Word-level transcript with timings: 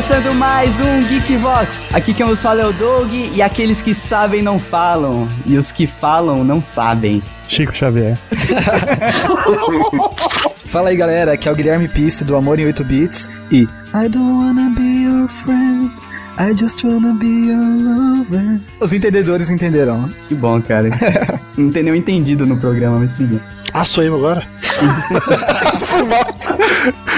começando 0.00 0.34
mais 0.34 0.80
um 0.80 1.02
Geekvox. 1.08 1.84
Aqui 1.92 2.14
quem 2.14 2.24
vos 2.24 2.40
fala 2.40 2.62
é 2.62 2.66
o 2.66 2.72
Doug 2.72 3.12
e 3.12 3.42
aqueles 3.42 3.82
que 3.82 3.94
sabem 3.94 4.40
não 4.40 4.58
falam 4.58 5.28
e 5.44 5.58
os 5.58 5.70
que 5.70 5.86
falam 5.86 6.42
não 6.42 6.62
sabem. 6.62 7.22
Chico 7.46 7.76
Xavier. 7.76 8.16
Fala 10.64 10.88
aí 10.88 10.96
galera, 10.96 11.32
aqui 11.32 11.50
é 11.50 11.52
o 11.52 11.54
Guilherme 11.54 11.86
Pisse 11.86 12.24
do 12.24 12.34
Amor 12.34 12.58
em 12.58 12.64
8 12.64 12.82
Bits 12.82 13.28
e 13.50 13.68
I 13.92 14.08
don't 14.08 14.20
wanna 14.20 14.70
be 14.74 15.02
your 15.02 15.28
friend. 15.28 15.90
I 16.38 16.54
just 16.54 16.82
wanna 16.82 17.12
be 17.12 17.26
your 17.26 17.60
lover. 17.60 18.58
Os 18.80 18.94
entendedores 18.94 19.50
entenderão. 19.50 20.08
Que 20.26 20.34
bom, 20.34 20.62
cara. 20.62 20.88
não 21.58 21.70
tem 21.70 21.82
nenhum 21.82 21.96
entendido 21.96 22.46
no 22.46 22.56
programa, 22.56 23.00
mas 23.00 23.16
tudo 23.16 23.38
Ah, 23.74 23.84
sou 23.84 24.02
eu 24.02 24.14
agora? 24.14 24.46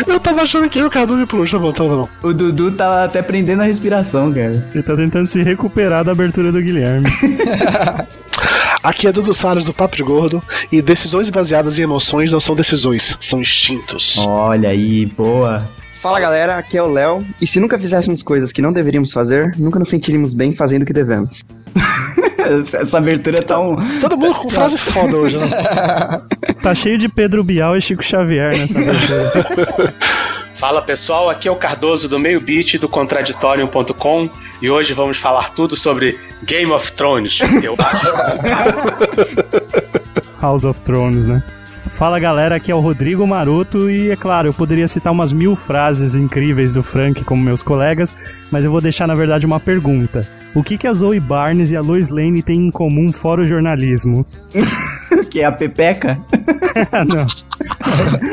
eu 0.07 0.21
tava 0.21 0.43
achando 0.43 0.69
que 0.69 0.79
eu 0.79 0.87
o 0.87 0.91
Cadu 0.91 1.27
por 1.27 1.41
hoje, 1.41 1.53
tá 1.53 1.59
bom, 1.59 1.73
tá 1.73 1.85
bom. 1.85 2.09
O 2.23 2.33
Dudu 2.33 2.73
tá 2.73 3.05
até 3.05 3.23
prendendo 3.23 3.63
a 3.63 3.65
respiração, 3.65 4.33
cara. 4.33 4.69
Ele 4.73 4.83
tá 4.83 4.97
tentando 4.97 5.27
se 5.27 5.43
recuperar 5.43 6.05
da 6.05 6.13
abertura 6.13 6.51
do 6.51 6.61
Guilherme. 6.61 7.07
Aqui 8.83 9.07
é 9.07 9.13
Dudu 9.13 9.33
Salles 9.33 9.65
do 9.65 9.73
Papo 9.73 9.97
de 9.97 10.03
Gordo 10.03 10.43
e 10.71 10.83
decisões 10.83 11.31
baseadas 11.31 11.79
em 11.79 11.83
emoções 11.83 12.33
não 12.33 12.41
são 12.41 12.57
decisões, 12.57 13.17
são 13.21 13.41
instintos. 13.41 14.19
Olha 14.27 14.71
aí, 14.71 15.07
boa. 15.07 15.63
Fala 16.01 16.19
galera, 16.19 16.59
aqui 16.59 16.77
é 16.77 16.83
o 16.83 16.91
Léo. 16.91 17.25
E 17.41 17.47
se 17.47 17.61
nunca 17.61 17.79
fizéssemos 17.79 18.25
coisas 18.25 18.51
que 18.51 18.61
não 18.61 18.73
deveríamos 18.73 19.13
fazer, 19.13 19.55
nunca 19.57 19.79
nos 19.79 19.89
sentiríamos 19.89 20.35
bem 20.35 20.53
fazendo 20.53 20.83
o 20.83 20.87
que 20.87 20.93
devemos. 20.93 21.43
Essa 22.63 22.99
abertura 22.99 23.43
tá 23.43 23.59
um. 23.61 23.77
Todo 24.01 24.17
mundo 24.17 24.35
com 24.35 24.51
frase 24.51 24.77
foda 24.77 25.17
hoje, 25.17 25.39
né? 25.39 25.49
Tá 26.63 26.75
cheio 26.75 26.99
de 26.99 27.09
Pedro 27.09 27.43
Bial 27.45 27.77
e 27.77 27.81
Chico 27.81 28.03
Xavier 28.03 28.53
nessa 28.53 28.81
abertura. 28.81 29.95
Fala 30.63 30.81
pessoal, 30.81 31.29
aqui 31.29 31.49
é 31.49 31.51
o 31.51 31.57
Cardoso 31.57 32.09
do 32.09 32.21
Meio 32.21 32.41
Beat 32.41 32.79
do 32.79 32.89
Contraditorium.com 32.89 34.31
e 34.61 34.71
hoje 34.71 34.93
vamos 34.93 35.19
falar 35.19 35.51
tudo 35.51 35.77
sobre 35.77 36.21
Game 36.45 36.71
of 36.71 36.93
Thrones. 36.93 37.41
Eu 37.65 37.75
acho. 37.77 38.07
House 40.41 40.65
of 40.65 40.81
Thrones, 40.83 41.27
né? 41.27 41.43
Fala 41.91 42.21
galera, 42.21 42.55
aqui 42.57 42.71
é 42.71 42.75
o 42.75 42.81
Rodrigo 42.81 43.27
Maroto 43.27 43.91
e 43.91 44.13
é 44.13 44.17
claro, 44.17 44.49
eu 44.49 44.55
poderia 44.55 44.87
citar 44.87 45.13
umas 45.13 45.33
mil 45.33 45.57
frases 45.57 46.15
incríveis 46.15 46.73
do 46.73 46.83
Frank 46.83 47.25
como 47.25 47.43
meus 47.43 47.63
colegas, 47.63 48.15
mas 48.51 48.65
eu 48.65 48.71
vou 48.71 48.81
deixar 48.81 49.09
na 49.09 49.17
verdade 49.17 49.45
uma 49.45 49.59
pergunta. 49.59 50.27
O 50.55 50.63
que, 50.63 50.77
que 50.77 50.87
a 50.87 50.93
Zoe 50.93 51.19
Barnes 51.19 51.71
e 51.71 51.77
a 51.77 51.81
Lois 51.81 52.11
Lane 52.11 52.43
têm 52.43 52.67
em 52.67 52.71
comum 52.71 53.11
fora 53.11 53.41
o 53.41 53.45
jornalismo? 53.45 54.27
que 55.31 55.41
é 55.41 55.47
a 55.47 55.53
Pepeca? 55.53 56.19
Não. 57.09 57.27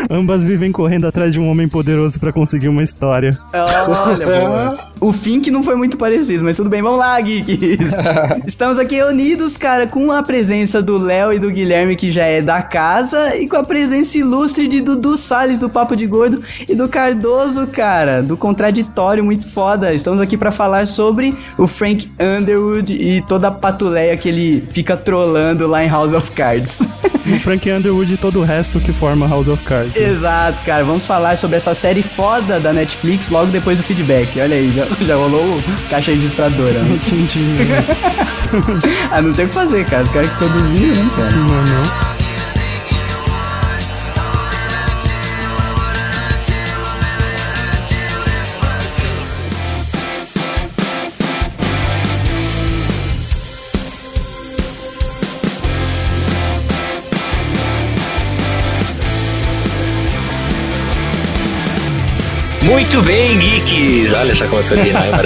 Ambas 0.09 0.43
vivem 0.43 0.71
correndo 0.71 1.07
atrás 1.07 1.31
de 1.31 1.39
um 1.39 1.49
homem 1.49 1.67
poderoso 1.67 2.19
para 2.19 2.33
conseguir 2.33 2.67
uma 2.67 2.83
história. 2.83 3.37
Olha, 3.53 4.25
boa. 4.25 4.77
O 4.99 5.13
fim 5.13 5.39
que 5.39 5.49
não 5.49 5.63
foi 5.63 5.75
muito 5.75 5.97
parecido, 5.97 6.43
mas 6.43 6.57
tudo 6.57 6.69
bem, 6.69 6.81
vamos 6.81 6.99
lá, 6.99 7.19
geeks. 7.21 7.57
Estamos 8.45 8.77
aqui 8.77 8.95
reunidos, 8.95 9.55
cara, 9.55 9.87
com 9.87 10.11
a 10.11 10.21
presença 10.21 10.81
do 10.81 10.97
Léo 10.97 11.31
e 11.31 11.39
do 11.39 11.49
Guilherme, 11.49 11.95
que 11.95 12.11
já 12.11 12.25
é 12.25 12.41
da 12.41 12.61
casa, 12.61 13.33
e 13.37 13.47
com 13.47 13.55
a 13.55 13.63
presença 13.63 14.17
ilustre 14.17 14.67
de 14.67 14.81
Dudu 14.81 15.15
Salles, 15.15 15.59
do 15.59 15.69
Papo 15.69 15.95
de 15.95 16.05
Gordo, 16.05 16.43
e 16.67 16.75
do 16.75 16.89
Cardoso, 16.89 17.65
cara, 17.67 18.21
do 18.21 18.35
Contraditório, 18.35 19.23
muito 19.23 19.49
foda. 19.49 19.93
Estamos 19.93 20.19
aqui 20.19 20.35
para 20.35 20.51
falar 20.51 20.85
sobre 20.85 21.33
o 21.57 21.65
Frank 21.65 22.08
Underwood 22.19 22.93
e 22.93 23.21
toda 23.21 23.47
a 23.47 23.51
patuleia 23.51 24.15
que 24.17 24.29
ele 24.29 24.63
fica 24.71 24.97
trolando 24.97 25.67
lá 25.67 25.83
em 25.83 25.89
House 25.89 26.13
of 26.13 26.31
Cards. 26.31 26.87
O 27.29 27.37
Frank 27.37 27.69
Underwood 27.69 28.13
e 28.13 28.17
todo 28.17 28.39
o 28.39 28.43
resto 28.43 28.79
que 28.79 28.91
forma 28.91 29.27
House 29.27 29.47
of 29.47 29.63
Cards. 29.63 29.93
né? 29.93 30.09
Exato, 30.09 30.63
cara. 30.63 30.83
Vamos 30.83 31.05
falar 31.05 31.37
sobre 31.37 31.57
essa 31.57 31.75
série 31.75 32.01
foda 32.01 32.59
da 32.59 32.73
Netflix 32.73 33.29
logo 33.29 33.51
depois 33.51 33.77
do 33.77 33.83
feedback. 33.83 34.39
Olha 34.39 34.55
aí, 34.55 34.71
já, 34.71 34.87
já 35.05 35.15
rolou 35.15 35.61
caixa 35.91 36.11
registradora. 36.11 36.81
né? 36.81 36.97
ah, 39.11 39.21
não 39.21 39.31
tem 39.33 39.45
o 39.45 39.47
que 39.47 39.53
fazer, 39.53 39.85
cara. 39.85 40.01
Os 40.01 40.11
caras 40.11 40.29
que 40.31 40.37
produziram, 40.37 41.03
né, 41.03 41.09
cara? 41.15 41.35
Não, 41.35 41.47
não. 41.47 42.18
Muito 62.79 63.01
bem, 63.01 63.37
geeks! 63.37 64.13
Olha 64.13 64.33
só 64.33 64.45
como 64.45 64.59
eu 64.59 64.63
sou 64.63 64.77
dinâmico. 64.77 65.17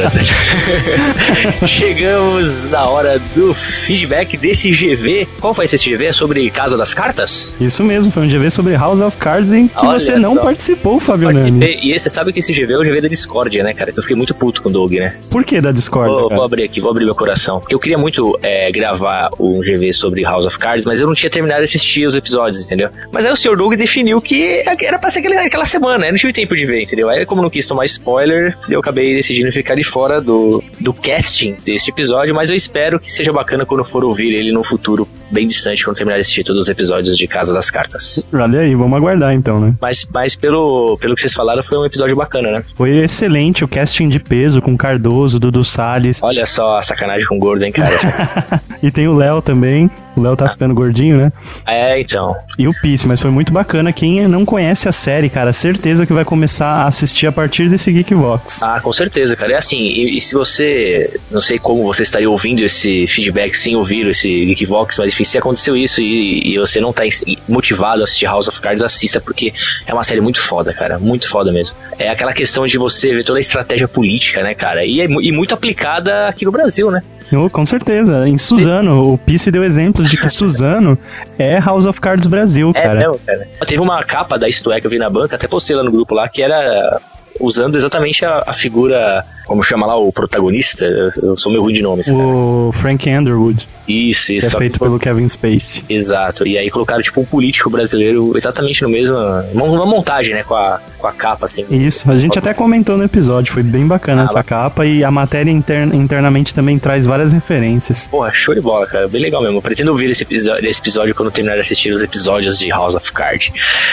Chegamos 1.67 2.63
na 2.71 2.83
hora 2.89 3.19
do 3.35 3.53
feedback 3.53 4.35
desse 4.35 4.71
GV. 4.71 5.27
Qual 5.39 5.53
foi 5.53 5.65
esse 5.65 5.77
GV? 5.77 6.05
É 6.05 6.11
sobre 6.11 6.49
Casa 6.49 6.75
das 6.75 6.95
Cartas? 6.95 7.53
Isso 7.61 7.83
mesmo, 7.83 8.11
foi 8.11 8.23
um 8.23 8.27
GV 8.27 8.49
sobre 8.49 8.75
House 8.75 9.01
of 9.01 9.17
Cards 9.17 9.51
em 9.51 9.67
que 9.67 9.85
Olha 9.85 9.99
você 9.99 10.15
não 10.15 10.33
só. 10.33 10.41
participou, 10.41 10.99
Fabio 10.99 11.31
Nani. 11.31 11.59
Participei. 11.59 11.93
E 11.93 11.99
você 11.99 12.09
sabe 12.09 12.33
que 12.33 12.39
esse 12.39 12.51
GV 12.51 12.73
é 12.73 12.77
o 12.77 12.81
GV 12.81 13.01
da 13.01 13.07
Discord, 13.07 13.55
né, 13.61 13.71
cara? 13.71 13.93
Eu 13.95 14.01
fiquei 14.01 14.17
muito 14.17 14.33
puto 14.33 14.63
com 14.63 14.69
o 14.69 14.71
Doug, 14.71 14.93
né? 14.93 15.15
Por 15.29 15.43
que 15.43 15.61
da 15.61 15.71
Discord? 15.71 16.11
Vou, 16.11 16.29
vou 16.29 16.43
abrir 16.43 16.63
aqui, 16.63 16.81
vou 16.81 16.89
abrir 16.89 17.05
meu 17.05 17.13
coração. 17.13 17.59
Porque 17.59 17.75
eu 17.75 17.79
queria 17.79 17.99
muito 17.99 18.35
é, 18.41 18.71
gravar 18.71 19.29
um 19.39 19.59
GV 19.59 19.93
sobre 19.93 20.23
House 20.23 20.47
of 20.47 20.57
Cards, 20.57 20.85
mas 20.87 20.99
eu 20.99 21.05
não 21.05 21.13
tinha 21.13 21.29
terminado 21.29 21.59
de 21.59 21.65
assistir 21.65 22.07
os 22.07 22.15
episódios, 22.15 22.63
entendeu? 22.63 22.89
Mas 23.11 23.27
aí 23.27 23.31
o 23.31 23.37
Sr. 23.37 23.55
Doug 23.55 23.75
definiu 23.75 24.19
que 24.19 24.63
era 24.81 24.97
pra 24.97 25.11
ser 25.11 25.19
aquele, 25.19 25.37
aquela 25.37 25.65
semana, 25.67 26.07
eu 26.07 26.11
não 26.11 26.17
tive 26.17 26.33
tempo 26.33 26.55
de 26.55 26.65
ver, 26.65 26.81
entendeu? 26.81 27.07
Aí, 27.09 27.23
como 27.27 27.42
não 27.43 27.49
quis 27.49 27.67
tomar 27.67 27.85
spoiler, 27.85 28.57
eu 28.69 28.79
acabei 28.79 29.13
decidindo 29.13 29.51
ficar 29.51 29.75
de 29.75 29.83
fora 29.83 30.19
do, 30.19 30.63
do 30.79 30.93
casting 30.93 31.55
deste 31.63 31.91
episódio, 31.91 32.33
mas 32.33 32.49
eu 32.49 32.55
espero 32.55 32.99
que 32.99 33.11
seja 33.11 33.31
bacana 33.31 33.65
quando 33.65 33.83
for 33.83 34.03
ouvir 34.03 34.33
ele 34.33 34.51
no 34.51 34.63
futuro 34.63 35.07
bem 35.29 35.47
distante, 35.47 35.83
quando 35.83 35.97
terminar 35.97 36.15
de 36.15 36.21
assistir 36.21 36.43
todos 36.43 36.63
os 36.63 36.69
episódios 36.69 37.17
de 37.17 37.27
Casa 37.27 37.53
das 37.53 37.69
Cartas. 37.69 38.25
Olha 38.31 38.61
aí, 38.61 38.73
vamos 38.75 38.95
aguardar 38.97 39.33
então, 39.33 39.59
né? 39.59 39.73
Mas, 39.81 40.07
mas 40.11 40.35
pelo, 40.35 40.97
pelo 40.99 41.15
que 41.15 41.21
vocês 41.21 41.33
falaram, 41.33 41.63
foi 41.63 41.77
um 41.77 41.85
episódio 41.85 42.15
bacana, 42.15 42.51
né? 42.51 42.63
Foi 42.75 42.97
excelente 42.97 43.63
o 43.63 43.67
casting 43.67 44.09
de 44.09 44.19
peso 44.19 44.61
com 44.61 44.77
Cardoso, 44.77 45.39
Dudu 45.39 45.63
Salles. 45.63 46.21
Olha 46.21 46.45
só 46.45 46.77
a 46.77 46.83
sacanagem 46.83 47.27
com 47.27 47.35
o 47.35 47.39
gordo, 47.39 47.63
hein, 47.63 47.71
cara? 47.71 47.93
E 48.81 48.91
tem 48.91 49.07
o 49.07 49.15
Léo 49.15 49.41
também. 49.41 49.89
O 50.15 50.21
Léo 50.21 50.35
tá 50.35 50.49
ficando 50.49 50.73
gordinho, 50.73 51.17
né? 51.17 51.31
é, 51.67 51.99
então. 51.99 52.35
E 52.57 52.67
o 52.67 52.73
Peace, 52.81 53.07
mas 53.07 53.19
foi 53.19 53.31
muito 53.31 53.51
bacana. 53.51 53.91
Quem 53.91 54.27
não 54.27 54.45
conhece 54.45 54.87
a 54.87 54.91
série, 54.91 55.29
cara, 55.29 55.51
certeza 55.51 56.05
que 56.05 56.13
vai 56.13 56.23
começar 56.23 56.67
a 56.67 56.87
assistir 56.87 57.27
a 57.27 57.31
partir 57.31 57.69
desse 57.69 57.91
Geekbox. 57.91 58.61
Ah, 58.61 58.79
com 58.79 58.91
certeza, 58.91 59.35
cara. 59.35 59.53
É 59.53 59.57
assim, 59.57 59.77
e, 59.77 60.17
e 60.17 60.21
se 60.21 60.35
você. 60.35 61.19
Não 61.31 61.41
sei 61.41 61.57
como 61.57 61.83
você 61.83 62.03
estaria 62.03 62.29
ouvindo 62.29 62.63
esse 62.63 63.07
feedback 63.07 63.55
sem 63.55 63.75
ouvir 63.75 64.07
esse 64.07 64.45
Geekvox, 64.45 64.99
mas 64.99 65.13
enfim, 65.13 65.23
se 65.23 65.37
aconteceu 65.37 65.75
isso 65.75 66.01
e, 66.01 66.53
e 66.53 66.59
você 66.59 66.79
não 66.79 66.93
tá 66.93 67.03
motivado 67.47 68.01
a 68.01 68.03
assistir 68.03 68.25
House 68.25 68.47
of 68.47 68.59
Cards, 68.61 68.83
assista, 68.83 69.19
porque 69.19 69.53
é 69.85 69.93
uma 69.93 70.03
série 70.03 70.21
muito 70.21 70.41
foda, 70.41 70.73
cara. 70.73 70.99
Muito 70.99 71.27
foda 71.29 71.51
mesmo. 71.51 71.75
É 71.97 72.09
aquela 72.09 72.33
questão 72.33 72.67
de 72.67 72.77
você 72.77 73.13
ver 73.13 73.23
toda 73.23 73.39
a 73.39 73.41
estratégia 73.41 73.87
política, 73.87 74.43
né, 74.43 74.53
cara? 74.53 74.85
E, 74.85 75.01
é 75.01 75.05
e 75.05 75.31
muito 75.31 75.53
aplicada 75.53 76.27
aqui 76.27 76.45
no 76.45 76.51
Brasil, 76.51 76.91
né? 76.91 77.01
Oh, 77.31 77.49
com 77.49 77.65
certeza. 77.65 78.27
Em 78.27 78.37
Suzano, 78.37 79.13
o 79.13 79.17
Peace 79.17 79.49
deu 79.49 79.63
exemplos 80.03 80.11
de 80.11 80.17
que 80.17 80.29
Suzano 80.29 80.97
é 81.37 81.59
House 81.59 81.85
of 81.85 81.99
Cards 81.99 82.27
Brasil, 82.27 82.71
É, 82.75 82.81
cara. 82.81 82.99
mesmo, 82.99 83.19
cara. 83.25 83.47
Teve 83.65 83.81
uma 83.81 84.03
capa 84.03 84.37
da 84.37 84.47
Isto 84.47 84.71
É 84.71 84.79
que 84.79 84.87
eu 84.87 84.91
vi 84.91 84.99
na 84.99 85.09
banca, 85.09 85.35
até 85.35 85.47
postei 85.47 85.75
lá 85.75 85.83
no 85.83 85.91
grupo 85.91 86.13
lá, 86.13 86.27
que 86.27 86.41
era 86.41 86.99
usando 87.39 87.75
exatamente 87.75 88.23
a, 88.23 88.43
a 88.45 88.53
figura, 88.53 89.25
como 89.45 89.63
chama 89.63 89.85
lá, 89.85 89.95
o 89.97 90.11
protagonista. 90.11 90.85
Eu, 91.21 91.37
sou 91.37 91.51
meio 91.51 91.61
ruim 91.63 91.73
de 91.73 91.81
nomes, 91.81 92.07
cara. 92.07 92.17
O 92.19 92.71
Frank 92.73 93.09
Underwood, 93.09 93.67
Isso, 93.87 94.27
que 94.27 94.33
isso. 94.37 94.47
é 94.47 94.49
só 94.49 94.57
que- 94.57 94.63
feito 94.63 94.79
pelo 94.79 94.97
Kevin 94.99 95.27
Spacey. 95.27 95.83
Exato. 95.89 96.47
E 96.47 96.57
aí 96.57 96.69
colocaram, 96.69 97.01
tipo, 97.01 97.21
um 97.21 97.25
político 97.25 97.69
brasileiro 97.69 98.33
exatamente 98.35 98.81
no 98.83 98.89
mesmo. 98.89 99.15
Uma, 99.53 99.85
montagem, 99.85 100.33
né? 100.33 100.43
Com 100.43 100.55
a, 100.55 100.79
com 100.97 101.07
a 101.07 101.11
capa, 101.11 101.45
assim. 101.45 101.65
Isso, 101.69 102.09
a 102.09 102.17
gente 102.17 102.37
até 102.39 102.53
comentou 102.53 102.97
no 102.97 103.03
episódio, 103.03 103.51
foi 103.51 103.63
bem 103.63 103.85
bacana 103.85 104.21
Ah, 104.23 104.25
essa 104.25 104.35
lá. 104.35 104.43
capa 104.43 104.85
e 104.85 105.03
a 105.03 105.11
matéria 105.11 105.51
interna- 105.51 105.95
internamente 105.95 106.53
também 106.53 106.79
traz 106.79 107.05
várias 107.05 107.33
referências. 107.33 108.07
Porra, 108.07 108.31
show 108.33 108.53
de 108.55 108.61
bola, 108.61 108.85
cara. 108.87 109.07
Bem 109.07 109.21
legal 109.21 109.41
mesmo. 109.41 109.57
Eu 109.57 109.61
pretendo 109.61 109.91
ouvir 109.91 110.09
esse 110.09 110.23
episódio, 110.23 110.67
esse 110.67 110.79
episódio 110.79 111.13
quando 111.13 111.31
terminar 111.31 111.55
de 111.55 111.61
assistir 111.61 111.91
os 111.91 112.01
episódios 112.01 112.57
de 112.57 112.69
House 112.69 112.95
of 112.95 113.11
Cards. 113.11 113.51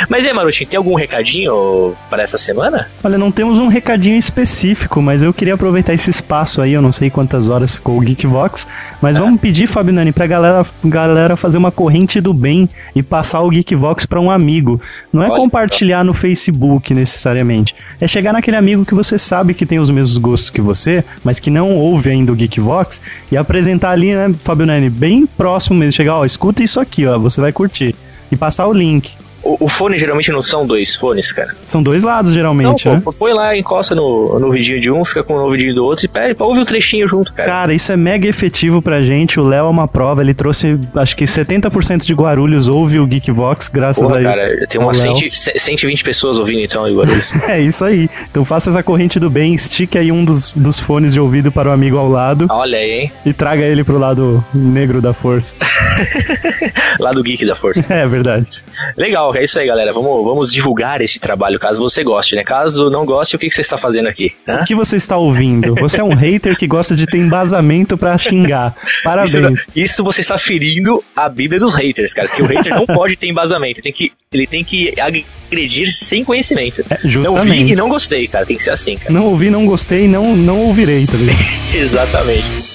Mas 0.08 0.24
é, 0.24 0.32
Marutinho, 0.32 0.68
tem 0.70 0.78
algum 0.78 0.94
recadinho 0.94 1.94
para 2.08 2.22
essa 2.22 2.38
semana? 2.38 2.88
Olha, 3.02 3.18
não 3.18 3.30
temos 3.32 3.58
um 3.58 3.66
recadinho 3.68 4.16
específico, 4.16 5.02
mas 5.02 5.22
eu 5.22 5.32
queria 5.40 5.54
aproveitar 5.54 5.94
esse 5.94 6.10
espaço 6.10 6.60
aí, 6.60 6.74
eu 6.74 6.82
não 6.82 6.92
sei 6.92 7.08
quantas 7.08 7.48
horas 7.48 7.74
ficou 7.74 7.96
o 7.96 8.00
Geekvox, 8.02 8.68
mas 9.00 9.16
vamos 9.16 9.40
pedir, 9.40 9.66
Fábio 9.66 9.90
Nani, 9.90 10.12
pra 10.12 10.26
galera, 10.26 10.66
galera 10.84 11.34
fazer 11.34 11.56
uma 11.56 11.72
corrente 11.72 12.20
do 12.20 12.34
bem 12.34 12.68
e 12.94 13.02
passar 13.02 13.40
o 13.40 13.48
Geekvox 13.48 14.04
pra 14.04 14.20
um 14.20 14.30
amigo. 14.30 14.78
Não 15.10 15.22
é 15.22 15.28
Olha 15.28 15.36
compartilhar 15.36 16.04
no 16.04 16.12
Facebook 16.12 16.92
necessariamente, 16.92 17.74
é 17.98 18.06
chegar 18.06 18.34
naquele 18.34 18.58
amigo 18.58 18.84
que 18.84 18.94
você 18.94 19.16
sabe 19.16 19.54
que 19.54 19.64
tem 19.64 19.78
os 19.78 19.88
mesmos 19.88 20.18
gostos 20.18 20.50
que 20.50 20.60
você, 20.60 21.02
mas 21.24 21.40
que 21.40 21.48
não 21.48 21.74
ouve 21.74 22.10
ainda 22.10 22.32
o 22.32 22.36
Geekvox 22.36 23.00
e 23.32 23.36
apresentar 23.38 23.92
ali, 23.92 24.14
né, 24.14 24.34
Fábio 24.40 24.66
Nani, 24.66 24.90
bem 24.90 25.24
próximo 25.24 25.78
mesmo, 25.78 25.92
chegar, 25.92 26.16
ó, 26.16 26.24
escuta 26.26 26.62
isso 26.62 26.78
aqui, 26.78 27.06
ó, 27.06 27.18
você 27.18 27.40
vai 27.40 27.50
curtir. 27.50 27.94
E 28.30 28.36
passar 28.36 28.66
o 28.66 28.74
link. 28.74 29.16
O, 29.42 29.64
o, 29.64 29.68
fone 29.68 29.98
geralmente 29.98 30.30
não 30.30 30.42
são 30.42 30.66
dois 30.66 30.94
fones, 30.94 31.32
cara. 31.32 31.54
São 31.64 31.82
dois 31.82 32.02
lados, 32.02 32.30
Não, 32.30 32.36
geralmente, 32.36 32.84
pô, 32.84 32.90
né? 32.90 33.00
pô, 33.02 33.12
põe 33.12 33.32
lá, 33.32 33.56
encosta 33.56 33.94
no, 33.94 34.38
no 34.38 34.50
vidinho 34.50 34.80
de 34.80 34.90
um, 34.90 35.04
fica 35.04 35.22
com 35.22 35.34
o 35.34 35.42
ouvidinho 35.42 35.74
do 35.74 35.84
outro 35.84 36.04
e 36.04 36.08
pede, 36.08 36.36
ouve 36.38 36.60
o 36.60 36.64
trechinho 36.64 37.08
junto, 37.08 37.32
cara. 37.32 37.48
Cara, 37.48 37.74
isso 37.74 37.90
é 37.90 37.96
mega 37.96 38.28
efetivo 38.28 38.82
pra 38.82 39.02
gente. 39.02 39.40
O 39.40 39.42
Léo 39.42 39.66
é 39.66 39.70
uma 39.70 39.88
prova, 39.88 40.20
ele 40.20 40.34
trouxe, 40.34 40.78
acho 40.94 41.16
que 41.16 41.24
70% 41.24 42.04
de 42.04 42.14
Guarulhos 42.14 42.68
ouve 42.68 42.98
o 42.98 43.06
Geekvox, 43.06 43.68
graças 43.68 44.02
Porra, 44.02 44.20
a 44.20 44.22
cara, 44.22 44.66
tem 44.68 44.80
umas 44.80 45.04
ao 45.04 45.14
Léo. 45.14 45.30
100, 45.32 45.58
120 45.58 46.04
pessoas 46.04 46.38
ouvindo 46.38 46.60
então 46.60 46.86
em 46.88 46.94
Guarulhos. 46.94 47.32
É 47.50 47.60
isso 47.60 47.84
aí. 47.84 48.08
Então 48.30 48.44
faça 48.44 48.70
essa 48.70 48.82
corrente 48.82 49.18
do 49.18 49.28
bem, 49.28 49.54
estique 49.54 49.98
aí 49.98 50.12
um 50.12 50.24
dos, 50.24 50.52
dos 50.52 50.78
fones 50.78 51.12
de 51.12 51.18
ouvido 51.18 51.50
para 51.50 51.68
o 51.68 51.72
amigo 51.72 51.96
ao 51.96 52.08
lado 52.08 52.46
Olha 52.48 52.78
aí, 52.78 52.90
hein? 52.92 53.12
e 53.26 53.32
traga 53.32 53.64
ele 53.64 53.82
pro 53.82 53.98
lado 53.98 54.44
negro 54.54 55.00
da 55.00 55.12
força. 55.12 55.54
Lá 56.98 57.12
do 57.12 57.22
Geek 57.22 57.44
da 57.46 57.54
Força. 57.54 57.80
É 58.00 58.06
verdade. 58.06 58.48
Legal, 58.96 59.29
é 59.38 59.44
isso 59.44 59.58
aí, 59.58 59.66
galera. 59.66 59.92
Vamos, 59.92 60.24
vamos 60.24 60.52
divulgar 60.52 61.00
esse 61.00 61.18
trabalho, 61.18 61.58
caso 61.58 61.80
você 61.80 62.02
goste, 62.02 62.34
né? 62.36 62.44
Caso 62.44 62.90
não 62.90 63.04
goste, 63.04 63.36
o 63.36 63.38
que, 63.38 63.48
que 63.48 63.54
você 63.54 63.60
está 63.60 63.76
fazendo 63.76 64.08
aqui? 64.08 64.32
Hã? 64.48 64.60
O 64.60 64.64
que 64.64 64.74
você 64.74 64.96
está 64.96 65.16
ouvindo? 65.16 65.74
Você 65.76 66.00
é 66.00 66.04
um 66.04 66.14
hater 66.14 66.56
que 66.56 66.66
gosta 66.66 66.94
de 66.94 67.06
ter 67.06 67.18
embasamento 67.18 67.96
pra 67.96 68.16
xingar. 68.18 68.74
Parabéns. 69.02 69.60
Isso, 69.60 69.70
isso 69.74 70.04
você 70.04 70.20
está 70.20 70.38
ferindo 70.38 71.02
a 71.14 71.28
Bíblia 71.28 71.60
dos 71.60 71.74
haters, 71.74 72.12
cara. 72.14 72.28
Porque 72.28 72.42
o 72.42 72.46
hater 72.46 72.74
não 72.74 72.86
pode 72.86 73.16
ter 73.16 73.26
embasamento. 73.28 73.80
Tem 73.82 73.92
que, 73.92 74.12
ele 74.32 74.46
tem 74.46 74.64
que 74.64 74.94
agredir 75.00 75.92
sem 75.92 76.24
conhecimento. 76.24 76.82
É, 76.90 76.94
Não 76.94 77.00
vi 77.02 77.10
justamente. 77.10 77.72
e 77.72 77.76
não 77.76 77.88
gostei, 77.88 78.28
cara. 78.28 78.46
Tem 78.46 78.56
que 78.56 78.62
ser 78.62 78.70
assim, 78.70 78.96
cara. 78.96 79.12
Não 79.12 79.26
ouvi, 79.26 79.50
não 79.50 79.66
gostei, 79.66 80.06
não, 80.08 80.36
não 80.36 80.60
ouvirei, 80.60 81.06
tá 81.06 81.16
ligado? 81.16 81.38
Exatamente. 81.74 82.69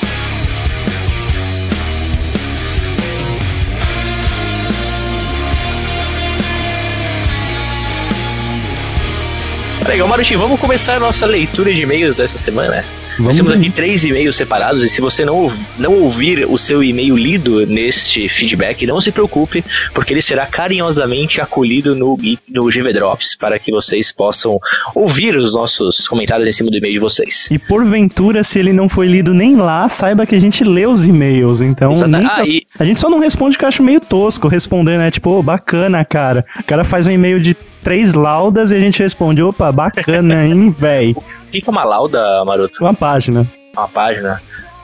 Legal, 9.88 10.08
Marutinho, 10.08 10.40
vamos 10.40 10.60
começar 10.60 10.96
a 10.96 11.00
nossa 11.00 11.26
leitura 11.26 11.74
de 11.74 11.82
e-mails 11.84 12.18
dessa 12.18 12.38
semana. 12.38 12.84
Nós 13.18 13.38
Vamos 13.38 13.38
temos 13.38 13.52
aí. 13.54 13.60
aqui 13.60 13.70
três 13.70 14.04
e-mails 14.04 14.36
separados 14.36 14.84
e 14.84 14.90
se 14.90 15.00
você 15.00 15.24
não, 15.24 15.50
não 15.78 15.94
ouvir 16.02 16.46
o 16.50 16.58
seu 16.58 16.84
e-mail 16.84 17.16
lido 17.16 17.66
neste 17.66 18.28
feedback, 18.28 18.86
não 18.86 19.00
se 19.00 19.10
preocupe, 19.10 19.64
porque 19.94 20.12
ele 20.14 20.22
será 20.22 20.46
carinhosamente 20.46 21.40
acolhido 21.40 21.96
no, 21.96 22.18
no 22.50 22.66
GV 22.66 22.92
Drops 22.92 23.38
para 23.38 23.58
que 23.58 23.72
vocês 23.72 24.12
possam 24.12 24.60
ouvir 24.94 25.38
os 25.38 25.54
nossos 25.54 26.10
comentários 26.10 26.46
em 26.46 26.52
cima 26.52 26.70
do 26.70 26.76
e-mail 26.78 26.96
de 26.96 27.00
vocês. 27.00 27.48
E 27.50 27.58
porventura, 27.58 28.44
se 28.44 28.60
ele 28.60 28.74
não 28.74 28.90
foi 28.90 29.08
lido 29.08 29.34
nem 29.34 29.56
lá, 29.56 29.88
saiba 29.88 30.26
que 30.26 30.36
a 30.36 30.40
gente 30.40 30.66
lê 30.66 30.86
os 30.86 31.06
e-mails. 31.08 31.62
Então, 31.62 31.94
Exata- 31.94 32.08
nunca- 32.20 32.36
Ah, 32.42 32.46
e- 32.46 32.64
a 32.77 32.83
gente 32.83 33.00
só 33.00 33.10
não 33.10 33.19
responde 33.19 33.57
que 33.57 33.63
eu 33.63 33.69
acho 33.69 33.83
meio 33.83 34.00
tosco 34.00 34.48
responder, 34.48 34.98
né? 34.98 35.10
Tipo, 35.10 35.31
ô, 35.31 35.44
bacana, 35.44 36.04
cara. 36.04 36.45
O 36.60 36.63
cara 36.63 36.83
faz 36.83 37.07
um 37.07 37.12
e-mail 37.12 37.39
de 37.39 37.54
três 37.83 38.13
laudas 38.13 38.72
e 38.72 38.75
a 38.75 38.80
gente 38.80 39.01
responde, 39.01 39.42
opa, 39.42 39.72
bacana, 39.72 40.45
hein, 40.45 40.69
véi. 40.75 41.12
O 41.12 41.51
que 41.51 41.62
que 41.62 41.69
é 41.69 41.72
uma 41.72 41.83
lauda, 41.83 42.44
Maroto? 42.44 42.83
Uma 42.83 42.94
página. 42.94 43.45
Uma 43.77 43.88
página? 43.88 44.42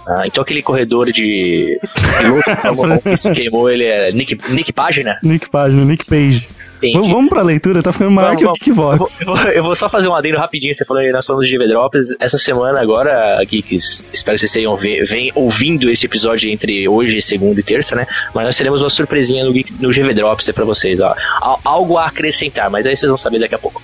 Ah, 0.08 0.24
então 0.26 0.42
aquele 0.42 0.62
corredor 0.62 1.12
de 1.12 1.80
piloto 2.20 3.02
que 3.04 3.16
se 3.16 3.32
queimou, 3.32 3.70
ele 3.70 3.86
é 3.86 4.12
Nick, 4.12 4.38
Nick 4.50 4.74
Página? 4.74 5.18
Nick 5.22 5.50
página, 5.50 5.86
Nick 5.86 6.06
page. 6.06 6.48
Entendi. 6.82 6.94
Vamos, 6.98 7.10
vamos 7.14 7.30
pra 7.30 7.44
leitura, 7.44 7.84
tá 7.84 7.92
ficando 7.94 8.10
maior 8.12 8.36
Vamos, 8.36 8.60
que 8.60 8.72
o 8.72 8.76
vamos. 8.76 8.92
Eu 8.94 8.98
vou, 8.98 9.08
Kickbox. 9.08 9.22
eu, 9.22 9.28
vou, 9.28 9.38
eu 9.52 9.64
vou 9.64 9.76
só 9.76 9.88
fazer 9.88 10.10
um 10.10 10.16
adendo 10.16 10.38
rapidinho. 10.38 10.74
Você 10.74 10.84
falou 10.84 11.02
aí, 11.04 11.12
nós 11.12 11.26
falamos 11.26 11.48
de 11.48 11.56
GV 11.56 11.68
Drops. 11.68 12.16
Essa 12.20 12.38
semana 12.40 12.82
agora, 12.82 13.40
Geeks, 13.46 14.04
espero 14.12 14.36
que 14.36 14.40
vocês 14.40 14.52
tenham 14.52 14.76
ve- 14.76 15.04
vem 15.04 15.32
ouvindo 15.36 15.90
esse 15.90 16.06
episódio 16.06 16.50
entre 16.50 16.88
hoje, 16.90 17.22
segunda 17.22 17.60
e 17.60 17.64
terça, 17.64 17.96
né? 17.96 18.08
Mas 18.34 18.46
nós 18.46 18.58
teremos 18.58 18.82
uma 18.82 18.90
surpresinha 18.90 19.46
no, 19.46 19.54
Geek- 19.54 19.76
no 19.80 19.90
GV 19.92 20.14
Drops 20.14 20.50
pra 20.52 20.66
vocês, 20.66 21.00
ó. 21.00 21.14
Al- 21.42 21.60
Algo 21.64 21.98
a 21.98 22.08
acrescentar, 22.08 22.70
mas 22.70 22.86
aí 22.86 22.96
vocês 22.96 23.08
vão 23.10 23.18
saber 23.18 23.40
daqui 23.40 23.54
a 23.56 23.60
pouco. 23.60 23.82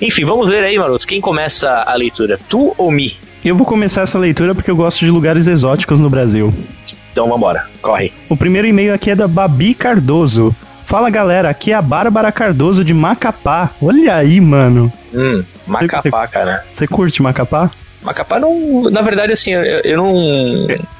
Enfim, 0.00 0.24
vamos 0.24 0.48
ver 0.48 0.64
aí, 0.64 0.78
Maroto. 0.78 1.06
Quem 1.06 1.20
começa 1.20 1.68
a 1.86 1.94
leitura? 1.94 2.38
Tu 2.48 2.74
ou 2.78 2.90
Mi? 2.90 3.16
Eu 3.44 3.54
vou 3.54 3.66
começar 3.66 4.02
essa 4.02 4.18
leitura 4.18 4.54
porque 4.54 4.70
eu 4.70 4.76
gosto 4.76 5.00
de 5.04 5.10
lugares 5.10 5.46
exóticos 5.46 6.00
no 6.00 6.08
Brasil. 6.10 6.52
Então 7.12 7.28
vambora, 7.28 7.66
corre. 7.80 8.12
O 8.28 8.36
primeiro 8.36 8.66
e-mail 8.66 8.92
aqui 8.94 9.10
é 9.10 9.16
da 9.16 9.26
Babi 9.28 9.74
Cardoso. 9.74 10.54
Fala 10.88 11.10
galera, 11.10 11.50
aqui 11.50 11.70
é 11.70 11.74
a 11.74 11.82
Bárbara 11.82 12.32
Cardoso 12.32 12.82
de 12.82 12.94
Macapá. 12.94 13.70
Olha 13.80 14.14
aí, 14.14 14.40
mano. 14.40 14.90
Hum, 15.14 15.44
Macapá, 15.66 16.26
cara. 16.26 16.64
Você 16.70 16.86
curte 16.86 17.20
Macapá? 17.22 17.70
Macapá 18.02 18.40
não. 18.40 18.84
Na 18.84 19.02
verdade, 19.02 19.32
assim, 19.32 19.52
eu, 19.52 19.60
eu 19.62 19.96
não. 19.98 20.08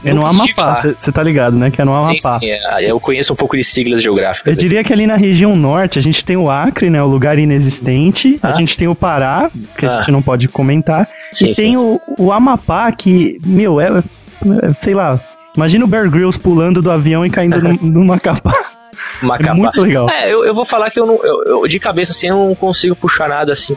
É 0.04 0.12
no 0.12 0.28
estive 0.28 0.52
lá. 0.60 0.72
Amapá, 0.72 0.94
você 0.98 1.10
tá 1.10 1.22
ligado, 1.22 1.56
né? 1.56 1.70
Que 1.70 1.80
é 1.80 1.84
no 1.86 1.92
Sim, 2.04 2.10
Amapá. 2.20 2.38
sim, 2.38 2.50
é, 2.50 2.90
eu 2.90 3.00
conheço 3.00 3.32
um 3.32 3.36
pouco 3.36 3.56
de 3.56 3.64
siglas 3.64 4.02
geográficas. 4.02 4.52
Eu 4.54 4.60
diria 4.60 4.84
que 4.84 4.92
ali 4.92 5.06
na 5.06 5.16
região 5.16 5.56
norte 5.56 5.98
a 5.98 6.02
gente 6.02 6.22
tem 6.22 6.36
o 6.36 6.50
Acre, 6.50 6.90
né? 6.90 7.02
O 7.02 7.06
lugar 7.06 7.38
inexistente. 7.38 8.38
A 8.42 8.48
Ah. 8.48 8.52
gente 8.52 8.76
tem 8.76 8.88
o 8.88 8.94
Pará, 8.94 9.50
que 9.78 9.86
a 9.86 9.90
Ah. 9.90 9.96
gente 9.96 10.10
não 10.10 10.20
pode 10.20 10.48
comentar. 10.48 11.08
Sim, 11.32 11.48
e 11.48 11.54
sim. 11.54 11.62
tem 11.62 11.76
o, 11.78 11.98
o 12.18 12.30
Amapá, 12.30 12.92
que, 12.92 13.38
meu, 13.46 13.80
é, 13.80 13.88
é, 13.88 14.70
Sei 14.76 14.92
lá. 14.92 15.18
Imagina 15.56 15.84
o 15.84 15.88
Bear 15.88 16.10
Grylls 16.10 16.38
pulando 16.38 16.82
do 16.82 16.90
avião 16.90 17.24
e 17.24 17.30
caindo 17.30 17.56
no, 17.62 18.04
no 18.04 18.04
Macapá. 19.22 19.50
É 19.50 19.54
muito 19.54 19.80
legal. 19.80 20.08
É, 20.10 20.32
eu, 20.32 20.44
eu 20.44 20.54
vou 20.54 20.64
falar 20.64 20.90
que 20.90 20.98
eu, 20.98 21.06
não, 21.06 21.20
eu, 21.22 21.44
eu, 21.44 21.68
de 21.68 21.78
cabeça 21.78 22.12
assim, 22.12 22.28
eu 22.28 22.36
não 22.36 22.54
consigo 22.54 22.94
puxar 22.94 23.28
nada 23.28 23.52
assim 23.52 23.76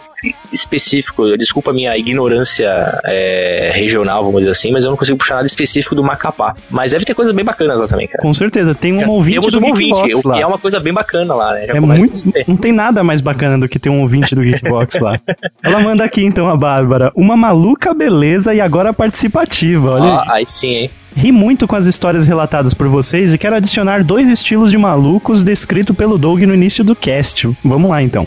específico. 0.52 1.36
Desculpa 1.38 1.72
a 1.72 1.74
minha 1.74 1.98
ignorância 1.98 3.00
é, 3.06 3.72
regional, 3.74 4.24
vamos 4.24 4.42
dizer 4.42 4.52
assim, 4.52 4.72
mas 4.72 4.84
eu 4.84 4.92
não 4.92 4.98
consigo 4.98 5.18
puxar 5.18 5.36
nada 5.36 5.48
específico 5.48 5.96
do 5.96 6.04
Macapá. 6.04 6.56
Mas 6.70 6.92
deve 6.92 7.06
ter 7.06 7.14
coisas 7.14 7.34
bem 7.34 7.44
bacanas 7.44 7.80
lá 7.80 7.88
também, 7.88 8.08
cara. 8.08 8.22
Com 8.22 8.34
certeza. 8.34 8.76
Tem 8.76 8.94
um 8.94 9.10
ouvinte 9.10 9.40
Temos 9.40 9.54
do 9.54 9.60
um 9.60 9.70
ouvinte, 9.70 10.14
o 10.14 10.34
que 10.34 10.42
é 10.42 10.46
uma 10.46 10.60
coisa 10.60 10.80
bem 10.80 10.94
bacana 10.94 11.34
lá, 11.34 11.54
né? 11.54 11.66
Já 11.66 11.74
É 11.74 11.80
muito. 11.80 12.24
Não 12.48 12.58
tem 12.58 12.72
nada 12.72 13.04
mais 13.04 13.22
bacana 13.22 13.58
do 13.58 13.68
que 13.68 13.80
ter 13.80 13.90
um 13.90 14.02
ouvinte 14.02 14.36
do 14.36 14.42
Geekbox 14.42 15.00
lá. 15.00 15.20
Ela 15.64 15.80
manda 15.80 16.04
aqui 16.04 16.24
então 16.24 16.48
a 16.50 16.56
Bárbara. 16.56 17.12
Uma 17.16 17.36
maluca 17.36 17.94
beleza 17.94 18.54
e 18.54 18.62
agora 18.62 18.94
participativa. 18.94 19.92
Olha 19.92 20.04
aí. 20.04 20.12
Ó, 20.12 20.34
aí 20.34 20.46
sim, 20.46 20.70
hein? 20.70 20.92
Ri 21.16 21.32
muito 21.32 21.68
com 21.68 21.76
as 21.76 21.86
histórias 21.86 22.26
relatadas 22.26 22.74
por 22.74 22.88
vocês 22.88 23.34
e 23.34 23.38
quero 23.38 23.56
adicionar 23.56 24.04
dois 24.04 24.30
estilos 24.30 24.72
de 24.72 24.78
malucos 24.78 25.44
descrito 25.44 25.94
pelo 25.94 26.18
Doug 26.18 26.42
no 26.44 26.54
início 26.54 26.84
do 26.84 26.96
cast. 26.96 27.50
Vamos 27.64 27.90
lá 27.90 28.02
então. 28.02 28.26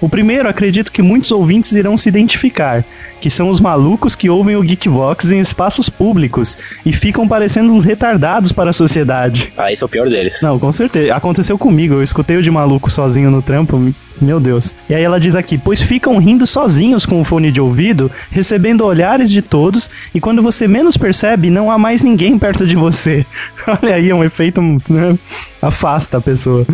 O 0.00 0.08
primeiro, 0.08 0.48
acredito 0.48 0.90
que 0.90 1.02
muitos 1.02 1.30
ouvintes 1.30 1.72
irão 1.72 1.96
se 1.96 2.08
identificar, 2.08 2.84
que 3.20 3.28
são 3.28 3.50
os 3.50 3.60
malucos 3.60 4.16
que 4.16 4.30
ouvem 4.30 4.56
o 4.56 4.62
Geekvox 4.62 5.30
em 5.30 5.40
espaços 5.40 5.88
públicos 5.88 6.56
e 6.84 6.92
ficam 6.92 7.28
parecendo 7.28 7.72
uns 7.72 7.84
retardados 7.84 8.50
para 8.50 8.70
a 8.70 8.72
sociedade. 8.72 9.52
Ah, 9.56 9.70
esse 9.70 9.82
é 9.82 9.86
o 9.86 9.88
pior 9.88 10.08
deles. 10.08 10.40
Não, 10.42 10.58
com 10.58 10.72
certeza. 10.72 11.14
Aconteceu 11.14 11.58
comigo. 11.58 11.94
Eu 11.94 12.02
escutei 12.02 12.36
o 12.36 12.42
de 12.42 12.50
maluco 12.50 12.90
sozinho 12.90 13.30
no 13.30 13.42
trampo. 13.42 13.92
Meu 14.22 14.38
Deus. 14.38 14.72
E 14.88 14.94
aí 14.94 15.02
ela 15.02 15.18
diz 15.18 15.34
aqui: 15.34 15.58
pois 15.58 15.82
ficam 15.82 16.16
rindo 16.18 16.46
sozinhos 16.46 17.04
com 17.04 17.20
o 17.20 17.24
fone 17.24 17.50
de 17.50 17.60
ouvido, 17.60 18.10
recebendo 18.30 18.84
olhares 18.84 19.28
de 19.28 19.42
todos, 19.42 19.90
e 20.14 20.20
quando 20.20 20.40
você 20.40 20.68
menos 20.68 20.96
percebe, 20.96 21.50
não 21.50 21.70
há 21.70 21.76
mais 21.76 22.02
ninguém 22.02 22.38
perto 22.38 22.64
de 22.64 22.76
você. 22.76 23.26
Olha 23.82 23.96
aí, 23.96 24.10
é 24.10 24.14
um 24.14 24.22
efeito, 24.22 24.62
né? 24.88 25.18
Afasta 25.60 26.18
a 26.18 26.20
pessoa. 26.20 26.64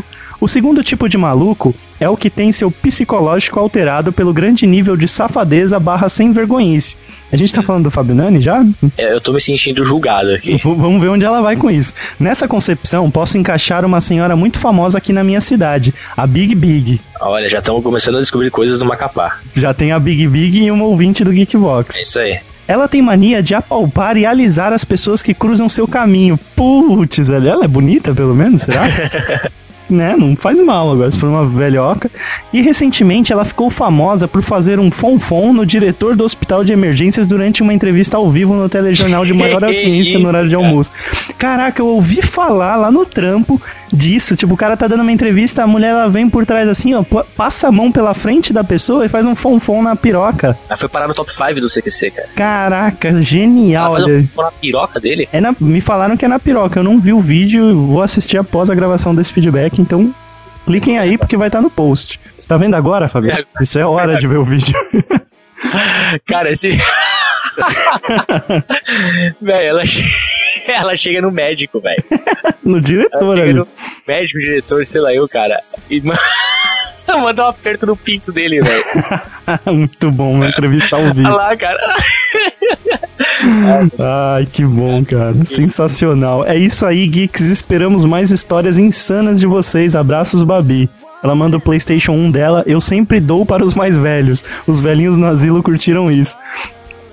O 0.40 0.47
segundo 0.47 0.85
tipo 0.85 1.09
de 1.09 1.18
maluco 1.18 1.75
é 1.99 2.09
o 2.09 2.16
que 2.16 2.30
tem 2.30 2.52
seu 2.52 2.71
psicológico 2.71 3.59
alterado 3.59 4.12
pelo 4.12 4.33
grande 4.33 4.66
nível 4.68 4.97
de 4.97 5.09
safadeza 5.09 5.80
barra 5.80 6.09
sem 6.09 6.30
vergonhice. 6.30 6.97
A 7.33 7.37
gente 7.37 7.52
tá 7.52 7.61
falando 7.61 7.85
do 7.85 7.90
Fabio 7.90 8.14
Nani 8.14 8.40
já? 8.40 8.64
É, 8.97 9.12
eu 9.12 9.21
tô 9.21 9.33
me 9.33 9.40
sentindo 9.40 9.85
julgado 9.85 10.30
aqui. 10.30 10.52
V- 10.52 10.75
Vamos 10.76 11.00
ver 11.02 11.09
onde 11.09 11.25
ela 11.25 11.42
vai 11.42 11.57
com 11.57 11.68
isso. 11.68 11.92
Nessa 12.21 12.47
concepção, 12.47 13.11
posso 13.11 13.37
encaixar 13.37 13.85
uma 13.85 14.00
senhora 14.00 14.37
muito 14.37 14.61
famosa 14.61 14.99
aqui 14.99 15.12
na 15.12 15.25
minha 15.25 15.40
cidade, 15.40 15.92
a 16.16 16.25
Big 16.25 16.54
Big. 16.54 17.00
Olha, 17.21 17.49
já 17.49 17.59
estamos 17.59 17.83
começando 17.83 18.16
a 18.16 18.21
descobrir 18.21 18.50
coisas 18.50 18.78
do 18.78 18.85
Macapá. 18.87 19.38
Já 19.57 19.75
tem 19.75 19.90
a 19.90 19.99
Big 19.99 20.28
Big 20.28 20.62
e 20.62 20.71
uma 20.71 20.85
ouvinte 20.85 21.25
do 21.25 21.33
É 21.33 21.35
Geekbox. 21.35 22.00
isso 22.00 22.18
aí. 22.21 22.38
Ela 22.68 22.87
tem 22.87 23.02
mania 23.02 23.42
de 23.42 23.54
apalpar 23.57 24.16
e 24.16 24.25
alisar 24.25 24.73
as 24.73 24.85
pessoas 24.85 25.21
que 25.21 25.35
cruzam 25.35 25.68
seu 25.68 25.88
caminho. 25.88 26.38
Putz, 26.54 27.28
ela 27.28 27.64
é 27.64 27.68
bonita 27.68 28.14
pelo 28.14 28.35
menos, 28.37 28.62
será? 28.62 28.83
né, 29.88 30.14
não 30.16 30.37
faz 30.37 30.61
mal 30.61 30.92
agora 30.92 31.11
se 31.11 31.18
for 31.18 31.28
uma 31.28 31.47
velhoca. 31.47 32.11
E 32.52 32.61
recentemente 32.61 33.33
ela 33.33 33.45
ficou 33.45 33.71
famosa 33.71 34.26
por 34.28 34.42
fazer 34.42 34.78
um 34.78 34.90
fonfon 34.90 35.52
no 35.52 35.64
diretor 35.66 36.14
do 36.16 36.25
hospital 36.25 36.64
de 36.64 36.73
emergências 36.73 37.26
durante 37.26 37.62
uma 37.62 37.73
entrevista 37.75 38.16
ao 38.16 38.30
vivo 38.30 38.54
no 38.54 38.68
telejornal 38.68 39.25
de 39.25 39.33
maior 39.35 39.62
audiência 39.64 40.18
no 40.18 40.28
horário 40.28 40.49
de 40.49 40.54
almoço. 40.54 40.90
Caraca, 41.38 41.80
eu 41.80 41.87
ouvi 41.87 42.21
falar 42.23 42.76
lá 42.76 42.90
no 42.90 43.04
trampo 43.04 43.61
disso. 43.92 44.37
Tipo, 44.37 44.54
o 44.54 44.57
cara 44.57 44.76
tá 44.76 44.87
dando 44.87 45.00
uma 45.02 45.12
entrevista, 45.12 45.62
a 45.62 45.66
mulher 45.66 45.90
ela 45.90 46.09
vem 46.09 46.28
por 46.28 46.45
trás 46.45 46.68
assim, 46.68 46.95
ó, 46.95 47.02
passa 47.37 47.68
a 47.68 47.73
mão 47.73 47.90
pela 47.90 48.14
frente 48.14 48.52
da 48.52 48.62
pessoa 48.64 49.04
e 49.07 49.09
faz 49.09 49.25
um 49.25 49.35
fonfon 49.35 49.83
na 49.83 49.97
piroca. 49.97 50.59
Ela 50.68 50.76
foi 50.76 50.88
parar 50.88 51.09
no 51.09 51.14
top 51.14 51.33
5 51.33 51.61
do 51.61 51.68
CQC, 51.68 52.11
cara. 52.11 52.28
Caraca, 52.35 53.21
genial. 53.23 53.97
Ela 53.97 54.07
faz 54.09 54.23
um 54.23 54.26
fofo 54.26 54.42
na 54.42 54.50
piroca 54.52 55.00
dele? 55.00 55.28
É 55.33 55.40
na- 55.40 55.54
me 55.61 55.80
falaram 55.80 56.16
que 56.16 56.25
é 56.25 56.28
na 56.28 56.38
piroca. 56.38 56.80
Eu 56.80 56.85
não 56.85 56.99
vi 57.00 57.12
o 57.12 57.21
vídeo, 57.21 57.87
vou 57.87 58.02
assistir 58.02 58.38
após 58.38 58.68
a 58.71 58.75
gravação 58.75 59.14
desse 59.14 59.33
feedback, 59.33 59.77
então 59.80 60.14
cliquem 60.66 60.99
aí 60.99 61.16
porque 61.18 61.37
vai 61.37 61.49
estar 61.49 61.61
no 61.62 61.70
post. 61.70 62.20
Você 62.38 62.47
tá 62.49 62.56
vendo 62.56 62.75
agora, 62.75 63.08
Fabio? 63.08 63.32
Isso 63.61 63.78
é 63.78 63.87
hora 63.87 64.16
de 64.18 64.26
ver 64.26 64.37
o 64.38 64.44
vídeo. 64.44 64.75
Cara, 66.26 66.50
esse. 66.52 66.76
velho, 69.40 69.68
ela, 69.68 69.85
che- 69.87 70.04
ela 70.68 70.97
chega 70.97 71.20
no 71.20 71.30
médico, 71.30 71.80
velho. 71.80 72.02
No 72.62 72.80
diretor 72.80 73.40
ali. 73.40 73.52
no 73.54 73.66
médico, 74.06 74.38
diretor, 74.38 74.85
sei 74.87 75.00
lá 75.00 75.12
eu, 75.14 75.28
cara. 75.28 75.61
E, 75.90 76.00
mano, 76.00 76.18
Mandou 77.22 77.46
um 77.46 77.48
aperto 77.48 77.86
no 77.86 77.96
pinto 77.96 78.30
dele, 78.32 78.60
velho. 78.60 78.84
Muito 79.74 80.10
bom, 80.10 80.34
uma 80.34 80.48
entrevista 80.48 80.96
ao 80.96 81.02
Olha 81.02 81.14
vivo. 81.14 81.30
lá, 81.30 81.56
cara. 81.56 81.96
Ai, 84.36 84.46
que 84.46 84.64
bom, 84.64 85.04
cara. 85.04 85.44
Sensacional. 85.44 86.44
É 86.46 86.56
isso 86.56 86.84
aí, 86.84 87.06
geeks. 87.06 87.42
Esperamos 87.42 88.04
mais 88.04 88.30
histórias 88.30 88.78
insanas 88.78 89.40
de 89.40 89.46
vocês. 89.46 89.96
Abraços, 89.96 90.42
Babi. 90.42 90.88
Ela 91.22 91.34
manda 91.34 91.56
o 91.56 91.60
PlayStation 91.60 92.12
1 92.12 92.30
dela. 92.30 92.62
Eu 92.66 92.80
sempre 92.80 93.18
dou 93.20 93.44
para 93.44 93.64
os 93.64 93.74
mais 93.74 93.96
velhos. 93.96 94.44
Os 94.66 94.80
velhinhos 94.80 95.16
no 95.16 95.26
asilo 95.26 95.62
curtiram 95.62 96.10
isso. 96.10 96.36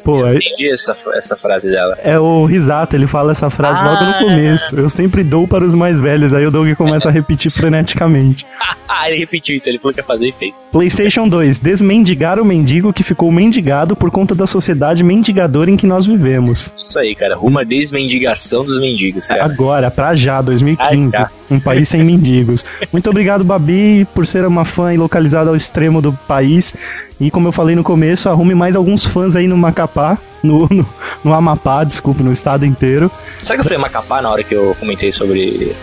Pô, 0.05 0.25
é, 0.25 0.35
Entendi 0.35 0.71
essa, 0.71 0.95
essa 1.15 1.35
frase 1.35 1.67
dela. 1.67 1.97
é 2.03 2.17
o 2.19 2.45
Risato, 2.45 2.95
ele 2.95 3.07
fala 3.07 3.31
essa 3.31 3.49
frase 3.49 3.83
logo 3.83 4.03
no 4.03 4.11
Ah, 4.11 4.19
começo. 4.19 4.79
Eu 4.79 4.87
sempre 4.87 5.23
dou 5.23 5.47
para 5.47 5.65
os 5.65 5.73
mais 5.73 5.99
velhos. 5.99 6.31
Aí 6.33 6.45
o 6.45 6.51
Doug 6.51 6.71
começa 6.75 7.09
a 7.09 7.11
repetir 7.11 7.51
freneticamente. 7.51 8.45
Ah, 8.87 9.09
ele 9.09 9.19
repetiu, 9.19 9.55
então 9.55 9.69
ele 9.69 9.77
falou 9.77 9.93
que 9.93 9.99
ia 9.99 10.03
fazer 10.03 10.27
e 10.29 10.31
fez. 10.31 10.65
PlayStation 10.71 11.27
2. 11.27 11.59
Desmendigar 11.59 12.39
o 12.39 12.45
mendigo 12.45 12.93
que 12.93 13.03
ficou 13.03 13.29
mendigado 13.31 13.93
por 13.95 14.09
conta 14.09 14.33
da 14.33 14.47
sociedade 14.47 15.03
mendigadora 15.03 15.69
em 15.69 15.75
que 15.75 15.85
nós 15.85 16.05
vivemos. 16.05 16.73
Isso 16.81 16.97
aí, 16.97 17.13
cara. 17.13 17.35
Rumo 17.35 17.59
à 17.59 17.63
desmendigação 17.63 18.63
dos 18.63 18.79
mendigos, 18.79 19.27
cara. 19.27 19.43
Agora, 19.43 19.91
pra 19.91 20.15
já, 20.15 20.41
2015. 20.41 21.17
Ai, 21.17 21.23
tá. 21.25 21.31
Um 21.51 21.59
país 21.59 21.89
sem 21.89 22.03
mendigos. 22.03 22.63
Muito 22.91 23.09
obrigado, 23.09 23.43
Babi, 23.43 24.07
por 24.15 24.25
ser 24.25 24.45
uma 24.45 24.63
fã 24.63 24.93
e 24.93 24.97
localizada 24.97 25.49
ao 25.49 25.55
extremo 25.55 26.01
do 26.01 26.13
país. 26.13 26.73
E 27.19 27.31
como 27.31 27.47
eu 27.47 27.51
falei 27.51 27.75
no 27.75 27.83
começo, 27.83 28.29
arrume 28.29 28.53
mais 28.53 28.75
alguns 28.75 29.05
fãs 29.05 29.35
aí 29.35 29.47
no 29.47 29.57
Macapá, 29.57 30.17
no, 30.43 30.67
no, 30.69 30.85
no 31.23 31.33
Amapá, 31.33 31.83
desculpa, 31.83 32.21
no 32.21 32.31
estado 32.31 32.65
inteiro. 32.65 33.09
Será 33.41 33.55
que 33.55 33.61
eu 33.61 33.63
falei 33.63 33.77
Macapá 33.77 34.21
na 34.21 34.29
hora 34.29 34.43
que 34.43 34.53
eu 34.53 34.75
comentei 34.79 35.11
sobre. 35.11 35.73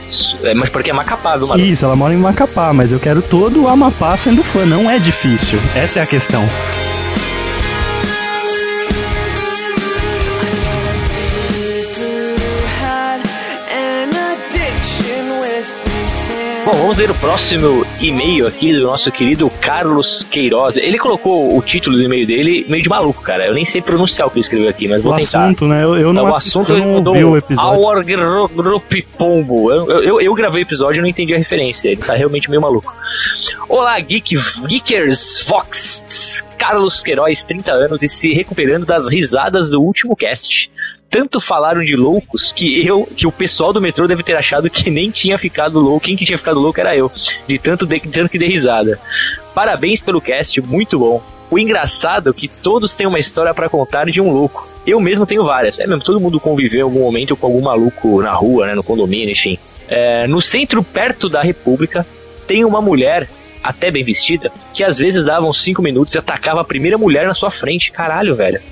É, 0.43 0.53
mas 0.55 0.69
porque 0.69 0.91
é 0.91 0.93
Macapá, 0.93 1.37
viu, 1.37 1.47
mano? 1.47 1.63
Isso, 1.63 1.85
ela 1.85 1.97
mora 1.97 2.13
em 2.13 2.19
Macapá, 2.19 2.73
mas 2.73 2.93
eu 2.93 3.01
quero 3.01 3.23
todo 3.23 3.63
o 3.63 3.69
Amapá 3.69 4.17
sendo 4.17 4.43
fã. 4.43 4.67
Não 4.67 4.91
é 4.91 4.99
difícil. 4.99 5.59
Essa 5.75 6.01
é 6.01 6.03
a 6.03 6.07
questão. 6.07 6.43
Bom, 16.73 16.79
vamos 16.79 16.97
ver 16.97 17.11
o 17.11 17.15
próximo 17.17 17.87
e-mail 18.01 18.47
aqui 18.47 18.73
do 18.73 18.85
nosso 18.85 19.13
querido 19.13 19.51
Carlos 19.61 20.23
Queiroz. 20.23 20.79
Ele 20.79 20.99
colocou 20.99 21.55
o 21.55 21.61
título 21.61 21.99
do 21.99 22.03
e-mail 22.03 22.27
dele 22.27 22.65
meio 22.67 22.83
de 22.83 22.89
maluco, 22.89 23.21
cara. 23.21 23.47
Eu 23.47 23.53
nem 23.53 23.63
sei 23.63 23.83
pronunciar 23.83 24.27
o 24.27 24.31
que 24.31 24.37
ele 24.37 24.41
escreveu 24.41 24.71
aqui, 24.71 24.89
mas 24.89 25.03
vou 25.03 25.13
o 25.13 25.17
tentar. 25.17 25.45
assunto, 25.45 25.67
né? 25.67 25.85
Eu, 25.85 25.99
eu 25.99 26.15
não, 26.15 26.25
o 26.25 26.35
assisti, 26.35 26.59
assunto 26.59 26.73
eu 26.73 26.79
não 26.79 26.95
ouvi 26.95 27.25
o 27.25 27.37
episódio. 27.37 27.71
Pombo. 29.19 29.71
Eu, 29.71 30.03
eu, 30.03 30.21
eu 30.23 30.33
gravei 30.33 30.63
o 30.63 30.65
episódio 30.65 31.01
e 31.01 31.03
não 31.03 31.09
entendi 31.09 31.35
a 31.35 31.37
referência. 31.37 31.91
Ele 31.91 32.01
tá 32.01 32.15
realmente 32.15 32.49
meio 32.49 32.63
maluco. 32.63 32.91
Olá, 33.69 34.01
Geek, 34.01 34.35
Geekers 34.67 35.45
Vox. 35.47 36.43
Carlos 36.57 37.03
Queiroz, 37.03 37.43
30 37.45 37.71
anos 37.71 38.03
e 38.03 38.09
se 38.09 38.33
recuperando 38.33 38.87
das 38.87 39.11
risadas 39.11 39.69
do 39.69 39.83
último 39.83 40.17
cast. 40.17 40.71
Tanto 41.13 41.43
falaram 41.43 41.85
de 41.85 41.95
loucos 41.95 42.53
que 42.53 42.87
eu, 42.87 43.05
que 43.05 43.27
o 43.27 43.31
pessoal 43.31 43.71
do 43.71 43.83
metrô 43.83 44.09
deve 44.09 44.23
ter 44.23 44.35
achado 44.35 44.71
que 44.71 44.91
nem 44.91 45.11
tinha 45.11 45.37
ficado 45.37 45.79
louco. 45.79 46.07
Quem 46.07 46.17
que 46.17 46.25
tinha 46.25 46.39
ficado 46.39 46.59
louco 46.59 46.81
era 46.81 46.97
eu, 46.97 47.13
de 47.47 47.59
tanto, 47.59 47.85
de, 47.85 48.01
tanto 48.01 48.31
que 48.31 48.39
dei 48.39 48.49
risada. 48.49 48.99
Parabéns 49.55 50.03
pelo 50.03 50.23
cast, 50.23 50.59
muito 50.63 50.99
bom. 50.99 51.23
O 51.51 51.59
engraçado 51.59 52.31
é 52.31 52.33
que 52.33 52.49
todos 52.49 52.95
têm 52.95 53.07
uma 53.07 53.19
história 53.19 53.53
pra 53.53 53.69
contar 53.69 54.11
de 54.11 54.23
um 54.23 54.33
louco. 54.33 54.67
Eu 54.87 54.99
mesmo 55.01 55.27
tenho 55.27 55.45
várias. 55.45 55.79
É 55.79 55.87
mesmo, 55.87 56.03
todo 56.03 56.19
mundo 56.19 56.41
conviveu 56.41 56.81
em 56.81 56.83
algum 56.83 57.01
momento 57.01 57.37
com 57.37 57.47
algum 57.47 57.61
maluco 57.61 58.23
na 58.23 58.33
rua, 58.33 58.69
né, 58.69 58.75
no 58.75 58.83
condomínio, 58.83 59.33
enfim. 59.33 59.59
É, 59.91 60.27
no 60.27 60.41
centro, 60.41 60.83
perto 60.83 61.29
da 61.29 61.43
República, 61.43 62.07
tem 62.47 62.65
uma 62.65 62.81
mulher, 62.81 63.29
até 63.63 63.91
bem 63.91 64.03
vestida, 64.03 64.51
que 64.73 64.83
às 64.83 64.97
vezes 64.97 65.27
dava 65.27 65.45
uns 65.45 65.63
5 65.63 65.83
minutos 65.83 66.15
e 66.15 66.19
atacava 66.19 66.63
a 66.63 66.65
primeira 66.65 66.97
mulher 66.97 67.27
na 67.27 67.35
sua 67.35 67.51
frente. 67.51 67.93
Caralho, 67.93 68.35
velho. 68.35 68.63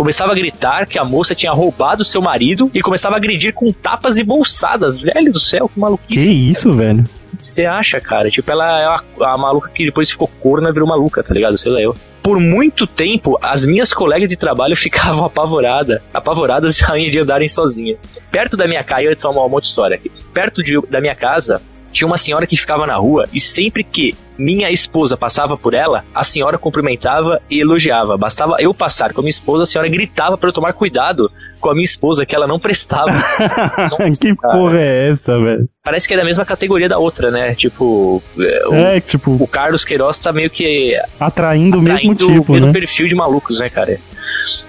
Começava 0.00 0.32
a 0.32 0.34
gritar 0.34 0.86
que 0.86 0.98
a 0.98 1.04
moça 1.04 1.34
tinha 1.34 1.52
roubado 1.52 2.02
seu 2.06 2.22
marido 2.22 2.70
e 2.72 2.80
começava 2.80 3.16
a 3.16 3.18
agredir 3.18 3.52
com 3.52 3.70
tapas 3.70 4.16
e 4.16 4.24
bolsadas. 4.24 5.02
Velho 5.02 5.30
do 5.30 5.38
céu, 5.38 5.68
que 5.68 5.74
Que 5.74 5.80
maluquice. 5.80 6.34
isso, 6.50 6.72
velho? 6.72 7.04
Você 7.38 7.66
acha, 7.66 8.00
cara? 8.00 8.30
Tipo, 8.30 8.50
ela 8.50 8.80
é 8.80 8.84
a, 8.86 9.02
a 9.34 9.36
maluca 9.36 9.68
que 9.68 9.84
depois 9.84 10.10
ficou 10.10 10.26
corna, 10.26 10.72
virou 10.72 10.88
maluca, 10.88 11.22
tá 11.22 11.34
ligado? 11.34 11.58
Sei 11.58 11.70
lá 11.70 11.82
eu. 11.82 11.94
Por 12.22 12.40
muito 12.40 12.86
tempo, 12.86 13.38
as 13.42 13.66
minhas 13.66 13.92
colegas 13.92 14.26
de 14.26 14.36
trabalho 14.36 14.74
ficavam 14.74 15.26
apavoradas, 15.26 16.00
apavoradas 16.14 16.76
de 17.10 17.18
andarem 17.18 17.46
sozinhas. 17.46 17.98
Perto 18.30 18.56
da 18.56 18.66
minha 18.66 18.82
casa, 18.82 19.02
eu 19.02 19.10
ia 19.10 19.16
uma 19.48 19.54
outra 19.56 19.68
história 19.68 19.96
aqui. 19.96 20.10
Perto 20.32 20.62
de- 20.62 20.80
da 20.88 20.98
minha 21.02 21.14
casa, 21.14 21.60
tinha 21.92 22.06
uma 22.06 22.16
senhora 22.18 22.46
que 22.46 22.56
ficava 22.56 22.86
na 22.86 22.96
rua 22.96 23.24
e 23.32 23.40
sempre 23.40 23.82
que 23.84 24.14
minha 24.38 24.70
esposa 24.70 25.16
passava 25.16 25.56
por 25.56 25.74
ela, 25.74 26.02
a 26.14 26.24
senhora 26.24 26.56
cumprimentava 26.56 27.40
e 27.50 27.60
elogiava. 27.60 28.16
Bastava 28.16 28.56
eu 28.58 28.72
passar 28.72 29.12
com 29.12 29.20
a 29.20 29.22
minha 29.22 29.30
esposa, 29.30 29.64
a 29.64 29.66
senhora 29.66 29.88
gritava 29.88 30.38
para 30.38 30.48
eu 30.48 30.52
tomar 30.52 30.72
cuidado 30.72 31.30
com 31.60 31.68
a 31.68 31.74
minha 31.74 31.84
esposa, 31.84 32.24
que 32.24 32.34
ela 32.34 32.46
não 32.46 32.58
prestava. 32.58 33.10
Nossa, 33.98 34.28
que 34.28 34.34
cara. 34.36 34.54
porra 34.56 34.78
é 34.80 35.10
essa, 35.10 35.38
velho? 35.38 35.68
Parece 35.84 36.08
que 36.08 36.14
é 36.14 36.16
da 36.16 36.24
mesma 36.24 36.44
categoria 36.44 36.88
da 36.88 36.96
outra, 36.98 37.30
né? 37.30 37.54
Tipo, 37.54 38.22
é, 38.38 38.66
o, 38.68 38.74
É, 38.74 39.00
tipo, 39.00 39.32
o 39.32 39.46
Carlos 39.46 39.84
Queiroz 39.84 40.18
tá 40.20 40.32
meio 40.32 40.48
que 40.48 40.98
atraindo 41.18 41.78
o 41.78 41.82
mesmo 41.82 42.14
tipo, 42.14 42.50
o 42.50 42.52
mesmo 42.54 42.68
né? 42.68 42.72
perfil 42.72 43.08
de 43.08 43.14
malucos, 43.14 43.60
né, 43.60 43.68
cara? 43.68 43.98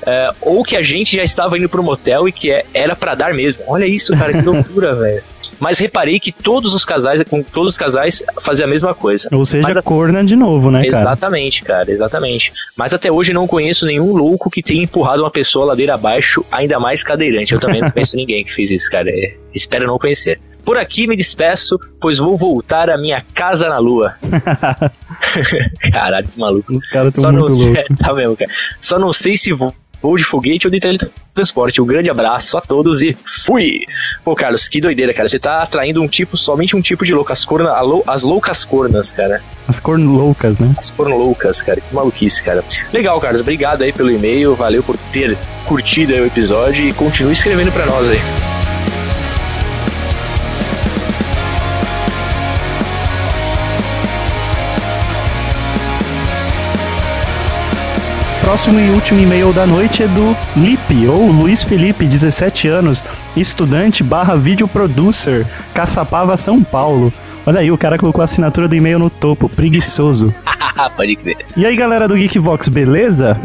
É, 0.06 0.32
ou 0.42 0.64
que 0.64 0.76
a 0.76 0.82
gente 0.82 1.16
já 1.16 1.24
estava 1.24 1.58
indo 1.58 1.70
pro 1.70 1.84
motel 1.84 2.28
e 2.28 2.32
que 2.32 2.52
é- 2.52 2.66
era 2.74 2.96
pra 2.96 3.14
dar 3.16 3.34
mesmo. 3.34 3.64
Olha 3.68 3.86
isso, 3.86 4.18
cara, 4.18 4.34
que 4.34 4.42
loucura, 4.44 4.96
velho. 4.96 5.24
Mas 5.62 5.78
reparei 5.80 6.20
que 6.20 6.32
todos 6.32 6.74
os 6.74 6.84
casais, 6.84 7.22
com 7.30 7.42
todos 7.44 7.74
os 7.74 7.78
casais, 7.78 8.22
faziam 8.42 8.68
a 8.68 8.70
mesma 8.70 8.94
coisa. 8.96 9.30
Ou 9.32 9.46
seja, 9.46 9.68
Mas 9.68 9.78
a- 9.78 9.82
corna 9.82 10.24
de 10.24 10.36
novo, 10.36 10.70
né, 10.72 10.84
cara? 10.84 10.98
Exatamente, 10.98 11.62
cara, 11.64 11.92
exatamente. 11.92 12.52
Mas 12.76 12.94
até 12.94 13.12
hoje 13.12 13.32
não 13.32 13.48
conheço 13.48 13.86
nenhum 13.86 14.12
louco 14.14 14.50
que 14.50 14.64
tenha 14.64 14.84
empurrado 14.84 15.22
uma 15.24 15.32
pessoa 15.32 15.64
ladeira 15.66 15.94
abaixo, 15.94 16.44
ainda 16.52 16.80
mais 16.80 17.04
cadeirante. 17.04 17.54
Eu 17.54 17.60
também 17.60 17.80
não 17.80 17.92
conheço 17.92 18.16
ninguém 18.18 18.44
que 18.44 18.52
fez 18.52 18.72
isso, 18.72 18.90
cara. 18.90 19.10
É, 19.10 19.36
espero 19.54 19.86
não 19.86 20.00
conhecer. 20.00 20.40
Por 20.66 20.78
aqui 20.78 21.08
me 21.08 21.16
despeço, 21.16 21.80
pois 22.00 22.18
vou 22.18 22.36
voltar 22.38 22.90
à 22.90 22.98
minha 22.98 23.24
casa 23.34 23.70
na 23.70 23.78
lua. 23.80 24.16
Caralho, 25.92 26.28
que 26.28 26.40
maluco. 26.40 26.74
Os 26.74 26.86
caras 26.88 27.14
Só 27.16 27.22
tão 27.24 27.32
não 27.32 27.40
muito 27.42 27.54
loucos. 27.54 27.98
tá 28.00 28.14
mesmo, 28.14 28.36
cara. 28.38 28.52
Só 28.80 28.98
não 29.00 29.14
sei 29.14 29.38
se 29.38 29.52
vou 29.54 29.74
vou 30.02 30.18
de 30.18 30.24
foguete 30.24 30.68
ou 30.68 30.72
de 30.72 30.80
teletransporte. 30.80 31.82
Um 31.82 31.86
grande 31.86 32.10
abraço 32.10 32.58
a 32.58 32.62
todos 32.62 33.02
e 33.02 33.16
fui! 33.46 33.80
Pô, 34.24 34.34
Carlos, 34.36 34.68
que 34.68 34.82
doideira, 34.82 35.14
cara. 35.14 35.30
Você 35.30 35.40
tá 35.40 35.58
atraindo 35.58 36.02
um 36.02 36.08
tipo, 36.08 36.36
somente 36.38 36.76
um 36.76 36.82
tipo 36.82 37.06
de 37.06 37.14
louco. 37.14 37.32
As, 37.32 37.46
corna, 37.46 37.80
lou- 37.82 38.04
as 38.08 38.24
loucas 38.24 38.66
cornas, 38.66 39.12
cara. 39.12 39.42
As 39.68 39.80
corno 39.80 40.16
loucas, 40.16 40.60
né? 40.60 40.74
As 40.78 40.92
corno 40.92 41.18
loucas, 41.18 41.62
cara. 41.62 41.80
Que 41.80 41.94
maluquice, 41.96 42.44
cara. 42.44 42.64
Legal, 42.92 43.20
Carlos. 43.20 43.42
Obrigado 43.42 43.82
aí 43.84 43.92
pelo 43.94 44.12
e-mail. 44.12 44.56
Valeu 44.56 44.84
por 44.84 44.98
ter 45.14 45.38
curtido 45.66 46.14
o 46.14 46.26
episódio 46.26 46.86
e 46.86 46.94
continue 46.94 47.34
escrevendo 47.34 47.72
pra 47.72 47.86
nós 47.86 48.10
aí. 48.10 48.61
Próximo 58.52 58.82
e 58.82 58.90
último 58.90 59.18
e-mail 59.22 59.54
da 59.54 59.66
noite 59.66 60.04
é 60.04 60.08
do 60.10 60.36
Lipe, 60.58 61.08
ou 61.08 61.32
Luiz 61.32 61.64
Felipe, 61.64 62.06
17 62.06 62.68
anos, 62.68 63.02
estudante 63.34 64.04
barra 64.04 64.36
video 64.36 64.68
producer, 64.68 65.48
Caçapava, 65.74 66.36
São 66.36 66.62
Paulo. 66.62 67.14
Olha 67.46 67.62
aí, 67.62 67.72
o 67.72 67.78
cara 67.78 67.98
colocou 67.98 68.22
a 68.22 68.26
assinatura 68.26 68.68
do 68.68 68.76
e-mail 68.76 69.00
no 69.00 69.10
topo, 69.10 69.48
preguiçoso. 69.48 70.36
Pode 70.98 71.16
crer. 71.16 71.38
E 71.56 71.66
aí, 71.66 71.78
galera 71.78 72.10
do 72.10 72.18
Geekvox, 72.18 72.68
beleza? 72.68 73.40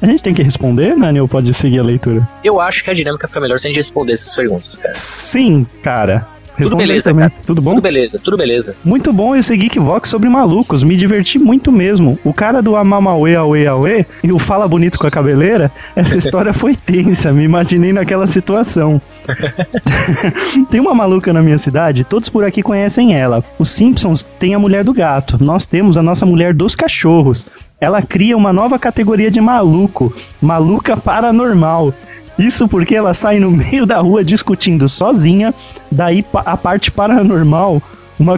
A 0.00 0.06
gente 0.06 0.22
tem 0.22 0.32
que 0.32 0.44
responder, 0.44 0.96
Nani, 0.96 1.20
ou 1.20 1.26
pode 1.26 1.52
seguir 1.54 1.80
a 1.80 1.82
leitura? 1.82 2.28
Eu 2.44 2.60
acho 2.60 2.84
que 2.84 2.90
a 2.90 2.94
dinâmica 2.94 3.26
foi 3.26 3.42
melhor 3.42 3.58
se 3.58 3.66
a 3.66 3.70
gente 3.70 3.78
responder 3.78 4.12
essas 4.12 4.34
perguntas, 4.36 4.76
cara. 4.76 4.94
Sim, 4.94 5.66
cara. 5.82 6.28
Aí 6.58 6.68
beleza, 6.74 7.10
também. 7.10 7.28
cara. 7.28 7.42
Tudo 7.46 7.62
bom? 7.62 7.70
Tudo 7.70 7.82
beleza, 7.82 8.20
tudo 8.22 8.36
beleza. 8.36 8.76
Muito 8.84 9.12
bom 9.12 9.34
esse 9.34 9.56
Geekvox 9.56 10.08
sobre 10.08 10.28
malucos, 10.28 10.84
me 10.84 10.96
diverti 10.96 11.38
muito 11.38 11.72
mesmo. 11.72 12.18
O 12.24 12.32
cara 12.32 12.60
do 12.60 12.76
Amamauê, 12.76 13.36
Auê, 13.36 13.66
Auê 13.66 14.04
e 14.22 14.32
o 14.32 14.38
Fala 14.38 14.68
Bonito 14.68 14.98
com 14.98 15.06
a 15.06 15.10
Cabeleira, 15.10 15.70
essa 15.96 16.16
história 16.16 16.52
foi 16.52 16.74
tensa, 16.74 17.32
me 17.32 17.44
imaginei 17.44 17.92
naquela 17.92 18.26
situação. 18.26 19.00
Tem 20.70 20.80
uma 20.80 20.94
maluca 20.94 21.32
na 21.32 21.42
minha 21.42 21.58
cidade, 21.58 22.04
todos 22.04 22.28
por 22.28 22.44
aqui 22.44 22.62
conhecem 22.62 23.14
ela. 23.14 23.42
Os 23.58 23.70
Simpsons 23.70 24.22
têm 24.22 24.54
a 24.54 24.58
mulher 24.58 24.84
do 24.84 24.92
gato, 24.92 25.42
nós 25.42 25.64
temos 25.64 25.96
a 25.96 26.02
nossa 26.02 26.26
mulher 26.26 26.52
dos 26.52 26.74
cachorros. 26.74 27.46
Ela 27.80 28.00
cria 28.00 28.36
uma 28.36 28.52
nova 28.52 28.78
categoria 28.78 29.30
de 29.30 29.40
maluco, 29.40 30.14
maluca 30.40 30.96
paranormal. 30.96 31.92
Isso 32.38 32.66
porque 32.68 32.94
ela 32.94 33.12
sai 33.14 33.38
no 33.38 33.50
meio 33.52 33.84
da 33.86 33.98
rua 33.98 34.24
discutindo 34.24 34.88
sozinha, 34.88 35.52
daí 35.90 36.24
a 36.34 36.56
parte 36.56 36.90
paranormal, 36.90 37.82
uma 38.18 38.36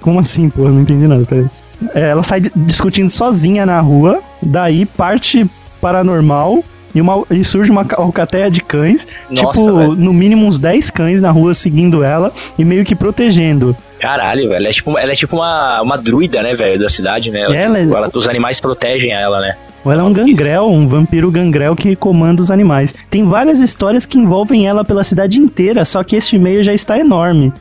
Como 0.00 0.20
assim, 0.20 0.48
pô? 0.48 0.62
Não 0.68 0.80
entendi 0.82 1.06
nada, 1.06 1.24
peraí. 1.24 1.46
É, 1.94 2.10
ela 2.10 2.22
sai 2.22 2.40
di- 2.40 2.52
discutindo 2.54 3.10
sozinha 3.10 3.66
na 3.66 3.80
rua, 3.80 4.20
daí 4.40 4.86
parte 4.86 5.44
paranormal 5.80 6.62
e, 6.94 7.00
uma, 7.00 7.24
e 7.30 7.42
surge 7.44 7.70
uma 7.70 7.84
ca- 7.84 7.96
alcateia 8.00 8.50
de 8.50 8.60
cães. 8.62 9.06
Nossa, 9.30 9.46
tipo, 9.60 9.76
velho. 9.78 9.92
no 9.96 10.12
mínimo 10.12 10.46
uns 10.46 10.58
10 10.58 10.90
cães 10.90 11.20
na 11.20 11.30
rua 11.30 11.54
seguindo 11.54 12.04
ela 12.04 12.32
e 12.58 12.64
meio 12.64 12.84
que 12.84 12.94
protegendo. 12.94 13.76
Caralho, 13.98 14.42
velho. 14.48 14.54
Ela 14.56 14.68
é 14.68 14.72
tipo, 14.72 14.96
ela 14.98 15.12
é 15.12 15.14
tipo 15.16 15.36
uma, 15.36 15.80
uma 15.82 15.98
druida, 15.98 16.42
né, 16.42 16.54
velho, 16.54 16.78
da 16.78 16.88
cidade, 16.88 17.30
né? 17.30 17.40
Ela, 17.40 17.56
Ela 17.56 17.78
é- 17.78 17.82
tipo, 17.84 17.96
ela- 17.96 18.10
os 18.14 18.28
animais 18.28 18.60
protegem 18.60 19.10
ela, 19.12 19.40
né? 19.40 19.56
Ou 19.84 19.90
ela 19.92 20.02
é 20.02 20.04
um 20.04 20.12
gangrel, 20.12 20.68
um 20.70 20.86
vampiro 20.86 21.30
gangrel 21.30 21.74
que 21.74 21.96
comanda 21.96 22.40
os 22.40 22.50
animais. 22.50 22.94
Tem 23.10 23.24
várias 23.26 23.58
histórias 23.60 24.06
que 24.06 24.18
envolvem 24.18 24.66
ela 24.66 24.84
pela 24.84 25.02
cidade 25.04 25.38
inteira, 25.38 25.84
só 25.84 26.02
que 26.04 26.14
este 26.16 26.36
e-mail 26.36 26.62
já 26.62 26.72
está 26.72 26.98
enorme. 26.98 27.52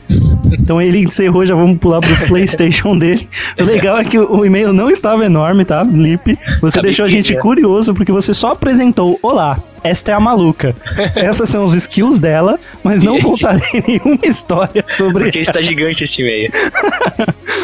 Então 0.51 0.81
ele 0.81 0.99
encerrou, 0.99 1.45
já 1.45 1.55
vamos 1.55 1.77
pular 1.79 1.99
pro 2.01 2.15
PlayStation 2.27 2.97
dele. 2.97 3.27
O 3.59 3.63
legal 3.63 3.97
é 3.97 4.03
que 4.03 4.19
o 4.19 4.45
e-mail 4.45 4.71
não 4.73 4.89
estava 4.89 5.25
enorme, 5.25 5.65
tá, 5.65 5.83
Lipe? 5.83 6.37
Você 6.61 6.77
Tá 6.77 6.83
deixou 6.83 7.05
a 7.05 7.09
gente 7.09 7.35
curioso 7.37 7.93
porque 7.93 8.11
você 8.11 8.33
só 8.33 8.49
apresentou: 8.51 9.17
Olá, 9.21 9.57
esta 9.83 10.11
é 10.11 10.13
a 10.15 10.19
maluca. 10.19 10.75
Essas 11.15 11.49
são 11.49 11.63
os 11.63 11.73
skills 11.73 12.19
dela, 12.19 12.59
mas 12.83 13.01
não 13.01 13.19
contarei 13.19 13.61
nenhuma 13.87 14.19
história 14.23 14.83
sobre 14.97 15.23
Porque 15.25 15.39
está 15.39 15.61
gigante 15.61 16.03
esse 16.03 16.21
e-mail. 16.21 16.51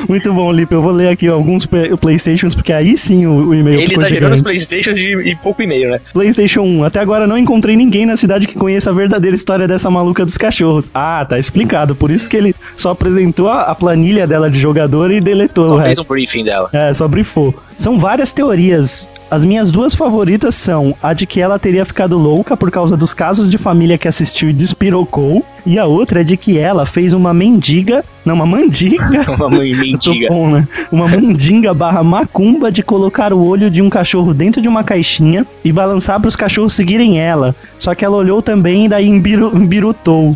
Muito 0.08 0.32
bom, 0.34 0.52
Lipe. 0.52 0.74
Eu 0.74 0.82
vou 0.82 0.92
ler 0.92 1.10
aqui 1.10 1.28
alguns 1.28 1.66
play- 1.66 1.96
Playstations, 1.98 2.56
porque 2.56 2.72
aí 2.74 2.98
sim 2.98 3.26
o, 3.26 3.54
e-mail 3.54 3.80
Ele 3.80 3.90
ficou 3.90 4.04
exagerou 4.04 4.30
nos 4.30 4.40
gigante. 4.40 4.47
Playstations 4.48 4.98
e, 4.98 5.12
e 5.30 5.36
pouco 5.36 5.62
e-mail, 5.62 5.92
né? 5.92 6.00
PlayStation 6.13 6.62
1. 6.62 6.84
Até 6.84 7.00
agora 7.00 7.27
não 7.27 7.38
encontrei 7.38 7.75
ninguém 7.75 8.06
na 8.06 8.18
cidade 8.18 8.48
que 8.48 8.56
conheça 8.56 8.89
a 8.89 8.94
verdadeira 8.94 9.36
história 9.36 9.68
dessa 9.68 9.89
maluca 9.89 10.25
dos 10.25 10.38
cachorros. 10.38 10.89
Ah, 10.94 11.25
tá 11.27 11.38
explicado. 11.38 11.96
Por 11.96 12.12
isso 12.12 12.30
que 12.30 12.38
ele 12.38 12.56
só 12.75 12.92
apresentou 12.92 13.50
a, 13.50 13.63
a 13.63 13.75
planilha 13.75 14.25
dela 14.25 14.50
de 14.50 14.60
jogador 14.60 15.12
e 15.12 15.20
deletou 15.20 15.66
o 15.66 15.68
Só 15.68 15.82
fez 15.82 16.00
um 16.00 16.04
briefing 16.04 16.44
dela. 16.44 16.70
É, 16.74 16.94
só 16.94 17.08
brifou. 17.08 17.54
São 17.75 18.00
várias 18.00 18.32
teorias. 18.32 19.10
As 19.30 19.44
minhas 19.44 19.72
duas 19.72 19.94
favoritas 19.94 20.56
são 20.56 20.96
a 21.04 21.13
de 21.13 21.25
que 21.27 21.42
ela 21.42 21.60
teria 21.60 21.86
ficado 21.86 22.18
louca 22.18 22.56
por 22.56 22.72
causa 22.72 22.96
dos 22.96 23.13
casos 23.13 23.51
de 23.51 23.58
família 23.58 23.98
que 23.98 24.08
assistiu 24.08 24.50
e 24.50 24.54
despirocou. 24.54 25.46
E 25.68 25.78
a 25.78 25.86
outra 25.86 26.22
é 26.22 26.24
de 26.24 26.38
que 26.38 26.58
ela 26.58 26.86
fez 26.86 27.12
uma 27.12 27.34
mendiga. 27.34 28.02
Não, 28.26 28.36
uma 28.36 28.46
mandiga. 28.46 29.26
Uma 29.32 29.50
mendiga. 29.50 30.28
bom, 30.32 30.50
né? 30.50 30.68
Uma 30.92 31.08
mandinga 31.08 31.74
barra 31.74 32.04
macumba 32.04 32.72
de 32.72 32.82
colocar 32.84 33.32
o 33.34 33.46
olho 33.46 33.70
de 33.70 33.82
um 33.82 33.90
cachorro 33.90 34.34
dentro 34.34 34.62
de 34.62 34.68
uma 34.68 34.84
caixinha 34.84 35.46
e 35.64 35.72
balançar 35.72 36.20
para 36.20 36.28
os 36.28 36.36
cachorros 36.36 36.74
seguirem 36.74 37.20
ela. 37.20 37.56
Só 37.78 37.94
que 37.96 38.04
ela 38.04 38.16
olhou 38.18 38.42
também 38.42 38.86
e 38.86 38.90
daí 38.90 39.08
embiru, 39.08 39.56
embirutou. 39.56 40.34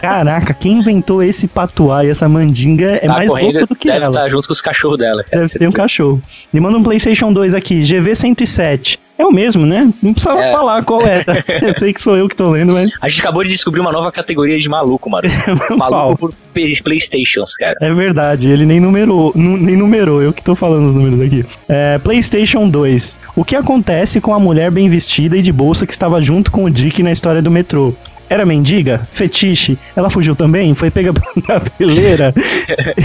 Caraca, 0.00 0.52
quem 0.54 0.78
inventou 0.78 1.22
esse 1.22 1.46
patuá 1.48 2.04
e 2.04 2.08
essa 2.08 2.28
mandinga 2.28 2.90
é 2.92 3.06
Tá 3.06 3.12
mais 3.12 3.32
louco 3.32 3.66
do 3.66 3.76
que 3.76 3.88
deve 3.88 4.04
ela. 4.04 4.16
estar 4.18 4.30
junto 4.30 4.46
com 4.48 4.52
os 4.52 4.60
cachorros 4.62 4.98
dela. 4.98 5.22
cara. 5.24 5.38
Deve 5.42 5.48
ser 5.52 5.68
um 5.68 5.72
cachorro. 5.72 6.20
Me 6.52 6.60
manda 6.60 6.76
um 6.78 6.82
PlayStation 6.82 7.32
2 7.32 7.54
aqui, 7.54 7.80
GV107. 7.82 8.98
É 9.20 9.24
o 9.26 9.30
mesmo, 9.32 9.66
né? 9.66 9.92
Não 10.02 10.12
precisava 10.14 10.42
É. 10.42 10.52
falar 10.52 10.82
qual 10.84 11.02
é. 11.06 11.24
Eu 11.62 11.74
sei 11.74 11.92
que 11.92 12.00
sou 12.00 12.16
eu 12.16 12.28
que 12.28 12.34
tô 12.34 12.50
lendo, 12.50 12.72
mas 12.72 12.90
A 13.02 13.08
gente 13.08 13.20
acabou 13.20 13.42
de 13.44 13.50
descobrir 13.50 13.80
uma 13.80 13.92
nova 13.92 14.10
categoria 14.10 14.58
de 14.58 14.68
maluco, 14.68 15.10
mano. 15.10 15.28
Qual? 15.68 15.78
maluco 15.78 16.16
por 16.18 16.34
Playstations, 16.82 17.54
cara. 17.56 17.76
É 17.80 17.92
verdade, 17.92 18.48
ele 18.48 18.64
nem 18.66 18.80
numerou, 18.80 19.32
nu- 19.34 19.56
nem 19.56 19.76
numerou, 19.76 20.22
eu 20.22 20.32
que 20.32 20.42
tô 20.42 20.54
falando 20.54 20.86
os 20.86 20.96
números 20.96 21.20
aqui. 21.20 21.44
É, 21.68 21.98
PlayStation 21.98 22.68
2. 22.68 23.16
O 23.36 23.44
que 23.44 23.54
acontece 23.54 24.20
com 24.20 24.34
a 24.34 24.38
mulher 24.40 24.70
bem 24.70 24.88
vestida 24.88 25.36
e 25.36 25.42
de 25.42 25.52
bolsa 25.52 25.86
que 25.86 25.92
estava 25.92 26.20
junto 26.22 26.50
com 26.50 26.64
o 26.64 26.70
Dick 26.70 27.02
na 27.02 27.12
história 27.12 27.40
do 27.42 27.50
metrô? 27.50 27.92
Era 28.30 28.46
mendiga? 28.46 29.08
Fetiche? 29.12 29.76
Ela 29.96 30.08
fugiu 30.08 30.36
também? 30.36 30.72
Foi 30.72 30.88
pega 30.88 31.12
na 31.48 31.58
peleira? 31.76 32.32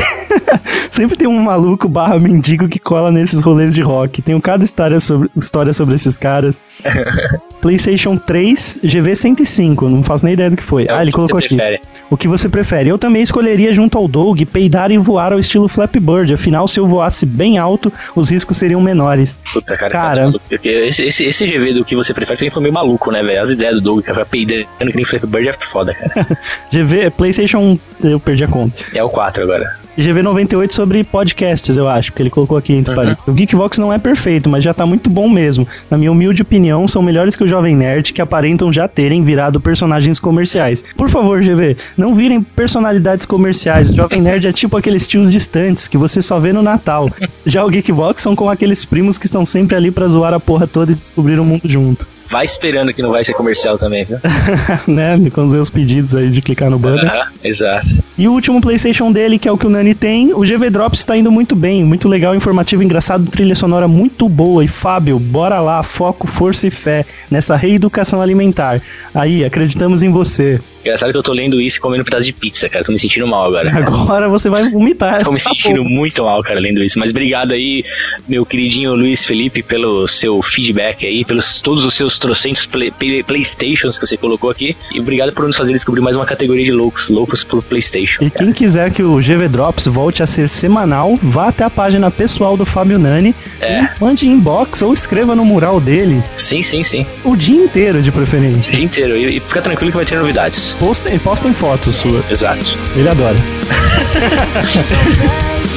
Sempre 0.92 1.18
tem 1.18 1.28
um 1.28 1.42
maluco 1.42 1.90
barra 1.90 2.20
mendigo 2.20 2.70
que 2.70 2.78
cola 2.78 3.12
nesses 3.12 3.42
rolês 3.42 3.74
de 3.74 3.82
rock. 3.82 4.22
Tenho 4.22 4.40
cada 4.40 4.64
história 4.64 5.00
sobre, 5.00 5.32
história 5.36 5.74
sobre 5.74 5.96
esses 5.96 6.16
caras. 6.16 6.62
PlayStation 7.66 8.16
3 8.16 8.82
GV105, 8.84 9.90
não 9.90 10.04
faço 10.04 10.24
nem 10.24 10.36
ideia 10.36 10.52
do 10.52 10.56
que 10.56 10.62
foi. 10.62 10.86
É 10.86 10.92
ah, 10.92 11.00
o 11.00 11.02
ele 11.02 11.12
que 11.12 11.18
você 11.18 11.32
colocou 11.32 11.40
aqui. 11.40 11.56
prefere. 11.56 11.82
O 12.12 12.16
que 12.16 12.28
você 12.28 12.48
prefere? 12.48 12.90
Eu 12.90 13.00
também 13.00 13.24
escolheria 13.24 13.74
junto 13.74 13.98
ao 13.98 14.08
Doug 14.08 14.40
peidar 14.44 14.92
e 14.92 15.00
voar 15.00 15.34
ao 15.34 15.40
estilo 15.40 15.68
Flappy 15.68 16.00
Bird. 16.00 16.32
Afinal, 16.32 16.68
se 16.68 16.80
eu 16.80 16.88
voasse 16.88 17.26
bem 17.26 17.58
alto, 17.58 17.92
os 18.16 18.30
riscos 18.30 18.58
seriam 18.58 18.80
menores. 18.80 19.40
Puta, 19.52 19.76
cara. 19.76 19.92
Cara. 19.92 20.16
tá 20.16 20.26
maluco. 20.28 20.46
Porque 20.48 20.70
esse, 20.70 21.06
esse, 21.06 21.26
esse 21.26 21.48
GV 21.48 21.74
do 21.74 21.84
que 21.84 21.96
você 21.96 22.14
prefere 22.14 22.38
também 22.38 22.52
foi 22.52 22.62
meio 22.62 22.74
maluco, 22.74 23.12
né, 23.12 23.24
velho? 23.24 23.42
As 23.42 23.50
ideias 23.50 23.74
do 23.74 23.82
Doug, 23.82 24.06
cara, 24.06 24.24
peidando 24.28 24.68
que 24.78 24.96
nem 24.96 25.04
Flappy 25.04 25.26
Bird 25.26 25.48
é 25.48 25.54
foda, 25.54 25.96
cara. 25.96 26.38
GV, 26.72 27.10
PlayStation, 27.18 27.80
eu 28.04 28.20
perdi 28.20 28.44
a 28.44 28.48
conta. 28.48 28.86
É 28.94 29.04
o 29.04 29.10
4 29.10 29.42
agora. 29.42 29.85
GV98 29.98 30.72
sobre 30.74 31.04
podcasts, 31.04 31.76
eu 31.78 31.88
acho, 31.88 32.12
porque 32.12 32.24
ele 32.24 32.30
colocou 32.30 32.58
aqui 32.58 32.74
entre 32.74 32.92
Uhum. 32.92 32.96
parênteses. 32.96 33.28
O 33.28 33.34
Geekvox 33.34 33.78
não 33.78 33.92
é 33.94 33.98
perfeito, 33.98 34.50
mas 34.50 34.64
já 34.64 34.74
tá 34.74 34.86
muito 34.86 35.10
bom 35.10 35.30
mesmo. 35.30 35.68
Na 35.90 35.98
minha 35.98 36.12
humilde 36.12 36.42
opinião, 36.42 36.88
são 36.88 37.02
melhores 37.02 37.36
que 37.36 37.44
o 37.44 37.48
Jovem 37.48 37.76
Nerd, 37.76 38.14
que 38.14 38.22
aparentam 38.22 38.72
já 38.72 38.88
terem 38.88 39.24
virado 39.24 39.60
personagens 39.60 40.20
comerciais. 40.20 40.84
Por 40.96 41.10
favor, 41.10 41.42
GV, 41.42 41.78
não 41.98 42.14
virem 42.14 42.42
personalidades 42.42 43.26
comerciais. 43.26 43.90
O 43.90 43.94
Jovem 43.96 44.22
Nerd 44.22 44.48
é 44.48 44.52
tipo 44.52 44.76
aqueles 44.78 45.08
tios 45.08 45.32
distantes 45.32 45.88
que 45.88 45.98
você 45.98 46.22
só 46.22 46.40
vê 46.40 46.52
no 46.52 46.62
Natal. 46.62 47.10
Já 47.46 47.64
o 47.64 47.70
Geekvox 47.70 48.22
são 48.22 48.36
como 48.36 48.50
aqueles 48.50 48.86
primos 48.86 49.18
que 49.18 49.26
estão 49.26 49.46
sempre 49.46 49.76
ali 49.76 49.92
pra 49.92 50.08
zoar 50.08 50.34
a 50.34 50.40
porra 50.40 50.68
toda 50.68 50.92
e 50.92 50.96
descobrir 50.96 51.40
o 51.40 51.46
mundo 51.46 51.62
junto. 51.66 52.08
Vai 52.28 52.46
esperando 52.46 52.94
que 52.94 53.02
não 53.02 53.12
vai 53.12 53.24
ser 53.24 53.34
comercial 53.34 53.78
também, 53.78 54.04
viu? 54.04 54.18
né? 54.88 55.18
Com 55.32 55.46
os 55.46 55.54
meus 55.54 55.70
pedidos 55.70 56.16
aí 56.16 56.30
de 56.30 56.42
clicar 56.42 56.70
no 56.70 56.80
banner. 56.80 57.06
Aham, 57.06 57.28
exato. 57.44 57.88
E 58.18 58.28
o 58.28 58.32
último 58.32 58.60
PlayStation 58.60 59.12
dele, 59.12 59.38
que 59.38 59.48
é 59.48 59.52
o 59.52 59.58
que 59.58 59.68
o 59.68 59.70
Nani 59.70 59.94
tem, 59.94 60.34
o 60.34 60.40
GV 60.40 60.70
Drops 60.70 61.00
está 61.00 61.16
indo 61.16 61.32
muito 61.32 61.56
bem, 61.56 61.84
muito 61.84 62.08
legal, 62.08 62.36
informativo, 62.36 62.82
engraçado, 62.84 63.30
trilha 63.30 63.56
sonora 63.56 63.88
muito 63.88 64.28
boa. 64.28 64.64
E 64.64 64.68
Fábio, 64.68 65.20
bora 65.20 65.60
lá, 65.60 65.84
foco, 65.84 66.28
força 66.28 66.68
e 66.68 66.72
fé 66.72 67.06
nessa 67.30 67.56
reeducação 67.56 68.22
alimentar. 68.22 68.82
Aí, 69.14 69.44
acreditamos 69.44 70.02
em 70.02 70.10
você. 70.10 70.60
Engraçado 70.86 71.12
que 71.12 71.18
eu 71.18 71.24
tô 71.24 71.34
lendo 71.34 71.60
isso 71.60 71.78
e 71.78 71.80
comendo 71.82 72.02
um 72.02 72.06
pedaço 72.06 72.26
de 72.26 72.34
pizza, 72.34 72.70
cara. 72.70 72.84
Tô 72.86 72.92
me 72.92 73.00
sentindo 73.00 73.26
mal 73.28 73.46
agora. 73.46 73.70
Agora 73.76 74.30
você 74.30 74.50
vai 74.50 74.70
vomitar. 74.70 75.24
Tô 75.24 75.32
me 75.32 75.38
essa 75.38 75.50
sentindo 75.50 75.78
porra. 75.82 75.90
muito 75.90 76.24
mal, 76.24 76.44
cara, 76.44 76.60
lendo 76.60 76.84
isso. 76.84 77.00
Mas 77.00 77.10
obrigado 77.12 77.52
aí, 77.54 77.84
meu 78.28 78.46
queridinho 78.46 78.94
Luiz 78.94 79.26
Felipe, 79.26 79.64
pelo 79.64 80.08
seu 80.08 80.42
feedback 80.44 81.06
aí, 81.06 81.26
pelos 81.26 81.60
todos 81.62 81.84
os 81.86 81.94
seus 81.96 82.20
trocentos 82.20 82.66
play, 82.66 82.92
play- 82.92 83.24
Playstations 83.24 83.98
que 84.00 84.06
você 84.06 84.16
colocou 84.18 84.50
aqui. 84.50 84.78
E 84.94 85.00
obrigado 85.00 85.34
por 85.34 85.46
nos 85.48 85.58
fazer 85.58 85.74
descobrir 85.74 86.02
mais 86.02 86.16
uma 86.16 86.26
categoria 86.26 86.64
de 86.64 86.72
loucos, 86.72 87.10
loucos 87.10 87.44
por 87.44 87.64
Playstation. 87.64 88.24
E 88.24 88.30
quem 88.30 88.54
quiser 88.54 88.92
que 88.92 89.02
o 89.02 89.16
GV 89.18 89.48
Drops 89.50 89.88
volte 89.88 90.22
a 90.22 90.28
ser 90.28 90.48
semanal, 90.48 91.18
vá 91.22 91.48
até 91.50 91.64
a 91.64 91.70
página 91.70 92.12
pessoal 92.12 92.56
do 92.56 92.66
Fábio 92.66 93.00
Nani, 93.00 93.34
É. 93.60 93.84
e 93.84 93.90
mande 94.00 94.28
inbox 94.28 94.82
ou 94.84 94.94
escreva 94.94 95.36
no 95.36 95.44
mural 95.44 95.80
dele 95.82 96.22
Sim, 96.38 96.62
sim, 96.62 96.84
sim. 96.84 97.06
o 97.24 97.36
dia 97.36 97.56
inteiro 97.58 98.02
de 98.02 98.10
O 98.10 98.14
preferência. 98.14 98.74
dia 98.76 98.84
inteiro. 98.86 99.16
E, 99.18 99.38
e 99.38 99.40
fica 99.40 99.62
tranquilo 99.62 99.92
que 99.92 99.98
vai 99.98 100.06
ter 100.06 100.18
novidades. 100.18 100.75
Postem, 100.80 101.18
postem 101.20 101.54
fotos 101.54 101.96
suas. 101.96 102.30
Exato. 102.30 102.66
Ele 102.96 103.08
adora. 103.08 103.38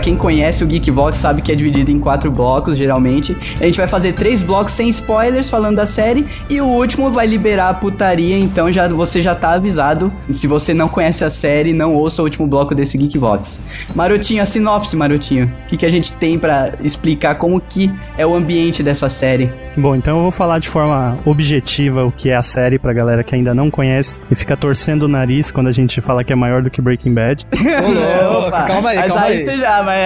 quem 0.00 0.16
conhece 0.16 0.64
o 0.64 0.66
Geekvox 0.66 1.16
sabe 1.16 1.42
que 1.42 1.52
é 1.52 1.54
dividido 1.54 1.90
em 1.90 1.98
quatro 1.98 2.30
blocos, 2.30 2.76
geralmente. 2.76 3.36
A 3.60 3.64
gente 3.64 3.76
vai 3.76 3.86
fazer 3.86 4.14
três 4.14 4.42
blocos 4.42 4.72
sem 4.72 4.88
spoilers 4.88 5.48
falando 5.48 5.76
da 5.76 5.86
série 5.86 6.26
e 6.48 6.60
o 6.60 6.66
último 6.66 7.10
vai 7.10 7.26
liberar 7.26 7.68
a 7.68 7.74
putaria, 7.74 8.36
então 8.36 8.72
já 8.72 8.88
você 8.88 9.22
já 9.22 9.34
tá 9.34 9.52
avisado. 9.52 10.12
Se 10.28 10.46
você 10.46 10.74
não 10.74 10.88
conhece 10.88 11.24
a 11.24 11.30
série, 11.30 11.72
não 11.72 11.94
ouça 11.94 12.22
o 12.22 12.24
último 12.24 12.46
bloco 12.46 12.74
desse 12.74 12.98
Geekvox. 12.98 13.62
Marotinho, 13.94 14.42
a 14.42 14.46
sinopse, 14.46 14.96
Marotinho. 14.96 15.52
O 15.64 15.66
que, 15.68 15.76
que 15.76 15.86
a 15.86 15.90
gente 15.90 16.12
tem 16.14 16.38
pra 16.38 16.72
explicar 16.80 17.36
como 17.36 17.60
que 17.60 17.92
é 18.16 18.26
o 18.26 18.34
ambiente 18.34 18.82
dessa 18.82 19.08
série? 19.08 19.52
Bom, 19.76 19.94
então 19.94 20.16
eu 20.16 20.22
vou 20.22 20.30
falar 20.30 20.58
de 20.58 20.68
forma 20.68 21.18
objetiva 21.24 22.04
o 22.04 22.10
que 22.10 22.28
é 22.28 22.36
a 22.36 22.42
série 22.42 22.78
pra 22.78 22.92
galera 22.92 23.22
que 23.22 23.34
ainda 23.34 23.54
não 23.54 23.70
conhece 23.70 24.20
e 24.30 24.34
fica 24.34 24.56
torcendo 24.56 25.04
o 25.04 25.08
nariz 25.08 25.52
quando 25.52 25.68
a 25.68 25.72
gente 25.72 26.00
fala 26.00 26.24
que 26.24 26.32
é 26.32 26.36
maior 26.36 26.60
do 26.60 26.70
que 26.70 26.82
Breaking 26.82 27.14
Bad. 27.14 27.46
Ô, 27.54 28.32
louco, 28.32 28.50
calma 28.66 28.90
aí, 28.90 28.96
mas 28.98 29.12
calma 29.12 29.26
aí. 29.26 29.38
você 29.38 29.56
já, 29.58 29.82
mas, 29.82 29.99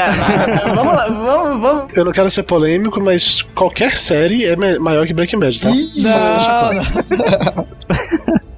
vamos 0.74 0.94
lá, 0.94 1.08
vamos, 1.08 1.60
vamos. 1.60 1.96
Eu 1.96 2.04
não 2.04 2.12
quero 2.12 2.30
ser 2.30 2.42
polêmico, 2.42 3.00
mas 3.00 3.42
qualquer 3.54 3.96
série 3.96 4.44
é 4.44 4.56
maior 4.78 5.06
que 5.06 5.14
Breaking 5.14 5.38
Bad, 5.38 5.60
tá? 5.60 5.68
Não, 5.68 6.74
não. 6.74 7.68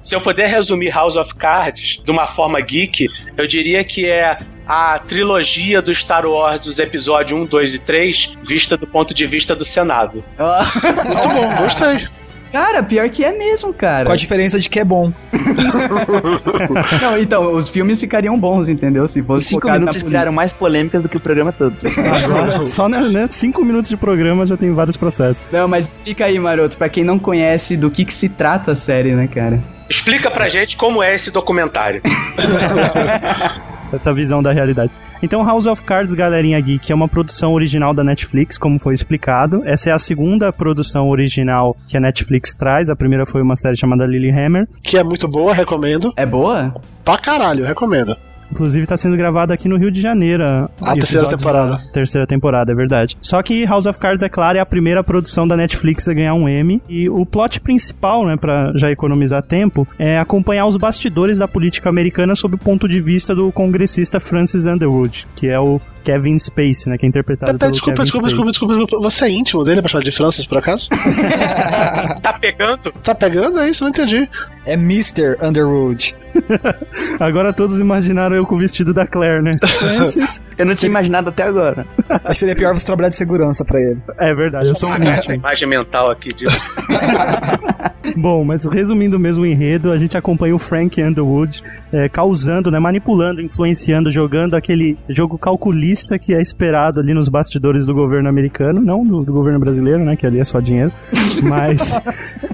Se 0.02 0.14
eu 0.14 0.20
puder 0.20 0.48
resumir 0.48 0.90
House 0.90 1.16
of 1.16 1.34
Cards 1.34 2.00
de 2.04 2.10
uma 2.12 2.26
forma 2.28 2.60
geek, 2.60 3.08
eu 3.36 3.46
diria 3.46 3.82
que 3.82 4.06
é 4.06 4.38
a 4.66 4.98
trilogia 5.00 5.82
do 5.82 5.92
Star 5.94 6.24
Wars 6.26 6.60
dos 6.60 6.78
episódios 6.78 7.40
1, 7.40 7.46
2 7.46 7.74
e 7.74 7.78
3, 7.80 8.38
vista 8.46 8.76
do 8.76 8.86
ponto 8.86 9.12
de 9.12 9.26
vista 9.26 9.54
do 9.54 9.64
Senado. 9.64 10.24
Muito 10.38 11.28
bom, 11.28 11.56
gostei. 11.62 12.08
Cara, 12.56 12.82
pior 12.82 13.06
que 13.10 13.22
é 13.22 13.36
mesmo, 13.36 13.70
cara. 13.70 14.06
Com 14.06 14.12
a 14.12 14.16
diferença 14.16 14.58
de 14.58 14.70
que 14.70 14.80
é 14.80 14.84
bom. 14.84 15.12
Não, 17.02 17.18
então, 17.18 17.52
os 17.52 17.68
filmes 17.68 18.00
ficariam 18.00 18.38
bons, 18.38 18.70
entendeu? 18.70 19.06
Se 19.06 19.22
fosse 19.22 19.48
cinco 19.48 19.60
focado 19.60 19.74
na 19.74 19.80
minutos 19.80 19.96
eles 19.96 20.08
criaram 20.08 20.32
mais 20.32 20.54
polêmicas 20.54 21.02
do 21.02 21.08
que 21.08 21.18
o 21.18 21.20
programa 21.20 21.52
todo. 21.52 21.76
Agora, 22.24 22.64
só 22.68 22.88
né, 22.88 23.00
né, 23.10 23.26
cinco 23.28 23.62
minutos 23.62 23.90
de 23.90 23.96
programa 23.98 24.46
já 24.46 24.56
tem 24.56 24.72
vários 24.72 24.96
processos. 24.96 25.44
Não, 25.52 25.68
mas 25.68 26.00
fica 26.02 26.24
aí, 26.24 26.38
maroto, 26.38 26.78
pra 26.78 26.88
quem 26.88 27.04
não 27.04 27.18
conhece 27.18 27.76
do 27.76 27.90
que 27.90 28.06
que 28.06 28.14
se 28.14 28.30
trata 28.30 28.72
a 28.72 28.76
série, 28.76 29.14
né, 29.14 29.26
cara? 29.26 29.60
Explica 29.86 30.30
pra 30.30 30.48
gente 30.48 30.78
como 30.78 31.02
é 31.02 31.14
esse 31.14 31.30
documentário. 31.30 32.00
essa 33.92 34.14
visão 34.14 34.42
da 34.42 34.50
realidade. 34.50 34.90
Então, 35.22 35.44
House 35.44 35.66
of 35.66 35.82
Cards, 35.82 36.14
galerinha 36.14 36.60
geek, 36.60 36.92
é 36.92 36.94
uma 36.94 37.08
produção 37.08 37.52
original 37.52 37.94
da 37.94 38.04
Netflix, 38.04 38.58
como 38.58 38.78
foi 38.78 38.94
explicado. 38.94 39.62
Essa 39.64 39.90
é 39.90 39.92
a 39.92 39.98
segunda 39.98 40.52
produção 40.52 41.08
original 41.08 41.76
que 41.88 41.96
a 41.96 42.00
Netflix 42.00 42.54
traz. 42.54 42.90
A 42.90 42.96
primeira 42.96 43.24
foi 43.24 43.42
uma 43.42 43.56
série 43.56 43.76
chamada 43.76 44.04
Lilyhammer. 44.04 44.68
Que 44.82 44.98
é 44.98 45.02
muito 45.02 45.26
boa, 45.26 45.54
recomendo. 45.54 46.12
É 46.16 46.26
boa? 46.26 46.74
Pra 47.04 47.18
caralho, 47.18 47.64
recomendo. 47.64 48.16
Inclusive 48.50 48.84
está 48.84 48.96
sendo 48.96 49.16
gravada 49.16 49.52
aqui 49.52 49.68
no 49.68 49.76
Rio 49.76 49.90
de 49.90 50.00
Janeiro. 50.00 50.44
A 50.80 50.94
terceira 50.94 51.28
temporada. 51.28 51.78
Terceira 51.92 52.26
temporada, 52.26 52.72
é 52.72 52.74
verdade. 52.74 53.16
Só 53.20 53.42
que 53.42 53.64
House 53.64 53.86
of 53.86 53.98
Cards, 53.98 54.22
é 54.22 54.28
claro, 54.28 54.58
é 54.58 54.60
a 54.60 54.66
primeira 54.66 55.02
produção 55.02 55.46
da 55.46 55.56
Netflix 55.56 56.08
a 56.08 56.14
ganhar 56.14 56.34
um 56.34 56.48
Emmy. 56.48 56.80
E 56.88 57.08
o 57.08 57.24
plot 57.26 57.60
principal, 57.60 58.26
né, 58.26 58.36
pra 58.36 58.72
já 58.74 58.90
economizar 58.90 59.42
tempo, 59.42 59.86
é 59.98 60.18
acompanhar 60.18 60.66
os 60.66 60.76
bastidores 60.76 61.38
da 61.38 61.48
política 61.48 61.88
americana 61.88 62.34
sob 62.34 62.54
o 62.54 62.58
ponto 62.58 62.88
de 62.88 63.00
vista 63.00 63.34
do 63.34 63.52
congressista 63.52 64.20
Francis 64.20 64.66
Underwood, 64.66 65.26
que 65.36 65.48
é 65.48 65.58
o 65.58 65.80
Kevin 66.06 66.38
Spacey, 66.38 66.88
né, 66.88 66.96
que 66.96 67.04
é 67.04 67.08
interpretado 67.08 67.58
pelo 67.58 67.72
desculpa, 67.72 67.96
Kevin 67.96 68.04
desculpa, 68.04 68.28
desculpa, 68.28 68.50
desculpa, 68.52 68.74
desculpa. 68.76 69.02
Você 69.10 69.24
é 69.24 69.30
íntimo 69.30 69.64
dele, 69.64 69.82
pra 69.82 69.90
chamar 69.90 70.04
de 70.04 70.12
Francis, 70.12 70.46
por 70.46 70.58
acaso? 70.58 70.88
Tá 72.22 72.32
pegando? 72.32 72.92
Tá 73.02 73.14
pegando? 73.14 73.58
É 73.60 73.70
isso? 73.70 73.82
Não 73.82 73.90
entendi. 73.90 74.28
É 74.64 74.74
Mr. 74.74 75.36
Underwood. 75.42 76.14
Agora 77.20 77.52
todos 77.52 77.80
imaginaram 77.80 78.36
eu 78.36 78.46
com 78.46 78.54
o 78.54 78.58
vestido 78.58 78.92
da 78.92 79.06
Claire, 79.06 79.42
né? 79.42 79.56
Francis. 79.78 80.40
Eu 80.58 80.66
não 80.66 80.74
tinha 80.74 80.88
imaginado 80.88 81.30
até 81.30 81.44
agora. 81.44 81.86
Acho 82.08 82.26
que 82.26 82.34
seria 82.34 82.56
pior 82.56 82.74
você 82.74 82.86
trabalhar 82.86 83.08
de 83.08 83.16
segurança 83.16 83.64
pra 83.64 83.80
ele. 83.80 83.98
É 84.18 84.34
verdade, 84.34 84.68
eu 84.68 84.74
sou 84.74 84.90
um 84.90 84.94
Essa 84.94 85.12
íntimo. 85.12 85.34
imagem 85.34 85.68
mental 85.68 86.10
aqui 86.10 86.28
de. 86.28 86.44
Bom, 88.16 88.44
mas 88.44 88.64
resumindo 88.64 89.18
mesmo 89.18 89.44
o 89.44 89.46
enredo, 89.46 89.92
a 89.92 89.98
gente 89.98 90.16
acompanha 90.16 90.54
o 90.54 90.58
Frank 90.58 91.02
Underwood 91.02 91.62
é, 91.92 92.08
causando, 92.08 92.70
né, 92.70 92.78
manipulando, 92.78 93.40
influenciando, 93.40 94.10
jogando 94.10 94.54
aquele 94.54 94.96
jogo 95.08 95.38
calculista 95.38 95.95
que 96.18 96.34
é 96.34 96.40
esperado 96.40 97.00
ali 97.00 97.14
nos 97.14 97.28
bastidores 97.28 97.86
do 97.86 97.94
governo 97.94 98.28
americano, 98.28 98.80
não 98.80 99.04
do, 99.04 99.22
do 99.22 99.32
governo 99.32 99.58
brasileiro, 99.58 100.04
né, 100.04 100.16
que 100.16 100.26
ali 100.26 100.40
é 100.40 100.44
só 100.44 100.60
dinheiro, 100.60 100.92
mas 101.42 102.00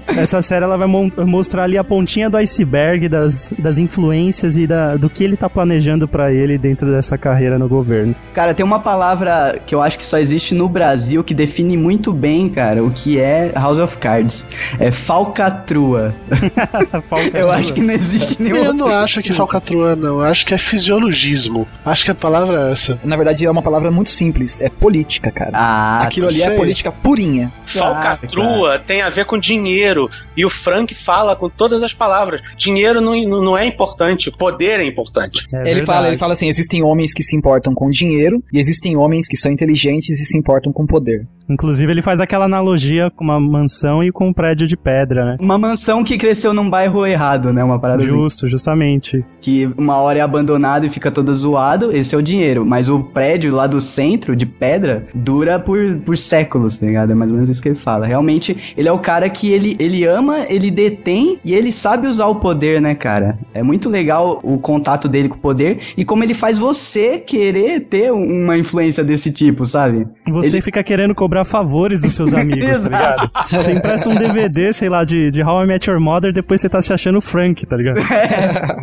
essa 0.07 0.41
série 0.41 0.65
ela 0.65 0.77
vai 0.77 0.87
mostrar 0.87 1.63
ali 1.63 1.77
a 1.77 1.83
pontinha 1.83 2.29
do 2.29 2.37
iceberg 2.37 3.09
das, 3.09 3.53
das 3.57 3.77
influências 3.77 4.57
e 4.57 4.67
da, 4.67 4.95
do 4.95 5.09
que 5.09 5.23
ele 5.23 5.35
tá 5.35 5.49
planejando 5.49 6.07
pra 6.07 6.31
ele 6.31 6.57
dentro 6.57 6.91
dessa 6.91 7.17
carreira 7.17 7.57
no 7.57 7.67
governo. 7.67 8.15
Cara, 8.33 8.53
tem 8.53 8.65
uma 8.65 8.79
palavra 8.79 9.59
que 9.65 9.73
eu 9.73 9.81
acho 9.81 9.97
que 9.97 10.03
só 10.03 10.17
existe 10.17 10.53
no 10.53 10.67
Brasil 10.67 11.23
que 11.23 11.33
define 11.33 11.77
muito 11.77 12.13
bem, 12.13 12.49
cara, 12.49 12.83
o 12.83 12.91
que 12.91 13.19
é 13.19 13.51
House 13.55 13.79
of 13.79 13.97
Cards. 13.97 14.45
É 14.79 14.91
falcatrua. 14.91 16.13
Falta 17.09 17.37
Eu 17.37 17.51
acho 17.51 17.73
que 17.73 17.81
não 17.81 17.93
existe 17.93 18.41
nenhum. 18.41 18.57
Eu 18.57 18.73
não 18.73 18.87
acho 18.87 19.21
que 19.21 19.33
falcatrua, 19.33 19.95
não. 19.95 20.19
Eu 20.19 20.21
acho 20.21 20.45
que 20.45 20.53
é 20.53 20.57
fisiologismo. 20.57 21.67
Acho 21.85 22.05
que 22.05 22.11
a 22.11 22.15
palavra 22.15 22.69
é 22.69 22.71
essa. 22.71 22.99
Na 23.03 23.15
verdade, 23.15 23.22
é 23.31 23.51
uma 23.51 23.61
palavra 23.61 23.91
muito 23.91 24.09
simples. 24.09 24.59
É 24.59 24.69
política, 24.69 25.31
cara. 25.31 25.51
Ah, 25.53 26.03
Aquilo 26.03 26.27
ali 26.27 26.41
é 26.41 26.47
sei. 26.47 26.57
política 26.57 26.91
purinha. 26.91 27.51
Falcatrua 27.65 28.79
tem 28.79 29.01
a 29.01 29.09
ver 29.09 29.25
com 29.25 29.37
dinheiro. 29.37 30.09
E 30.35 30.45
o 30.45 30.49
Frank 30.49 30.93
fala 30.93 31.35
com 31.35 31.49
todas 31.49 31.83
as 31.83 31.93
palavras. 31.93 32.41
Dinheiro 32.57 33.01
não, 33.01 33.15
não 33.41 33.57
é 33.57 33.65
importante, 33.65 34.31
poder 34.31 34.79
é 34.79 34.85
importante. 34.85 35.45
É 35.53 35.57
ele, 35.57 35.63
verdade. 35.63 35.85
fala, 35.85 36.07
ele 36.07 36.17
fala 36.17 36.33
assim: 36.33 36.47
existem 36.47 36.83
homens 36.83 37.13
que 37.13 37.23
se 37.23 37.35
importam 37.35 37.73
com 37.73 37.89
dinheiro 37.89 38.43
e 38.51 38.59
existem 38.59 38.97
homens 38.97 39.27
que 39.27 39.37
são 39.37 39.51
inteligentes 39.51 40.19
e 40.19 40.25
se 40.25 40.37
importam 40.37 40.71
com 40.71 40.85
poder. 40.85 41.27
Inclusive 41.49 41.91
ele 41.91 42.01
faz 42.01 42.19
aquela 42.19 42.45
analogia 42.45 43.11
com 43.11 43.23
uma 43.23 43.39
mansão 43.39 44.03
e 44.03 44.11
com 44.11 44.27
um 44.29 44.33
prédio 44.33 44.67
de 44.67 44.77
pedra, 44.77 45.25
né? 45.25 45.37
Uma 45.39 45.57
mansão 45.57 46.03
que 46.03 46.17
cresceu 46.17 46.53
num 46.53 46.69
bairro 46.69 47.05
errado, 47.05 47.51
né? 47.51 47.63
Uma 47.63 47.77
parada 47.79 48.03
assim. 48.03 48.11
Justo, 48.11 48.47
justamente. 48.47 49.23
Que 49.41 49.69
uma 49.77 49.97
hora 49.97 50.19
é 50.19 50.21
abandonado 50.21 50.85
e 50.85 50.89
fica 50.89 51.11
todo 51.11 51.33
zoado, 51.35 51.91
esse 51.91 52.15
é 52.15 52.17
o 52.17 52.21
dinheiro. 52.21 52.65
Mas 52.65 52.89
o 52.89 52.99
prédio 53.03 53.53
lá 53.53 53.67
do 53.67 53.81
centro, 53.81 54.35
de 54.35 54.45
pedra, 54.45 55.05
dura 55.13 55.59
por, 55.59 55.97
por 56.05 56.17
séculos, 56.17 56.77
tá 56.77 56.85
ligado? 56.85 57.11
É 57.11 57.15
mais 57.15 57.29
ou 57.29 57.35
menos 57.35 57.49
isso 57.49 57.61
que 57.61 57.69
ele 57.69 57.75
fala. 57.75 58.05
Realmente, 58.05 58.73
ele 58.77 58.87
é 58.87 58.91
o 58.91 58.99
cara 58.99 59.29
que 59.29 59.51
ele, 59.51 59.75
ele 59.79 60.05
ama, 60.05 60.45
ele 60.49 60.71
detém 60.71 61.39
e 61.43 61.53
ele 61.53 61.71
sabe 61.71 62.07
usar 62.07 62.27
o 62.27 62.35
poder, 62.35 62.81
né, 62.81 62.95
cara? 62.95 63.37
É 63.53 63.61
muito 63.61 63.89
legal 63.89 64.39
o 64.43 64.57
contato 64.57 65.07
dele 65.09 65.27
com 65.27 65.35
o 65.35 65.39
poder 65.39 65.79
e 65.97 66.05
como 66.05 66.23
ele 66.23 66.33
faz 66.33 66.57
você 66.57 67.17
querer 67.19 67.81
ter 67.81 68.11
uma 68.13 68.57
influência 68.57 69.03
desse 69.03 69.29
tipo, 69.31 69.65
sabe? 69.65 70.07
Você 70.29 70.55
Ele- 70.55 70.61
fica 70.61 70.81
querendo 70.83 71.13
cobrar 71.13 71.32
favores 71.43 72.01
dos 72.01 72.13
seus 72.13 72.31
amigos, 72.35 72.81
tá 72.81 72.89
ligado? 72.89 73.31
Você 73.49 73.71
empresta 73.71 74.09
um 74.09 74.15
DVD, 74.15 74.71
sei 74.73 74.89
lá, 74.89 75.03
de, 75.03 75.31
de 75.31 75.41
How 75.41 75.63
I 75.63 75.67
Met 75.67 75.89
Your 75.89 75.99
Mother, 75.99 76.31
depois 76.31 76.61
você 76.61 76.69
tá 76.69 76.81
se 76.81 76.93
achando 76.93 77.19
Frank, 77.19 77.65
tá 77.65 77.75
ligado? 77.75 77.99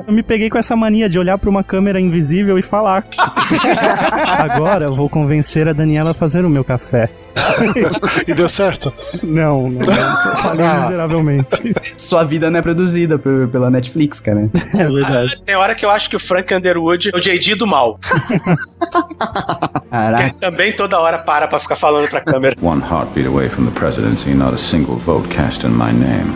Eu 0.07 0.13
me 0.13 0.23
peguei 0.23 0.51
com 0.51 0.59
essa 0.59 0.75
mania 0.75 1.09
de 1.09 1.19
olhar 1.19 1.39
pra 1.39 1.49
uma 1.49 1.63
câmera 1.63 2.01
invisível 2.01 2.59
e 2.59 2.63
falar. 2.63 3.05
Agora 4.39 4.87
eu 4.87 4.95
vou 4.95 5.09
convencer 5.09 5.69
a 5.69 5.73
Daniela 5.73 6.11
a 6.11 6.15
fazer 6.15 6.45
o 6.45 6.51
meu 6.51 6.65
café. 6.65 7.09
E 8.27 8.35
deu 8.35 8.49
certo? 8.49 8.93
Não, 9.23 9.69
não, 9.71 9.85
falei 10.39 10.67
Ah. 10.67 10.81
miseravelmente. 10.81 11.47
Sua 11.97 12.25
vida 12.25 12.51
não 12.51 12.59
é 12.59 12.63
produzida 12.63 13.19
pela 13.19 13.71
Netflix, 13.71 14.21
cara. 14.21 14.51
É 14.75 14.89
verdade. 14.89 15.41
Tem 15.45 15.55
hora 15.57 15.75
que 15.75 15.85
eu 15.85 15.91
acho 15.91 16.09
que 16.11 16.17
o 16.17 16.21
Frank 16.21 16.53
Underwood 16.55 17.11
é 17.13 17.17
o 17.17 17.21
JD 17.21 17.55
do 17.57 17.67
mal. 17.67 17.99
Que 18.91 19.89
Caraca. 19.91 20.23
ele 20.25 20.33
também 20.35 20.73
toda 20.73 20.99
hora 20.99 21.19
para 21.19 21.47
pra 21.47 21.59
ficar 21.59 21.77
falando 21.77 22.09
pra 22.09 22.21
câmera. 22.21 22.57
One 22.63 22.81
heartbeat 22.83 23.27
away 23.29 23.49
from 23.49 23.67
the 23.67 23.71
presidency, 23.73 24.33
not 24.35 24.55
a 24.55 24.57
single 24.57 24.97
vote 24.97 25.29
cast 25.29 25.67
in 25.67 25.71
my 25.71 25.93
name. 25.93 26.33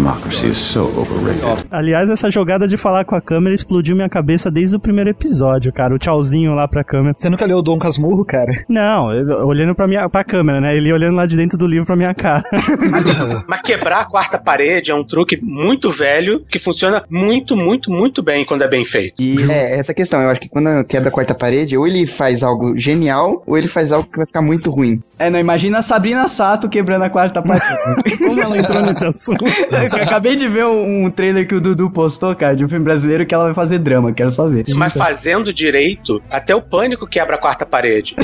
Democracy 0.00 0.48
is 0.50 0.58
so 0.58 0.92
overrated. 0.94 1.66
Aliás, 1.70 2.10
essa 2.10 2.30
jogada 2.30 2.68
de 2.68 2.76
falar 2.76 3.06
com 3.06 3.14
a 3.14 3.20
câmera 3.20 3.54
explodiu 3.54 3.96
minha 3.96 4.10
cabeça 4.10 4.50
desde 4.50 4.76
o 4.76 4.78
primeiro 4.78 5.08
episódio, 5.08 5.72
cara. 5.72 5.94
O 5.94 5.98
tchauzinho 5.98 6.52
lá 6.54 6.68
pra 6.68 6.84
câmera. 6.84 7.14
Você 7.16 7.30
nunca 7.30 7.46
leu 7.46 7.56
o 7.58 7.62
Dom 7.62 7.78
Casmurro, 7.78 8.22
cara? 8.22 8.52
Não, 8.68 9.10
eu- 9.10 9.46
olhando 9.46 9.74
pra, 9.74 9.86
minha, 9.86 10.06
pra 10.08 10.22
câmera, 10.22 10.60
né? 10.60 10.76
Ele 10.76 10.92
olhando 10.92 11.16
lá 11.16 11.24
de 11.24 11.34
dentro 11.34 11.56
do 11.56 11.66
livro 11.66 11.86
pra 11.86 11.96
minha 11.96 12.12
cara. 12.14 12.44
Mas 13.48 13.62
quebrar 13.62 14.00
a 14.00 14.04
quarta 14.04 14.38
parede 14.38 14.90
é 14.90 14.94
um 14.94 15.02
truque 15.02 15.38
muito 15.42 15.90
velho 15.90 16.44
que 16.50 16.58
funciona 16.58 17.02
muito, 17.08 17.56
muito, 17.56 17.90
muito 17.90 18.22
bem 18.22 18.44
quando 18.44 18.62
é 18.64 18.68
bem 18.68 18.84
feito. 18.84 19.14
E 19.22 19.36
É, 19.50 19.78
essa 19.78 19.94
questão. 19.94 20.20
Eu 20.20 20.28
acho 20.28 20.40
que 20.40 20.48
quando 20.50 20.84
quebra 20.84 21.08
a 21.08 21.12
quarta 21.12 21.34
parede, 21.34 21.74
ou 21.76 21.86
ele 21.86 22.06
faz 22.06 22.42
algo 22.42 22.76
genial, 22.76 23.42
ou 23.46 23.56
ele 23.56 23.66
faz 23.68 23.92
algo 23.92 24.08
que 24.10 24.18
vai 24.18 24.26
ficar 24.26 24.42
muito 24.42 24.70
ruim. 24.70 25.00
É, 25.18 25.30
não, 25.30 25.38
imagina 25.38 25.78
a 25.78 25.82
Sabrina 25.82 26.28
Sato 26.28 26.68
quebrando 26.68 27.02
a 27.04 27.08
quarta 27.10 27.40
parede. 27.42 28.18
Como 28.18 28.38
ela 28.40 28.58
entrou 28.58 28.82
nesse 28.82 29.06
assunto? 29.06 29.44
Eu 29.92 30.02
acabei 30.02 30.36
de 30.36 30.48
ver 30.48 30.64
um, 30.64 31.04
um 31.04 31.10
trailer 31.10 31.46
que 31.46 31.54
o 31.54 31.60
Dudu 31.60 31.90
postou, 31.90 32.34
cara, 32.34 32.56
de 32.56 32.64
um 32.64 32.68
filme 32.68 32.84
brasileiro 32.84 33.26
que 33.26 33.34
ela 33.34 33.44
vai 33.44 33.54
fazer 33.54 33.78
drama, 33.78 34.12
quero 34.12 34.30
só 34.30 34.46
ver. 34.46 34.64
Mas 34.68 34.92
fazendo 34.92 35.52
direito, 35.52 36.22
até 36.30 36.54
o 36.54 36.62
pânico 36.62 37.06
quebra 37.06 37.36
a 37.36 37.38
quarta 37.38 37.64
parede. 37.64 38.14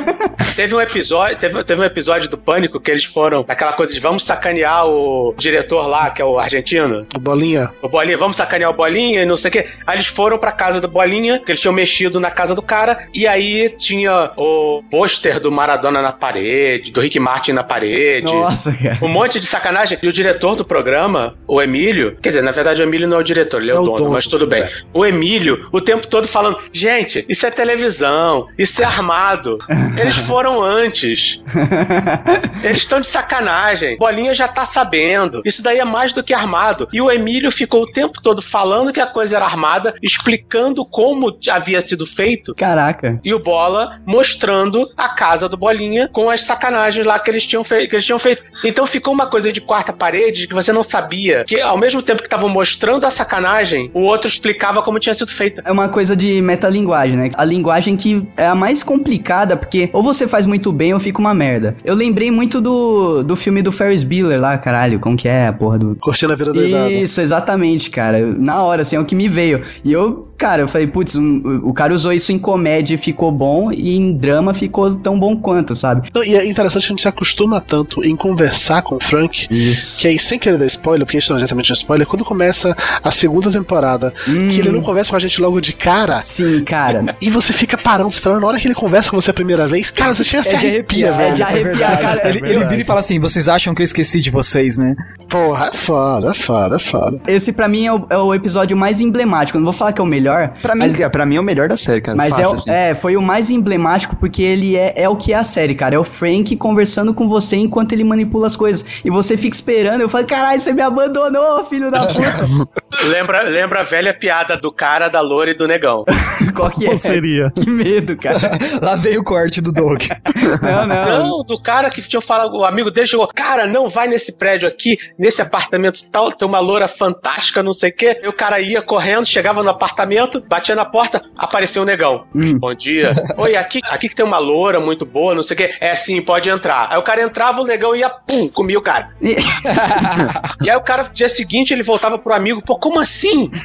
teve 0.56 0.74
um 0.74 0.80
episódio, 0.80 1.38
teve, 1.38 1.64
teve 1.64 1.80
um 1.80 1.84
episódio 1.84 2.28
do 2.28 2.38
pânico 2.38 2.80
que 2.80 2.90
eles 2.90 3.04
foram 3.04 3.44
aquela 3.48 3.72
coisa 3.72 3.92
de 3.92 4.00
vamos 4.00 4.24
sacanear 4.24 4.86
o 4.86 5.34
diretor 5.38 5.86
lá, 5.86 6.10
que 6.10 6.20
é 6.20 6.24
o 6.24 6.38
argentino. 6.38 7.06
O 7.14 7.18
Bolinha. 7.18 7.70
O 7.82 7.88
Bolinha, 7.88 8.16
vamos 8.16 8.36
sacanear 8.36 8.70
o 8.70 8.74
Bolinha 8.74 9.22
e 9.22 9.26
não 9.26 9.36
sei 9.36 9.48
o 9.48 9.52
quê. 9.52 9.68
Aí 9.86 9.96
eles 9.96 10.06
foram 10.06 10.38
pra 10.38 10.52
casa 10.52 10.80
do 10.80 10.88
Bolinha, 10.88 11.38
que 11.38 11.50
eles 11.50 11.60
tinham 11.60 11.72
mexido 11.72 12.20
na 12.20 12.30
casa 12.30 12.54
do 12.54 12.62
cara, 12.62 13.06
e 13.14 13.26
aí 13.26 13.70
tinha 13.78 14.32
o 14.36 14.82
pôster 14.90 15.40
do 15.40 15.50
Maradona 15.50 16.02
na 16.02 16.12
parede, 16.12 16.92
do 16.92 17.00
Rick 17.00 17.18
Martin 17.18 17.52
na 17.52 17.64
parede. 17.64 18.26
Nossa, 18.26 18.72
cara. 18.72 18.98
Um 19.02 19.08
monte 19.08 19.38
de 19.40 19.46
sacanagem. 19.46 19.98
E 20.02 20.08
o 20.08 20.12
diretor 20.12 20.56
do 20.56 20.64
programa, 20.64 21.11
o 21.46 21.60
Emílio, 21.60 22.16
quer 22.22 22.30
dizer, 22.30 22.42
na 22.42 22.52
verdade 22.52 22.80
o 22.82 22.84
Emílio 22.84 23.08
não 23.08 23.18
é 23.18 23.20
o 23.20 23.24
diretor, 23.24 23.60
ele 23.62 23.70
é, 23.70 23.74
É 23.74 23.78
o 23.78 23.82
dono, 23.84 23.98
dono, 23.98 24.10
mas 24.12 24.26
tudo 24.26 24.46
bem. 24.46 24.62
é. 24.62 24.70
O 24.92 25.04
Emílio, 25.04 25.68
o 25.72 25.80
tempo 25.80 26.06
todo 26.06 26.26
falando: 26.28 26.58
gente, 26.72 27.24
isso 27.28 27.46
é 27.46 27.50
televisão, 27.50 28.46
isso 28.58 28.80
é 28.82 28.84
armado. 28.84 29.58
Eles 30.00 30.16
foram 30.16 30.62
antes. 30.62 31.42
Eles 32.62 32.78
estão 32.78 33.00
de 33.00 33.06
sacanagem. 33.06 33.96
Bolinha 33.98 34.34
já 34.34 34.48
tá 34.48 34.64
sabendo. 34.64 35.42
Isso 35.44 35.62
daí 35.62 35.78
é 35.78 35.84
mais 35.84 36.12
do 36.12 36.22
que 36.22 36.32
armado. 36.34 36.88
E 36.92 37.00
o 37.00 37.10
Emílio 37.10 37.50
ficou 37.50 37.82
o 37.82 37.92
tempo 37.92 38.20
todo 38.22 38.40
falando 38.42 38.92
que 38.92 39.00
a 39.00 39.06
coisa 39.06 39.36
era 39.36 39.44
armada, 39.44 39.94
explicando 40.02 40.84
como 40.84 41.36
havia 41.50 41.80
sido 41.80 42.06
feito. 42.06 42.54
Caraca. 42.54 43.20
E 43.24 43.34
o 43.34 43.38
Bola 43.38 44.00
mostrando 44.06 44.90
a 44.96 45.08
casa 45.08 45.48
do 45.48 45.56
Bolinha 45.56 46.08
com 46.12 46.30
as 46.30 46.42
sacanagens 46.42 47.06
lá 47.06 47.18
que 47.18 47.30
eles 47.30 47.46
tinham, 47.46 47.62
que 47.64 47.74
eles 47.74 48.04
tinham 48.04 48.18
feito. 48.18 48.42
Então 48.64 48.86
ficou 48.86 49.12
uma 49.12 49.26
coisa 49.26 49.52
de 49.52 49.60
quarta 49.60 49.92
parede 49.92 50.46
que 50.46 50.54
você 50.54 50.72
não 50.72 50.84
sabia 50.92 51.44
que 51.46 51.60
ao 51.60 51.78
mesmo 51.78 52.02
tempo 52.02 52.20
que 52.20 52.26
estavam 52.26 52.48
mostrando 52.48 53.06
a 53.06 53.10
sacanagem, 53.10 53.90
o 53.94 54.00
outro 54.00 54.28
explicava 54.28 54.82
como 54.82 54.98
tinha 54.98 55.14
sido 55.14 55.30
feita. 55.32 55.62
É 55.64 55.72
uma 55.72 55.88
coisa 55.88 56.14
de 56.14 56.40
metalinguagem, 56.42 57.16
né? 57.16 57.30
A 57.34 57.44
linguagem 57.44 57.96
que 57.96 58.22
é 58.36 58.46
a 58.46 58.54
mais 58.54 58.82
complicada, 58.82 59.56
porque 59.56 59.88
ou 59.92 60.02
você 60.02 60.28
faz 60.28 60.44
muito 60.46 60.70
bem 60.72 60.92
ou 60.94 61.00
fica 61.00 61.18
uma 61.18 61.34
merda. 61.34 61.74
Eu 61.84 61.94
lembrei 61.94 62.30
muito 62.30 62.60
do, 62.60 63.22
do 63.22 63.34
filme 63.36 63.62
do 63.62 63.72
Ferris 63.72 64.04
Bueller 64.04 64.40
lá, 64.40 64.56
caralho, 64.58 65.00
como 65.00 65.16
que 65.16 65.26
é 65.28 65.46
a 65.48 65.52
porra 65.52 65.78
do... 65.78 65.96
Curtindo 66.00 66.32
a 66.32 66.36
vida 66.36 66.52
doidada. 66.52 66.90
Isso, 66.92 67.20
exatamente, 67.20 67.90
cara. 67.90 68.18
Na 68.38 68.62
hora, 68.62 68.82
assim, 68.82 68.96
é 68.96 69.00
o 69.00 69.04
que 69.04 69.14
me 69.14 69.28
veio. 69.28 69.62
E 69.84 69.92
eu, 69.92 70.28
cara, 70.36 70.62
eu 70.62 70.68
falei, 70.68 70.86
putz, 70.86 71.16
um- 71.16 71.60
o 71.64 71.72
cara 71.72 71.94
usou 71.94 72.12
isso 72.12 72.32
em 72.32 72.38
comédia 72.38 72.94
e 72.94 72.98
ficou 72.98 73.32
bom, 73.32 73.72
e 73.72 73.96
em 73.96 74.12
drama 74.12 74.52
ficou 74.52 74.94
tão 74.96 75.18
bom 75.18 75.36
quanto, 75.36 75.74
sabe? 75.74 76.08
Não, 76.14 76.22
e 76.22 76.34
é 76.34 76.46
interessante 76.46 76.82
que 76.82 76.88
a 76.88 76.90
gente 76.92 77.02
se 77.02 77.08
acostuma 77.08 77.60
tanto 77.60 78.04
em 78.04 78.14
conversar 78.16 78.82
com 78.82 78.96
o 78.96 79.00
Frank, 79.00 79.46
Isso. 79.50 80.00
que 80.00 80.08
aí, 80.08 80.18
sem 80.18 80.38
querer 80.38 80.58
dar 80.58 80.66
spoiler, 80.82 81.06
porque 81.06 81.18
isso 81.18 81.30
não 81.30 81.36
é 81.36 81.40
exatamente 81.40 81.70
um 81.72 81.74
spoiler, 81.74 82.06
quando 82.06 82.24
começa 82.24 82.74
a 83.02 83.10
segunda 83.10 83.50
temporada, 83.50 84.12
Hum. 84.28 84.48
que 84.48 84.58
ele 84.60 84.70
não 84.70 84.82
conversa 84.82 85.10
com 85.10 85.16
a 85.16 85.20
gente 85.20 85.40
logo 85.40 85.60
de 85.60 85.72
cara, 85.72 86.20
Sim, 86.20 86.62
cara. 86.64 87.16
e 87.20 87.30
você 87.30 87.52
fica 87.52 87.78
parando, 87.78 88.10
esperando, 88.10 88.40
na 88.40 88.46
hora 88.48 88.58
que 88.58 88.66
ele 88.66 88.74
conversa 88.74 89.10
com 89.10 89.20
você 89.20 89.30
a 89.30 89.34
primeira 89.34 89.66
vez, 89.66 89.90
cara, 89.90 90.14
você 90.14 90.24
chega 90.24 90.40
a 90.40 90.44
se 90.44 90.54
É 90.56 90.58
de 90.58 90.66
arrepia, 90.66 91.10
arrepiar, 91.12 91.16
velho. 91.16 91.30
É 91.30 91.34
de 91.34 91.42
arrepiar, 91.42 92.00
cara. 92.00 92.28
Ele, 92.28 92.38
ele 92.44 92.64
vira 92.64 92.80
e 92.80 92.84
fala 92.84 93.00
assim: 93.00 93.18
vocês 93.18 93.48
acham 93.48 93.74
que 93.74 93.82
eu 93.82 93.84
esqueci 93.84 94.20
de 94.20 94.30
vocês, 94.30 94.76
né? 94.76 94.94
Porra, 95.28 95.68
é 95.68 95.72
foda, 95.76 96.30
é 96.30 96.34
foda, 96.34 96.76
é 96.76 96.78
foda. 96.78 97.20
Esse 97.26 97.52
pra 97.52 97.68
mim 97.68 97.86
é 97.86 97.92
o, 97.92 98.06
é 98.10 98.18
o 98.18 98.34
episódio 98.34 98.76
mais 98.76 99.00
emblemático. 99.00 99.56
Eu 99.56 99.60
não 99.60 99.66
vou 99.66 99.72
falar 99.72 99.92
que 99.92 100.00
é 100.00 100.04
o 100.04 100.06
melhor. 100.06 100.52
Pra 100.60 100.74
mim, 100.74 100.80
mas, 100.80 101.00
pra 101.08 101.24
mim 101.24 101.36
é 101.36 101.40
o 101.40 101.42
melhor 101.44 101.68
da 101.68 101.76
série, 101.76 102.00
cara. 102.00 102.16
mas 102.16 102.38
é, 102.38 102.42
Fácil, 102.42 102.56
assim. 102.58 102.70
é, 102.70 102.94
foi 102.94 103.16
o 103.16 103.22
mais 103.22 103.48
emblemático 103.50 104.16
porque 104.16 104.42
ele 104.42 104.76
é, 104.76 104.92
é 104.96 105.08
o 105.08 105.16
que 105.16 105.32
é 105.32 105.36
a 105.36 105.44
série, 105.44 105.74
cara. 105.74 105.94
É 105.94 105.98
o 105.98 106.04
Frank 106.04 106.54
conversando 106.56 107.14
com 107.14 107.26
você 107.28 107.56
enquanto 107.56 107.92
ele 107.92 108.04
manipula 108.04 108.46
as 108.46 108.56
coisas. 108.56 108.84
E 109.04 109.10
você 109.10 109.36
fica 109.36 109.54
esperando. 109.56 110.00
Eu 110.02 110.08
falo, 110.08 110.26
caralho, 110.26 110.60
me 110.72 110.82
abandonou, 110.82 111.64
filho 111.64 111.90
da 111.90 112.06
puta. 112.06 112.72
Lembra, 113.04 113.42
lembra 113.42 113.80
a 113.80 113.82
velha 113.82 114.12
piada 114.12 114.56
do 114.56 114.70
cara, 114.70 115.08
da 115.08 115.20
loura 115.20 115.50
e 115.50 115.54
do 115.54 115.66
negão. 115.66 116.04
Qual 116.54 116.70
que 116.70 116.84
é? 116.84 116.88
Qual 116.88 116.98
seria? 116.98 117.50
Que 117.50 117.68
medo, 117.68 118.16
cara. 118.16 118.38
Lá 118.82 118.96
veio 118.96 119.20
o 119.20 119.24
corte 119.24 119.60
do 119.60 119.72
Doug. 119.72 120.02
Não, 120.62 120.86
não. 120.86 121.26
Não, 121.26 121.44
do 121.44 121.60
cara 121.60 121.90
que 121.90 122.02
tinha 122.02 122.20
falado, 122.20 122.56
o 122.56 122.64
amigo 122.64 122.90
dele 122.90 123.06
chegou, 123.06 123.26
cara, 123.28 123.66
não 123.66 123.88
vai 123.88 124.06
nesse 124.08 124.36
prédio 124.36 124.68
aqui, 124.68 124.98
nesse 125.18 125.40
apartamento 125.40 126.04
tal, 126.10 126.30
tem 126.32 126.46
uma 126.46 126.58
loura 126.58 126.88
fantástica, 126.88 127.62
não 127.62 127.72
sei 127.72 127.90
o 127.90 127.94
quê. 127.94 128.20
E 128.22 128.28
o 128.28 128.32
cara 128.32 128.60
ia 128.60 128.82
correndo, 128.82 129.26
chegava 129.26 129.62
no 129.62 129.70
apartamento, 129.70 130.40
batia 130.40 130.74
na 130.74 130.84
porta, 130.84 131.22
apareceu 131.36 131.82
o 131.82 131.84
negão. 131.84 132.26
Hum. 132.34 132.58
Bom 132.58 132.74
dia. 132.74 133.14
Oi, 133.36 133.56
aqui, 133.56 133.80
aqui 133.84 134.08
que 134.08 134.14
tem 134.14 134.24
uma 134.24 134.38
loura 134.38 134.80
muito 134.80 135.06
boa, 135.06 135.34
não 135.34 135.42
sei 135.42 135.54
o 135.54 135.58
quê. 135.58 135.74
É 135.80 135.94
sim, 135.94 136.20
pode 136.20 136.48
entrar. 136.48 136.88
Aí 136.90 136.98
o 136.98 137.02
cara 137.02 137.22
entrava, 137.22 137.60
o 137.60 137.66
negão 137.66 137.94
ia, 137.94 138.10
pum, 138.10 138.48
comia 138.48 138.78
o 138.78 138.82
cara. 138.82 139.10
E 139.20 140.70
aí 140.70 140.76
o 140.76 140.82
cara, 140.82 141.04
dia 141.04 141.28
seguinte, 141.28 141.72
ele 141.72 141.82
voltava 141.82 142.18
pro 142.18 142.34
amigo, 142.34 142.62
pô, 142.62 142.78
como 142.82 142.98
assim? 142.98 143.48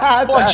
Ah, 0.00 0.24
Pô, 0.24 0.34
tá. 0.34 0.46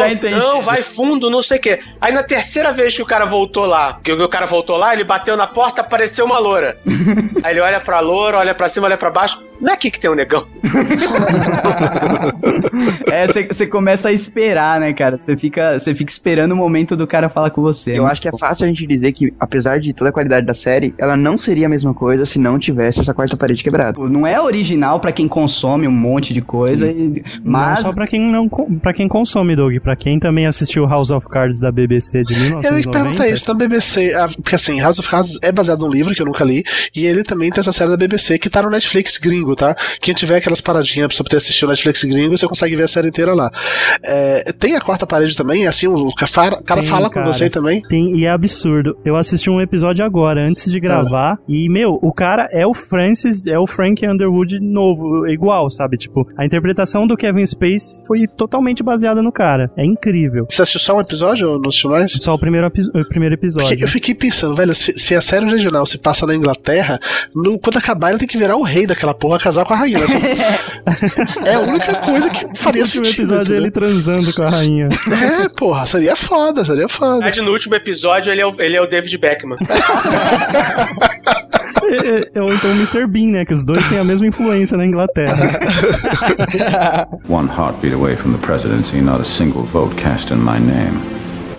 um 0.00 0.06
entendi. 0.06 0.36
não, 0.36 0.60
vai 0.62 0.82
fundo, 0.82 1.28
não 1.28 1.42
sei 1.42 1.58
o 1.58 1.60
quê. 1.60 1.80
Aí 2.00 2.12
na 2.12 2.22
terceira 2.22 2.72
vez 2.72 2.94
que 2.94 3.02
o 3.02 3.06
cara 3.06 3.24
voltou 3.24 3.64
lá, 3.66 3.98
que 4.02 4.12
o 4.12 4.28
cara 4.28 4.46
voltou 4.46 4.76
lá, 4.76 4.92
ele 4.92 5.02
bateu 5.02 5.36
na 5.36 5.46
porta, 5.46 5.80
apareceu 5.80 6.24
uma 6.24 6.38
loura. 6.38 6.78
Aí 7.42 7.52
ele 7.52 7.60
olha 7.60 7.80
pra 7.80 7.98
loura, 8.00 8.38
olha 8.38 8.54
pra 8.54 8.68
cima, 8.68 8.86
olha 8.86 8.96
pra 8.96 9.10
baixo. 9.10 9.42
Não 9.62 9.70
é 9.70 9.74
aqui 9.74 9.90
que 9.90 9.98
tem 10.00 10.10
um 10.10 10.14
negão. 10.14 10.44
É, 13.10 13.26
você 13.26 13.66
começa 13.66 14.08
a 14.08 14.12
esperar, 14.12 14.80
né, 14.80 14.92
cara? 14.92 15.18
Você 15.18 15.36
fica, 15.36 15.78
você 15.78 15.94
fica 15.94 16.10
esperando 16.10 16.52
o 16.52 16.56
momento 16.56 16.96
do 16.96 17.06
cara 17.06 17.28
falar 17.28 17.50
com 17.50 17.60
você. 17.62 17.96
Eu 17.98 18.06
acho 18.06 18.20
que 18.20 18.28
é 18.28 18.32
fácil 18.38 18.64
a 18.64 18.68
gente 18.68 18.86
dizer 18.86 19.12
que, 19.12 19.32
apesar 19.38 19.78
de 19.78 19.92
toda 19.92 20.10
a 20.10 20.12
qualidade 20.12 20.46
da 20.46 20.54
série, 20.54 20.94
ela 20.98 21.16
não 21.16 21.36
seria 21.36 21.66
a 21.66 21.68
mesma 21.68 21.92
coisa 21.94 22.24
se 22.24 22.38
não 22.38 22.58
tivesse 22.58 23.00
essa 23.00 23.12
quarta 23.14 23.36
parede 23.36 23.62
quebrada. 23.62 23.98
Não 24.08 24.26
é 24.26 24.40
original 24.40 24.98
pra 25.00 25.12
quem 25.12 25.28
consome 25.28 25.86
um 25.86 25.90
monte 25.92 26.32
de 26.32 26.40
coisa, 26.40 26.90
e- 26.90 27.22
mas 27.44 27.78
Não 27.84 27.90
só 27.90 27.94
pra 27.94 28.06
quem 28.06 28.20
não 28.32 28.48
para 28.48 28.92
quem 28.92 29.06
consome, 29.08 29.54
Doug, 29.54 29.74
pra 29.82 29.94
quem 29.96 30.18
também 30.18 30.46
assistiu 30.46 30.86
House 30.86 31.10
of 31.10 31.28
Cards 31.28 31.60
da 31.60 31.70
BBC 31.70 32.22
de 32.24 32.32
Eu 32.34 32.38
ia 32.40 32.44
1990. 32.46 32.90
perguntar 32.90 33.28
isso, 33.28 33.44
na 33.48 33.54
BBC, 33.54 34.14
ah, 34.14 34.28
porque 34.28 34.54
assim, 34.56 34.80
House 34.80 34.98
of 34.98 35.08
Cards 35.08 35.38
é 35.42 35.52
baseado 35.52 35.80
num 35.86 35.90
livro 35.92 36.14
que 36.14 36.22
eu 36.22 36.26
nunca 36.26 36.44
li, 36.44 36.64
e 36.94 37.06
ele 37.06 37.22
também 37.22 37.50
tem 37.50 37.60
essa 37.60 37.72
série 37.72 37.90
da 37.90 37.96
BBC 37.96 38.38
que 38.38 38.48
tá 38.50 38.62
no 38.62 38.70
Netflix 38.70 39.18
gringo, 39.18 39.51
tá? 39.56 39.74
Quem 40.00 40.14
tiver 40.14 40.36
aquelas 40.36 40.60
paradinhas 40.60 41.06
pra 41.08 41.16
você 41.16 41.22
poder 41.22 41.36
assistir 41.36 41.64
o 41.64 41.68
Netflix 41.68 42.04
gringo, 42.04 42.36
você 42.36 42.46
consegue 42.46 42.76
ver 42.76 42.84
a 42.84 42.88
série 42.88 43.08
inteira 43.08 43.34
lá. 43.34 43.50
É, 44.04 44.52
tem 44.52 44.76
a 44.76 44.80
quarta 44.80 45.06
parede 45.06 45.36
também, 45.36 45.66
assim, 45.66 45.86
o 45.86 46.12
cara, 46.14 46.56
o 46.56 46.64
cara 46.64 46.80
Tem, 46.80 46.90
fala 46.90 47.10
cara. 47.10 47.26
com 47.26 47.32
você 47.32 47.48
também. 47.50 47.82
Tem, 47.82 48.16
e 48.16 48.24
é 48.24 48.30
absurdo. 48.30 48.96
Eu 49.04 49.16
assisti 49.16 49.50
um 49.50 49.60
episódio 49.60 50.04
agora, 50.04 50.46
antes 50.46 50.70
de 50.70 50.80
gravar, 50.80 51.38
e, 51.48 51.68
meu, 51.68 51.98
o 52.02 52.12
cara 52.12 52.48
é 52.52 52.66
o 52.66 52.74
Francis, 52.74 53.46
é 53.46 53.58
o 53.58 53.66
Frank 53.66 54.06
Underwood 54.06 54.60
novo, 54.60 55.26
igual, 55.28 55.68
sabe? 55.70 55.96
Tipo, 55.96 56.26
a 56.36 56.44
interpretação 56.44 57.06
do 57.06 57.16
Kevin 57.16 57.44
Space 57.46 58.02
foi 58.06 58.26
totalmente 58.26 58.82
baseada 58.82 59.22
no 59.22 59.32
cara. 59.32 59.70
É 59.76 59.84
incrível. 59.84 60.46
Você 60.50 60.62
assistiu 60.62 60.80
só 60.80 60.96
um 60.96 61.00
episódio 61.00 61.50
ou 61.50 61.58
não 61.60 61.68
assistiu 61.68 61.90
mais? 61.90 62.12
Só 62.12 62.34
o 62.34 62.38
primeiro, 62.38 62.66
o 62.66 63.08
primeiro 63.08 63.34
episódio. 63.34 63.68
Porque 63.68 63.84
eu 63.84 63.88
fiquei 63.88 64.14
pensando, 64.14 64.54
velho, 64.54 64.74
se, 64.74 64.92
se 64.98 65.14
a 65.14 65.20
série 65.20 65.44
original 65.46 65.84
se 65.86 65.98
passa 65.98 66.26
na 66.26 66.34
Inglaterra, 66.34 66.98
no- 67.34 67.58
quando 67.58 67.78
acabar 67.78 68.10
ele 68.10 68.18
tem 68.18 68.28
que 68.28 68.38
virar 68.38 68.56
o 68.56 68.62
rei 68.62 68.86
daquela 68.86 69.14
porra, 69.14 69.36
casar 69.42 69.64
com 69.64 69.74
a 69.74 69.76
rainha. 69.76 69.98
assim. 69.98 70.18
é 71.44 71.54
a 71.54 71.60
única 71.60 71.94
coisa 71.96 72.30
que 72.30 72.58
faria 72.58 72.82
O 72.82 72.84
último 72.86 73.04
sentido. 73.06 73.22
episódio 73.22 73.54
é 73.54 73.56
ele 73.58 73.70
transando 73.70 74.32
com 74.34 74.42
a 74.42 74.48
rainha. 74.50 74.88
É, 75.42 75.48
porra, 75.48 75.86
seria 75.86 76.16
foda, 76.16 76.64
seria 76.64 76.88
foda. 76.88 77.14
verdade, 77.18 77.40
no 77.42 77.50
último 77.52 77.74
episódio, 77.74 78.32
ele 78.32 78.40
é 78.40 78.46
o, 78.46 78.54
ele 78.58 78.76
é 78.76 78.80
o 78.80 78.86
David 78.86 79.16
Beckman. 79.18 79.58
É, 81.84 82.38
é, 82.38 82.42
ou 82.42 82.54
então 82.54 82.70
o 82.70 82.74
Mr. 82.74 83.06
Bean, 83.06 83.26
né? 83.32 83.44
Que 83.44 83.52
os 83.52 83.64
dois 83.64 83.86
têm 83.88 83.98
a 83.98 84.04
mesma 84.04 84.26
influência 84.26 84.76
na 84.78 84.86
Inglaterra. 84.86 85.34
One 87.28 87.48
heartbeat 87.50 87.92
away 87.92 88.16
from 88.16 88.32
the 88.32 88.38
presidency, 88.38 89.00
not 89.02 89.20
a 89.20 89.24
single 89.24 89.62
vote 89.62 89.94
cast 89.96 90.32
in 90.32 90.38
my 90.38 90.58
name. 90.58 91.00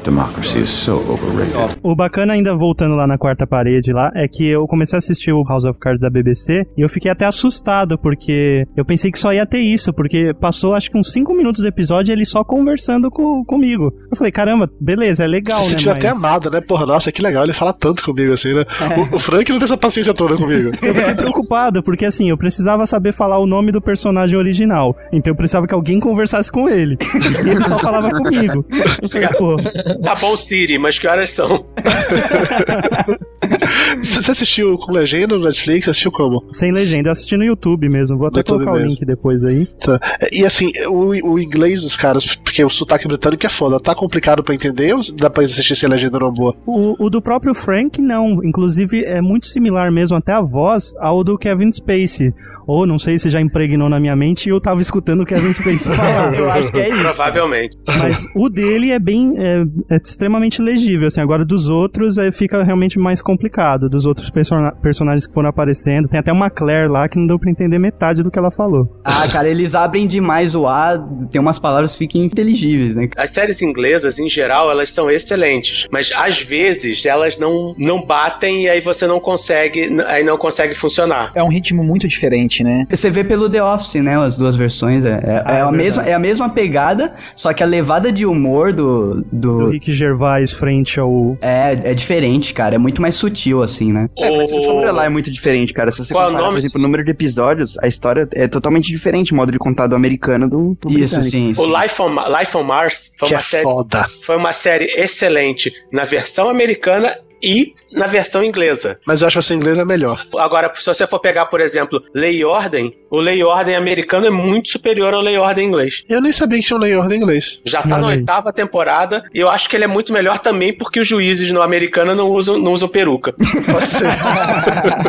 Democracy 0.03 0.59
is 0.63 0.69
so 0.69 0.97
overrated. 1.09 1.77
O 1.81 1.95
bacana, 1.95 2.33
ainda 2.33 2.53
voltando 2.55 2.95
lá 2.95 3.07
na 3.07 3.17
quarta 3.17 3.47
parede 3.47 3.91
lá, 3.93 4.11
é 4.15 4.27
que 4.27 4.45
eu 4.47 4.65
comecei 4.67 4.97
a 4.97 4.99
assistir 4.99 5.31
o 5.31 5.43
House 5.43 5.63
of 5.65 5.79
Cards 5.79 6.01
da 6.01 6.09
BBC 6.09 6.63
e 6.77 6.81
eu 6.81 6.89
fiquei 6.89 7.09
até 7.09 7.25
assustado, 7.25 7.97
porque 7.97 8.65
eu 8.75 8.83
pensei 8.85 9.11
que 9.11 9.17
só 9.19 9.33
ia 9.33 9.45
ter 9.45 9.59
isso, 9.59 9.93
porque 9.93 10.33
passou 10.39 10.73
acho 10.73 10.91
que 10.91 10.97
uns 10.97 11.11
5 11.11 11.33
minutos 11.33 11.61
do 11.61 11.67
episódio 11.67 12.11
ele 12.11 12.25
só 12.25 12.43
conversando 12.43 13.09
com, 13.09 13.43
comigo. 13.45 13.91
Eu 14.11 14.17
falei, 14.17 14.31
caramba, 14.31 14.69
beleza, 14.79 15.23
é 15.23 15.27
legal, 15.27 15.57
Você 15.57 15.63
se 15.63 15.73
né? 15.73 15.77
sentiu 15.79 15.91
até 15.93 16.09
mas- 16.09 16.17
amado, 16.23 16.51
né? 16.51 16.61
Porra, 16.61 16.85
nossa, 16.85 17.11
que 17.11 17.21
legal, 17.21 17.43
ele 17.43 17.53
fala 17.53 17.71
tanto 17.73 18.03
comigo 18.03 18.33
assim, 18.33 18.53
né? 18.53 18.63
É. 18.81 18.99
O, 18.99 19.15
o 19.15 19.19
Frank 19.19 19.49
não 19.51 19.57
tem 19.59 19.65
essa 19.65 19.77
paciência 19.77 20.13
toda 20.13 20.35
comigo. 20.35 20.71
Eu 20.83 20.93
fiquei 20.95 21.15
preocupado, 21.15 21.81
porque 21.81 22.05
assim, 22.05 22.29
eu 22.29 22.37
precisava 22.37 22.85
saber 22.85 23.13
falar 23.13 23.37
o 23.39 23.45
nome 23.47 23.71
do 23.71 23.81
personagem 23.81 24.37
original. 24.37 24.95
Então 25.11 25.31
eu 25.31 25.35
precisava 25.37 25.65
que 25.67 25.73
alguém 25.73 25.99
conversasse 25.99 26.51
com 26.51 26.67
ele. 26.69 26.97
E 27.45 27.49
ele 27.49 27.63
só 27.63 27.79
falava 27.79 28.09
comigo. 28.11 28.65
Eu 29.01 29.09
falei, 29.09 29.27
pô, 29.37 29.55
Tá 30.01 30.15
bom, 30.15 30.36
Siri, 30.36 30.77
mas 30.77 30.97
que 30.97 31.08
horas 31.08 31.29
são? 31.32 31.65
Você 34.03 34.31
assistiu 34.31 34.77
com 34.77 34.91
legenda 34.91 35.37
no 35.37 35.43
Netflix? 35.45 35.87
Assistiu 35.87 36.11
como? 36.11 36.43
sem 36.51 36.71
legenda, 36.71 37.09
eu 37.09 37.11
assisti 37.11 37.35
no 37.37 37.43
YouTube 37.43 37.89
mesmo. 37.89 38.17
Vou 38.17 38.27
até 38.27 38.39
YouTube 38.39 38.63
colocar 38.63 38.71
o 38.71 38.75
mesmo. 38.75 38.89
link 38.89 39.05
depois 39.05 39.43
aí. 39.43 39.67
Tá. 39.83 39.99
E 40.31 40.45
assim, 40.45 40.71
o, 40.87 41.31
o 41.33 41.39
inglês 41.39 41.81
dos 41.81 41.95
caras, 41.95 42.35
porque 42.35 42.63
o 42.63 42.69
sotaque 42.69 43.07
britânico 43.07 43.45
é 43.45 43.49
foda, 43.49 43.79
tá 43.79 43.93
complicado 43.95 44.43
pra 44.43 44.53
entender 44.53 44.93
ou 44.93 45.01
dá 45.15 45.29
pra 45.29 45.43
assistir 45.43 45.75
sem 45.75 45.89
legenda 45.89 46.19
numa 46.19 46.31
boa? 46.31 46.55
O, 46.65 47.05
o 47.05 47.09
do 47.09 47.21
próprio 47.21 47.53
Frank, 47.53 48.01
não. 48.01 48.43
Inclusive, 48.43 49.03
é 49.03 49.21
muito 49.21 49.47
similar 49.47 49.91
mesmo, 49.91 50.17
até 50.17 50.33
a 50.33 50.41
voz, 50.41 50.93
ao 50.99 51.23
do 51.23 51.37
Kevin 51.37 51.71
Spacey. 51.71 52.33
Ou 52.65 52.85
não 52.85 52.97
sei 52.97 53.17
se 53.17 53.29
já 53.29 53.41
impregnou 53.41 53.89
na 53.89 53.99
minha 53.99 54.15
mente 54.15 54.47
e 54.47 54.49
eu 54.49 54.59
tava 54.61 54.81
escutando 54.81 55.21
o 55.21 55.25
Kevin 55.25 55.53
Spacey 55.53 55.95
falar. 55.95 56.33
eu 56.37 56.51
acho 56.51 56.71
que 56.71 56.79
é 56.79 56.89
isso. 56.89 57.01
Provavelmente. 57.01 57.77
Mas 57.85 58.23
o 58.35 58.49
dele 58.49 58.91
é 58.91 58.99
bem. 58.99 59.33
É, 59.37 59.95
é 59.95 59.97
extremamente 59.97 60.61
legível, 60.61 61.07
assim. 61.07 61.21
Agora, 61.21 61.43
dos 61.43 61.69
outros, 61.69 62.17
é, 62.17 62.31
fica 62.31 62.63
realmente 62.63 62.97
mais 62.97 63.21
complicado. 63.21 63.42
Dos 63.89 64.06
outros 64.06 64.29
persona- 64.29 64.71
personagens 64.82 65.27
que 65.27 65.34
foram 65.34 65.49
aparecendo. 65.49 66.08
Tem 66.08 66.19
até 66.19 66.32
uma 66.32 66.49
Claire 66.49 66.88
lá 66.89 67.08
que 67.08 67.17
não 67.17 67.27
deu 67.27 67.39
pra 67.39 67.49
entender 67.49 67.77
metade 67.79 68.23
do 68.23 68.32
que 68.32 68.38
ela 68.39 68.51
falou. 68.51 68.99
Ah, 69.03 69.27
cara, 69.32 69.47
eles 69.47 69.75
abrem 69.75 70.08
demais 70.08 70.56
o 70.56 70.67
A, 70.67 70.97
tem 71.32 71.39
umas 71.39 71.60
palavras 71.60 71.93
que 71.93 71.99
ficam 71.99 72.21
inteligíveis, 72.23 72.95
né? 72.95 73.10
As 73.17 73.32
séries 73.32 73.62
inglesas, 73.62 74.19
em 74.19 74.29
geral, 74.29 74.69
elas 74.71 74.91
são 74.91 75.10
excelentes, 75.10 75.88
mas 75.91 76.12
às 76.15 76.39
vezes 76.41 77.06
elas 77.06 77.38
não, 77.38 77.73
não 77.77 78.06
batem 78.06 78.63
e 78.63 78.69
aí 78.69 78.79
você 78.82 79.08
não 79.08 79.19
consegue, 79.19 79.89
aí 80.08 80.23
não 80.23 80.38
consegue 80.38 80.73
funcionar. 80.73 81.32
É 81.36 81.43
um 81.43 81.49
ritmo 81.49 81.84
muito 81.84 82.08
diferente, 82.08 82.63
né? 82.63 82.86
Você 82.89 83.10
vê 83.10 83.23
pelo 83.23 83.49
The 83.49 83.63
Office, 83.63 83.95
né? 84.01 84.17
As 84.17 84.38
duas 84.38 84.56
versões. 84.56 85.06
É, 85.06 85.10
é, 85.23 85.43
Ah, 85.45 85.56
é 85.56 85.58
é 85.58 85.62
a, 85.62 85.71
mesma, 85.71 86.03
é 86.03 86.13
a 86.13 86.19
mesma 86.19 86.49
pegada, 86.49 87.13
só 87.36 87.51
que 87.53 87.63
a 87.63 87.65
levada 87.65 88.12
de 88.12 88.25
humor 88.25 88.71
do. 88.73 89.23
O 89.32 89.36
do 89.36 89.69
Rick 89.69 89.91
Gervais 89.91 90.51
frente 90.51 90.99
ao. 90.99 91.38
é, 91.41 91.77
é 91.91 91.93
diferente, 91.93 92.53
cara. 92.53 92.75
É 92.75 92.77
muito 92.77 93.01
mais 93.01 93.15
sutil, 93.27 93.62
assim, 93.63 93.91
né? 93.93 94.09
É, 94.17 94.38
mas 94.38 94.51
se 94.51 94.59
O- 94.59 94.75
olhar 94.75 95.05
é 95.05 95.09
muito 95.09 95.31
diferente, 95.31 95.73
cara. 95.73 95.91
Se 95.91 95.97
você 95.99 96.13
Qual 96.13 96.23
é 96.23 96.27
o 96.27 96.29
comparar, 96.31 96.45
nome? 96.47 96.55
por 96.55 96.59
exemplo, 96.59 96.79
o 96.79 96.83
número 96.83 97.03
de 97.03 97.12
episódios, 97.12 97.77
a 97.79 97.88
história 97.88 98.27
é 98.33 98.47
totalmente 98.47 98.88
diferente, 98.89 99.31
o 99.33 99.36
modo 99.36 99.51
de 99.51 99.57
contar 99.59 99.88
do 99.88 99.95
americano 99.95 100.49
do, 100.49 100.77
do 100.81 100.89
Isso, 100.89 101.19
britânico. 101.19 101.23
sim. 101.23 101.51
O 101.51 101.55
sim. 101.55 101.81
Life 101.81 102.01
on, 102.01 102.39
Life 102.39 102.57
on 102.57 102.63
Mars 102.63 103.12
foi 103.17 103.27
Que 103.29 103.33
uma, 103.36 103.39
é 103.39 103.43
série, 103.43 103.63
foda. 103.63 104.05
foi 104.25 104.36
uma 104.38 104.53
série 104.53 104.86
excelente 104.95 105.71
na 105.91 106.05
versão 106.05 106.49
americana 106.49 107.17
e 107.43 107.73
na 107.91 108.08
versão 108.08 108.43
inglesa. 108.43 108.97
Mas 109.06 109.21
eu 109.21 109.27
acho 109.27 109.34
que 109.36 109.39
a 109.39 109.41
versão 109.41 109.58
inglesa 109.58 109.82
é 109.82 109.86
melhor. 109.86 110.25
Agora, 110.38 110.71
se 110.75 110.86
você 110.86 111.06
for 111.06 111.19
pegar, 111.19 111.45
por 111.47 111.60
exemplo, 111.62 112.01
Lei 112.15 112.38
e 112.38 112.45
Ordem, 112.45 112.91
o 113.12 113.19
Lei 113.19 113.39
e 113.39 113.43
Ordem 113.43 113.75
americano 113.75 114.25
é 114.25 114.29
muito 114.29 114.69
superior 114.69 115.13
ao 115.13 115.21
Lei 115.21 115.36
e 115.36 115.38
Ordem 115.38 115.67
inglês. 115.67 116.01
Eu 116.10 116.21
nem 116.21 116.32
sabia 116.32 116.60
que 116.60 116.65
tinha 116.65 116.77
um 116.77 116.79
lei 116.82 116.93
e 116.93 116.95
ordem 116.95 117.19
em 117.19 117.21
inglês. 117.21 117.60
Já 117.65 117.82
tá 117.84 117.97
na 117.99 118.08
oitava 118.08 118.53
temporada 118.53 119.23
e 119.34 119.39
eu 119.39 119.49
acho 119.49 119.69
que 119.69 119.75
ele 119.75 119.84
é 119.84 119.88
muito 119.88 120.13
melhor 120.13 120.39
também 120.39 120.71
porque 120.73 120.99
os 120.99 121.08
juízes 121.08 121.51
no 121.51 121.62
americano 121.62 122.15
não 122.15 122.29
usam, 122.32 122.58
não 122.58 122.71
usam 122.73 122.88
peruca. 122.88 123.34
Pode 123.71 123.88
ser. 123.89 124.08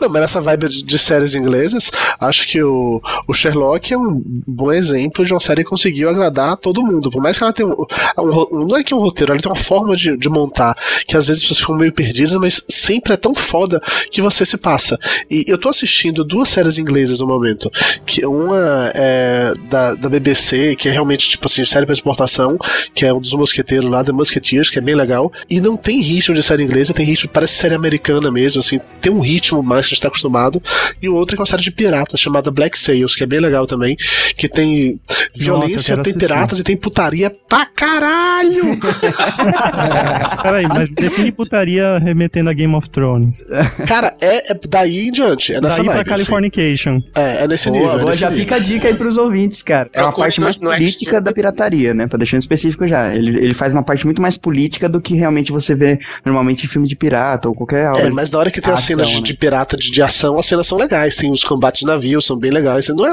Não, 0.00 0.08
mas 0.08 0.22
nessa 0.22 0.40
vibe 0.40 0.68
de, 0.68 0.82
de 0.84 0.98
séries 0.98 1.34
inglesas, 1.34 1.90
acho 2.20 2.46
que 2.48 2.62
o, 2.62 3.00
o 3.26 3.34
Sherlock 3.34 3.92
é 3.92 3.98
um 3.98 4.22
bom 4.46 4.72
exemplo 4.72 5.24
de 5.24 5.32
uma 5.32 5.40
série 5.40 5.64
que 5.64 5.70
conseguiu 5.70 6.08
agradar 6.08 6.56
todo 6.56 6.82
mundo. 6.84 7.10
Por 7.10 7.22
mais 7.22 7.36
que 7.36 7.44
ela 7.44 7.52
tenha 7.52 7.68
um, 7.68 7.72
um 8.18 8.30
ro- 8.30 8.66
não 8.68 8.76
é 8.76 8.82
que 8.84 8.94
um 8.94 8.98
roteiro, 8.98 9.32
ela 9.32 9.40
tem 9.42 9.50
uma 9.50 9.58
forma 9.58 9.96
de, 9.96 10.16
de 10.16 10.28
montar 10.28 10.76
que 11.06 11.16
às 11.16 11.26
vezes 11.26 11.35
as 11.36 11.42
pessoas 11.42 11.60
ficam 11.60 11.76
meio 11.76 11.92
perdidas, 11.92 12.32
mas 12.34 12.62
sempre 12.68 13.12
é 13.12 13.16
tão 13.16 13.34
foda 13.34 13.80
que 14.10 14.20
você 14.20 14.44
se 14.44 14.56
passa. 14.56 14.98
E 15.30 15.44
eu 15.46 15.58
tô 15.58 15.68
assistindo 15.68 16.24
duas 16.24 16.48
séries 16.48 16.78
inglesas 16.78 17.20
no 17.20 17.26
momento. 17.26 17.70
Que 18.04 18.24
uma 18.26 18.90
é 18.94 19.52
da, 19.68 19.94
da 19.94 20.08
BBC, 20.08 20.76
que 20.76 20.88
é 20.88 20.92
realmente 20.92 21.28
tipo 21.28 21.46
assim, 21.46 21.64
série 21.64 21.86
pra 21.86 21.92
exportação, 21.92 22.56
que 22.94 23.04
é 23.04 23.12
um 23.12 23.20
dos 23.20 23.32
mosqueteiros 23.32 23.90
lá, 23.90 24.02
The 24.02 24.12
Musketeers, 24.12 24.70
que 24.70 24.78
é 24.78 24.82
bem 24.82 24.94
legal. 24.94 25.32
E 25.50 25.60
não 25.60 25.76
tem 25.76 26.00
ritmo 26.00 26.34
de 26.34 26.42
série 26.42 26.62
inglesa, 26.62 26.94
tem 26.94 27.06
ritmo, 27.06 27.30
parece 27.32 27.54
série 27.54 27.74
americana 27.74 28.30
mesmo, 28.30 28.60
assim, 28.60 28.78
tem 29.00 29.12
um 29.12 29.20
ritmo 29.20 29.62
mais 29.62 29.86
que 29.86 29.92
a 29.92 29.94
gente 29.94 30.02
tá 30.02 30.08
acostumado. 30.08 30.62
E 31.00 31.08
o 31.08 31.14
outro 31.14 31.36
é 31.36 31.40
uma 31.40 31.46
série 31.46 31.62
de 31.62 31.70
piratas 31.70 32.20
chamada 32.20 32.50
Black 32.50 32.78
Sails, 32.78 33.14
que 33.14 33.22
é 33.22 33.26
bem 33.26 33.40
legal 33.40 33.66
também, 33.66 33.96
que 34.36 34.48
tem 34.48 35.00
violência, 35.34 35.94
tem 35.94 36.00
assistir. 36.00 36.18
piratas 36.18 36.58
e 36.58 36.62
tem 36.62 36.76
putaria 36.76 37.30
pra 37.30 37.66
caralho! 37.66 38.78
Peraí, 40.42 40.66
mas 40.68 40.88
define 40.88 41.25
putaria 41.32 41.98
remetendo 41.98 42.50
a 42.50 42.52
Game 42.52 42.74
of 42.74 42.88
Thrones. 42.90 43.46
Cara, 43.86 44.14
é, 44.20 44.52
é 44.52 44.60
daí 44.68 45.08
em 45.08 45.10
diante, 45.10 45.52
é 45.52 45.60
nessa 45.60 45.76
Daí 45.76 45.84
pra 45.84 45.94
vibe, 45.94 46.00
assim. 46.02 46.10
Californication. 46.10 47.02
É, 47.14 47.44
é 47.44 47.48
nesse 47.48 47.70
Boa, 47.70 47.94
nível. 47.96 48.10
é 48.10 48.14
já 48.14 48.28
nível. 48.30 48.44
fica 48.44 48.56
a 48.56 48.58
dica 48.58 48.88
aí 48.88 48.94
pros 48.94 49.18
ouvintes, 49.18 49.62
cara. 49.62 49.88
É 49.92 50.00
uma 50.00 50.08
Procure 50.08 50.22
parte 50.24 50.40
mais 50.40 50.58
política 50.58 51.10
Xtube. 51.12 51.24
da 51.24 51.32
pirataria, 51.32 51.94
né? 51.94 52.06
Pra 52.06 52.18
deixar 52.18 52.36
em 52.36 52.40
específico 52.40 52.86
já. 52.86 53.14
Ele, 53.14 53.38
ele 53.38 53.54
faz 53.54 53.72
uma 53.72 53.82
parte 53.82 54.04
muito 54.04 54.20
mais 54.20 54.36
política 54.36 54.88
do 54.88 55.00
que 55.00 55.14
realmente 55.14 55.52
você 55.52 55.74
vê 55.74 55.98
normalmente 56.24 56.64
em 56.64 56.68
filme 56.68 56.88
de 56.88 56.96
pirata 56.96 57.48
ou 57.48 57.54
qualquer 57.54 57.90
obra. 57.90 58.06
É, 58.06 58.10
mas 58.10 58.30
na 58.30 58.38
hora 58.38 58.50
que 58.50 58.60
tem 58.60 58.72
as 58.72 58.80
cenas 58.80 59.08
de, 59.08 59.16
né? 59.16 59.20
de 59.20 59.34
pirata 59.34 59.76
de, 59.76 59.90
de 59.90 60.02
ação, 60.02 60.38
as 60.38 60.46
cenas 60.46 60.66
são 60.66 60.78
legais. 60.78 61.16
Tem 61.16 61.30
os 61.30 61.44
combates 61.44 61.80
de 61.80 61.86
navio, 61.86 62.20
são 62.20 62.38
bem 62.38 62.50
legais. 62.50 62.88
Não 62.88 63.06
é. 63.06 63.12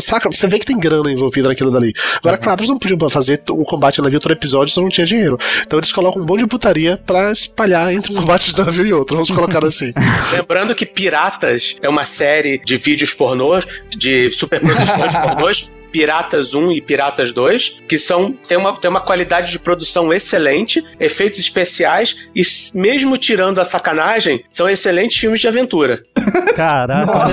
Saca? 0.00 0.30
Você 0.30 0.46
vê 0.46 0.58
que 0.58 0.66
tem 0.66 0.78
grana 0.78 1.10
envolvida 1.10 1.48
naquilo 1.48 1.70
dali. 1.70 1.92
Agora, 2.18 2.36
claro, 2.38 2.60
eles 2.60 2.68
não 2.68 2.78
podiam 2.78 3.08
fazer 3.08 3.42
um 3.50 3.64
combate 3.64 3.96
de 3.96 4.02
navio 4.02 4.20
todo 4.20 4.32
episódio, 4.32 4.72
senão 4.72 4.84
não 4.84 4.90
tinha 4.90 5.06
dinheiro. 5.06 5.38
Então 5.62 5.78
eles 5.78 5.90
colocam 5.92 6.22
um 6.22 6.26
monte 6.26 6.40
de 6.40 6.46
putaria 6.46 6.96
pra 6.98 7.32
espalhar 7.50 7.92
entre 7.92 8.12
um 8.12 8.16
combate 8.16 8.52
de 8.54 8.58
navio 8.58 8.86
e 8.86 8.92
outro. 8.92 9.16
Vamos 9.16 9.30
colocar 9.30 9.64
assim. 9.64 9.92
Lembrando 10.32 10.74
que 10.74 10.86
Piratas 10.86 11.76
é 11.82 11.88
uma 11.88 12.04
série 12.04 12.58
de 12.58 12.76
vídeos 12.76 13.12
pornôs, 13.12 13.66
de 13.96 14.30
superproduções 14.32 15.14
pornôs. 15.14 15.70
Piratas 15.92 16.54
1 16.54 16.72
e 16.72 16.80
Piratas 16.80 17.32
2, 17.32 17.80
que 17.88 17.98
são 17.98 18.32
tem 18.48 18.56
uma, 18.58 18.76
tem 18.76 18.90
uma 18.90 19.00
qualidade 19.00 19.50
de 19.52 19.58
produção 19.58 20.12
excelente, 20.12 20.82
efeitos 20.98 21.38
especiais 21.38 22.16
e 22.34 22.42
mesmo 22.74 23.16
tirando 23.16 23.58
a 23.60 23.64
sacanagem, 23.64 24.44
são 24.48 24.68
excelentes 24.68 25.18
filmes 25.18 25.40
de 25.40 25.48
aventura. 25.48 26.02
Caraca. 26.56 27.30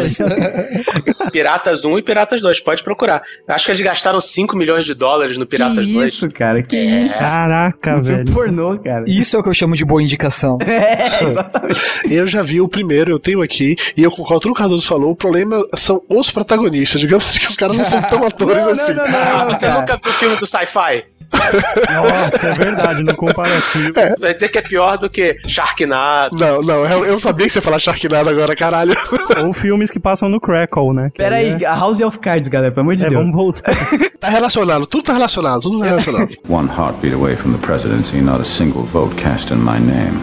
Piratas 1.31 1.83
1 1.85 1.99
e 1.99 2.03
Piratas 2.03 2.41
2, 2.41 2.59
pode 2.61 2.83
procurar. 2.83 3.21
Acho 3.47 3.65
que 3.65 3.71
eles 3.71 3.81
gastaram 3.81 4.19
5 4.21 4.55
milhões 4.57 4.85
de 4.85 4.93
dólares 4.93 5.37
no 5.37 5.45
Piratas 5.45 5.85
que 5.85 5.93
2. 5.93 6.13
isso, 6.13 6.31
cara, 6.31 6.61
que 6.63 6.77
isso. 6.77 7.19
Caraca, 7.19 7.95
Um 7.97 8.01
velho. 8.01 8.31
pornô, 8.33 8.77
cara. 8.79 9.03
Isso 9.07 9.35
é 9.35 9.39
o 9.39 9.43
que 9.43 9.49
eu 9.49 9.53
chamo 9.53 9.75
de 9.75 9.85
boa 9.85 10.01
indicação. 10.01 10.57
É, 10.87 11.23
exatamente. 11.23 11.79
Eu 12.09 12.27
já 12.27 12.41
vi 12.41 12.61
o 12.61 12.67
primeiro, 12.67 13.11
eu 13.11 13.19
tenho 13.19 13.41
aqui, 13.41 13.75
e 13.95 14.03
eu 14.03 14.11
concordo 14.11 14.33
com 14.35 14.39
tudo 14.39 14.53
que 14.53 14.59
o 14.59 14.63
Cardoso 14.63 14.87
falou. 14.87 15.11
O 15.11 15.15
problema 15.15 15.61
são 15.75 16.01
os 16.07 16.29
protagonistas. 16.29 17.01
Digamos 17.01 17.37
que 17.37 17.47
os 17.47 17.55
caras 17.55 17.77
não 17.77 17.83
são 17.85 18.01
tão 18.03 18.23
atores 18.25 18.46
Não, 18.55 18.69
assim. 18.71 18.93
não, 18.93 19.05
não, 19.07 19.11
não, 19.11 19.37
não, 19.39 19.45
você 19.55 19.69
nunca 19.69 19.95
viu 19.97 20.11
o 20.11 20.15
filme 20.15 20.35
do 20.37 20.45
sci-fi? 20.45 21.03
Nossa, 21.31 22.47
é 22.47 22.53
verdade, 22.53 23.03
no 23.03 23.13
comparativo. 23.15 23.89
Vai 24.19 24.33
dizer 24.33 24.47
que 24.49 24.57
é 24.57 24.61
pior 24.61 24.97
do 24.97 25.09
que 25.09 25.35
Sharknado. 25.45 26.37
Não, 26.37 26.61
não, 26.61 26.85
eu, 26.85 27.05
eu 27.05 27.19
sabia 27.19 27.45
que 27.47 27.51
você 27.53 27.59
ia 27.59 27.63
falar 27.63 27.79
Sharknado 27.79 28.29
agora, 28.29 28.55
caralho. 28.55 28.95
Ou 29.43 29.51
filmes 29.53 29.91
que 29.91 29.99
passam 29.99 30.29
no 30.29 30.39
Crackle, 30.39 30.93
né? 30.93 31.09
Pera 31.15 31.35
aí 31.35 31.55
aí, 31.55 31.65
a 31.65 31.75
House 31.75 31.99
of 32.01 32.17
Cards, 32.19 32.47
galera, 32.47 32.71
pelo 32.71 32.81
amor 32.85 32.95
de 32.95 33.03
É, 33.03 33.07
é, 33.07 33.09
Deus. 33.09 33.19
vamos 33.21 33.35
voltar. 33.35 33.73
Tá 34.19 34.29
relacionado, 34.29 34.87
tudo 34.87 35.03
tá 35.03 35.13
relacionado, 35.13 35.61
tudo 35.61 35.79
tá 35.79 35.85
relacionado. 35.85 36.33
One 36.49 36.67
heartbeat 36.67 37.13
away 37.13 37.35
from 37.35 37.51
the 37.53 37.59
presidency, 37.59 38.19
not 38.19 38.41
a 38.41 38.43
single 38.43 38.81
vote 38.81 39.15
cast 39.15 39.53
in 39.53 39.57
my 39.57 39.79
name. 39.79 40.19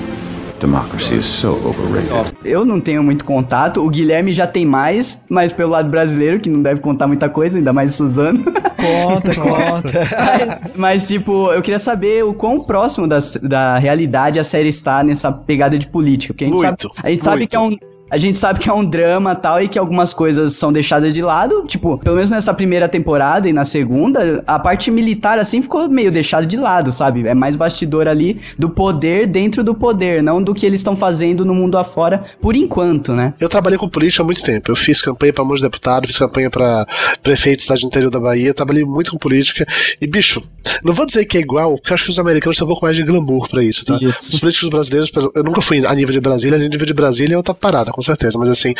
Democracy 0.61 1.19
is 1.19 1.27
so 1.27 1.61
overrated. 1.67 2.35
Eu 2.45 2.65
não 2.65 2.81
tenho 2.81 3.03
muito 3.03 3.25
contato, 3.25 3.85
o 3.85 3.89
Guilherme 3.89 4.33
já 4.33 4.47
tem 4.47 4.65
mais, 4.65 5.23
mas 5.29 5.53
pelo 5.53 5.71
lado 5.71 5.89
brasileiro, 5.89 6.41
que 6.41 6.49
não 6.49 6.63
deve 6.63 6.81
contar 6.81 7.07
muita 7.07 7.29
coisa, 7.29 7.59
ainda 7.59 7.73
mais 7.73 7.95
Suzano. 7.95 8.45
Conta, 8.45 9.35
conta. 9.41 9.93
mas, 10.17 10.63
mas, 10.77 11.09
tipo, 11.09 11.53
eu 11.53 11.63
queria 11.63 11.79
saber 11.79 12.25
o 12.25 12.35
quão 12.35 12.61
próximo 12.61 13.07
da, 13.07 13.19
da 13.43 13.79
realidade 13.79 14.39
a 14.39 14.45
série 14.45 14.69
está 14.69 15.03
nessa 15.03 15.33
pegada 15.33 15.79
de 15.79 15.87
política. 15.87 16.35
Porque 16.35 16.45
a 16.45 16.49
gente 16.49 16.57
Muito, 16.57 16.95
sabe, 16.95 17.07
a 17.07 17.11
gente 17.11 17.23
sabe 17.23 17.47
que 17.47 17.57
é 17.57 17.61
um. 17.61 17.77
A 18.11 18.19
gente 18.19 18.39
sabe 18.39 18.61
que 18.61 18.69
é 18.69 18.73
um 18.73 18.85
drama 18.85 19.35
tal 19.35 19.61
e 19.61 19.67
que 19.67 19.79
algumas 19.79 20.13
coisas 20.13 20.55
são 20.55 20.73
deixadas 20.73 21.13
de 21.13 21.23
lado. 21.23 21.65
Tipo, 21.67 21.99
pelo 21.99 22.17
menos 22.17 22.31
nessa 22.31 22.53
primeira 22.53 22.89
temporada 22.89 23.49
e 23.49 23.53
na 23.53 23.65
segunda, 23.65 24.45
a 24.47 24.59
parte 24.59 24.91
militar 24.91 25.39
assim 25.39 25.63
ficou 25.63 25.89
meio 25.89 26.13
deixada 26.13 26.47
de 26.47 26.57
lado, 26.57 26.93
sabe? 26.93 27.27
É 27.27 27.35
mais 27.35 27.57
bastidor 27.57 28.07
ali 28.07 28.41
do 28.59 28.69
poder 28.69 29.27
dentro 29.27 29.65
do 29.65 29.75
poder, 29.75 30.23
não 30.23 30.43
do 30.45 30.55
que 30.55 30.65
eles 30.67 30.81
estão 30.81 30.97
fazendo 30.97 31.45
no 31.45 31.55
mundo 31.55 31.77
afora 31.79 32.23
por 32.41 32.55
enquanto, 32.55 33.13
né? 33.13 33.35
Eu 33.41 33.49
trabalhei 33.49 33.79
com 33.79 33.89
política 33.89 34.23
há 34.23 34.27
muito 34.27 34.43
tempo. 34.43 34.71
Eu 34.71 34.77
fiz 34.77 35.01
campanha 35.01 35.33
para 35.33 35.45
muitos 35.45 35.63
deputados, 35.63 36.09
fiz 36.09 36.19
campanha 36.19 36.51
para 36.51 36.87
prefeito 37.23 37.59
da 37.61 37.63
cidade 37.65 37.81
do 37.83 37.87
interior 37.89 38.11
da 38.11 38.21
Bahia, 38.21 38.53
trabalhei 38.55 38.85
muito 38.85 39.11
com 39.11 39.17
política. 39.19 39.67
E, 40.01 40.07
bicho, 40.07 40.41
não 40.83 40.93
vou 40.93 41.07
dizer 41.07 41.25
que 41.25 41.39
é 41.39 41.41
igual, 41.41 41.77
porque 41.79 41.91
eu 41.93 41.95
acho 41.95 42.05
que 42.05 42.11
os 42.11 42.19
americanos 42.19 42.57
têm 42.57 42.65
um 42.65 42.69
pouco 42.69 42.85
mais 42.85 42.97
de 42.97 43.03
glamour 43.03 43.49
pra 43.49 43.63
isso, 43.65 43.85
tá? 43.85 43.99
Isso. 44.01 44.35
Os 44.35 44.41
políticos 44.41 44.69
brasileiros, 44.69 45.11
eu 45.35 45.43
nunca 45.43 45.61
fui 45.61 45.85
a 45.85 45.95
nível 45.95 46.13
de 46.13 46.21
Brasília, 46.21 46.57
a 46.57 46.69
nível 46.69 46.87
de 46.87 46.95
Brasília 46.95 47.35
é 47.35 47.37
outra 47.37 47.55
parada, 47.55 47.91
com 47.93 48.03
certeza. 48.03 48.39
Mas 48.39 48.49
assim, 48.49 48.75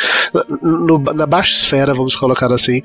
no- 0.61 0.99
na 1.13 1.25
baixa 1.25 1.53
esfera, 1.53 1.93
vamos 1.93 2.15
colocar 2.15 2.51
assim, 2.51 2.81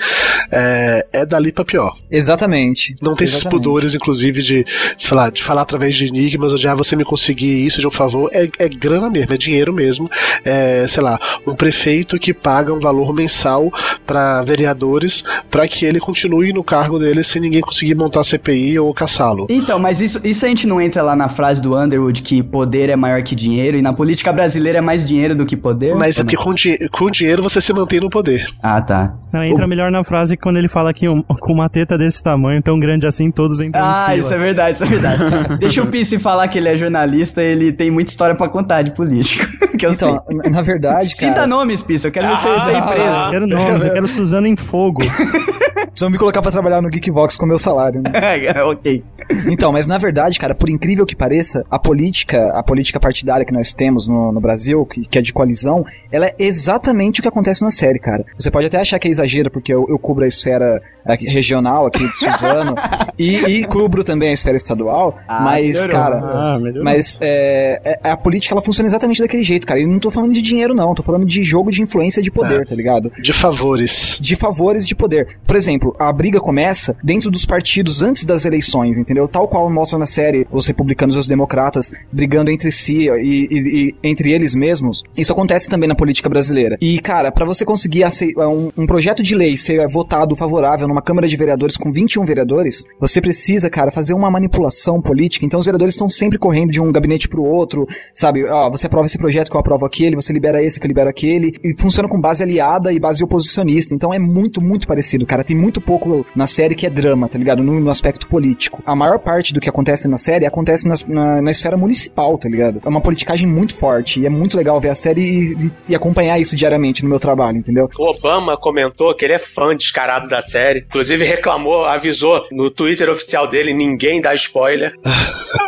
é, 0.50 1.06
é 1.12 1.26
dali 1.26 1.52
pra 1.52 1.64
pior. 1.64 1.92
Exatamente. 2.10 2.94
Não 3.02 3.14
tem 3.14 3.24
esses 3.24 3.36
Exatamente. 3.40 3.62
pudores, 3.62 3.94
inclusive, 3.94 4.42
de, 4.42 4.64
de, 4.96 5.06
falar, 5.06 5.30
de 5.30 5.42
falar 5.42 5.62
através 5.62 5.94
de 5.94 6.06
enigmas, 6.06 6.52
ou 6.52 6.58
de 6.58 6.66
ah, 6.68 6.74
você 6.74 6.96
me 6.96 7.04
conseguir 7.04 7.66
isso 7.66 7.80
de 7.80 7.86
um 7.86 7.90
favor. 7.90 8.30
É, 8.32 8.48
é 8.58 8.69
grana 8.78 9.10
mesmo, 9.10 9.34
é 9.34 9.36
dinheiro 9.38 9.72
mesmo. 9.72 10.08
É, 10.44 10.86
sei 10.88 11.02
lá, 11.02 11.18
um 11.46 11.54
prefeito 11.54 12.18
que 12.18 12.32
paga 12.32 12.72
um 12.72 12.80
valor 12.80 13.14
mensal 13.14 13.70
para 14.06 14.42
vereadores 14.42 15.22
para 15.50 15.66
que 15.68 15.84
ele 15.84 16.00
continue 16.00 16.52
no 16.52 16.62
cargo 16.64 16.98
dele 16.98 17.22
sem 17.22 17.40
ninguém 17.42 17.60
conseguir 17.60 17.94
montar 17.94 18.22
CPI 18.24 18.78
ou 18.78 18.92
caçá-lo. 18.94 19.46
Então, 19.50 19.78
mas 19.78 20.00
isso, 20.00 20.20
isso 20.26 20.44
a 20.44 20.48
gente 20.48 20.66
não 20.66 20.80
entra 20.80 21.02
lá 21.02 21.14
na 21.16 21.28
frase 21.28 21.60
do 21.60 21.76
Underwood 21.76 22.22
que 22.22 22.42
poder 22.42 22.88
é 22.88 22.96
maior 22.96 23.22
que 23.22 23.34
dinheiro 23.34 23.76
e 23.76 23.82
na 23.82 23.92
política 23.92 24.32
brasileira 24.32 24.78
é 24.78 24.80
mais 24.80 25.04
dinheiro 25.04 25.34
do 25.34 25.44
que 25.46 25.56
poder? 25.56 25.94
Mas 25.94 26.18
é 26.18 26.22
porque 26.22 26.36
com, 26.36 26.52
di- 26.54 26.88
com 26.90 27.10
dinheiro 27.10 27.42
você 27.42 27.60
se 27.60 27.72
mantém 27.72 28.00
no 28.00 28.08
poder. 28.10 28.46
Ah, 28.62 28.80
tá. 28.80 29.14
Não, 29.32 29.44
entra 29.44 29.66
melhor 29.66 29.90
na 29.92 30.02
frase 30.02 30.36
quando 30.36 30.56
ele 30.58 30.68
fala 30.68 30.92
que 30.92 31.08
um- 31.08 31.22
com 31.22 31.52
uma 31.52 31.68
teta 31.68 31.96
desse 31.96 32.22
tamanho, 32.22 32.60
tão 32.62 32.78
grande 32.78 33.06
assim, 33.06 33.30
todos 33.30 33.60
entram 33.60 33.82
Ah, 33.84 34.06
em 34.08 34.10
fila. 34.10 34.18
isso 34.18 34.34
é 34.34 34.38
verdade, 34.38 34.74
isso 34.74 34.84
é 34.84 34.86
verdade. 34.86 35.22
Deixa 35.60 35.82
o 35.82 35.86
Pisse 35.86 36.18
falar 36.18 36.48
que 36.48 36.58
ele 36.58 36.68
é 36.68 36.76
jornalista, 36.76 37.42
ele 37.42 37.72
tem 37.72 37.90
muita 37.90 38.10
história 38.10 38.34
pra 38.34 38.48
contar 38.48 38.59
de 38.82 38.90
político. 38.92 39.46
que 39.78 39.86
eu 39.86 39.92
Então, 39.92 40.22
sei. 40.26 40.36
na- 40.36 40.50
verdade, 40.62 41.14
Sinta 41.16 41.34
cara, 41.34 41.46
nomes, 41.46 41.82
Pisse, 41.82 42.06
eu 42.06 42.12
quero 42.12 42.28
ver 42.28 42.36
você 42.38 42.48
Ah. 42.48 42.60
ser 42.60 42.74
Eu 42.76 42.82
preso. 42.82 43.30
quero 43.30 43.46
nomes, 43.48 43.84
eu 43.84 43.92
quero 43.92 44.06
Suzano 44.08 44.46
em 44.46 44.56
fogo. 44.56 45.02
vocês 45.92 46.00
vão 46.00 46.10
me 46.10 46.18
colocar 46.18 46.40
pra 46.42 46.50
trabalhar 46.52 46.80
no 46.80 46.88
Geekvox 46.90 47.36
com 47.36 47.46
meu 47.46 47.58
salário, 47.58 48.00
né? 48.02 48.12
ok. 48.64 49.02
Então, 49.46 49.72
mas 49.72 49.86
na 49.86 49.98
verdade, 49.98 50.38
cara, 50.38 50.54
por 50.54 50.68
incrível 50.70 51.04
que 51.06 51.14
pareça, 51.16 51.64
a 51.70 51.78
política, 51.78 52.50
a 52.54 52.62
política 52.62 52.98
partidária 53.00 53.44
que 53.44 53.52
nós 53.52 53.74
temos 53.74 54.06
no, 54.08 54.32
no 54.32 54.40
Brasil, 54.40 54.84
que, 54.86 55.04
que 55.06 55.18
é 55.18 55.22
de 55.22 55.32
coalizão, 55.32 55.84
ela 56.10 56.26
é 56.26 56.34
exatamente 56.38 57.20
o 57.20 57.22
que 57.22 57.28
acontece 57.28 57.62
na 57.62 57.70
série, 57.70 57.98
cara. 57.98 58.24
Você 58.36 58.50
pode 58.50 58.66
até 58.66 58.78
achar 58.78 58.98
que 58.98 59.08
é 59.08 59.10
exagero, 59.10 59.50
porque 59.50 59.72
eu, 59.72 59.86
eu 59.88 59.98
cubro 59.98 60.24
a 60.24 60.28
esfera 60.28 60.80
aqui, 61.04 61.26
regional 61.28 61.86
aqui 61.86 61.98
de 62.00 62.16
Suzano 62.16 62.74
e, 63.18 63.36
e 63.36 63.64
cubro 63.66 64.02
também 64.04 64.30
a 64.30 64.32
esfera 64.32 64.56
estadual, 64.56 65.18
Ah, 65.28 65.40
mas, 65.42 65.66
melhorou. 65.68 65.90
cara, 65.90 66.16
Ah, 66.22 66.58
mas 66.82 67.18
é, 67.20 67.98
é- 68.04 68.10
a 68.10 68.16
política 68.16 68.54
ela 68.54 68.62
funciona 68.62 68.88
exatamente 68.88 69.20
daquele 69.20 69.42
jeito, 69.42 69.66
cara. 69.66 69.80
E 69.80 69.86
não 69.86 69.98
tô 69.98 70.10
falando 70.10 70.32
de 70.32 70.42
dinheiro, 70.42 70.74
não. 70.74 70.94
Tô 70.94 71.02
falando 71.02 71.26
de 71.26 71.42
jogo 71.44 71.70
de 71.70 71.82
influência 71.82 72.22
de 72.22 72.30
poder, 72.30 72.62
É. 72.62 72.64
tá 72.64 72.74
ligado? 72.74 73.10
De 73.20 73.32
favores. 73.32 74.18
de 74.20 74.36
favores 74.36 74.86
de 74.86 74.94
poder. 74.94 75.38
Por 75.46 75.56
exemplo, 75.56 75.79
exemplo, 75.88 75.96
a 75.98 76.12
briga 76.12 76.40
começa 76.40 76.96
dentro 77.02 77.30
dos 77.30 77.44
partidos 77.44 78.02
antes 78.02 78.24
das 78.24 78.44
eleições, 78.44 78.98
entendeu? 78.98 79.26
Tal 79.26 79.48
qual 79.48 79.68
mostra 79.70 79.98
na 79.98 80.06
série 80.06 80.46
os 80.50 80.66
republicanos 80.66 81.14
e 81.16 81.18
os 81.18 81.26
democratas 81.26 81.90
brigando 82.12 82.50
entre 82.50 82.70
si 82.70 83.08
e, 83.08 83.48
e- 83.50 83.94
e 84.02 84.08
entre 84.08 84.32
eles 84.32 84.54
mesmos. 84.54 85.02
Isso 85.16 85.32
acontece 85.32 85.68
também 85.68 85.88
na 85.88 85.94
política 85.94 86.28
brasileira. 86.28 86.76
E, 86.80 86.98
cara, 87.00 87.32
pra 87.32 87.44
você 87.44 87.64
conseguir 87.64 88.04
acei- 88.04 88.32
um, 88.36 88.70
um 88.76 88.86
projeto 88.86 89.22
de 89.22 89.34
lei 89.34 89.56
ser 89.56 89.86
votado 89.88 90.36
favorável 90.36 90.86
numa 90.86 91.02
Câmara 91.02 91.26
de 91.28 91.36
Vereadores 91.36 91.76
com 91.76 91.90
21 91.92 92.24
vereadores, 92.24 92.84
você 93.00 93.20
precisa, 93.20 93.70
cara, 93.70 93.90
fazer 93.90 94.12
uma 94.14 94.30
manipulação 94.30 95.00
política. 95.00 95.46
Então 95.46 95.58
os 95.60 95.66
vereadores 95.66 95.94
estão 95.94 96.08
sempre 96.08 96.38
correndo 96.38 96.70
de 96.70 96.80
um 96.80 96.92
gabinete 96.92 97.28
pro 97.28 97.42
outro, 97.42 97.86
sabe? 98.14 98.44
Ó, 98.44 98.70
você 98.70 98.86
aprova 98.86 99.06
esse 99.06 99.18
projeto 99.18 99.50
que 99.50 99.56
eu 99.56 99.60
aprovo 99.60 99.86
aquele, 99.86 100.16
você 100.16 100.32
libera 100.32 100.62
esse 100.62 100.78
que 100.78 100.86
eu 100.86 100.88
libero 100.88 101.08
aquele. 101.08 101.52
E 101.64 101.74
funciona 101.78 102.08
com 102.08 102.20
base 102.20 102.42
aliada 102.42 102.92
e 102.92 102.98
base 102.98 103.22
oposicionista. 103.22 103.94
Então 103.94 104.12
é 104.12 104.18
muito, 104.18 104.60
muito 104.62 104.86
parecido, 104.86 105.24
cara. 105.26 105.44
Tem 105.44 105.56
muito 105.56 105.69
pouco 105.78 106.24
na 106.34 106.46
série 106.46 106.74
que 106.74 106.86
é 106.86 106.90
drama, 106.90 107.28
tá 107.28 107.36
ligado? 107.36 107.62
No, 107.62 107.78
no 107.78 107.90
aspecto 107.90 108.26
político. 108.26 108.82
A 108.86 108.96
maior 108.96 109.18
parte 109.18 109.52
do 109.52 109.60
que 109.60 109.68
acontece 109.68 110.08
na 110.08 110.16
série 110.16 110.46
acontece 110.46 110.88
nas- 110.88 111.04
na, 111.04 111.42
na 111.42 111.50
esfera 111.50 111.76
municipal, 111.76 112.38
tá 112.38 112.48
ligado? 112.48 112.80
É 112.82 112.88
uma 112.88 113.02
politicagem 113.02 113.46
muito 113.46 113.74
forte. 113.74 114.20
E 114.20 114.24
é 114.26 114.30
muito 114.30 114.56
legal 114.56 114.80
ver 114.80 114.88
a 114.88 114.94
série 114.94 115.20
e, 115.20 115.52
e- 115.66 115.70
e 115.90 115.94
acompanhar 115.94 116.38
isso 116.40 116.56
diariamente 116.56 117.02
no 117.02 117.10
meu 117.10 117.18
trabalho, 117.18 117.58
entendeu? 117.58 117.90
O 117.98 118.04
Obama 118.10 118.56
comentou 118.56 119.14
que 119.14 119.26
ele 119.26 119.34
é 119.34 119.38
fã 119.38 119.76
descarado 119.76 120.26
da 120.28 120.40
série. 120.40 120.80
Inclusive 120.80 121.22
reclamou, 121.26 121.84
avisou 121.84 122.46
no 122.50 122.70
Twitter 122.70 123.10
oficial 123.10 123.46
dele, 123.46 123.74
ninguém 123.74 124.22
dá 124.22 124.34
spoiler. 124.34 124.94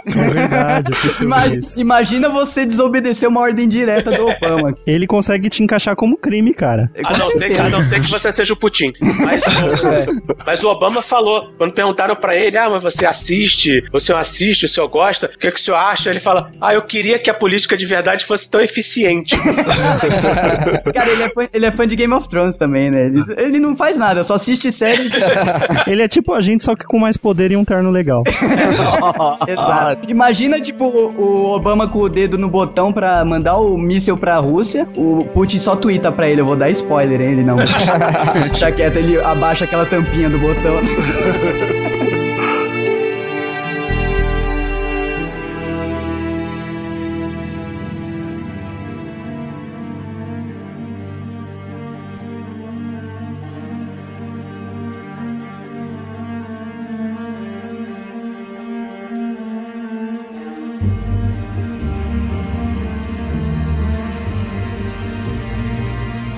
É 0.05 0.11
verdade, 0.31 0.91
eu 0.91 0.97
fico 0.97 1.23
Ima- 1.25 1.43
sobre 1.45 1.59
isso. 1.61 1.81
imagina 1.81 2.29
você 2.29 2.67
desobedecer 2.67 3.29
uma 3.29 3.41
ordem 3.41 3.69
direta 3.69 4.11
do 4.11 4.27
Obama. 4.27 4.77
Ele 4.87 5.07
consegue 5.07 5.49
te 5.49 5.63
encaixar 5.63 5.95
como 5.95 6.17
crime, 6.17 6.53
cara. 6.53 6.91
A 7.05 7.17
não, 7.17 7.31
ser 7.31 7.51
que, 7.51 7.59
a 7.59 7.69
não 7.69 7.83
ser 7.85 8.01
que 8.03 8.11
você 8.11 8.33
seja 8.33 8.53
o 8.53 8.57
Putin. 8.57 8.93
Mas 9.01 9.43
o, 9.93 10.37
mas 10.45 10.63
o 10.63 10.69
Obama 10.69 11.03
falou, 11.03 11.53
quando 11.57 11.73
perguntaram 11.73 12.15
pra 12.15 12.37
ele, 12.37 12.59
ah, 12.59 12.69
mas 12.71 12.83
você 12.83 13.07
assiste, 13.07 13.85
o 13.93 14.01
senhor 14.01 14.19
assiste, 14.19 14.67
o 14.67 14.69
senhor 14.69 14.89
gosta, 14.89 15.31
o 15.35 15.39
que, 15.39 15.51
que 15.51 15.59
o 15.59 15.63
senhor 15.63 15.77
acha? 15.77 16.11
Ele 16.11 16.21
fala, 16.21 16.51
ah, 16.61 16.75
eu 16.75 16.83
queria 16.83 17.19
que 17.19 17.31
a 17.31 17.35
política 17.35 17.77
de 17.77 17.87
verdade 17.87 18.25
fosse 18.25 18.51
tão 18.51 18.61
eficiente. 18.61 19.37
Cara, 20.93 21.11
ele 21.11 21.23
é, 21.23 21.29
fã, 21.29 21.49
ele 21.53 21.67
é 21.67 21.71
fã 21.71 21.87
de 21.87 21.97
Game 21.97 22.13
of 22.13 22.29
Thrones 22.29 22.57
também, 22.57 22.91
né? 22.91 23.07
Ele, 23.07 23.25
ele 23.37 23.61
não 23.61 23.77
faz 23.77 23.97
nada, 23.97 24.23
só 24.23 24.35
assiste 24.35 24.71
série. 24.71 25.11
Ele 25.87 26.03
é 26.03 26.09
tipo 26.09 26.33
a 26.33 26.41
gente, 26.41 26.63
só 26.63 26.75
que 26.75 26.85
com 26.85 26.99
mais 26.99 27.17
poder 27.17 27.51
e 27.51 27.57
um 27.57 27.65
terno 27.65 27.91
legal. 27.91 28.23
Exato. 29.47 30.11
Imagina, 30.11 30.61
tipo, 30.61 30.87
o 30.87 31.23
o 31.23 31.55
Obama 31.55 31.89
com 31.89 32.01
o 32.01 32.09
dedo 32.09 32.37
no 32.37 32.49
botão 32.49 32.93
pra 32.93 33.25
mandar 33.25 33.57
o 33.57 33.79
míssel 33.79 34.17
pra 34.17 34.37
Rússia. 34.37 34.89
O 34.97 35.25
Putin 35.33 35.59
só 35.59 35.77
twitta 35.77 36.11
pra 36.11 36.29
ele. 36.29 36.41
Eu 36.41 36.47
vou 36.47 36.57
dar 36.57 36.71
spoiler, 36.71 37.21
hein? 37.21 37.33
Ele 37.33 37.45
não. 37.45 37.57
Deixa 37.57 38.71
quieto, 38.73 38.97
ele 38.97 39.21
abaixa 39.21 39.65
aquela 39.65 39.82
tampinha 39.87 40.31
do 40.31 40.39
botão. 40.39 40.81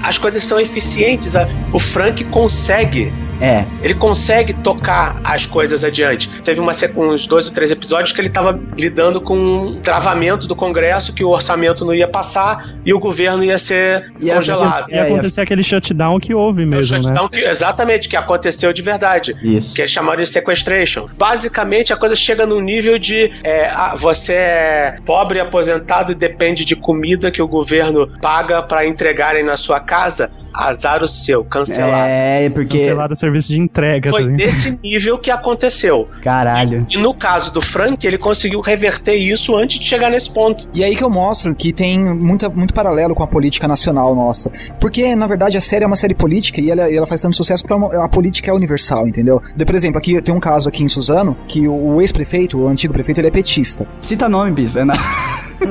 As 0.02 0.18
coisas 0.18 0.44
são 0.44 0.60
eficientes, 0.60 1.34
o 1.72 1.78
Frank 1.78 2.22
consegue 2.24 3.12
É. 3.40 3.64
ele 3.82 3.94
consegue 3.94 4.52
tocar 4.54 5.20
as 5.24 5.46
coisas 5.46 5.84
adiante. 5.84 6.28
Teve 6.42 6.60
uma, 6.60 6.72
uns 6.96 7.26
dois 7.26 7.48
ou 7.48 7.54
três 7.54 7.70
episódios 7.70 8.12
que 8.12 8.20
ele 8.20 8.28
estava 8.28 8.58
lidando 8.76 9.20
com 9.20 9.36
um 9.36 9.80
travamento 9.80 10.46
do 10.46 10.54
Congresso, 10.56 11.12
que 11.12 11.24
o 11.24 11.28
orçamento 11.28 11.84
não 11.84 11.94
ia 11.94 12.08
passar 12.08 12.74
e 12.84 12.92
o 12.94 12.98
governo 12.98 13.44
ia 13.44 13.58
ser 13.58 14.12
Ia- 14.20 14.36
congelado. 14.36 14.90
E 14.90 14.98
acontecer 14.98 15.40
aquele 15.40 15.62
shutdown 15.62 16.18
que 16.20 16.34
houve 16.34 16.62
É 16.62 16.64
o 16.64 16.68
mesmo, 16.68 16.96
né? 16.96 17.02
shutdown 17.02 17.28
que- 17.28 17.40
exatamente, 17.40 18.08
que 18.08 18.16
aconteceu 18.16 18.72
de 18.72 18.82
verdade. 18.82 19.34
Isso. 19.42 19.74
Que 19.74 19.82
eles 19.82 19.90
chamaram 19.90 20.22
de 20.22 20.28
sequestration. 20.28 21.08
Basicamente, 21.18 21.92
a 21.92 21.96
coisa 21.96 22.16
chega 22.16 22.46
num 22.46 22.60
nível 22.60 22.98
de 22.98 23.30
é, 23.42 23.68
ah, 23.68 23.94
você 23.96 24.32
é 24.34 24.96
pobre, 25.04 25.40
aposentado 25.40 26.12
e 26.12 26.14
depende 26.14 26.64
de 26.64 26.76
comida 26.76 27.30
que 27.30 27.42
o 27.42 27.48
governo 27.48 28.08
paga 28.20 28.62
para 28.62 28.86
entregarem 28.86 29.42
na 29.44 29.56
sua 29.56 29.80
casa. 29.80 30.30
Azar 30.56 31.02
o 31.02 31.08
seu, 31.08 31.44
cancelado. 31.44 32.06
É, 32.06 32.48
porque. 32.48 32.78
Cancelar 32.78 33.10
o 33.10 33.14
serviço 33.24 33.48
de 33.48 33.58
entrega 33.60 34.10
Foi 34.10 34.22
também. 34.22 34.36
desse 34.36 34.78
nível 34.82 35.18
que 35.18 35.30
aconteceu. 35.30 36.08
Caralho. 36.22 36.86
E 36.90 36.98
no 36.98 37.14
caso 37.14 37.52
do 37.52 37.60
Frank, 37.60 38.06
ele 38.06 38.18
conseguiu 38.18 38.60
reverter 38.60 39.14
isso 39.14 39.56
antes 39.56 39.78
de 39.78 39.86
chegar 39.86 40.10
nesse 40.10 40.32
ponto. 40.32 40.68
E 40.74 40.84
aí 40.84 40.94
que 40.96 41.02
eu 41.04 41.10
mostro 41.10 41.54
que 41.54 41.72
tem 41.72 41.98
muita, 42.14 42.48
muito 42.48 42.72
paralelo 42.74 43.14
com 43.14 43.22
a 43.22 43.26
política 43.26 43.66
nacional 43.68 44.14
nossa. 44.14 44.50
Porque, 44.80 45.14
na 45.14 45.26
verdade, 45.26 45.56
a 45.56 45.60
série 45.60 45.84
é 45.84 45.86
uma 45.86 45.96
série 45.96 46.14
política 46.14 46.60
e 46.60 46.70
ela, 46.70 46.92
ela 46.92 47.06
faz 47.06 47.22
tanto 47.22 47.36
sucesso 47.36 47.62
porque 47.62 47.72
é 47.72 47.76
uma- 47.76 48.04
a 48.04 48.08
política 48.08 48.50
é 48.50 48.54
universal, 48.54 49.06
entendeu? 49.08 49.42
De, 49.56 49.64
por 49.64 49.74
exemplo, 49.74 49.98
aqui 49.98 50.20
tem 50.22 50.34
um 50.34 50.40
caso 50.40 50.68
aqui 50.68 50.82
em 50.82 50.88
Suzano 50.88 51.36
que 51.48 51.66
o, 51.68 51.74
o 51.94 52.00
ex-prefeito, 52.00 52.58
o 52.58 52.68
antigo 52.68 52.92
prefeito, 52.92 53.20
ele 53.20 53.28
é 53.28 53.30
petista. 53.30 53.86
Cita 54.00 54.28
nome, 54.28 54.50
Bis. 54.52 54.76
É 54.76 54.84
na... 54.84 54.94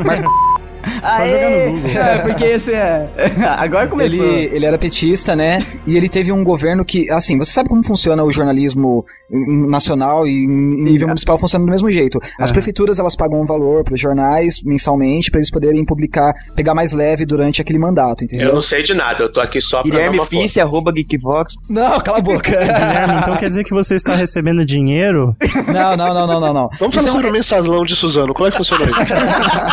Mas 0.06 0.20
Aê! 1.02 1.30
jogar 1.30 1.72
no 1.72 1.72
Google. 1.82 1.94
É, 2.04 2.18
porque 2.20 2.44
esse 2.46 2.74
é. 2.74 3.10
Agora 3.58 3.88
começou. 3.88 4.26
ele, 4.26 4.56
ele 4.56 4.66
era 4.66 4.78
petista, 4.78 5.36
né? 5.36 5.60
E 5.88 5.96
ele 5.96 6.10
teve 6.10 6.32
um 6.32 6.44
governo 6.44 6.84
que, 6.84 7.10
assim, 7.10 7.38
você 7.38 7.52
sabe 7.52 7.70
como 7.70 7.84
funciona 7.84 8.24
o 8.24 8.32
jornalismo 8.32 9.06
nacional 9.30 10.28
e 10.28 10.32
em 10.32 10.48
nível 10.48 11.08
municipal 11.08 11.38
funciona 11.38 11.66
do 11.66 11.72
mesmo 11.72 11.90
jeito. 11.90 12.20
As 12.40 12.50
Aham. 12.50 12.54
prefeituras 12.54 13.00
elas 13.00 13.16
pagam 13.16 13.42
um 13.42 13.46
valor 13.46 13.84
para 13.84 13.94
os 13.94 14.00
jornais 14.00 14.62
mensalmente 14.64 15.32
para 15.32 15.40
eles 15.40 15.50
poderem 15.52 15.84
publicar, 15.86 16.34
pegar 16.56 16.74
mais 16.74 16.94
leve 16.94 17.26
durante 17.26 17.62
aquele 17.62 17.80
mandato, 17.80 18.24
entendeu? 18.24 18.50
Eu 18.50 18.54
não 18.56 18.62
sei 18.62 18.84
de 18.84 18.94
nada, 18.94 19.24
eu 19.24 19.32
tô 19.32 19.40
aqui 19.40 19.60
só 19.62 19.82
pra 19.82 19.92
dar 19.98 20.10
uma 20.12 20.26
força. 20.26 20.30
Pisse, 20.44 20.62
arroba 20.62 20.92
Geekvox. 20.92 21.56
Não, 21.70 22.00
cala 22.02 22.18
a 22.20 22.22
boca. 22.22 22.50
Guilherme, 22.52 23.20
então 23.22 23.36
quer 23.38 23.50
dizer 23.50 23.64
que 23.64 23.72
você 23.72 23.96
está 23.96 24.14
recebendo 24.16 24.66
dinheiro 24.66 25.36
não, 25.68 25.96
não, 25.98 26.14
não, 26.14 26.28
não, 26.28 26.40
não, 26.40 26.54
não. 26.54 26.70
Vamos 26.80 26.96
falar 26.96 27.08
é 27.08 27.10
um- 27.10 27.14
sobre 27.14 27.30
o 27.30 27.34
mensalão 27.34 27.86
de 27.86 27.96
Suzano. 27.96 28.34
Como 28.34 28.48
é 28.48 28.52
que 28.52 28.58
funciona 28.58 28.86
isso? 28.86 28.94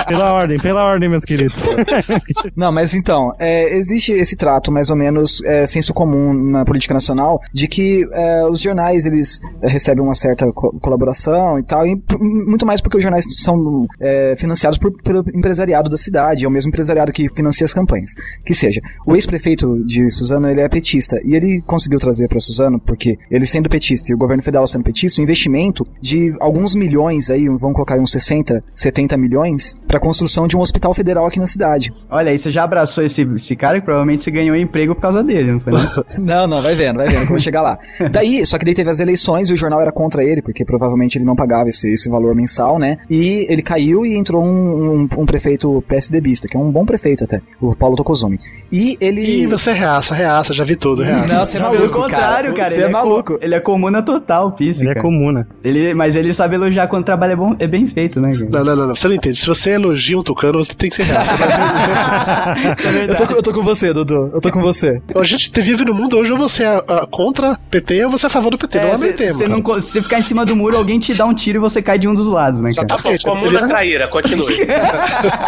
pela 0.08 0.32
ordem, 0.32 0.58
pela 0.58 0.84
ordem, 0.84 0.99
meus 1.08 1.24
queridos. 1.24 1.64
Não, 2.56 2.72
mas 2.72 2.94
então, 2.94 3.32
é, 3.38 3.76
existe 3.76 4.12
esse 4.12 4.36
trato 4.36 4.70
mais 4.72 4.90
ou 4.90 4.96
menos 4.96 5.42
é, 5.44 5.66
senso 5.66 5.92
comum 5.92 6.32
na 6.32 6.64
política 6.64 6.94
nacional 6.94 7.40
de 7.52 7.66
que 7.68 8.06
é, 8.12 8.44
os 8.46 8.60
jornais 8.60 9.06
eles 9.06 9.40
é, 9.62 9.68
recebem 9.68 10.02
uma 10.02 10.14
certa 10.14 10.50
co- 10.52 10.72
colaboração 10.80 11.58
e 11.58 11.62
tal, 11.62 11.86
e 11.86 12.00
muito 12.20 12.66
mais 12.66 12.80
porque 12.80 12.96
os 12.96 13.02
jornais 13.02 13.24
são 13.38 13.86
é, 14.00 14.34
financiados 14.36 14.78
por- 14.78 14.92
pelo 15.02 15.24
empresariado 15.34 15.88
da 15.90 15.96
cidade, 15.96 16.44
é 16.44 16.48
o 16.48 16.50
mesmo 16.50 16.68
empresariado 16.68 17.12
que 17.12 17.28
financia 17.34 17.64
as 17.64 17.74
campanhas. 17.74 18.12
Que 18.44 18.54
seja, 18.54 18.80
o 19.06 19.14
ex-prefeito 19.14 19.82
de 19.84 20.10
Suzano 20.10 20.48
ele 20.48 20.60
é 20.60 20.68
petista 20.68 21.20
e 21.24 21.34
ele 21.34 21.62
conseguiu 21.66 21.98
trazer 21.98 22.28
para 22.28 22.40
Suzano 22.40 22.78
porque 22.80 23.18
ele 23.30 23.46
sendo 23.46 23.68
petista 23.68 24.10
e 24.10 24.14
o 24.14 24.18
governo 24.18 24.42
federal 24.42 24.66
sendo 24.66 24.84
petista, 24.84 25.20
um 25.20 25.24
investimento 25.24 25.86
de 26.00 26.34
alguns 26.40 26.74
milhões 26.74 27.30
aí, 27.30 27.46
vamos 27.46 27.74
colocar 27.74 27.98
uns 27.98 28.10
60, 28.12 28.62
70 28.74 29.16
milhões 29.16 29.74
para 29.86 30.00
construção 30.00 30.46
de 30.46 30.56
um 30.56 30.60
hospital 30.60 30.89
federal 30.94 31.26
aqui 31.26 31.38
na 31.38 31.46
cidade. 31.46 31.92
Olha 32.08 32.30
aí, 32.30 32.38
você 32.38 32.50
já 32.50 32.64
abraçou 32.64 33.04
esse, 33.04 33.22
esse 33.22 33.56
cara 33.56 33.78
e 33.78 33.80
provavelmente 33.80 34.22
você 34.22 34.30
ganhou 34.30 34.56
emprego 34.56 34.94
por 34.94 35.00
causa 35.00 35.22
dele, 35.22 35.52
não 35.52 35.60
foi? 35.60 35.72
Não? 35.72 35.90
Não, 36.40 36.46
não, 36.46 36.62
vai 36.62 36.74
vendo, 36.74 36.96
vai 36.96 37.08
vendo 37.08 37.18
que 37.18 37.24
eu 37.24 37.28
vou 37.30 37.38
chegar 37.38 37.60
lá. 37.60 37.78
Daí, 38.10 38.44
só 38.46 38.58
que 38.58 38.64
daí 38.64 38.74
teve 38.74 38.88
as 38.88 39.00
eleições 39.00 39.48
e 39.48 39.52
o 39.52 39.56
jornal 39.56 39.80
era 39.80 39.92
contra 39.92 40.22
ele, 40.22 40.40
porque 40.40 40.64
provavelmente 40.64 41.18
ele 41.18 41.24
não 41.24 41.34
pagava 41.34 41.68
esse, 41.68 41.92
esse 41.92 42.08
valor 42.08 42.34
mensal, 42.34 42.78
né? 42.78 42.98
E 43.08 43.46
ele 43.48 43.62
caiu 43.62 44.06
e 44.06 44.16
entrou 44.16 44.44
um, 44.44 45.02
um, 45.02 45.08
um 45.18 45.26
prefeito 45.26 45.82
PSDBista, 45.88 46.48
que 46.48 46.56
é 46.56 46.60
um 46.60 46.70
bom 46.70 46.86
prefeito 46.86 47.24
até, 47.24 47.40
o 47.60 47.74
Paulo 47.74 47.96
Tokozumi. 47.96 48.38
E 48.72 48.96
ele. 49.00 49.20
Ih, 49.42 49.46
você 49.46 49.72
reaça, 49.72 50.14
reaça, 50.14 50.54
já 50.54 50.64
vi 50.64 50.76
tudo, 50.76 51.02
reaça. 51.02 51.26
Não, 51.34 51.44
você 51.46 51.56
é 51.56 51.60
maluco. 51.60 51.80
Pelo 51.82 51.92
contrário, 51.92 52.54
cara. 52.54 52.70
Você 52.70 52.76
ele 52.76 52.84
é 52.84 52.88
maluco. 52.88 53.32
co- 53.34 53.38
ele 53.42 53.54
é 53.54 53.60
comuna 53.60 54.02
total, 54.02 54.52
Pisse. 54.52 54.82
Ele 54.84 54.90
é 54.98 55.00
comuna. 55.02 55.46
Ele, 55.64 55.92
mas 55.94 56.14
ele 56.14 56.32
sabe 56.32 56.54
elogiar 56.54 56.86
quando 56.86 57.02
o 57.02 57.04
trabalho 57.06 57.32
é, 57.32 57.36
bom, 57.36 57.56
é 57.58 57.66
bem 57.66 57.86
feito, 57.86 58.20
né, 58.20 58.30
cara? 58.32 58.48
Não, 58.50 58.64
não, 58.64 58.76
não, 58.76 58.86
não, 58.88 58.96
você 58.96 59.08
não 59.08 59.14
entende. 59.14 59.36
Se 59.36 59.46
você 59.46 59.70
elogia 59.70 60.18
um 60.18 60.22
tucano, 60.22 60.62
você 60.62 60.72
tem 60.74 60.88
que 60.88 60.96
ser 60.96 61.02
reaça. 61.04 61.34
Eu 63.10 63.14
tô, 63.16 63.26
com- 63.26 63.34
eu 63.34 63.42
tô 63.42 63.52
com 63.52 63.62
você, 63.62 63.92
Dudu. 63.92 64.30
Eu 64.34 64.40
tô 64.40 64.50
com 64.50 64.60
você. 64.60 65.00
a 65.14 65.22
gente 65.24 65.50
vive 65.60 65.84
no 65.84 65.94
mundo 65.94 66.16
hoje, 66.18 66.32
ou 66.32 66.38
você 66.38 66.62
é 66.64 66.84
ah, 66.86 67.06
contra 67.10 67.58
PT 67.70 68.04
ou 68.04 68.10
você 68.10 68.26
é 68.26 68.28
a 68.28 68.30
favor 68.30 68.50
do 68.50 68.58
PT. 68.58 68.78
não 68.80 68.88
é 68.88 68.98
meio 68.98 69.16
termo. 69.16 69.34
Você 69.34 69.44
cara. 69.44 69.54
não 69.54 69.62
co- 69.62 69.80
se 69.80 69.92
você 69.92 70.02
ficar 70.02 70.18
em 70.18 70.22
cima 70.22 70.44
do 70.46 70.54
muro, 70.54 70.76
alguém 70.76 70.98
te 70.98 71.12
dá 71.14 71.24
um 71.26 71.34
tiro 71.34 71.58
e 71.58 71.60
você 71.60 71.82
cai 71.82 71.98
de 71.98 72.06
um 72.08 72.14
dos 72.14 72.26
lados, 72.26 72.60
né, 72.60 72.70
Tá 72.74 72.84
cara? 72.86 73.02
bom, 73.02 73.10
Exatamente, 73.10 73.24
comuna 73.24 73.40
seria- 73.40 73.66
traíra, 73.66 74.08
continue. 74.08 74.54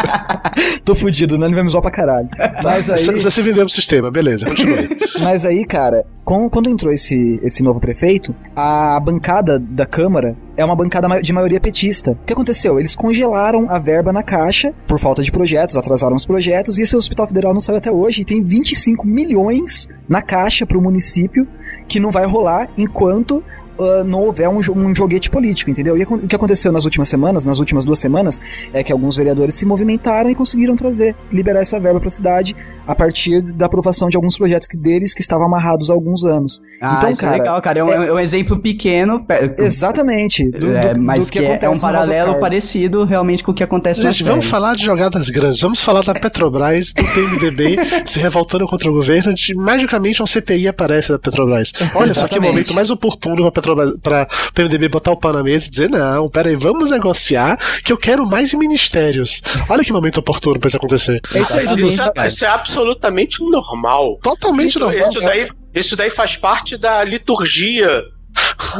Tô 0.84 0.94
fudido, 0.94 1.38
né? 1.38 1.46
Ele 1.46 1.54
vai 1.54 1.64
me 1.64 1.70
zoar 1.70 1.82
pra 1.82 1.90
caralho. 1.90 2.28
Mas 2.62 2.88
aí. 2.90 3.11
Você 3.14 3.30
se 3.30 3.42
vendeu 3.42 3.64
pro 3.64 3.72
sistema, 3.74 4.10
beleza. 4.10 4.46
Mas 5.20 5.44
aí, 5.44 5.64
cara, 5.64 6.04
com- 6.24 6.48
quando 6.50 6.68
entrou 6.68 6.92
esse, 6.92 7.38
esse 7.42 7.62
novo 7.62 7.78
prefeito, 7.80 8.34
a 8.56 8.98
bancada 8.98 9.58
da 9.58 9.86
Câmara 9.86 10.36
é 10.56 10.64
uma 10.64 10.74
bancada 10.74 11.08
de 11.20 11.32
maioria 11.32 11.60
petista. 11.60 12.12
O 12.12 12.26
que 12.26 12.32
aconteceu? 12.32 12.78
Eles 12.78 12.96
congelaram 12.96 13.66
a 13.70 13.78
verba 13.78 14.12
na 14.12 14.22
caixa 14.22 14.72
por 14.88 14.98
falta 14.98 15.22
de 15.22 15.30
projetos, 15.30 15.76
atrasaram 15.76 16.16
os 16.16 16.26
projetos, 16.26 16.78
e 16.78 16.82
esse 16.82 16.96
hospital 16.96 17.26
federal 17.26 17.52
não 17.52 17.60
saiu 17.60 17.78
até 17.78 17.90
hoje 17.90 18.22
e 18.22 18.24
tem 18.24 18.42
25 18.42 19.06
milhões 19.06 19.88
na 20.08 20.20
caixa 20.22 20.66
para 20.66 20.78
o 20.78 20.82
município 20.82 21.46
que 21.86 22.00
não 22.00 22.10
vai 22.10 22.26
rolar 22.26 22.68
enquanto 22.76 23.42
ah, 23.84 24.04
não 24.04 24.20
houver 24.20 24.48
um, 24.48 24.58
um 24.58 24.94
joguete 24.94 25.28
político, 25.30 25.70
entendeu? 25.70 25.96
E 25.96 26.02
o 26.04 26.26
que 26.26 26.36
aconteceu 26.36 26.70
nas 26.72 26.84
últimas 26.84 27.08
semanas, 27.08 27.46
nas 27.46 27.58
últimas 27.58 27.84
duas 27.84 27.98
semanas, 27.98 28.40
é 28.72 28.82
que 28.82 28.92
alguns 28.92 29.16
vereadores 29.16 29.54
se 29.54 29.66
movimentaram 29.66 30.30
e 30.30 30.34
conseguiram 30.34 30.74
trazer, 30.76 31.14
liberar 31.32 31.60
essa 31.60 31.78
verba 31.80 31.98
para 31.98 32.08
a 32.08 32.10
cidade 32.10 32.54
a 32.86 32.94
partir 32.94 33.40
da 33.42 33.66
aprovação 33.66 34.08
de 34.08 34.16
alguns 34.16 34.36
projetos 34.36 34.66
que 34.68 34.76
deles 34.76 35.14
que 35.14 35.20
estavam 35.20 35.46
amarrados 35.46 35.90
há 35.90 35.92
alguns 35.94 36.24
anos. 36.24 36.60
Ah, 36.80 36.96
então, 36.98 37.10
isso 37.10 37.20
cara, 37.20 37.36
é 37.36 37.38
legal, 37.38 37.62
cara. 37.62 37.78
É 37.80 37.84
um, 37.84 37.92
é 37.92 38.12
um 38.12 38.18
exemplo 38.18 38.58
pequeno, 38.60 39.24
pe- 39.24 39.54
Exatamente. 39.58 40.48
do- 40.50 40.74
é, 40.76 40.94
do- 40.94 41.00
mas 41.00 41.26
do 41.26 41.32
que, 41.32 41.38
é- 41.38 41.58
é, 41.62 41.68
um 41.68 41.78
paralelo 41.78 42.38
parecido 42.40 43.04
realmente 43.04 43.42
com 43.42 43.50
o 43.52 43.54
que 43.54 43.62
acontece 43.62 44.02
na 44.02 44.12
Gente, 44.12 44.24
vamos 44.24 44.44
série. 44.44 44.50
falar 44.50 44.74
de 44.74 44.84
jogadas 44.84 45.28
grandes. 45.28 45.60
Vamos 45.60 45.80
falar 45.80 46.02
da 46.02 46.12
Petrobras, 46.14 46.92
do 46.92 47.02
PMDB 47.04 47.76
se 48.06 48.18
revoltando 48.18 48.66
contra 48.66 48.90
o 48.90 48.92
governo. 48.94 49.32
De, 49.34 49.54
magicamente, 49.54 50.22
um 50.22 50.26
CPI 50.26 50.68
aparece 50.68 51.10
da 51.12 51.18
Petrobras. 51.18 51.72
Olha 51.94 52.12
só 52.12 52.26
que 52.28 52.38
momento 52.40 52.74
mais 52.74 52.90
oportuno 52.90 53.36
pra 53.42 53.50
Petrobras, 53.52 53.71
pra 54.02 54.26
PMDB 54.54 54.88
botar 54.88 55.12
o 55.12 55.16
pau 55.16 55.32
na 55.32 55.42
mesa 55.42 55.66
e 55.66 55.70
dizer: 55.70 55.88
não, 55.90 56.28
peraí, 56.28 56.56
vamos 56.56 56.90
negociar 56.90 57.56
que 57.84 57.92
eu 57.92 57.96
quero 57.96 58.26
mais 58.28 58.52
ministérios. 58.54 59.40
Olha 59.68 59.84
que 59.84 59.92
momento 59.92 60.18
oportuno 60.18 60.58
pra 60.58 60.68
isso 60.68 60.76
acontecer. 60.76 61.20
É 61.34 61.40
isso 61.40 61.56
aí, 61.58 61.66
Dudu. 61.66 61.88
Isso, 61.88 62.02
é- 62.02 62.28
isso 62.28 62.44
é 62.44 62.48
absolutamente 62.48 63.42
normal. 63.42 64.18
Totalmente 64.22 64.70
Isso, 64.76 64.80
normal. 64.80 65.08
isso 65.08 65.20
daí, 65.20 65.48
isso 65.74 65.96
daí 65.96 66.10
faz 66.10 66.36
parte 66.36 66.76
da 66.76 67.02
liturgia 67.04 68.02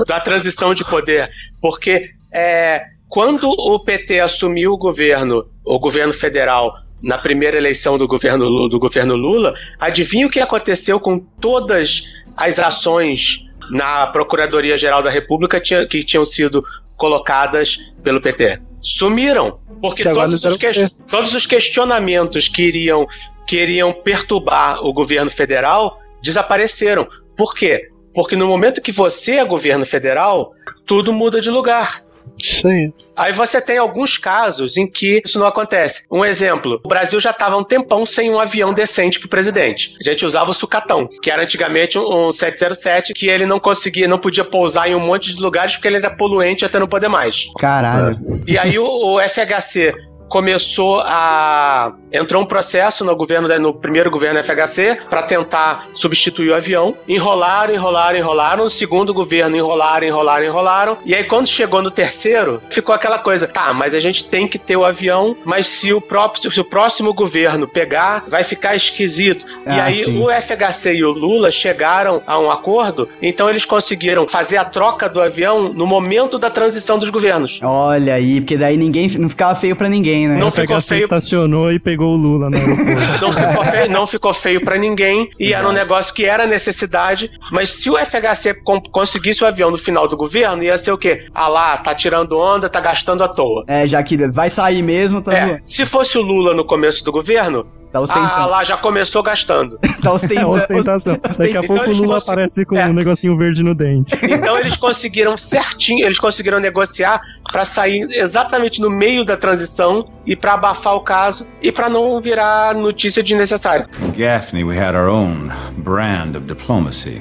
da 0.07 0.21
transição 0.21 0.75
de 0.75 0.85
poder. 0.85 1.31
Porque 1.61 2.11
é, 2.33 2.83
quando 3.09 3.49
o 3.49 3.79
PT 3.81 4.21
assumiu 4.21 4.73
o 4.73 4.79
governo, 4.79 5.45
o 5.65 5.79
governo 5.79 6.13
federal, 6.13 6.73
na 7.03 7.19
primeira 7.19 7.57
eleição 7.57 7.99
do 7.99 8.07
governo, 8.07 8.69
do 8.69 8.79
governo 8.79 9.15
Lula, 9.17 9.55
adivinha 9.79 10.27
o 10.27 10.31
que 10.31 10.41
aconteceu 10.41 10.99
com 11.01 11.19
todas 11.19 12.05
as 12.37 12.59
ações 12.59 13.45
na 13.71 14.07
Procuradoria-Geral 14.09 15.03
da 15.03 15.11
República 15.11 15.61
tinha- 15.61 15.87
que 15.87 16.05
tinham 16.05 16.25
sido 16.25 16.63
colocadas 16.97 17.79
pelo 18.03 18.21
PT? 18.21 18.61
Sumiram. 18.81 19.59
Porque 19.81 20.03
Que 20.03 20.13
todos 20.13 20.45
os, 20.45 20.57
ques- 20.57 20.91
todos 21.11 21.35
os 21.35 21.47
questionamentos 21.47 22.49
que 22.49 22.63
iriam, 22.63 23.07
que 23.47 23.57
iriam 23.57 23.93
perturbar 23.93 24.81
o 24.85 24.93
governo 24.93 25.31
federal 25.31 25.99
desapareceram. 26.23 27.07
Por 27.37 27.55
quê? 27.55 27.89
Porque 28.15 28.37
no 28.37 28.47
momento 28.47 28.81
que 28.83 28.93
você 28.93 29.33
é 29.37 29.45
governo 29.45 29.85
federal, 29.87 30.53
tudo 30.87 31.13
muda 31.13 31.41
de 31.41 31.51
lugar. 31.51 32.03
Isso 32.39 32.67
aí. 32.67 32.93
Aí 33.17 33.33
você 33.33 33.61
tem 33.61 33.79
alguns 33.79 34.17
casos 34.17 34.77
em 34.77 34.87
que 34.87 35.23
isso 35.25 35.39
não 35.39 35.47
acontece. 35.47 36.05
Um 36.11 36.25
exemplo: 36.25 36.81
o 36.83 36.89
Brasil 36.89 37.21
já 37.21 37.31
estava 37.31 37.57
um 37.57 37.65
tempão 37.65 38.05
sem 38.07 38.31
um 38.31 38.39
avião 38.39 38.73
decente 38.73 39.19
para 39.19 39.27
o 39.27 39.31
presidente. 39.31 39.95
A 40.01 40.11
gente 40.11 40.25
usava 40.25 40.51
o 40.51 40.55
sucatão, 40.55 41.09
que 41.23 41.31
era 41.31 41.43
antigamente 41.43 41.99
um, 41.99 42.29
um 42.29 42.33
707, 42.33 43.13
que 43.13 43.29
ele 43.29 43.47
não 43.47 43.61
conseguia, 43.61 44.09
não 44.09 44.19
podia 44.19 44.45
pousar 44.45 44.89
em 44.89 44.95
um 44.95 45.01
monte 45.01 45.35
de 45.35 45.43
lugares 45.43 45.77
porque 45.77 45.89
ele 45.89 45.97
era 45.97 46.11
poluente 46.11 46.65
até 46.65 46.79
não 46.79 46.89
poder 46.89 47.09
mais. 47.09 47.47
Caralho. 47.59 48.19
E 48.47 48.59
aí 48.59 48.79
o, 48.79 48.87
o 48.87 49.21
FHC 49.21 49.95
começou 50.33 50.99
a 51.05 51.93
entrou 52.11 52.43
um 52.43 52.47
processo 52.47 53.05
no 53.05 53.15
governo 53.15 53.49
no 53.59 53.75
primeiro 53.75 54.11
governo 54.11 54.43
FHC 54.43 54.99
para 55.11 55.23
tentar 55.23 55.89
substituir 55.93 56.51
o 56.51 56.55
avião. 56.55 56.95
Enrolaram, 57.07 57.75
enrolaram, 57.75 58.19
enrolaram. 58.19 58.65
No 58.65 58.71
segundo 58.71 59.13
governo 59.13 59.57
enrolaram, 59.57 60.07
enrolaram, 60.07 60.47
enrolaram. 60.47 60.99
E 61.05 61.15
aí 61.15 61.25
quando 61.25 61.47
chegou 61.47 61.83
no 61.83 61.91
terceiro, 61.91 62.63
ficou 62.71 62.95
aquela 62.95 63.19
coisa, 63.19 63.47
tá, 63.47 63.75
mas 63.75 63.95
a 63.95 64.01
gente 64.01 64.25
tem 64.25 64.49
que 64.49 64.59
ter 64.59 64.77
o 64.77 64.85
avião, 64.87 65.37
mas 65.45 65.67
se 65.67 65.93
o 65.93 66.01
próprio 66.01 66.51
se 66.51 66.61
o 66.61 66.65
próximo 66.65 67.13
governo 67.13 67.69
pegar, 67.69 68.25
vai 68.27 68.43
ficar 68.43 68.75
esquisito. 68.75 69.45
e 69.67 69.71
Ah, 69.71 69.85
aí 69.85 69.95
sim. 69.97 70.19
o 70.19 70.31
FHC 70.31 70.95
e 70.95 71.05
o 71.05 71.11
Lula 71.13 71.51
chegaram 71.51 72.23
a 72.27 72.39
um 72.39 72.51
acordo, 72.51 73.07
então 73.21 73.51
eles 73.51 73.67
conseguiram 73.67 74.27
fazer 74.27 74.57
a 74.57 74.65
troca 74.65 75.11
do 75.11 75.21
avião 75.21 75.73
no 75.73 75.87
momento 75.87 76.39
da 76.39 76.49
transição 76.49 76.99
dos 76.99 77.11
governos. 77.11 77.61
Olha 77.63 78.15
aí, 78.15 78.41
porque 78.41 78.57
daí 78.57 78.79
ninguém 78.79 79.09
não 79.19 79.29
ficava 79.29 79.55
feio 79.55 79.77
pra 79.77 79.89
ninguém, 79.89 80.22
né? 80.29 80.37
Não 80.37 80.49
o 80.49 80.51
ficou 80.51 80.77
FHC 80.81 80.89
feio. 80.89 81.05
estacionou 81.05 81.73
e 81.73 81.79
pegou 81.79 82.15
o 82.15 82.17
Lula 82.17 82.51
no 82.51 82.57
aeroporto. 82.57 82.83
Não 83.23 83.33
ficou 83.33 83.65
feio, 83.65 83.91
não 83.91 84.07
ficou 84.07 84.35
feio 84.35 84.61
para 84.65 84.77
ninguém 84.79 85.31
e 85.39 85.53
era 85.53 85.69
um 85.69 85.73
negócio 85.73 86.13
que 86.15 86.25
era 86.25 86.47
necessidade, 86.47 87.31
mas 87.51 87.71
se 87.71 87.91
o 87.91 87.97
FHC 87.97 88.55
conseguisse 88.91 89.43
o 89.45 89.47
avião 89.47 89.71
no 89.71 89.79
final 89.79 90.09
do 90.09 90.17
governo, 90.17 90.63
ia 90.63 90.77
ser 90.77 90.93
o 90.93 90.99
quê? 90.99 91.27
Ah 91.35 91.49
lá, 91.49 91.77
tá 91.79 91.95
tirando 91.95 92.37
onda, 92.39 92.69
tá 92.69 92.81
gastando 92.81 93.23
à 93.23 93.29
toa. 93.29 93.65
É, 93.67 93.87
já 93.87 94.03
que 94.03 94.17
vai 94.29 94.51
sair 94.51 94.83
mesmo, 94.83 95.23
tá, 95.23 95.33
É, 95.33 95.61
se 95.63 95.85
fosse 95.85 96.19
o 96.19 96.23
Lula 96.23 96.55
no 96.55 96.65
começo 96.65 97.05
do 97.05 97.13
governo, 97.13 97.67
tá 97.93 97.99
ah 97.99 98.03
ostentando. 98.03 98.49
lá 98.49 98.65
já 98.65 98.77
começou 98.77 99.23
gastando. 99.23 99.79
tá 100.03 100.09
É 100.09 100.13
ostentando. 100.13 100.51
ostentação. 100.51 101.19
Daqui 101.23 101.43
a 101.43 101.61
Então 101.61 101.63
pouco 101.65 101.83
o 101.83 101.87
eles 101.87 101.99
Lula 101.99 102.15
fossem- 102.15 102.33
aparece 102.33 102.65
com 102.65 102.77
É. 102.77 102.87
um 102.89 102.93
negocinho 102.93 103.37
verde 103.37 103.63
no 103.63 103.75
dente. 103.75 104.15
Então 104.25 104.59
eles 104.59 104.77
conseguiram 104.77 105.37
certinho, 105.37 106.05
eles 106.05 106.19
conseguiram 106.19 106.59
negociar 106.59 107.21
para 107.53 107.65
sair 107.65 108.07
exatamente 108.11 108.81
no 108.81 108.89
meio 108.91 109.25
da 109.25 109.37
transição 109.37 110.09
e 110.27 110.35
para 110.35 110.55
abafar 110.55 110.95
o 110.95 111.01
caso 111.01 111.47
e 111.61 111.71
para 111.71 111.89
não 111.89 112.21
virar 112.21 112.75
notícia 112.75 113.23
desnecessária. 113.23 113.87
In 114.03 114.11
Gaffney, 114.13 114.65
we 114.65 114.77
had 114.79 114.95
our 114.97 115.09
own 115.09 115.51
brand 115.77 116.35
of 116.37 116.47
diplomacy. 116.47 117.21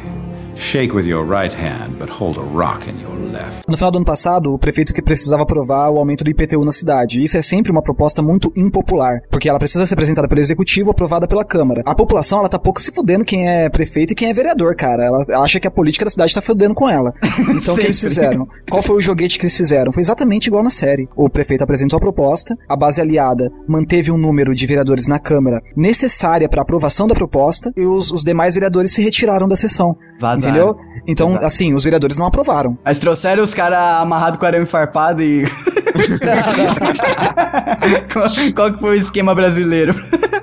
Shake 0.62 0.95
with 0.95 1.05
your 1.05 1.26
right 1.26 1.53
hand, 1.53 1.97
but 1.97 2.07
hold 2.07 2.38
a 2.38 2.41
rock 2.41 2.88
in 2.88 3.01
your 3.01 3.16
left. 3.32 3.68
No 3.68 3.76
final 3.76 3.91
do 3.91 3.97
ano 3.97 4.05
passado, 4.05 4.53
o 4.53 4.59
prefeito 4.59 4.93
que 4.93 5.01
precisava 5.01 5.41
aprovar 5.41 5.89
o 5.89 5.97
aumento 5.97 6.24
do 6.24 6.30
IPTU 6.30 6.64
na 6.64 6.72
cidade. 6.72 7.22
Isso 7.22 7.36
é 7.36 7.41
sempre 7.41 7.72
uma 7.72 7.82
proposta 7.82 8.22
muito 8.22 8.53
impopular, 8.55 9.22
porque 9.30 9.49
ela 9.49 9.57
precisa 9.57 9.86
ser 9.88 9.95
apresentada 9.95 10.28
pelo 10.28 10.39
executivo, 10.39 10.91
aprovada 10.91 11.28
pela 11.28 11.43
Câmara. 11.43 11.82
A 11.84 11.95
população, 11.95 12.39
ela 12.39 12.47
tá 12.47 12.59
pouco 12.59 12.80
se 12.80 12.91
fudendo 12.91 13.26
quem 13.26 13.49
é 13.49 13.70
prefeito 13.70 14.12
e 14.12 14.16
quem 14.16 14.30
é 14.30 14.34
vereador, 14.34 14.76
cara. 14.76 15.03
Ela 15.03 15.43
acha 15.43 15.59
que 15.59 15.68
a 15.68 15.72
política 15.72 16.05
da 16.05 16.12
cidade 16.12 16.34
tá 16.34 16.41
fudendo 16.41 16.76
com 16.76 16.88
ela. 16.88 17.12
Então 17.62 17.74
o 17.76 17.78
que 17.78 17.88
eles 17.88 17.99
fizeram? 17.99 18.47
Qual 18.70 18.82
foi 18.82 18.95
o 18.95 19.01
joguete 19.01 19.38
que 19.38 19.45
eles 19.45 19.57
fizeram? 19.57 19.91
Foi 19.91 20.01
exatamente 20.01 20.47
igual 20.47 20.64
na 20.64 20.70
série. 20.70 21.07
O 21.16 21.30
prefeito 21.30 21.64
apresentou 21.64 21.97
a 21.97 21.99
proposta, 21.99 22.55
a 22.70 22.76
base 22.76 23.01
aliada 23.01 23.51
manteve 23.68 24.12
um 24.12 24.18
número 24.18 24.53
de 24.53 24.66
vereadores 24.66 25.05
na 25.05 25.20
Câmara 25.20 25.62
necessária 25.76 26.47
para 26.47 26.62
aprovação 26.62 27.07
da 27.07 27.16
proposta 27.16 27.72
e 27.76 27.86
os, 27.86 28.12
os 28.12 28.24
demais 28.24 28.53
vereadores 28.53 28.93
se 28.93 29.01
retiraram 29.01 29.47
da 29.47 29.55
sessão. 29.55 29.97
Vazaram. 30.22 30.49
Entendeu? 30.49 30.80
Então, 31.07 31.34
assim, 31.36 31.74
os 31.74 31.84
vereadores 31.84 32.15
não 32.15 32.28
aprovaram. 32.28 32.78
Mas 32.86 32.99
trouxeram 32.99 33.41
os 33.41 33.55
caras 33.55 33.80
amarrados 34.01 34.39
com 34.39 34.45
arame 34.45 34.67
farpado 34.67 35.24
e. 35.24 35.43
qual, 38.13 38.28
qual 38.55 38.74
que 38.74 38.80
foi 38.80 38.97
o 38.97 38.99
esquema 38.99 39.34
brasileiro? 39.34 39.95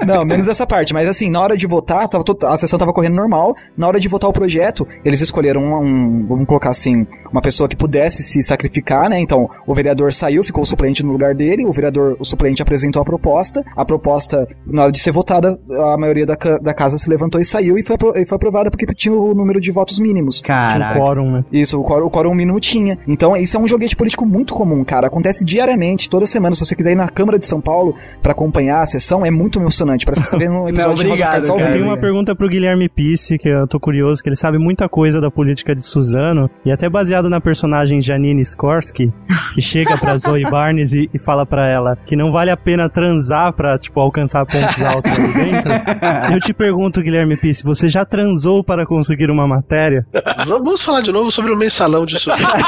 Não, 0.07 0.25
menos 0.25 0.49
essa 0.49 0.67
parte. 0.67 0.93
Mas 0.95 1.09
assim, 1.09 1.31
na 1.31 1.41
hora 1.41 1.57
de 1.57 1.67
votar, 1.67 2.07
tava 2.09 2.25
a 2.47 2.57
sessão 2.57 2.79
tava 2.79 2.93
correndo 2.93 3.15
normal. 3.15 3.55
Na 3.77 3.87
hora 3.89 3.99
de 4.01 4.09
votar 4.09 4.29
o 4.29 4.33
projeto, 4.33 4.87
eles 5.05 5.21
escolheram 5.21 5.61
um, 5.63 5.77
um- 5.83 6.27
vamos 6.27 6.47
colocar 6.47 6.71
assim, 6.71 7.07
uma 7.33 7.41
pessoa 7.43 7.69
que 7.69 7.77
pudesse 7.77 8.23
se 8.23 8.43
sacrificar, 8.43 9.09
né? 9.09 9.19
Então, 9.19 9.49
o 9.67 9.75
vereador 9.75 10.13
saiu, 10.13 10.43
ficou 10.45 10.63
o 10.63 10.67
suplente 10.67 11.05
no 11.05 11.13
lugar 11.13 11.35
dele. 11.35 11.65
O 11.67 11.73
vereador, 11.73 12.17
o 12.19 12.25
suplente 12.25 12.63
apresentou 12.63 13.03
a 13.03 13.05
proposta. 13.05 13.63
A 13.77 13.85
proposta, 13.85 14.47
na 14.67 14.83
hora 14.83 14.93
de 14.93 14.99
ser 14.99 15.13
votada, 15.13 15.59
a 15.71 15.97
maioria 15.99 16.27
da, 16.27 16.37
da 16.63 16.75
casa 16.75 16.97
se 16.99 17.09
levantou 17.09 17.41
e 17.41 17.45
saiu 17.45 17.77
e 17.79 17.83
foi, 17.83 17.97
e 18.17 18.27
foi 18.27 18.37
aprovada 18.37 18.71
porque 18.71 18.87
tinha 18.95 19.15
o 19.15 19.35
número 19.35 19.61
de 19.61 19.71
votos 19.71 19.99
mínimos. 19.99 20.41
Um 20.41 20.47
Caraca. 20.47 20.99
quórum, 20.99 21.31
né? 21.33 21.45
Isso, 21.53 21.79
o 21.81 21.85
quórum, 21.85 22.07
o 22.07 22.11
quórum 22.11 22.35
mínimo 22.35 22.61
tinha. 22.61 22.99
Então, 23.07 23.37
isso 23.37 23.57
é 23.57 23.61
um 23.61 23.67
joguete 23.69 23.97
político 23.97 24.25
muito 24.25 24.55
comum, 24.55 24.85
cara. 24.85 25.07
Acontece 25.09 25.45
diariamente, 25.45 26.09
toda 26.09 26.27
semana. 26.27 26.55
Se 26.55 26.65
você 26.65 26.75
quiser 26.75 26.93
ir 26.93 26.97
na 26.97 27.09
Câmara 27.09 27.39
de 27.39 27.47
São 27.47 27.61
Paulo 27.61 27.95
pra 28.23 28.33
acompanhar 28.33 28.81
a 28.83 28.87
sessão, 28.87 29.25
é 29.25 29.31
muito 29.31 29.59
emocionante. 29.59 29.88
Parece 30.05 30.22
que 30.22 30.26
você 30.26 30.30
tá 30.30 30.36
vendo 30.36 30.61
um 30.61 30.68
episódio 30.68 30.97
de 30.97 31.01
of 31.01 31.22
obrigado, 31.22 31.51
ao 31.51 31.57
cara. 31.57 31.68
Eu 31.68 31.72
tenho 31.72 31.84
uma 31.84 31.97
pergunta 31.97 32.34
pro 32.34 32.49
Guilherme 32.49 32.89
Pisse, 32.89 33.39
que 33.39 33.49
eu 33.49 33.66
tô 33.66 33.78
curioso, 33.78 34.22
que 34.22 34.28
ele 34.28 34.36
sabe 34.36 34.59
muita 34.59 34.89
coisa 34.89 35.20
da 35.20 35.30
política 35.30 35.74
de 35.74 35.82
Suzano, 35.82 36.51
e 36.64 36.72
até 36.72 36.89
baseado 36.89 37.28
na 37.28 37.41
personagem 37.41 38.01
Janine 38.01 38.43
Skorsky, 38.43 39.12
que 39.55 39.62
chega 39.62 39.97
pra 39.97 40.16
Zoe 40.18 40.43
Barnes 40.45 40.93
e, 40.93 41.09
e 41.12 41.18
fala 41.18 41.47
pra 41.47 41.68
ela 41.68 41.97
que 42.07 42.16
não 42.16 42.32
vale 42.32 42.51
a 42.51 42.57
pena 42.57 42.89
transar 42.89 43.53
pra, 43.53 43.78
tipo, 43.78 44.01
alcançar 44.01 44.45
pontos 44.47 44.82
altos 44.82 45.12
ali 45.12 45.32
dentro. 45.34 45.72
Eu 46.32 46.41
te 46.41 46.53
pergunto, 46.53 47.03
Guilherme 47.03 47.36
Pisse, 47.36 47.64
você 47.64 47.89
já 47.89 48.05
transou 48.05 48.64
para 48.64 48.84
conseguir 48.84 49.30
uma 49.30 49.47
matéria? 49.47 50.07
Vamos 50.47 50.82
falar 50.82 51.01
de 51.03 51.12
novo 51.12 51.30
sobre 51.30 51.53
o 51.53 51.57
mensalão 51.57 52.05
de 52.05 52.18
Suzano. 52.18 52.39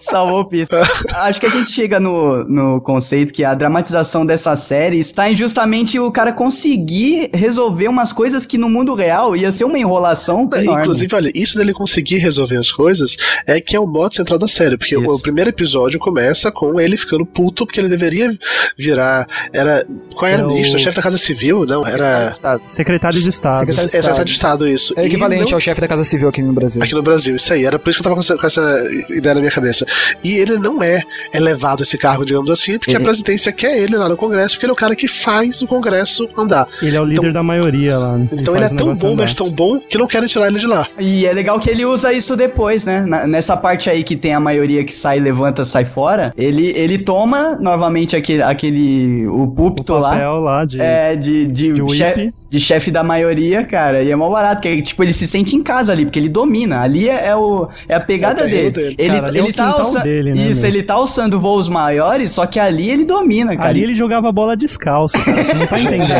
Salvou 0.00 0.40
o 0.40 0.44
piso. 0.44 0.70
Acho 1.14 1.40
que 1.40 1.46
a 1.46 1.50
gente 1.50 1.70
chega 1.70 1.98
no, 1.98 2.44
no 2.44 2.80
conceito 2.80 3.32
que 3.32 3.44
a 3.44 3.54
dramatização 3.54 4.24
dessa 4.24 4.54
série 4.54 4.85
série 4.86 4.98
está 5.00 5.28
em 5.30 5.34
justamente 5.34 5.98
o 5.98 6.10
cara 6.12 6.32
conseguir 6.32 7.30
resolver 7.34 7.88
umas 7.88 8.12
coisas 8.12 8.46
que 8.46 8.56
no 8.56 8.68
mundo 8.68 8.94
real 8.94 9.34
ia 9.34 9.50
ser 9.50 9.64
uma 9.64 9.78
enrolação 9.78 10.48
É. 10.54 10.62
Inclusive, 10.64 11.14
olha, 11.14 11.30
isso 11.34 11.58
dele 11.58 11.72
conseguir 11.72 12.18
resolver 12.18 12.56
as 12.56 12.70
coisas 12.70 13.16
é 13.46 13.60
que 13.60 13.74
é 13.74 13.80
o 13.80 13.86
modo 13.86 14.14
central 14.14 14.38
da 14.38 14.46
série, 14.48 14.76
porque 14.76 14.96
o, 14.96 15.04
Isso. 15.04 15.16
o 15.16 15.22
primeiro 15.22 15.50
episódio 15.50 15.98
começa 15.98 16.52
com 16.52 16.80
ele 16.80 16.96
ficando 16.96 17.26
puto 17.26 17.66
porque 17.66 17.80
ele 17.80 17.88
deveria 17.88 18.36
virar. 18.78 19.26
Era. 19.52 19.84
Qual 20.14 20.30
era 20.30 20.42
É 20.42 20.44
o 20.44 20.48
ministro? 20.48 20.76
o- 20.76 20.80
Chefe 20.80 20.96
da 20.96 21.02
Casa 21.02 21.18
Civil? 21.18 21.64
Não, 21.66 21.84
era. 21.86 22.34
Secretário 22.70 23.20
de 23.20 23.28
Estado. 23.28 23.58
Secretário 23.58 23.90
de 23.90 23.96
É, 23.96 24.00
Estado. 24.00 24.02
secretário 24.02 24.24
de 24.24 24.32
Estado, 24.32 24.68
isso. 24.68 24.94
É 24.96 25.06
equivalente 25.06 25.50
não- 25.50 25.54
ao 25.56 25.60
chefe 25.60 25.80
da 25.80 25.88
Casa 25.88 26.04
Civil 26.04 26.28
aqui 26.28 26.42
no 26.42 26.52
Brasil. 26.52 26.82
Aqui 26.82 26.94
no 26.94 27.02
Brasil, 27.02 27.34
isso 27.36 27.52
aí. 27.52 27.64
Era 27.64 27.78
por 27.78 27.90
isso 27.90 27.98
que 27.98 28.02
eu 28.02 28.04
tava 28.04 28.14
com 28.14 28.20
essa, 28.20 28.36
com 28.36 28.46
essa 28.46 28.84
ideia 29.10 29.34
na 29.34 29.40
minha 29.40 29.52
cabeça. 29.52 29.84
E 30.22 30.36
ele 30.36 30.58
não 30.58 30.82
é 30.82 31.02
elevado 31.34 31.82
a 31.82 31.84
esse 31.84 31.98
cargo, 31.98 32.24
digamos 32.24 32.50
assim, 32.50 32.78
porque 32.78 32.96
a 32.96 33.00
presidência 33.00 33.50
quer 33.52 33.78
ele 33.78 33.96
lá 33.96 34.08
no 34.08 34.16
Congresso, 34.16 34.54
porque 34.54 34.66
ele 34.66 34.72
é 34.72 34.74
o 34.76 34.78
cara 34.78 34.94
que 34.94 35.08
faz 35.08 35.62
o 35.62 35.66
Congresso 35.66 36.28
andar. 36.36 36.68
Ele 36.82 36.96
é 36.96 37.00
o 37.00 37.04
líder 37.04 37.18
Então- 37.20 37.32
da 37.32 37.42
maioria 37.42 37.96
lá. 37.98 38.18
Então 38.30 38.54
ele 38.54 38.64
é 38.64 38.68
o 38.68 38.76
tão 38.76 38.92
bom, 38.92 39.06
andar. 39.12 39.22
mas 39.22 39.34
tão 39.34 39.50
bom, 39.50 39.80
que 39.80 39.96
não 39.98 40.06
querem 40.06 40.28
tirar 40.28 40.48
ele 40.48 40.58
de 40.58 40.66
lá. 40.66 40.86
E 40.98 41.24
é 41.26 41.32
legal 41.32 41.58
que 41.58 41.70
ele 41.70 41.84
usa 41.84 42.12
isso 42.12 42.36
depois, 42.36 42.84
né? 42.84 43.00
Na- 43.00 43.26
nessa 43.26 43.56
parte 43.56 43.88
aí 43.88 44.04
que 44.04 44.16
tem 44.16 44.34
a 44.34 44.40
maioria 44.40 44.84
que 44.84 44.92
sai, 44.92 45.18
levanta, 45.18 45.64
sai 45.64 45.84
fora, 45.84 46.32
ele, 46.36 46.72
ele 46.76 46.98
toma 46.98 47.56
novamente 47.60 48.14
aquele, 48.14 48.42
aquele 48.42 49.26
o 49.26 49.44
O 49.44 49.48
púlpito 49.48 49.94
lá. 49.94 50.10
papel 50.10 50.40
lá 50.40 50.64
de... 50.64 50.80
É, 50.80 51.16
de, 51.16 51.46
de, 51.46 51.72
de 51.72 51.94
chefe, 51.96 52.30
de 52.50 52.60
chefe 52.60 52.90
da 52.90 53.02
maioria, 53.02 53.64
cara. 53.64 54.02
E 54.02 54.10
é 54.10 54.16
mó 54.16 54.28
barato, 54.30 54.60
que 54.60 54.82
tipo, 54.82 55.02
ele 55.02 55.12
se 55.12 55.26
sente 55.26 55.56
em 55.56 55.62
casa 55.62 55.92
ali, 55.92 56.04
porque 56.04 56.18
ele 56.18 56.28
domina. 56.28 56.80
Ali 56.80 57.08
é, 57.08 57.28
é 57.28 57.36
o, 57.36 57.66
é 57.88 57.94
a 57.94 58.00
pegada 58.00 58.42
É 58.42 58.44
o 58.44 58.50
dele. 58.50 58.70
dele. 58.70 58.94
Ele, 58.98 59.20
Cara, 59.20 59.26
é 59.26 59.30
ele 59.30 59.40
o 59.50 59.52
tá 59.52 59.68
alçando. 59.70 60.04
dele, 60.04 60.34
né, 60.34 60.40
Isso, 60.42 60.62
meu? 60.62 60.70
ele 60.70 60.82
tá 60.82 60.94
alçando 60.94 61.38
voos 61.40 61.68
maiores, 61.68 62.32
só 62.32 62.44
que 62.46 62.58
ali 62.60 62.90
ele 62.90 63.04
domina, 63.04 63.56
cara. 63.56 63.68
Ali 63.70 63.82
ele 63.82 63.94
jogava 63.94 64.30
bola 64.32 64.56
descalço, 64.66 65.14
cara. 65.24 65.44
Você 65.44 65.54
não 65.54 65.66
tá 65.66 65.80
entendendo. 65.80 66.10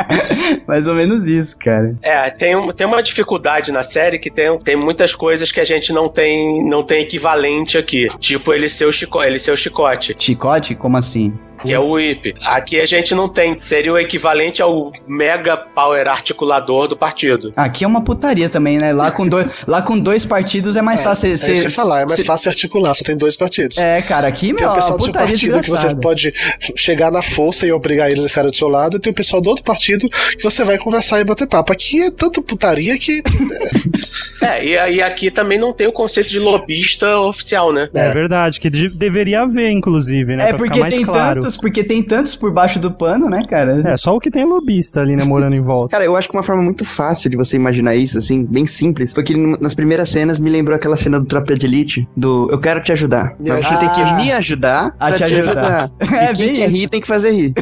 Mais 0.66 0.86
ou 0.86 0.94
menos 0.94 1.26
isso, 1.26 1.56
cara. 1.58 1.94
É, 2.02 2.30
tem, 2.30 2.56
um- 2.56 2.72
tem 2.72 2.86
uma 2.86 3.02
dificuldade 3.02 3.70
na 3.72 3.82
série 3.82 4.18
que 4.18 4.30
tem, 4.30 4.58
tem 4.60 4.76
muitas 4.76 5.14
coisas 5.14 5.52
que 5.52 5.60
a 5.60 5.64
gente 5.64 5.92
não 5.92 6.08
tem, 6.08 6.64
não 6.68 6.82
tem 6.82 7.02
equivalente 7.02 7.76
aqui. 7.76 8.08
Tipo, 8.18 8.52
ele 8.52 8.68
ser 8.68 8.86
o, 8.86 8.92
chico, 8.92 9.22
ele 9.22 9.38
ser 9.38 9.52
o 9.52 9.56
chicote, 9.56 10.14
Chicote? 10.18 10.74
Como 10.74 10.96
assim? 10.96 11.32
Que 11.62 11.72
é 11.72 11.78
o 11.78 11.92
whip. 11.92 12.34
Aqui 12.42 12.80
a 12.80 12.86
gente 12.86 13.14
não 13.14 13.28
tem. 13.28 13.58
Seria 13.60 13.92
o 13.92 13.98
equivalente 13.98 14.60
ao 14.62 14.92
mega 15.06 15.56
power 15.56 16.08
articulador 16.08 16.88
do 16.88 16.96
partido. 16.96 17.52
Aqui 17.56 17.84
é 17.84 17.86
uma 17.86 18.02
putaria 18.02 18.48
também, 18.48 18.78
né? 18.78 18.92
Lá 18.92 19.10
com 19.10 19.26
dois, 19.28 19.64
lá 19.66 19.82
com 19.82 19.98
dois 19.98 20.24
partidos 20.24 20.76
é 20.76 20.82
mais 20.82 21.02
fácil 21.02 21.28
É 21.30 21.32
isso 21.32 21.50
que 21.50 21.70
falar, 21.70 22.00
é 22.02 22.06
mais 22.06 22.16
cê- 22.20 22.24
fácil 22.24 22.50
articular, 22.50 22.94
você 22.94 23.04
tem 23.04 23.16
dois 23.16 23.36
partidos. 23.36 23.76
É, 23.78 24.00
cara, 24.02 24.26
aqui, 24.28 24.46
Tem 24.46 24.54
meu, 24.54 24.68
o 24.68 24.72
é 24.72 24.74
pessoal 24.76 24.92
uma 24.92 24.98
do 24.98 25.04
seu 25.04 25.12
partido 25.12 25.60
que 25.60 25.70
você 25.70 25.94
pode 25.96 26.32
chegar 26.76 27.10
na 27.10 27.22
força 27.22 27.66
e 27.66 27.72
obrigar 27.72 28.10
eles 28.10 28.24
a 28.24 28.28
ficarem 28.28 28.50
do 28.50 28.56
seu 28.56 28.68
lado, 28.68 28.96
e 28.96 29.00
tem 29.00 29.12
o 29.12 29.14
pessoal 29.14 29.40
do 29.42 29.48
outro 29.50 29.64
partido 29.64 30.08
que 30.08 30.42
você 30.42 30.64
vai 30.64 30.78
conversar 30.78 31.20
e 31.20 31.24
bater 31.24 31.46
papo. 31.46 31.72
Aqui 31.72 32.02
é 32.02 32.10
tanto 32.10 32.42
putaria 32.42 32.96
que. 32.98 33.22
É, 34.42 34.64
e 34.64 34.78
aí 34.78 35.02
aqui 35.02 35.30
também 35.30 35.58
não 35.58 35.70
tem 35.70 35.86
o 35.86 35.92
conceito 35.92 36.30
de 36.30 36.38
lobista 36.38 37.18
oficial, 37.18 37.74
né? 37.74 37.90
É, 37.94 38.10
verdade, 38.10 38.58
que 38.58 38.70
de- 38.70 38.88
deveria 38.88 39.42
haver, 39.42 39.70
inclusive, 39.70 40.34
né? 40.34 40.44
É 40.44 40.48
pra 40.48 40.56
porque 40.56 40.72
ficar 40.72 40.80
mais 40.80 40.94
tem 40.94 41.04
claro. 41.04 41.40
Tantos, 41.50 41.56
porque 41.56 41.82
tem 41.84 42.02
tantos 42.02 42.36
por 42.36 42.52
baixo 42.52 42.78
do 42.78 42.90
pano, 42.90 43.28
né, 43.28 43.42
cara? 43.48 43.82
É, 43.84 43.96
só 43.96 44.14
o 44.14 44.20
que 44.20 44.30
tem 44.30 44.44
lobista 44.44 45.00
ali, 45.00 45.16
né, 45.16 45.24
morando 45.24 45.54
em 45.56 45.60
volta. 45.60 45.90
Cara, 45.90 46.04
eu 46.04 46.16
acho 46.16 46.28
que 46.28 46.36
uma 46.36 46.42
forma 46.42 46.62
muito 46.62 46.84
fácil 46.84 47.30
de 47.30 47.36
você 47.36 47.56
imaginar 47.56 47.94
isso, 47.94 48.18
assim, 48.18 48.46
bem 48.46 48.66
simples, 48.66 49.12
foi 49.12 49.22
que 49.22 49.34
nas 49.60 49.74
primeiras 49.74 50.08
cenas 50.08 50.38
me 50.38 50.50
lembrou 50.50 50.76
aquela 50.76 50.96
cena 50.96 51.18
do 51.18 51.26
Tropa 51.26 51.54
de 51.54 51.66
Elite, 51.66 52.08
do 52.16 52.48
eu 52.50 52.58
quero 52.60 52.82
te 52.82 52.92
ajudar. 52.92 53.34
Me 53.38 53.50
Mas 53.50 53.66
você 53.66 53.76
tem 53.76 53.88
que 53.90 54.02
me 54.14 54.32
ajudar 54.32 54.94
A 54.98 55.12
te 55.12 55.18
te 55.18 55.24
ajudar. 55.24 55.50
ajudar. 55.50 55.90
É, 56.20 56.32
e 56.32 56.34
quem 56.34 56.46
bem 56.46 56.54
quer 56.56 56.66
isso. 56.66 56.76
rir 56.76 56.88
tem 56.88 57.00
que 57.00 57.06
fazer 57.06 57.30
rir. 57.32 57.54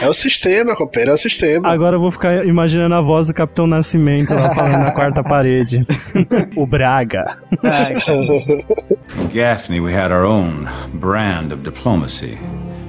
É 0.00 0.08
o 0.08 0.14
sistema, 0.14 0.74
companheiro, 0.74 1.12
é 1.12 1.14
o 1.14 1.18
sistema. 1.18 1.68
Agora 1.68 1.96
eu 1.96 2.00
vou 2.00 2.10
ficar 2.10 2.44
imaginando 2.44 2.94
a 2.94 3.00
voz 3.00 3.28
do 3.28 3.34
Capitão 3.34 3.66
Nascimento 3.66 4.34
lá 4.34 4.52
falando 4.54 4.78
na 4.82 4.90
quarta 4.90 5.22
parede. 5.22 5.86
o 6.56 6.66
Braga. 6.66 7.38
In 7.52 9.28
Gaffney, 9.32 9.80
we 9.80 9.94
had 9.94 10.10
our 10.10 10.24
own 10.24 10.68
brand 10.94 11.52
of 11.52 11.62
diplomacy. 11.62 12.36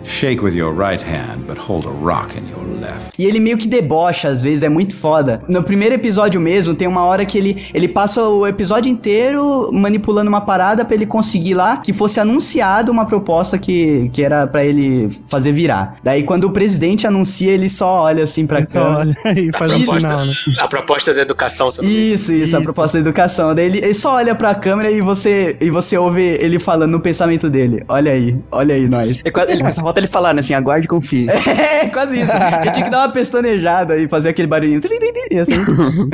Shake 0.03 0.43
with 0.43 0.53
your 0.53 0.73
right 0.73 1.01
hand, 1.01 1.45
but 1.47 1.57
hold 1.57 1.85
a 1.85 1.89
rock 1.89 2.37
in 2.37 2.43
your 2.49 2.63
left. 2.81 3.11
E 3.17 3.25
ele 3.25 3.39
meio 3.39 3.57
que 3.57 3.67
debocha, 3.67 4.27
às 4.27 4.41
vezes, 4.43 4.63
é 4.63 4.69
muito 4.69 4.95
foda. 4.95 5.41
No 5.47 5.63
primeiro 5.63 5.95
episódio 5.95 6.39
mesmo, 6.41 6.73
tem 6.75 6.87
uma 6.87 7.03
hora 7.05 7.25
que 7.25 7.37
ele, 7.37 7.65
ele 7.73 7.87
passa 7.87 8.23
o 8.27 8.45
episódio 8.45 8.91
inteiro 8.91 9.69
manipulando 9.71 10.29
uma 10.29 10.41
parada 10.41 10.83
pra 10.83 10.95
ele 10.95 11.05
conseguir 11.05 11.53
lá 11.53 11.77
que 11.77 11.93
fosse 11.93 12.19
anunciado 12.19 12.91
uma 12.91 13.05
proposta 13.05 13.57
que, 13.57 14.09
que 14.13 14.21
era 14.23 14.45
pra 14.47 14.63
ele 14.65 15.09
fazer 15.27 15.51
virar. 15.53 15.97
Daí, 16.03 16.23
quando 16.23 16.45
o 16.45 16.51
presidente 16.51 17.07
anuncia, 17.07 17.51
ele 17.51 17.69
só 17.69 18.01
olha 18.01 18.23
assim 18.23 18.45
pra 18.45 18.59
Ele 18.59 18.67
só 18.67 18.83
câmera. 18.97 19.17
olha 19.25 19.39
e 19.39 19.51
faz 19.57 19.71
A 19.71 19.75
um 19.75 19.79
proposta, 19.83 20.07
sinal, 20.09 20.25
né? 20.25 20.33
a 20.59 20.67
proposta 20.67 21.13
da 21.13 21.21
educação. 21.21 21.71
se 21.71 21.79
eu 21.79 21.83
não 21.83 21.89
me 21.89 21.95
engano. 21.97 22.13
Isso, 22.15 22.33
isso, 22.33 22.55
a 22.55 22.59
Isso. 22.59 22.63
proposta 22.65 22.97
da 22.97 23.01
educação. 23.09 23.55
Daí 23.55 23.65
ele, 23.65 23.77
ele 23.79 23.93
só 23.93 24.15
olha 24.15 24.35
pra 24.35 24.53
câmera 24.55 24.91
e 24.91 24.99
você, 25.01 25.55
e 25.61 25.69
você 25.69 25.97
ouve 25.97 26.21
ele 26.21 26.59
falando 26.59 26.91
no 26.91 26.99
pensamento 26.99 27.49
dele. 27.49 27.83
Olha 27.87 28.11
aí, 28.11 28.35
olha 28.51 28.75
aí 28.75 28.87
nós. 28.87 29.21
É 29.23 29.51
ele, 29.51 29.73
só 29.73 29.92
falta 29.93 29.99
ele 29.99 30.07
falar, 30.07 30.33
né, 30.33 30.39
assim, 30.39 30.53
aguarde 30.53 30.85
e 30.85 30.87
confie. 30.89 31.27
É, 31.53 31.87
quase 31.87 32.19
isso. 32.19 32.31
Ele 32.31 32.71
tinha 32.71 32.85
que 32.85 32.91
dar 32.91 32.99
uma 32.99 33.11
pestanejada 33.11 33.97
e 33.97 34.07
fazer 34.07 34.29
aquele 34.29 34.47
barulhinho. 34.47 34.81
Bom. 34.81 36.09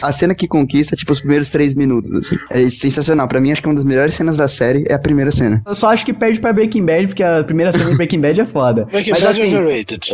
A 0.02 0.12
cena 0.12 0.34
que 0.34 0.46
conquista, 0.46 0.96
tipo, 0.96 1.12
os 1.12 1.20
primeiros 1.20 1.48
três 1.48 1.74
minutos, 1.74 2.10
assim. 2.12 2.36
É 2.50 2.70
sensacional. 2.70 3.28
Pra 3.28 3.40
mim, 3.40 3.52
acho 3.52 3.62
que 3.62 3.68
uma 3.68 3.74
das 3.74 3.84
melhores 3.84 4.14
cenas 4.14 4.36
da 4.36 4.48
série 4.48 4.84
é 4.88 4.94
a 4.94 4.98
primeira 4.98 5.30
cena. 5.30 5.62
Eu 5.66 5.74
só 5.74 5.90
acho 5.90 6.04
que 6.04 6.12
perde 6.12 6.40
pra 6.40 6.52
Breaking 6.52 6.84
Bad, 6.84 7.06
porque 7.08 7.22
a 7.22 7.42
primeira 7.44 7.72
cena 7.72 7.90
de 7.90 7.96
Breaking 7.96 8.20
Bad 8.20 8.40
é 8.40 8.44
foda. 8.46 8.84
Breaking 8.90 9.12
Mas 9.12 9.22
Bad 9.22 9.38
assim, 9.38 9.54
overrated. 9.54 10.12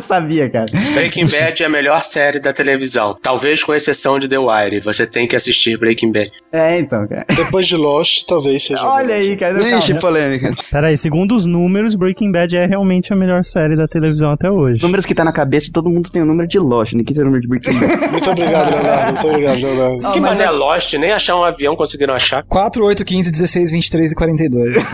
sabia, 0.00 0.50
cara. 0.50 0.66
Breaking 0.94 1.26
Bad 1.26 1.62
é 1.62 1.66
a 1.66 1.70
melhor 1.70 2.04
série 2.04 2.40
da 2.40 2.52
televisão. 2.52 3.16
Talvez 3.22 3.62
com 3.64 3.74
exceção 3.74 4.18
de 4.18 4.28
The 4.28 4.38
Wire. 4.38 4.80
Você 4.80 5.06
tem 5.06 5.26
que 5.26 5.34
assistir 5.36 5.78
Breaking 5.78 6.12
Bad. 6.12 6.30
É, 6.52 6.78
então, 6.78 7.06
cara. 7.06 7.24
Depois 7.34 7.66
de 7.66 7.76
Lost, 7.76 8.24
talvez 8.26 8.64
seja. 8.64 8.84
Olha 8.84 9.14
aí, 9.14 9.36
cara. 9.36 9.78
Ixi, 9.78 9.94
polêmica. 9.94 10.52
Peraí, 10.70 10.96
segundo 10.96 11.34
os 11.34 11.46
números, 11.46 11.94
Breaking 12.04 12.30
Bad 12.30 12.54
é 12.54 12.66
realmente 12.66 13.14
a 13.14 13.16
melhor 13.16 13.42
série 13.44 13.74
da 13.74 13.88
televisão 13.88 14.30
até 14.30 14.50
hoje. 14.50 14.82
Números 14.82 15.06
que 15.06 15.14
tá 15.14 15.24
na 15.24 15.32
cabeça, 15.32 15.70
todo 15.72 15.88
mundo 15.88 16.10
tem 16.10 16.20
o 16.20 16.26
número 16.26 16.46
de 16.46 16.58
Lost, 16.58 16.92
ninguém 16.92 17.14
tem 17.14 17.22
o 17.22 17.24
número 17.24 17.40
de 17.40 17.48
Breaking 17.48 17.72
Bad. 17.80 17.96
Muito 18.12 18.30
obrigado, 18.30 18.70
Leonardo. 18.70 19.12
Muito 19.14 19.26
obrigado, 19.28 19.60
Leonardo. 19.62 20.12
Que 20.12 20.20
mas 20.20 20.38
mané 20.38 20.44
assim- 20.44 20.58
Lost, 20.58 20.92
nem 20.94 21.12
achar 21.12 21.36
um 21.36 21.44
avião 21.44 21.74
conseguiram 21.74 22.12
achar. 22.12 22.42
4, 22.42 22.84
8, 22.84 23.04
15, 23.06 23.32
16, 23.32 23.70
23 23.72 24.12
e 24.12 24.14
42. 24.14 24.74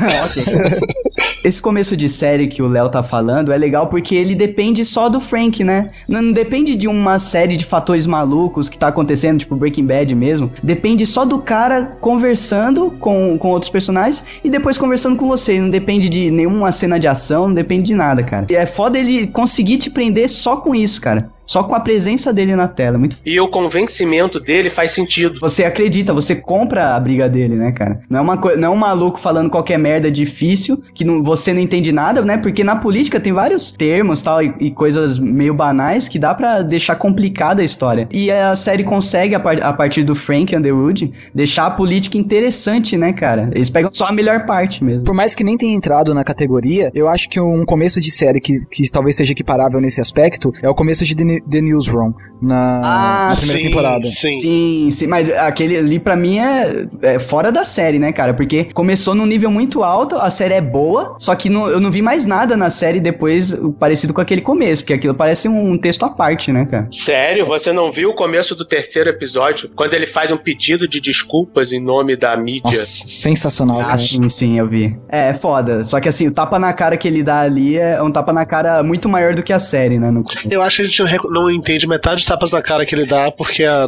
Esse 1.42 1.60
começo 1.60 1.96
de 1.96 2.08
série 2.08 2.46
que 2.46 2.62
o 2.62 2.68
Léo 2.68 2.90
tá 2.90 3.02
falando 3.02 3.50
é 3.50 3.56
legal 3.56 3.88
porque 3.88 4.14
ele 4.14 4.34
depende 4.34 4.84
só 4.84 5.08
do 5.08 5.18
Frank, 5.18 5.64
né? 5.64 5.88
Não, 6.06 6.20
não 6.20 6.32
depende 6.32 6.76
de 6.76 6.86
uma 6.86 7.18
série 7.18 7.56
de 7.56 7.64
fatores 7.64 8.06
malucos 8.06 8.68
que 8.68 8.76
tá 8.78 8.88
acontecendo, 8.88 9.38
tipo 9.38 9.56
Breaking 9.56 9.86
Bad 9.86 10.14
mesmo. 10.14 10.52
Depende 10.62 11.04
só 11.06 11.24
do 11.24 11.40
cara 11.40 11.96
conversando 12.00 12.90
com, 12.92 13.38
com 13.38 13.48
outros 13.48 13.70
personagens 13.70 14.22
e 14.44 14.50
depois 14.50 14.76
conversando 14.76 15.16
com 15.16 15.26
você. 15.26 15.58
Não 15.58 15.70
depende 15.70 16.10
de 16.10 16.30
nenhuma 16.30 16.70
cena 16.72 16.99
de 17.00 17.08
ação, 17.08 17.48
não 17.48 17.54
depende 17.54 17.84
de 17.84 17.94
nada, 17.94 18.22
cara. 18.22 18.46
E 18.48 18.54
é 18.54 18.66
foda 18.66 18.98
ele 18.98 19.26
conseguir 19.26 19.78
te 19.78 19.90
prender 19.90 20.28
só 20.28 20.56
com 20.56 20.74
isso, 20.74 21.00
cara. 21.00 21.30
Só 21.50 21.64
com 21.64 21.74
a 21.74 21.80
presença 21.80 22.32
dele 22.32 22.54
na 22.54 22.68
tela. 22.68 22.94
É 22.94 22.98
Muito 22.98 23.16
E 23.26 23.40
o 23.40 23.48
convencimento 23.48 24.38
dele 24.38 24.70
faz 24.70 24.92
sentido. 24.92 25.40
você 25.40 25.64
acredita, 25.64 26.14
você 26.14 26.36
compra 26.36 26.94
a 26.94 27.00
briga 27.00 27.28
dele, 27.28 27.56
né, 27.56 27.72
cara? 27.72 28.00
Não 28.08 28.20
é, 28.20 28.22
uma 28.22 28.38
coi- 28.38 28.54
não 28.56 28.68
é 28.68 28.70
um 28.70 28.78
maluco 28.78 29.18
falando 29.18 29.50
qualquer 29.50 29.76
merda 29.76 30.12
difícil, 30.12 30.80
que 30.94 31.04
não- 31.04 31.24
você 31.24 31.52
não 31.52 31.60
entende 31.60 31.90
nada, 31.90 32.22
né? 32.22 32.36
Porque 32.38 32.62
na 32.62 32.76
política 32.76 33.18
tem 33.18 33.32
vários 33.32 33.72
termos 33.72 34.22
tal, 34.22 34.40
e, 34.40 34.54
e 34.60 34.70
coisas 34.70 35.18
meio 35.18 35.52
banais 35.52 36.06
que 36.06 36.20
dá 36.20 36.32
pra 36.36 36.62
deixar 36.62 36.94
complicada 36.94 37.62
a 37.62 37.64
história. 37.64 38.06
E 38.12 38.30
a 38.30 38.54
série 38.54 38.84
consegue, 38.84 39.34
a, 39.34 39.40
par- 39.40 39.60
a 39.60 39.72
partir 39.72 40.04
do 40.04 40.14
Frank 40.14 40.54
Underwood, 40.54 41.12
deixar 41.34 41.66
a 41.66 41.70
política 41.72 42.16
interessante, 42.16 42.96
né, 42.96 43.12
cara? 43.12 43.50
Eles 43.52 43.68
pegam 43.68 43.90
só 43.92 44.06
a 44.06 44.12
melhor 44.12 44.46
parte 44.46 44.84
mesmo. 44.84 45.04
Por 45.04 45.14
mais 45.16 45.34
que 45.34 45.42
nem 45.42 45.56
tenha 45.58 45.74
entrado 45.74 46.14
na 46.14 46.22
categoria, 46.22 46.92
eu 46.94 47.08
acho 47.08 47.28
que 47.28 47.40
um 47.40 47.64
começo 47.64 48.00
de 48.00 48.12
série 48.12 48.40
que, 48.40 48.60
que 48.70 48.88
talvez 48.88 49.16
seja 49.16 49.32
equiparável 49.32 49.80
nesse 49.80 50.00
aspecto 50.00 50.52
é 50.62 50.68
o 50.68 50.74
começo 50.76 51.04
de 51.04 51.16
The, 51.16 51.39
The 51.48 51.60
Newsroom 51.60 52.12
na, 52.42 52.80
Ah, 52.82 53.28
na 53.30 53.36
primeira 53.36 53.60
sim, 53.62 53.68
temporada. 53.68 54.06
Sim. 54.06 54.32
Sim, 54.32 54.88
sim, 54.90 55.06
mas 55.06 55.30
aquele 55.30 55.76
ali 55.76 55.98
pra 55.98 56.16
mim 56.16 56.38
é, 56.38 56.86
é 57.02 57.18
fora 57.18 57.52
da 57.52 57.64
série, 57.64 57.98
né, 57.98 58.12
cara? 58.12 58.32
Porque 58.34 58.64
começou 58.72 59.14
num 59.14 59.26
nível 59.26 59.50
muito 59.50 59.82
alto, 59.84 60.16
a 60.16 60.30
série 60.30 60.54
é 60.54 60.60
boa, 60.60 61.16
só 61.18 61.34
que 61.34 61.48
não- 61.50 61.68
eu 61.68 61.78
não 61.80 61.90
vi 61.90 62.00
mais 62.02 62.24
nada 62.24 62.56
na 62.56 62.70
série 62.70 62.98
depois 63.00 63.54
parecido 63.78 64.14
com 64.14 64.20
aquele 64.20 64.40
começo, 64.40 64.82
porque 64.82 64.94
aquilo 64.94 65.14
parece 65.14 65.48
um 65.48 65.76
texto 65.78 66.04
à 66.04 66.08
parte, 66.10 66.50
né, 66.50 66.64
cara? 66.64 66.88
Sério? 66.92 67.44
Você 67.46 67.72
não 67.72 67.92
viu 67.92 68.10
o 68.10 68.14
começo 68.14 68.54
do 68.54 68.64
terceiro 68.64 69.10
episódio? 69.10 69.70
Quando 69.76 69.92
ele 69.94 70.06
faz 70.06 70.32
um 70.32 70.36
pedido 70.36 70.88
de 70.88 71.00
desculpas 71.00 71.72
em 71.72 71.80
nome 71.80 72.16
da 72.16 72.36
mídia? 72.36 72.62
Nossa, 72.64 73.06
sensacional, 73.06 73.80
Ah, 73.80 73.84
cara. 73.84 73.98
sim, 73.98 74.28
sim, 74.28 74.58
eu 74.58 74.66
vi. 74.66 74.96
É, 75.10 75.28
é 75.28 75.34
foda. 75.34 75.84
Só 75.84 76.00
que 76.00 76.08
assim, 76.08 76.26
o 76.26 76.32
tapa 76.32 76.58
na 76.58 76.72
cara 76.72 76.96
que 76.96 77.06
ele 77.06 77.22
dá 77.22 77.40
ali 77.40 77.76
é 77.76 78.02
um 78.02 78.10
tapa 78.10 78.32
na 78.32 78.44
cara 78.46 78.82
muito 78.82 79.08
maior 79.08 79.34
do 79.34 79.42
que 79.42 79.52
a 79.52 79.58
série, 79.58 79.98
né? 79.98 80.10
no- 80.10 80.24
Eu 80.50 80.62
acho 80.62 80.76
que 80.76 80.82
a 80.82 80.84
gente 80.86 81.02
não, 81.30 81.50
entende 81.50 81.86
metade 81.86 82.16
dos 82.16 82.26
tapas 82.26 82.50
na 82.50 82.62
cara 82.62 82.86
que 82.86 82.94
ele 82.94 83.04
dá, 83.04 83.30
porque 83.30 83.64
a, 83.64 83.86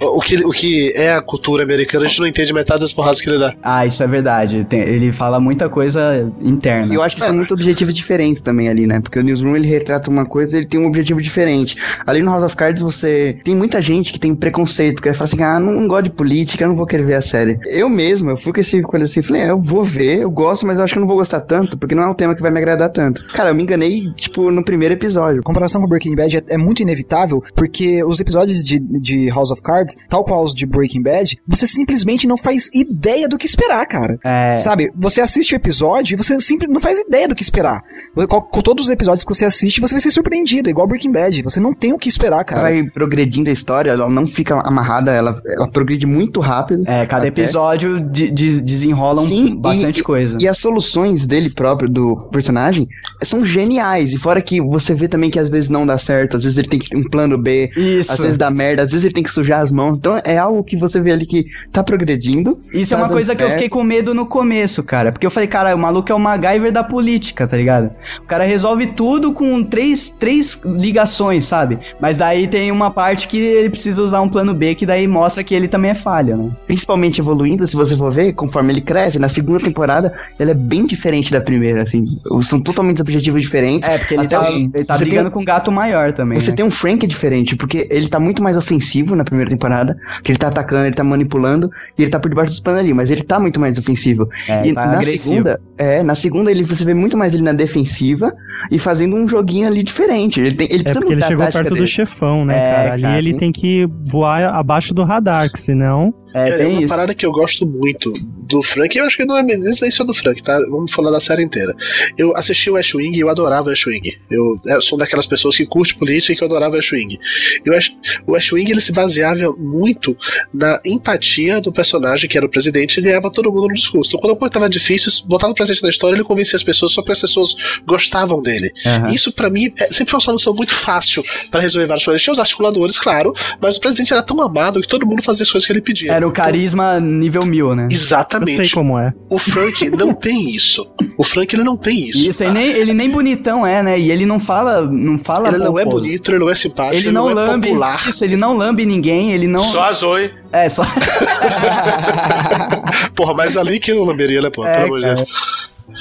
o, 0.00 0.20
que, 0.20 0.36
o 0.44 0.50
que 0.50 0.92
é 0.94 1.12
a 1.12 1.22
cultura 1.22 1.62
americana, 1.62 2.04
a 2.04 2.08
gente 2.08 2.20
não 2.20 2.26
entende 2.26 2.52
metade 2.52 2.80
das 2.80 2.92
porradas 2.92 3.20
que 3.20 3.28
ele 3.28 3.38
dá. 3.38 3.54
Ah, 3.62 3.86
isso 3.86 4.02
é 4.02 4.06
verdade. 4.06 4.64
Tem- 4.68 4.80
ele 4.80 5.12
fala 5.12 5.38
muita 5.40 5.68
coisa 5.68 6.30
interna. 6.40 6.92
E 6.92 6.96
eu 6.96 7.02
acho 7.02 7.16
que 7.16 7.22
são 7.22 7.34
muito 7.34 7.54
objetivos 7.54 7.94
diferentes 7.94 8.40
também 8.40 8.68
ali, 8.68 8.86
né? 8.86 9.00
Porque 9.00 9.18
o 9.18 9.22
Newsroom 9.22 9.56
ele 9.56 9.68
retrata 9.68 10.10
uma 10.10 10.26
coisa 10.26 10.56
ele 10.56 10.66
tem 10.66 10.80
um 10.80 10.86
objetivo 10.86 11.20
diferente. 11.20 11.76
Ali 12.06 12.20
no 12.22 12.30
House 12.30 12.44
of 12.44 12.56
Cards 12.56 12.82
você 12.82 13.38
tem 13.44 13.54
muita 13.54 13.80
gente 13.80 14.12
que 14.12 14.18
tem 14.18 14.34
preconceito, 14.34 15.02
que 15.02 15.12
fala 15.12 15.24
assim: 15.24 15.42
ah, 15.42 15.58
não, 15.60 15.72
não 15.72 15.88
gosto 15.88 16.04
de 16.04 16.10
política, 16.10 16.64
eu 16.64 16.68
não 16.68 16.76
vou 16.76 16.86
querer 16.86 17.04
ver 17.04 17.14
a 17.14 17.22
série. 17.22 17.58
Eu 17.66 17.88
mesmo, 17.88 18.30
eu 18.30 18.36
fui 18.36 18.52
com 18.52 18.60
esse 18.60 18.82
coisa 18.82 19.06
assim, 19.06 19.22
falei: 19.22 19.42
é, 19.42 19.50
eu 19.50 19.58
vou 19.58 19.84
ver, 19.84 20.22
eu 20.22 20.30
gosto, 20.30 20.66
mas 20.66 20.78
eu 20.78 20.84
acho 20.84 20.92
que 20.92 20.98
eu 20.98 21.02
não 21.02 21.08
vou 21.08 21.16
gostar 21.16 21.40
tanto, 21.40 21.76
porque 21.76 21.94
não 21.94 22.02
é 22.02 22.08
um 22.08 22.14
tema 22.14 22.34
que 22.34 22.42
vai 22.42 22.50
me 22.50 22.58
agradar 22.58 22.90
tanto. 22.90 23.26
Cara, 23.28 23.50
eu 23.50 23.54
me 23.54 23.62
enganei, 23.62 24.10
tipo, 24.16 24.50
no 24.50 24.64
primeiro 24.64 24.94
episódio. 24.94 25.40
A 25.40 25.44
comparação 25.44 25.80
com 25.80 25.88
Breaking 25.88 26.14
Bad 26.14 26.36
é, 26.36 26.42
é 26.48 26.56
muito 26.66 26.82
inevitável, 26.82 27.42
porque 27.54 28.02
os 28.04 28.20
episódios 28.20 28.62
de, 28.64 28.78
de 28.78 29.28
House 29.30 29.50
of 29.50 29.62
Cards, 29.62 29.96
tal 30.08 30.24
qual 30.24 30.42
os 30.42 30.54
de 30.54 30.66
Breaking 30.66 31.02
Bad, 31.02 31.38
você 31.46 31.66
simplesmente 31.66 32.26
não 32.26 32.36
faz 32.36 32.68
ideia 32.74 33.28
do 33.28 33.38
que 33.38 33.46
esperar, 33.46 33.86
cara. 33.86 34.18
É. 34.24 34.56
Sabe, 34.56 34.90
você 34.96 35.20
assiste 35.20 35.54
o 35.54 35.56
episódio 35.56 36.14
e 36.14 36.16
você 36.16 36.38
simplesmente 36.40 36.74
não 36.74 36.80
faz 36.80 36.98
ideia 36.98 37.28
do 37.28 37.34
que 37.34 37.42
esperar. 37.42 37.80
Com, 38.28 38.40
com 38.40 38.60
todos 38.62 38.84
os 38.86 38.90
episódios 38.90 39.24
que 39.24 39.32
você 39.34 39.44
assiste, 39.44 39.80
você 39.80 39.94
vai 39.94 40.00
ser 40.02 40.10
surpreendido, 40.10 40.68
igual 40.68 40.86
Breaking 40.86 41.12
Bad. 41.12 41.42
Você 41.42 41.60
não 41.60 41.72
tem 41.72 41.92
o 41.92 41.98
que 41.98 42.08
esperar, 42.08 42.44
cara. 42.44 42.62
Vai 42.62 42.82
progredindo 42.82 43.48
a 43.48 43.52
história, 43.52 43.90
ela 43.92 44.08
não 44.08 44.26
fica 44.26 44.60
amarrada, 44.66 45.12
ela, 45.12 45.40
ela 45.46 45.68
progride 45.70 46.06
muito 46.06 46.40
rápido. 46.40 46.82
É, 46.86 47.06
cada 47.06 47.28
Até. 47.28 47.28
episódio 47.42 48.00
de, 48.00 48.30
de- 48.30 48.60
desenrola 48.60 49.22
um- 49.22 49.26
Sim, 49.26 49.56
bastante 49.56 50.00
e- 50.00 50.02
coisa. 50.02 50.36
E 50.40 50.48
as 50.48 50.58
soluções 50.58 51.26
dele 51.26 51.50
próprio, 51.50 51.88
do 51.88 52.16
personagem, 52.32 52.86
são 53.24 53.44
geniais. 53.44 54.12
E 54.12 54.18
fora 54.18 54.40
que 54.42 54.60
você 54.60 54.94
vê 54.94 55.06
também 55.08 55.30
que 55.30 55.38
às 55.38 55.48
vezes 55.48 55.70
não 55.70 55.86
dá 55.86 55.98
certo, 55.98 56.36
às 56.36 56.42
vezes 56.42 56.55
ele 56.58 56.68
tem 56.68 56.78
que 56.78 56.88
ter 56.88 56.96
um 56.96 57.04
plano 57.04 57.36
B, 57.38 57.70
Isso. 57.76 58.12
às 58.12 58.18
vezes 58.18 58.36
dá 58.36 58.50
merda, 58.50 58.82
às 58.82 58.90
vezes 58.92 59.04
ele 59.04 59.14
tem 59.14 59.22
que 59.24 59.30
sujar 59.30 59.60
as 59.60 59.72
mãos. 59.72 59.98
Então 59.98 60.20
é 60.24 60.36
algo 60.38 60.62
que 60.64 60.76
você 60.76 61.00
vê 61.00 61.12
ali 61.12 61.26
que 61.26 61.46
tá 61.72 61.82
progredindo. 61.82 62.58
Isso 62.72 62.94
é 62.94 62.96
tá 62.96 63.02
uma 63.02 63.08
dando 63.08 63.16
coisa 63.16 63.34
que 63.34 63.42
eu 63.42 63.50
fiquei 63.50 63.68
com 63.68 63.82
medo 63.82 64.14
no 64.14 64.26
começo, 64.26 64.82
cara. 64.82 65.12
Porque 65.12 65.26
eu 65.26 65.30
falei, 65.30 65.48
cara, 65.48 65.74
o 65.74 65.78
maluco 65.78 66.10
é 66.10 66.14
o 66.14 66.18
MacGyver 66.18 66.72
da 66.72 66.84
política, 66.84 67.46
tá 67.46 67.56
ligado? 67.56 67.90
O 68.20 68.26
cara 68.26 68.44
resolve 68.44 68.88
tudo 68.88 69.32
com 69.32 69.62
três, 69.62 70.08
três 70.08 70.60
ligações, 70.64 71.44
sabe? 71.44 71.78
Mas 72.00 72.16
daí 72.16 72.46
tem 72.46 72.70
uma 72.70 72.90
parte 72.90 73.28
que 73.28 73.38
ele 73.38 73.70
precisa 73.70 74.02
usar 74.02 74.20
um 74.20 74.28
plano 74.28 74.54
B, 74.54 74.74
que 74.74 74.86
daí 74.86 75.06
mostra 75.06 75.42
que 75.42 75.54
ele 75.54 75.68
também 75.68 75.90
é 75.90 75.94
falha, 75.94 76.36
né? 76.36 76.50
Principalmente 76.66 77.20
evoluindo, 77.20 77.66
se 77.66 77.76
você 77.76 77.96
for 77.96 78.12
ver, 78.12 78.32
conforme 78.34 78.72
ele 78.72 78.80
cresce, 78.80 79.18
na 79.18 79.28
segunda 79.28 79.60
temporada, 79.60 80.12
ele 80.38 80.50
é 80.50 80.54
bem 80.54 80.86
diferente 80.86 81.30
da 81.32 81.40
primeira, 81.40 81.82
assim. 81.82 82.18
São 82.42 82.60
totalmente 82.60 83.00
objetivos 83.00 83.42
diferentes. 83.42 83.88
É, 83.88 83.98
porque 83.98 84.14
ele 84.14 84.26
Até 84.26 84.36
tá, 84.38 84.50
ele 84.52 84.84
tá 84.84 84.94
você 84.94 85.04
tem- 85.04 85.08
brigando 85.08 85.30
com 85.30 85.40
um 85.40 85.44
gato 85.44 85.70
maior 85.72 86.12
também. 86.12 86.38
Você 86.40 86.45
né? 86.50 86.56
tem 86.56 86.64
um 86.64 86.70
Frank 86.70 87.06
diferente, 87.06 87.56
porque 87.56 87.86
ele 87.90 88.08
tá 88.08 88.18
muito 88.18 88.42
mais 88.42 88.56
ofensivo 88.56 89.14
na 89.16 89.24
primeira 89.24 89.50
temporada, 89.50 89.96
que 90.22 90.30
ele 90.32 90.38
tá 90.38 90.48
atacando, 90.48 90.86
ele 90.86 90.94
tá 90.94 91.04
manipulando, 91.04 91.70
e 91.98 92.02
ele 92.02 92.10
tá 92.10 92.18
por 92.18 92.28
debaixo 92.28 92.50
dos 92.52 92.60
panos 92.60 92.80
ali, 92.80 92.92
mas 92.94 93.10
ele 93.10 93.22
tá 93.22 93.38
muito 93.38 93.58
mais 93.60 93.78
ofensivo. 93.78 94.28
É, 94.48 94.66
e 94.68 94.74
tá 94.74 94.86
na 94.86 94.98
agressivo. 94.98 95.18
segunda, 95.18 95.60
é, 95.78 96.02
na 96.02 96.14
segunda 96.14 96.50
ele 96.50 96.62
você 96.64 96.84
vê 96.84 96.94
muito 96.94 97.16
mais 97.16 97.34
ele 97.34 97.42
na 97.42 97.52
defensiva 97.52 98.32
e 98.70 98.78
fazendo 98.78 99.16
um 99.16 99.26
joguinho 99.28 99.66
ali 99.66 99.82
diferente. 99.82 100.40
Ele 100.40 100.54
tem, 100.54 100.68
ele 100.70 100.82
É 100.82 100.82
precisa 100.82 101.00
porque 101.00 101.12
ele 101.12 101.20
mudar 101.20 101.26
a 101.26 101.28
chegou 101.28 101.48
perto 101.50 101.74
do 101.74 101.74
dele. 101.74 101.86
chefão, 101.86 102.44
né, 102.44 102.58
É, 102.58 102.70
cara? 102.70 102.92
Ali 102.94 103.02
cara, 103.02 103.18
ele 103.18 103.32
sim. 103.32 103.36
tem 103.36 103.52
que 103.52 103.86
voar 104.10 104.44
abaixo 104.54 104.92
do 104.94 105.04
radar, 105.04 105.50
que 105.50 105.60
senão. 105.60 106.12
É, 106.36 106.48
É, 106.50 106.58
tem 106.58 106.66
uma 106.66 106.80
isso. 106.82 106.88
parada 106.88 107.14
que 107.14 107.24
eu 107.24 107.32
gosto 107.32 107.66
muito 107.66 108.12
do 108.46 108.62
Frank, 108.62 108.96
eu 108.96 109.04
acho 109.04 109.16
que 109.16 109.24
não 109.24 109.36
é 109.38 109.42
isso 109.70 109.80
nem 109.82 109.90
só 109.90 110.04
do 110.04 110.14
Frank, 110.14 110.42
tá? 110.42 110.58
Vamos 110.70 110.92
falar 110.92 111.10
da 111.10 111.20
série 111.20 111.42
inteira. 111.42 111.74
Eu 112.18 112.36
assisti 112.36 112.70
o 112.70 112.76
Ash 112.76 112.94
Wing 112.94 113.16
e 113.16 113.20
eu 113.20 113.28
adorava 113.28 113.68
o 113.68 113.72
Ash 113.72 113.86
Wing. 113.86 114.16
Eu, 114.30 114.60
eu 114.66 114.82
sou 114.82 114.98
daquelas 114.98 115.26
pessoas 115.26 115.56
que 115.56 115.64
curte 115.66 115.94
política 115.96 116.32
e 116.32 116.36
que 116.36 116.42
eu 116.42 116.46
adorava 116.46 116.76
o 116.76 116.78
Ash 116.78 116.92
Wing. 116.92 117.18
E 117.64 117.70
o 117.70 117.74
Ash, 117.74 117.92
o 118.26 118.36
Ash 118.36 118.52
Wing 118.52 118.70
ele 118.70 118.80
se 118.80 118.92
baseava 118.92 119.52
muito 119.56 120.16
na 120.52 120.80
empatia 120.84 121.60
do 121.60 121.72
personagem, 121.72 122.28
que 122.28 122.36
era 122.36 122.46
o 122.46 122.50
presidente, 122.50 122.98
e 122.98 123.02
ganhava 123.02 123.30
todo 123.30 123.50
mundo 123.50 123.68
no 123.68 123.74
discurso. 123.74 124.10
Então, 124.10 124.20
quando 124.20 124.32
a 124.34 124.36
coisa 124.36 124.52
tava 124.52 124.68
difícil, 124.68 125.10
botava 125.26 125.52
o 125.52 125.54
presente 125.54 125.82
na 125.82 125.88
história, 125.88 126.14
ele 126.16 126.24
convencia 126.24 126.56
as 126.56 126.62
pessoas 126.62 126.92
só 126.92 127.00
porque 127.02 127.12
as 127.12 127.20
pessoas 127.20 127.54
gostavam 127.86 128.42
dele. 128.42 128.70
Aham. 128.84 129.10
Isso, 129.12 129.32
pra 129.32 129.48
mim, 129.50 129.72
é- 129.80 129.88
sempre 129.90 130.10
foi 130.10 130.18
uma 130.18 130.24
solução 130.24 130.54
muito 130.54 130.74
fácil 130.74 131.24
pra 131.50 131.60
resolver 131.60 131.86
vários 131.86 132.04
problemas. 132.04 132.22
Tinha 132.22 132.32
os 132.32 132.38
articuladores, 132.38 132.98
claro, 132.98 133.34
mas 133.60 133.76
o 133.76 133.80
presidente 133.80 134.12
era 134.12 134.22
tão 134.22 134.40
amado 134.40 134.80
que 134.80 134.88
todo 134.88 135.06
mundo 135.06 135.22
fazia 135.22 135.42
as 135.42 135.50
coisas 135.50 135.66
que 135.66 135.72
ele 135.72 135.80
pedia. 135.80 136.12
Era 136.12 136.25
o 136.26 136.32
carisma 136.32 137.00
nível 137.00 137.46
mil, 137.46 137.74
né? 137.74 137.84
Eu 137.84 137.90
sei 137.90 137.98
Exatamente. 137.98 138.74
como 138.74 138.98
é. 138.98 139.12
O 139.30 139.38
Frank 139.38 139.88
não 139.90 140.14
tem 140.14 140.54
isso. 140.54 140.86
O 141.16 141.24
Frank 141.24 141.54
ele 141.54 141.64
não 141.64 141.76
tem 141.76 142.08
isso. 142.08 142.28
Isso, 142.28 142.44
ele 142.44 142.52
nem, 142.52 142.70
ele 142.70 142.92
nem 142.92 143.10
bonitão 143.10 143.66
é, 143.66 143.82
né? 143.82 143.98
E 143.98 144.10
ele 144.10 144.26
não 144.26 144.38
fala, 144.38 144.82
não 144.82 145.18
fala 145.18 145.48
Ele 145.48 145.58
não 145.58 145.78
é 145.78 145.84
bonito, 145.84 146.30
ele 146.30 146.38
não 146.38 146.50
é 146.50 146.54
simpático, 146.54 146.96
Ele 146.96 147.06
ele, 147.06 147.12
não, 147.12 147.30
é 147.30 147.34
lambe, 147.34 147.68
popular. 147.68 148.08
isso, 148.08 148.24
ele 148.24 148.36
não 148.36 148.56
lambe 148.56 148.84
ninguém, 148.84 149.32
ele 149.32 149.46
não... 149.46 149.64
Só 149.64 149.84
a 149.84 149.92
Zoe. 149.92 150.32
É, 150.52 150.68
só... 150.68 150.82
Porra, 153.14 153.34
mas 153.34 153.56
ali 153.56 153.80
que 153.80 153.92
eu 153.92 153.96
não 153.96 154.04
lamberia, 154.04 154.40
né, 154.40 154.50
pô? 154.50 154.66
É, 154.66 154.74
Pelo 154.74 154.86
amor 154.86 155.00
de. 155.00 155.06
Deus. 155.06 155.24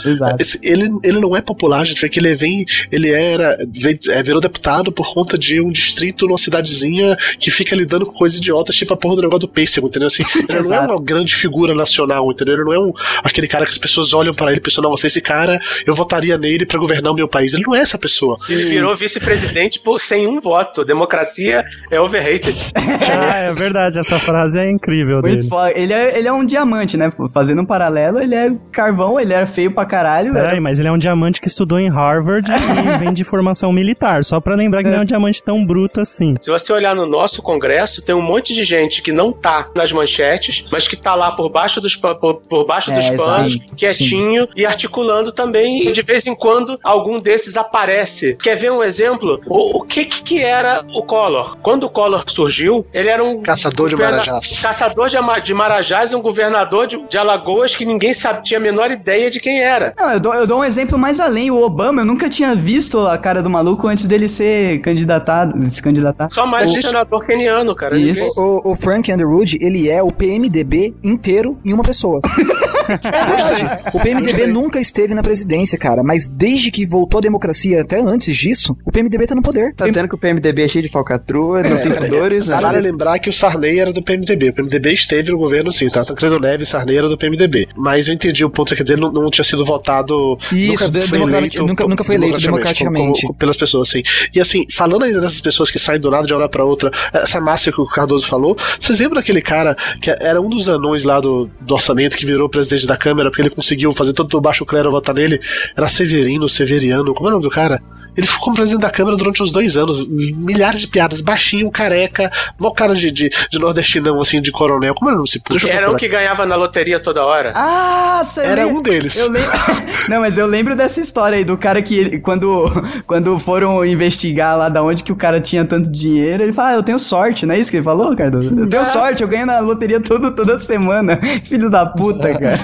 Exato. 0.06 0.36
Esse- 0.42 0.60
ele, 0.64 0.88
ele 1.04 1.20
não 1.20 1.36
é 1.36 1.42
popular, 1.42 1.82
a 1.82 1.86
gente 1.86 2.02
vê 2.02 2.10
que 2.10 2.20
ele 2.20 2.36
vem. 2.36 2.66
Ele 2.92 3.12
era. 3.12 3.56
veio- 3.70 4.00
é, 4.10 4.24
virou 4.24 4.42
deputado 4.42 4.92
por 4.92 5.14
conta 5.14 5.38
de 5.38 5.60
um 5.62 5.72
distrito 5.72 6.26
numa 6.28 6.38
cidadezinha 6.38 7.16
que 7.40 7.52
fica 7.52 7.76
lidando 7.76 8.06
com 8.06 8.14
coisas 8.14 8.38
idiotas, 8.38 8.76
tipo 8.76 8.94
a 8.94 8.98
porra 8.98 9.16
do 9.18 9.22
negócio 9.24 9.40
do 9.42 9.48
pêssego, 9.48 9.88
entendeu? 9.88 10.08
Assim, 10.08 10.24
ele 10.50 10.62
não 10.62 10.74
é 10.74 10.80
uma 10.82 11.02
grande 11.02 11.36
figura 11.36 11.74
nacional, 11.74 12.30
entendeu? 12.32 12.56
Ele 12.56 12.64
não 12.64 12.74
é 12.74 12.80
um, 12.80 12.92
aquele 13.24 13.48
cara 13.48 13.66
que 13.66 13.72
as 13.72 13.78
pessoas 13.78 14.14
olham 14.14 14.34
pra 14.34 14.48
ele 14.52 14.58
e 14.58 14.62
pensam, 14.62 14.84
não, 14.84 14.92
você, 14.92 15.08
esse 15.08 15.22
cara, 15.22 15.60
eu 15.86 15.94
votaria 15.96 16.38
nele 16.38 16.66
pra 16.66 16.80
governar 16.80 17.12
o 17.12 17.16
meu 17.16 17.28
país. 17.28 17.54
Ele 17.54 17.64
não 17.64 17.76
é 17.76 17.80
essa 17.80 17.98
pessoa. 17.98 18.36
Ele 18.50 18.66
virou 18.66 18.96
vice-presidente 18.96 19.80
por 19.80 20.00
sem 20.00 20.28
um 20.28 20.40
voto. 20.40 20.84
Democracia 20.84 21.64
é 21.92 22.00
overrated. 22.00 22.56
Ah, 23.18 23.38
é 23.38 23.54
verdade, 23.54 24.00
essa 24.00 24.20
frase 24.20 24.58
é 24.60 24.70
incrível 24.70 25.22
Muito 25.22 25.48
dele. 25.48 25.74
Ele 25.76 25.94
é, 25.94 26.18
ele 26.18 26.28
é 26.28 26.34
um 26.34 26.46
diamante, 26.46 26.98
né? 26.98 27.12
Fazendo 27.34 27.62
um 27.62 27.66
paralelo, 27.66 28.20
ele 28.20 28.36
é 28.36 28.52
carvão, 28.72 29.20
ele 29.20 29.34
era 29.34 29.46
feio 29.48 29.72
pra 29.76 29.86
caralho. 29.86 30.34
Peraí, 30.34 30.48
era- 30.54 30.62
mas 30.62 30.80
ele 30.80 30.88
é 30.88 30.92
um 30.92 30.98
diamante 30.98 31.40
que 31.42 31.48
estudou 31.48 31.80
em 31.80 31.90
Harvard 31.90 32.50
e 32.52 32.98
vem 32.98 33.14
de 33.14 33.24
formação 33.24 33.72
militar. 33.72 34.24
Só 34.24 34.40
pra 34.40 34.56
lembrar 34.56 34.84
que 34.84 34.90
não 34.90 34.98
é 34.98 35.02
um 35.02 35.06
diamante 35.06 35.44
tão 35.44 35.64
bruto 35.66 36.02
assim. 36.02 36.36
Se 36.42 36.50
você 36.50 36.72
olhar 36.74 36.96
no 36.96 37.06
nosso 37.06 37.42
congresso, 37.42 38.02
tem 38.02 38.16
um 38.16 38.22
monte 38.22 38.54
de 38.54 38.64
gente 38.64 39.02
que 39.02 39.12
não 39.12 39.32
tá 39.32 39.70
nas 39.76 39.92
manchetes, 39.92 40.66
mas 40.72 40.88
que 40.88 40.96
tá 40.96 41.14
lá 41.16 41.32
por 41.32 41.50
baixo 41.50 41.80
dos, 41.82 41.96
por, 41.96 42.16
por 42.16 42.66
baixo 42.66 42.92
dos 42.92 43.06
É, 43.06 43.16
panos, 43.18 43.54
sim, 43.54 43.62
quietinho 43.76 44.48
e 44.56 44.66
articulando 44.66 45.32
também. 45.32 45.86
E 45.86 45.92
de 45.92 46.02
vez 46.02 46.26
em 46.26 46.36
quando, 46.36 46.80
algum 46.84 47.20
desses 47.20 47.58
aparece. 47.58 48.36
Quer 48.42 48.56
ver 48.56 48.72
um 48.72 48.84
exemplo? 48.84 49.42
O, 49.48 49.80
o 49.80 49.82
que 49.84 50.06
que 50.06 50.42
era 50.42 50.84
o 50.94 51.04
Collor? 51.04 51.58
Quando 51.58 51.84
o 51.86 51.90
Collor 51.90 52.24
surgiu, 52.28 52.86
ele 52.94 53.10
era 53.10 53.24
um 53.24 53.42
Caçador 53.42 53.90
de 53.90 53.96
Marajás. 53.96 54.62
Caçador 54.62 55.10
de, 55.10 55.18
de 55.44 55.54
Marajás, 55.54 56.14
um 56.14 56.22
governador 56.22 56.88
de, 56.88 56.98
de 57.10 57.18
Alagoas 57.18 57.76
que 57.76 57.86
ninguém 57.86 58.14
sabe, 58.14 58.44
tinha 58.44 58.60
a 58.60 58.64
menor 58.64 58.92
ideia 58.92 59.30
de 59.30 59.40
quem 59.40 59.62
era. 59.66 59.94
Não, 59.98 60.12
eu 60.12 60.20
dou, 60.20 60.34
eu 60.34 60.48
dou 60.48 60.60
um 60.60 60.64
exemplo 60.64 60.98
mais 60.98 61.20
além. 61.20 61.52
O 61.52 61.62
Obama, 61.62 62.02
eu 62.02 62.06
nunca 62.06 62.30
tinha 62.30 62.56
visto 62.56 63.00
a 63.08 63.18
cara 63.18 63.42
do 63.42 63.50
maluco 63.50 63.88
antes 63.88 64.06
dele 64.06 64.28
ser 64.30 64.80
candidatado, 64.82 65.70
se 65.70 65.82
candidatar. 65.82 66.30
Só 66.32 66.46
mais 66.46 66.70
O- 66.72 66.78
um 66.78 66.82
senador 66.82 67.26
keniano, 67.26 67.76
cara. 67.76 67.98
Isso. 67.98 68.24
O, 68.40 68.72
o 68.72 68.76
Frank 68.76 69.12
Underwood, 69.12 69.58
ele 69.62 69.90
é 69.90 70.02
o 70.02 70.12
PMDB 70.12 70.94
inteiro 71.04 71.60
em 71.66 71.74
uma 71.74 71.84
pessoa. 71.84 72.22
é 72.90 73.26
verdade. 73.26 73.88
O 73.94 74.00
PMDB 74.00 74.48
nunca 74.48 74.80
esteve 74.80 75.14
na 75.14 75.24
presidência, 75.24 75.78
cara, 75.78 76.04
mas 76.04 76.28
desde 76.28 76.72
que 76.72 76.86
voltou 76.86 77.18
a 77.20 77.22
democracia 77.22 77.82
até 77.82 78.00
antes 78.00 78.36
disso, 78.36 78.76
o 78.86 78.92
PMDB 78.92 79.28
tá 79.28 79.36
no 79.36 79.42
poder. 79.42 79.74
Tá 79.76 79.88
dizendo 79.88 80.08
que 80.08 80.16
o 80.16 80.18
PMDB 80.18 80.64
é 80.64 80.68
cheio 80.68 80.84
de 80.84 80.92
falcatrua, 80.92 81.64
não 81.64 81.78
tem 81.78 81.92
pudores, 81.92 82.48
né? 82.48 82.58
Vale 82.60 82.80
lembrar 82.80 83.20
que 83.20 83.30
o 83.30 83.34
Sarney 83.34 83.80
era 83.80 83.92
do 83.92 84.04
PMDB. 84.04 84.50
O 84.50 84.54
PMDB 84.54 84.94
esteve 84.94 85.32
no 85.32 85.38
governo 85.38 85.72
sim, 85.72 85.90
tá? 85.90 86.04
Tancredo 86.04 86.40
Neves, 86.40 86.70
Sarney 86.70 86.98
era 86.98 87.08
do 87.10 87.18
PMDB. 87.18 87.68
Mas 87.76 88.08
eu 88.08 88.14
entendi 88.14 88.44
o 88.44 88.50
ponto, 88.50 88.76
quer 88.76 88.84
dizer, 88.84 88.98
não, 88.98 89.12
não 89.12 89.30
tinha 89.30 89.44
sido 89.46 89.55
votado. 89.64 90.38
Isso, 90.52 90.90
de- 90.92 91.08
democrati- 91.08 91.60
nunca- 91.60 91.88
nunca 91.88 92.04
foi 92.04 92.16
eleito 92.16 92.40
democraticamente. 92.42 93.06
como- 93.22 93.28
como- 93.28 93.34
pelas 93.36 93.56
pessoas, 93.56 93.90
assim. 93.90 94.02
E 94.34 94.42
assim, 94.42 94.66
falando 94.74 95.04
ainda 95.04 95.22
dessas 95.22 95.40
pessoas 95.40 95.70
que 95.70 95.78
saem 95.80 96.00
do 96.00 96.10
nada 96.10 96.26
de 96.26 96.34
uma 96.34 96.40
hora 96.40 96.50
pra 96.50 96.66
outra, 96.66 96.92
essa 97.14 97.40
massa 97.40 97.72
que 97.72 97.80
o 97.80 97.86
Cardoso 97.86 98.26
falou, 98.28 98.58
vocês 98.80 99.00
lembram 99.00 99.16
daquele 99.16 99.42
cara 99.42 99.76
que 100.02 100.10
era 100.20 100.42
um 100.42 100.50
dos 100.50 100.68
anões 100.68 101.04
lá 101.04 101.20
do, 101.20 101.50
do 101.62 101.74
orçamento 101.76 102.18
que 102.18 102.26
virou 102.26 102.50
presidente 102.50 102.88
da 102.88 102.98
Câmara 102.98 103.30
porque 103.30 103.42
ele 103.44 103.50
conseguiu 103.52 103.92
fazer 103.94 104.14
todo 104.14 104.34
o 104.36 104.42
baixo 104.42 104.66
clero 104.66 104.90
votar 104.92 105.14
nele? 105.14 105.40
Era 105.78 105.88
Severino, 105.88 106.50
Severiano, 106.50 107.14
como 107.14 107.28
é 107.28 107.30
o 107.30 107.34
nome 107.34 107.44
do 107.44 107.50
cara? 107.52 107.80
Ele 108.18 108.28
ficou 108.28 108.46
como 108.46 108.56
presidente 108.56 108.82
da 108.82 108.90
Câmara 108.90 109.16
durante 109.18 109.42
uns 109.44 109.52
dois 109.52 109.76
anos. 109.78 110.08
Milhares 110.08 110.82
de 110.82 110.88
piadas. 110.88 111.22
Baixinho, 111.22 111.70
careca, 111.72 112.32
mó 112.60 112.72
cara 112.72 112.96
de, 112.96 113.12
de, 113.12 113.30
de 113.52 113.60
nordestinão, 113.60 114.22
assim, 114.22 114.42
de 114.42 114.52
coronel. 114.52 114.94
Como 114.94 115.10
era 115.10 115.16
o 115.16 115.20
nome? 115.20 115.30
Deixa 115.50 115.68
eu 115.68 115.72
Era 115.74 115.92
um 115.92 115.96
que 115.96 116.08
ganhava 116.08 116.46
na 116.46 116.56
loteria 116.56 117.00
toda 117.00 117.26
hora. 117.26 117.52
Ah, 117.56 118.22
sei 118.24 118.46
Era 118.46 118.68
um 118.68 118.82
deles. 118.82 119.18
Eu 119.18 119.30
lembro. 119.30 119.50
Não, 120.10 120.20
mas 120.22 120.38
eu 120.38 120.46
lembro 120.46 120.76
dessa 120.76 121.00
história 121.00 121.38
aí 121.38 121.44
do 121.44 121.58
cara 121.58 121.82
que 121.82 121.98
ele- 121.98 122.20
quando, 122.20 122.66
quando 123.06 123.38
foram 123.40 123.84
investigar 123.86 124.58
lá 124.58 124.70
da 124.70 124.84
onde 124.84 125.04
que 125.04 125.12
o 125.12 125.16
cara 125.16 125.42
tinha 125.42 125.66
tanto 125.66 125.92
dinheiro, 125.92 126.44
ele 126.44 126.54
fala: 126.54 126.70
ah, 126.70 126.74
eu 126.76 126.84
tenho 126.84 127.00
sorte, 127.00 127.46
não 127.46 127.56
é 127.56 127.60
isso 127.60 127.70
que 127.72 127.78
ele 127.78 127.84
falou, 127.84 128.16
Cardoso? 128.16 128.60
Eu 128.60 128.70
tenho 128.70 128.86
sorte, 128.86 129.24
eu 129.24 129.28
ganho 129.28 129.46
na 129.46 129.60
loteria 129.60 130.00
todo, 130.00 130.34
toda 130.34 130.60
semana. 130.60 131.20
Filho 131.44 131.70
da 131.70 131.86
puta, 131.86 132.34
cara. 132.38 132.60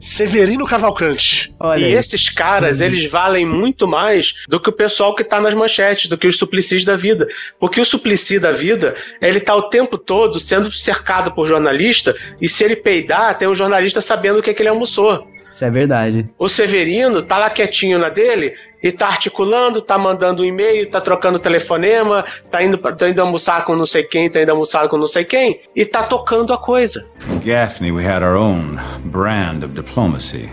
Severino 0.00 0.66
Cavalcante. 0.66 1.52
Olha 1.58 1.80
e 1.80 1.84
aí. 1.86 1.92
esses 1.92 2.28
caras, 2.30 2.80
eles 2.80 3.10
valem 3.10 3.46
muito 3.46 3.86
mais 3.86 4.34
do 4.48 4.58
que 4.60 4.69
o 4.70 4.72
pessoal 4.72 5.14
que 5.14 5.22
tá 5.22 5.40
nas 5.40 5.54
manchetes, 5.54 6.08
do 6.08 6.16
que 6.16 6.26
os 6.26 6.38
suplicis 6.38 6.84
da 6.84 6.96
vida. 6.96 7.28
Porque 7.58 7.80
o 7.80 7.84
suplici 7.84 8.38
da 8.38 8.52
vida, 8.52 8.96
ele 9.20 9.38
tá 9.40 9.54
o 9.54 9.62
tempo 9.68 9.98
todo 9.98 10.40
sendo 10.40 10.72
cercado 10.72 11.32
por 11.32 11.46
jornalista, 11.46 12.14
e 12.40 12.48
se 12.48 12.64
ele 12.64 12.76
peidar, 12.76 13.36
tem 13.36 13.46
um 13.46 13.54
jornalista 13.54 14.00
sabendo 14.00 14.38
o 14.38 14.42
que, 14.42 14.54
que 14.54 14.62
ele 14.62 14.68
almoçou. 14.70 15.26
Isso 15.50 15.64
é 15.64 15.70
verdade. 15.70 16.28
O 16.38 16.48
Severino 16.48 17.22
tá 17.22 17.36
lá 17.36 17.50
quietinho 17.50 17.98
na 17.98 18.08
dele 18.08 18.54
e 18.82 18.92
tá 18.92 19.08
articulando, 19.08 19.80
tá 19.82 19.98
mandando 19.98 20.42
um 20.42 20.46
e-mail, 20.46 20.88
tá 20.88 21.00
trocando 21.00 21.40
telefonema, 21.40 22.24
tá 22.50 22.62
indo, 22.62 22.78
pra- 22.78 22.92
tá 22.92 23.08
indo 23.08 23.20
almoçar 23.20 23.64
com 23.64 23.74
não 23.74 23.84
sei 23.84 24.04
quem, 24.04 24.30
tá 24.30 24.40
indo 24.40 24.50
almoçar 24.52 24.88
com 24.88 24.96
não 24.96 25.08
sei 25.08 25.24
quem, 25.24 25.60
e 25.74 25.84
tá 25.84 26.04
tocando 26.04 26.52
a 26.54 26.56
coisa. 26.58 27.04
Gaffney, 27.44 27.90
we 27.90 28.06
had 28.06 28.22
our 28.22 28.36
own 28.36 28.78
brand 29.06 29.64
of 29.64 29.74
diplomacy. 29.74 30.48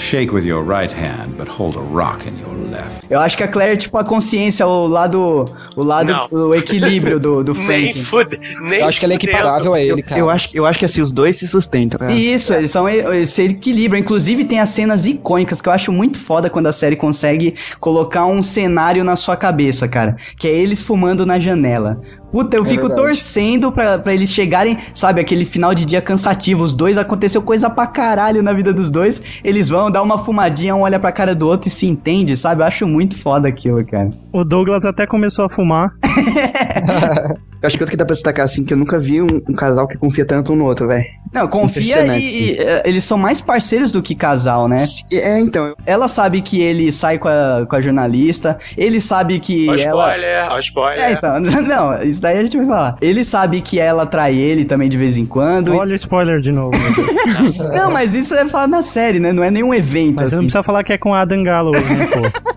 Shake 0.00 0.32
with 0.32 0.44
your 0.46 0.62
right 0.64 0.90
hand, 0.90 1.36
but 1.36 1.46
hold 1.46 1.76
a 1.76 1.80
rock 1.80 2.26
in 2.26 2.32
your 2.40 2.54
left. 2.70 3.04
Eu 3.10 3.20
acho 3.20 3.36
que 3.36 3.42
a 3.42 3.48
Claire 3.48 3.74
é 3.74 3.76
tipo 3.76 3.98
a 3.98 4.02
consciência, 4.04 4.66
o 4.66 4.86
lado, 4.86 5.44
o 5.76 5.84
lado, 5.84 6.10
Não. 6.10 6.28
o 6.48 6.54
equilíbrio 6.54 7.20
do, 7.20 7.44
do 7.44 7.52
Nem 7.60 7.92
Frank. 7.92 8.02
fude, 8.04 8.40
nem 8.62 8.80
Eu 8.80 8.86
acho 8.86 8.98
que 8.98 9.04
ela 9.04 9.12
é 9.12 9.16
equiparável 9.16 9.74
a 9.74 9.80
ele, 9.80 10.02
cara. 10.02 10.18
Eu 10.18 10.30
acho, 10.30 10.48
eu 10.54 10.64
acho 10.64 10.78
que 10.78 10.86
assim, 10.86 11.02
os 11.02 11.12
dois 11.12 11.36
se 11.36 11.46
sustentam. 11.46 11.98
cara. 11.98 12.12
Isso, 12.12 12.54
eles 12.54 12.70
são 12.70 12.88
esse 12.88 13.42
equilíbrio. 13.42 14.00
Inclusive, 14.00 14.44
tem 14.46 14.58
as 14.58 14.70
cenas 14.70 15.04
icônicas 15.04 15.60
que 15.60 15.68
eu 15.68 15.72
acho 15.72 15.92
muito 15.92 16.18
foda 16.18 16.48
quando 16.48 16.68
a 16.68 16.72
série 16.72 16.96
consegue 16.96 17.54
colocar 17.78 18.24
um 18.24 18.42
cenário 18.42 19.04
na 19.04 19.16
sua 19.16 19.36
cabeça, 19.36 19.86
cara. 19.86 20.16
Que 20.38 20.48
é 20.48 20.52
eles 20.52 20.82
fumando 20.82 21.26
na 21.26 21.38
janela. 21.38 22.00
Puta, 22.30 22.56
eu 22.56 22.62
É 22.64 22.66
fico 22.66 22.86
verdade. 22.88 23.00
torcendo 23.08 23.72
pra, 23.72 23.98
pra 23.98 24.14
eles 24.14 24.30
chegarem, 24.30 24.78
sabe, 24.94 25.20
aquele 25.20 25.44
final 25.44 25.74
de 25.74 25.84
dia 25.84 26.00
cansativo. 26.00 26.62
Os 26.62 26.74
dois 26.74 26.96
aconteceu 26.96 27.42
coisa 27.42 27.68
pra 27.68 27.86
caralho 27.86 28.42
na 28.42 28.52
vida 28.52 28.72
dos 28.72 28.90
dois. 28.90 29.20
Eles 29.42 29.68
vão 29.68 29.90
dar 29.90 30.02
uma 30.02 30.16
fumadinha, 30.18 30.74
um 30.76 30.82
olha 30.82 30.98
pra 31.00 31.10
cara 31.12 31.34
do 31.34 31.46
outro 31.48 31.68
e 31.68 31.70
se 31.70 31.86
entende, 31.86 32.36
sabe? 32.36 32.62
Eu 32.62 32.66
acho 32.66 32.86
muito 32.86 33.18
foda 33.18 33.48
aquilo, 33.48 33.84
cara. 33.84 34.10
O 34.32 34.44
Douglas 34.44 34.84
até 34.84 35.06
começou 35.06 35.44
a 35.44 35.48
fumar. 35.48 35.90
Eu 37.62 37.66
acho 37.66 37.76
que 37.76 37.82
outro 37.82 37.90
que 37.90 37.96
dá 37.96 38.06
pra 38.06 38.14
destacar, 38.14 38.46
assim, 38.46 38.64
que 38.64 38.72
eu 38.72 38.78
nunca 38.78 38.98
vi 38.98 39.20
um, 39.20 39.40
um 39.48 39.54
casal 39.54 39.86
que 39.86 39.98
confia 39.98 40.24
tanto 40.24 40.52
um 40.52 40.56
no 40.56 40.64
outro, 40.64 40.88
velho. 40.88 41.04
Não, 41.32 41.46
confia 41.46 42.04
e, 42.16 42.20
e, 42.20 42.58
eh, 42.58 42.82
eles 42.84 43.04
são 43.04 43.16
mais 43.16 43.40
parceiros 43.40 43.92
do 43.92 44.02
que 44.02 44.16
casal, 44.16 44.66
né? 44.66 44.84
É, 45.12 45.38
então, 45.38 45.74
Ela 45.86 46.08
sabe 46.08 46.40
que 46.42 46.60
ele 46.60 46.90
sai 46.90 47.18
com 47.18 47.28
a, 47.28 47.64
com 47.68 47.76
a 47.76 47.80
jornalista, 47.80 48.58
ele 48.76 49.00
sabe 49.00 49.38
que 49.38 49.68
Ó, 49.68 49.74
ela. 49.74 50.08
spoiler, 50.08 50.48
ó, 50.50 50.58
spoiler. 50.58 51.04
É, 51.04 51.12
então, 51.12 51.38
não, 51.38 52.02
isso 52.02 52.20
daí 52.20 52.38
a 52.38 52.42
gente 52.42 52.56
vai 52.56 52.66
falar. 52.66 52.96
Ele 53.00 53.24
sabe 53.24 53.60
que 53.60 53.78
ela 53.78 54.06
trai 54.06 54.34
ele 54.34 54.64
também 54.64 54.88
de 54.88 54.98
vez 54.98 55.16
em 55.16 55.26
quando. 55.26 55.72
Olha 55.74 55.92
o 55.92 55.94
spoiler 55.94 56.40
de 56.40 56.50
novo. 56.50 56.76
Não, 57.72 57.90
mas 57.90 58.14
isso 58.14 58.34
é 58.34 58.48
falar 58.48 58.66
na 58.66 58.82
série, 58.82 59.20
né? 59.20 59.32
Não 59.32 59.44
é 59.44 59.50
nenhum 59.50 59.72
evento 59.72 60.16
Mas 60.16 60.30
você 60.30 60.36
não 60.36 60.40
assim. 60.40 60.46
precisa 60.46 60.62
falar 60.62 60.82
que 60.82 60.92
é 60.92 60.98
com 60.98 61.14
a 61.14 61.20
Adam 61.20 61.42
Gallo, 61.42 61.70
né, 61.72 61.80
pô? 61.80 62.49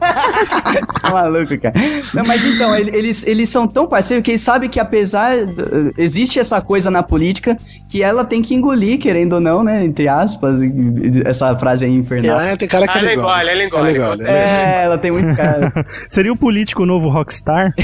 tá 1.02 1.10
maluco, 1.12 1.58
cara. 1.60 1.74
Não, 2.14 2.24
mas 2.26 2.46
então, 2.46 2.76
ele- 2.76 2.96
eles, 2.96 3.26
eles 3.26 3.50
são 3.50 3.68
tão 3.68 3.88
parceiros 3.88 4.24
que 4.24 4.32
eles 4.32 4.41
sabem 4.41 4.70
que 4.70 4.80
apesar. 4.80 5.34
Existe 5.98 6.39
essa 6.39 6.62
coisa 6.62 6.89
na 6.91 7.04
política 7.04 7.58
que 7.89 8.02
ela 8.04 8.24
tem 8.26 8.41
que 8.41 8.54
engolir, 8.56 8.98
querendo 9.00 9.34
ou 9.34 9.39
não, 9.39 9.64
né? 9.64 9.84
Entre 9.86 10.08
aspas, 10.08 10.60
essa 11.26 11.56
frase 11.58 11.86
aí 11.86 11.91
infernal. 11.91 12.39
É, 12.39 12.56
tem 12.58 12.68
cara 12.68 12.88
que 12.88 12.98
Ah, 12.98 13.02
ela 13.02 13.16
gosta. 13.16 13.20
engole, 13.22 13.50
ela 13.50 13.64
engole. 13.64 13.82
Ela 13.84 13.91
engole, 13.91 14.04
ela 14.04 14.16
engole. 14.16 14.30
É, 14.30 14.84
ela 14.84 14.98
tem 14.98 15.12
muito 15.12 15.36
cara. 15.36 15.72
Seria 16.10 16.32
o 16.34 16.38
político 16.38 16.86
novo 16.86 17.10
rockstar? 17.10 17.74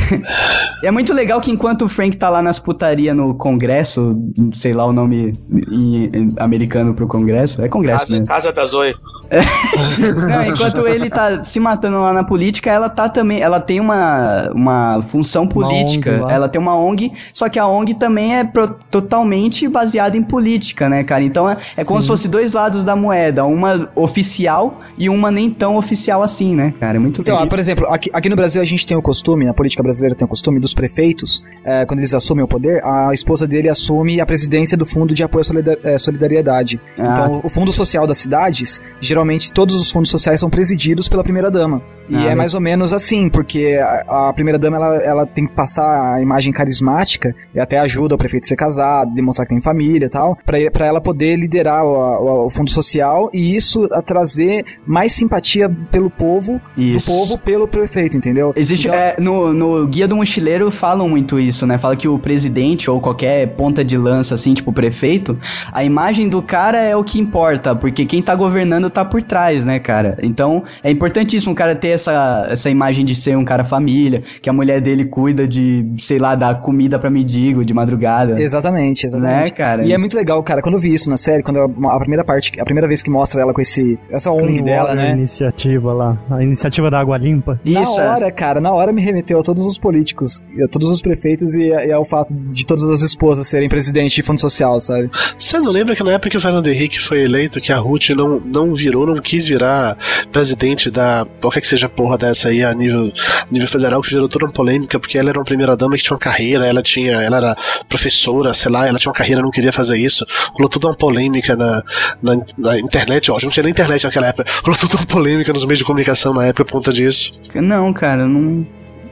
É 0.82 0.92
muito 0.92 1.14
legal 1.14 1.42
que 1.42 1.52
enquanto 1.52 1.84
o 1.84 1.90
Frank 1.90 2.16
tá 2.16 2.30
lá 2.30 2.42
nas 2.42 2.58
putaria 2.58 3.14
no 3.14 3.36
Congresso, 3.36 4.14
sei 4.54 4.72
lá 4.72 4.86
o 4.86 4.94
nome 4.94 5.34
em- 5.52 6.06
em 6.14 6.34
americano 6.40 6.94
pro 6.94 7.06
Congresso, 7.06 7.62
é 7.62 7.68
Congresso 7.68 8.00
Casa, 8.06 8.14
mesmo. 8.14 8.28
casa 8.28 8.54
da 8.54 8.64
Zoe. 8.66 8.94
Não, 9.30 10.46
enquanto 10.46 10.88
ele 10.88 11.10
tá 11.10 11.44
se 11.44 11.60
matando 11.60 11.98
lá 12.00 12.14
na 12.14 12.24
política, 12.24 12.72
ela 12.72 12.90
tá 12.90 13.08
também, 13.08 13.42
ela 13.42 13.60
tem 13.60 13.80
uma, 13.80 14.50
uma 14.54 15.02
função 15.08 15.48
política, 15.48 16.22
lá. 16.22 16.32
ela 16.32 16.50
tem 16.50 16.60
uma 16.60 16.76
ONG, 16.76 17.12
só 17.34 17.48
que 17.48 17.60
a 17.60 17.68
ONG 17.68 17.94
também 17.94 18.38
é 18.38 18.44
pro- 18.44 18.76
totalmente 18.90 19.68
baseada 19.68 20.18
em 20.18 20.24
política, 20.24 20.90
né, 20.90 21.04
cara? 21.04 21.24
Então 21.24 21.50
é, 21.50 21.58
é 21.78 21.84
como 21.86 22.02
se 22.02 22.08
fosse 22.08 22.28
dois 22.28 22.54
lados 22.54 22.84
da 22.84 22.96
moeda, 22.96 23.46
uma 23.46 23.90
oficial 23.96 24.80
e 24.98 25.10
uma 25.10 25.30
nem 25.32 25.50
tão 25.50 25.76
oficial 25.76 26.24
assim, 26.24 26.56
né, 26.56 26.74
cara? 26.80 26.98
É 26.98 27.00
muito 27.00 27.22
Então, 27.22 27.38
ah, 27.38 27.46
por 27.48 27.60
exemplo, 27.60 27.88
aqui, 27.88 28.10
aqui 28.12 28.30
no 28.30 28.36
Brasil 28.36 28.62
a 28.62 28.66
gente 28.66 28.86
tem 28.86 28.98
o 28.98 29.02
costume, 29.02 29.48
a 29.48 29.54
política 29.54 29.84
brasileira 29.84 30.16
tem 30.16 30.26
o 30.26 30.30
costume 30.30 30.60
dos 30.60 30.74
prefeitos, 30.74 31.44
eh, 31.64 31.86
quando 31.86 32.00
eles 32.00 32.14
assumem 32.14 32.44
o 32.44 32.48
poder, 32.48 32.84
a 32.84 33.14
esposa 33.14 33.48
dele 33.48 33.70
assume 33.70 34.20
a 34.20 34.26
presidência 34.26 34.76
do 34.76 34.86
Fundo 34.86 35.14
de 35.14 35.24
Apoio 35.24 35.44
à 35.84 35.90
eh, 35.90 35.98
Solidariedade. 35.98 36.80
Ah, 36.98 37.28
então, 37.28 37.42
o 37.44 37.50
Fundo 37.50 37.72
Social 37.72 38.08
das 38.08 38.18
cidades, 38.18 38.82
geralmente 39.00 39.19
todos 39.54 39.76
os 39.76 39.92
fundos 39.92 40.10
sociais 40.12 40.40
são 40.40 40.50
presididos 40.50 41.08
pela 41.08 41.24
primeira-dama. 41.24 41.82
E 42.10 42.16
Ah, 42.16 42.32
é 42.32 42.36
mais 42.36 42.56
ou 42.56 42.60
menos 42.62 42.92
assim, 42.92 43.30
porque 43.30 43.80
a, 44.08 44.30
a 44.30 44.34
primeira-dama 44.34 44.78
ela, 44.78 44.96
ela 44.98 45.26
tem 45.28 45.46
que 45.46 45.54
passar 45.54 46.16
a 46.16 46.20
imagem 46.22 46.52
carismática 46.52 47.36
e 47.54 47.60
até 47.60 47.78
ajuda 47.80 48.16
o 48.16 48.18
prefeito 48.18 48.46
a 48.46 48.48
ser 48.48 48.56
casado, 48.56 49.14
demonstrar 49.14 49.46
que 49.48 49.54
tem 49.54 49.62
família 49.62 50.08
e 50.08 50.10
tal, 50.10 50.36
pra 50.46 50.58
pra 50.72 50.86
ela 50.88 51.00
poder 51.00 51.36
liderar 51.36 51.84
o, 51.86 51.90
o- 51.92 52.46
o 52.48 52.50
fundo 52.50 52.72
social 52.72 53.30
e 53.34 53.56
isso 53.56 53.88
a 53.92 54.02
trazer 54.02 54.64
mais 54.88 55.12
simpatia 55.12 55.70
pelo 55.92 56.10
povo 56.10 56.60
Isso. 56.76 57.10
do 57.12 57.16
povo 57.16 57.38
pelo 57.44 57.68
prefeito, 57.68 58.18
entendeu? 58.18 58.54
Existe, 58.56 58.88
Então- 58.88 59.00
é, 59.00 59.16
no, 59.20 59.54
no 59.54 59.88
Guia 59.88 60.08
do 60.08 60.16
Mochileiro 60.16 60.72
falam 60.72 61.08
muito 61.08 61.40
isso, 61.40 61.68
né? 61.68 61.78
Fala 61.78 61.96
que 61.96 62.08
o 62.08 62.18
presidente 62.18 62.90
ou 62.90 63.00
qualquer 63.00 63.48
ponta 63.56 63.84
de 63.84 63.96
lança, 63.98 64.34
assim, 64.36 64.54
tipo 64.54 64.74
prefeito, 64.74 65.38
a 65.72 65.84
imagem 65.84 66.28
do 66.28 66.42
cara 66.42 66.80
é 66.80 66.96
o 66.96 67.04
que 67.04 67.20
importa, 67.20 67.76
porque 67.76 68.06
quem 68.06 68.22
tá 68.22 68.34
governando 68.36 68.90
tá 68.90 69.06
por 69.10 69.22
trás, 69.22 69.66
né, 69.66 69.80
cara? 69.80 70.18
Então, 70.22 70.64
é 70.84 70.92
importantíssimo 70.92 71.52
o 71.54 71.56
cara 71.56 71.76
ter 71.76 71.90
essa, 71.90 72.48
essa 72.50 72.70
imagem 72.70 73.06
de 73.06 73.16
ser 73.16 73.38
um 73.38 73.44
cara 73.46 73.64
família, 73.64 74.24
que 74.42 74.50
a 74.50 74.54
mulher 74.54 74.80
dele 74.82 75.06
cuida 75.06 75.48
de, 75.48 75.86
sei 75.98 76.20
lá, 76.20 76.36
dar 76.36 76.62
comida 76.62 76.98
pra 77.00 77.10
mendigo 77.10 77.66
de 77.66 77.74
madrugada. 77.74 78.42
Exatamente, 78.42 79.06
exatamente. 79.06 79.46
Né, 79.46 79.50
cara? 79.52 79.86
E 79.86 79.94
é 79.94 79.98
muito 79.98 80.16
legal, 80.16 80.42
cara, 80.44 80.62
quando 80.62 80.76
eu 80.76 80.80
vi 80.80 80.94
isso 80.94 81.10
na 81.10 81.18
série, 81.18 81.44
quando 81.44 81.58
eu- 81.58 81.90
a 81.90 82.00
primeira 82.00 82.24
parte, 82.24 82.52
a 82.60 82.64
primeira 82.66 82.88
vez 82.88 83.02
que 83.04 83.10
mostra 83.10 83.42
ela 83.42 83.54
com 83.54 83.62
esse 83.62 83.98
essa 84.10 84.32
ONG 84.32 84.44
Clean 84.44 84.64
dela, 84.64 84.90
Water 84.90 84.96
né? 85.04 85.12
iniciativa 85.12 85.94
lá. 85.94 86.18
A 86.30 86.44
iniciativa 86.44 86.90
da 86.90 87.00
água 87.00 87.18
limpa. 87.18 87.60
Isso, 87.66 87.98
na 87.98 88.04
é. 88.04 88.10
hora, 88.10 88.32
cara, 88.32 88.62
na 88.62 88.72
hora 88.74 88.92
me 88.94 89.02
remeteu 89.02 89.40
a 89.40 89.44
todos 89.44 89.66
os 89.66 89.78
políticos, 89.78 90.42
a 90.64 90.68
todos 90.68 90.90
os 90.90 91.02
prefeitos 91.02 91.54
e, 91.54 91.70
e 91.70 91.92
ao 91.92 92.06
fato 92.06 92.34
de 92.34 92.66
todas 92.66 92.90
as 92.90 93.02
esposas 93.02 93.48
serem 93.48 93.70
presidente 93.70 94.16
de 94.16 94.22
fundo 94.22 94.40
social, 94.40 94.80
sabe? 94.80 95.10
Você 95.38 95.60
não 95.60 95.72
lembra 95.72 95.96
que 95.96 96.04
na 96.04 96.12
época 96.12 96.30
que 96.30 96.38
o 96.38 96.42
Fernando 96.42 96.68
Henrique 96.68 97.00
foi 97.00 97.24
eleito, 97.24 97.60
que 97.62 97.72
a 97.72 97.78
Ruth 97.78 98.10
não, 98.10 98.40
não 98.40 98.74
virou, 98.74 98.99
não 99.08 99.22
quis 99.22 99.48
virar 99.48 99.98
presidente 100.32 100.90
da. 100.90 101.26
qualquer 101.42 101.62
que 101.62 101.68
seja 101.68 101.88
a 101.88 101.90
porra 101.90 102.18
dessa 102.18 102.50
aí 102.50 102.64
a 102.64 102.74
nível, 102.74 103.12
a 103.48 103.52
nível 103.52 103.68
federal, 103.68 104.02
que 104.02 104.10
gerou 104.10 104.28
toda 104.28 104.46
uma 104.46 104.52
polêmica, 104.52 105.00
porque 105.00 105.18
ela 105.18 105.30
era 105.30 105.40
uma 105.40 105.46
primeira 105.46 105.76
dama 105.76 105.96
que 105.98 106.04
tinha 106.04 106.14
uma 106.14 106.20
carreira, 106.20 106.68
ela 106.68 106.82
tinha. 106.82 107.22
ela 107.22 107.38
era 107.38 107.56
professora, 107.88 108.54
sei 108.54 108.72
lá, 108.72 108.88
ela 108.88 109.00
tinha 109.00 109.10
uma 109.10 109.18
carreira, 109.18 109.42
não 109.42 109.52
queria 109.52 109.72
fazer 109.72 109.98
isso. 109.98 110.26
Rolou 110.54 110.70
toda 110.70 110.88
uma 110.88 110.96
polêmica 110.96 111.56
na, 111.56 111.84
na, 112.22 112.36
na 112.58 112.80
internet, 112.80 113.32
ó, 113.32 113.38
não 113.42 113.50
tinha 113.50 113.64
nem 113.64 113.72
internet 113.72 114.04
naquela 114.04 114.28
época. 114.28 114.50
Rolou 114.64 114.80
toda 114.80 114.96
uma 114.98 115.06
polêmica 115.06 115.54
nos 115.54 115.66
meios 115.66 115.80
de 115.80 115.86
comunicação 115.86 116.34
na 116.34 116.46
época 116.46 116.66
por 116.66 116.74
conta 116.74 116.94
disso. 116.94 117.34
Não, 117.56 117.92
cara, 117.94 118.22
eu 118.22 118.28
não, 118.28 118.68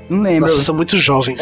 não 0.10 0.22
lembro. 0.22 0.42
Nossa, 0.42 0.54
vocês 0.54 0.66
são 0.66 0.76
muito 0.76 0.98
jovens. 0.98 1.40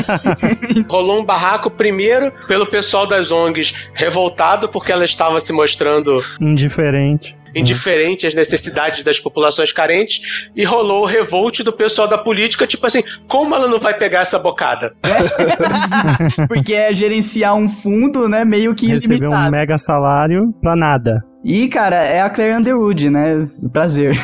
Rolou 0.88 1.20
um 1.20 1.24
barraco 1.24 1.70
primeiro 1.70 2.32
pelo 2.46 2.66
pessoal 2.66 3.06
das 3.06 3.32
ONGs 3.32 3.74
revoltado 3.94 4.68
porque 4.68 4.92
ela 4.92 5.04
estava 5.04 5.40
se 5.40 5.52
mostrando 5.52 6.22
Indiferente. 6.40 7.37
Indiferente 7.58 8.26
às 8.26 8.34
necessidades 8.34 9.02
das 9.04 9.18
populações 9.18 9.72
carentes 9.72 10.48
e 10.54 10.64
rolou 10.64 11.02
o 11.02 11.06
revolt 11.06 11.60
do 11.60 11.72
pessoal 11.72 12.08
da 12.08 12.18
política, 12.18 12.66
tipo 12.66 12.86
assim, 12.86 13.02
como 13.26 13.54
ela 13.54 13.68
não 13.68 13.78
vai 13.78 13.96
pegar 13.96 14.20
essa 14.20 14.38
bocada? 14.38 14.94
Porque 16.48 16.74
é 16.74 16.92
gerenciar 16.94 17.54
um 17.54 17.68
fundo, 17.68 18.28
né, 18.28 18.44
meio 18.44 18.74
que 18.74 18.86
Recebeu 18.86 19.16
ilimitado. 19.16 19.48
um 19.48 19.50
mega 19.50 19.78
salário 19.78 20.52
pra 20.60 20.76
nada. 20.76 21.22
E, 21.48 21.66
cara, 21.68 21.96
é 21.96 22.20
a 22.20 22.28
Claire 22.28 22.58
Underwood, 22.58 23.08
né? 23.08 23.48
Prazer. 23.72 24.14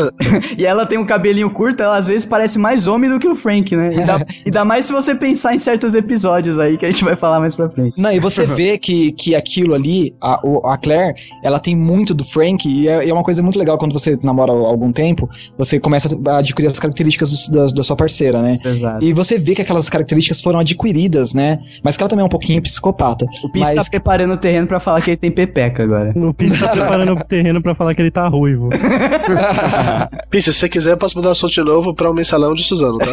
e 0.56 0.64
ela 0.64 0.86
tem 0.86 0.98
um 0.98 1.04
cabelinho 1.04 1.50
curto, 1.50 1.82
ela 1.82 1.96
às 1.98 2.06
vezes 2.06 2.24
parece 2.24 2.58
mais 2.58 2.86
homem 2.88 3.10
do 3.10 3.18
que 3.18 3.28
o 3.28 3.34
Frank, 3.34 3.76
né? 3.76 3.90
E 3.92 4.00
dá, 4.04 4.24
e 4.46 4.50
dá 4.50 4.64
mais 4.64 4.86
se 4.86 4.92
você 4.94 5.14
pensar 5.14 5.54
em 5.54 5.58
certos 5.58 5.94
episódios 5.94 6.58
aí 6.58 6.78
que 6.78 6.86
a 6.86 6.90
gente 6.90 7.04
vai 7.04 7.14
falar 7.16 7.38
mais 7.38 7.54
pra 7.54 7.68
frente. 7.68 8.00
Não, 8.00 8.10
e 8.10 8.18
você 8.18 8.46
vê 8.46 8.78
que, 8.78 9.12
que 9.12 9.34
aquilo 9.34 9.74
ali, 9.74 10.14
a, 10.22 10.40
a 10.72 10.78
Claire, 10.78 11.14
ela 11.44 11.58
tem 11.58 11.76
muito 11.76 12.14
do 12.14 12.24
Frank, 12.24 12.66
e 12.66 12.88
é, 12.88 13.04
e 13.04 13.10
é 13.10 13.12
uma 13.12 13.22
coisa 13.22 13.42
muito 13.42 13.58
legal 13.58 13.76
quando 13.76 13.92
você 13.92 14.18
namora 14.22 14.50
há 14.50 14.54
algum 14.54 14.90
tempo, 14.90 15.28
você 15.58 15.78
começa 15.78 16.08
a 16.28 16.38
adquirir 16.38 16.68
as 16.68 16.78
características 16.78 17.48
do- 17.48 17.56
da, 17.56 17.66
da 17.74 17.82
sua 17.82 17.94
parceira, 17.94 18.40
né? 18.40 18.50
Exato. 18.50 19.04
E 19.04 19.12
você 19.12 19.38
vê 19.38 19.54
que 19.54 19.60
aquelas 19.60 19.90
características 19.90 20.40
foram 20.40 20.60
adquiridas, 20.60 21.34
né? 21.34 21.58
Mas 21.84 21.98
que 21.98 22.02
ela 22.02 22.08
também 22.08 22.22
é 22.22 22.26
um 22.26 22.30
pouquinho 22.30 22.62
psicopata. 22.62 23.26
O 23.44 23.52
Pisse 23.52 23.74
Mas- 23.74 23.84
tá 23.84 23.90
preparando 23.90 24.32
o 24.32 24.38
terreno 24.38 24.66
pra 24.66 24.80
falar 24.80 25.02
que 25.02 25.10
ele 25.10 25.18
tem 25.18 25.30
pepeca 25.30 25.82
agora. 25.82 26.12
O 26.16 26.32
Pita 26.32 26.69
preparando 26.70 27.12
o 27.18 27.24
terreno 27.24 27.62
pra 27.62 27.74
falar 27.74 27.94
que 27.94 28.02
ele 28.02 28.10
tá 28.10 28.26
ruivo. 28.28 28.68
Pisse, 30.30 30.52
se 30.52 30.58
você 30.60 30.68
quiser, 30.68 30.92
eu 30.92 30.96
posso 30.98 31.16
mudar 31.16 31.28
o 31.30 31.32
assunto 31.32 31.52
de 31.52 31.62
novo 31.62 31.94
pra 31.94 32.10
um 32.10 32.14
mensalão 32.14 32.54
de 32.54 32.62
Suzano, 32.64 32.98
tá? 32.98 33.06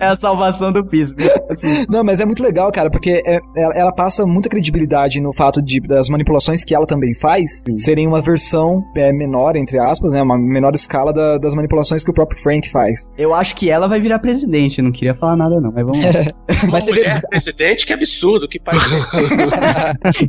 é 0.00 0.06
a 0.06 0.16
salvação 0.16 0.72
do 0.72 0.84
piso. 0.84 1.14
Assim, 1.50 1.84
Não, 1.88 2.04
mas 2.04 2.20
é 2.20 2.24
muito 2.24 2.42
legal, 2.42 2.70
cara, 2.72 2.90
porque 2.90 3.22
é- 3.26 3.40
ela, 3.56 3.74
ela 3.74 3.92
passa 3.92 4.24
muita 4.26 4.48
credibilidade 4.48 5.20
no 5.20 5.32
fato 5.32 5.60
de 5.60 5.80
das 5.80 6.08
manipulações 6.08 6.62
que 6.64 6.74
ela 6.74 6.86
também 6.86 7.14
faz 7.14 7.62
serem 7.76 8.06
uma 8.06 8.20
versão 8.22 8.82
é, 8.96 9.12
menor, 9.12 9.56
entre 9.56 9.78
aspas, 9.80 10.12
né? 10.12 10.22
Uma 10.22 10.38
menor 10.38 10.74
escala 10.74 11.12
da- 11.12 11.38
das 11.38 11.54
manipulações 11.54 12.04
que 12.04 12.10
o 12.10 12.14
próprio 12.14 12.40
Frank 12.40 12.70
faz. 12.70 13.08
eu 13.18 13.34
acho 13.34 13.56
que 13.56 13.70
ela 13.70 13.88
vai 13.88 14.00
virar 14.00 14.18
presidente, 14.18 14.80
não 14.82 14.92
queria 14.92 15.14
falar 15.14 15.36
nada 15.36 15.60
não, 15.60 15.72
mas 15.72 15.84
vamos 15.84 16.02
lá. 16.04 16.10
Mas 16.70 16.86
vê, 16.86 16.92
Mulher 16.92 17.20
presidente, 17.30 17.86
que 17.86 17.92
absurdo, 17.92 18.46
que 18.48 18.58
país. 18.60 18.82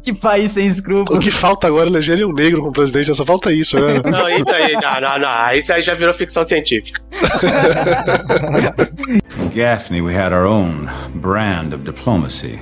que 0.03 0.13
país 0.13 0.51
sem 0.51 0.65
o 0.65 0.67
escrúpulos. 0.69 1.23
que 1.23 1.31
falta 1.31 1.67
agora 1.67 1.80
é 1.83 1.87
eleger 1.87 2.25
um 2.25 2.33
negro 2.33 2.61
como 2.61 2.73
presidente, 2.73 3.13
só 3.15 3.25
falta 3.25 3.51
isso, 3.51 3.79
né? 3.79 4.01
Não, 4.09 4.29
isso 4.29 4.53
aí, 4.53 4.73
não, 4.73 5.01
não, 5.01 5.19
não. 5.19 5.53
Isso 5.53 5.73
aí 5.73 5.81
já 5.81 5.95
virou 5.95 6.13
ficção 6.13 6.43
científica. 6.43 7.01
Gaffney, 9.53 10.01
we 10.01 10.13
had 10.13 10.33
our 10.33 10.45
own 10.45 10.89
brand 11.15 11.73
of 11.73 11.83
diplomacy. 11.83 12.59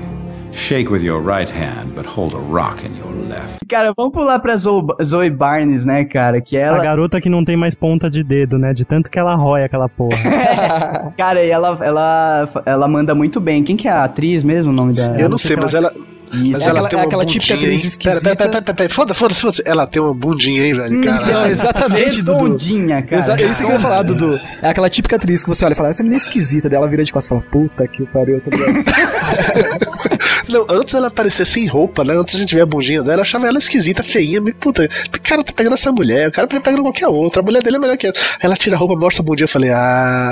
Shake 0.52 0.92
with 0.92 1.04
your 1.04 1.22
right 1.22 1.50
hand, 1.50 1.94
but 1.96 2.06
hold 2.06 2.34
a 2.34 2.38
rock 2.38 2.86
in 2.86 2.98
your 2.98 3.14
left. 3.30 3.60
Cara, 3.68 3.94
vamos 3.96 4.12
pular 4.12 4.40
pra 4.40 4.58
Zoe, 4.58 4.84
Zoe 5.04 5.30
Barnes, 5.30 5.86
né, 5.86 6.04
cara, 6.04 6.42
que 6.42 6.58
A 6.58 6.62
ela... 6.62 6.84
garota 6.84 7.22
que 7.22 7.30
não 7.30 7.46
tem 7.46 7.56
mais 7.56 7.76
ponta 7.76 8.10
de 8.10 8.24
dedo, 8.24 8.58
né? 8.58 8.74
De 8.74 8.84
tanto 8.84 9.10
que 9.10 9.20
ela 9.20 9.36
rói 9.36 9.64
aquela 9.64 9.88
porra. 9.88 10.18
Cara, 11.16 11.44
e 11.44 11.50
ela, 11.50 11.78
ela, 11.82 12.50
ela 12.66 12.88
manda 12.88 13.14
muito 13.14 13.40
bem. 13.40 13.64
Quem 13.64 13.78
que 13.78 13.88
é 13.88 13.92
a 13.92 14.04
atriz 14.04 14.44
mesmo, 14.44 14.72
o 14.72 14.74
nome 14.74 14.94
da... 14.94 15.16
Eu 15.16 15.30
não 15.30 15.38
sei, 15.38 15.56
mas 15.56 15.74
ela, 15.74 15.94
Isso. 16.34 16.64
É 16.64 16.70
ela 16.70 16.80
aquela- 16.80 16.90
tem 16.90 16.98
é 16.98 17.02
uma 17.02 17.08
aquela 17.08 17.26
típica 17.26 17.54
bundinha, 17.56 17.72
atriz 17.74 17.86
esquisita. 17.86 18.22
Pera, 18.22 18.36
pera, 18.36 18.50
pera, 18.50 18.62
pera, 18.64 18.76
pera. 18.76 18.90
Foda, 18.90 19.14
foda-se, 19.14 19.42
foda-se. 19.42 19.64
Ela 19.66 19.88
tem 19.88 20.02
uma 20.02 20.14
bundinha, 20.14 20.66
hein, 20.66 20.74
velho? 20.74 20.96
Então, 20.96 21.46
exatamente, 21.50 22.22
Dudu. 22.22 22.44
Redondinha, 22.44 23.02
cara. 23.02 23.22
Exa- 23.22 23.40
é 23.42 23.46
isso 23.46 23.64
que 23.66 23.70
eu 23.72 23.74
ia 23.74 23.80
falar, 23.80 24.04
Dudu. 24.04 24.40
É 24.62 24.70
aquela 24.70 24.90
típica 24.90 25.16
atriz 25.16 25.44
que 25.44 25.50
você 25.50 25.66
olha 25.66 25.74
e 25.74 25.76
fala, 25.76 25.90
essa 25.90 26.04
menina 26.04 26.22
é 26.22 26.24
esquisita, 26.24 26.70
dela 26.70 26.88
vira 26.88 27.04
de 27.04 27.12
costas 27.12 27.26
e 27.26 27.30
fala, 27.30 27.52
puta 27.52 27.88
que 27.88 28.06
pariu, 28.08 28.42
tá 28.42 28.56
ligado? 28.56 28.86
Não, 30.50 30.66
antes 30.70 30.94
ela 30.94 31.08
aparecer 31.08 31.46
sem 31.46 31.68
roupa, 31.68 32.04
né? 32.04 32.14
Antes 32.16 32.36
a 32.36 32.40
gente 32.40 32.56
ver 32.56 32.62
a 32.62 32.66
bundinha 32.66 33.02
dela, 33.04 33.18
eu 33.18 33.22
achava 33.22 33.48
ela 33.48 33.58
esquisita, 33.60 34.04
feinha, 34.04 34.42
me 34.42 34.52
puta. 34.52 34.90
O 35.16 35.22
cara 35.22 35.44
tá 35.44 35.54
pegando 35.54 35.74
essa 35.74 35.92
mulher, 35.92 36.28
o 36.30 36.32
cara 36.32 36.48
tá 36.48 36.60
pegando 36.60 36.82
qualquer 36.82 37.08
outra. 37.08 37.42
A 37.42 37.46
mulher 37.46 37.62
dele 37.62 37.76
é 37.76 37.80
melhor 37.80 37.98
que 37.98 38.08
ela. 38.08 38.16
Ela 38.42 38.56
tira 38.56 38.76
a 38.76 38.80
roupa, 38.80 38.96
mostra 38.96 39.22
a 39.22 39.26
bundinha, 39.26 39.44
eu 39.46 39.50
falei, 39.50 39.70
ah, 39.70 39.78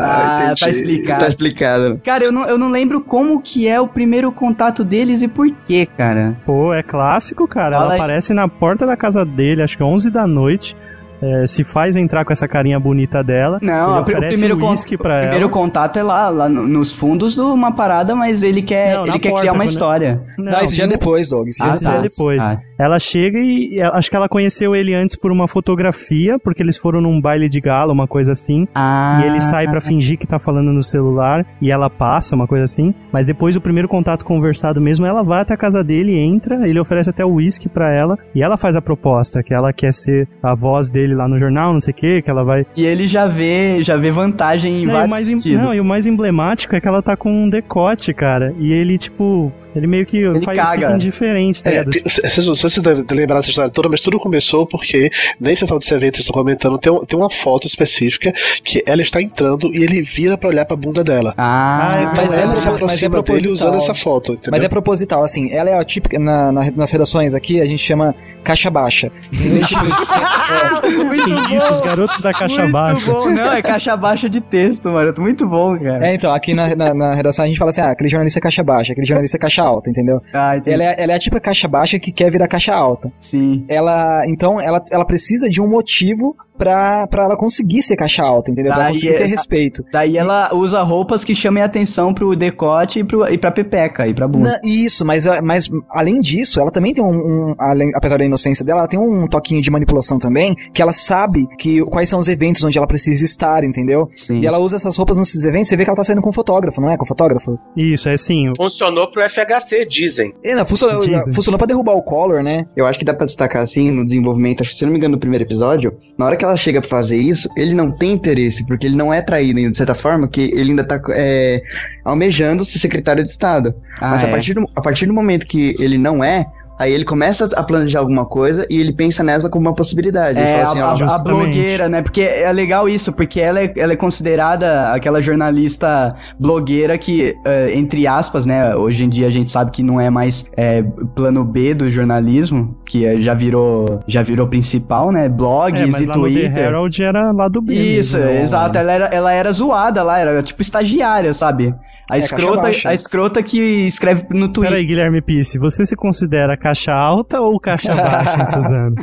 Ah, 0.04 0.44
entendi. 0.46 0.60
tá 0.62 0.70
explicado. 0.70 1.20
Tá 1.22 1.28
explicado. 1.28 2.02
Cara, 2.04 2.24
eu 2.24 2.32
não, 2.32 2.46
eu 2.48 2.58
não 2.58 2.70
lembro 2.70 3.02
como 3.02 3.40
que 3.42 3.68
é 3.68 3.80
o 3.80 3.88
primeiro 3.88 4.32
contato 4.32 4.84
deles 4.84 5.22
e 5.22 5.28
por 5.28 5.48
quê, 5.66 5.87
cara. 5.98 6.36
Pô, 6.46 6.74
é 6.74 6.84
clássico, 6.84 7.48
cara. 7.48 7.76
Fala 7.78 7.86
Ela 7.86 7.94
aí. 7.94 8.00
aparece 8.00 8.34
na 8.34 8.48
porta 8.48 8.86
da 8.86 8.98
casa 8.98 9.24
dele, 9.26 9.62
acho 9.62 9.78
que 9.78 9.84
11 9.84 10.10
da 10.10 10.26
noite. 10.28 10.76
É, 11.22 11.48
se 11.48 11.64
faz 11.64 11.96
entrar 11.96 12.24
com 12.26 12.32
essa 12.34 12.48
carinha 12.48 12.80
bonita 12.80 13.24
dela. 13.24 13.60
Não, 13.62 13.92
ele 14.08 14.16
o 14.18 14.20
primeiro, 14.30 14.58
con- 14.58 14.72
uísque 14.72 14.98
pra 14.98 15.18
o 15.18 15.22
primeiro 15.22 15.50
contato 15.50 15.98
é 15.98 16.04
lá, 16.04 16.30
lá 16.30 16.50
no- 16.50 16.68
nos 16.68 16.94
fundos 16.94 17.36
de 17.36 17.42
uma 17.42 17.72
parada, 17.72 18.16
mas 18.16 18.44
ele 18.44 18.62
quer, 18.62 18.96
Não, 18.96 19.06
ele 19.08 19.20
quer 19.20 19.30
porta, 19.30 19.42
criar 19.42 19.52
uma 19.54 19.64
quando- 19.64 19.70
história. 19.70 20.22
Não, 20.38 20.62
isso 20.62 20.76
já 20.76 20.84
é 20.84 20.88
depois, 20.88 21.30
Doug. 21.30 21.48
Isso 21.48 21.60
já 21.60 21.68
é 21.68 21.72
Esse 21.72 21.84
já 21.84 21.94
é 21.96 22.02
depois. 22.02 22.42
Ah. 22.42 22.60
Ela 22.80 23.00
chega 23.00 23.40
e 23.40 23.82
acho 23.82 24.10
que 24.10 24.16
ela 24.16 24.30
conheceu 24.30 24.76
ele 24.76 24.94
antes 24.94 25.16
por 25.16 25.32
uma 25.32 25.48
fotografia, 25.48 26.38
porque 26.40 26.62
eles 26.62 26.78
foram 26.78 27.02
num 27.02 27.20
baile 27.22 27.48
de 27.50 27.60
gala, 27.62 27.92
uma 27.94 28.08
coisa 28.08 28.32
assim. 28.34 28.68
Ah, 28.76 29.22
E 29.24 29.28
ele 29.28 29.42
sai 29.42 29.68
pra 29.68 29.80
fingir 29.82 30.18
que 30.18 30.28
tá 30.28 30.38
falando 30.40 30.72
no 30.72 30.84
celular 30.84 31.46
e 31.62 31.72
ela 31.72 31.90
passa, 31.90 32.36
uma 32.36 32.48
coisa 32.48 32.66
assim. 32.66 32.94
Mas 33.12 33.26
depois 33.26 33.56
do 33.56 33.62
primeiro 33.62 33.88
contato 33.88 34.26
conversado 34.26 34.80
mesmo, 34.82 35.06
ela 35.06 35.24
vai 35.24 35.42
até 35.42 35.54
a 35.54 35.58
casa 35.58 35.84
dele, 35.84 36.18
entra, 36.18 36.68
ele 36.68 36.80
oferece 36.80 37.10
até 37.10 37.26
o 37.26 37.30
uísque 37.36 37.68
pra 37.70 37.92
ela 37.94 38.18
e 38.36 38.42
ela 38.44 38.58
faz 38.58 38.76
a 38.76 38.82
proposta, 38.82 39.42
que 39.42 39.54
ela 39.54 39.72
quer 39.74 39.94
ser 39.94 40.28
a 40.44 40.54
voz 40.54 40.90
dele 40.90 41.07
lá 41.14 41.28
no 41.28 41.38
jornal, 41.40 41.74
não 41.74 41.80
sei 41.80 41.92
o 41.92 41.96
que, 41.96 42.22
que 42.22 42.30
ela 42.30 42.44
vai. 42.44 42.66
E 42.76 42.86
ele 42.86 43.08
já 43.08 43.28
vê, 43.28 43.82
já 43.82 43.96
vê 43.98 44.12
vantagem 44.12 44.84
em 44.84 44.86
Não, 44.86 44.92
e 44.92 44.94
vários 44.94 45.12
mais 45.12 45.28
em- 45.28 45.40
sentidos. 45.40 45.62
não, 45.64 45.74
e 45.74 45.80
o 45.80 45.86
mais 45.86 46.08
emblemático 46.08 46.76
é 46.76 46.82
que 46.82 46.88
ela 46.88 47.02
tá 47.02 47.16
com 47.16 47.32
um 47.32 47.50
decote, 47.50 48.14
cara. 48.14 48.54
E 48.60 48.72
ele, 48.74 48.98
tipo, 48.98 49.52
ele 49.78 49.88
meio 49.88 50.06
que 50.06 50.24
faz, 50.42 50.58
caga. 50.58 50.82
fica 50.88 50.94
indiferente, 50.96 51.64
tá 51.64 51.72
É, 51.72 51.84
vocês 51.84 52.46
não 52.48 52.56
sei 52.56 52.70
se 52.70 52.80
lembrado 52.80 53.40
dessa 53.40 53.50
história 53.50 53.72
toda, 53.72 53.90
mas 53.90 54.02
tudo 54.02 54.18
começou 54.20 54.68
porque 54.68 55.10
nesse 55.40 55.66
tal 55.66 55.80
desse 55.80 55.94
evento 55.94 56.12
que 56.14 56.18
vocês 56.18 56.28
estão 56.28 56.42
comentando, 56.42 56.78
tem, 56.78 56.92
um- 56.92 57.06
tem 57.06 57.18
uma 57.18 57.30
foto 57.30 57.68
específica 57.68 58.32
que 58.64 58.84
ela 58.86 59.02
está 59.02 59.22
entrando 59.22 59.74
e 59.74 59.84
ele 59.84 60.02
vira 60.02 60.38
pra 60.38 60.50
olhar 60.50 60.66
pra 60.66 60.76
bunda 60.76 61.04
dela. 61.04 61.34
Ah, 61.38 62.10
então 62.12 62.26
mas 62.26 62.34
é 62.38 62.42
ela 62.42 62.52
pro- 62.54 62.60
se 62.62 62.66
mas 62.68 62.68
é 62.68 62.76
aproxima 63.06 63.22
dele 63.22 63.48
usando 63.50 63.76
essa 63.78 63.94
foto, 63.96 64.34
entendeu? 64.34 64.52
Mas 64.52 64.64
é 64.64 64.70
proposital, 64.70 65.24
assim, 65.24 65.52
ela 65.52 65.70
é 65.70 65.78
a 65.78 65.84
típica, 65.84 66.18
na, 66.20 66.52
na- 66.52 66.72
nas 66.76 66.92
redações 66.92 67.34
aqui, 67.34 67.62
a 67.62 67.66
gente 67.66 67.80
chama 67.84 68.14
caixa 68.44 68.70
baixa. 68.70 69.12
Tipo, 69.68 71.04
muito 71.04 71.30
Isso, 71.54 71.72
os 71.74 71.80
bom. 71.80 71.86
garotos 71.86 72.22
da 72.22 72.32
caixa 72.32 72.62
muito 72.62 72.72
baixa. 72.74 73.12
bom. 73.12 73.30
Não, 73.30 73.52
é 73.54 73.62
caixa 73.62 73.96
baixa 73.98 74.30
de 74.30 74.40
texto, 74.42 74.90
mano. 74.90 75.14
Muito 75.20 75.48
bom, 75.48 75.78
cara. 75.78 76.06
É, 76.08 76.14
então, 76.16 76.34
aqui 76.34 76.54
na, 76.54 76.76
na, 76.76 76.94
na 76.94 77.14
redação 77.14 77.46
a 77.46 77.48
gente 77.48 77.58
fala 77.58 77.70
assim, 77.72 77.82
ah, 77.82 77.92
aquele 77.92 78.10
jornalista 78.10 78.40
é 78.40 78.42
caixa 78.42 78.64
baixa, 78.64 78.92
aquele 78.92 79.06
jornalista 79.08 79.38
é 79.38 79.40
caixa 79.40 79.64
alta, 79.68 79.90
entendeu? 79.90 80.22
Ah, 80.34 80.58
entendi. 80.58 80.74
Ela 80.74 80.84
é, 80.84 80.96
ela 80.98 81.12
é 81.14 81.16
a 81.16 81.20
típica 81.20 81.42
caixa 81.42 81.68
baixa 81.68 82.00
que 82.00 82.12
quer 82.12 82.32
virar 82.32 82.48
caixa 82.48 82.74
alta. 82.74 83.12
Sim. 83.20 83.66
Ela, 83.68 84.24
então, 84.28 84.60
ela, 84.60 84.84
ela 84.90 85.06
precisa 85.06 85.50
de 85.50 85.62
um 85.62 85.68
motivo 85.68 86.36
pra, 86.58 87.08
pra 87.08 87.24
ela 87.24 87.38
conseguir 87.38 87.82
ser 87.82 87.96
caixa 87.96 88.24
alta, 88.24 88.52
entendeu? 88.52 88.72
Pra 88.74 88.84
Daí 88.84 88.94
conseguir 88.94 89.14
é- 89.14 89.18
ter 89.18 89.26
respeito. 89.26 89.84
Daí 89.92 90.18
ela 90.18 90.50
usa 90.54 90.82
roupas 90.82 91.24
que 91.24 91.34
chamem 91.36 91.64
atenção 91.64 92.14
pro 92.14 92.36
decote 92.36 93.00
e, 93.00 93.04
pro, 93.04 93.28
e 93.28 93.38
pra 93.38 93.52
pepeca 93.52 94.08
e 94.08 94.14
pra 94.14 94.28
bunda. 94.28 94.52
Na- 94.52 94.60
isso, 94.64 95.06
mas, 95.06 95.28
ah, 95.28 95.40
mas 95.44 95.70
além 95.90 96.20
disso, 96.20 96.60
ela 96.60 96.72
também 96.72 96.94
tem 96.94 97.04
um, 97.04 97.10
um- 97.10 97.56
além- 97.60 97.92
apesar 97.96 98.18
da 98.18 98.26
inocência 98.26 98.64
dela, 98.66 98.80
ela 98.82 98.88
tem 98.88 99.00
um 99.00 99.28
toquinho 99.28 99.62
de 99.62 99.70
manipulação 99.72 100.18
também, 100.18 100.56
que 100.74 100.82
ela 100.82 100.94
sabe 100.94 101.48
que 101.58 101.82
quais 101.86 102.10
são 102.10 102.20
os 102.20 102.28
eventos 102.28 102.64
onde 102.64 102.78
ela 102.78 102.88
precisa 102.88 103.24
estar, 103.24 103.64
entendeu? 103.64 104.10
Sim. 104.16 104.40
E 104.40 104.48
ela 104.48 104.58
usa 104.58 104.76
essas 104.76 104.96
roupas 104.98 105.18
nesses 105.18 105.44
eventos, 105.44 105.70
você 105.70 105.78
vê 105.78 105.84
que 105.84 105.90
ela 105.90 105.98
tá 105.98 106.04
saindo 106.04 106.22
com 106.22 106.32
fotógrafo, 106.32 106.82
não 106.82 106.90
é? 106.90 106.98
Com 106.98 107.06
fotógrafo? 107.06 107.58
Isso, 107.76 108.10
é 108.10 108.14
assim. 108.14 108.52
Funcionou 108.56 109.12
pro 109.12 109.22
FHC, 109.22 109.86
dizem. 109.86 110.34
É, 110.44 110.56
não, 110.56 110.66
funcionou, 110.66 111.06
Dizem. 111.06 111.34
funcionou 111.34 111.58
pra 111.58 111.68
derrubar 111.68 111.94
o 111.94 112.02
Collor, 112.02 112.42
né? 112.44 112.66
Eu 112.76 112.86
acho 112.86 112.98
que 113.00 113.06
dá 113.06 113.14
pra 113.14 113.26
destacar 113.26 113.62
assim 113.64 113.92
no 113.92 114.04
desenvolvimento, 114.06 114.62
acho 114.62 114.72
que 114.72 114.78
se 114.78 114.84
eu 114.84 114.88
não 114.88 114.94
me 114.94 114.98
engano 115.00 115.14
no 115.14 115.20
primeiro 115.20 115.44
episódio, 115.44 115.96
na 116.18 116.26
hora 116.26 116.36
que 116.36 116.44
ela 116.48 116.58
chega 116.58 116.82
pra 116.82 116.90
fazer 116.90 117.18
isso, 117.18 117.50
ele 117.56 117.74
não 117.74 117.92
tem 117.92 118.14
interesse, 118.14 118.66
porque 118.66 118.88
ele 118.88 118.96
não 118.96 119.14
é 119.14 119.22
traído 119.22 119.60
ainda, 119.60 119.72
de 119.72 119.78
certa 119.78 119.96
forma, 119.96 120.28
que 120.28 120.52
ele 120.54 120.72
ainda 120.72 120.84
tá 120.84 121.00
é, 121.12 121.62
almejando 122.04 122.66
ser 122.66 122.80
secretário 122.80 123.24
de 123.24 123.30
Estado. 123.30 123.74
Ah, 124.00 124.12
Mas 124.12 124.24
a, 124.24 124.28
é. 124.28 124.32
partir 124.32 124.54
do, 124.54 124.70
a 124.76 124.82
partir 124.82 125.06
do 125.06 125.14
momento 125.14 125.46
que 125.46 125.76
ele 125.80 125.98
não 125.98 126.24
é, 126.24 126.46
aí 126.78 126.94
ele 126.94 127.06
começa 127.06 127.50
a 127.56 127.64
planejar 127.64 128.00
alguma 128.00 128.26
coisa 128.26 128.66
e 128.70 128.80
ele 128.80 128.92
pensa 128.94 129.24
nela 129.24 129.50
como 129.50 129.68
uma 129.68 129.76
possibilidade. 129.76 130.40
É, 130.40 130.62
assim, 130.62 130.80
a, 130.80 130.94
ó, 130.94 131.04
a- 131.04 131.18
blogueira, 131.20 131.90
né? 131.90 132.02
Porque 132.02 132.22
é 132.22 132.52
legal 132.52 132.88
isso, 132.88 133.12
porque 133.14 133.40
ela 133.40 133.60
é, 133.62 133.74
ela 133.76 133.94
é 133.94 133.96
considerada 133.96 134.92
aquela 134.94 135.22
jornalista 135.22 136.16
blogueira 136.40 136.98
que, 136.98 137.36
eh, 137.46 137.72
entre 137.74 138.06
aspas, 138.08 138.46
né? 138.46 138.76
Hoje 138.76 139.04
em 139.04 139.10
dia 139.10 139.28
a 139.28 139.30
gente 139.32 139.50
sabe 139.50 139.72
que 139.72 139.82
não 139.84 140.00
é 140.00 140.10
mais 140.10 140.46
eh, 140.56 140.84
plano 141.16 141.44
B 141.44 141.74
do 141.74 141.90
jornalismo, 141.90 142.78
que 142.86 143.06
eh, 143.06 143.20
já 143.22 143.34
virou 143.34 144.00
já 144.08 144.22
virou 144.24 144.48
principal, 144.48 145.12
né? 145.12 145.28
Blogs 145.30 145.82
É, 145.82 145.86
mas 145.86 146.02
e 146.02 146.06
lá 146.06 146.16
no 146.16 146.24
The 146.24 146.30
Twitter. 146.30 146.64
Herald 146.66 147.04
era 147.04 147.32
lá 147.32 147.48
do 147.48 147.62
B. 147.62 147.74
Isso, 147.74 148.18
mesmo, 148.18 148.32
exato. 148.42 148.78
Ela 148.78 148.92
era, 148.92 149.06
ela 149.06 149.32
era 149.34 149.52
zoada 149.52 150.04
lá, 150.04 150.20
era 150.20 150.42
tipo 150.44 150.62
estagiária, 150.62 151.34
sabe? 151.34 151.74
A 152.10 152.16
É, 152.16 152.20
escrota, 152.20 152.62
baixa. 152.62 152.90
a 152.90 152.94
escrota 152.94 153.44
que 153.44 153.60
escreve 153.88 154.26
no 154.32 154.48
Twitter. 154.48 154.72
Peraí, 154.72 154.86
Guilherme 154.86 155.22
Pisse, 155.22 155.60
você 155.60 155.86
se 155.86 155.96
considera 155.96 156.56
caixa 156.58 156.94
alta 156.94 157.42
ou 157.42 157.60
caixa 157.60 157.94
baixa, 157.94 158.40
hein, 158.40 158.46
Suzano? 158.46 158.96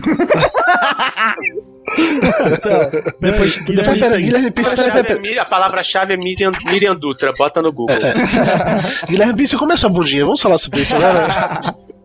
Depois, 3.21 3.59
Guilherme 3.59 3.99
pera, 3.99 4.15
Pisse. 4.15 4.25
Guilherme 4.27 4.51
Pisse, 4.51 4.75
pera, 4.75 4.93
pera, 4.93 5.15
A, 5.15 5.21
pera. 5.21 5.43
a 5.43 5.45
palavra-chave 5.45 6.15
é 6.15 6.17
Miriam, 6.17 6.53
Miriam 6.67 6.97
Dutra, 6.97 7.33
bota 7.37 7.61
no 7.61 7.73
Google. 7.73 7.97
Guilherme 9.09 9.35
Pisse, 9.37 9.57
como 9.57 9.73
é 9.73 9.75
a 9.75 9.79
sua 9.79 9.91
bundinha? 9.91 10.25
Vamos 10.25 10.41
falar 10.41 10.59
sobre 10.59 10.81
isso 10.83 10.95
agora? 10.97 11.27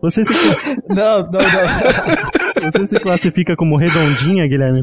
Você 0.02 0.24
se, 0.24 0.32
Não, 0.88 1.18
não, 1.22 1.30
não. 1.30 1.40
você 2.60 2.86
se 2.86 3.00
classifica 3.00 3.56
como 3.56 3.76
redondinha, 3.76 4.46
Guilherme? 4.46 4.80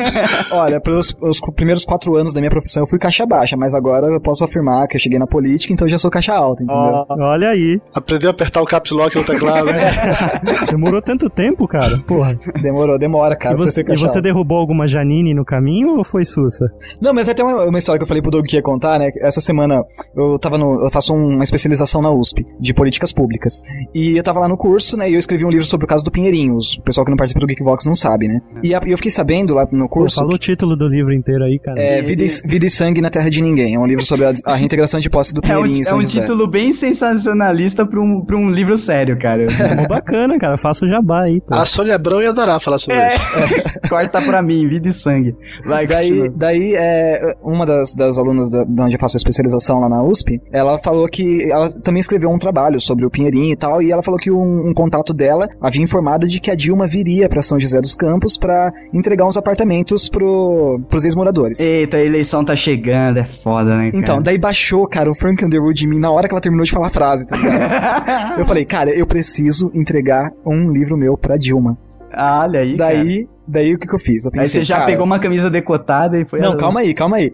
Olha, 0.50 0.80
pelos 0.80 1.16
os 1.20 1.40
primeiros 1.54 1.84
quatro 1.84 2.16
anos 2.16 2.32
da 2.32 2.40
minha 2.40 2.50
profissão 2.50 2.82
eu 2.82 2.86
fui 2.86 2.98
caixa 2.98 3.26
baixa, 3.26 3.56
mas 3.56 3.74
agora 3.74 4.06
eu 4.06 4.20
posso 4.20 4.44
afirmar 4.44 4.86
que 4.88 4.96
eu 4.96 5.00
cheguei 5.00 5.18
na 5.18 5.26
política, 5.26 5.72
então 5.72 5.86
eu 5.86 5.90
já 5.90 5.98
sou 5.98 6.10
caixa 6.10 6.32
alta, 6.34 6.62
entendeu? 6.62 7.04
Olha 7.18 7.48
aí. 7.50 7.80
Aprendeu 7.94 8.30
a 8.30 8.32
apertar 8.32 8.60
o 8.62 8.64
caps 8.64 8.92
lock 8.92 9.14
no 9.16 9.24
teclado, 9.24 9.66
né? 9.66 9.90
Demorou 10.70 11.00
tanto 11.02 11.28
tempo, 11.30 11.66
cara. 11.66 11.98
Porra. 12.06 12.38
Demorou, 12.62 12.98
demora, 12.98 13.36
cara, 13.36 13.54
e 13.54 13.58
você 13.58 13.80
e 13.88 13.96
você 13.96 14.20
derrubou 14.20 14.58
alguma 14.58 14.86
Janine 14.86 15.34
no 15.34 15.44
caminho 15.44 15.96
ou 15.96 16.04
foi 16.04 16.24
Sussa? 16.24 16.66
Não, 17.00 17.12
mas 17.12 17.28
até 17.28 17.42
uma, 17.42 17.64
uma 17.64 17.78
história 17.78 17.98
que 17.98 18.02
eu 18.04 18.08
falei 18.08 18.22
pro 18.22 18.30
Doug 18.30 18.46
que 18.46 18.56
ia 18.56 18.62
contar, 18.62 18.98
né? 18.98 19.10
Essa 19.20 19.40
semana 19.40 19.82
eu 20.16 20.38
tava 20.38 20.58
no. 20.58 20.82
Eu 20.84 20.90
faço 20.90 21.14
uma 21.14 21.44
especialização 21.44 22.00
na 22.02 22.10
USP 22.10 22.46
de 22.60 22.72
políticas 22.74 23.12
públicas. 23.12 23.62
E 23.94 24.16
eu 24.16 24.22
tava 24.22 24.40
lá 24.40 24.48
no 24.48 24.56
curso, 24.56 24.96
né? 24.96 25.08
E 25.10 25.14
eu 25.14 25.18
escrevi 25.18 25.44
um 25.44 25.50
livro 25.50 25.66
sobre 25.66 25.84
o 25.84 25.88
caso 25.88 26.04
do 26.04 26.10
Pinheirinho. 26.10 26.54
Os- 26.56 26.76
O 26.78 26.82
pessoal 26.82 27.04
que 27.04 27.10
não 27.10 27.16
participa 27.18 27.40
do 27.40 27.46
Geekbox 27.46 27.84
não 27.84 27.94
sabe, 27.94 28.28
né? 28.28 28.40
E 28.62 28.74
a- 28.74 28.80
eu 28.86 28.96
fiquei 28.96 29.10
sabendo 29.12 29.54
lá 29.54 29.66
no 29.70 29.88
Pô, 29.88 30.00
curso. 30.00 30.16
falou 30.16 30.34
o 30.34 30.38
título 30.38 30.76
do 30.76 30.86
livro 30.88 31.12
inteiro 31.12 31.44
aí, 31.44 31.58
cara. 31.58 31.78
É, 31.80 32.00
Vida 32.02 32.24
e, 32.24 32.28
Vida 32.46 32.64
e 32.66 32.70
Sangue 32.70 33.00
na 33.00 33.10
Terra 33.10 33.28
de 33.28 33.42
Ninguém. 33.42 33.74
É 33.74 33.78
um 33.78 33.86
livro 33.86 34.04
sobre 34.04 34.24
a, 34.26 34.32
a 34.44 34.54
reintegração 34.54 35.00
de 35.00 35.10
posse 35.10 35.34
do 35.34 35.40
É 35.44 35.56
um, 35.56 35.62
Pinheirinho 35.62 35.78
em 35.78 35.80
é 35.82 35.84
São 35.84 35.98
um 35.98 36.00
José. 36.00 36.20
título 36.20 36.46
bem 36.46 36.72
sensacionalista 36.72 37.86
pra 37.86 38.00
um, 38.00 38.24
pra 38.24 38.36
um 38.36 38.50
livro 38.50 38.76
sério, 38.78 39.18
cara. 39.18 39.46
É 39.78 39.86
bacana, 39.86 40.38
cara. 40.38 40.56
Faça 40.56 40.84
o 40.84 40.88
jabá 40.88 41.22
aí, 41.24 41.40
pô. 41.40 41.54
A 41.54 41.64
Sônia 41.66 41.94
Abrão 41.96 42.22
ia 42.22 42.30
adorar 42.30 42.60
falar 42.60 42.78
sobre 42.78 42.96
É. 42.96 43.16
isso. 43.16 43.58
Corta 43.88 44.20
pra 44.22 44.42
mim, 44.42 44.66
vida 44.68 44.88
e 44.88 44.92
sangue. 44.92 45.34
Vai, 45.64 45.86
Daí, 45.86 46.08
continua. 46.08 46.28
daí 46.36 46.74
é, 46.76 47.34
uma 47.42 47.64
das, 47.66 47.94
das 47.94 48.18
alunas 48.18 48.50
da, 48.50 48.64
de 48.64 48.80
onde 48.82 48.94
eu 48.94 48.98
faço 48.98 49.16
a 49.16 49.18
especialização 49.18 49.78
lá 49.80 49.88
na 49.88 50.02
USP, 50.02 50.40
ela 50.52 50.78
falou 50.78 51.06
que 51.08 51.50
ela 51.50 51.70
também 51.82 52.00
escreveu 52.00 52.30
um 52.30 52.38
trabalho 52.38 52.80
sobre 52.80 53.04
o 53.06 53.10
Pinheirinho 53.10 53.52
e 53.52 53.56
tal, 53.56 53.80
e 53.82 53.90
ela 53.90 54.02
falou 54.02 54.18
que 54.18 54.30
um, 54.30 54.68
um 54.68 54.74
contato 54.74 55.12
dela 55.14 55.48
havia 55.60 55.82
informado 55.82 56.26
de 56.26 56.40
que 56.40 56.50
a 56.50 56.54
Dilma 56.54 56.86
viria 56.86 57.07
pra 57.28 57.42
São 57.42 57.58
José 57.58 57.80
dos 57.80 57.94
Campos 57.94 58.36
pra 58.36 58.72
entregar 58.92 59.24
uns 59.24 59.36
apartamentos 59.36 60.08
pro, 60.08 60.80
pros 60.88 61.04
ex-moradores. 61.04 61.60
Eita, 61.60 61.96
a 61.96 62.04
eleição 62.04 62.44
tá 62.44 62.54
chegando, 62.54 63.18
é 63.18 63.24
foda, 63.24 63.76
né, 63.76 63.90
cara? 63.90 63.96
Então, 63.96 64.22
daí 64.22 64.38
baixou, 64.38 64.86
cara, 64.86 65.10
o 65.10 65.14
Frank 65.14 65.44
Underwood 65.44 65.84
em 65.84 65.88
mim 65.88 65.98
na 65.98 66.10
hora 66.10 66.28
que 66.28 66.34
ela 66.34 66.40
terminou 66.40 66.64
de 66.64 66.72
falar 66.72 66.88
a 66.88 66.90
frase, 66.90 67.26
tá 67.26 67.36
ligado? 67.36 68.38
eu 68.40 68.46
falei, 68.46 68.64
cara, 68.64 68.90
eu 68.90 69.06
preciso 69.06 69.70
entregar 69.74 70.30
um 70.44 70.70
livro 70.70 70.96
meu 70.96 71.16
pra 71.16 71.36
Dilma. 71.36 71.78
Ah, 72.12 72.40
Olha 72.42 72.60
aí, 72.60 72.76
cara. 72.76 72.94
Daí, 72.94 73.28
daí 73.46 73.74
o 73.74 73.78
que, 73.78 73.86
que 73.86 73.94
eu 73.94 73.98
fiz? 73.98 74.24
Eu 74.24 74.32
Aí 74.36 74.46
você 74.46 74.64
já 74.64 74.76
cara, 74.76 74.86
pegou 74.86 75.04
uma 75.04 75.18
camisa 75.18 75.50
decotada 75.50 76.18
e 76.18 76.24
foi... 76.24 76.40
Não, 76.40 76.56
calma 76.56 76.80
aí, 76.80 76.94
calma 76.94 77.16
aí. 77.16 77.32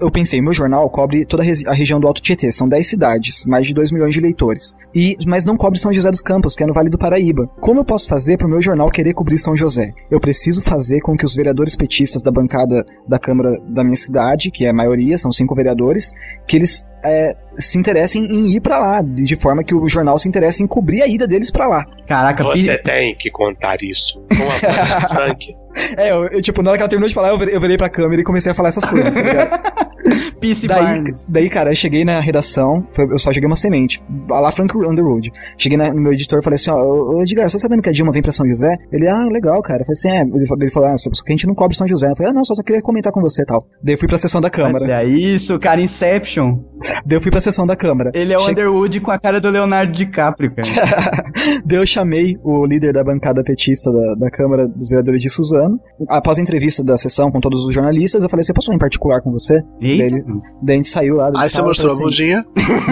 Eu 0.00 0.10
pensei, 0.10 0.40
meu 0.40 0.52
jornal 0.52 0.88
cobre 0.88 1.24
toda 1.24 1.42
a, 1.42 1.74
região 1.74 1.98
do 1.98 2.06
Alto 2.06 2.22
Tietê, 2.22 2.52
são 2.52 2.68
10 2.68 2.86
cidades, 2.86 3.44
mais 3.44 3.66
de 3.66 3.74
2 3.74 3.90
milhões 3.90 4.14
de 4.14 4.20
leitores. 4.20 4.74
E, 4.94 5.16
mas 5.26 5.44
não 5.44 5.56
cobre 5.56 5.78
São 5.78 5.92
José 5.92 6.10
dos 6.10 6.22
Campos, 6.22 6.54
que 6.54 6.62
é 6.62 6.66
no 6.66 6.72
Vale 6.72 6.88
do 6.88 6.98
Paraíba. 6.98 7.48
Como 7.60 7.80
eu 7.80 7.84
posso 7.84 8.08
fazer 8.08 8.36
para 8.36 8.46
o 8.46 8.50
meu 8.50 8.62
jornal 8.62 8.88
querer 8.90 9.12
cobrir 9.14 9.38
São 9.38 9.56
José? 9.56 9.92
Eu 10.10 10.20
preciso 10.20 10.62
fazer 10.62 11.00
com 11.00 11.16
que 11.16 11.24
os 11.24 11.34
vereadores 11.34 11.74
petistas 11.74 12.22
da 12.22 12.30
bancada 12.30 12.84
da 13.08 13.18
Câmara 13.18 13.58
da 13.68 13.82
minha 13.82 13.96
cidade, 13.96 14.50
que 14.50 14.64
é 14.64 14.70
a 14.70 14.74
maioria, 14.74 15.18
são 15.18 15.32
cinco 15.32 15.54
vereadores, 15.54 16.12
que 16.46 16.56
eles 16.56 16.84
é, 17.04 17.36
se 17.56 17.76
interessem 17.78 18.24
em 18.24 18.54
ir 18.54 18.60
para 18.60 18.78
lá, 18.78 19.02
de, 19.02 19.36
forma 19.36 19.62
que 19.62 19.74
o 19.74 19.88
jornal 19.88 20.18
se 20.18 20.28
interesse 20.28 20.62
em 20.62 20.66
cobrir 20.66 21.02
a 21.02 21.06
ida 21.06 21.26
deles 21.26 21.50
para 21.50 21.66
lá. 21.66 21.84
Caraca, 22.06 22.42
Você 22.44 22.78
pi- 22.78 22.82
tem 22.82 23.16
que 23.16 23.30
contar 23.30 23.76
isso 23.82 24.20
com 24.28 24.34
a 24.34 24.46
voz 24.46 25.12
Frank. 25.12 25.56
É, 25.96 26.10
eu, 26.10 26.26
eu, 26.26 26.42
tipo, 26.42 26.62
na 26.62 26.70
hora 26.70 26.78
que 26.78 26.82
ela 26.82 26.88
terminou 26.88 27.08
de 27.08 27.14
falar, 27.14 27.30
eu 27.30 27.38
eu 27.48 27.60
virei 27.60 27.76
pra 27.76 27.88
câmera 27.88 28.20
e 28.20 28.24
comecei 28.24 28.52
a 28.52 28.54
falar 28.54 28.68
essas 28.68 28.84
coisas, 28.84 29.12
tá 29.12 29.20
ligado? 29.20 29.60
Peace 30.40 30.66
Daí, 30.66 31.02
daí, 31.28 31.48
cara, 31.50 31.70
eu 31.70 31.76
cheguei 31.76 32.04
na 32.04 32.20
redação, 32.20 32.86
foi- 32.92 33.06
eu 33.10 33.18
só 33.18 33.32
joguei 33.32 33.46
uma 33.46 33.56
semente, 33.56 34.02
lá 34.28 34.50
Frank 34.52 34.76
Underwood. 34.76 35.30
Cheguei 35.56 35.78
na- 35.78 35.92
no 35.92 36.00
meu 36.00 36.12
editor 36.12 36.38
e 36.40 36.42
falei 36.42 36.56
assim, 36.56 36.70
ó, 36.70 36.76
ô 36.76 37.22
Edgar, 37.22 37.48
você 37.48 37.56
tá 37.56 37.62
sabendo 37.62 37.82
que 37.82 37.88
a 37.88 37.92
Dilma 37.92 38.12
vem 38.12 38.20
pra 38.22 38.32
São 38.32 38.46
José? 38.46 38.76
Ele, 38.92 39.08
ah, 39.08 39.26
legal, 39.30 39.60
cara. 39.62 39.82
Eu 39.82 39.86
falei 39.86 39.98
assim, 39.98 40.08
é, 40.10 40.36
ele 40.36 40.46
falou, 40.46 40.62
ele 40.62 40.70
falou 40.70 40.88
ah, 40.90 40.98
só 40.98 41.10
que 41.10 41.16
a 41.28 41.32
gente 41.32 41.46
não 41.46 41.54
cobre 41.54 41.76
São 41.76 41.88
José. 41.88 42.10
Eu 42.10 42.16
falei, 42.16 42.30
ah, 42.30 42.34
não, 42.34 42.44
só 42.44 42.54
queria 42.62 42.82
comentar 42.82 43.12
com 43.12 43.20
você 43.20 43.42
e 43.42 43.46
tal. 43.46 43.66
Daí 43.82 43.94
eu 43.94 43.98
fui 43.98 44.06
pra 44.08 44.18
sessão 44.18 44.40
da 44.40 44.50
Câmara. 44.50 44.84
Olha 44.84 45.04
isso, 45.04 45.58
cara, 45.58 45.80
Inception. 45.80 46.58
Daí 47.06 47.16
eu 47.16 47.20
fui 47.20 47.30
pra 47.30 47.40
sessão 47.40 47.66
da 47.66 47.74
Câmara. 47.76 48.10
Ele 48.14 48.32
é 48.32 48.36
o 48.36 48.40
Che- 48.40 48.50
Underwood 48.50 49.00
com 49.00 49.10
a 49.10 49.18
cara 49.18 49.40
do 49.40 49.48
Leonardo 49.48 49.92
DiCaprio, 49.92 50.52
cara. 50.54 50.68
Daí 51.64 51.78
eu 51.78 51.86
chamei 51.86 52.36
o 52.42 52.64
líder 52.66 52.92
da 52.92 53.02
bancada 53.02 53.42
petista 53.42 53.90
da, 53.92 54.14
da 54.14 54.30
Câmara 54.30 54.66
dos 54.66 54.88
Vereadores 54.88 55.22
de 55.22 55.30
Suzano. 55.30 55.78
Após 56.08 56.38
a 56.38 56.40
entrevista 56.42 56.82
da 56.84 56.96
sessão 56.96 57.30
com 57.30 57.40
todos 57.40 57.64
os 57.64 57.72
jornalistas, 57.74 58.22
eu 58.22 58.28
falei 58.28 58.42
assim, 58.42 58.52
posso 58.52 58.66
falar 58.66 58.76
em 58.76 58.80
particular 58.80 59.20
com 59.20 59.30
você? 59.30 59.62
Daí, 59.80 59.93
Eita, 60.02 60.24
daí 60.62 60.74
a 60.74 60.76
gente 60.76 60.88
saiu 60.88 61.16
lá. 61.16 61.30
Aí 61.36 61.50
você 61.50 61.62
mostrou 61.62 61.92
a 61.92 61.96
bundinha. 61.96 62.44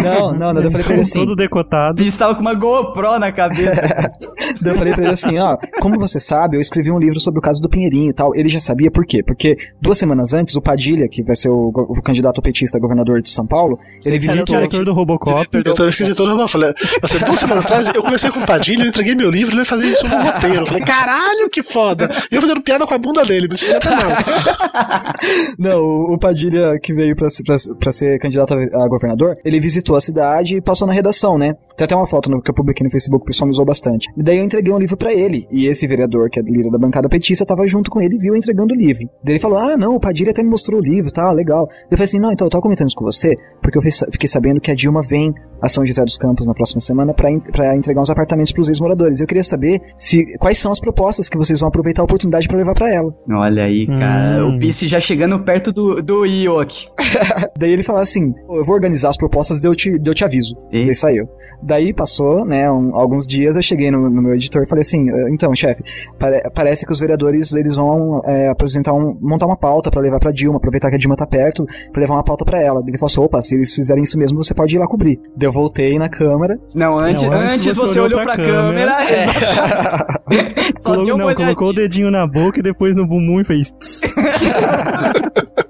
Não, 0.03 0.33
não, 0.33 0.53
não. 0.55 0.63
Eu 0.63 0.71
falei 0.71 0.85
pra 0.85 0.93
ele 0.95 1.03
assim, 1.03 1.19
Todo 1.19 1.37
decotado. 1.37 1.97
Piss 2.03 2.17
tava 2.17 2.35
com 2.35 2.41
uma 2.41 2.55
GoPro 2.55 3.19
na 3.19 3.33
cabeça. 3.33 3.83
Daí 4.61 4.73
eu 4.73 4.79
falei 4.79 4.93
pra 4.95 5.05
ele 5.05 5.13
assim, 5.13 5.39
ó, 5.39 5.57
como 5.81 5.99
você 5.99 6.21
sabe, 6.21 6.57
eu 6.57 6.61
escrevi 6.61 6.91
um 6.91 6.99
livro 6.99 7.19
sobre 7.19 7.39
o 7.39 7.43
caso 7.43 7.61
do 7.61 7.69
Pinheirinho 7.69 8.11
e 8.11 8.15
tal. 8.15 8.35
Ele 8.35 8.49
já 8.49 8.61
sabia 8.61 8.91
por 8.91 9.05
quê? 9.05 9.23
Porque 9.23 9.57
duas 9.81 9.99
semanas 9.99 10.33
antes, 10.35 10.55
o 10.55 10.61
Padilha, 10.63 11.09
que 11.09 11.23
vai 11.23 11.35
ser 11.35 11.49
o, 11.49 11.69
o 11.75 12.01
candidato 12.03 12.41
petista 12.43 12.79
a 12.79 12.81
governador 12.81 13.21
de 13.21 13.31
São 13.31 13.47
Paulo, 13.47 13.79
ele 14.05 14.15
Era 14.15 14.17
o 14.17 14.21
visitou... 14.21 14.57
diretor 14.57 14.85
do 14.85 14.93
Robocop. 14.93 15.47
Eu 15.53 15.75
também 15.75 15.93
fiquei 15.93 16.15
todo 16.15 16.39
eu 16.41 16.49
falei, 16.49 16.73
assim, 17.03 17.19
duas 17.19 17.39
semanas 17.41 17.65
atrás, 17.65 17.89
eu 17.95 18.03
conversei 18.03 18.31
com 18.31 18.41
o 18.41 18.47
Padilha, 18.47 18.83
eu 18.85 18.89
entreguei 18.89 19.15
meu 19.15 19.31
livro, 19.31 19.51
ele 19.51 19.57
vai 19.57 19.65
fazer 19.65 19.87
isso 19.87 20.07
no 20.07 20.17
roteiro. 20.23 20.57
Eu 20.61 20.67
falei, 20.67 20.83
caralho, 20.83 21.51
que 21.51 21.63
foda. 21.63 22.09
E 22.31 22.35
eu 22.35 22.41
fazendo 22.41 22.61
piada 22.61 22.87
com 22.87 22.95
a 22.95 22.99
bunda 22.99 23.25
dele, 23.25 23.43
não 23.43 23.49
precisa 23.49 23.79
não. 23.85 25.71
Não, 25.71 25.81
o- 25.83 26.15
o 26.15 26.19
Padilha 26.19 26.79
que 26.83 26.93
veio 26.93 27.15
pra, 27.17 27.29
ser- 27.93 28.19
candidato 28.19 28.55
a, 28.55 28.85
a 28.85 28.89
governador, 28.89 29.37
ele 29.45 29.61
visitou 29.61 29.97
a 29.97 30.01
cidade 30.01 30.57
e 30.57 30.61
passou 30.61 30.87
na 30.87 30.93
redação, 30.93 31.39
né? 31.39 31.55
Tem 31.77 31.85
até 31.85 31.95
uma 31.97 32.07
foto 32.07 32.31
no- 32.31 32.43
que 32.43 32.51
eu 32.51 32.55
publiquei 32.55 32.85
no 32.85 32.91
Facebook, 32.91 33.23
o 33.23 33.27
pessoal 33.27 33.47
me 33.47 33.53
usou 33.53 33.65
bastante. 33.65 34.09
E 34.17 34.23
daí 34.23 34.39
eu 34.39 34.45
entreguei 34.45 34.73
um 34.73 34.79
livro 34.79 34.97
pra 34.97 35.13
ele. 35.15 35.47
E 35.51 35.67
esse 35.67 35.87
vereador, 35.87 36.29
que 36.29 36.39
é 36.41 36.43
líder 36.43 36.71
da 36.71 36.79
bancada 36.79 37.09
petista, 37.09 37.47
tava 37.47 37.67
junto 37.67 37.91
com 37.91 38.01
ele 38.01 38.17
e 38.17 38.19
viu 38.19 38.35
entregando 38.37 38.75
o 38.75 38.77
livro. 38.77 39.09
Daí 39.25 39.35
ele 39.35 39.39
falou: 39.41 39.59
Ah, 39.59 39.77
não, 39.77 39.95
o 39.95 40.01
Padilha 40.01 40.31
até 40.33 40.43
me 40.43 40.51
mostrou 40.51 40.81
o 40.81 40.83
livro, 40.85 41.11
tá, 41.13 41.31
legal. 41.33 41.69
Eu 41.91 41.97
falei 41.97 42.05
assim: 42.05 42.19
Não, 42.19 42.33
então 42.33 42.47
eu 42.47 42.51
tava 42.51 42.63
comentando 42.63 42.89
isso 42.89 42.97
com 42.97 43.05
você, 43.05 43.35
porque 43.63 43.79
eu 43.79 43.83
fiquei 43.83 44.29
sabendo 44.29 44.61
que 44.61 44.71
a 44.71 44.75
Dilma 44.75 45.01
vem 45.03 45.33
a 45.63 45.69
São 45.69 45.87
José 45.87 46.05
dos 46.05 46.19
Campos 46.19 46.47
na 46.47 46.53
próxima 46.55 46.81
semana 46.81 47.15
en- 47.31 47.39
pra 47.39 47.77
entregar 47.77 48.01
uns 48.03 48.11
apartamentos 48.11 48.51
pros 48.53 48.69
ex-moradores. 48.69 49.21
Eu 49.21 49.27
queria 49.29 49.45
saber 49.45 49.81
se 49.97 50.25
quais 50.39 50.59
são 50.59 50.73
as 50.73 50.81
propostas 50.81 51.29
que 51.29 51.39
vocês 51.39 51.61
vão 51.61 51.69
aproveitar 51.69 52.03
a 52.03 52.05
oportunidade 52.05 52.49
pra 52.49 52.57
levar 52.59 52.75
pra 52.75 52.93
ela. 52.93 53.15
Olha 53.31 53.65
aí, 53.65 53.87
cara. 53.87 54.45
Hum. 54.45 54.57
O 54.57 54.59
Piss 54.59 54.81
já 54.81 54.99
chegando 54.99 55.39
perto 55.45 55.73
do, 55.73 56.03
do 56.03 56.27
Ioki. 56.27 56.87
Daí 57.57 57.71
ele 57.71 57.83
falou 57.85 58.03
assim: 58.03 58.33
eu 58.51 58.65
vou 58.65 58.75
organizar 58.75 59.11
as 59.11 59.17
propostas 59.17 59.63
e 59.63 59.67
eu 59.67 59.75
te, 59.75 59.91
eu 60.05 60.15
te 60.15 60.25
aviso. 60.25 60.57
Daí 60.87 60.95
saiu. 60.95 61.29
Daí 61.65 61.95
passou, 61.95 62.45
né, 62.45 62.69
um- 62.69 62.91
alguns 62.97 63.25
dias, 63.25 63.55
eu 63.55 63.63
cheguei 63.63 63.89
no, 63.89 64.11
no 64.11 64.21
meu 64.21 64.35
editor 64.35 64.65
e 64.65 64.69
falei 64.69 64.83
assim, 64.83 65.09
"Eh, 65.09 65.29
então, 65.31 65.55
chefe, 65.55 65.81
pare- 66.19 66.43
parece 66.53 66.85
que 66.85 66.91
os 66.91 66.99
vereadores, 66.99 67.53
eles 67.55 67.77
vão 67.77 68.21
é, 68.27 68.49
apresentar 68.49 68.93
um, 68.93 69.17
montar 69.21 69.47
uma 69.47 69.57
pauta 69.57 69.89
pra 69.89 70.03
levar 70.03 70.19
pra 70.19 70.33
Dilma, 70.33 70.57
aproveitar 70.57 70.91
que 70.91 70.97
a 70.97 70.99
Dilma 70.99 71.15
tá 71.15 71.25
perto, 71.25 71.65
pra 71.93 72.01
levar 72.01 72.15
uma 72.15 72.25
pauta 72.25 72.45
pra 72.45 72.61
ela. 72.61 72.83
Ele 72.85 72.99
falou 72.99 73.07
assim, 73.07 73.21
opa, 73.21 73.41
se 73.53 73.59
eles 73.59 73.75
fizerem 73.75 74.03
isso 74.05 74.19
mesmo, 74.19 74.43
você 74.43 74.55
pode 74.55 74.75
ir 74.75 74.79
lá 74.79 74.87
cobrir. 74.87 75.21
Daí 75.37 75.47
eu 75.47 75.53
voltei 75.53 75.99
na 75.99 76.09
câmara, 76.09 76.59
Não, 76.75 76.99
antes, 76.99 77.23
Não, 77.25 77.33
antes 77.33 77.53
antes, 77.55 77.65
você 77.65 77.75
você 77.75 78.01
olhou 78.01 78.19
olhou 78.19 78.23
pra, 78.23 78.35
pra 78.35 78.45
câmera. 78.45 78.93
câmera. 78.97 80.55
Só 80.79 80.91
Colocou, 80.91 81.05
deu 81.05 81.15
uma 81.15 81.19
não, 81.19 81.27
olhadinha. 81.27 81.47
colocou 81.47 81.69
o 81.69 81.73
dedinho 81.73 82.11
na 82.11 82.27
boca 82.27 82.59
e 82.61 82.63
depois 82.63 82.97
no 82.97 83.07
bumbum 83.07 83.41
e 83.41 83.45
fez. 83.45 83.71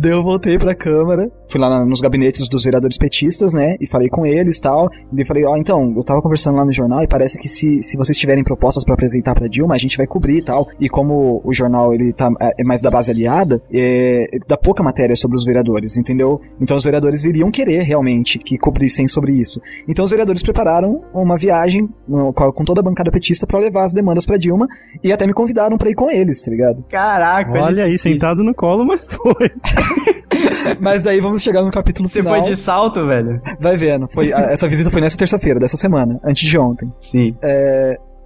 Daí 0.00 0.12
eu 0.12 0.22
voltei 0.22 0.56
pra 0.56 0.76
Câmara, 0.76 1.28
fui 1.50 1.60
lá 1.60 1.68
na- 1.68 1.84
nos 1.84 2.00
gabinetes 2.00 2.48
dos 2.48 2.62
vereadores 2.62 2.96
petistas, 2.96 3.52
né? 3.52 3.74
E 3.80 3.86
falei 3.86 4.08
com 4.08 4.24
eles 4.24 4.58
e 4.58 4.60
tal. 4.60 4.88
E 5.12 5.16
daí 5.16 5.24
falei, 5.26 5.44
ó, 5.44 5.56
então, 5.56 5.92
eu 5.96 6.04
tava 6.04 6.22
conversando 6.22 6.56
lá 6.56 6.64
no 6.64 6.70
jornal 6.70 7.02
e 7.02 7.08
parece 7.08 7.36
que 7.36 7.48
se, 7.48 7.82
se 7.82 7.96
vocês 7.96 8.16
tiverem 8.16 8.44
propostas 8.44 8.84
pra 8.84 8.94
apresentar 8.94 9.34
pra 9.34 9.48
Dilma, 9.48 9.74
a 9.74 9.78
gente 9.78 9.96
vai 9.96 10.06
cobrir 10.06 10.36
e 10.38 10.42
tal. 10.42 10.68
E 10.78 10.88
como 10.88 11.40
o 11.44 11.52
jornal 11.52 11.92
ele 11.92 12.12
tá 12.12 12.30
é 12.58 12.62
mais 12.62 12.80
da 12.80 12.90
base 12.90 13.10
aliada, 13.10 13.60
é, 13.74 14.26
dá 14.46 14.56
pouca 14.56 14.82
matéria 14.84 15.16
sobre 15.16 15.36
os 15.36 15.44
vereadores, 15.44 15.96
entendeu? 15.96 16.40
Então 16.60 16.76
os 16.76 16.84
vereadores 16.84 17.24
iriam 17.24 17.50
querer 17.50 17.82
realmente 17.82 18.38
que 18.38 18.56
cobrissem 18.56 19.08
sobre 19.08 19.32
isso. 19.32 19.60
Então 19.88 20.04
os 20.04 20.10
vereadores 20.12 20.42
prepararam 20.42 21.02
uma 21.12 21.36
viagem 21.36 21.88
no- 22.06 22.32
com 22.32 22.64
toda 22.64 22.80
a 22.80 22.84
bancada 22.84 23.10
petista 23.10 23.46
pra 23.48 23.58
levar 23.58 23.82
as 23.84 23.92
demandas 23.92 24.24
pra 24.24 24.36
Dilma 24.36 24.68
e 25.02 25.12
até 25.12 25.26
me 25.26 25.32
convidaram 25.32 25.76
pra 25.76 25.90
ir 25.90 25.94
com 25.94 26.08
eles, 26.08 26.40
tá 26.42 26.50
ligado? 26.52 26.84
Caraca, 26.88 27.50
Olha 27.50 27.72
isso- 27.72 27.80
aí, 27.82 27.94
isso. 27.94 28.02
sentado 28.08 28.44
no 28.44 28.54
colo, 28.54 28.84
mas 28.86 29.04
foi. 29.06 29.50
Mas 30.80 31.06
aí 31.06 31.20
vamos 31.20 31.42
chegar 31.42 31.62
no 31.62 31.70
capítulo 31.70 32.08
Você 32.08 32.20
final. 32.20 32.34
foi 32.34 32.42
de 32.42 32.56
salto, 32.56 33.06
velho? 33.06 33.40
Vai 33.60 33.76
vendo. 33.76 34.08
Foi, 34.08 34.32
a- 34.32 34.50
essa 34.52 34.68
visita 34.68 34.90
foi 34.90 35.00
nessa 35.00 35.16
terça-feira, 35.16 35.58
dessa 35.58 35.76
semana, 35.76 36.20
antes 36.24 36.48
de 36.48 36.58
ontem. 36.58 36.92
Sim. 37.00 37.34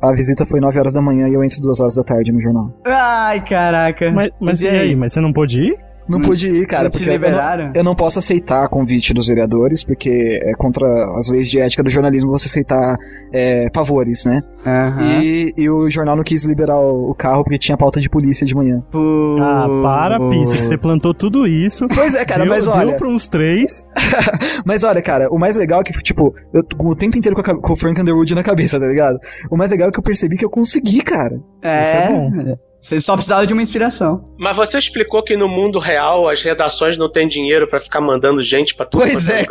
A 0.03 0.11
visita 0.13 0.45
foi 0.45 0.61
9 0.61 0.79
horas 0.79 0.93
da 0.95 1.01
manhã 1.01 1.29
e 1.29 1.35
eu 1.35 1.45
entro 1.45 1.61
2 1.63 1.79
horas 1.81 1.95
da 1.95 2.03
tarde 2.03 2.33
no 2.33 2.41
jornal. 2.43 2.73
Ai, 2.85 3.43
caraca. 3.45 4.11
Mas, 4.11 4.33
mas 4.41 4.61
e 4.61 4.69
aí? 4.69 4.97
Mas 4.97 5.13
você 5.13 5.21
não 5.21 5.33
pôde 5.33 5.61
ir? 5.61 5.75
Não 6.09 6.19
Hum, 6.19 6.23
pude 6.23 6.49
ir, 6.49 6.67
cara, 6.67 6.85
não 6.85 6.91
te 6.91 7.05
porque 7.05 7.27
eu 7.27 7.31
não, 7.31 7.73
eu 7.75 7.85
não 7.85 7.95
posso 7.95 8.19
aceitar 8.19 8.69
convite 8.69 9.15
dos 9.15 9.29
vereadores, 9.29 9.85
porque 9.85 10.41
é 10.43 10.53
contra 10.55 10.87
as 11.17 11.29
leis 11.29 11.49
de 11.49 11.59
ética 11.59 11.83
do 11.83 11.91
jornalismo 11.91 12.31
você 12.31 12.47
aceitar 12.47 12.97
é, 13.33 13.69
favores, 13.75 14.25
né? 14.25 14.43
Aham. 14.67 15.23
E, 15.23 15.55
e 15.57 15.71
o 15.71 15.91
jornal 15.91 16.17
não 16.17 16.23
quis 16.23 16.45
liberar 16.45 16.79
o, 16.79 17.15
carro 17.15 17.45
porque 17.45 17.59
tinha 17.59 17.77
pauta 17.77 18.01
de 18.01 18.09
polícia 18.09 18.47
de 18.47 18.55
manhã. 18.55 18.83
Pô. 18.91 19.37
Ah, 19.41 19.67
para, 19.83 20.19
Pisse, 20.29 20.59
que 20.59 20.65
você 20.65 20.77
plantou 20.77 21.15
tudo 21.15 21.47
isso. 21.47 21.87
Pois 21.89 22.15
é, 22.15 22.25
cara, 22.25 22.43
deu, 22.43 22.51
mas 22.51 22.65
deu 22.65 22.73
olha. 22.73 22.97
pra 22.97 23.09
uns 23.09 23.29
três. 23.29 23.85
Mas 24.65 24.85
olha, 24.85 25.03
cara, 25.03 25.29
o 25.31 25.39
mais 25.39 25.57
legal 25.57 25.81
é 25.81 25.85
que, 25.85 25.93
tipo, 26.03 26.35
eu 26.53 26.63
o 26.79 26.95
tempo 26.95 27.17
inteiro 27.17 27.35
com, 27.35 27.51
a 27.51 27.61
com 27.61 27.73
o 27.73 27.77
Frank 27.77 28.01
Underwood 28.01 28.35
na 28.35 28.43
cabeça, 28.43 28.79
tá 28.79 28.87
ligado? 28.87 29.19
O 29.51 29.57
mais 29.57 29.71
legal 29.71 29.89
é 29.89 29.93
que 29.93 29.99
eu 29.99 30.03
percebi 30.03 30.37
que 30.37 30.45
eu 30.45 30.51
consegui, 30.51 31.03
cara. 31.03 31.41
É, 31.63 31.83
Isso 31.83 31.97
é 31.97 32.09
bom. 32.09 32.57
Você 32.83 33.01
só 33.01 33.15
precisava 33.15 33.47
de 33.47 33.53
uma 33.53 33.63
inspiração. 33.63 34.25
Mas 34.37 34.57
você 34.57 34.77
explicou 34.77 35.23
que 35.23 35.37
no 35.37 35.47
mundo 35.49 35.79
real 35.79 36.29
as 36.29 36.43
redações 36.43 36.99
não 36.99 37.09
têm 37.09 37.29
dinheiro 37.29 37.69
pra 37.69 37.81
ficar 37.81 38.01
mandando 38.01 38.43
gente 38.43 38.75
pra 38.75 38.85
tudo 38.85 39.03
Pois 39.03 39.29
é. 39.29 39.47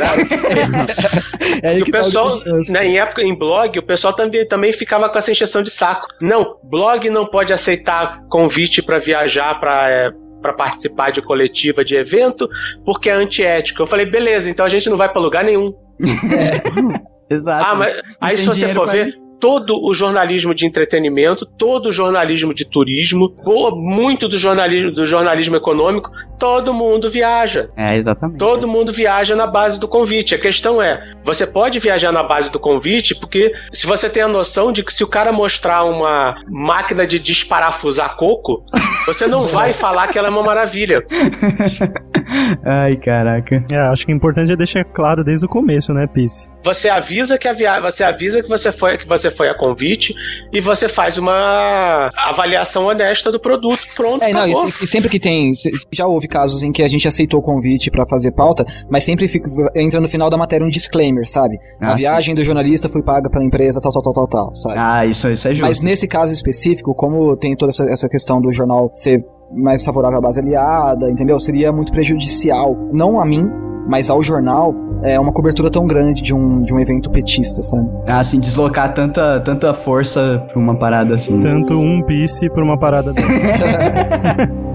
É 1.63 1.77
E 1.79 1.81
o 1.81 1.85
que 1.85 1.91
tá 1.91 1.99
pessoal, 1.99 2.39
diferença. 2.39 2.73
né, 2.73 2.87
em 2.87 2.99
época, 2.99 3.23
em 3.23 3.33
blog, 3.33 3.79
o 3.79 3.83
pessoal 3.83 4.13
também, 4.13 4.45
também 4.45 4.73
ficava 4.73 5.07
com 5.07 5.17
essa 5.17 5.31
encheção 5.31 5.63
de 5.63 5.69
saco. 5.69 6.07
Não, 6.19 6.57
blog 6.61 7.09
não 7.09 7.25
pode 7.25 7.53
aceitar 7.53 8.21
convite 8.29 8.81
pra 8.81 8.99
viajar 8.99 9.57
pra. 9.61 9.89
É, 9.89 10.11
para 10.41 10.53
participar 10.53 11.11
de 11.11 11.21
coletiva 11.21 11.85
de 11.85 11.95
evento, 11.95 12.49
porque 12.83 13.11
é 13.11 13.13
antiético. 13.13 13.83
Eu 13.83 13.85
falei, 13.85 14.07
beleza, 14.07 14.49
então 14.49 14.65
a 14.65 14.69
gente 14.69 14.89
não 14.89 14.97
vai 14.97 15.07
pra 15.07 15.21
lugar 15.21 15.43
nenhum. 15.43 15.71
Exato. 17.29 17.63
Ah, 17.63 17.75
mas 17.75 18.01
aí 18.19 18.37
se 18.37 18.45
você 18.47 18.67
for 18.73 18.89
ver, 18.89 19.09
ir. 19.09 19.21
Todo 19.41 19.83
o 19.83 19.93
jornalismo 19.93 20.53
de 20.55 20.65
entretenimento, 20.65 21.45
todo 21.45 21.89
o 21.89 21.91
jornalismo 21.91 22.53
de 22.53 22.63
turismo, 22.63 23.27
boa- 23.43 23.75
muito 23.75 24.29
do 24.29 24.37
jornalismo, 24.37 24.91
do 24.91 25.05
jornalismo 25.05 25.55
econômico, 25.55 26.09
todo 26.39 26.73
mundo 26.73 27.09
viaja. 27.09 27.69
É, 27.75 27.97
exatamente. 27.97 28.37
Todo 28.37 28.67
mundo 28.67 28.93
viaja 28.93 29.35
na 29.35 29.47
base 29.47 29.79
do 29.79 29.87
convite. 29.87 30.35
A 30.35 30.39
questão 30.39 30.81
é, 30.81 31.13
você 31.23 31.45
pode 31.47 31.79
viajar 31.79 32.11
na 32.11 32.21
base 32.23 32.51
do 32.51 32.59
convite, 32.59 33.15
porque 33.15 33.51
se 33.73 33.87
você 33.87 34.09
tem 34.09 34.21
a 34.23 34.27
noção 34.27 34.71
de 34.71 34.83
que 34.83 34.93
se 34.93 35.03
o 35.03 35.07
cara 35.07 35.31
mostrar 35.31 35.83
uma 35.83 36.35
máquina 36.47 37.05
de 37.07 37.17
desparafusar 37.17 38.15
coco, 38.15 38.63
você 39.07 39.25
não 39.27 39.47
vai 39.47 39.73
falar 39.73 40.07
que 40.07 40.17
ela 40.19 40.27
é 40.27 40.31
uma 40.31 40.43
maravilha. 40.43 41.03
Ai, 42.63 42.95
caraca. 42.95 43.63
É, 43.71 43.77
acho 43.77 44.05
que 44.05 44.13
o 44.13 44.15
importante 44.15 44.51
é 44.51 44.55
deixar 44.55 44.83
claro 44.85 45.23
desde 45.23 45.45
o 45.45 45.49
começo, 45.49 45.93
né, 45.93 46.07
Peace? 46.07 46.51
Você 46.63 46.89
avisa 46.89 47.37
que 47.37 47.47
a 47.47 47.53
via... 47.53 47.79
você 47.79 48.03
avisa 48.03 48.41
que 48.41 48.47
você 48.49 48.71
foi 48.71 48.97
que 48.97 49.07
você 49.07 49.30
foi 49.31 49.49
a 49.49 49.53
convite 49.57 50.13
e 50.51 50.61
você 50.61 50.87
faz 50.87 51.17
uma 51.17 52.09
avaliação 52.15 52.85
honesta 52.87 53.31
do 53.31 53.39
produto. 53.39 53.81
Pronto, 53.95 54.23
É, 54.23 54.33
não, 54.33 54.47
e, 54.47 54.55
se- 54.71 54.83
e 54.83 54.87
sempre 54.87 55.09
que 55.09 55.19
tem. 55.19 55.53
se- 55.53 55.71
Já 55.91 56.05
houve 56.07 56.27
casos 56.27 56.61
em 56.63 56.71
que 56.71 56.83
a 56.83 56.87
gente 56.87 57.07
aceitou 57.07 57.39
o 57.39 57.43
convite 57.43 57.89
pra 57.89 58.05
fazer 58.07 58.31
pauta, 58.31 58.65
mas 58.89 59.03
sempre 59.03 59.27
fica, 59.27 59.49
entra 59.75 59.99
no 59.99 60.07
final 60.07 60.29
da 60.29 60.37
matéria 60.37 60.65
um 60.65 60.69
disclaimer, 60.69 61.27
sabe? 61.27 61.57
Ah, 61.81 61.91
a 61.91 61.95
viagem 61.95 62.35
do 62.35 62.43
jornalista 62.43 62.89
foi 62.89 63.01
paga 63.01 63.29
pela 63.29 63.43
empresa, 63.43 63.79
tal, 63.81 63.91
tal, 63.91 64.01
tal, 64.01 64.13
tal, 64.13 64.27
tal, 64.27 64.55
sabe? 64.55 64.75
Ah, 64.77 65.05
isso, 65.05 65.29
isso 65.29 65.47
é 65.47 65.53
justo. 65.53 65.67
Mas 65.67 65.81
nesse 65.81 66.07
caso 66.07 66.33
específico, 66.33 66.93
como 66.93 67.35
tem 67.37 67.55
toda 67.55 67.71
essa, 67.71 67.83
essa 67.85 68.09
questão 68.09 68.41
do 68.41 68.51
jornal 68.51 68.91
ser 68.93 69.23
mais 69.53 69.83
favorável 69.83 70.17
à 70.17 70.21
base 70.21 70.39
aliada, 70.39 71.09
entendeu? 71.09 71.37
Seria 71.39 71.71
muito 71.71 71.91
prejudicial, 71.91 72.75
não 72.93 73.19
a 73.19 73.25
mim, 73.25 73.49
mas 73.91 74.09
ao 74.09 74.23
jornal, 74.23 74.73
é 75.03 75.19
uma 75.19 75.33
cobertura 75.33 75.69
tão 75.69 75.85
grande 75.85 76.21
de 76.21 76.33
um, 76.33 76.63
de 76.63 76.73
um 76.73 76.79
evento 76.79 77.09
petista, 77.09 77.61
sabe? 77.61 77.89
Ah, 78.07 78.19
assim, 78.19 78.39
deslocar 78.39 78.93
tanta, 78.93 79.41
tanta 79.41 79.73
força 79.73 80.41
pra 80.47 80.57
uma 80.57 80.73
parada 80.73 81.15
assim. 81.15 81.41
Tanto 81.41 81.73
um 81.77 82.01
Piece 82.01 82.49
por 82.51 82.63
uma 82.63 82.79
parada 82.79 83.11
dessa. 83.11 83.27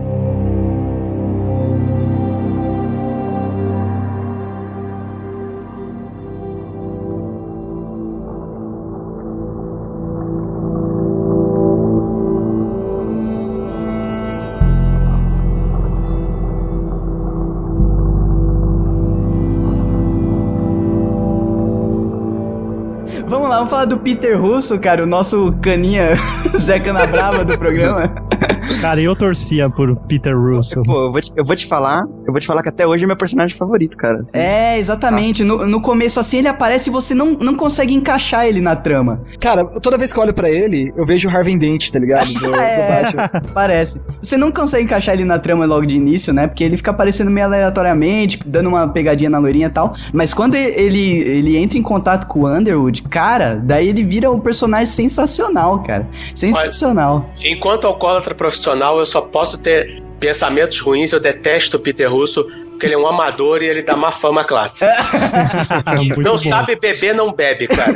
falar 23.76 23.84
do 23.84 23.98
Peter 23.98 24.40
Russo, 24.40 24.78
cara, 24.78 25.02
o 25.02 25.06
nosso 25.06 25.52
caninha 25.60 26.14
Zé 26.58 26.80
Canabrava 26.80 27.44
do 27.44 27.58
programa. 27.58 28.10
Cara, 28.80 29.00
eu 29.00 29.14
torcia 29.16 29.68
por 29.70 29.94
Peter 29.96 30.36
Russell. 30.38 30.82
Pô, 30.82 31.06
eu 31.06 31.12
vou, 31.12 31.20
te, 31.20 31.32
eu 31.36 31.44
vou 31.44 31.56
te 31.56 31.66
falar, 31.66 32.04
eu 32.26 32.32
vou 32.32 32.40
te 32.40 32.46
falar 32.46 32.62
que 32.62 32.68
até 32.68 32.86
hoje 32.86 33.04
é 33.04 33.06
meu 33.06 33.16
personagem 33.16 33.56
favorito, 33.56 33.96
cara. 33.96 34.24
É, 34.32 34.78
exatamente. 34.78 35.44
No, 35.44 35.66
no 35.66 35.80
começo, 35.80 36.18
assim, 36.20 36.38
ele 36.38 36.48
aparece 36.48 36.90
e 36.90 36.92
você 36.92 37.14
não, 37.14 37.32
não 37.32 37.54
consegue 37.54 37.94
encaixar 37.94 38.46
ele 38.46 38.60
na 38.60 38.74
trama. 38.76 39.22
Cara, 39.40 39.64
toda 39.80 39.96
vez 39.98 40.12
que 40.12 40.18
eu 40.18 40.22
olho 40.22 40.34
pra 40.34 40.50
ele, 40.50 40.92
eu 40.96 41.04
vejo 41.06 41.28
o 41.28 41.30
Harvey 41.30 41.56
Dent, 41.56 41.90
tá 41.90 41.98
ligado? 41.98 42.26
Do, 42.32 42.40
do 42.40 42.54
É, 42.56 43.02
Batman. 43.02 43.30
parece. 43.54 44.00
Você 44.20 44.36
não 44.36 44.50
consegue 44.50 44.84
encaixar 44.84 45.14
ele 45.14 45.24
na 45.24 45.38
trama 45.38 45.64
logo 45.66 45.86
de 45.86 45.96
início, 45.96 46.32
né? 46.32 46.46
Porque 46.46 46.64
ele 46.64 46.76
fica 46.76 46.90
aparecendo 46.90 47.30
meio 47.30 47.46
aleatoriamente, 47.46 48.38
dando 48.44 48.68
uma 48.68 48.88
pegadinha 48.88 49.30
na 49.30 49.38
loirinha 49.38 49.66
e 49.68 49.70
tal. 49.70 49.94
Mas 50.12 50.34
quando 50.34 50.54
ele, 50.54 51.20
ele 51.20 51.56
entra 51.56 51.78
em 51.78 51.82
contato 51.82 52.26
com 52.26 52.40
o 52.40 52.48
Underwood, 52.48 53.02
cara, 53.02 53.60
daí 53.62 53.88
ele 53.88 54.02
vira 54.04 54.30
um 54.30 54.40
personagem 54.40 54.86
sensacional, 54.86 55.82
cara. 55.82 56.06
Sensacional. 56.34 57.28
Enquanto 57.40 57.86
alcoólatra 57.86 58.25
profissional, 58.34 58.98
eu 58.98 59.06
só 59.06 59.20
posso 59.20 59.58
ter 59.58 60.02
pensamentos 60.18 60.80
ruins, 60.80 61.12
eu 61.12 61.20
detesto 61.20 61.76
o 61.76 61.80
Peter 61.80 62.10
Russo, 62.10 62.46
porque 62.76 62.86
ele 62.86 62.94
é 62.94 62.98
um 62.98 63.06
amador 63.06 63.62
e 63.62 63.66
ele 63.66 63.82
dá 63.82 63.96
má 63.96 64.12
fama 64.12 64.42
à 64.42 64.44
classe. 64.44 64.84
Muito 65.96 66.20
não 66.20 66.32
bom. 66.32 66.38
sabe 66.38 66.76
beber, 66.76 67.14
não 67.14 67.32
bebe, 67.32 67.66
cara. 67.66 67.92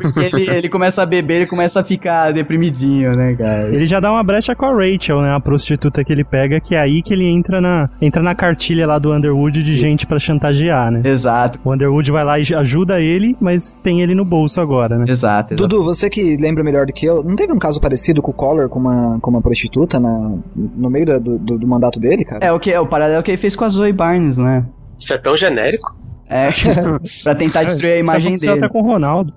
Porque 0.00 0.20
ele, 0.20 0.50
ele 0.50 0.68
começa 0.68 1.02
a 1.02 1.06
beber, 1.06 1.34
ele 1.36 1.46
começa 1.46 1.80
a 1.80 1.84
ficar 1.84 2.32
deprimidinho, 2.32 3.12
né, 3.12 3.34
cara? 3.34 3.68
Ele 3.68 3.86
já 3.86 4.00
dá 4.00 4.10
uma 4.10 4.22
brecha 4.22 4.54
com 4.54 4.66
a 4.66 4.72
Rachel, 4.72 5.20
né? 5.20 5.34
A 5.34 5.40
prostituta 5.40 6.02
que 6.04 6.12
ele 6.12 6.24
pega, 6.24 6.60
que 6.60 6.74
é 6.74 6.80
aí 6.80 7.02
que 7.02 7.12
ele 7.12 7.26
entra 7.26 7.60
na, 7.60 7.88
entra 8.00 8.22
na 8.22 8.34
cartilha 8.34 8.86
lá 8.86 8.98
do 8.98 9.12
Underwood 9.12 9.62
de 9.62 9.74
gente 9.76 10.06
pra 10.06 10.18
chantagear, 10.18 10.90
né? 10.90 11.02
Exato, 11.04 11.58
O 11.64 11.72
Underwood 11.72 12.10
vai 12.10 12.24
lá 12.24 12.38
e 12.38 12.42
ajuda 12.54 13.00
ele, 13.00 13.36
mas 13.40 13.78
tem 13.78 14.00
ele 14.02 14.14
no 14.14 14.24
bolso 14.24 14.60
agora, 14.60 14.96
né? 14.98 15.04
exato. 15.08 15.54
exato. 15.54 15.56
Dudu, 15.56 15.84
você 15.84 16.08
que 16.10 16.36
lembra 16.36 16.64
melhor 16.64 16.86
do 16.86 16.92
que 16.92 17.06
eu, 17.06 17.22
não 17.22 17.36
teve 17.36 17.52
um 17.52 17.58
caso 17.58 17.80
parecido 17.80 18.20
com 18.22 18.30
o 18.30 18.34
Collor 18.34 18.68
com 18.68 18.78
uma, 18.78 19.18
com 19.20 19.30
uma 19.30 19.40
prostituta 19.42 20.00
na, 20.00 20.34
no 20.56 20.90
meio 20.90 21.06
da- 21.06 21.18
do, 21.18 21.38
do, 21.38 21.58
do 21.58 21.66
mandato 21.66 22.00
dele, 22.00 22.24
cara? 22.24 22.44
É 22.44 22.52
o 22.52 22.58
que 22.58 22.72
é 22.72 22.80
o 22.80 22.86
paralelo 22.86 23.22
que 23.22 23.30
ele 23.30 23.38
fez 23.38 23.54
com 23.54 23.64
a 23.64 23.68
Zoe 23.68 23.92
Barnes, 23.92 24.21
né? 24.38 24.64
Isso 24.98 25.12
é 25.12 25.18
tão 25.18 25.36
genérico. 25.36 25.96
É, 26.28 26.48
pra 27.22 27.34
tentar 27.34 27.64
destruir 27.64 27.92
a 27.92 27.98
imagem 27.98 28.32
dele. 28.32 28.52
até 28.52 28.68
com 28.68 28.80
o 28.80 28.82
Ronaldo. 28.82 29.34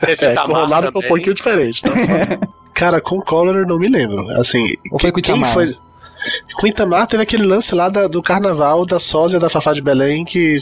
Teve 0.00 0.24
É, 0.24 0.34
com 0.34 0.52
o 0.52 0.54
Ronaldo 0.54 0.90
foi 0.92 1.04
um 1.04 1.08
pouquinho 1.08 1.34
diferente. 1.34 1.82
tá? 1.82 1.90
Cara, 2.72 3.00
com 3.00 3.18
o 3.18 3.24
Collor 3.24 3.54
eu 3.54 3.66
não 3.66 3.78
me 3.78 3.88
lembro. 3.88 4.26
Assim, 4.40 4.74
foi 4.98 5.12
quem 5.12 5.44
foi. 5.44 5.76
Com 6.54 6.66
o 6.66 6.70
Itamar 6.70 7.06
teve 7.06 7.22
aquele 7.22 7.44
lance 7.44 7.74
lá 7.74 7.88
da- 7.88 8.06
do 8.08 8.22
carnaval 8.22 8.84
da 8.86 8.98
sósia 8.98 9.38
da 9.38 9.48
Fafá 9.48 9.72
de 9.72 9.82
Belém 9.82 10.24
que 10.24 10.58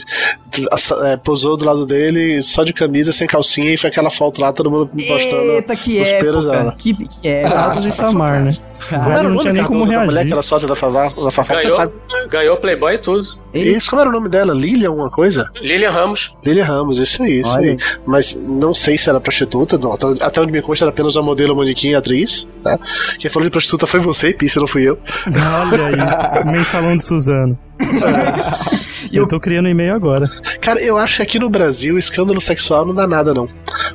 é, 1.05 1.17
posou 1.17 1.57
do 1.57 1.65
lado 1.65 1.85
dele 1.85 2.41
só 2.43 2.63
de 2.63 2.73
camisa, 2.73 3.11
sem 3.11 3.25
calcinha, 3.27 3.73
e 3.73 3.77
foi 3.77 3.89
aquela 3.89 4.11
foto 4.11 4.39
lá, 4.41 4.51
todo 4.53 4.69
mundo 4.69 4.89
postando. 4.91 5.51
Eita, 5.53 5.75
que 5.75 5.99
os 6.01 6.11
pelos 6.11 6.45
época. 6.45 6.57
dela. 6.59 6.75
Que, 6.77 6.93
que 6.93 7.27
é. 7.27 7.41
Carlos 7.43 7.83
de 7.83 7.89
Itamar, 7.89 8.43
né? 8.43 8.51
Como 8.89 9.01
Velho, 9.01 9.13
era 9.17 9.19
o 9.19 9.23
não 9.23 9.29
nome, 9.29 9.41
tinha 9.41 9.53
nem 9.53 9.63
como 9.63 9.85
da 9.87 10.03
mulher 10.05 10.25
que 10.25 10.33
era 10.33 10.41
sósia 10.41 10.67
da 10.67 10.75
Fafá? 10.75 11.07
Da 11.09 11.31
Fafá 11.31 11.55
você 11.55 11.63
Ganhou, 11.63 11.77
sabe. 11.77 11.93
ganhou 12.29 12.57
Playboy 12.57 12.95
e 12.95 12.97
tudo. 12.97 13.21
Isso, 13.53 13.89
como 13.89 14.01
era 14.01 14.09
o 14.09 14.13
nome 14.13 14.27
dela? 14.27 14.53
Lilian 14.53 14.89
alguma 14.89 15.09
coisa? 15.09 15.49
Lilian 15.61 15.89
Ramos. 15.89 16.35
Lilian 16.45 16.65
Ramos, 16.65 16.97
isso 16.99 17.23
aí, 17.23 17.39
isso 17.39 17.55
Olha. 17.55 17.71
aí. 17.71 17.77
Mas 18.05 18.35
não 18.59 18.73
sei 18.73 18.97
se 18.97 19.09
era 19.09 19.21
prostituta, 19.21 19.77
não, 19.77 19.93
até- 19.93 20.25
até 20.25 20.41
onde 20.41 20.51
me 20.51 20.61
consta 20.61 20.83
era 20.83 20.89
apenas 20.91 21.15
uma 21.15 21.23
modelo, 21.23 21.55
manequim 21.55 21.89
e 21.91 21.95
atriz, 21.95 22.45
tá? 22.61 22.77
Quem 23.17 23.31
falou 23.31 23.45
de 23.47 23.51
prostituta 23.51 23.87
foi 23.87 24.01
você, 24.01 24.33
Pisse, 24.33 24.59
não 24.59 24.67
fui 24.67 24.83
eu. 24.89 24.99
Olha 25.53 25.87
aí, 25.87 26.45
mensalão 26.45 26.97
de 26.97 27.03
Suzano. 27.03 27.57
eu 29.11 29.27
tô 29.27 29.39
criando 29.39 29.69
e-mail 29.69 29.93
agora. 29.95 30.29
Cara, 30.61 30.81
eu 30.81 30.97
acho 30.97 31.17
que 31.17 31.21
aqui 31.21 31.39
no 31.39 31.49
Brasil, 31.49 31.97
escândalo 31.97 32.39
sexual 32.41 32.85
não 32.85 32.93
dá 32.95 33.07
nada, 33.07 33.33
não. 33.33 33.47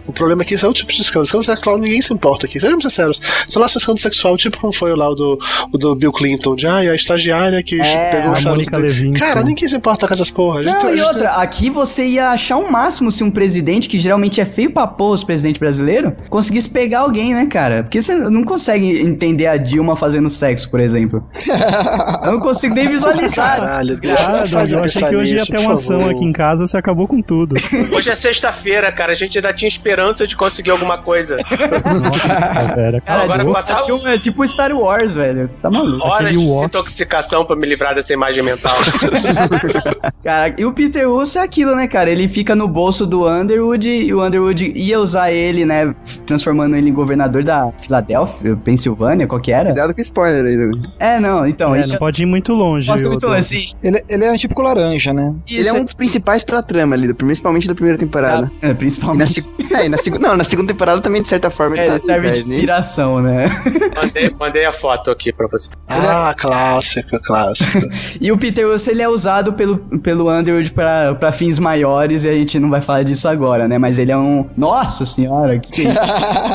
O 0.07 0.13
problema 0.13 0.43
é 0.43 0.45
que 0.45 0.55
isso 0.55 0.65
é 0.65 0.69
outro 0.69 0.81
tipo 0.83 0.93
de 0.93 1.01
escândalo. 1.03 1.25
Escândalo 1.25 1.45
sexual 1.45 1.79
ninguém 1.79 2.01
se 2.03 2.13
importa 2.13 2.47
aqui, 2.47 2.59
sejamos 2.61 2.85
sinceros. 2.85 3.21
Só 3.49 3.59
lá 3.61 3.67
esse 3.67 3.79
escândalo 3.79 3.99
sexual, 3.99 4.37
tipo 4.37 4.59
como 4.59 4.73
foi 4.73 4.95
lá 4.95 5.09
o 5.11 5.15
do, 5.15 5.39
o 5.73 5.79
do 5.79 5.95
Bill 5.95 6.13
Clinton, 6.13 6.55
de 6.57 6.67
ai, 6.67 6.89
a 6.89 6.95
estagiária 6.95 7.63
que 7.63 7.81
É, 7.81 8.11
pegou 8.11 8.31
o 8.31 8.33
a 8.33 8.41
charuto. 8.41 8.71
Cara, 9.19 9.43
ninguém 9.43 9.69
se 9.69 9.77
importa 9.77 10.07
com 10.07 10.15
essas 10.15 10.31
porra. 10.31 10.61
A 10.61 10.63
gente- 10.63 10.73
Não, 10.75 10.83
a 10.87 10.93
e 10.93 10.97
gente- 10.97 11.07
outra, 11.07 11.31
aqui 11.33 11.71
você 11.71 12.07
ia 12.07 12.31
achar 12.31 12.57
um 12.57 12.71
máximo 12.71 13.11
se 13.11 13.23
um 13.25 13.31
presidente, 13.31 13.89
que 13.89 13.99
geralmente 13.99 14.41
é 14.41 14.45
feio 14.45 14.71
pra 14.71 14.87
pôr 14.87 15.11
os 15.13 15.25
presidentes 15.25 15.59
brasileiros, 15.59 16.13
conseguisse 16.29 16.69
pegar 16.69 17.01
alguém, 17.01 17.35
né, 17.35 17.47
cara? 17.47 17.83
Porque 17.83 18.01
você 18.01 18.15
não 18.15 18.45
consegue 18.45 19.01
entender 19.01 19.47
a 19.47 19.57
Dilma 19.57 19.97
fazendo 19.97 20.29
sexo, 20.31 20.71
por 20.71 20.81
exemplo. 20.81 21.23
Eu 22.25 22.33
não 22.33 22.41
consigo 22.41 22.75
nem 22.75 22.89
visualizar. 22.89 23.59
Caralho, 23.69 23.91
essa 23.91 24.01
Deus. 24.01 24.01
desgraça. 24.01 24.59
Ah, 24.59 24.65
eu 24.73 24.79
eu 24.79 24.85
achei 24.85 25.03
que 25.09 25.17
hoje 25.17 25.37
ia 25.37 25.47
ter 25.47 25.59
uma 25.59 25.75
ação 25.75 25.99
favor. 25.99 26.15
aqui 26.15 26.25
em 26.25 26.33
casa, 26.33 26.67
você 26.67 26.77
acabou 26.77 27.07
com 27.07 27.21
tudo. 27.23 27.55
Hoje 27.93 28.11
é 28.11 28.15
sexta-feira, 28.15 28.91
cara. 28.93 29.13
A 29.13 29.15
gente 29.15 29.39
ainda 29.39 29.53
tinha 29.53 29.69
esperança 29.69 30.27
de 30.27 30.37
conseguir 30.37 30.71
alguma 30.71 30.99
coisa. 30.99 31.37
Nossa, 31.37 32.75
velho. 32.75 33.03
Cara, 33.03 33.23
Agora 33.25 33.45
passar- 33.53 33.79
é 33.79 33.83
tipo- 33.83 34.07
é 34.09 34.19
tipo 34.19 34.47
Star 34.49 34.73
Wars, 34.73 35.15
velho. 35.17 35.47
Você 35.51 35.63
tá 35.63 35.71
maluco. 35.71 36.07
Horas 36.07 36.27
Aquele 36.29 36.39
de 36.43 36.47
walk. 36.49 36.67
intoxicação 36.67 37.45
pra 37.45 37.57
me 37.57 37.67
livrar 37.67 37.95
dessa 37.95 38.13
imagem 38.13 38.43
mental. 38.43 38.75
Cara, 40.23 40.55
e 40.59 40.65
o 40.65 40.73
Peter 40.73 41.09
Russo 41.09 41.39
é 41.39 41.43
aquilo, 41.43 41.75
né, 41.75 41.87
cara? 41.87 42.11
Ele 42.11 42.29
fica 42.29 42.55
no 42.55 42.67
bolso 42.69 43.07
do 43.07 43.27
Underwood 43.29 43.89
e 43.89 44.13
o 44.13 44.25
Underwood 44.25 44.73
ia 44.75 44.99
usar 45.01 45.31
ele, 45.33 45.65
né? 45.65 45.95
Transformando 46.27 46.77
ele 46.77 46.91
em 46.91 46.93
governador 46.93 47.43
da 47.43 47.71
Filadélfia, 47.81 48.57
Pensilvânia, 48.57 49.27
qual 49.27 49.41
que 49.41 49.53
era? 49.53 49.67
Cuidado 49.71 49.95
com 49.95 50.01
spoiler 50.01 50.45
aí, 50.45 50.57
Dudu. 50.57 50.89
É, 50.99 51.21
não, 51.21 51.47
então. 51.47 51.75
É, 51.75 51.81
ele- 51.81 51.89
não 51.93 51.99
pode 51.99 52.23
ir 52.23 52.27
muito 52.27 52.53
longe. 52.53 52.89
Nossa, 52.89 53.09
o- 53.09 53.15
então, 53.15 53.33
assim, 53.59 53.73
Ele, 53.83 54.05
ele 54.09 54.25
é 54.25 54.31
um 54.33 54.37
típico 54.37 54.63
laranja, 54.63 55.13
né? 55.13 55.35
Ele 55.49 55.61
isso 55.61 55.71
é 55.71 55.73
um 55.73 55.85
dos 55.85 55.95
principais 55.95 56.45
pra 56.45 56.63
trama 56.63 56.95
ali, 56.95 57.13
principalmente 57.15 57.67
da 57.69 57.75
primeira 57.75 57.99
temporada. 57.99 58.51
é, 58.63 58.67
E 58.67 58.69
na 58.69 58.75
principalmente. 58.75 59.49
é, 59.73 59.89
na 59.89 59.99
seg- 59.99 60.19
Não, 60.19 60.37
na 60.37 60.45
segunda 60.45 60.73
temporada 60.73 61.01
também, 61.01 61.23
de 61.23 61.29
certa 61.29 61.51
forma, 61.51 61.77
É, 61.79 61.87
tá 61.87 61.91
ele 61.93 62.01
serve 62.01 62.31
de 62.31 62.39
ali, 62.39 62.49
né? 62.49 62.55
inspiração, 62.57 63.21
né? 63.23 63.47
Mandei, 63.95 64.31
mandei 64.39 64.65
a 64.65 64.73
foto 64.73 65.11
aqui 65.11 65.33
pra 65.33 65.47
você. 65.49 65.69
Ah, 65.89 66.35
clássico, 66.37 67.21
clássico. 67.23 67.79
E 68.21 68.33
o 68.33 68.39
Peter 68.39 68.67
Russo, 68.67 68.91
ele 68.91 69.03
é 69.03 69.09
usado 69.09 69.53
pelo, 69.53 69.79
pelo 70.01 70.31
Underwood 70.33 70.73
pra, 70.73 71.15
pra 71.15 71.31
fins 71.33 71.59
maiores 71.59 72.25
e 72.25 72.29
a 72.29 72.35
gente 72.35 72.59
não 72.59 72.69
vai 72.71 72.81
falar 72.81 73.03
disso 73.03 73.29
agora, 73.29 73.69
né? 73.69 73.79
Mas 73.79 73.99
ele 73.99 74.11
é 74.13 74.17
um... 74.17 74.49
Nossa 74.57 75.05
senhora, 75.07 75.59
que 75.59 75.71
que 75.71 75.87
é 75.87 75.91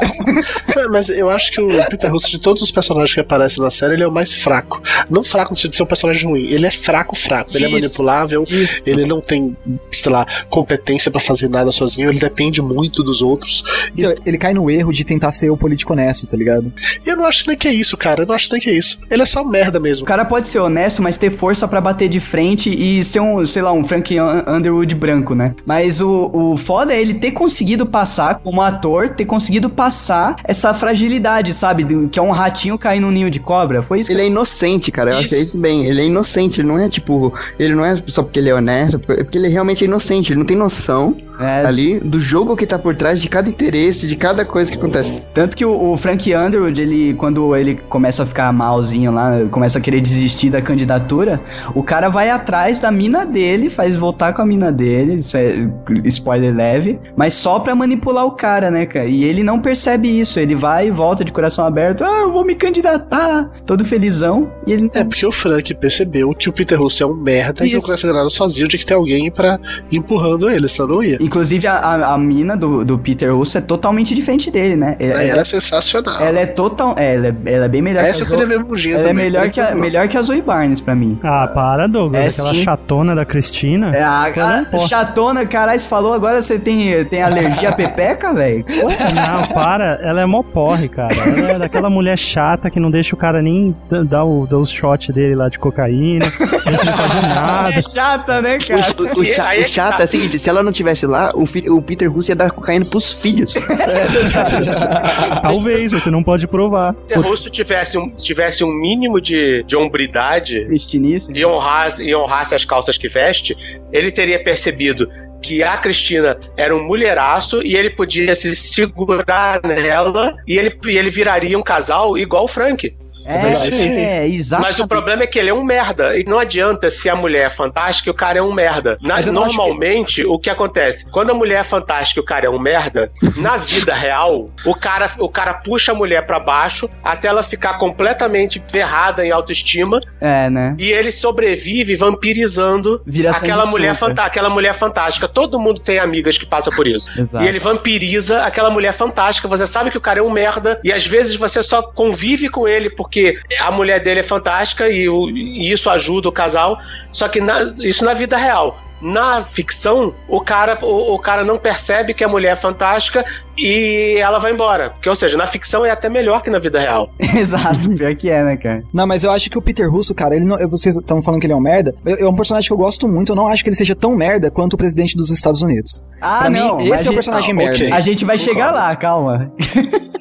isso? 0.05 0.23
É, 0.77 0.87
Mas 0.87 1.09
eu 1.09 1.29
acho 1.29 1.51
que 1.51 1.61
o 1.61 1.67
Peter 1.89 2.11
Russo, 2.11 2.29
de 2.29 2.39
todos 2.39 2.61
os 2.61 2.71
personagens 2.71 3.13
que 3.13 3.19
aparecem 3.19 3.63
na 3.63 3.71
série, 3.71 3.93
ele 3.93 4.03
é 4.03 4.07
o 4.07 4.11
mais 4.11 4.35
fraco. 4.35 4.81
Não 5.09 5.23
fraco 5.23 5.51
no 5.51 5.55
sentido 5.55 5.71
de 5.71 5.77
ser 5.77 5.83
um 5.83 5.87
personagem 5.87 6.29
ruim, 6.29 6.41
ele 6.47 6.65
é 6.65 6.71
fraco 6.71 6.92
fraco, 6.93 7.15
fraco. 7.15 7.49
Ele 7.55 7.65
é 7.65 7.67
Isso. 7.69 7.75
manipulável, 7.77 8.43
Isso. 8.47 8.87
ele 8.87 9.05
não 9.05 9.19
tem, 9.19 9.57
sei 9.91 10.11
lá, 10.11 10.25
competência 10.49 11.09
pra 11.09 11.19
fazer 11.19 11.49
nada 11.49 11.71
sozinho, 11.71 12.09
ele 12.09 12.19
depende 12.19 12.61
muito 12.61 13.01
dos 13.03 13.21
outros. 13.21 13.63
E 13.95 14.01
Então, 14.01 14.13
ele 14.25 14.37
cai 14.37 14.53
no 14.53 14.69
erro 14.69 14.91
de 14.91 15.03
tentar 15.03 15.31
ser 15.31 15.49
o 15.49 15.57
político 15.57 15.93
honesto, 15.93 16.27
tá 16.27 16.37
ligado? 16.37 16.71
eu 17.05 17.15
não 17.17 17.25
acho 17.25 17.47
nem 17.47 17.57
que 17.57 17.67
é 17.67 17.73
isso, 17.73 17.97
cara. 17.97 18.21
Eu 18.23 18.27
não 18.27 18.35
acho 18.35 18.47
nem 18.51 18.61
que 18.61 18.69
é 18.69 18.73
isso. 18.77 18.99
Ele 19.09 19.23
é 19.23 19.25
só 19.25 19.43
merda 19.43 19.79
mesmo. 19.79 20.03
O 20.03 20.07
cara 20.07 20.23
pode 20.25 20.47
ser 20.47 20.59
honesto, 20.59 21.01
mas 21.01 21.17
ter 21.17 21.29
força 21.31 21.67
pra 21.67 21.81
bater 21.81 22.07
de 22.07 22.19
frente 22.19 22.69
e 22.69 23.03
ser 23.03 23.19
um, 23.21 23.43
sei 23.45 23.61
lá, 23.61 23.71
um 23.71 23.83
Frank 23.83 24.13
Un- 24.19 24.43
Underwood 24.57 24.93
branco, 24.95 25.33
né? 25.33 25.55
Mas 25.65 25.99
o, 26.01 26.29
o 26.33 26.57
foda 26.57 26.93
é 26.93 27.01
ele 27.01 27.15
ter 27.15 27.31
conseguido 27.31 27.85
passar, 27.85 28.35
como 28.35 28.61
ator, 28.61 29.09
ter 29.09 29.25
conseguido 29.25 29.69
passar 29.69 30.35
essa 30.43 30.73
fragilidade, 30.73 31.53
sabe? 31.53 32.07
Que 32.09 32.19
é 32.19 32.21
um 32.21 32.31
ratinho 32.31 32.77
cair 32.77 32.99
num 32.99 33.11
ninho 33.11 33.29
de 33.31 33.39
cobra. 33.39 33.81
Foi 33.81 33.99
isso 33.99 34.09
que 34.09 34.15
Ele 34.15 34.23
é 34.23 34.27
inocente, 34.27 34.91
cara. 34.91 35.11
Eu 35.11 35.17
acho 35.17 35.29
que 35.29 35.35
é 35.35 35.37
Isso. 35.39 35.47
isso 35.49 35.57
bem. 35.59 35.85
Ele 35.85 36.01
é 36.01 36.05
inocente, 36.05 36.59
ele 36.61 36.67
não 36.67 36.77
é 36.79 36.82
tipo. 36.87 37.33
Ele 37.59 37.75
não 37.75 37.85
é 37.85 37.95
só 38.07 38.23
porque 38.23 38.39
ele 38.39 38.49
é 38.49 38.55
honesto, 38.55 38.99
é 39.09 39.23
porque 39.23 39.37
ele 39.37 39.47
realmente 39.47 39.83
é 39.83 39.87
inocente. 39.87 40.31
Ele 40.31 40.39
não 40.39 40.45
tem 40.45 40.57
noção 40.57 41.15
É, 41.39 41.65
ali 41.65 41.99
do 41.99 42.19
jogo 42.19 42.55
que 42.55 42.65
tá 42.65 42.77
por 42.77 42.95
trás 42.95 43.21
de 43.21 43.27
cada 43.27 43.49
interesse, 43.49 44.07
de 44.07 44.15
cada 44.15 44.45
coisa 44.45 44.71
que 44.71 44.77
acontece. 44.77 45.21
Tanto 45.33 45.57
que 45.57 45.65
o, 45.65 45.91
o 45.91 45.97
Frank 45.97 46.33
Underwood, 46.33 46.79
ele, 46.79 47.13
quando 47.15 47.55
ele 47.55 47.75
começa 47.89 48.23
a 48.23 48.25
ficar 48.25 48.51
malzinho 48.53 49.11
lá, 49.11 49.45
começa 49.49 49.79
a 49.79 49.81
querer 49.81 49.99
desistir 50.01 50.49
da 50.49 50.61
candidatura, 50.61 51.41
o 51.73 51.81
cara 51.81 52.09
vai 52.09 52.29
atrás 52.29 52.79
da 52.79 52.91
mina 52.91 53.25
dele, 53.25 53.69
faz 53.69 53.95
voltar 53.95 54.33
com 54.33 54.41
a 54.41 54.45
mina 54.45 54.71
dele, 54.71 55.15
isso 55.15 55.35
é 55.35 55.67
spoiler 56.05 56.53
leve, 56.55 56.99
mas 57.15 57.33
só 57.33 57.59
pra 57.59 57.75
manipular 57.75 58.25
o 58.25 58.31
cara, 58.31 58.69
né, 58.69 58.85
cara? 58.85 59.05
E 59.07 59.23
ele 59.23 59.43
não 59.43 59.59
percebe 59.59 60.07
isso, 60.19 60.39
ele 60.39 60.55
vai 60.55 60.87
e 60.87 60.91
volta 60.91 61.23
de 61.25 61.31
coração 61.31 61.65
aberto, 61.65 62.03
ah, 62.03 62.21
eu 62.21 62.31
vou 62.31 62.45
me 62.45 62.55
candidatar, 62.55 63.49
todo 63.65 63.83
felizão, 63.83 64.51
e 64.67 64.71
ele 64.71 64.89
É 64.93 65.03
porque 65.03 65.25
o 65.25 65.31
Frank 65.31 65.73
percebeu 65.75 66.33
que 66.33 66.47
o 66.47 66.53
Peter 66.53 66.72
Russo 66.77 67.03
é 67.03 67.05
um 67.05 67.13
merda 67.13 67.65
e 67.65 67.73
Isso. 67.73 67.87
vai 67.87 67.97
fazer 67.97 68.13
nada 68.13 68.29
sozinho, 68.29 68.67
tinha 68.67 68.79
que 68.79 68.85
ter 68.85 68.93
alguém 68.93 69.29
pra 69.31 69.59
ir 69.91 69.97
empurrando 69.97 70.49
ele, 70.49 70.67
senão 70.67 70.87
não 70.89 71.03
ia. 71.03 71.17
Inclusive, 71.21 71.67
a, 71.67 71.73
a, 71.75 72.13
a 72.13 72.17
mina 72.17 72.55
do, 72.57 72.83
do 72.83 72.97
Peter 72.97 73.33
Russo 73.35 73.57
é 73.57 73.61
totalmente 73.61 74.13
diferente 74.13 74.49
dele, 74.51 74.75
né? 74.75 74.95
Ela, 74.99 75.19
Aí 75.19 75.25
ela, 75.25 75.35
era 75.37 75.45
sensacional. 75.45 76.21
ela 76.21 76.39
é 76.39 76.45
total. 76.45 76.95
é, 76.97 77.15
Ela 77.15 77.27
é, 77.27 77.35
ela 77.53 77.65
é 77.65 77.67
bem 77.67 77.81
melhor 77.81 78.03
Essa 78.03 78.25
que 78.25 78.33
a 78.33 78.37
Zoe, 78.37 78.43
Ela 78.43 78.53
é 78.53 79.07
também. 79.07 79.13
melhor 79.25 79.49
que, 79.49 79.59
a, 79.59 79.75
melhor 79.75 80.07
que 80.07 80.17
a 80.17 80.21
Zoe 80.21 80.41
Barnes 80.41 80.81
pra 80.81 80.95
mim. 80.95 81.17
Ah, 81.23 81.49
para, 81.53 81.87
Douglas. 81.87 82.37
É, 82.37 82.41
Aquela 82.41 82.55
sim. 82.55 82.63
chatona 82.63 83.15
da 83.15 83.25
Cristina. 83.25 83.95
É, 83.95 84.03
a, 84.03 84.31
Ela 84.35 84.67
é 84.71 84.79
chatona, 84.87 85.45
caralho, 85.45 85.79
você 85.79 85.87
falou 85.87 86.13
agora 86.13 86.41
você 86.41 86.57
tem, 86.59 87.03
tem 87.05 87.21
alergia 87.21 87.69
à 87.69 87.73
pepeca, 87.73 88.33
velho? 88.33 88.65
Não, 88.67 89.53
para. 89.53 89.99
Ela 90.01 90.21
é 90.21 90.25
mó 90.25 90.41
porre, 90.43 90.89
cara. 90.89 91.13
Ela 91.13 91.49
é 91.51 91.59
daquela 91.59 91.89
mulher 91.89 92.17
chata 92.17 92.69
que 92.69 92.79
não 92.79 92.89
deixa 92.91 93.15
o 93.15 93.17
cara 93.17 93.41
nem 93.41 93.75
dar, 94.07 94.23
o, 94.23 94.45
dar 94.47 94.57
os 94.57 94.69
shots 94.69 95.09
dele 95.13 95.35
lá 95.35 95.49
de 95.49 95.59
cocaína. 95.59 96.25
Deixa 96.65 96.85
fazer 96.93 97.27
nada. 97.35 97.69
É 97.77 97.81
chata, 97.81 98.41
né, 98.41 98.57
O, 98.57 98.67
cara? 98.67 98.81
o, 98.97 99.03
o, 99.03 99.25
cha- 99.25 99.55
é 99.55 99.59
o 99.59 99.63
que 99.63 99.69
chato 99.69 99.97
tá. 99.97 100.03
é 100.03 100.05
o 100.05 100.07
seguinte: 100.07 100.39
se 100.39 100.49
ela 100.49 100.63
não 100.63 100.71
tivesse 100.71 101.05
lá, 101.05 101.31
o, 101.35 101.45
fi- 101.45 101.69
o 101.69 101.81
Peter 101.81 102.11
Russo 102.11 102.31
ia 102.31 102.35
dar 102.35 102.51
cocaína 102.51 102.85
pros 102.85 103.11
filhos. 103.13 103.53
Talvez, 105.41 105.91
você 105.91 106.09
não 106.09 106.23
pode 106.23 106.47
provar. 106.47 106.93
Se 107.07 107.17
o 107.17 107.21
Russo 107.21 107.49
tivesse 107.49 107.97
um, 107.97 108.09
tivesse 108.11 108.63
um 108.63 108.71
mínimo 108.73 109.19
de, 109.19 109.63
de 109.63 109.75
hombridade 109.75 110.63
Cristinice. 110.65 111.31
e 111.33 111.45
honrasse, 111.45 112.03
e 112.03 112.15
honrasse 112.15 112.55
as 112.55 112.65
calças 112.65 112.97
que 112.97 113.07
veste, 113.07 113.55
ele 113.91 114.11
teria 114.11 114.41
percebido 114.43 115.07
que 115.41 115.61
a 115.61 115.77
Cristina 115.77 116.37
era 116.55 116.73
um 116.75 116.83
mulheraço 116.85 117.61
e 117.65 117.75
ele 117.75 117.89
podia 117.89 118.33
se 118.33 118.55
segurar 118.55 119.59
nela 119.63 120.33
e 120.47 120.57
ele, 120.57 120.73
e 120.85 120.97
ele 120.97 121.09
viraria 121.09 121.57
um 121.59 121.63
casal 121.63 122.17
igual 122.17 122.45
o 122.45 122.47
Frank. 122.47 122.95
É, 123.25 123.55
Sim. 123.55 123.97
é, 123.97 124.27
exato. 124.27 124.61
Mas 124.61 124.79
o 124.79 124.87
problema 124.87 125.23
é 125.23 125.27
que 125.27 125.39
ele 125.39 125.49
é 125.49 125.53
um 125.53 125.63
merda. 125.63 126.17
E 126.17 126.23
não 126.23 126.37
adianta 126.37 126.89
se 126.89 127.09
a 127.09 127.15
mulher 127.15 127.47
é 127.47 127.49
fantástica 127.49 128.09
e 128.09 128.11
o 128.11 128.13
cara 128.13 128.39
é 128.39 128.41
um 128.41 128.53
merda. 128.53 128.97
Mas 129.01 129.31
normalmente, 129.31 130.25
o 130.25 130.39
que 130.39 130.49
acontece? 130.49 131.09
Quando 131.09 131.31
a 131.31 131.33
mulher 131.33 131.61
é 131.61 131.63
fantástica 131.63 132.19
e 132.19 132.23
o 132.23 132.25
cara 132.25 132.45
é 132.45 132.49
um 132.49 132.59
merda, 132.59 133.11
na 133.35 133.57
vida 133.57 133.93
real, 133.93 134.49
o 134.65 134.75
cara, 134.75 135.11
o 135.19 135.29
cara 135.29 135.53
puxa 135.53 135.91
a 135.91 135.95
mulher 135.95 136.25
pra 136.25 136.39
baixo 136.39 136.89
até 137.03 137.27
ela 137.27 137.43
ficar 137.43 137.77
completamente 137.77 138.61
ferrada 138.69 139.25
em 139.25 139.31
autoestima 139.31 139.99
É, 140.19 140.49
né? 140.49 140.75
e 140.77 140.91
ele 140.91 141.11
sobrevive 141.11 141.95
vampirizando 141.95 143.01
aquela 143.29 143.65
mulher, 143.65 143.97
aquela 144.17 144.49
mulher 144.49 144.73
fantástica. 144.73 145.27
Todo 145.27 145.59
mundo 145.59 145.79
tem 145.79 145.99
amigas 145.99 146.37
que 146.37 146.45
passam 146.45 146.73
por 146.73 146.87
isso. 146.87 147.09
Exato. 147.19 147.43
E 147.43 147.47
ele 147.47 147.59
vampiriza 147.59 148.43
aquela 148.43 148.69
mulher 148.69 148.93
fantástica. 148.93 149.47
Você 149.47 149.65
sabe 149.67 149.91
que 149.91 149.97
o 149.97 150.01
cara 150.01 150.19
é 150.19 150.23
um 150.23 150.31
merda. 150.31 150.79
E 150.83 150.91
às 150.91 151.05
vezes 151.05 151.35
você 151.35 151.61
só 151.61 151.81
convive 151.81 152.49
com 152.49 152.67
ele 152.67 152.89
porque 152.89 153.12
a 153.59 153.71
mulher 153.71 153.99
dele 153.99 154.19
é 154.21 154.23
fantástica 154.23 154.89
e, 154.89 155.07
o- 155.09 155.29
e 155.29 155.71
isso 155.71 155.89
ajuda 155.89 156.29
o 156.29 156.31
casal. 156.31 156.77
Só 157.11 157.27
que 157.27 157.39
na- 157.41 157.73
isso 157.79 158.03
na 158.05 158.13
vida 158.13 158.37
real. 158.37 158.79
Na 159.01 159.43
ficção, 159.43 160.15
o 160.29 160.39
cara, 160.39 160.77
o, 160.81 161.13
o 161.15 161.19
cara 161.19 161.43
não 161.43 161.57
percebe 161.57 162.13
que 162.13 162.23
a 162.23 162.27
mulher 162.27 162.53
é 162.53 162.55
fantástica 162.55 163.25
e 163.57 164.17
ela 164.19 164.39
vai 164.39 164.53
embora. 164.53 164.89
Porque, 164.91 165.07
ou 165.09 165.15
seja, 165.15 165.37
na 165.37 165.45
ficção 165.47 165.85
é 165.85 165.91
até 165.91 166.09
melhor 166.09 166.41
que 166.41 166.49
na 166.49 166.59
vida 166.59 166.79
real. 166.79 167.09
Exato, 167.35 167.89
pior 167.91 168.15
que 168.15 168.29
é, 168.29 168.43
né, 168.43 168.57
cara? 168.57 168.81
Não, 168.93 169.05
mas 169.07 169.23
eu 169.23 169.31
acho 169.31 169.49
que 169.49 169.57
o 169.57 169.61
Peter 169.61 169.89
Russo, 169.89 170.13
cara, 170.15 170.35
ele 170.35 170.45
não, 170.45 170.57
vocês 170.69 170.95
estão 170.95 171.21
falando 171.21 171.39
que 171.39 171.45
ele 171.45 171.53
é 171.53 171.55
um 171.55 171.61
merda. 171.61 171.93
eu- 172.05 172.17
É 172.17 172.27
um 172.29 172.35
personagem 172.35 172.67
que 172.67 172.73
eu 172.73 172.77
gosto 172.77 173.07
muito. 173.07 173.31
Eu 173.31 173.35
não 173.35 173.47
acho 173.47 173.63
que 173.63 173.69
ele 173.69 173.75
seja 173.75 173.95
tão 173.95 174.15
merda 174.15 174.49
quanto 174.51 174.73
o 174.73 174.77
presidente 174.77 175.15
dos 175.15 175.29
Estados 175.29 175.61
Unidos. 175.61 176.03
Ah, 176.21 176.39
pra 176.41 176.49
não. 176.49 176.77
mim, 176.77 176.89
esse 176.89 177.07
é 177.07 177.11
o 177.11 177.13
personagem 177.13 177.51
Ah, 177.51 177.55
merda. 177.55 177.73
ok. 177.75 177.85
gente- 177.85 177.93
A 177.93 178.01
gente 178.01 178.25
vai 178.25 178.37
chegar 178.37 178.71
lá, 178.71 178.95
calma. 178.95 179.51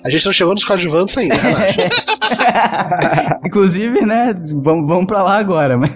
A 0.05 0.11
gente 0.11 0.27
não 0.27 0.33
chegou 0.33 0.53
nos 0.55 0.65
coadjuvantes 0.65 1.17
ainda, 1.17 1.35
relaxa. 1.37 1.89
Inclusive, 3.47 4.05
né, 4.05 4.35
vamos, 4.63 4.87
vamos 4.89 5.07
pra 5.07 5.23
lá 5.23 5.39
agora. 5.39 5.77
Mas, 5.79 5.91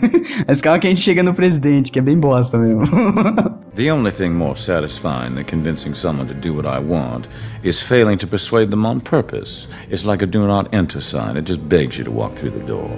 mas 0.46 0.60
calma 0.60 0.78
que 0.78 0.86
a 0.86 0.90
gente 0.90 1.02
chega 1.02 1.22
no 1.22 1.34
presidente, 1.34 1.90
que 1.90 1.98
é 1.98 2.02
bem 2.02 2.18
bosta 2.18 2.56
mesmo. 2.58 2.82
The 3.76 3.92
only 3.92 4.10
thing 4.10 4.30
more 4.30 4.58
satisfying 4.58 5.34
than 5.34 5.44
convincing 5.44 5.92
someone 5.94 6.26
to 6.28 6.34
do 6.34 6.54
what 6.54 6.66
I 6.66 6.78
want 6.78 7.25
is 7.62 7.80
failing 7.80 8.18
to 8.18 8.26
persuade 8.26 8.70
them 8.70 8.86
on 8.86 9.00
purpose. 9.00 9.66
It's 9.90 10.04
like 10.04 10.22
a 10.22 10.26
do 10.26 10.46
not 10.46 10.72
enter 10.74 11.00
sign, 11.00 11.36
it 11.36 11.42
just 11.42 11.68
begs 11.68 11.98
you 11.98 12.04
to 12.04 12.10
walk 12.10 12.34
through 12.36 12.50
the 12.50 12.60
door. 12.60 12.90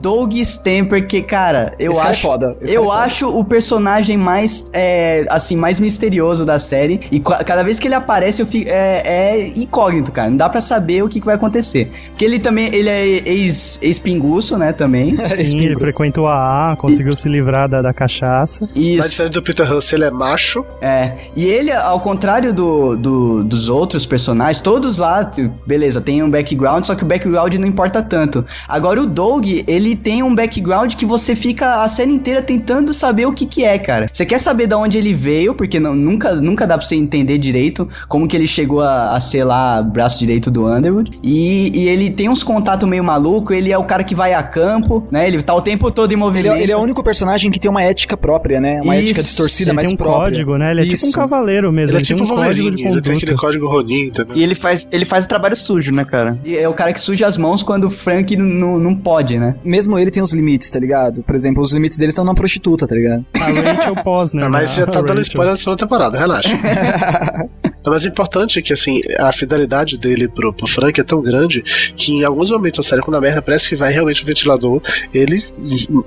Doug 0.00 0.34
Stamper, 0.36 1.06
que, 1.06 1.22
cara, 1.22 1.74
eu 1.78 1.90
Esse 1.92 2.00
cara 2.00 2.10
é 2.10 2.12
acho. 2.12 2.22
foda, 2.22 2.56
esse 2.60 2.74
eu 2.74 2.82
cara 2.82 2.92
é 2.92 2.96
foda. 2.96 3.06
acho 3.06 3.28
o 3.38 3.44
personagem 3.44 4.16
mais, 4.16 4.64
é, 4.72 5.24
assim, 5.28 5.56
mais 5.56 5.78
misterioso 5.80 6.44
da 6.44 6.58
série. 6.58 7.00
E 7.10 7.20
cada 7.20 7.62
vez 7.62 7.78
que 7.78 7.86
ele 7.88 7.94
aparece, 7.94 8.42
eu 8.42 8.46
fico, 8.46 8.68
é, 8.68 9.02
é 9.04 9.48
incógnito, 9.58 10.12
cara. 10.12 10.30
Não 10.30 10.36
dá 10.36 10.48
pra 10.48 10.60
saber 10.60 11.02
o 11.02 11.08
que, 11.08 11.20
que 11.20 11.26
vai 11.26 11.34
acontecer. 11.34 11.90
Porque 12.08 12.24
ele 12.24 12.38
também, 12.38 12.74
ele 12.74 12.88
é 12.88 13.06
ex- 13.06 13.78
ex-pinguço, 13.82 14.56
né, 14.56 14.72
também. 14.72 15.16
Sim, 15.46 15.60
ele 15.64 15.78
frequentou 15.78 16.26
a 16.26 16.72
A, 16.72 16.76
conseguiu 16.76 17.14
se 17.14 17.28
livrar 17.28 17.68
da, 17.68 17.82
da 17.82 17.92
cachaça. 17.92 18.68
Mas 18.74 18.76
Isso. 18.84 19.08
diferente 19.10 19.32
do 19.34 19.42
Peter 19.42 19.70
Russell, 19.70 19.98
ele 19.98 20.04
é 20.06 20.10
macho. 20.10 20.64
É, 20.80 21.12
e 21.36 21.46
ele, 21.46 21.72
ao 21.72 22.00
contrário 22.00 22.52
do, 22.52 22.96
do- 22.96 23.44
dos 23.44 23.68
outros 23.68 24.06
personagens, 24.06 24.60
todos 24.60 24.98
lá, 24.98 25.24
t- 25.24 25.50
beleza, 25.66 26.00
tem 26.00 26.22
um 26.22 26.30
background, 26.30 26.84
só 26.84 26.94
que 26.94 27.02
o 27.02 27.06
background 27.06 27.54
não 27.54 27.66
importa 27.66 28.02
tanto. 28.02 28.44
Agora 28.68 29.02
o 29.02 29.06
Doug, 29.06 29.46
ele 29.66 29.89
tem 29.96 30.22
um 30.22 30.34
background 30.34 30.94
que 30.94 31.06
você 31.06 31.34
fica 31.34 31.82
a 31.82 31.88
série 31.88 32.12
inteira 32.12 32.42
tentando 32.42 32.92
saber 32.92 33.26
o 33.26 33.32
que 33.32 33.46
que 33.46 33.64
é, 33.64 33.78
cara. 33.78 34.06
Você 34.12 34.24
quer 34.26 34.38
saber 34.38 34.66
de 34.66 34.74
onde 34.74 34.98
ele 34.98 35.14
veio, 35.14 35.54
porque 35.54 35.78
não- 35.80 35.94
nunca, 35.94 36.34
nunca 36.34 36.66
dá 36.66 36.76
pra 36.78 36.86
você 36.86 36.96
entender 36.96 37.38
direito 37.38 37.88
como 38.08 38.26
que 38.28 38.36
ele 38.36 38.46
chegou 38.46 38.80
a, 38.80 39.14
a 39.16 39.20
ser 39.20 39.44
lá 39.44 39.82
braço 39.82 40.18
direito 40.18 40.50
do 40.50 40.66
Underwood. 40.66 41.18
E, 41.22 41.72
e 41.74 41.88
ele 41.88 42.10
tem 42.10 42.28
uns 42.28 42.42
contatos 42.42 42.88
meio 42.88 43.02
maluco, 43.04 43.52
ele 43.52 43.72
é 43.72 43.78
o 43.78 43.84
cara 43.84 44.04
que 44.04 44.14
vai 44.14 44.34
a 44.34 44.42
campo, 44.42 45.06
né? 45.10 45.26
Ele 45.26 45.42
tá 45.42 45.54
o 45.54 45.62
tempo 45.62 45.90
todo 45.90 46.10
em 46.10 46.14
Ele 46.14 46.20
movimento. 46.20 46.54
é, 46.56 46.62
ele 46.62 46.72
é 46.72 46.76
o 46.76 46.80
único 46.80 47.02
personagem 47.02 47.50
que 47.50 47.58
tem 47.58 47.70
uma 47.70 47.82
ética 47.82 48.16
própria, 48.16 48.60
né? 48.60 48.80
Uma 48.82 48.96
ética 48.96 49.12
Isso. 49.20 49.22
distorcida, 49.22 49.70
Ele 49.70 49.76
mais 49.76 49.88
tem 49.88 49.94
um 49.94 49.96
própria. 49.96 50.24
código, 50.24 50.56
né? 50.56 50.70
Ele 50.70 50.80
é 50.82 50.84
tipo 50.84 51.04
um 51.04 51.08
Isso. 51.08 51.16
cavaleiro 51.16 51.72
mesmo. 51.72 51.96
Ele 51.96 52.02
é 52.02 52.04
tipo 52.04 52.20
tem 52.24 52.32
um 52.32 52.36
código 52.36 52.70
de 52.70 52.82
ele 52.82 53.00
tem 53.00 53.16
aquele 53.16 53.32
conduta. 53.32 53.36
código 53.36 53.66
Ronin, 53.68 54.06
entendeu? 54.06 54.36
E 54.36 54.42
ele 54.42 54.54
faz, 54.54 54.88
ele 54.92 55.04
faz 55.04 55.24
o 55.24 55.28
trabalho 55.28 55.56
sujo, 55.56 55.92
né, 55.92 56.04
cara? 56.04 56.38
E 56.44 56.56
é 56.56 56.68
o 56.68 56.72
cara 56.74 56.92
que 56.92 57.00
suja 57.00 57.26
as 57.26 57.36
mãos 57.38 57.62
quando 57.62 57.84
o 57.84 57.90
Frank 57.90 58.34
n- 58.34 58.42
n- 58.42 58.78
não 58.82 58.94
pode, 58.94 59.38
né? 59.38 59.54
Mesmo 59.64 59.79
ele 59.98 60.10
tem 60.10 60.22
os 60.22 60.32
limites, 60.32 60.70
tá 60.70 60.78
ligado? 60.78 61.22
Por 61.22 61.34
exemplo, 61.34 61.62
os 61.62 61.72
limites 61.72 61.98
dele 61.98 62.10
estão 62.10 62.24
na 62.24 62.34
prostituta, 62.34 62.86
tá 62.86 62.94
ligado? 62.94 63.24
A 63.34 63.72
Rachel 63.72 64.04
Posner. 64.04 64.44
Ah, 64.44 64.48
mas 64.48 64.70
né? 64.70 64.84
já 64.84 64.86
tá 64.86 65.00
dando 65.00 65.20
spoiler 65.20 65.52
da 65.52 65.58
segunda 65.58 65.76
temporada, 65.76 66.18
relaxa. 66.18 66.50
O 67.86 67.88
mais 67.88 68.04
importante 68.04 68.58
é 68.58 68.62
que, 68.62 68.72
assim, 68.72 69.00
a 69.18 69.32
fidelidade 69.32 69.96
dele 69.96 70.28
pro, 70.28 70.52
pro 70.52 70.66
Frank 70.66 71.00
é 71.00 71.04
tão 71.04 71.22
grande 71.22 71.62
que 71.96 72.12
em 72.12 72.24
alguns 72.24 72.50
momentos 72.50 72.78
da 72.78 72.88
série, 72.88 73.00
quando 73.00 73.16
a 73.16 73.20
merda 73.20 73.40
parece 73.40 73.68
que 73.68 73.76
vai 73.76 73.90
realmente 73.90 74.22
o 74.22 74.26
ventilador, 74.26 74.82
ele, 75.14 75.42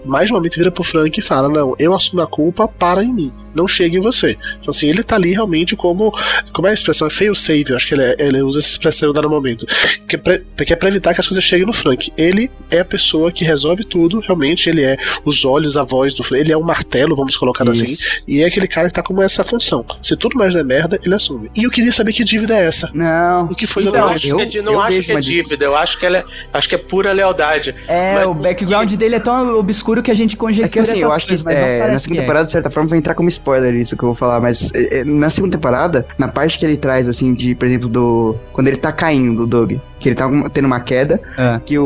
mais 0.06 0.28
de 0.28 0.34
um 0.34 0.36
momento, 0.36 0.58
vira 0.58 0.72
pro 0.72 0.84
Frank 0.84 1.20
e 1.20 1.24
fala: 1.24 1.50
Não, 1.50 1.74
eu 1.80 1.94
assumo 1.94 2.22
a 2.22 2.28
culpa, 2.28 2.68
para 2.68 3.04
em 3.04 3.12
mim. 3.12 3.34
Não 3.56 3.68
chegue 3.68 3.98
em 3.98 4.02
você. 4.02 4.38
Então, 4.60 4.72
assim, 4.72 4.88
ele 4.88 5.04
tá 5.04 5.16
ali 5.16 5.32
realmente 5.32 5.76
como. 5.76 6.12
Como 6.52 6.68
é 6.68 6.72
a 6.72 6.74
expressão? 6.74 7.08
É 7.08 7.10
fail 7.10 7.34
save, 7.36 7.70
eu 7.72 7.76
acho 7.76 7.88
que 7.88 7.94
ele, 7.94 8.04
é- 8.04 8.16
ele 8.20 8.42
usa 8.42 8.60
essa 8.60 8.70
expressão 8.70 9.10
em 9.10 9.14
dado 9.14 9.30
momento. 9.30 9.66
Que 10.08 10.16
é, 10.16 10.20
pra, 10.20 10.40
que 10.66 10.74
é 10.74 10.76
pra 10.76 10.90
evitar 10.90 11.14
que 11.14 11.20
as 11.22 11.28
coisas 11.28 11.44
cheguem 11.44 11.66
no 11.66 11.74
Frank. 11.74 12.12
Ele 12.18 12.50
é 12.72 12.80
a 12.80 12.86
pessoa 12.86 13.32
que 13.32 13.44
resolve 13.44 13.84
tudo, 13.84 14.20
realmente. 14.20 14.70
Ele 14.70 14.84
é 14.84 14.98
os 15.26 15.46
olhos, 15.46 15.78
a 15.78 15.84
voz 15.84 16.14
do 16.14 16.24
Frank. 16.24 16.42
Ele 16.44 16.52
é 16.52 16.58
um 16.58 16.64
martelo, 16.64 17.16
vamos 17.16 17.36
colocar 17.38 17.68
assim. 17.70 17.86
E 18.28 18.42
é 18.42 18.46
aquele 18.46 18.68
cara 18.68 18.88
que 18.88 18.94
tá 18.94 19.04
como 19.04 19.22
essa 19.22 19.44
função. 19.44 19.86
Se 20.02 20.16
tudo 20.16 20.38
mais 20.38 20.54
der 20.54 20.64
merda, 20.64 21.00
ele 21.06 21.16
assume. 21.16 21.50
E 21.56 21.64
eu 21.64 21.72
queria 21.72 21.92
saber 21.92 22.14
que 22.14 22.24
dívida 22.24 22.56
é 22.58 22.66
essa. 22.66 22.90
Não. 22.94 23.46
O 23.46 23.56
que 23.56 23.66
foi 23.68 23.84
Então, 23.84 24.08
acho 24.08 24.28
eu- 24.28 24.38
que 24.48 24.58
é 24.58 24.62
não 24.62 24.74
eu 24.74 24.82
acho 24.82 25.02
que 25.04 25.12
é 25.12 25.20
dívida, 25.20 25.66
eu 25.66 25.76
acho 25.76 26.00
que, 26.00 26.06
ela 26.06 26.18
é, 26.20 26.26
acho 26.54 26.70
que 26.70 26.76
é 26.76 26.78
pura 26.78 27.12
lealdade. 27.12 27.76
É, 27.88 28.16
Mas- 28.16 28.28
o 28.28 28.34
background 28.34 28.92
dele 28.94 29.16
é 29.16 29.20
tão 29.20 29.58
obscuro 29.58 30.02
que 30.02 30.12
a 30.12 30.14
gente 30.14 30.36
conjectura 30.38 30.84
É 30.84 30.86
que 30.86 30.92
assim, 30.92 31.02
eu 31.02 31.12
acho 31.12 31.22
que 31.26 31.28
coisas, 31.28 31.46
é, 31.46 31.80
na 31.80 31.86
parece 31.86 32.04
segunda 32.04 32.20
é. 32.20 32.24
temporada, 32.24 32.46
de 32.46 32.52
certa 32.52 32.70
forma, 32.70 32.90
vai 32.90 32.98
entrar 33.00 33.16
como 33.16 33.30
spoiler 33.44 33.76
isso 33.76 33.98
que 33.98 34.04
eu 34.04 34.08
vou 34.08 34.16
falar, 34.16 34.40
mas 34.40 34.74
é, 34.74 35.00
é, 35.00 35.04
na 35.04 35.30
segunda 35.30 35.58
temporada, 35.58 36.06
na 36.18 36.30
parte 36.30 36.58
que 36.58 36.66
ele 36.66 36.78
traz, 36.78 37.10
assim, 37.10 37.34
de, 37.34 37.54
por 37.54 37.68
exemplo, 37.68 37.90
do. 37.90 38.36
Quando 38.54 38.68
ele 38.70 38.78
tá 38.78 38.92
caindo, 38.92 39.44
o 39.44 39.48
Doug, 39.48 39.74
que 40.04 40.10
ele 40.10 40.16
tá 40.16 40.28
um- 40.28 40.44
tendo 40.50 40.66
uma 40.66 40.82
queda, 40.82 41.20
É. 41.38 41.60
que 41.66 41.80
o, 41.80 41.86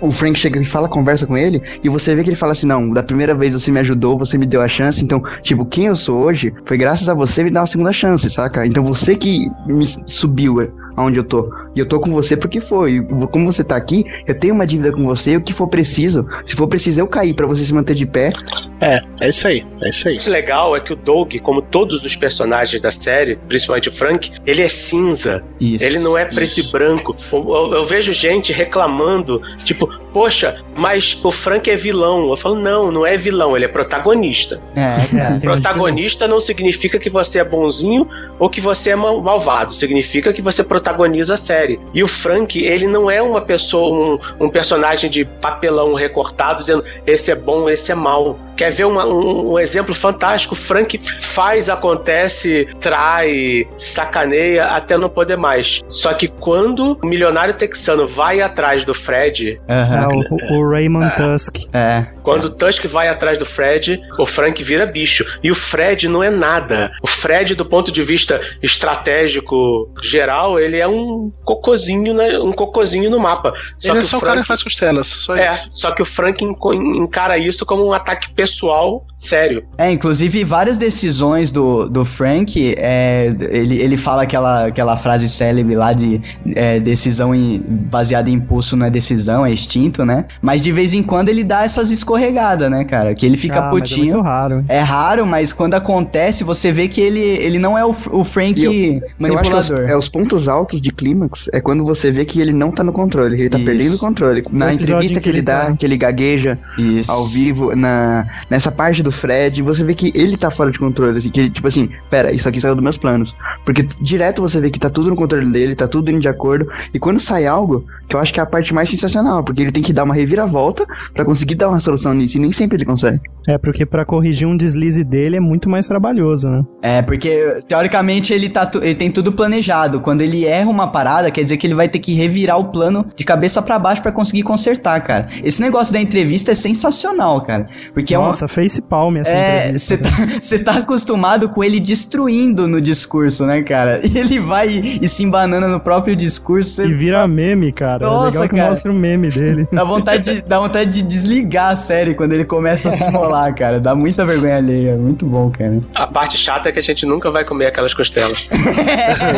o, 0.00 0.06
o 0.08 0.10
Frank 0.10 0.38
chega 0.38 0.58
e 0.58 0.64
fala, 0.64 0.88
conversa 0.88 1.26
com 1.26 1.36
ele, 1.36 1.62
e 1.84 1.88
você 1.88 2.14
vê 2.14 2.22
que 2.24 2.30
ele 2.30 2.36
fala 2.36 2.52
assim: 2.52 2.66
não, 2.66 2.90
da 2.92 3.02
primeira 3.02 3.34
vez 3.34 3.52
você 3.52 3.70
me 3.70 3.78
ajudou, 3.80 4.16
você 4.16 4.38
me 4.38 4.46
deu 4.46 4.62
a 4.62 4.68
chance, 4.68 5.04
então, 5.04 5.22
tipo, 5.42 5.66
quem 5.66 5.86
eu 5.86 5.94
sou 5.96 6.18
hoje 6.18 6.52
foi 6.64 6.78
graças 6.78 7.08
a 7.08 7.14
você 7.14 7.44
me 7.44 7.50
dar 7.50 7.60
uma 7.60 7.66
segunda 7.66 7.92
chance, 7.92 8.28
saca? 8.30 8.66
Então 8.66 8.82
você 8.82 9.14
que 9.14 9.50
me 9.66 9.86
subiu 10.06 10.56
aonde 10.96 11.18
eu 11.18 11.24
tô. 11.24 11.52
E 11.74 11.78
eu 11.78 11.84
tô 11.84 12.00
com 12.00 12.10
você 12.10 12.34
porque 12.38 12.58
foi. 12.58 13.02
Como 13.30 13.44
você 13.52 13.62
tá 13.62 13.76
aqui, 13.76 14.02
eu 14.26 14.34
tenho 14.34 14.54
uma 14.54 14.66
dívida 14.66 14.90
com 14.92 15.04
você, 15.04 15.32
e 15.32 15.36
o 15.36 15.42
que 15.42 15.52
for 15.52 15.68
preciso, 15.68 16.26
se 16.46 16.54
for 16.56 16.66
preciso 16.66 17.00
eu 17.00 17.06
cair 17.06 17.34
pra 17.34 17.46
você 17.46 17.62
se 17.66 17.74
manter 17.74 17.94
de 17.94 18.06
pé, 18.06 18.32
É, 18.80 19.00
é 19.20 19.28
isso 19.28 19.46
aí. 19.46 19.62
É 19.82 19.88
isso 19.90 20.08
aí. 20.08 20.18
O 20.26 20.30
legal 20.30 20.74
é 20.76 20.80
que 20.80 20.92
o 20.92 20.96
Doug, 20.96 21.34
como 21.42 21.60
todos 21.60 22.02
os 22.04 22.16
personagens 22.16 22.80
da 22.80 22.90
série, 22.92 23.36
principalmente 23.48 23.88
o 23.90 23.92
Frank, 23.92 24.32
ele 24.46 24.62
é 24.62 24.68
cinza. 24.68 25.42
Isso. 25.60 25.84
Ele 25.84 25.98
não 25.98 26.16
é 26.16 26.24
preto 26.24 26.60
e 26.60 26.62
branco. 26.72 27.14
Eu, 27.32 27.72
eu- 27.74 27.86
vejo 27.86 28.12
gente 28.12 28.52
reclamando, 28.52 29.40
tipo, 29.64 29.88
poxa, 30.20 30.62
mas 30.74 31.20
o 31.22 31.30
Frank 31.30 31.70
é 31.70 31.76
vilão. 31.76 32.30
Eu 32.30 32.38
falo, 32.38 32.54
não, 32.54 32.90
não 32.90 33.04
é 33.04 33.18
vilão, 33.18 33.54
ele 33.54 33.66
é 33.66 33.68
protagonista. 33.68 34.58
É, 34.74 34.96
cara. 35.14 35.38
Protagonista 35.38 36.26
não 36.26 36.40
significa 36.40 36.98
que 36.98 37.10
você 37.10 37.38
é 37.40 37.44
bonzinho 37.44 38.08
ou 38.38 38.48
que 38.48 38.58
você 38.58 38.90
é 38.90 38.96
mal- 38.96 39.20
malvado. 39.20 39.74
Significa 39.74 40.32
que 40.32 40.40
você 40.40 40.64
protagoniza 40.64 41.34
a 41.34 41.36
série. 41.36 41.78
E 41.92 42.02
o 42.02 42.08
Frank, 42.08 42.58
ele 42.58 42.86
não 42.86 43.10
é 43.10 43.20
uma 43.20 43.42
pessoa, 43.42 44.16
um, 44.40 44.46
um 44.46 44.48
personagem 44.48 45.10
de 45.10 45.26
papelão 45.26 45.92
recortado 45.92 46.60
dizendo 46.62 46.82
esse 47.06 47.30
é 47.30 47.34
bom, 47.34 47.68
esse 47.68 47.92
é 47.92 47.94
mal. 47.94 48.38
Quer 48.56 48.70
ver 48.72 48.86
uma- 48.86 49.04
um, 49.06 49.52
um 49.52 49.58
exemplo 49.58 49.94
fantástico? 49.94 50.54
O 50.54 50.56
Frank 50.56 50.98
faz, 51.20 51.68
acontece, 51.68 52.66
trai, 52.80 53.66
sacaneia 53.76 54.64
até 54.68 54.96
não 54.96 55.10
poder 55.10 55.36
mais. 55.36 55.82
Só 55.88 56.14
que 56.14 56.26
quando 56.26 56.98
o 57.02 57.06
milionário 57.06 57.52
texano 57.52 58.06
vai 58.06 58.40
atrás 58.40 58.82
do 58.82 58.94
Fred, 58.94 59.60
É, 59.68 59.74
Aham. 59.74 60.05
O, 60.08 60.54
o 60.54 60.70
Raymond 60.70 61.10
Tusk. 61.16 61.56
É. 61.72 62.15
quando 62.26 62.46
o 62.46 62.50
Tusk 62.50 62.86
vai 62.86 63.06
atrás 63.06 63.38
do 63.38 63.46
Fred, 63.46 64.00
o 64.18 64.26
Frank 64.26 64.60
vira 64.64 64.84
bicho. 64.84 65.24
E 65.44 65.50
o 65.52 65.54
Fred 65.54 66.08
não 66.08 66.24
é 66.24 66.28
nada. 66.28 66.90
O 67.00 67.06
Fred, 67.06 67.54
do 67.54 67.64
ponto 67.64 67.92
de 67.92 68.02
vista 68.02 68.40
estratégico 68.60 69.88
geral, 70.02 70.58
ele 70.58 70.76
é 70.76 70.88
um 70.88 71.30
cocôzinho, 71.44 72.12
né? 72.12 72.36
um 72.40 72.52
cocôzinho 72.52 73.08
no 73.08 73.20
mapa. 73.20 73.54
Só 73.78 73.92
ele 73.92 74.00
que 74.00 74.06
é 74.06 74.08
só 74.08 74.16
o 74.16 74.18
o 74.18 74.22
cara 74.22 74.32
Frank 74.32 74.42
que 74.42 74.48
faz 74.48 74.62
costelas. 74.64 75.06
Só 75.06 75.36
é, 75.36 75.54
isso. 75.54 75.68
só 75.70 75.92
que 75.92 76.02
o 76.02 76.04
Frank 76.04 76.44
encara 76.44 77.38
isso 77.38 77.64
como 77.64 77.86
um 77.86 77.92
ataque 77.92 78.28
pessoal 78.34 79.06
sério. 79.14 79.64
É, 79.78 79.88
inclusive 79.92 80.42
várias 80.42 80.78
decisões 80.78 81.52
do, 81.52 81.88
do 81.88 82.04
Frank, 82.04 82.74
é, 82.76 83.26
ele, 83.50 83.80
ele 83.80 83.96
fala 83.96 84.22
aquela, 84.22 84.66
aquela 84.66 84.96
frase 84.96 85.28
célebre 85.28 85.76
lá 85.76 85.92
de 85.92 86.20
é, 86.56 86.80
decisão 86.80 87.32
em- 87.32 87.60
baseada 87.60 88.28
em 88.28 88.34
impulso 88.34 88.76
não 88.76 88.86
é 88.86 88.90
decisão, 88.90 89.46
é 89.46 89.52
instinto, 89.52 90.04
né? 90.04 90.26
Mas 90.42 90.62
de 90.62 90.72
vez 90.72 90.92
em 90.92 91.04
quando 91.04 91.28
ele 91.28 91.44
dá 91.44 91.62
essas 91.62 91.92
escorregadas, 92.16 92.70
né, 92.70 92.84
cara? 92.84 93.14
Que 93.14 93.26
ele 93.26 93.36
fica 93.36 93.58
Ah, 93.58 93.62
mas 93.62 93.68
é 93.68 93.78
putinho. 93.78 94.12
muito 94.14 94.20
raro. 94.20 94.64
É 94.68 94.80
raro, 94.80 95.26
mas 95.26 95.52
quando 95.52 95.74
acontece, 95.74 96.42
você 96.44 96.72
vê 96.72 96.88
que 96.88 97.00
ele, 97.00 97.20
ele 97.20 97.58
não 97.58 97.76
é 97.76 97.84
o, 97.84 97.90
o 98.10 98.24
Frank 98.24 98.62
eu- 98.62 98.72
Eu 98.72 98.96
acho 98.96 99.06
que 99.06 99.12
manipulador. 99.18 99.84
os, 99.84 99.90
é, 99.90 99.96
os 99.96 100.08
pontos 100.08 100.48
altos 100.48 100.80
de 100.80 100.90
clímax 100.90 101.48
é 101.52 101.60
quando 101.60 101.84
você 101.84 102.10
vê 102.10 102.24
que 102.24 102.40
ele 102.40 102.52
não 102.52 102.70
tá 102.70 102.82
no 102.82 102.92
controle, 102.92 103.38
ele 103.40 103.48
tá 103.50 103.58
Isso. 103.58 103.66
perdendo 103.66 103.94
o 103.94 103.98
controle. 103.98 104.44
Na 104.50 104.72
entrevista 104.72 105.20
que 105.20 105.28
ele 105.28 105.42
dá, 105.42 105.66
tá. 105.66 105.72
que 105.76 105.84
ele 105.86 105.96
gagueja 105.96 106.58
Isso. 106.78 107.10
ao 107.10 107.24
vivo, 107.26 107.74
na, 107.76 108.26
nessa 108.50 108.70
parte 108.72 109.02
do 109.02 109.12
Fred, 109.12 109.62
você 109.62 109.84
vê 109.84 109.94
que 109.94 110.12
ele 110.14 110.36
tá 110.36 110.50
fora 110.50 110.70
de 110.70 110.78
controle, 110.78 111.18
assim, 111.18 111.28
que 111.28 111.40
ele, 111.40 111.50
tipo 111.50 111.66
assim, 111.66 111.88
pera, 112.10 112.32
isso 112.32 112.48
aqui 112.48 112.60
saiu 112.60 112.74
dos 112.74 112.82
meus 112.84 112.96
planos. 112.96 113.34
Porque 113.64 113.82
direto 114.00 114.40
você 114.42 114.60
vê 114.60 114.70
que 114.70 114.78
tá 114.78 114.88
tudo 114.90 115.10
no 115.10 115.16
controle 115.16 115.46
dele, 115.46 115.74
tá 115.74 115.86
tudo 115.88 116.10
indo 116.10 116.20
de 116.20 116.28
acordo, 116.28 116.68
e 116.92 116.98
quando 116.98 117.20
sai 117.20 117.46
algo, 117.46 117.84
que 118.08 118.14
eu 118.16 118.20
acho 118.20 118.32
que 118.32 118.40
é 118.40 118.42
a 118.42 118.46
parte 118.46 118.72
mais 118.74 118.88
sensacional, 118.90 119.42
porque 119.42 119.62
ele 119.62 119.72
tem 119.72 119.82
que 119.82 119.92
dar 119.92 120.04
uma 120.04 120.14
reviravolta 120.14 120.86
pra 121.14 121.24
conseguir 121.24 121.54
dar 121.56 121.68
uma 121.68 121.80
solução 121.80 122.05
nisso, 122.14 122.36
e 122.36 122.40
nem 122.40 122.52
sempre 122.52 122.76
ele 122.76 122.84
consegue. 122.84 123.20
É, 123.48 123.56
porque 123.56 123.86
pra 123.86 124.04
corrigir 124.04 124.46
um 124.46 124.56
deslize 124.56 125.04
dele 125.04 125.36
é 125.36 125.40
muito 125.40 125.70
mais 125.70 125.86
trabalhoso, 125.86 126.48
né? 126.48 126.62
É, 126.82 127.02
porque 127.02 127.60
teoricamente 127.68 128.32
ele, 128.32 128.48
tá 128.48 128.68
ele 128.82 128.94
tem 128.94 129.10
tudo 129.10 129.32
planejado. 129.32 130.00
Quando 130.00 130.22
ele 130.22 130.44
erra 130.44 130.68
uma 130.68 130.88
parada, 130.88 131.30
quer 131.30 131.42
dizer 131.42 131.56
que 131.56 131.66
ele 131.66 131.74
vai 131.74 131.88
ter 131.88 131.98
que 131.98 132.14
revirar 132.14 132.58
o 132.58 132.66
plano 132.66 133.06
de 133.14 133.24
cabeça 133.24 133.62
pra 133.62 133.78
baixo 133.78 134.02
pra 134.02 134.10
conseguir 134.10 134.42
consertar, 134.42 135.00
cara. 135.02 135.26
Esse 135.44 135.60
negócio 135.60 135.92
da 135.92 136.00
entrevista 136.00 136.52
é 136.52 136.54
sensacional, 136.54 137.40
cara. 137.40 137.66
Porque 137.94 138.14
é 138.14 138.18
uma. 138.18 138.28
Nossa, 138.28 138.48
face 138.48 138.82
palm 138.82 139.16
essa 139.16 139.30
É, 139.30 139.72
você 139.72 139.96
tá, 139.96 140.10
cê 140.42 140.58
tá 140.58 140.72
acostumado 140.78 141.48
com 141.48 141.62
ele 141.62 141.78
destruindo 141.78 142.66
no 142.66 142.80
discurso, 142.80 143.46
né, 143.46 143.62
cara? 143.62 144.00
E 144.04 144.16
ele 144.18 144.40
vai 144.40 144.68
e, 144.68 144.98
e 145.02 145.08
se 145.08 145.22
embanana 145.22 145.68
no 145.68 145.80
próprio 145.80 146.16
discurso. 146.16 146.70
Cê 146.70 146.86
E 146.86 146.92
vira 146.92 147.26
meme, 147.28 147.72
cara. 147.72 148.04
Nossa, 148.06 148.38
é 148.38 148.40
legal 148.40 148.48
que 148.48 148.56
cara. 148.56 148.70
mostra 148.70 148.92
o 148.92 148.94
meme 148.94 149.30
dele. 149.30 149.68
dá, 149.72 149.84
vontade 149.84 150.34
de, 150.34 150.42
dá 150.42 150.58
vontade 150.58 150.90
de 150.90 151.02
desligar 151.02 151.72
a 151.72 151.76
série 151.76 151.95
quando 152.14 152.32
ele 152.32 152.44
começa 152.44 152.88
a 152.88 152.92
se 152.92 153.04
enrolar, 153.04 153.54
cara. 153.54 153.80
Dá 153.80 153.94
muita 153.94 154.24
vergonha 154.24 154.56
alheia. 154.56 154.96
Muito 154.96 155.26
bom, 155.26 155.50
cara. 155.50 155.80
A 155.94 156.06
parte 156.06 156.36
chata 156.36 156.68
é 156.68 156.72
que 156.72 156.78
a 156.78 156.82
gente 156.82 157.06
nunca 157.06 157.30
vai 157.30 157.44
comer 157.44 157.66
aquelas 157.66 157.94
costelas. 157.94 158.48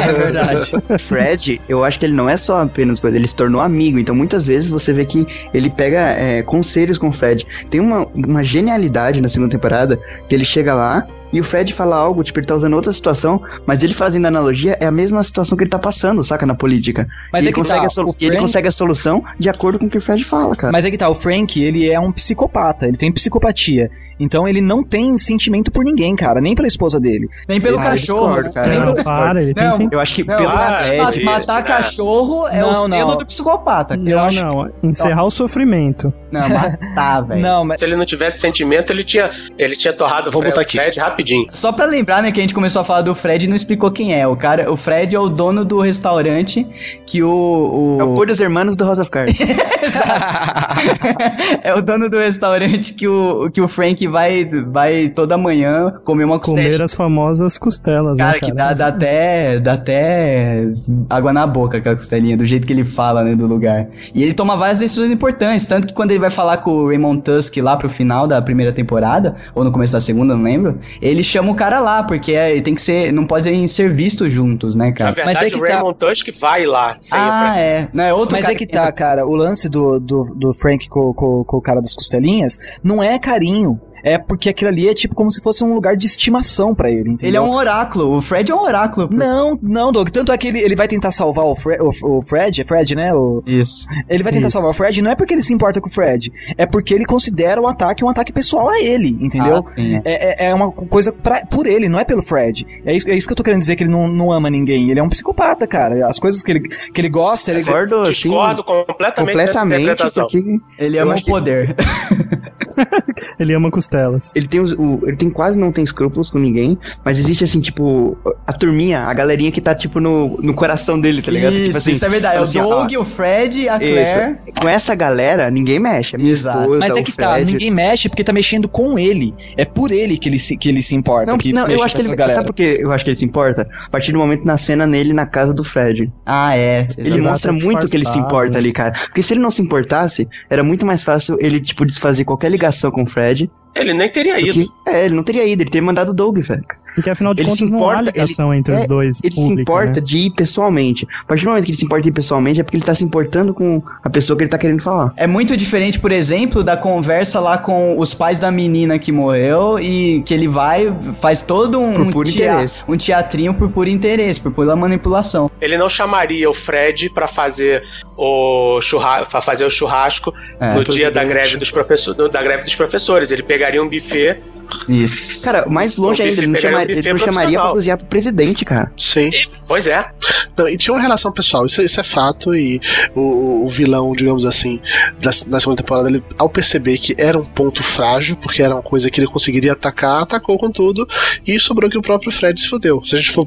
É 0.08 0.12
verdade. 0.12 0.72
Fred, 0.98 1.60
eu 1.68 1.84
acho 1.84 1.98
que 1.98 2.06
ele 2.06 2.14
não 2.14 2.28
é 2.28 2.36
só 2.36 2.62
apenas 2.62 3.00
coisa, 3.00 3.16
ele 3.16 3.26
se 3.26 3.34
tornou 3.34 3.60
amigo. 3.60 3.98
Então 3.98 4.14
muitas 4.14 4.44
vezes 4.44 4.70
você 4.70 4.92
vê 4.92 5.04
que 5.04 5.26
ele 5.52 5.70
pega 5.70 5.98
é, 6.12 6.42
conselhos 6.42 6.98
com 6.98 7.08
o 7.08 7.12
Fred. 7.12 7.46
Tem 7.70 7.80
uma, 7.80 8.06
uma 8.14 8.44
genialidade 8.44 9.20
na 9.20 9.28
segunda 9.28 9.50
temporada 9.50 9.98
que 10.28 10.34
ele 10.34 10.44
chega 10.44 10.74
lá 10.74 11.06
e 11.32 11.40
o 11.40 11.44
Fred 11.44 11.72
fala 11.72 11.96
algo, 11.96 12.22
tipo, 12.24 12.38
ele 12.38 12.46
tá 12.46 12.54
usando 12.54 12.74
outra 12.74 12.92
situação, 12.92 13.42
mas 13.66 13.82
ele 13.82 13.94
fazendo 13.94 14.26
analogia 14.26 14.76
é 14.80 14.86
a 14.86 14.90
mesma 14.90 15.22
situação 15.22 15.56
que 15.56 15.64
ele 15.64 15.70
tá 15.70 15.78
passando, 15.78 16.22
saca, 16.24 16.46
na 16.46 16.54
política. 16.54 17.06
Mas 17.32 17.42
é 17.42 17.44
ele, 17.46 17.52
que 17.52 17.60
consegue 17.60 17.80
tá, 17.80 17.86
a 17.86 18.04
e 18.04 18.24
ele 18.24 18.30
Frank- 18.30 18.40
consegue 18.42 18.68
a 18.68 18.72
solução 18.72 19.24
de 19.38 19.48
acordo 19.48 19.78
com 19.78 19.86
o 19.86 19.90
que 19.90 19.98
o 19.98 20.00
Fred 20.00 20.24
fala, 20.24 20.56
cara. 20.56 20.72
Mas 20.72 20.84
é 20.84 20.90
que 20.90 20.98
tá, 20.98 21.08
o 21.08 21.14
Frank, 21.14 21.62
ele 21.62 21.88
é 21.88 21.98
um 22.00 22.12
psicopata, 22.12 22.86
ele 22.86 22.96
tem 22.96 23.12
psicopatia. 23.12 23.90
Então 24.18 24.48
ele 24.48 24.60
não 24.60 24.82
tem 24.82 25.16
sentimento 25.18 25.70
por 25.70 25.84
ninguém, 25.84 26.16
cara, 26.16 26.40
nem 26.40 26.54
pela 26.54 26.68
esposa 26.68 26.98
dele. 26.98 27.28
Nem 27.48 27.60
pelo 27.60 27.78
Ah, 27.78 27.82
eu 27.84 27.90
cachorro. 27.90 28.26
discordo, 28.28 28.52
cara. 28.52 28.66
Nem 28.68 28.78
Não, 28.80 28.92
pelo- 28.92 29.04
para, 29.04 29.42
ele 29.42 29.54
tem 29.54 29.64
Não, 29.64 29.76
sempre... 29.76 29.96
Eu 29.96 30.00
acho 30.00 30.14
que 30.14 30.24
Não, 30.24 30.36
pelo 30.36 30.48
ah, 30.48 30.78
é, 30.82 31.22
matar 31.24 31.58
isso, 31.60 31.66
cachorro 31.66 32.46
é 32.48 32.60
Não, 32.60 32.70
o 32.70 32.88
selo 32.88 33.10
não. 33.10 33.16
do 33.18 33.26
psicopata. 33.26 33.94
Eu 33.94 34.16
Não, 34.16 34.24
acho. 34.24 34.44
não, 34.44 34.70
encerrar 34.82 35.24
o 35.24 35.30
sofrimento. 35.30 36.12
Não, 36.30 36.46
matar, 36.48 37.20
velho. 37.22 37.40
Não, 37.40 37.64
mas 37.64 37.78
Se 37.78 37.84
ele 37.84 37.96
não 37.96 38.04
tivesse 38.04 38.38
sentimento, 38.38 38.92
ele 38.92 39.04
tinha, 39.04 39.30
ele 39.56 39.76
tinha 39.76 39.92
torrado 39.92 40.28
o 40.28 40.32
Vou 40.32 40.42
botar 40.42 40.60
aqui. 40.60 40.76
Fred 40.76 40.98
rapidinho. 41.00 41.46
Só 41.50 41.72
pra 41.72 41.86
lembrar, 41.86 42.22
né, 42.22 42.30
que 42.32 42.38
a 42.38 42.42
gente 42.42 42.54
começou 42.54 42.80
a 42.80 42.84
falar 42.84 43.02
do 43.02 43.14
Fred 43.14 43.46
e 43.46 43.48
não 43.48 43.56
explicou 43.56 43.90
quem 43.90 44.14
é. 44.18 44.26
O 44.26 44.36
cara, 44.36 44.70
o 44.70 44.76
Fred 44.76 45.14
é 45.16 45.18
o 45.18 45.28
dono 45.28 45.64
do 45.64 45.80
restaurante 45.80 46.66
que 47.06 47.22
o. 47.22 47.30
o... 47.30 47.96
é 48.00 48.04
o 48.04 48.14
Por 48.14 48.26
dos 48.26 48.40
Hermanos 48.40 48.76
do 48.76 48.84
House 48.84 48.98
of 48.98 49.10
Cards. 49.10 49.38
é 51.62 51.74
o 51.74 51.82
dono 51.82 52.08
do 52.08 52.18
restaurante 52.18 52.92
que 52.94 53.06
o, 53.08 53.50
que 53.50 53.60
o 53.60 53.68
Frank 53.68 54.06
vai, 54.08 54.44
vai 54.44 55.08
toda 55.08 55.36
manhã 55.38 55.92
comer 56.04 56.24
uma 56.24 56.38
costelinha. 56.38 56.72
Comer 56.72 56.84
as 56.84 56.94
famosas 56.94 57.58
costelas, 57.58 58.18
Cara, 58.18 58.32
né, 58.32 58.38
que 58.40 58.52
dá, 58.52 58.72
dá 58.72 58.88
até, 58.88 59.58
dá 59.58 59.72
até 59.74 60.64
água 61.08 61.32
na 61.32 61.46
boca 61.46 61.78
aquela 61.78 61.96
costelinha, 61.96 62.36
do 62.36 62.46
jeito 62.46 62.66
que 62.66 62.72
ele 62.72 62.84
fala, 62.84 63.22
né, 63.22 63.34
do 63.34 63.46
lugar. 63.46 63.88
E 64.14 64.22
ele 64.22 64.34
toma 64.34 64.56
várias 64.56 64.78
decisões 64.78 65.10
importantes, 65.10 65.66
tanto 65.66 65.86
que 65.86 65.94
quando 65.94 66.10
ele 66.10 66.20
vai 66.20 66.30
falar 66.30 66.58
com 66.58 66.70
o 66.70 66.88
Raymond 66.88 67.22
Tusk 67.22 67.56
lá 67.58 67.76
pro 67.76 67.88
final 67.88 68.26
da 68.26 68.40
primeira 68.40 68.72
temporada, 68.72 69.36
ou 69.54 69.64
no 69.64 69.72
começo 69.72 69.92
da 69.92 70.00
segunda, 70.00 70.34
não 70.36 70.42
lembro, 70.42 70.78
ele 71.00 71.22
chama 71.22 71.50
o 71.50 71.54
cara 71.54 71.80
lá, 71.80 72.02
porque 72.02 72.32
é, 72.32 72.60
tem 72.60 72.74
que 72.74 72.82
ser, 72.82 73.12
não 73.12 73.26
podem 73.26 73.66
ser 73.68 73.92
vistos 73.92 74.32
juntos, 74.32 74.74
né, 74.74 74.86
Na 74.86 74.92
cara? 74.92 75.14
Mas 75.16 75.26
verdade, 75.26 75.46
é 75.46 75.50
que 75.50 75.56
o 75.56 75.64
tá- 75.64 75.74
Raymond 75.74 75.98
Tusk 75.98 76.28
vai 76.40 76.64
lá. 76.66 76.96
Ah, 77.10 77.58
é. 77.58 77.88
Não, 77.92 78.04
é 78.04 78.14
outro 78.14 78.36
Mas 78.36 78.42
cara 78.42 78.54
é 78.54 78.56
que 78.56 78.66
tá, 78.66 78.90
cara, 78.92 79.26
o 79.26 79.34
lance 79.34 79.68
do, 79.68 79.98
do, 79.98 80.24
do 80.34 80.52
Frank 80.54 80.88
com, 80.88 81.12
com, 81.12 81.44
com 81.44 81.56
o 81.56 81.60
cara 81.60 81.80
das 81.80 81.94
costelinhas 81.94 82.58
não 82.82 83.02
é 83.02 83.18
carinho. 83.18 83.80
É 84.02 84.18
porque 84.18 84.48
aquilo 84.48 84.70
ali 84.70 84.88
é 84.88 84.94
tipo 84.94 85.14
como 85.14 85.30
se 85.30 85.40
fosse 85.40 85.62
um 85.64 85.72
lugar 85.74 85.96
de 85.96 86.06
estimação 86.06 86.74
pra 86.74 86.90
ele, 86.90 87.10
entendeu? 87.10 87.28
Ele 87.28 87.36
é 87.36 87.40
um 87.40 87.54
oráculo. 87.54 88.16
O 88.16 88.22
Fred 88.22 88.50
é 88.50 88.54
um 88.54 88.60
oráculo. 88.62 89.08
Não, 89.10 89.58
não, 89.62 89.90
Doug. 89.92 90.08
Tanto 90.10 90.32
é 90.32 90.38
que 90.38 90.48
ele, 90.48 90.58
ele 90.60 90.76
vai 90.76 90.88
tentar 90.88 91.10
salvar 91.10 91.44
o, 91.44 91.54
Fre 91.54 91.76
o, 91.80 92.18
o 92.18 92.22
Fred, 92.22 92.60
é 92.60 92.64
Fred, 92.64 92.94
né? 92.94 93.14
O, 93.14 93.42
Isso. 93.46 93.86
ele 94.08 94.22
vai 94.22 94.32
tentar 94.32 94.48
Isso. 94.48 94.54
salvar 94.54 94.70
o 94.70 94.74
Fred, 94.74 95.02
não 95.02 95.10
é 95.10 95.14
porque 95.14 95.34
ele 95.34 95.42
se 95.42 95.52
importa 95.52 95.80
com 95.80 95.88
o 95.88 95.92
Fred, 95.92 96.32
é 96.56 96.66
porque 96.66 96.94
ele 96.94 97.04
considera 97.04 97.60
o 97.60 97.66
ataque 97.66 98.04
um 98.04 98.08
ataque 98.08 98.32
pessoal 98.32 98.68
a 98.70 98.80
ele, 98.80 99.16
entendeu? 99.20 99.64
Ah, 99.66 99.72
sim. 99.74 100.00
É, 100.04 100.44
é- 100.44 100.48
é 100.50 100.54
uma 100.54 100.70
coisa 100.70 101.12
pra, 101.12 101.44
por 101.46 101.66
ele, 101.66 101.88
não 101.88 101.98
é 101.98 102.04
pelo 102.04 102.22
Fred. 102.22 102.66
É 102.84 102.94
isso, 102.94 103.08
é 103.08 103.14
isso 103.14 103.26
que 103.26 103.32
eu 103.32 103.36
tô 103.36 103.42
querendo 103.42 103.60
dizer, 103.60 103.76
que 103.76 103.82
ele 103.82 103.90
não, 103.90 104.06
não 104.08 104.30
ama 104.32 104.48
ninguém. 104.50 104.90
Ele 104.90 105.00
é 105.00 105.02
um 105.02 105.08
psicopata, 105.08 105.66
cara. 105.66 106.06
As 106.06 106.18
coisas 106.18 106.42
que 106.42 106.50
ele, 106.50 106.60
que 106.60 107.00
ele 107.00 107.08
gosta, 107.08 107.50
ele. 107.50 107.64
Concordo, 107.64 107.96
assim, 108.02 108.10
Discordo 108.28 108.64
completamente, 108.64 109.34
completamente. 109.36 109.80
Isso 109.82 109.84
interpretação. 109.92 110.24
aqui, 110.26 110.60
Ele 110.78 110.98
ama 110.98 111.16
o 111.16 111.24
poder. 111.24 111.74
Ele 113.38 113.54
ama 113.54 113.70
costelas. 113.88 114.32
ele 114.34 114.46
tem 114.46 114.60
os, 114.60 114.72
o- 114.72 115.00
ele 115.06 115.16
tem 115.16 115.30
quase 115.30 115.58
não 115.58 115.72
tem 115.72 115.82
escrúpulos 115.82 116.30
com 116.30 116.38
ninguém, 116.38 116.78
mas 117.04 117.18
existe 117.18 117.44
assim, 117.44 117.60
tipo, 117.60 118.16
a 118.46 118.52
turminha, 118.52 119.00
a 119.00 119.14
galerinha 119.14 119.50
que 119.50 119.60
tá 119.60 119.74
tipo 119.74 119.98
no, 120.00 120.36
no 120.40 120.54
coração 120.54 121.00
dele, 121.00 121.22
tá 121.22 121.30
ligado? 121.30 121.52
Isso, 121.54 121.64
tipo 121.64 121.76
assim, 121.78 121.92
isso 121.92 122.04
é 122.06 122.08
verdade. 122.08 122.36
É 122.36 122.40
o 122.40 122.42
assim, 122.44 122.58
ó, 122.60 122.68
Doug, 122.68 122.92
o 122.98 123.04
Fred, 123.04 123.68
a 123.68 123.76
Isso. 123.82 124.14
Claire. 124.14 124.38
Com 124.60 124.68
essa 124.68 124.94
galera, 124.94 125.50
ninguém 125.50 125.78
mexe. 125.78 126.14
A 126.16 126.18
minha 126.18 126.32
Exato. 126.32 126.60
esposa, 126.60 126.78
Mas 126.80 126.96
é 126.96 127.00
o 127.00 127.04
que 127.04 127.12
tá, 127.12 127.34
Fred. 127.34 127.52
ninguém 127.52 127.70
mexe 127.70 128.08
porque 128.08 128.24
tá 128.24 128.32
mexendo 128.32 128.68
com 128.68 128.98
ele. 128.98 129.34
É 129.56 129.64
por 129.64 129.90
ele 129.90 130.16
que 130.18 130.28
ele 130.28 130.38
se, 130.38 130.56
que 130.56 130.68
ele 130.68 130.82
se 130.82 130.94
importa. 130.94 131.26
Não, 131.30 131.38
que 131.38 131.52
não, 131.52 131.66
eu 131.68 131.82
acho 131.82 131.94
que 131.94 132.02
ele. 132.02 132.14
galera. 132.14 132.36
Sabe 132.36 132.46
por 132.48 132.54
que 132.54 132.78
eu 132.80 132.92
acho 132.92 133.04
que 133.04 133.10
ele 133.10 133.16
se 133.16 133.24
importa? 133.24 133.68
A 133.86 133.90
partir 133.90 134.12
do 134.12 134.18
momento 134.18 134.44
na 134.44 134.58
cena 134.58 134.86
nele 134.86 135.12
na 135.12 135.26
casa 135.26 135.52
do 135.54 135.64
Fred. 135.64 136.12
Ah, 136.26 136.56
é. 136.56 136.86
Ele 136.96 137.08
Exato, 137.10 137.22
mostra 137.24 137.52
é 137.52 137.54
muito 137.54 137.86
que 137.88 137.96
ele 137.96 138.06
se 138.06 138.18
importa 138.18 138.58
ali, 138.58 138.72
cara. 138.72 138.92
Porque 138.92 139.22
se 139.22 139.32
ele 139.32 139.40
não 139.40 139.50
se 139.50 139.62
importasse, 139.62 140.28
era 140.50 140.62
muito 140.62 140.84
mais 140.84 141.02
fácil 141.02 141.36
ele, 141.40 141.60
tipo, 141.60 141.84
desfazer 141.86 142.24
qualquer 142.24 142.50
ligação 142.50 142.90
com 142.90 143.02
o 143.02 143.06
Fred. 143.06 143.50
Ele 143.78 143.94
nem 143.94 144.08
teria 144.08 144.34
do 144.34 144.40
ido. 144.40 144.52
que- 144.52 144.70
É, 144.90 145.04
ele 145.06 145.14
não 145.14 145.22
teria 145.22 145.44
ido, 145.46 145.62
ele 145.62 145.70
teria 145.70 145.84
mandado 145.86 146.10
o 146.10 146.14
Doug, 146.14 146.38
velho. 146.38 146.64
Porque 146.98 147.10
afinal 147.10 147.32
de 147.34 147.42
Ele 147.42 147.50
se 147.52 147.58
contas 147.58 147.70
não 147.70 147.78
há 147.78 147.92
importa, 147.94 148.10
ligação 148.10 148.54
entre 148.54 148.74
os 148.74 148.80
é, 148.82 148.86
dois. 148.86 149.20
Ele 149.22 149.34
se 149.34 149.40
pública, 149.40 149.62
importa 149.62 149.92
né? 149.92 150.00
de 150.00 150.16
ir 150.18 150.30
pessoalmente. 150.30 151.06
A 151.22 151.24
partir 151.26 151.44
do 151.44 151.48
momento 151.50 151.64
que 151.64 151.70
ele 151.70 151.78
se 151.78 151.84
importa 151.84 152.02
de 152.02 152.08
ir 152.08 152.12
pessoalmente, 152.12 152.60
é 152.60 152.62
porque 152.62 152.76
ele 152.76 152.84
tá 152.84 152.94
se 152.94 153.04
importando 153.04 153.54
com 153.54 153.82
a 154.02 154.10
pessoa 154.10 154.36
que 154.36 154.42
ele 154.42 154.50
tá 154.50 154.58
querendo 154.58 154.82
falar. 154.82 155.12
É 155.16 155.26
muito 155.26 155.56
diferente, 155.56 155.98
por 156.00 156.10
exemplo, 156.12 156.62
da 156.64 156.76
conversa 156.76 157.38
lá 157.40 157.58
com 157.58 157.98
os 157.98 158.14
pais 158.14 158.38
da 158.38 158.50
menina 158.50 158.98
que 158.98 159.12
morreu 159.12 159.78
e 159.78 160.22
que 160.26 160.34
ele 160.34 160.48
vai, 160.48 160.94
faz 161.20 161.42
todo 161.42 161.78
um, 161.80 162.10
tea- 162.24 162.66
um 162.88 162.96
teatrinho 162.96 163.54
por 163.54 163.70
puro 163.70 163.88
interesse, 163.88 164.40
por 164.40 164.52
pura 164.52 164.74
manipulação. 164.74 165.50
Ele 165.60 165.76
não 165.78 165.88
chamaria 165.88 166.48
o 166.50 166.54
Fred 166.54 167.10
pra 167.10 167.26
fazer 167.26 167.82
o 168.16 168.80
churrasco, 168.80 169.30
para 169.30 169.40
fazer 169.40 169.64
o 169.64 169.70
churrasco 169.70 170.34
É, 170.60 170.74
no 170.74 170.84
dia 170.84 171.10
da 171.10 171.24
greve 171.24 171.56
dos 171.56 171.70
professores, 171.70 172.32
da 172.32 172.42
greve 172.42 172.64
dos 172.64 172.74
professores. 172.74 173.30
Ele 173.30 173.42
pegaria 173.42 173.82
um 173.82 173.88
buffet. 173.88 174.40
Isso. 174.88 175.42
Cara, 175.44 175.64
mais 175.68 175.96
longe 175.96 176.20
O 176.20 176.24
ainda, 176.24 176.34
bife 176.36 176.40
ele 176.44 176.52
não, 176.52 176.58
um 176.58 176.62
chamaria, 176.62 176.87
ele 176.88 177.12
não 177.12 177.18
chamaria 177.18 177.60
pra 177.60 177.70
cozinhar 177.70 177.98
pro 177.98 178.06
presidente, 178.06 178.64
cara. 178.64 178.90
Sim. 178.96 179.30
Pois 179.66 179.86
é. 179.86 180.10
Não, 180.56 180.68
e 180.68 180.76
tinha 180.76 180.94
uma 180.94 181.00
relação 181.00 181.30
pessoal, 181.30 181.66
isso, 181.66 181.82
isso 181.82 182.00
é 182.00 182.04
fato, 182.04 182.54
e 182.54 182.80
o, 183.14 183.64
o 183.64 183.68
vilão, 183.68 184.12
digamos 184.12 184.44
assim, 184.44 184.80
da, 185.20 185.30
da 185.46 185.60
segunda 185.60 185.82
temporada, 185.82 186.08
ele, 186.08 186.22
ao 186.38 186.48
perceber 186.48 186.98
que 186.98 187.14
era 187.18 187.38
um 187.38 187.44
ponto 187.44 187.82
frágil, 187.82 188.36
porque 188.36 188.62
era 188.62 188.74
uma 188.74 188.82
coisa 188.82 189.10
que 189.10 189.20
ele 189.20 189.26
conseguiria 189.26 189.72
atacar, 189.72 190.22
atacou 190.22 190.58
com 190.58 190.70
tudo, 190.70 191.06
e 191.46 191.58
sobrou 191.60 191.90
que 191.90 191.98
o 191.98 192.02
próprio 192.02 192.32
Fred 192.32 192.58
se 192.60 192.68
fudeu. 192.68 193.04
Se 193.04 193.14
a 193.14 193.18
gente 193.18 193.30
for 193.30 193.46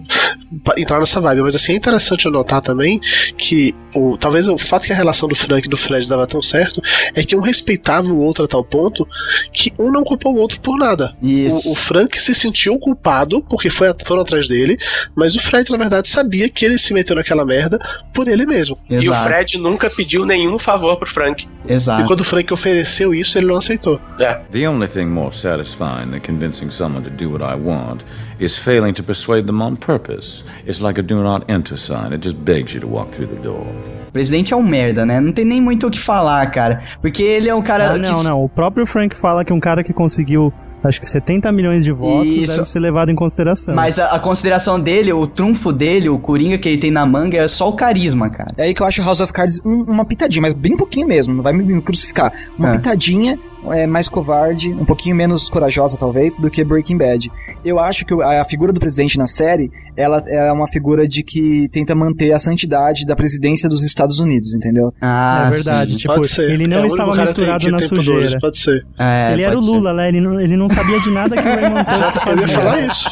entrar 0.77 0.99
nessa 0.99 1.21
vibe, 1.21 1.41
mas 1.41 1.55
assim, 1.55 1.73
é 1.73 1.75
interessante 1.75 2.27
notar 2.29 2.61
também 2.61 2.99
que 3.37 3.73
o, 3.93 4.17
talvez 4.17 4.47
o 4.47 4.57
fato 4.57 4.85
que 4.85 4.93
a 4.93 4.95
relação 4.95 5.27
do 5.27 5.35
Frank 5.35 5.65
e 5.65 5.69
do 5.69 5.77
Fred 5.77 6.07
dava 6.07 6.25
tão 6.27 6.41
certo 6.41 6.81
é 7.15 7.23
que 7.23 7.35
um 7.35 7.39
respeitava 7.39 8.07
o 8.09 8.19
outro 8.19 8.45
a 8.45 8.47
tal 8.47 8.63
ponto 8.63 9.07
que 9.53 9.73
um 9.77 9.91
não 9.91 10.03
culpou 10.03 10.33
o 10.33 10.37
outro 10.37 10.59
por 10.61 10.77
nada. 10.77 11.13
Isso. 11.21 11.69
O, 11.69 11.73
o 11.73 11.75
Frank 11.75 12.19
se 12.19 12.33
sentiu 12.35 12.77
culpado 12.79 13.41
porque 13.43 13.69
foi, 13.69 13.93
foram 14.03 14.21
atrás 14.21 14.47
dele, 14.47 14.77
mas 15.15 15.35
o 15.35 15.39
Fred, 15.39 15.71
na 15.71 15.77
verdade, 15.77 16.09
sabia 16.09 16.49
que 16.49 16.65
ele 16.65 16.77
se 16.77 16.93
meteu 16.93 17.15
naquela 17.15 17.45
merda 17.45 17.79
por 18.13 18.27
ele 18.27 18.45
mesmo. 18.45 18.77
E 18.89 18.95
o 18.95 18.99
Exato. 18.99 19.23
Fred 19.23 19.57
nunca 19.57 19.89
pediu 19.89 20.25
nenhum 20.25 20.57
favor 20.57 20.97
pro 20.97 21.09
Frank. 21.09 21.47
E 21.67 21.73
Exato. 21.73 22.05
quando 22.05 22.21
o 22.21 22.25
Frank 22.25 22.51
ofereceu 22.53 23.13
isso, 23.13 23.37
ele 23.37 23.47
não 23.47 23.57
aceitou. 23.57 23.99
É. 24.19 24.35
The 24.51 24.69
only 24.69 24.87
thing 24.87 25.05
more 25.05 25.35
satisfying 25.35 26.11
than 26.11 26.19
convincing 26.19 26.69
someone 26.69 27.03
to 27.03 27.09
do 27.09 27.31
what 27.31 27.43
I 27.43 27.55
want 27.55 28.03
is 28.39 28.57
failing 28.57 28.93
to 28.93 29.03
persuade 29.03 29.45
them 29.45 29.61
on 29.61 29.75
purpose. 29.75 30.40
It's 30.67 30.79
like 30.79 30.99
a 30.99 31.03
do 31.03 31.21
not 31.23 31.45
enter 31.51 31.77
sign. 31.77 32.13
It 32.13 32.23
just 32.23 32.37
begs 32.37 32.73
you 32.73 32.81
to 32.81 32.87
walk 32.87 33.11
through 33.11 33.27
the 33.33 33.41
door. 33.41 33.65
O 34.07 34.11
presidente 34.11 34.53
é 34.53 34.57
um 34.57 34.63
merda, 34.63 35.05
né? 35.05 35.19
Não 35.21 35.31
tem 35.31 35.45
nem 35.45 35.61
muito 35.61 35.87
o 35.87 35.91
que 35.91 35.99
falar, 35.99 36.49
cara. 36.51 36.81
Porque 37.01 37.23
ele 37.23 37.47
é 37.49 37.55
um 37.55 37.61
cara 37.61 37.89
Ah, 37.89 37.93
que. 37.93 37.99
não, 37.99 38.23
não. 38.23 38.43
O 38.43 38.49
próprio 38.49 38.85
Frank 38.85 39.15
fala 39.15 39.45
que 39.45 39.53
um 39.53 39.59
cara 39.59 39.83
que 39.85 39.93
conseguiu, 39.93 40.51
acho 40.83 40.99
que 40.99 41.07
70 41.07 41.49
milhões 41.53 41.85
de 41.85 41.93
votos 41.93 42.27
Isso. 42.33 42.55
deve 42.57 42.67
ser 42.67 42.79
levado 42.79 43.09
em 43.09 43.15
consideração. 43.15 43.73
Mas 43.73 43.97
a, 43.99 44.07
a 44.07 44.19
consideração 44.19 44.77
dele, 44.77 45.13
o 45.13 45.25
trunfo 45.25 45.71
dele, 45.71 46.09
o 46.09 46.19
coringa 46.19 46.57
que 46.57 46.67
ele 46.67 46.77
tem 46.77 46.91
na 46.91 47.05
manga 47.05 47.37
é 47.37 47.47
só 47.47 47.69
o 47.69 47.73
carisma, 47.73 48.29
cara. 48.29 48.51
É 48.57 48.63
aí 48.63 48.73
que 48.73 48.81
eu 48.81 48.85
acho 48.87 49.01
House 49.01 49.21
of 49.21 49.31
Cards 49.31 49.61
um- 49.63 49.83
uma 49.83 50.03
pitadinha, 50.03 50.41
mas 50.41 50.53
bem 50.53 50.75
pouquinho 50.75 51.07
mesmo, 51.07 51.33
não 51.33 51.41
vai 51.41 51.53
me, 51.53 51.63
me 51.63 51.81
crucificar. 51.81 52.33
Uma 52.59 52.73
É. 52.73 52.77
pitadinha 52.77 53.39
é, 53.69 53.85
mais 53.85 54.09
covarde, 54.09 54.73
um 54.73 54.83
pouquinho 54.83 55.15
menos 55.15 55.47
corajosa, 55.47 55.95
talvez, 55.95 56.35
do 56.35 56.49
que 56.49 56.63
Breaking 56.63 56.97
Bad. 56.97 57.31
Eu 57.63 57.79
acho 57.79 58.03
que 58.07 58.13
a 58.23 58.43
figura 58.43 58.73
do 58.73 58.79
presidente 58.79 59.19
na 59.19 59.27
série, 59.27 59.71
ela 60.01 60.23
é 60.27 60.51
uma 60.51 60.67
figura 60.67 61.07
de 61.07 61.23
que 61.23 61.67
tenta 61.71 61.93
manter 61.95 62.31
a 62.33 62.39
santidade 62.39 63.05
da 63.05 63.15
presidência 63.15 63.69
dos 63.69 63.83
Estados 63.83 64.19
Unidos, 64.19 64.53
entendeu? 64.55 64.93
Ah, 65.01 65.45
é 65.47 65.51
verdade. 65.51 65.91
sim. 65.93 65.97
Tipo, 65.99 66.15
pode 66.15 66.27
ser. 66.27 66.49
ele 66.51 66.63
É, 66.65 66.67
não 66.67 66.77
o 66.77 66.79
único 66.81 66.95
estava 66.95 67.15
misturado 67.15 67.71
na 67.71 67.79
sujeira. 67.79 68.39
Pode 68.39 68.57
ser. 68.57 68.85
É, 68.97 69.33
ele 69.33 69.41
era 69.43 69.51
o 69.51 69.55
pode 69.55 69.65
ser. 69.65 69.71
Lula, 69.71 69.93
né? 69.93 70.07
Ele 70.09 70.21
não, 70.21 70.39
ele 70.41 70.57
não 70.57 70.67
sabia 70.69 70.99
de 70.99 71.11
nada 71.11 71.35
que 71.41 71.47
o 71.47 71.55
Raymond 71.55 71.85
Tusk 71.85 72.27
Eu 72.27 72.35
ia 72.35 72.37
fazia. 72.41 72.47
falar 72.59 72.79
isso. 72.81 73.09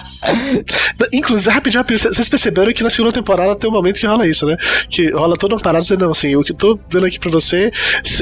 Inclusive, 1.14 1.50
rapidinho, 1.50 1.80
rapidinho, 1.82 2.14
vocês 2.14 2.30
perceberam 2.30 2.74
que 2.74 2.84
na 2.84 2.90
segunda 2.90 3.14
temporada 3.14 3.56
tem 3.56 3.70
um 3.70 3.74
momento 3.74 4.00
que 4.00 4.06
rola 4.08 4.28
isso, 4.28 4.46
né? 4.46 4.58
Que 4.90 5.10
rola 5.12 5.36
toda 5.38 5.56
uma 5.56 5.62
parada 5.62 5.84
dizendo, 5.84 6.02
não, 6.06 6.12
assim, 6.12 6.36
o 6.36 6.44
que 6.44 6.52
eu 6.52 6.56
tô 6.56 6.80
dando 6.90 7.06
aqui 7.06 7.20
pra 7.20 7.30
você 7.32 7.72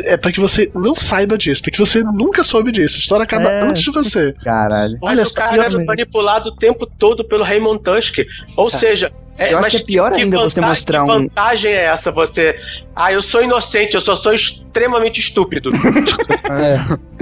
é 0.06 0.18
pra 0.18 0.32
que 0.32 0.40
você 0.40 0.70
não 0.76 0.94
saiba 0.96 1.38
disso, 1.38 1.62
pra 1.62 1.72
que 1.72 1.80
você 1.80 2.02
nunca 2.04 2.44
soube 2.44 2.72
disso. 2.72 2.98
A 2.98 3.00
história 3.00 3.24
acaba 3.24 3.50
É. 3.50 3.64
antes 3.64 3.82
de 3.82 3.92
você. 3.92 4.34
Caralho. 4.44 4.98
Mas 5.02 5.12
Olha 5.12 5.24
o 5.24 5.28
só, 5.28 5.40
cara 5.40 5.64
era 5.66 5.86
manipulado 5.86 6.50
o 6.50 6.56
tempo 6.56 6.86
todo 6.86 7.24
pelo 7.28 7.44
Raymond 7.44 7.82
Tusk. 7.84 8.20
Ou 8.58 8.70
seja. 8.70 9.14
É, 9.38 9.54
Eu 9.54 9.60
acho 9.60 9.78
que 9.78 9.84
é 9.84 9.86
pior 9.86 10.12
ainda 10.14 10.38
você 10.38 10.60
vantagem- 10.60 10.70
mostrar 10.70 10.98
que 11.00 11.04
um- 11.04 11.08
vantagem 11.22 11.72
é 11.72 11.86
essa? 11.86 12.12
Você. 12.12 12.56
Ah, 12.96 13.14
eu 13.14 13.22
sou 13.22 13.44
inocente, 13.44 13.94
eu 13.94 14.02
só 14.02 14.16
sou 14.16 14.34
extremamente 14.34 15.20
estúpido. 15.20 15.70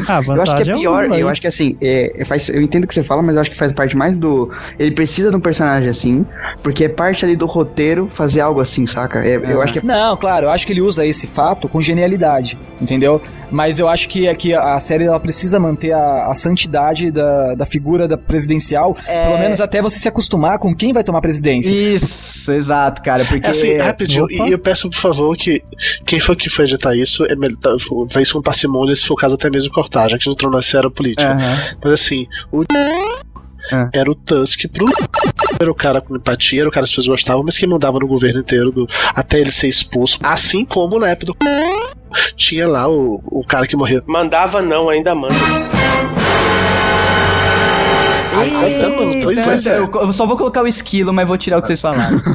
Ah, 0.07 0.19
a 0.19 0.21
Eu 0.23 0.41
acho 0.41 0.55
que 0.55 0.69
é 0.69 0.73
o 0.75 0.77
pior, 0.77 1.03
Lula, 1.05 1.17
eu 1.17 1.27
acho 1.27 1.41
que 1.41 1.47
assim, 1.47 1.75
é, 1.81 2.11
é, 2.21 2.25
faz, 2.25 2.47
eu 2.49 2.61
entendo 2.61 2.83
o 2.83 2.87
que 2.87 2.93
você 2.93 3.01
fala, 3.03 3.21
mas 3.23 3.33
eu 3.35 3.41
acho 3.41 3.49
que 3.49 3.57
faz 3.57 3.73
parte 3.73 3.95
mais 3.97 4.19
do. 4.19 4.51
Ele 4.77 4.91
precisa 4.91 5.31
de 5.31 5.35
um 5.35 5.39
personagem 5.39 5.89
assim, 5.89 6.25
porque 6.61 6.85
é 6.85 6.89
parte 6.89 7.25
ali 7.25 7.35
do 7.35 7.45
roteiro 7.47 8.07
fazer 8.09 8.41
algo 8.41 8.61
assim, 8.61 8.85
saca? 8.85 9.25
É, 9.25 9.35
Eu 9.35 9.61
acho 9.61 9.73
que 9.73 9.79
é 9.79 9.81
Não, 9.83 10.15
claro, 10.15 10.45
eu 10.45 10.49
acho 10.51 10.67
que 10.67 10.73
ele 10.73 10.81
usa 10.81 11.05
esse 11.05 11.25
fato 11.27 11.67
com 11.67 11.81
genialidade, 11.81 12.57
entendeu? 12.79 13.19
Mas 13.49 13.79
eu 13.79 13.87
acho 13.87 14.07
que, 14.09 14.27
é 14.27 14.35
que 14.35 14.53
a 14.53 14.79
série 14.79 15.05
ela 15.05 15.19
precisa 15.19 15.59
manter 15.59 15.91
a, 15.93 16.27
a 16.27 16.33
santidade 16.35 17.09
da, 17.09 17.55
da 17.55 17.65
figura 17.65 18.07
da 18.07 18.17
presidencial, 18.17 18.95
É. 19.07 19.25
pelo 19.27 19.39
menos 19.39 19.59
até 19.61 19.81
você 19.81 19.97
se 19.97 20.07
acostumar 20.07 20.59
com 20.59 20.75
quem 20.75 20.91
vai 20.93 21.03
tomar 21.03 21.19
a 21.19 21.21
presidência. 21.21 21.69
Isso, 21.73 22.04
exato, 22.49 23.01
cara. 23.01 23.25
Porque. 23.25 23.45
É 23.45 23.49
assim, 23.49 23.77
rapidinho, 23.77 24.27
e 24.29 24.51
eu 24.51 24.59
peço 24.59 24.89
por 24.89 24.97
favor 24.99 25.35
que 25.35 25.61
quem 26.05 26.19
for 26.19 26.35
que 26.35 26.49
for 26.49 26.63
editar 26.63 26.95
isso, 26.95 27.23
é 27.25 27.35
melhor, 27.35 27.57
tá, 27.57 27.75
isso 28.21 28.33
com 28.33 28.41
parcimônia, 28.41 28.95
se 28.95 29.05
for 29.05 29.13
o 29.13 29.17
caso 29.17 29.35
até 29.35 29.49
mesmo 29.49 29.71
cortar, 29.71 30.09
já 30.09 30.17
que 30.17 30.27
a 30.27 30.31
gente 30.31 30.33
entrou 30.33 30.51
na 30.51 30.59
esfera 30.59 30.89
política. 30.89 31.31
Aham. 31.31 31.57
Mas 31.83 31.93
assim, 31.93 32.27
o 32.51 32.63
Ah. 33.71 33.89
era 33.93 34.11
o 34.11 34.15
Tusk 34.15 34.65
pro 34.71 34.85
era 35.59 35.71
o 35.71 35.75
cara 35.75 35.99
com 36.01 36.15
empatia, 36.15 36.61
era 36.61 36.69
o 36.69 36.71
cara 36.71 36.83
que 36.83 36.89
as 36.89 36.95
pessoas 36.95 37.07
gostavam, 37.07 37.43
mas 37.43 37.57
que 37.57 37.65
mandava 37.65 37.99
no 37.99 38.07
governo 38.07 38.39
inteiro 38.41 38.71
do, 38.71 38.87
até 39.15 39.39
ele 39.39 39.51
ser 39.51 39.67
expulso. 39.67 40.19
Assim 40.21 40.63
como 40.63 40.99
na 40.99 41.09
época 41.09 41.33
do 41.33 41.37
tinha 42.35 42.67
lá 42.67 42.87
o, 42.87 43.21
o 43.25 43.43
cara 43.43 43.65
que 43.65 43.75
morreu. 43.75 44.03
Mandava 44.05 44.61
não, 44.61 44.89
ainda 44.89 45.15
manda. 45.15 45.35
Eita, 48.45 48.89
mano, 48.89 49.23
pois 49.23 49.43
Pois 49.43 49.67
é. 49.67 49.77
é, 49.77 49.79
eu, 49.79 50.11
só 50.11 50.25
vou 50.25 50.37
colocar 50.37 50.63
o 50.63 50.67
esquilo, 50.67 51.13
mas 51.13 51.27
vou 51.27 51.37
tirar 51.37 51.57
o 51.57 51.61
que 51.61 51.67
vocês 51.67 51.81
falaram. 51.81 52.21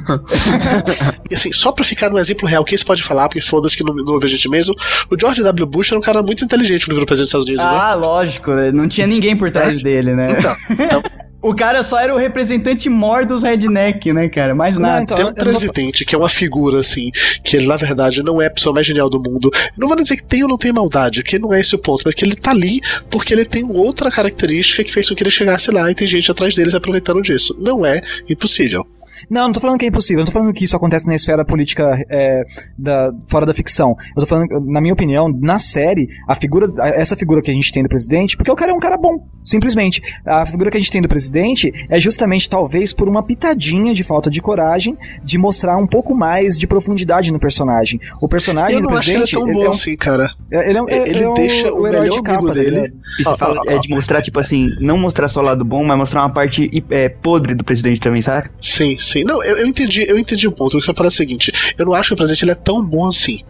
E 1.30 1.34
assim, 1.34 1.52
só 1.52 1.70
pra 1.70 1.84
ficar 1.84 2.10
no 2.10 2.18
exemplo 2.18 2.48
real, 2.48 2.64
quem 2.64 2.76
se 2.76 2.84
pode 2.84 3.02
falar, 3.02 3.28
porque 3.28 3.40
foda-se 3.40 3.76
que 3.76 3.84
não, 3.84 3.94
não 3.94 4.14
ouve 4.14 4.26
a 4.26 4.28
gente 4.28 4.48
mesmo, 4.48 4.74
o 5.08 5.16
George 5.18 5.42
W. 5.42 5.66
Bush 5.66 5.92
era 5.92 5.98
um 5.98 6.02
cara 6.02 6.22
muito 6.22 6.44
inteligente 6.44 6.88
no 6.88 6.94
livro 6.94 7.04
do 7.04 7.06
presidente 7.06 7.32
dos 7.32 7.44
Estados 7.44 7.46
Unidos, 7.46 7.64
né? 7.64 7.70
ah, 7.70 7.94
lógico, 7.94 8.50
não 8.72 8.88
tinha 8.88 9.06
ninguém 9.06 9.36
por 9.36 9.50
trás 9.50 9.80
dele, 9.80 10.14
né? 10.14 10.36
Então, 10.38 10.56
então 10.70 11.02
O 11.42 11.54
cara 11.54 11.82
só 11.82 11.98
era 11.98 12.14
o 12.14 12.18
representante 12.18 12.88
mor 12.90 13.24
dos 13.24 13.42
redneck, 13.42 14.12
né, 14.12 14.28
cara? 14.28 14.54
Mais 14.54 14.74
Não, 14.76 14.82
nada. 14.82 15.02
então, 15.04 15.16
tem 15.16 15.24
um 15.24 15.28
não 15.28 15.34
vou- 15.34 15.44
presidente 15.44 16.04
que 16.04 16.14
é 16.14 16.18
uma 16.18 16.28
figura, 16.28 16.80
assim, 16.80 17.10
que 17.42 17.56
ele, 17.56 17.66
na 17.66 17.76
verdade, 17.76 18.22
não 18.22 18.42
é 18.42 18.46
a 18.46 18.50
pessoa 18.50 18.74
mais 18.74 18.86
genial 18.86 19.08
do 19.08 19.18
mundo. 19.22 19.50
Não 19.76 19.88
vou 19.88 19.96
dizer 19.96 20.16
que 20.16 20.22
tem 20.24 20.42
ou 20.42 20.48
não 20.48 20.58
tem 20.58 20.72
maldade, 20.72 21.22
que 21.22 21.38
não 21.38 21.52
é 21.54 21.60
esse 21.60 21.74
o 21.74 21.78
ponto, 21.78 22.02
mas 22.04 22.14
que 22.14 22.24
ele 22.24 22.34
tá 22.36 22.50
ali 22.50 22.80
porque 23.08 23.32
ele 23.32 23.44
tem 23.46 23.64
outra 23.64 24.10
característica 24.10 24.84
que 24.84 24.92
fez 24.92 25.08
com 25.08 25.14
que 25.14 25.22
ele 25.22 25.30
chegasse 25.30 25.70
lá 25.70 25.90
e 25.90 25.94
tem 25.94 26.06
gente 26.06 26.30
atrás 26.30 26.54
deles 26.54 26.74
aproveitando 26.74 27.22
disso. 27.22 27.56
Não 27.58 27.86
é 27.86 28.02
impossível. 28.28 28.86
Não, 29.28 29.42
não 29.44 29.52
tô 29.52 29.60
falando 29.60 29.78
que 29.78 29.84
é 29.84 29.88
impossível, 29.88 30.18
eu 30.20 30.24
não 30.24 30.26
tô 30.26 30.32
falando 30.32 30.52
que 30.52 30.64
isso 30.64 30.76
acontece 30.76 31.06
na 31.06 31.14
esfera 31.14 31.44
política 31.44 32.02
é, 32.08 32.44
da, 32.78 33.12
fora 33.28 33.44
da 33.46 33.52
ficção. 33.54 33.96
Eu 34.16 34.22
tô 34.22 34.26
falando, 34.26 34.48
na 34.66 34.80
minha 34.80 34.94
opinião, 34.94 35.28
na 35.40 35.58
série, 35.58 36.08
a 36.28 36.34
figura, 36.34 36.66
essa 36.94 37.16
figura 37.16 37.42
que 37.42 37.50
a 37.50 37.54
gente 37.54 37.72
tem 37.72 37.82
do 37.82 37.88
presidente, 37.88 38.36
porque 38.36 38.50
o 38.50 38.56
cara 38.56 38.72
é 38.72 38.74
um 38.74 38.80
cara 38.80 38.96
bom, 38.96 39.26
Simplesmente. 39.42 40.02
A 40.24 40.44
figura 40.44 40.70
que 40.70 40.76
a 40.76 40.80
gente 40.80 40.92
tem 40.92 41.00
do 41.00 41.08
presidente 41.08 41.72
é 41.88 41.98
justamente, 41.98 42.48
talvez, 42.48 42.92
por 42.92 43.08
uma 43.08 43.22
pitadinha 43.22 43.92
de 43.94 44.04
falta 44.04 44.30
de 44.30 44.40
coragem 44.40 44.96
de 45.24 45.38
mostrar 45.38 45.76
um 45.78 45.86
pouco 45.86 46.14
mais 46.14 46.58
de 46.58 46.66
profundidade 46.66 47.32
no 47.32 47.40
personagem. 47.40 47.98
O 48.20 48.28
personagem 48.28 48.76
Eu 48.76 48.82
do 48.82 48.88
não 48.88 48.94
acho 48.94 49.04
que 49.04 49.10
ele 49.10 49.16
é 49.16 49.20
presidente. 49.22 49.40
tão 49.40 49.48
ele 49.48 49.58
bom 49.58 49.64
é 49.64 49.68
um- 49.68 49.70
assim, 49.70 49.96
cara. 49.96 50.30
ele 50.52 50.78
é 50.78 50.82
um- 50.82 50.88
Ele 50.88 51.08
ele 51.10 51.22
é 51.24 51.28
um- 51.28 51.34
deixa 51.34 51.72
o 51.72 51.86
herói 51.86 52.00
melhor 52.02 52.14
de 52.16 52.22
capa, 52.22 52.50
dele. 52.52 52.92
E 53.18 53.24
você 53.24 53.30
Ah, 53.30 53.36
fala, 53.36 53.62
é 53.66 53.78
de 53.78 53.88
mostrar, 53.88 54.22
tipo 54.22 54.38
assim, 54.38 54.68
não 54.80 54.98
mostrar 54.98 55.28
só 55.28 55.40
o 55.40 55.42
lado 55.42 55.64
bom, 55.64 55.82
mas 55.84 55.96
mostrar 55.96 56.20
uma 56.22 56.32
parte 56.32 56.70
é, 56.90 57.08
podre 57.08 57.54
do 57.54 57.64
presidente 57.64 58.00
também, 58.00 58.22
sabe? 58.22 58.50
Sim, 58.60 58.96
sim. 58.98 59.09
Não, 59.24 59.42
eu, 59.42 59.58
eu 59.58 59.66
entendi, 59.66 60.04
eu 60.08 60.18
entendi 60.18 60.46
o 60.46 60.52
ponto. 60.52 60.78
O 60.78 60.82
que 60.82 60.90
eu 60.90 60.94
falo 60.94 61.06
é 61.06 61.08
o 61.08 61.12
seguinte: 61.12 61.52
eu 61.78 61.86
não 61.86 61.94
acho 61.94 62.08
que 62.10 62.14
o 62.14 62.16
presidente 62.16 62.44
ele 62.44 62.52
é 62.52 62.56
tão 62.56 62.84
bom 62.84 63.06
assim. 63.06 63.42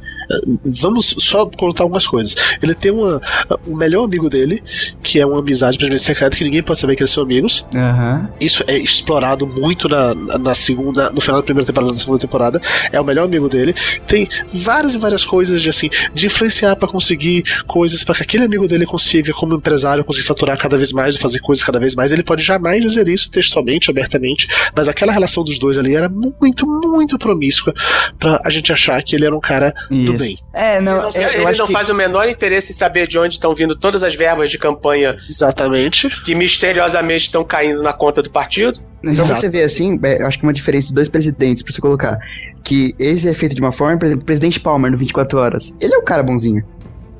Vamos 0.65 1.15
só 1.19 1.47
contar 1.47 1.85
algumas 1.85 2.07
coisas. 2.07 2.35
Ele 2.63 2.75
tem 2.75 2.91
uma, 2.91 3.21
o 3.67 3.77
melhor 3.77 4.05
amigo 4.05 4.31
dele, 4.31 4.63
que 5.03 5.21
é 5.21 5.27
uma 5.27 5.41
amizade 5.41 5.77
praticamente 5.77 6.05
secreta, 6.05 6.37
que 6.37 6.45
ninguém 6.45 6.63
pode 6.63 6.81
saber 6.81 6.97
que 6.97 7.03
eles 7.03 7.11
são 7.11 7.23
amigos. 7.23 7.67
Aham. 7.75 8.29
Isso 8.41 8.65
é 8.67 8.79
explorado 8.79 9.47
muito 9.47 9.89
na, 9.89 10.15
na 10.15 10.55
segunda, 10.55 11.11
no 11.11 11.21
final 11.21 11.41
da 11.41 11.45
primeira 11.45 11.67
temporada, 11.67 11.93
na 11.93 11.99
segunda 11.99 12.19
temporada. 12.19 12.61
É 12.93 13.01
o 13.01 13.05
melhor 13.05 13.25
amigo 13.25 13.49
dele. 13.49 13.75
Tem 14.07 14.29
várias 14.53 14.95
e 14.95 14.99
várias 14.99 15.25
coisas 15.25 15.61
de 15.63 15.69
assim, 15.69 15.91
de 16.15 16.27
influenciar 16.27 16.77
pra 16.77 16.89
conseguir 16.89 17.45
coisas 17.67 18.05
para 18.05 18.15
que 18.15 18.23
aquele 18.23 18.45
amigo 18.45 18.69
dele 18.69 18.87
consiga, 18.87 19.33
como 19.33 19.55
empresário, 19.55 20.05
conseguir 20.05 20.27
faturar 20.27 20.57
cada 20.59 20.77
vez 20.77 20.93
mais 20.93 21.15
e 21.15 21.19
fazer 21.19 21.41
coisas 21.41 21.65
cada 21.65 21.79
vez 21.79 21.95
mais. 21.95 22.13
Ele 22.13 22.23
pode 22.23 22.43
jamais 22.43 22.83
dizer 22.83 23.09
isso 23.09 23.31
textualmente, 23.31 23.91
abertamente, 23.91 24.49
mas 24.75 24.89
aquela 24.89 25.13
relação 25.13 25.45
dos 25.45 25.59
dois 25.59 25.79
ali 25.79 25.95
era 25.95 26.09
muito, 26.09 26.67
muito 26.67 27.19
promíscua 27.19 27.75
pra 28.19 28.41
a 28.45 28.51
gente 28.51 28.73
achar 28.73 29.03
que 29.03 29.17
ele 29.17 29.25
era 29.25 29.37
um 29.37 29.41
cara 29.41 29.75
do. 29.89 30.20
Bem. 30.21 30.39
É, 30.53 30.81
não, 30.81 30.93
Ele 30.97 31.03
não, 31.03 31.11
é, 31.15 31.25
eu 31.25 31.41
ele 31.41 31.47
acho 31.47 31.59
não 31.59 31.67
que... 31.67 31.73
faz 31.73 31.89
o 31.89 31.95
menor 31.95 32.29
interesse 32.29 32.73
em 32.73 32.75
saber 32.75 33.09
de 33.09 33.19
onde 33.19 33.35
estão 33.35 33.55
vindo 33.55 33.77
todas 33.77 34.03
as 34.03 34.15
verbas 34.15 34.51
de 34.51 34.59
campanha 34.59 35.17
Exatamente. 35.29 36.09
que 36.25 36.35
misteriosamente 36.35 37.25
estão 37.25 37.45
caindo 37.45 37.83
na 37.83 37.93
conta 37.93 38.23
do 38.23 38.31
partido. 38.31 38.81
Então 39.03 39.25
Exato. 39.25 39.41
você 39.41 39.49
vê 39.49 39.63
assim, 39.63 39.99
é, 40.03 40.23
eu 40.23 40.27
acho 40.27 40.39
que 40.39 40.45
uma 40.45 40.53
diferença 40.53 40.89
de 40.89 40.95
dois 40.95 41.09
presidentes, 41.09 41.63
pra 41.63 41.73
você 41.73 41.81
colocar, 41.81 42.19
que 42.63 42.95
esse 42.99 43.29
é 43.29 43.35
feito 43.35 43.55
de 43.55 43.61
uma 43.61 43.73
forma, 43.73 43.99
por 43.99 44.05
exemplo, 44.05 44.23
o 44.23 44.27
presidente 44.27 44.61
Palmer 44.61 44.91
no 44.91 44.99
24 44.99 45.39
Horas, 45.39 45.77
ele 45.81 45.95
é 45.95 45.99
o 45.99 46.03
cara 46.03 46.23
bonzinho. 46.23 46.63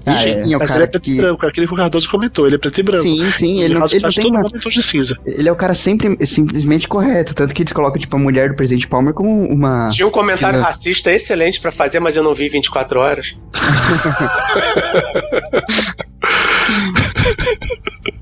Ah, 0.07 0.25
é. 0.25 0.31
sim 0.31 0.53
é 0.53 0.57
o 0.57 0.59
Mas 0.59 0.69
ele 0.69 0.69
cara 0.69 0.85
é 0.85 0.87
preto 0.87 1.03
que... 1.03 1.13
e 1.13 1.17
branco, 1.17 1.47
aquele 1.47 1.67
que 1.67 1.75
o 1.75 1.77
Cardoso 1.77 2.11
comentou, 2.11 2.47
ele 2.47 2.57
é 2.57 2.59
preto 2.59 2.81
e 2.81 2.83
branco. 2.83 3.03
Sim, 3.03 3.31
sim, 3.33 3.63
ele 3.63 3.75
não, 3.75 3.81
faz, 3.81 3.93
ele 3.93 4.03
não 4.03 4.11
tem 4.11 4.61
tom 4.61 4.69
de 4.69 4.83
cinza. 4.83 5.19
Ele 5.25 5.49
é 5.49 5.53
o 5.53 5.57
cara 5.57 5.75
sempre, 5.75 6.17
simplesmente 6.27 6.89
correto, 6.89 7.35
tanto 7.35 7.55
que 7.55 7.63
eles 7.63 7.73
colocam, 7.73 8.01
tipo, 8.01 8.17
a 8.17 8.19
mulher 8.19 8.51
do 8.51 8.57
presidente 8.57 8.89
Palmer 8.89 9.13
como 9.13 9.45
uma... 9.47 9.91
Tinha 9.91 10.07
um 10.07 10.11
comentário 10.11 10.61
racista 10.61 11.13
excelente 11.13 11.61
pra 11.61 11.71
fazer, 11.71 12.01
mas 12.01 12.17
eu 12.17 12.23
não 12.23 12.35
vi 12.35 12.49
24 12.49 13.01
horas. 13.01 13.37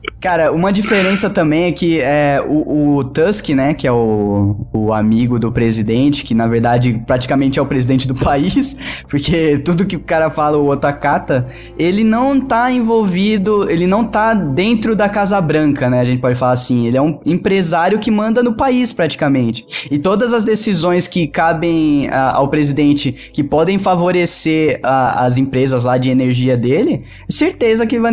Cara, 0.20 0.50
uma 0.50 0.72
diferença 0.72 1.30
também 1.30 1.66
é 1.66 1.72
que 1.72 2.00
é, 2.00 2.42
o, 2.44 2.96
o 2.96 3.04
Tusk, 3.04 3.50
né, 3.50 3.72
que 3.72 3.86
é 3.86 3.92
o, 3.92 4.66
o 4.72 4.92
amigo 4.92 5.38
do 5.38 5.52
presidente, 5.52 6.24
que 6.24 6.34
na 6.34 6.48
verdade 6.48 7.00
praticamente 7.06 7.56
é 7.60 7.62
o 7.62 7.66
presidente 7.66 8.08
do 8.08 8.16
país, 8.18 8.76
porque 9.08 9.58
tudo 9.64 9.86
que 9.86 9.94
o 9.94 10.00
cara 10.00 10.28
fala 10.28 10.58
o 10.58 10.64
outro 10.64 10.90
acata, 10.90 11.46
ele 11.78 12.02
não 12.02 12.40
tá 12.40 12.68
envolvido, 12.68 13.70
ele 13.70 13.86
não 13.86 14.02
tá 14.04 14.34
dentro 14.34 14.96
da 14.96 15.08
Casa 15.08 15.40
Branca, 15.40 15.88
né, 15.88 16.00
a 16.00 16.04
gente 16.04 16.20
pode 16.20 16.34
falar 16.36 16.52
assim, 16.54 16.88
ele 16.88 16.96
é 16.96 17.00
um 17.02 17.20
empresário 17.24 18.00
que 18.00 18.10
manda 18.10 18.42
no 18.42 18.54
país 18.56 18.92
praticamente. 18.92 19.64
E 19.88 20.00
todas 20.00 20.32
as 20.32 20.44
decisões 20.44 21.06
que 21.06 21.28
cabem 21.28 22.08
ah, 22.10 22.32
ao 22.34 22.48
presidente, 22.48 23.12
que 23.32 23.44
podem 23.44 23.78
favorecer 23.78 24.80
ah, 24.82 25.24
as 25.24 25.36
empresas 25.36 25.84
lá 25.84 25.96
de 25.96 26.10
energia 26.10 26.56
dele, 26.56 27.04
certeza 27.28 27.86
que 27.86 28.00
vai, 28.00 28.12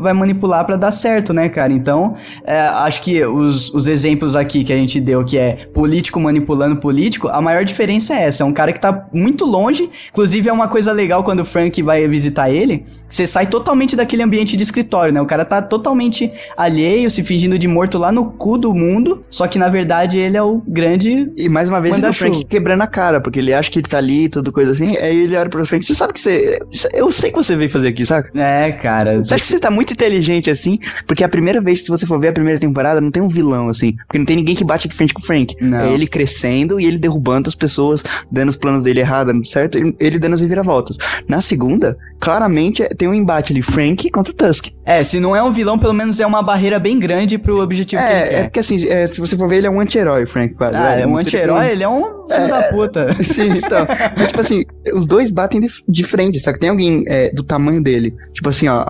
vai- 0.00 0.12
manipular 0.14 0.64
pra 0.64 0.76
dar 0.76 0.90
certo, 0.92 1.32
né, 1.34 1.41
cara? 1.48 1.72
Então, 1.72 2.14
é, 2.44 2.58
acho 2.58 3.02
que 3.02 3.24
os, 3.24 3.72
os 3.72 3.86
exemplos 3.86 4.34
aqui 4.36 4.64
que 4.64 4.72
a 4.72 4.76
gente 4.76 5.00
deu, 5.00 5.24
que 5.24 5.38
é 5.38 5.66
político 5.72 6.18
manipulando 6.20 6.76
político, 6.76 7.28
a 7.28 7.40
maior 7.40 7.64
diferença 7.64 8.14
é 8.14 8.24
essa. 8.24 8.42
É 8.42 8.46
um 8.46 8.52
cara 8.52 8.72
que 8.72 8.80
tá 8.80 9.06
muito 9.12 9.44
longe. 9.44 9.90
Inclusive, 10.10 10.48
é 10.48 10.52
uma 10.52 10.68
coisa 10.68 10.92
legal 10.92 11.22
quando 11.24 11.40
o 11.40 11.44
Frank 11.44 11.82
vai 11.82 12.06
visitar 12.08 12.50
ele. 12.50 12.84
Você 13.08 13.26
sai 13.26 13.46
totalmente 13.46 13.94
daquele 13.96 14.22
ambiente 14.22 14.56
de 14.56 14.62
escritório, 14.62 15.12
né? 15.12 15.20
O 15.20 15.26
cara 15.26 15.44
tá 15.44 15.60
totalmente 15.60 16.30
alheio, 16.56 17.10
se 17.10 17.22
fingindo 17.22 17.58
de 17.58 17.68
morto 17.68 17.98
lá 17.98 18.12
no 18.12 18.32
cu 18.32 18.58
do 18.58 18.72
mundo. 18.72 19.24
Só 19.30 19.46
que 19.46 19.58
na 19.58 19.68
verdade 19.68 20.18
ele 20.18 20.36
é 20.36 20.42
o 20.42 20.62
grande. 20.66 21.30
E 21.36 21.48
mais 21.48 21.68
uma 21.68 21.80
vez 21.80 21.96
ele 21.96 22.06
é 22.06 22.10
o. 22.10 22.12
Frank 22.12 22.44
quebrando 22.44 22.82
a 22.82 22.86
cara, 22.86 23.20
porque 23.20 23.38
ele 23.40 23.52
acha 23.52 23.70
que 23.70 23.78
ele 23.78 23.88
tá 23.88 23.98
ali, 23.98 24.28
tudo 24.28 24.52
coisa 24.52 24.72
assim, 24.72 24.96
aí 24.96 25.24
ele 25.24 25.36
olha 25.36 25.48
pro 25.48 25.64
Frank, 25.66 25.84
você 25.84 25.94
sabe 25.94 26.12
que 26.12 26.20
você... 26.20 26.58
Eu 26.92 27.10
sei 27.10 27.30
que 27.30 27.36
você 27.36 27.56
veio 27.56 27.70
fazer 27.70 27.88
aqui, 27.88 28.04
saca? 28.04 28.30
É, 28.38 28.70
cara. 28.72 29.22
Você 29.22 29.34
acha 29.34 29.42
que 29.42 29.48
você 29.48 29.58
tá 29.58 29.70
muito 29.70 29.92
inteligente 29.92 30.50
assim? 30.50 30.78
Porque 31.06 31.24
a 31.24 31.28
primeira 31.32 31.60
vez 31.60 31.80
que 31.82 31.88
você 31.88 32.06
for 32.06 32.20
ver 32.20 32.28
a 32.28 32.32
primeira 32.32 32.60
temporada, 32.60 33.00
não 33.00 33.10
tem 33.10 33.22
um 33.22 33.28
vilão 33.28 33.68
assim. 33.68 33.96
Porque 34.06 34.18
não 34.18 34.24
tem 34.26 34.36
ninguém 34.36 34.54
que 34.54 34.62
bate 34.64 34.86
de 34.86 34.94
frente 34.94 35.12
com 35.14 35.20
o 35.22 35.24
Frank. 35.24 35.54
Não. 35.60 35.80
É 35.80 35.92
ele 35.92 36.06
crescendo 36.06 36.78
e 36.78 36.84
ele 36.84 36.98
derrubando 36.98 37.48
as 37.48 37.54
pessoas, 37.54 38.02
dando 38.30 38.50
os 38.50 38.56
planos 38.56 38.84
dele 38.84 39.00
errado, 39.00 39.32
certo? 39.46 39.78
Ele 39.98 40.18
dando 40.18 40.34
as 40.34 40.40
reviravoltas. 40.40 40.96
Na 41.28 41.40
segunda, 41.40 41.96
claramente 42.20 42.82
é- 42.82 42.88
tem 42.88 43.08
um 43.08 43.14
embate 43.14 43.52
ali, 43.52 43.62
Frank 43.62 44.08
contra 44.10 44.32
o 44.32 44.36
Tusk. 44.36 44.66
É, 44.84 45.02
se 45.02 45.18
não 45.18 45.34
é 45.34 45.42
um 45.42 45.50
vilão, 45.50 45.78
pelo 45.78 45.94
menos 45.94 46.20
é 46.20 46.26
uma 46.26 46.42
barreira 46.42 46.78
bem 46.78 46.98
grande 46.98 47.38
pro 47.38 47.60
objetivo 47.62 48.00
que 48.02 48.08
ele 48.08 48.14
É, 48.18 48.22
é 48.22 48.28
quer. 48.28 48.42
porque 48.44 48.60
assim, 48.60 48.88
é, 48.88 49.06
se 49.06 49.20
você 49.20 49.36
for 49.36 49.48
ver, 49.48 49.56
ele 49.56 49.66
é 49.66 49.70
um 49.70 49.80
anti-herói, 49.80 50.26
Frank. 50.26 50.54
quase. 50.54 50.76
Ah, 50.76 50.98
é 50.98 51.06
um 51.06 51.10
muito- 51.10 51.26
anti-herói, 51.28 51.70
ele 51.70 51.82
é 51.82 51.88
um 51.88 52.02
filho 52.28 52.48
da 52.48 52.62
puta. 52.70 53.14
Sim, 53.24 53.48
então. 53.58 53.86
Mas, 54.16 54.28
tipo 54.28 54.40
assim, 54.40 54.64
os 54.94 55.06
dois 55.06 55.32
batem 55.32 55.60
de, 55.60 55.68
de 55.88 56.04
frente, 56.04 56.38
sabe? 56.40 56.58
Tem 56.58 56.68
alguém 56.70 57.04
é, 57.06 57.30
do 57.32 57.42
tamanho 57.42 57.82
dele. 57.82 58.14
Tipo 58.34 58.48
assim, 58.50 58.68
ó. 58.68 58.86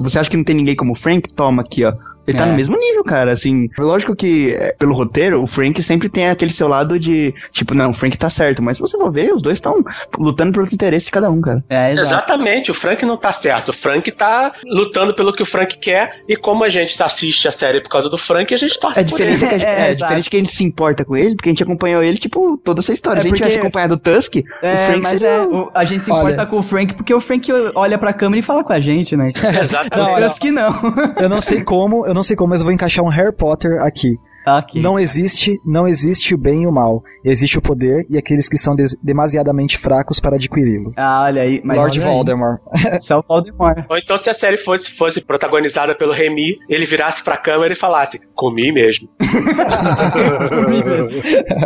Você 0.00 0.18
acha 0.18 0.30
que 0.30 0.36
não 0.36 0.44
tem 0.44 0.56
ninguém 0.56 0.76
como 0.76 0.92
o 0.92 0.96
Frank? 0.96 1.28
Toma 1.30 1.62
aqui, 1.62 1.84
ó. 1.84 1.94
Ele 2.26 2.36
tá 2.38 2.44
É. 2.44 2.46
no 2.50 2.54
mesmo 2.54 2.78
nível, 2.78 3.04
cara, 3.04 3.32
assim. 3.32 3.68
Lógico 3.78 4.14
que, 4.16 4.54
é, 4.54 4.72
pelo 4.78 4.94
roteiro, 4.94 5.42
o 5.42 5.46
Frank 5.46 5.82
sempre 5.82 6.08
tem 6.08 6.28
aquele 6.28 6.52
seu 6.52 6.66
lado 6.68 6.98
de, 6.98 7.34
tipo, 7.52 7.74
não, 7.74 7.90
o 7.90 7.94
Frank 7.94 8.16
tá 8.16 8.30
certo. 8.30 8.62
Mas 8.62 8.76
se 8.76 8.80
você 8.80 8.96
for 8.96 9.10
ver, 9.10 9.32
os 9.34 9.42
dois 9.42 9.58
estão 9.58 9.82
lutando 10.18 10.52
pelos 10.52 10.72
interesses 10.72 11.06
de 11.06 11.12
cada 11.12 11.30
um, 11.30 11.40
cara. 11.40 11.62
É, 11.68 11.92
exato. 11.92 12.06
Exatamente, 12.08 12.70
o 12.70 12.74
Frank 12.74 13.04
não 13.04 13.16
tá 13.16 13.32
certo. 13.32 13.68
O 13.70 13.72
Frank 13.72 14.10
tá 14.12 14.52
lutando 14.66 15.14
pelo 15.14 15.32
que 15.32 15.42
o 15.42 15.46
Frank 15.46 15.76
quer, 15.78 16.22
e 16.28 16.36
como 16.36 16.64
a 16.64 16.68
gente 16.68 16.96
tá 16.96 17.04
assiste 17.04 17.46
a 17.48 17.52
série 17.52 17.80
por 17.80 17.88
causa 17.90 18.08
do 18.08 18.16
Frank, 18.18 18.52
a 18.52 18.56
gente 18.56 18.78
torce 18.78 18.98
É 19.00 19.02
diferente, 19.02 19.44
ele. 19.44 19.48
que 19.48 19.54
a 19.54 19.58
gente, 19.58 19.68
É, 19.74 19.80
é, 19.88 19.90
exato. 19.90 20.02
diferente 20.02 20.30
que 20.30 20.36
a 20.36 20.40
gente 20.40 20.52
se 20.52 20.64
importa 20.64 21.04
com 21.04 21.16
ele, 21.16 21.34
porque 21.36 21.48
a 21.48 21.52
gente 21.52 21.62
acompanhou 21.62 22.02
ele, 22.02 22.16
tipo, 22.16 22.56
toda 22.58 22.80
essa 22.80 22.92
história. 22.92 23.18
É 23.18 23.22
se 23.22 23.26
a 23.26 23.30
gente 23.30 23.38
porque- 23.38 23.44
tivesse 23.50 23.60
acompanhado 23.60 23.94
o 23.94 23.98
Tusk, 23.98 24.36
o 24.36 24.42
É, 24.66 24.86
Frank 24.86 25.00
mas 25.02 25.18
seria 25.20 25.34
é, 25.36 25.40
o- 25.42 25.54
o- 25.64 25.70
a 25.74 25.84
gente 25.84 26.04
se 26.04 26.10
Olha. 26.10 26.20
importa 26.32 26.46
com 26.46 26.58
o 26.58 26.62
Frank 26.62 26.94
porque 26.94 27.12
o 27.12 27.20
Frank 27.20 27.50
olha 27.74 27.98
pra 27.98 28.12
câmera 28.12 28.38
e 28.40 28.42
fala 28.42 28.64
com 28.64 28.72
a 28.72 28.80
gente, 28.80 29.16
né? 29.16 29.32
Exatamente. 29.62 29.96
Não, 29.96 30.04
olha- 30.04 30.14
Parece 30.14 30.40
que 30.40 30.50
não. 30.50 30.72
Eu 31.20 31.28
não 31.28 31.40
sei 31.40 31.62
como, 31.62 32.06
eu 32.06 32.13
não 32.14 32.22
sei 32.22 32.36
como, 32.36 32.50
mas 32.50 32.60
eu 32.60 32.64
vou 32.64 32.72
encaixar 32.72 33.04
um 33.04 33.08
Harry 33.08 33.34
Potter 33.34 33.82
aqui. 33.82 34.18
Ok. 34.46 34.80
Não 34.80 34.98
existe, 34.98 35.60
não 35.64 35.86
existe 35.86 36.34
o 36.34 36.38
bem 36.38 36.62
e 36.62 36.66
o 36.66 36.72
mal. 36.72 37.02
Existe 37.24 37.58
o 37.58 37.62
poder 37.62 38.06
e 38.08 38.18
aqueles 38.18 38.48
que 38.48 38.58
são 38.58 38.74
demasiadamente 39.02 39.78
fracos 39.78 40.20
para 40.20 40.36
adquiri-lo. 40.36 40.92
Ah, 40.96 41.22
olha 41.24 41.42
aí. 41.42 41.60
Mas 41.64 41.78
Lord 41.78 42.00
olha. 42.00 42.10
Voldemort. 42.10 42.60
Isso 43.00 43.12
é 43.12 43.16
o 43.16 43.24
Voldemort. 43.26 43.84
Ou 43.88 43.96
então, 43.96 44.16
se 44.16 44.28
a 44.28 44.34
série 44.34 44.56
fosse, 44.56 44.90
fosse 44.90 45.20
protagonizada 45.24 45.94
pelo 45.94 46.12
Remy, 46.12 46.58
ele 46.68 46.84
virasse 46.84 47.22
pra 47.22 47.36
câmera 47.36 47.72
e 47.72 47.76
falasse: 47.76 48.20
Comi 48.34 48.72
mesmo. 48.72 49.08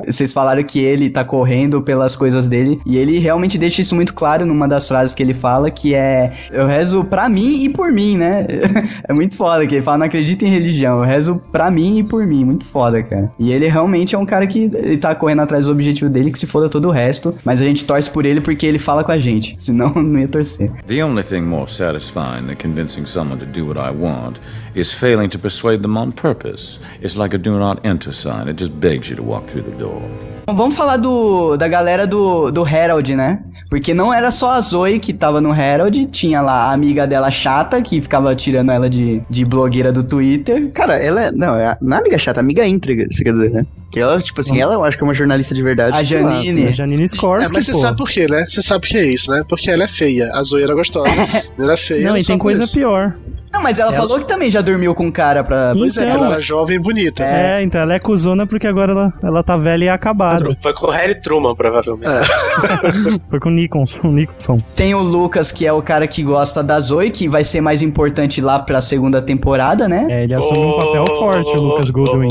Vocês 0.06 0.32
falaram 0.32 0.62
que 0.62 0.80
ele 0.80 1.10
tá 1.10 1.24
correndo 1.24 1.82
pelas 1.82 2.16
coisas 2.16 2.48
dele 2.48 2.80
e 2.86 2.96
ele 2.96 3.18
realmente 3.18 3.58
deixa 3.58 3.80
isso 3.80 3.94
muito 3.94 4.14
claro 4.14 4.46
numa 4.46 4.68
das 4.68 4.86
frases 4.86 5.14
que 5.14 5.22
ele 5.22 5.34
fala, 5.34 5.70
que 5.70 5.94
é 5.94 6.32
eu 6.50 6.66
rezo 6.66 7.04
pra 7.04 7.28
mim 7.28 7.64
e 7.64 7.68
por 7.68 7.92
mim, 7.92 8.16
né? 8.16 8.46
é 9.08 9.12
muito 9.12 9.34
foda 9.34 9.66
que 9.66 9.74
ele 9.74 9.82
fala, 9.82 9.98
não 9.98 10.06
acredita 10.06 10.44
em 10.44 10.50
religião, 10.50 10.98
eu 10.98 11.04
rezo 11.04 11.40
pra 11.50 11.70
mim 11.70 11.98
e 11.98 12.04
por 12.04 12.26
mim, 12.26 12.44
muito 12.44 12.64
foda, 12.68 13.02
cara. 13.02 13.32
E 13.38 13.52
ele 13.52 13.66
realmente 13.66 14.14
é 14.14 14.18
um 14.18 14.26
cara 14.26 14.46
que 14.46 14.70
ele 14.74 14.98
tá 14.98 15.14
correndo 15.14 15.40
atrás 15.40 15.66
do 15.66 15.72
objetivo 15.72 16.10
dele, 16.10 16.30
que 16.30 16.38
se 16.38 16.46
foda 16.46 16.68
todo 16.68 16.88
o 16.88 16.90
resto, 16.90 17.34
mas 17.44 17.60
a 17.60 17.64
gente 17.64 17.84
torce 17.84 18.10
por 18.10 18.24
ele 18.24 18.40
porque 18.40 18.66
ele 18.66 18.78
fala 18.78 19.02
com 19.02 19.12
a 19.12 19.18
gente, 19.18 19.54
senão 19.58 19.92
não 19.94 20.18
ia 20.18 20.28
torcer. 20.28 20.70
The 20.86 21.04
only 21.04 21.22
thing 21.22 21.42
more 21.42 21.70
satisfying 21.70 22.46
than 22.46 22.56
convincing 22.56 23.06
someone 23.06 23.38
to 23.40 23.46
do 23.46 23.66
what 23.66 23.78
I 23.78 23.90
want 23.90 24.40
is 24.74 24.92
failing 24.92 25.28
to 25.30 25.38
persuade 25.38 25.82
them 25.82 25.96
on 25.96 26.12
purpose. 26.12 26.78
It's 27.00 27.16
like 27.16 27.34
a 27.34 27.38
do 27.38 27.58
not 27.58 27.80
enter 27.84 28.12
sign. 28.12 28.48
It 28.48 28.60
just 28.60 28.72
begs 28.78 29.08
you 29.08 29.16
to 29.16 29.22
walk 29.22 29.46
through 29.46 29.64
the 29.64 29.76
door. 29.76 30.02
Vamos 30.46 30.76
falar 30.76 30.96
do, 30.96 31.56
da 31.58 31.68
galera 31.68 32.06
do, 32.06 32.50
do 32.50 32.66
Herald, 32.66 33.14
né? 33.14 33.44
Porque 33.70 33.92
não 33.92 34.12
era 34.12 34.30
só 34.30 34.50
a 34.50 34.60
Zoe 34.60 34.98
que 34.98 35.12
tava 35.12 35.40
no 35.40 35.54
Herald, 35.54 36.06
tinha 36.06 36.40
lá 36.40 36.64
a 36.64 36.72
amiga 36.72 37.06
dela 37.06 37.30
chata, 37.30 37.82
que 37.82 38.00
ficava 38.00 38.34
tirando 38.34 38.72
ela 38.72 38.88
de, 38.88 39.22
de 39.28 39.44
blogueira 39.44 39.92
do 39.92 40.02
Twitter. 40.02 40.72
Cara, 40.72 40.94
ela 40.94 41.24
é. 41.24 41.32
Não, 41.32 41.54
é, 41.54 41.76
não 41.80 41.96
é 41.96 42.00
amiga 42.00 42.18
chata, 42.18 42.40
é 42.40 42.42
amiga 42.42 42.66
íntegra, 42.66 43.06
você 43.10 43.22
quer 43.22 43.32
dizer, 43.32 43.50
né? 43.50 43.66
Que 43.90 44.00
ela, 44.00 44.20
tipo 44.20 44.40
assim, 44.40 44.60
ela 44.60 44.74
eu 44.74 44.84
acho 44.84 44.98
que 44.98 45.02
é 45.02 45.06
uma 45.06 45.14
jornalista 45.14 45.54
de 45.54 45.62
verdade. 45.62 45.96
A 45.96 46.04
sei 46.04 46.22
lá, 46.22 46.30
Janine. 46.30 46.66
A 46.66 46.70
Janine 46.72 47.02
É, 47.02 47.04
Skorsky, 47.06 47.54
mas 47.54 47.64
você 47.64 47.72
pô. 47.72 47.78
sabe 47.78 47.96
por 47.96 48.10
quê, 48.10 48.26
né? 48.28 48.44
Você 48.48 48.60
sabe 48.60 48.82
por 48.82 48.88
que 48.88 48.98
é 48.98 49.06
isso, 49.06 49.30
né? 49.30 49.42
Porque 49.48 49.70
ela 49.70 49.84
é 49.84 49.88
feia. 49.88 50.30
A 50.34 50.42
Zoe 50.42 50.62
era 50.62 50.74
gostosa. 50.74 51.08
Ela 51.58 51.72
é 51.72 51.76
feia. 51.76 52.08
Não, 52.10 52.16
e 52.16 52.22
tem 52.24 52.36
coisa 52.38 52.64
isso. 52.64 52.74
pior. 52.74 53.14
Não, 53.50 53.62
mas 53.62 53.78
ela, 53.78 53.88
Ela- 53.94 54.02
falou 54.06 54.18
que 54.18 54.26
também 54.28 54.50
já 54.50 54.60
dormiu 54.60 54.94
com 54.94 55.06
um 55.06 55.10
cara 55.10 55.42
pra. 55.42 55.72
Pois 55.74 55.96
é, 55.96 56.02
Então- 56.04 56.16
ela 56.16 56.26
era 56.32 56.40
jovem 56.40 56.76
e 56.76 56.78
bonita. 56.78 57.24
É, 57.24 57.62
então 57.62 57.80
ela 57.80 57.94
é 57.94 57.98
cuzona 57.98 58.46
porque 58.46 58.66
agora 58.66 58.92
ela, 58.92 59.12
ela 59.22 59.42
tá 59.42 59.56
velha 59.56 59.86
e 59.86 59.88
acabada. 59.88 60.54
Foi 60.62 60.74
com 60.74 60.86
o 60.86 60.90
Harry 60.90 61.14
Truman, 61.22 61.54
provavelmente. 61.56 62.06
Foi 63.30 63.40
com 63.40 63.48
o 63.48 63.52
Nicholson. 63.52 64.08
Nicholson. 64.08 64.62
Tem 64.74 64.94
o 64.94 65.00
Lucas, 65.00 65.50
que 65.50 65.66
é 65.66 65.72
o 65.72 65.80
cara 65.80 66.06
que 66.06 66.22
gosta 66.22 66.62
da 66.62 66.78
Zoe, 66.78 67.10
que 67.10 67.26
vai 67.26 67.42
ser 67.42 67.62
mais 67.62 67.80
importante 67.80 68.40
lá 68.42 68.58
pra 68.58 68.82
segunda 68.82 69.22
temporada, 69.22 69.88
né? 69.88 70.06
É, 70.10 70.24
ele 70.24 70.34
assume 70.34 70.58
um 70.58 70.76
papel 70.78 71.06
forte, 71.18 71.50
o 71.56 71.60
Lucas 71.62 71.90
Goodwin. 71.90 72.28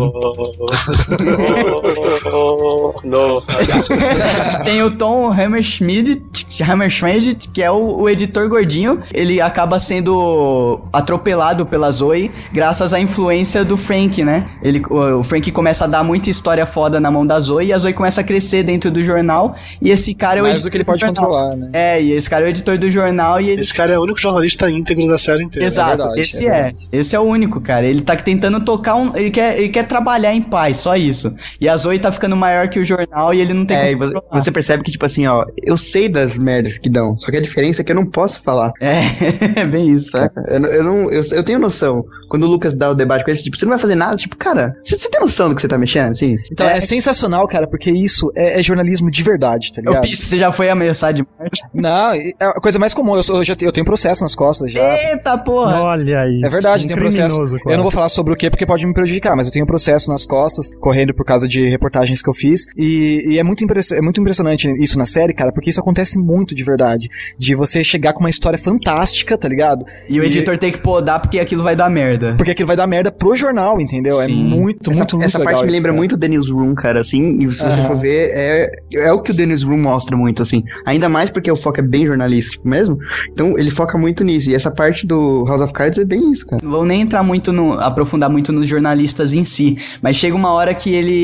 No. 3.04 3.42
Tem 4.64 4.84
o 4.84 4.92
Tom 4.92 5.32
Hammerschmidt, 5.32 6.46
Hammerschmidt 6.62 7.48
que 7.50 7.64
é 7.64 7.72
o, 7.72 8.02
o 8.02 8.10
editor 8.10 8.50
gordinho. 8.50 9.00
Ele 9.14 9.40
acaba 9.40 9.80
sendo 9.80 10.82
atropelado 10.92 11.66
pela 11.66 11.90
Zoe 11.92 12.32
graças 12.52 12.94
à 12.94 13.00
influência 13.00 13.64
do 13.64 13.78
Frank, 13.78 14.24
né? 14.24 14.50
Ele, 14.62 14.82
o, 14.90 15.20
o 15.20 15.24
Frank 15.24 15.50
começa 15.52 15.86
a 15.86 15.88
dar 15.88 16.04
muita 16.04 16.30
história 16.30 16.66
foda 16.66 17.00
na 17.00 17.10
mão 17.10 17.26
da 17.26 17.40
Zoe 17.40 17.68
e 17.68 17.74
a 17.74 17.78
Zoe 17.78 17.94
começa 17.94 18.22
a 18.22 18.24
crescer 18.24 18.64
dentro 18.64 18.92
do 18.92 19.02
jornal. 19.02 19.56
E 19.82 19.90
esse 19.90 20.14
cara 20.14 20.40
é 20.40 20.42
o 20.42 20.44
Mais 20.44 20.56
editor 20.56 20.70
do 20.70 20.72
que 20.72 20.78
ele 20.78 20.84
pode 20.84 21.02
jornal. 21.02 21.24
controlar, 21.24 21.56
né? 21.56 21.70
É, 21.72 22.02
e 22.02 22.12
esse 22.12 22.30
cara 22.30 22.44
é 22.44 22.48
o 22.48 22.50
editor 22.50 22.78
do 22.78 22.90
jornal 22.90 23.40
e 23.40 23.52
ele 23.52 23.62
Esse 23.62 23.74
cara 23.74 23.94
é 23.94 24.00
o 24.00 24.02
único 24.02 24.20
jornalista 24.20 24.70
íntegro 24.70 25.08
da 25.08 25.18
série 25.18 25.44
inteira. 25.44 25.66
Exato, 25.66 25.98
verdade, 25.98 26.22
esse 26.22 26.48
é 26.48 26.58
é, 26.58 26.74
Esse 26.92 27.16
é 27.16 27.20
o 27.20 27.24
único, 27.24 27.62
cara. 27.62 27.86
Ele 27.86 28.02
tá 28.02 28.16
tentando 28.16 28.60
tocar 28.62 28.96
um. 28.96 29.16
Ele 29.16 29.30
quer, 29.30 29.58
ele 29.58 29.70
quer 29.70 29.86
trabalhar 29.86 30.34
em 30.34 30.42
paz, 30.42 30.78
só 30.78 30.96
isso. 30.96 31.34
E 31.60 31.68
a 31.70 31.76
Zoe 31.78 32.00
tá 32.00 32.12
ficando 32.12 32.36
maior 32.36 32.68
que 32.70 32.80
o 32.80 32.86
jornal 32.86 33.34
e 33.34 33.42
ele 33.42 33.54
não 33.54 33.66
tem 33.66 33.78
É, 33.78 33.92
e 33.92 33.96
como 33.96 34.22
você, 34.32 34.52
percebe 34.52 34.84
que, 34.84 34.92
tipo 34.92 35.06
assim, 35.06 35.26
ó, 35.28 35.46
eu 35.64 35.78
sei 35.78 36.08
das 36.10 36.38
merdas 36.38 36.78
que 36.78 36.90
dão, 36.90 37.16
só 37.18 37.30
que 37.32 37.38
a 37.38 37.42
diferença 37.42 37.82
é 37.82 37.84
que 37.84 37.92
eu 37.92 37.96
não 37.96 38.06
posso 38.06 38.42
falar, 38.42 38.72
É, 38.82 39.02
é 39.62 39.66
bem 39.66 39.90
isso. 39.92 40.12
saca? 40.12 40.42
Eu, 40.48 40.66
eu 40.66 40.84
não, 40.84 41.12
eu, 41.12 41.22
eu 41.32 41.44
tenho 41.44 41.60
noção. 41.60 42.04
Quando 42.30 42.44
o 42.44 42.48
Lucas 42.48 42.76
dá 42.76 42.90
o 42.90 42.96
debate 42.96 43.24
com 43.24 43.32
ele, 43.32 43.40
tipo, 43.40 43.58
você 43.58 43.66
não 43.66 43.72
vai 43.72 43.80
fazer 43.80 43.96
nada, 43.96 44.16
tipo, 44.18 44.36
cara, 44.36 44.76
você, 44.84 44.98
você 44.98 45.10
tem 45.10 45.20
noção 45.22 45.50
do 45.50 45.56
que 45.56 45.62
você 45.62 45.68
tá 45.68 45.78
mexendo, 45.78 46.12
assim? 46.12 46.36
Então 46.52 46.68
é, 46.68 46.82
sensacional, 46.82 47.48
cara, 47.48 47.68
porque 47.68 47.90
isso 47.92 48.32
é, 48.36 48.60
é 48.60 48.64
jornalismo 48.64 49.10
de 49.10 49.24
verdade, 49.24 49.72
tá 49.72 49.82
ligado? 49.82 50.02
Pisse, 50.02 50.26
você 50.26 50.38
já 50.38 50.52
foi 50.52 50.70
ameaçado 50.70 51.16
demais? 51.16 51.50
Não, 51.74 52.14
é 52.14 52.32
a 52.40 52.54
coisa 52.62 52.78
mais 52.80 52.94
comum. 52.94 53.16
Eu, 53.16 53.24
sou- 53.24 53.38
eu 53.38 53.44
já 53.44 53.56
tenho, 53.56 53.70
eu 53.70 53.74
tenho 53.74 53.86
processo 53.86 54.22
nas 54.24 54.36
costas 54.36 54.72
já. 54.72 54.82
Eita 55.12 55.38
porra! 55.38 55.82
Olha 55.82 56.28
isso. 56.28 56.46
É 56.46 56.50
verdade, 56.50 56.84
um 56.86 56.88
tem 56.88 56.98
processo. 56.98 57.28
criminoso, 57.28 57.58
Eu 57.58 57.62
quase. 57.62 57.78
não 57.78 57.84
vou 57.84 57.92
falar 57.92 58.10
sobre 58.10 58.34
o 58.34 58.36
que 58.36 58.50
porque 58.50 58.66
pode 58.66 58.86
me 58.86 58.94
prejudicar, 58.94 59.36
mas 59.36 59.48
eu 59.48 59.54
tenho 59.54 59.66
processo 59.66 60.10
nas 60.12 60.26
costas, 60.26 60.70
correndo 60.80 61.14
por 61.14 61.26
causa 61.28 61.48
de 61.48 61.66
reportagens 61.66 62.22
que 62.22 62.30
eu 62.30 62.34
fiz. 62.34 62.66
E, 62.76 63.24
e 63.34 63.40
é, 63.40 63.44
muito 63.44 63.64
é 63.64 64.02
muito 64.02 64.22
impressionante 64.22 64.70
isso 64.80 64.98
na 64.98 65.06
série, 65.06 65.34
cara, 65.34 65.52
porque 65.52 65.70
isso 65.70 65.80
acontece 65.80 66.18
muito 66.18 66.56
de 66.56 66.64
verdade. 66.64 67.08
De 67.38 67.54
você 67.54 67.84
chegar 67.84 68.14
com 68.14 68.22
uma 68.22 68.30
história 68.30 68.58
fantástica, 68.58 69.38
tá 69.38 69.48
ligado? 69.48 69.86
E 70.10 70.20
o 70.20 70.24
editor 70.24 70.58
tem 70.58 70.72
que 70.72 70.80
podar 70.80 71.20
porque 71.20 71.40
aquilo 71.40 71.64
vai 71.64 71.76
dar 71.76 71.90
merda. 71.90 72.36
Porque 72.38 72.52
aquilo 72.52 72.68
vai 72.68 72.76
dar 72.76 72.88
merda 72.88 73.12
pro 73.12 73.36
jornal, 73.36 73.80
entendeu? 73.80 74.20
É 74.22 74.26
Sim. 74.26 74.44
muito, 74.44 74.90
Essa, 74.90 75.00
muito, 75.00 75.16
muito 75.18 75.28
essa 75.28 75.38
legal 75.38 75.54
parte 75.54 75.66
me 75.66 75.68
isso, 75.68 75.78
lembra 75.78 75.92
cara. 75.92 75.98
muito 75.98 76.18
The 76.18 76.28
Newsroom, 76.28 76.76
cara, 76.76 77.02
assim, 77.02 77.38
e 77.38 77.54
se 77.54 77.60
você 77.60 77.64
Aham. 77.64 77.88
for 77.88 77.98
ver, 77.98 78.30
é, 78.34 78.72
é 78.96 79.12
o 79.12 79.22
que 79.22 79.32
o 79.32 79.36
The 79.36 79.46
Newsroom 79.46 79.78
mostra 79.78 80.16
muito, 80.16 80.42
assim. 80.42 80.64
Ainda 80.86 81.10
mais 81.10 81.30
porque 81.30 81.52
o 81.52 81.56
foco 81.56 81.80
é 81.80 81.84
bem 81.84 82.06
jornalístico 82.06 82.68
mesmo, 82.68 82.98
então 83.32 83.58
ele 83.58 83.70
foca 83.70 83.98
muito 83.98 84.24
nisso. 84.24 84.50
E 84.50 84.56
essa 84.56 84.72
parte 84.72 85.06
do 85.06 85.44
House 85.46 85.62
of 85.62 85.74
Cards 85.74 85.98
é 85.98 86.06
bem 86.06 86.32
isso, 86.32 86.46
cara. 86.48 86.62
Não 86.64 86.72
vou 86.72 86.86
nem 86.86 87.02
entrar 87.02 87.24
muito 87.24 87.52
no. 87.52 87.74
aprofundar 87.74 88.30
muito 88.30 88.52
nos 88.52 88.68
jornalistas 88.68 89.34
em 89.34 89.44
si. 89.44 89.78
Mas 90.02 90.16
chega 90.16 90.36
uma 90.36 90.52
hora 90.52 90.74
que 90.74 90.94
ele. 90.94 91.17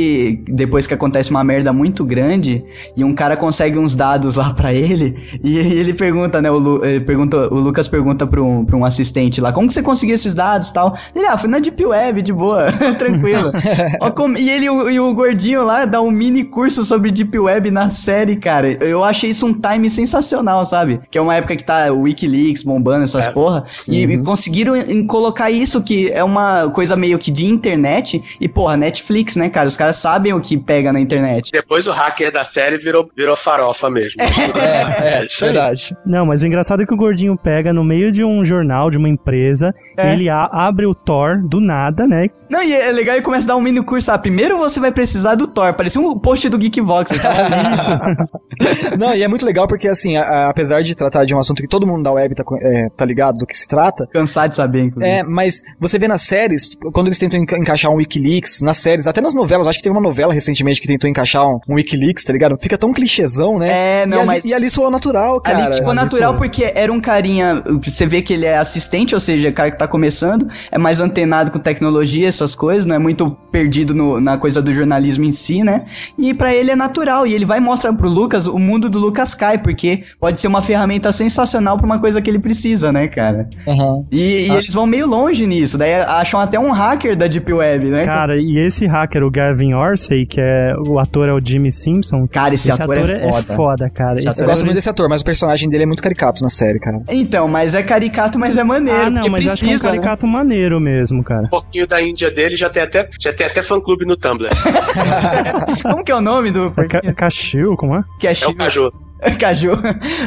Depois 0.47 0.87
que 0.87 0.93
acontece 0.93 1.29
uma 1.31 1.43
merda 1.43 1.71
muito 1.73 2.03
grande, 2.05 2.63
e 2.95 3.03
um 3.03 3.13
cara 3.13 3.35
consegue 3.37 3.77
uns 3.77 3.95
dados 3.95 4.35
lá 4.35 4.53
pra 4.53 4.73
ele, 4.73 5.15
e 5.43 5.57
ele 5.57 5.93
pergunta, 5.93 6.41
né? 6.41 6.49
O, 6.51 6.57
Lu- 6.57 6.85
ele 6.85 6.99
pergunta, 7.01 7.37
o 7.53 7.59
Lucas 7.59 7.87
pergunta 7.87 8.25
pra 8.25 8.41
um, 8.41 8.65
pra 8.65 8.75
um 8.77 8.85
assistente 8.85 9.39
lá, 9.41 9.51
como 9.51 9.67
que 9.67 9.73
você 9.73 9.81
conseguiu 9.83 10.15
esses 10.15 10.33
dados 10.33 10.69
e 10.69 10.73
tal? 10.73 10.95
Ele, 11.15 11.25
ah, 11.25 11.37
fui 11.37 11.49
na 11.49 11.59
Deep 11.59 11.83
Web, 11.85 12.21
de 12.21 12.33
boa, 12.33 12.71
tranquilo. 12.97 13.51
Ó, 14.01 14.11
e 14.37 14.49
ele 14.49 14.69
o- 14.69 14.89
e 14.89 14.99
o 14.99 15.13
gordinho 15.13 15.63
lá 15.63 15.85
dá 15.85 16.01
um 16.01 16.11
mini 16.11 16.43
curso 16.43 16.83
sobre 16.83 17.11
Deep 17.11 17.37
Web 17.37 17.71
na 17.71 17.89
série, 17.89 18.35
cara. 18.35 18.71
Eu 18.83 19.03
achei 19.03 19.29
isso 19.29 19.45
um 19.45 19.53
time 19.53 19.89
sensacional, 19.89 20.63
sabe? 20.65 20.99
Que 21.11 21.17
é 21.17 21.21
uma 21.21 21.35
época 21.35 21.55
que 21.55 21.63
tá 21.63 21.91
o 21.91 22.01
Wikileaks 22.01 22.63
bombando 22.63 23.03
essas 23.03 23.27
É. 23.27 23.31
porra. 23.31 23.63
E, 23.87 24.03
e 24.03 24.17
conseguiram 24.23 24.73
colocar 25.07 25.49
isso 25.51 25.81
que 25.83 26.09
é 26.11 26.23
uma 26.23 26.69
coisa 26.69 26.95
meio 26.95 27.17
que 27.17 27.31
de 27.31 27.45
internet. 27.45 28.21
E, 28.39 28.47
porra, 28.47 28.77
Netflix, 28.77 29.35
né, 29.35 29.49
cara? 29.49 29.67
Os 29.67 29.75
caras 29.83 29.95
sabem 29.97 30.33
o 30.33 30.39
que 30.39 30.57
pega 30.57 30.93
na 30.93 30.99
internet. 30.99 31.51
Depois 31.51 31.85
o 31.87 31.91
hacker 31.91 32.31
da 32.31 32.43
série 32.43 32.77
virou, 32.77 33.09
virou 33.15 33.35
farofa 33.37 33.89
mesmo. 33.89 34.15
É, 34.63 35.19
é, 35.19 35.25
isso 35.25 35.43
aí. 35.45 35.51
verdade. 35.51 35.95
Não, 36.05 36.25
mas 36.25 36.41
o 36.43 36.47
engraçado 36.47 36.81
é 36.83 36.85
que 36.85 36.93
o 36.93 36.97
gordinho 36.97 37.35
pega 37.37 37.73
no 37.73 37.83
meio 37.83 38.11
de 38.11 38.23
um 38.23 38.45
jornal, 38.45 38.89
de 38.89 38.97
uma 38.97 39.09
empresa, 39.09 39.73
É. 39.97 40.13
ele 40.13 40.29
a- 40.29 40.45
abre 40.51 40.85
o 40.85 40.93
Thor 40.93 41.41
do 41.47 41.59
nada, 41.59 42.07
né? 42.07 42.27
Não, 42.49 42.61
e 42.61 42.71
é 42.73 42.91
legal 42.91 43.17
e 43.17 43.21
começa 43.21 43.45
a 43.47 43.49
dar 43.49 43.55
um 43.55 43.61
mini 43.61 43.83
curso. 43.83 44.11
Ah, 44.11 44.17
primeiro 44.17 44.57
você 44.57 44.79
vai 44.79 44.91
precisar 44.91 45.33
do 45.35 45.47
Thor. 45.47 45.73
Parecia 45.73 45.99
um 45.99 46.17
post 46.19 46.47
do. 46.49 46.57
Você 46.59 47.19
tava 47.19 47.45
ali. 47.45 48.97
Não, 48.99 49.13
e 49.15 49.23
é 49.23 49.27
muito 49.27 49.45
legal 49.45 49.67
porque, 49.67 49.87
assim, 49.87 50.17
a- 50.17 50.23
a- 50.23 50.49
apesar 50.49 50.81
de 50.83 50.93
tratar 50.95 51.25
de 51.25 51.33
um 51.33 51.39
assunto 51.39 51.61
que 51.61 51.67
todo 51.67 51.87
mundo 51.87 52.03
da 52.03 52.11
web 52.11 52.35
tá, 52.35 52.43
é, 52.61 52.89
tá 52.95 53.05
ligado 53.05 53.37
do 53.39 53.45
que 53.47 53.57
se 53.57 53.67
trata, 53.67 54.07
Cansado 54.11 54.49
de 54.51 54.55
saber, 54.55 54.81
inclusive. 54.83 55.11
É, 55.11 55.23
mas 55.23 55.61
você 55.79 55.97
vê 55.97 56.07
nas 56.07 56.21
séries, 56.21 56.75
quando 56.93 57.07
eles 57.07 57.17
tentam 57.17 57.39
enca- 57.39 57.57
encaixar 57.57 57.91
um 57.91 57.95
Wikileaks, 57.95 58.61
nas 58.61 58.77
séries, 58.77 59.07
até 59.07 59.19
nas 59.19 59.33
novelas, 59.33 59.67
acho 59.73 59.79
que 59.79 59.83
tem 59.83 59.91
uma 59.91 60.01
novela 60.01 60.33
recentemente 60.33 60.79
que 60.79 60.87
tentou 60.87 61.09
encaixar 61.09 61.47
um, 61.47 61.59
um 61.67 61.75
Wikileaks, 61.75 62.23
tá 62.23 62.31
ligado? 62.33 62.57
Fica 62.61 62.77
tão 62.77 62.93
clichêzão, 62.93 63.57
né? 63.57 64.01
É, 64.01 64.05
não, 64.05 64.17
e 64.17 64.19
ali, 64.19 64.27
mas- 64.27 64.45
E 64.45 64.53
ali 64.53 64.69
soou 64.69 64.89
natural, 64.91 65.41
cara. 65.41 65.65
Ali 65.65 65.75
ficou 65.75 65.93
natural 65.93 66.35
porque 66.35 66.71
era 66.75 66.91
um 66.91 66.99
carinha. 67.01 67.61
Você 67.81 68.05
vê 68.05 68.21
que 68.21 68.33
ele 68.33 68.45
é 68.45 68.57
assistente, 68.57 69.13
ou 69.13 69.19
seja, 69.19 69.51
cara 69.51 69.71
que 69.71 69.77
tá 69.77 69.87
começando, 69.87 70.47
é 70.71 70.77
mais 70.77 70.99
antenado 70.99 71.51
com 71.51 71.59
tecnologia, 71.59 72.27
essas 72.27 72.55
coisas, 72.55 72.85
não 72.85 72.95
é 72.95 72.99
muito 72.99 73.31
perdido 73.51 73.93
no- 73.93 74.19
na 74.19 74.37
coisa 74.37 74.61
do 74.61 74.73
jornalismo 74.73 75.23
em 75.25 75.31
si, 75.31 75.63
né? 75.63 75.85
E 76.17 76.33
pra 76.33 76.53
ele 76.53 76.71
é 76.71 76.75
natural. 76.75 77.25
E 77.25 77.33
ele 77.33 77.45
vai 77.45 77.59
mostrar 77.59 77.93
pro 77.93 78.09
Lucas 78.09 78.45
o 78.47 78.57
mundo 78.59 78.89
do 78.89 78.99
Lucas 78.99 79.33
Kai, 79.33 79.57
porque 79.57 80.03
pode 80.19 80.39
ser 80.39 80.47
uma 80.47 80.61
ferramenta 80.61 81.11
sensacional 81.11 81.77
pra 81.77 81.85
uma 81.85 81.99
coisa 81.99 82.21
que 82.21 82.29
ele 82.29 82.39
precisa, 82.39 82.91
né, 82.91 83.07
cara? 83.07 83.49
Aham. 83.67 84.05
E, 84.11 84.47
e 84.47 84.51
Ah. 84.51 84.55
eles 84.55 84.73
vão 84.73 84.85
meio 84.85 85.07
longe 85.07 85.45
nisso. 85.47 85.77
Daí 85.77 85.93
acham 85.93 86.39
até 86.39 86.59
um 86.59 86.71
hacker 86.71 87.15
da 87.15 87.27
Deep 87.27 87.51
Web, 87.53 87.85
né? 87.89 88.05
Cara, 88.05 88.37
e 88.39 88.57
esse 88.59 88.85
hacker, 88.85 89.23
o 89.23 89.31
Gavin 89.31 89.62
Orsay, 89.71 90.25
que 90.25 90.41
é 90.41 90.73
o 90.79 90.97
ator 90.97 91.29
é 91.29 91.33
o 91.33 91.39
Jimmy 91.39 91.71
Simpson. 91.71 92.25
Cara, 92.27 92.55
esse, 92.55 92.71
ator, 92.71 92.97
é 93.07 93.41
foda. 93.43 93.87
cara. 93.91 94.15
Esse 94.15 94.27
Esse 94.27 94.27
Eu 94.27 94.31
ator 94.31 94.45
gosto 94.47 94.63
muito 94.65 94.75
desse 94.75 94.89
ator, 94.89 95.07
mas 95.07 95.21
o 95.21 95.25
personagem 95.25 95.69
dele 95.69 95.83
é 95.83 95.85
muito 95.85 96.01
caricato 96.01 96.41
na 96.41 96.49
série, 96.49 96.79
cara. 96.79 97.01
Então, 97.09 97.47
mas 97.47 97.75
é 97.75 97.83
caricato, 97.83 98.39
mas 98.39 98.57
é 98.57 98.63
maneiro, 98.63 98.99
Ah, 98.99 99.09
não, 99.11 99.29
mas 99.29 99.45
acho 99.45 99.59
que 99.59 99.65
é 99.65 99.67
um 99.67 99.69
precisa, 99.69 99.89
né? 99.91 99.95
caricato 99.97 100.25
maneiro 100.25 100.79
mesmo, 100.79 101.23
cara. 101.23 101.43
Um 101.43 101.49
pouquinho 101.49 101.85
da 101.85 102.01
Índia 102.01 102.31
dele 102.31 102.55
já 102.55 102.69
tem 102.71 102.81
até, 102.81 103.07
já 103.21 103.31
tem 103.31 103.45
até 103.45 103.61
fã-clube 103.61 104.05
no 104.05 104.17
Tumblr. 104.17 104.49
Como 105.83 106.03
que 106.03 106.11
é 106.11 106.15
o 106.15 106.21
nome 106.21 106.49
do 106.51 106.73
É 106.77 106.87
Ca- 106.87 107.13
Cachil, 107.13 107.75
como 107.75 107.95
é? 107.97 108.03
que 108.19 108.27
é 108.27 108.31
É 108.33 108.47
o? 108.47 108.55
Caju. 108.55 108.91
Caju. 109.39 109.71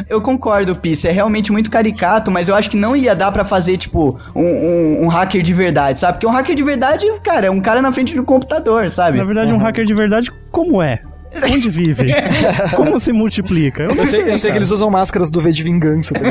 Eu 0.09 0.21
concordo, 0.21 0.75
Pisse. 0.75 1.07
É 1.07 1.11
realmente 1.11 1.51
muito 1.51 1.69
caricato, 1.69 2.31
mas 2.31 2.47
eu 2.49 2.55
acho 2.55 2.69
que 2.69 2.77
não 2.77 2.95
ia 2.95 3.15
dar 3.15 3.31
pra 3.31 3.45
fazer, 3.45 3.77
tipo, 3.77 4.17
um, 4.35 4.41
um- 4.43 5.05
um 5.05 5.07
hacker 5.07 5.41
de 5.41 5.53
verdade, 5.53 5.99
sabe? 5.99 6.13
Porque 6.13 6.27
um 6.27 6.31
hacker 6.31 6.55
de 6.55 6.63
verdade, 6.63 7.05
cara, 7.23 7.47
é 7.47 7.51
um 7.51 7.59
cara 7.61 7.81
na 7.81 7.91
frente 7.91 8.15
do 8.15 8.23
computador, 8.23 8.89
sabe? 8.89 9.17
Na 9.17 9.23
verdade, 9.23 9.53
um 9.53 9.57
hacker 9.57 9.85
de 9.85 9.93
verdade, 9.93 10.31
como 10.51 10.81
é? 10.81 10.99
Onde 11.43 11.69
vive? 11.69 12.05
Como 12.75 12.99
se 12.99 13.11
multiplica? 13.11 13.83
Eu 13.83 13.89
não 13.89 13.95
Eu 13.97 14.05
sei, 14.05 14.21
eu 14.21 14.25
sei 14.37 14.37
cara. 14.37 14.51
que 14.53 14.57
eles 14.59 14.71
usam 14.71 14.89
máscaras 14.89 15.29
do 15.29 15.39
V 15.41 15.51
de 15.51 15.63
Vingança. 15.63 16.13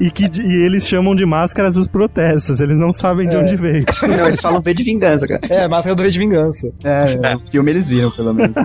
E, 0.00 0.10
que, 0.10 0.24
e 0.42 0.64
eles 0.66 0.88
chamam 0.88 1.14
de 1.14 1.24
máscaras 1.24 1.76
os 1.76 1.86
protestos, 1.86 2.58
eles 2.58 2.76
não 2.76 2.92
sabem 2.92 3.28
de 3.28 3.36
onde 3.36 3.54
veio. 3.54 3.84
Não, 4.02 4.26
eles 4.26 4.40
falam 4.40 4.60
V 4.60 4.74
de 4.74 4.82
vingança, 4.82 5.24
cara. 5.26 5.40
é, 5.48 5.68
máscara 5.68 5.94
do 5.94 6.02
V 6.02 6.10
de 6.10 6.18
Vingança. 6.18 6.68
É, 6.82 7.36
o 7.36 7.40
filme 7.48 7.70
eles 7.70 7.86
viram, 7.86 8.10
pelo 8.10 8.34
menos. 8.34 8.56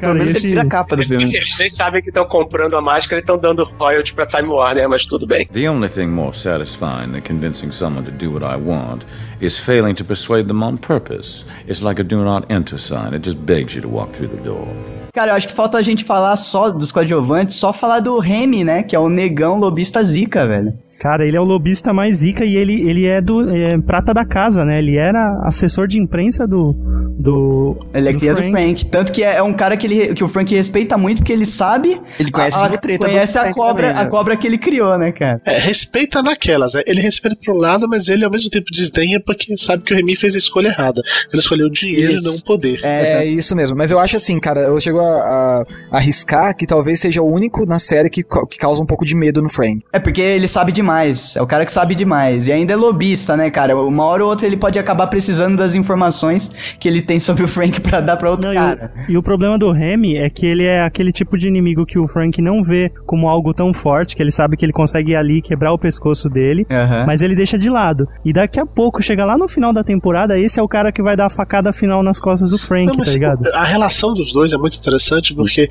Pelo 0.00 0.14
menos 0.14 0.28
e 0.28 0.30
eles 0.30 0.36
esse- 0.38 0.46
viram 0.48 0.62
a 0.62 0.66
capa 0.66 0.96
do 0.96 1.04
filme. 1.04 1.24
Eles 1.36 1.56
nem 1.58 1.68
sabem 1.68 2.02
que 2.02 2.08
estão 2.08 2.24
comprando 2.26 2.74
a 2.74 2.80
máscara 2.80 3.16
e 3.16 3.20
estão 3.20 3.36
dando 3.38 3.64
royalty 3.78 4.14
pra 4.14 4.26
Time 4.26 4.48
Warner, 4.48 4.88
mas 4.88 5.04
tudo 5.04 5.26
bem. 5.26 5.46
The 5.52 5.70
only 5.70 5.90
thing 5.90 6.06
more 6.06 6.34
satisfying 6.34 7.12
than 7.12 7.20
convincing 7.20 7.70
someone 7.70 8.04
to 8.06 8.10
do 8.10 8.32
what 8.32 8.42
I 8.44 8.56
want 8.56 9.04
is 9.42 9.58
failing 9.58 9.94
to 9.96 10.04
persuade 10.04 10.48
them 10.48 10.62
on 10.62 10.78
purpose. 10.78 11.44
It's 11.68 11.82
like 11.82 12.00
a 12.00 12.04
do 12.04 12.24
not 12.24 12.46
enter 12.50 12.78
sign, 12.78 13.12
it 13.14 13.20
just 13.28 13.36
begs 13.44 13.74
you 13.74 13.82
to 13.82 13.88
walk 14.00 14.12
through 14.12 14.28
the 14.28 14.42
door. 14.42 14.66
Cara, 15.12 15.32
eu 15.32 15.36
acho 15.36 15.48
que 15.48 15.54
falta 15.54 15.76
a 15.76 15.82
gente 15.82 16.04
falar 16.04 16.36
só 16.36 16.70
dos 16.70 16.92
coadjuvantes, 16.92 17.56
só 17.56 17.72
falar 17.72 18.00
do 18.00 18.18
Remy, 18.18 18.64
né? 18.64 18.82
Que 18.82 18.94
é 18.94 18.98
o 18.98 19.08
negão 19.08 19.58
lobista 19.58 20.02
zica, 20.02 20.46
velho. 20.46 20.72
Cara, 21.00 21.26
ele 21.26 21.34
é 21.34 21.40
o 21.40 21.44
lobista 21.44 21.94
mais 21.94 22.16
zica 22.16 22.44
e 22.44 22.54
ele, 22.58 22.86
ele 22.86 23.06
é 23.06 23.22
do 23.22 23.50
é, 23.50 23.78
prata 23.78 24.12
da 24.12 24.22
casa, 24.22 24.66
né? 24.66 24.78
Ele 24.78 24.98
era 24.98 25.40
assessor 25.44 25.88
de 25.88 25.98
imprensa 25.98 26.46
do, 26.46 26.74
do. 27.18 27.74
Ele 27.94 28.10
é 28.10 28.12
do 28.12 28.18
cria 28.18 28.34
do 28.34 28.44
Frank. 28.44 28.84
Tanto 28.84 29.10
que 29.10 29.24
é, 29.24 29.36
é 29.36 29.42
um 29.42 29.54
cara 29.54 29.78
que, 29.78 29.86
ele, 29.86 30.14
que 30.14 30.22
o 30.22 30.28
Frank 30.28 30.54
respeita 30.54 30.98
muito, 30.98 31.18
porque 31.20 31.32
ele 31.32 31.46
sabe. 31.46 31.98
Ele 32.18 32.30
conhece 32.30 32.58
a, 32.58 32.64
a 32.66 32.76
treta 32.76 33.06
do 33.06 33.10
conhece 33.10 33.38
a 33.38 33.42
Frank 33.44 33.56
cobra, 33.56 33.86
também, 33.88 33.94
né? 34.02 34.02
a 34.02 34.10
cobra 34.10 34.36
que 34.36 34.46
ele 34.46 34.58
criou, 34.58 34.98
né, 34.98 35.10
cara? 35.10 35.40
É, 35.46 35.58
respeita 35.58 36.22
naquelas, 36.22 36.74
né? 36.74 36.82
Ele 36.86 37.00
respeita 37.00 37.34
pro 37.42 37.56
lado, 37.56 37.88
mas 37.88 38.06
ele 38.08 38.22
ao 38.22 38.30
mesmo 38.30 38.50
tempo 38.50 38.66
desdenha 38.70 39.18
porque 39.18 39.56
sabe 39.56 39.82
que 39.82 39.94
o 39.94 39.96
Remy 39.96 40.16
fez 40.16 40.34
a 40.34 40.38
escolha 40.38 40.68
errada. 40.68 41.00
Ele 41.32 41.40
escolheu 41.40 41.68
o 41.68 41.70
dinheiro 41.70 42.12
Isso. 42.12 42.28
e 42.28 42.30
não 42.30 42.36
o 42.36 42.44
poder. 42.44 42.78
É 42.84 43.24
isso 43.24 43.56
mesmo, 43.56 43.74
mas 43.74 43.90
eu 43.90 43.98
acho 43.98 44.16
assim, 44.16 44.38
cara, 44.38 44.60
eu 44.64 44.78
chego 44.78 45.00
a, 45.00 45.04
a- 45.04 45.64
a 45.92 45.96
arriscar 45.96 46.54
que 46.54 46.66
talvez 46.66 47.00
seja 47.00 47.22
o 47.22 47.32
único 47.32 47.64
na 47.64 47.78
série 47.78 48.10
que, 48.10 48.22
que 48.22 48.58
causa 48.58 48.82
um 48.82 48.86
pouco 48.86 49.02
de 49.02 49.14
medo 49.14 49.40
no 49.40 49.48
Frank. 49.48 49.82
É 49.94 49.98
porque 49.98 50.20
ele 50.20 50.46
sabe 50.46 50.70
demais. 50.72 50.89
É 50.98 51.42
o 51.42 51.46
cara 51.46 51.64
que 51.64 51.72
sabe 51.72 51.94
demais. 51.94 52.46
E 52.48 52.52
ainda 52.52 52.72
é 52.72 52.76
lobista, 52.76 53.36
né, 53.36 53.50
cara? 53.50 53.76
Uma 53.76 54.04
hora 54.04 54.24
ou 54.24 54.30
outra 54.30 54.46
ele 54.46 54.56
pode 54.56 54.78
acabar 54.78 55.06
precisando 55.06 55.56
das 55.56 55.74
informações 55.74 56.50
que 56.78 56.88
ele 56.88 57.02
tem 57.02 57.20
sobre 57.20 57.44
o 57.44 57.48
Frank 57.48 57.80
pra 57.80 58.00
dar 58.00 58.16
pra 58.16 58.30
outro 58.30 58.46
Não, 58.46 58.52
e, 58.52 58.56
cara. 58.56 58.92
o, 59.08 59.12
e 59.12 59.16
o 59.18 59.22
problema 59.22 59.58
do 59.58 59.70
Remy 59.70 60.16
é 60.16 60.28
que 60.30 60.46
ele 60.46 60.64
é 60.64 60.82
aquele 60.82 61.12
tipo 61.12 61.36
de 61.38 61.48
inimigo 61.48 61.84
que 61.86 61.98
o 61.98 62.06
Frank 62.06 62.40
não 62.42 62.62
vê 62.62 62.90
como 63.06 63.28
algo 63.28 63.52
tão 63.54 63.72
forte, 63.72 64.16
que 64.16 64.22
ele 64.22 64.30
sabe 64.30 64.56
que 64.56 64.64
ele 64.64 64.72
consegue 64.72 65.12
ir 65.12 65.16
ali 65.16 65.38
e 65.38 65.42
quebrar 65.42 65.72
o 65.72 65.78
pescoço 65.78 66.28
dele, 66.28 66.66
Aham. 66.70 67.04
mas 67.06 67.22
ele 67.22 67.34
deixa 67.34 67.58
de 67.58 67.68
lado. 67.70 68.08
E 68.24 68.32
daqui 68.32 68.58
a 68.58 68.66
pouco, 68.66 69.02
chega 69.02 69.24
lá 69.24 69.36
no 69.38 69.48
final 69.48 69.72
da 69.72 69.82
temporada, 69.84 70.38
esse 70.38 70.58
é 70.58 70.62
o 70.62 70.68
cara 70.68 70.92
que 70.92 71.02
vai 71.02 71.16
dar 71.16 71.26
a 71.26 71.30
facada 71.30 71.72
final 71.72 72.02
nas 72.02 72.20
costas 72.20 72.48
do 72.50 72.58
Frank, 72.58 72.86
Não, 72.86 72.96
tá 73.04 73.10
ligado? 73.10 73.46
a 73.54 73.64
relação 73.64 74.14
dos 74.14 74.32
dois 74.32 74.52
é 74.52 74.56
muito 74.56 74.76
interessante 74.78 75.34
porque 75.34 75.68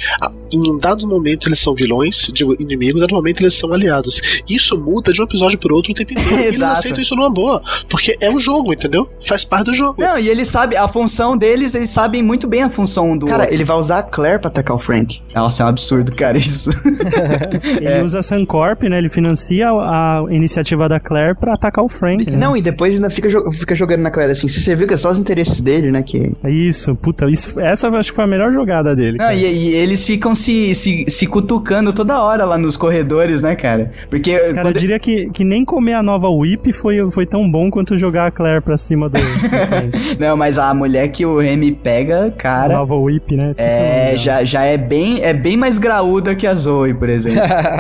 em 0.52 0.72
um 0.72 0.78
dado 0.78 1.08
momento 1.08 1.48
eles 1.48 1.60
são 1.60 1.74
vilões, 1.76 2.30
digo, 2.34 2.56
inimigos, 2.60 3.02
em 3.02 3.06
dado 3.06 3.16
momento 3.16 3.41
eles 3.41 3.54
são 3.54 3.72
aliados. 3.74 4.41
Isso 4.48 4.78
muda 4.80 5.09
de 5.14 5.22
um 5.22 5.26
episódio 5.26 5.57
pro 5.60 5.76
outro 5.76 5.91
o 5.91 5.95
tempo 5.95 6.11
inteiro. 6.14 6.30
e 6.40 6.44
eles 6.44 6.56
Exato. 6.56 6.73
aceitam 6.80 7.02
isso 7.02 7.15
numa 7.15 7.30
boa, 7.30 7.61
porque 7.90 8.15
é 8.22 8.30
um 8.30 8.40
jogo, 8.40 8.73
entendeu? 8.73 9.10
Faz 9.26 9.44
parte 9.44 9.65
do 9.68 9.73
jogo. 9.73 10.02
Não, 10.02 10.18
e 10.18 10.27
ele 10.30 10.45
sabe, 10.45 10.76
a 10.76 10.88
função 10.88 11.38
deles, 11.38 11.76
eles 11.76 11.90
sabem 11.90 12.22
muito 12.23 12.48
bem 12.48 12.64
a 12.64 12.69
função 12.69 13.18
do. 13.18 13.26
Cara, 13.26 13.44
outro. 13.44 13.56
ele 13.56 13.64
vai 13.64 13.77
usar 13.77 13.99
a 13.99 14.03
Claire 14.03 14.40
pra 14.40 14.48
atacar 14.49 14.76
o 14.76 14.80
Frank. 14.80 15.22
Nossa, 15.34 15.64
é 15.64 15.65
um 15.65 15.69
absurdo, 15.69 16.11
cara, 16.14 16.38
isso. 16.38 16.69
Ele 17.80 18.02
usa 18.03 18.19
a 18.19 18.23
Suncorp, 18.23 18.84
né? 18.84 18.98
Ele 18.98 19.10
financia 19.10 19.69
a 19.69 20.23
iniciativa 20.30 20.88
da 20.88 20.99
Claire 20.99 21.36
pra 21.38 21.53
atacar 21.53 21.84
o 21.84 21.90
Frank. 21.90 22.30
né? 22.30 22.38
Não, 22.38 22.56
e 22.56 22.61
depois 22.61 22.95
ainda 22.95 23.10
fica, 23.10 23.30
fica 23.52 23.76
jogando 23.76 24.02
na 24.02 24.11
Claire 24.11 24.31
assim. 24.31 24.48
Você 24.48 24.76
viu 24.76 24.88
que 24.88 24.94
é 24.94 24.98
só 24.98 25.10
os 25.11 25.18
interesses 25.19 25.61
dele, 25.61 25.91
né? 25.91 26.02
Que 26.03 26.34
Isso, 26.45 26.95
puta, 26.95 27.30
isso, 27.30 27.60
essa 27.60 27.88
eu 27.88 27.95
acho 27.98 28.10
que 28.11 28.15
foi 28.15 28.23
a 28.23 28.27
melhor 28.27 28.52
jogada 28.52 28.95
dele. 28.95 29.18
Não, 29.18 29.31
e, 29.31 29.44
e 29.45 29.76
eles 29.76 30.06
ficam 30.06 30.34
se, 30.36 30.73
se, 30.76 31.06
se 31.07 31.27
cutucando 31.27 31.91
toda 31.94 32.22
hora 32.22 32.45
lá 32.45 32.57
nos 32.57 32.76
corredores, 32.77 33.41
né, 33.41 33.56
cara? 33.56 33.91
Porque. 34.10 34.31
Cara, 34.38 34.48
eu 34.49 34.53
quando- 34.53 34.73
diria 35.00 35.26
que, 35.26 35.30
que 35.32 35.44
nem 35.44 35.64
comer 35.66 35.94
a 35.94 36.04
nova 36.04 36.30
Whip 36.30 36.72
foi, 36.74 37.10
foi 37.12 37.26
tão 37.26 37.50
bom 37.50 37.70
quanto 37.72 37.98
jogar 37.98 38.28
a 38.28 38.32
Claire 38.32 38.62
pra 38.62 38.78
cima 38.78 39.10
do. 39.10 39.18
Não, 40.20 40.36
mas 40.36 40.58
a 40.58 40.74
mulher 40.74 41.08
que 41.10 41.26
o 41.26 41.40
Remy 41.40 41.72
pega, 41.72 42.26
A 42.28 42.32
cara. 42.32 42.74
nova 42.78 42.96
Whip, 42.96 43.36
né? 43.36 43.52
Esqueci 43.52 43.70
É, 43.70 44.14
já, 44.18 44.44
já 44.44 44.64
é 44.64 44.78
bem 44.78 45.24
é 45.24 45.34
bem 45.34 45.56
mais 45.58 45.78
graúda 45.78 46.36
que 46.36 46.46
a 46.46 46.54
Zoe, 46.54 46.94
por 46.94 47.10
exemplo. 47.10 47.40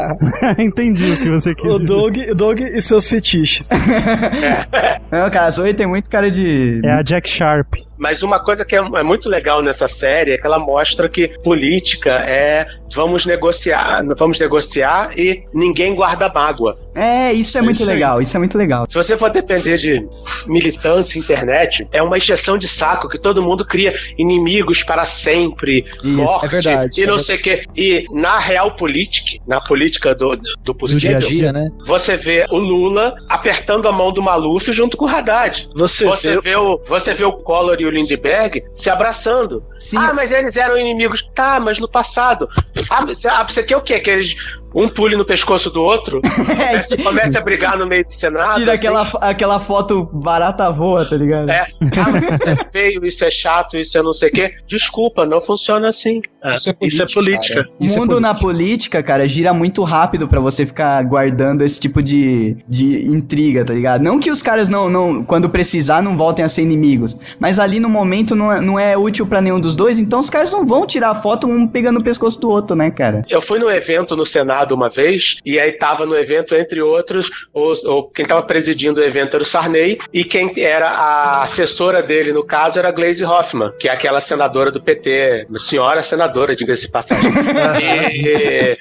Entendi 0.57 1.11
o 1.11 1.17
que 1.17 1.29
você 1.29 1.53
quis 1.53 1.65
O 1.65 1.79
dizer. 1.79 1.85
Doug, 1.87 2.17
o 2.31 2.35
Doug 2.35 2.59
e 2.61 2.81
seus 2.81 3.07
fetiches. 3.09 3.69
Não, 5.11 5.29
cara, 5.29 5.47
a 5.47 5.49
Zoe 5.49 5.73
tem 5.73 5.87
muito 5.87 6.09
cara 6.09 6.31
de. 6.31 6.81
É 6.83 6.91
a 6.91 7.01
Jack 7.01 7.29
Sharp. 7.29 7.75
Mas 7.99 8.23
uma 8.23 8.39
coisa 8.39 8.63
que 8.65 8.75
é, 8.75 8.79
é 8.79 9.03
muito 9.03 9.29
legal 9.29 9.61
nessa 9.61 9.87
série 9.87 10.31
é 10.31 10.37
que 10.37 10.47
ela 10.47 10.57
mostra 10.57 11.09
que 11.09 11.27
política 11.43 12.09
é 12.27 12.65
vamos 12.95 13.23
negociar, 13.25 14.01
vamos 14.17 14.39
negociar 14.39 15.11
e 15.15 15.43
ninguém 15.53 15.93
guarda 15.93 16.27
mágoa. 16.33 16.75
É, 16.95 17.31
isso 17.33 17.55
é, 17.55 17.61
É 17.61 17.63
muito 17.63 17.75
isso 17.81 17.87
aí. 17.89 17.95
legal, 17.95 18.19
isso 18.19 18.35
é 18.35 18.39
muito 18.39 18.57
legal. 18.57 18.87
Se 18.89 18.95
você 18.95 19.15
for 19.15 19.29
depender 19.29 19.77
de 19.77 20.03
militantes, 20.47 21.15
internet, 21.15 21.87
é 21.91 22.01
uma 22.01 22.17
injeção 22.17 22.57
de 22.57 22.67
saco 22.67 23.07
que 23.07 23.19
todo 23.19 23.43
mundo 23.43 23.63
cria 23.65 23.93
inimigos 24.17 24.81
para 24.83 25.05
sempre, 25.05 25.85
Isso, 26.03 26.07
morte, 26.15 26.45
é 26.45 26.49
verdade, 26.49 26.99
e 26.99 27.03
é 27.03 27.07
não 27.07 27.17
verdade. 27.17 27.25
sei 27.25 27.35
o 27.35 27.41
quê. 27.41 27.63
E 27.75 28.05
na 28.19 28.39
real 28.39 28.75
política, 28.75 29.39
na 29.47 29.61
política 29.61 30.15
do, 30.15 30.35
do 30.35 30.43
Do 30.63 30.75
possível, 30.75 30.99
dia 30.99 31.17
a 31.17 31.19
dia, 31.19 31.53
né? 31.53 31.69
você 31.85 32.17
vê 32.17 32.45
o 32.49 32.57
Lula 32.57 33.13
apertando 33.29 33.87
a 33.87 33.91
mão 33.91 34.11
do 34.11 34.21
Maluf 34.21 34.71
junto 34.71 34.97
com 34.97 35.05
o 35.05 35.07
Haddad. 35.07 35.67
Você, 35.75 36.05
Você 36.05 36.35
vê- 36.35 36.41
vê, 36.41 36.55
o, 36.55 36.79
você 36.87 37.13
vê 37.13 37.23
o 37.23 37.33
Collor 37.33 37.77
e 37.79 37.85
o 37.89 37.91
Lindbergh 37.91 38.63
se 38.73 38.89
abraçando. 38.89 39.63
Sim. 39.77 39.97
Ah, 39.97 40.13
mas 40.13 40.31
eles 40.31 40.55
eram 40.55 40.77
inimigos. 40.77 41.21
Tá, 41.35 41.59
mas 41.59 41.79
no 41.79 41.89
passado. 41.89 42.47
Ah, 42.89 43.05
você, 43.05 43.27
ah, 43.27 43.43
você 43.43 43.63
quer 43.63 43.77
o 43.77 43.81
quê? 43.81 43.99
Que 43.99 44.09
eles 44.09 44.35
um 44.73 44.89
pule 44.89 45.15
no 45.15 45.25
pescoço 45.25 45.69
do 45.69 45.81
outro? 45.81 46.19
É, 46.59 46.81
Você 46.81 46.97
comece 46.97 47.37
a 47.37 47.41
brigar 47.41 47.77
no 47.77 47.85
meio 47.87 48.03
do 48.03 48.11
Senado? 48.11 48.55
Tira 48.55 48.73
assim? 48.73 48.79
aquela, 48.87 49.09
aquela 49.21 49.59
foto 49.59 50.03
barata 50.11 50.69
voa, 50.71 51.07
tá 51.07 51.15
ligado? 51.15 51.49
É. 51.49 51.67
Ah, 51.81 52.35
isso 52.35 52.49
é 52.49 52.55
feio, 52.71 53.05
isso 53.05 53.23
é 53.23 53.31
chato, 53.31 53.77
isso 53.77 53.97
é 53.97 54.01
não 54.01 54.13
sei 54.13 54.29
o 54.29 54.31
quê. 54.31 54.53
Desculpa, 54.67 55.25
não 55.25 55.39
funciona 55.41 55.87
assim. 55.89 56.21
É, 56.43 56.53
Isso 56.55 56.69
é 56.69 56.75
isso 56.81 57.03
é 57.03 57.05
política. 57.07 57.55
cara. 57.63 57.69
O 57.79 57.85
é 57.85 57.95
mundo 57.97 58.19
na 58.19 58.33
política, 58.33 59.03
cara, 59.03 59.27
gira 59.27 59.53
muito 59.53 59.83
rápido 59.83 60.27
pra 60.27 60.39
você 60.39 60.65
ficar 60.65 61.01
guardando 61.03 61.63
esse 61.63 61.79
tipo 61.79 62.01
de, 62.01 62.57
de 62.67 63.05
intriga, 63.07 63.63
tá 63.65 63.73
ligado? 63.73 64.01
Não 64.01 64.19
que 64.19 64.31
os 64.31 64.41
caras 64.41 64.69
não, 64.69 64.89
não, 64.89 65.23
quando 65.23 65.49
precisar, 65.49 66.01
não 66.01 66.17
voltem 66.17 66.43
a 66.43 66.49
ser 66.49 66.61
inimigos. 66.61 67.17
Mas 67.39 67.59
ali 67.59 67.79
no 67.79 67.89
momento 67.89 68.35
não 68.35 68.51
é, 68.51 68.61
não 68.61 68.79
é 68.79 68.97
útil 68.97 69.25
pra 69.25 69.41
nenhum 69.41 69.59
dos 69.59 69.75
dois, 69.75 69.99
então 69.99 70.19
os 70.19 70.29
caras 70.29 70.51
não 70.51 70.65
vão 70.65 70.85
tirar 70.85 71.15
foto 71.15 71.47
um 71.47 71.67
pegando 71.67 71.99
o 71.99 72.03
pescoço 72.03 72.39
do 72.39 72.49
outro, 72.49 72.75
né, 72.75 72.89
cara? 72.91 73.21
Eu 73.29 73.41
fui 73.41 73.59
num 73.59 73.69
evento 73.69 74.15
no 74.15 74.25
Senado 74.25 74.58
uma 74.73 74.89
vez, 74.89 75.37
e 75.45 75.59
aí 75.59 75.73
tava 75.73 76.05
no 76.05 76.15
evento, 76.15 76.55
entre 76.55 76.81
outros, 76.81 77.29
os, 77.53 77.83
o, 77.85 78.03
quem 78.03 78.25
tava 78.25 78.43
presidindo 78.43 78.99
o 78.99 79.03
evento 79.03 79.35
era 79.35 79.43
o 79.43 79.45
Sarney, 79.45 79.97
e 80.13 80.23
quem 80.23 80.51
era 80.57 80.89
a 80.89 81.43
assessora 81.43 82.01
dele, 82.01 82.33
no 82.33 82.43
caso, 82.43 82.79
era 82.79 82.89
a 82.89 82.91
Glaze 82.91 83.23
Hoffman, 83.23 83.71
que 83.79 83.87
é 83.87 83.91
aquela 83.91 84.21
senadora 84.21 84.71
do 84.71 84.81
PT, 84.81 85.47
senhora 85.57 86.03
senadora, 86.03 86.55
diga-se 86.55 86.87
de 86.87 86.91
passagem. 86.91 87.31
e, 88.13 88.77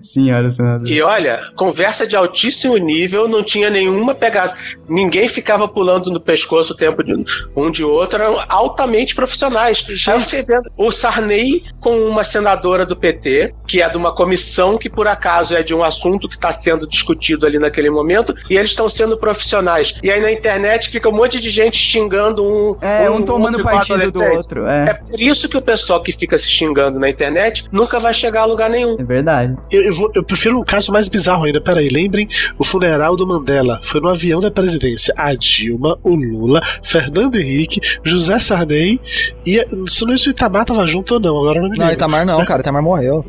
Senhora, 0.00 0.48
senador. 0.48 0.88
e 0.88 1.02
olha, 1.02 1.40
conversa 1.56 2.06
de 2.06 2.16
altíssimo 2.16 2.76
nível, 2.76 3.28
não 3.28 3.42
tinha 3.42 3.68
nenhuma 3.68 4.14
pegada. 4.14 4.54
Ninguém 4.88 5.28
ficava 5.28 5.68
pulando 5.68 6.10
no 6.10 6.20
pescoço 6.20 6.72
o 6.72 6.76
tempo 6.76 7.02
de 7.02 7.12
um 7.56 7.70
de 7.70 7.84
outro, 7.84 8.22
eram 8.22 8.42
altamente 8.48 9.14
profissionais. 9.14 9.84
Aí 10.32 10.42
vendo 10.42 10.70
o 10.76 10.90
Sarney 10.90 11.64
com 11.80 11.98
uma 12.06 12.24
senadora 12.24 12.86
do 12.86 12.96
PT, 12.96 13.54
que 13.66 13.82
é 13.82 13.88
de 13.88 13.96
uma 13.96 14.14
comissão 14.14 14.78
que 14.78 14.88
por 15.00 15.08
acaso 15.08 15.54
é 15.54 15.62
de 15.62 15.74
um 15.74 15.82
assunto 15.82 16.28
que 16.28 16.34
está 16.34 16.52
sendo 16.52 16.86
discutido 16.86 17.46
ali 17.46 17.58
naquele 17.58 17.88
momento, 17.88 18.34
e 18.50 18.56
eles 18.58 18.72
estão 18.72 18.86
sendo 18.86 19.16
profissionais. 19.16 19.94
E 20.02 20.10
aí 20.10 20.20
na 20.20 20.30
internet 20.30 20.90
fica 20.90 21.08
um 21.08 21.12
monte 21.12 21.40
de 21.40 21.50
gente 21.50 21.78
xingando 21.78 22.44
um. 22.44 22.76
É, 22.82 23.08
um 23.08 23.22
tomando 23.22 23.54
outro 23.56 23.60
igual 23.62 23.76
partido 23.76 24.12
do 24.12 24.22
outro, 24.22 24.66
É 24.66 24.90
é. 24.90 24.92
por 24.92 25.18
isso 25.18 25.48
que 25.48 25.56
o 25.56 25.62
pessoal 25.62 26.02
que 26.02 26.12
fica 26.12 26.36
se 26.36 26.50
xingando 26.50 26.98
na 27.00 27.08
internet 27.08 27.64
nunca 27.72 27.98
vai 27.98 28.12
chegar 28.12 28.42
a 28.42 28.44
lugar 28.44 28.68
nenhum. 28.68 28.96
É 29.00 29.02
verdade. 29.02 29.56
Eu, 29.72 29.80
eu 29.84 29.94
vou- 29.94 30.10
eu 30.14 30.22
prefiro 30.22 30.58
um 30.60 30.64
caso 30.64 30.92
mais 30.92 31.08
bizarro 31.08 31.44
ainda. 31.44 31.62
Peraí, 31.62 31.88
lembrem 31.88 32.28
o 32.58 32.62
funeral 32.64 33.16
do 33.16 33.26
Mandela. 33.26 33.80
Foi 33.82 34.02
no 34.02 34.10
avião 34.10 34.38
da 34.38 34.50
presidência. 34.50 35.14
A 35.16 35.32
Dilma, 35.34 35.98
o 36.04 36.14
Lula, 36.14 36.60
Fernando 36.84 37.36
Henrique, 37.36 37.80
José 38.04 38.38
Sarney 38.38 39.00
e. 39.46 39.64
Se 39.88 40.04
não 40.04 40.14
se 40.18 40.28
o 40.28 40.30
Itamar 40.32 40.66
tava 40.66 40.86
junto 40.86 41.14
ou 41.14 41.20
não, 41.20 41.38
agora 41.38 41.56
eu 41.58 41.62
não 41.62 41.70
me 41.70 41.78
Não, 41.78 41.86
lembro. 41.86 41.94
Itamar 41.94 42.26
não, 42.26 42.44
cara. 42.44 42.60
Itamar 42.60 42.82
morreu. 42.82 43.24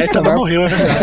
É, 0.00 0.04
Itamar 0.06 0.34
morreu, 0.36 0.62
é 0.62 0.66
verdade. 0.66 0.93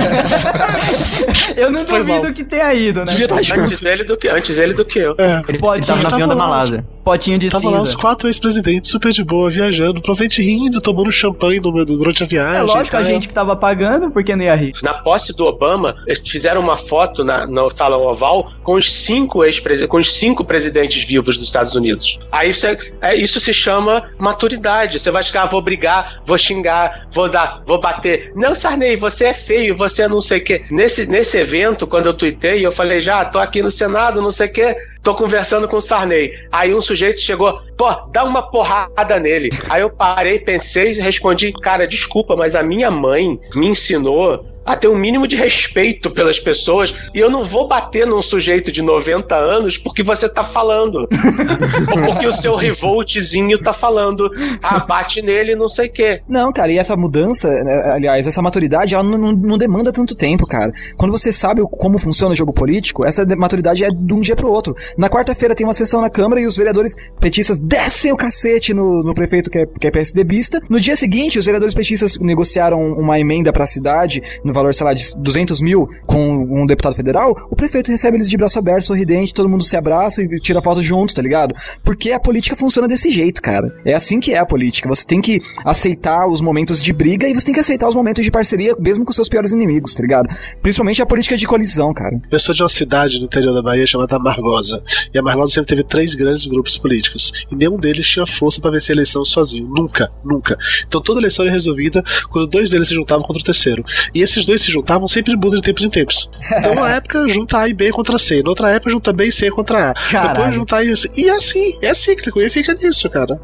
Eu 1.55 1.71
não 1.71 1.85
Foi 1.85 1.99
duvido 1.99 2.23
mal. 2.23 2.33
que 2.33 2.43
tenha 2.43 2.73
ido, 2.73 2.99
né? 3.01 3.05
Devia 3.05 3.25
estar 3.25 3.41
junto. 3.41 3.61
Antes 3.61 3.85
ele 3.85 4.03
do 4.03 4.17
que, 4.17 4.27
antes 4.29 4.57
ele 4.57 4.73
do 4.73 4.85
que 4.85 4.99
eu. 4.99 5.15
É. 5.17 5.43
ele, 5.47 5.57
Pode, 5.59 5.79
ele 5.79 5.85
tava 5.87 5.97
no 5.97 6.03
tava 6.03 6.15
avião 6.15 6.27
da 6.27 6.35
lá, 6.35 6.47
Malásia. 6.47 6.85
Potinho 7.03 7.37
de 7.39 7.49
Tava 7.49 7.69
lá 7.69 7.81
os 7.81 7.89
cinza. 7.89 7.99
quatro 8.01 8.27
ex-presidentes 8.27 8.89
super 8.91 9.11
de 9.11 9.23
boa, 9.23 9.49
viajando, 9.49 10.01
provavelmente 10.01 10.41
rindo, 10.41 10.79
tomando 10.79 11.11
champanhe 11.11 11.59
no- 11.59 11.83
durante 11.85 12.23
a 12.23 12.27
viagem. 12.27 12.59
É 12.59 12.61
lógico, 12.61 12.95
a 12.95 12.99
tá? 12.99 13.05
gente 13.05 13.27
que 13.27 13.33
tava 13.33 13.55
pagando, 13.55 14.11
por 14.11 14.23
que 14.23 14.35
não 14.35 14.43
ia 14.43 14.55
rir? 14.55 14.73
Na 14.83 14.93
posse 14.95 15.35
do 15.35 15.45
Obama, 15.45 15.95
eles 16.07 16.21
fizeram 16.29 16.61
uma 16.61 16.77
foto 16.77 17.23
na, 17.23 17.45
no 17.47 17.69
Salão 17.69 18.01
Oval 18.01 18.51
com 18.63 18.73
os 18.75 18.91
cinco 18.91 19.43
ex 19.43 19.59
com 19.87 19.97
os 19.97 20.13
cinco 20.17 20.43
presidentes 20.45 21.05
vivos 21.05 21.37
dos 21.37 21.45
Estados 21.45 21.75
Unidos. 21.75 22.19
Aí 22.31 22.53
você, 22.53 22.77
é, 23.01 23.15
isso 23.15 23.39
se 23.39 23.53
chama 23.53 24.09
maturidade. 24.17 24.99
Você 24.99 25.11
vai 25.11 25.23
chegar, 25.23 25.45
vou 25.45 25.61
brigar, 25.61 26.21
vou 26.25 26.37
xingar, 26.37 27.07
vou 27.11 27.29
dar, 27.29 27.61
vou 27.65 27.79
bater. 27.79 28.31
Não, 28.35 28.53
Sarney, 28.55 28.95
você 28.95 29.25
é 29.25 29.33
feio, 29.33 29.75
você 29.75 30.03
é 30.03 30.07
não 30.07 30.21
sei 30.21 30.39
o 30.39 30.43
quê. 30.43 30.63
Nesse, 30.71 31.05
nesse 31.07 31.37
evento, 31.37 31.85
quando 31.87 32.05
eu 32.07 32.13
tuitei, 32.13 32.65
eu 32.65 32.71
falei, 32.71 33.01
já, 33.01 33.25
tô 33.25 33.39
aqui 33.39 33.61
no 33.61 33.71
Senado, 33.71 34.21
não 34.21 34.31
sei 34.31 34.47
o 34.47 34.53
quê. 34.53 34.75
Tô 35.03 35.15
conversando 35.15 35.67
com 35.67 35.77
o 35.77 35.81
Sarney. 35.81 36.31
Aí 36.51 36.73
um 36.73 36.81
sujeito 36.81 37.19
chegou, 37.19 37.59
pô, 37.75 37.91
dá 38.11 38.23
uma 38.23 38.43
porrada 38.43 39.19
nele. 39.19 39.49
Aí 39.69 39.81
eu 39.81 39.89
parei, 39.89 40.39
pensei 40.39 40.93
respondi, 40.93 41.51
cara, 41.53 41.87
desculpa, 41.87 42.35
mas 42.35 42.55
a 42.55 42.61
minha 42.61 42.91
mãe 42.91 43.39
me 43.55 43.67
ensinou 43.67 44.45
a 44.65 44.75
ter 44.75 44.87
um 44.87 44.95
mínimo 44.97 45.27
de 45.27 45.35
respeito 45.35 46.09
pelas 46.11 46.39
pessoas. 46.39 46.93
E 47.13 47.19
eu 47.19 47.29
não 47.29 47.43
vou 47.43 47.67
bater 47.67 48.05
num 48.05 48.21
sujeito 48.21 48.71
de 48.71 48.81
90 48.81 49.35
anos 49.35 49.77
porque 49.77 50.03
você 50.03 50.29
tá 50.29 50.43
falando. 50.43 50.95
Ou 50.99 51.07
porque 52.05 52.27
o 52.27 52.31
seu 52.31 52.55
revoltzinho 52.55 53.57
tá 53.59 53.73
falando. 53.73 54.29
Ah, 54.61 54.79
bate 54.85 55.21
nele, 55.21 55.55
não 55.55 55.67
sei 55.67 55.87
o 55.87 55.91
quê. 55.91 56.21
Não, 56.27 56.51
cara, 56.51 56.71
e 56.71 56.77
essa 56.77 56.95
mudança, 56.95 57.47
né, 57.63 57.91
aliás, 57.93 58.27
essa 58.27 58.41
maturidade, 58.41 58.93
ela 58.93 59.03
não, 59.03 59.17
não- 59.17 59.31
não 59.31 59.57
demanda 59.57 59.91
tanto 59.91 60.15
tempo, 60.15 60.45
cara. 60.45 60.71
Quando 60.97 61.11
você 61.11 61.31
sabe 61.31 61.61
como 61.71 61.97
funciona 61.97 62.33
o 62.33 62.35
jogo 62.37 62.53
político, 62.53 63.05
essa 63.05 63.25
de- 63.25 63.35
maturidade 63.35 63.83
é 63.83 63.89
de 63.89 64.13
um 64.13 64.19
dia 64.21 64.35
pro 64.35 64.51
outro. 64.51 64.75
Na 64.97 65.09
quarta-feira 65.09 65.55
tem 65.55 65.65
uma 65.65 65.73
sessão 65.73 66.01
na 66.01 66.09
Câmara 66.09 66.39
e 66.41 66.45
os 66.47 66.57
vereadores 66.57 66.95
petistas 67.19 67.57
descem 67.59 68.11
o 68.11 68.17
cacete 68.17 68.73
no, 68.73 69.01
no 69.03 69.13
prefeito 69.13 69.49
que 69.49 69.59
é, 69.59 69.65
que 69.65 69.87
é 69.87 69.91
PSDBista. 69.91 70.61
No 70.69 70.79
dia 70.79 70.95
seguinte, 70.95 71.39
os 71.39 71.45
vereadores 71.45 71.73
petistas 71.73 72.17
negociaram 72.19 72.79
uma 72.93 73.19
emenda 73.19 73.51
pra 73.53 73.65
cidade, 73.67 74.21
no 74.51 74.53
valor, 74.53 74.73
sei 74.73 74.85
lá, 74.85 74.93
de 74.93 75.03
200 75.17 75.61
mil, 75.61 75.87
com 76.05 76.61
um 76.61 76.65
deputado 76.65 76.95
federal. 76.95 77.35
O 77.49 77.55
prefeito 77.55 77.89
recebe 77.89 78.17
eles 78.17 78.29
de 78.29 78.37
braço 78.37 78.59
aberto, 78.59 78.83
sorridente, 78.83 79.33
todo 79.33 79.49
mundo 79.49 79.63
se 79.63 79.75
abraça 79.75 80.21
e 80.21 80.39
tira 80.39 80.61
foto 80.61 80.83
junto, 80.83 81.13
tá 81.13 81.21
ligado? 81.21 81.55
Porque 81.83 82.11
a 82.11 82.19
política 82.19 82.55
funciona 82.55 82.87
desse 82.87 83.09
jeito, 83.09 83.41
cara. 83.41 83.73
É 83.85 83.93
assim 83.93 84.19
que 84.19 84.33
é 84.33 84.37
a 84.37 84.45
política. 84.45 84.89
Você 84.89 85.05
tem 85.05 85.21
que 85.21 85.39
aceitar 85.65 86.27
os 86.27 86.41
momentos 86.41 86.81
de 86.81 86.91
briga 86.93 87.27
e 87.27 87.33
você 87.33 87.45
tem 87.45 87.53
que 87.53 87.59
aceitar 87.59 87.87
os 87.87 87.95
momentos 87.95 88.23
de 88.23 88.29
parceria, 88.29 88.75
mesmo 88.79 89.05
com 89.05 89.13
seus 89.13 89.29
piores 89.29 89.51
inimigos, 89.51 89.95
tá 89.95 90.01
ligado? 90.01 90.27
Principalmente 90.61 91.01
a 91.01 91.05
política 91.05 91.37
de 91.37 91.47
colisão, 91.47 91.93
cara. 91.93 92.19
Eu 92.29 92.39
sou 92.39 92.53
de 92.53 92.61
uma 92.61 92.69
cidade 92.69 93.19
no 93.19 93.25
interior 93.25 93.53
da 93.53 93.61
Bahia 93.61 93.87
chamada 93.87 94.17
Amargosa. 94.17 94.83
E 95.13 95.17
a 95.17 95.21
Amargosa 95.21 95.53
sempre 95.53 95.69
teve 95.69 95.83
três 95.83 96.13
grandes 96.13 96.45
grupos 96.45 96.77
políticos. 96.77 97.31
E 97.51 97.55
nenhum 97.55 97.77
deles 97.77 98.07
tinha 98.07 98.25
força 98.25 98.59
pra 98.59 98.71
vencer 98.71 98.93
a 98.93 98.97
eleição 98.97 99.23
sozinho. 99.23 99.67
Nunca, 99.67 100.11
nunca. 100.23 100.57
Então 100.87 101.01
toda 101.01 101.19
eleição 101.19 101.45
era 101.45 101.53
resolvida 101.53 102.03
quando 102.29 102.47
dois 102.47 102.69
deles 102.69 102.87
se 102.87 102.93
juntavam 102.93 103.23
contra 103.23 103.41
o 103.41 103.45
terceiro. 103.45 103.83
E 104.13 104.21
esses 104.21 104.40
dois 104.45 104.61
se 104.61 104.71
juntavam 104.71 105.07
sempre 105.07 105.35
muda 105.35 105.55
de 105.57 105.61
tempos 105.61 105.83
em 105.83 105.89
tempos. 105.89 106.29
Então, 106.61 106.73
uma 106.73 106.91
época 106.91 107.27
junta 107.27 107.59
A 107.59 107.67
e 107.67 107.73
B 107.73 107.91
contra 107.91 108.17
C. 108.19 108.43
Na 108.43 108.49
outra 108.49 108.69
época 108.69 108.91
junta 108.91 109.11
B 109.13 109.25
e 109.25 109.31
C 109.31 109.49
contra 109.49 109.91
A. 109.91 109.93
Caralho. 109.93 110.33
Depois 110.35 110.55
juntar 110.55 110.83
isso. 110.83 111.07
E 111.17 111.27
é 111.27 111.31
assim, 111.31 111.75
é 111.81 111.93
cíclico. 111.93 112.39
E 112.41 112.49
fica 112.49 112.73
nisso, 112.73 113.09
cara. 113.09 113.39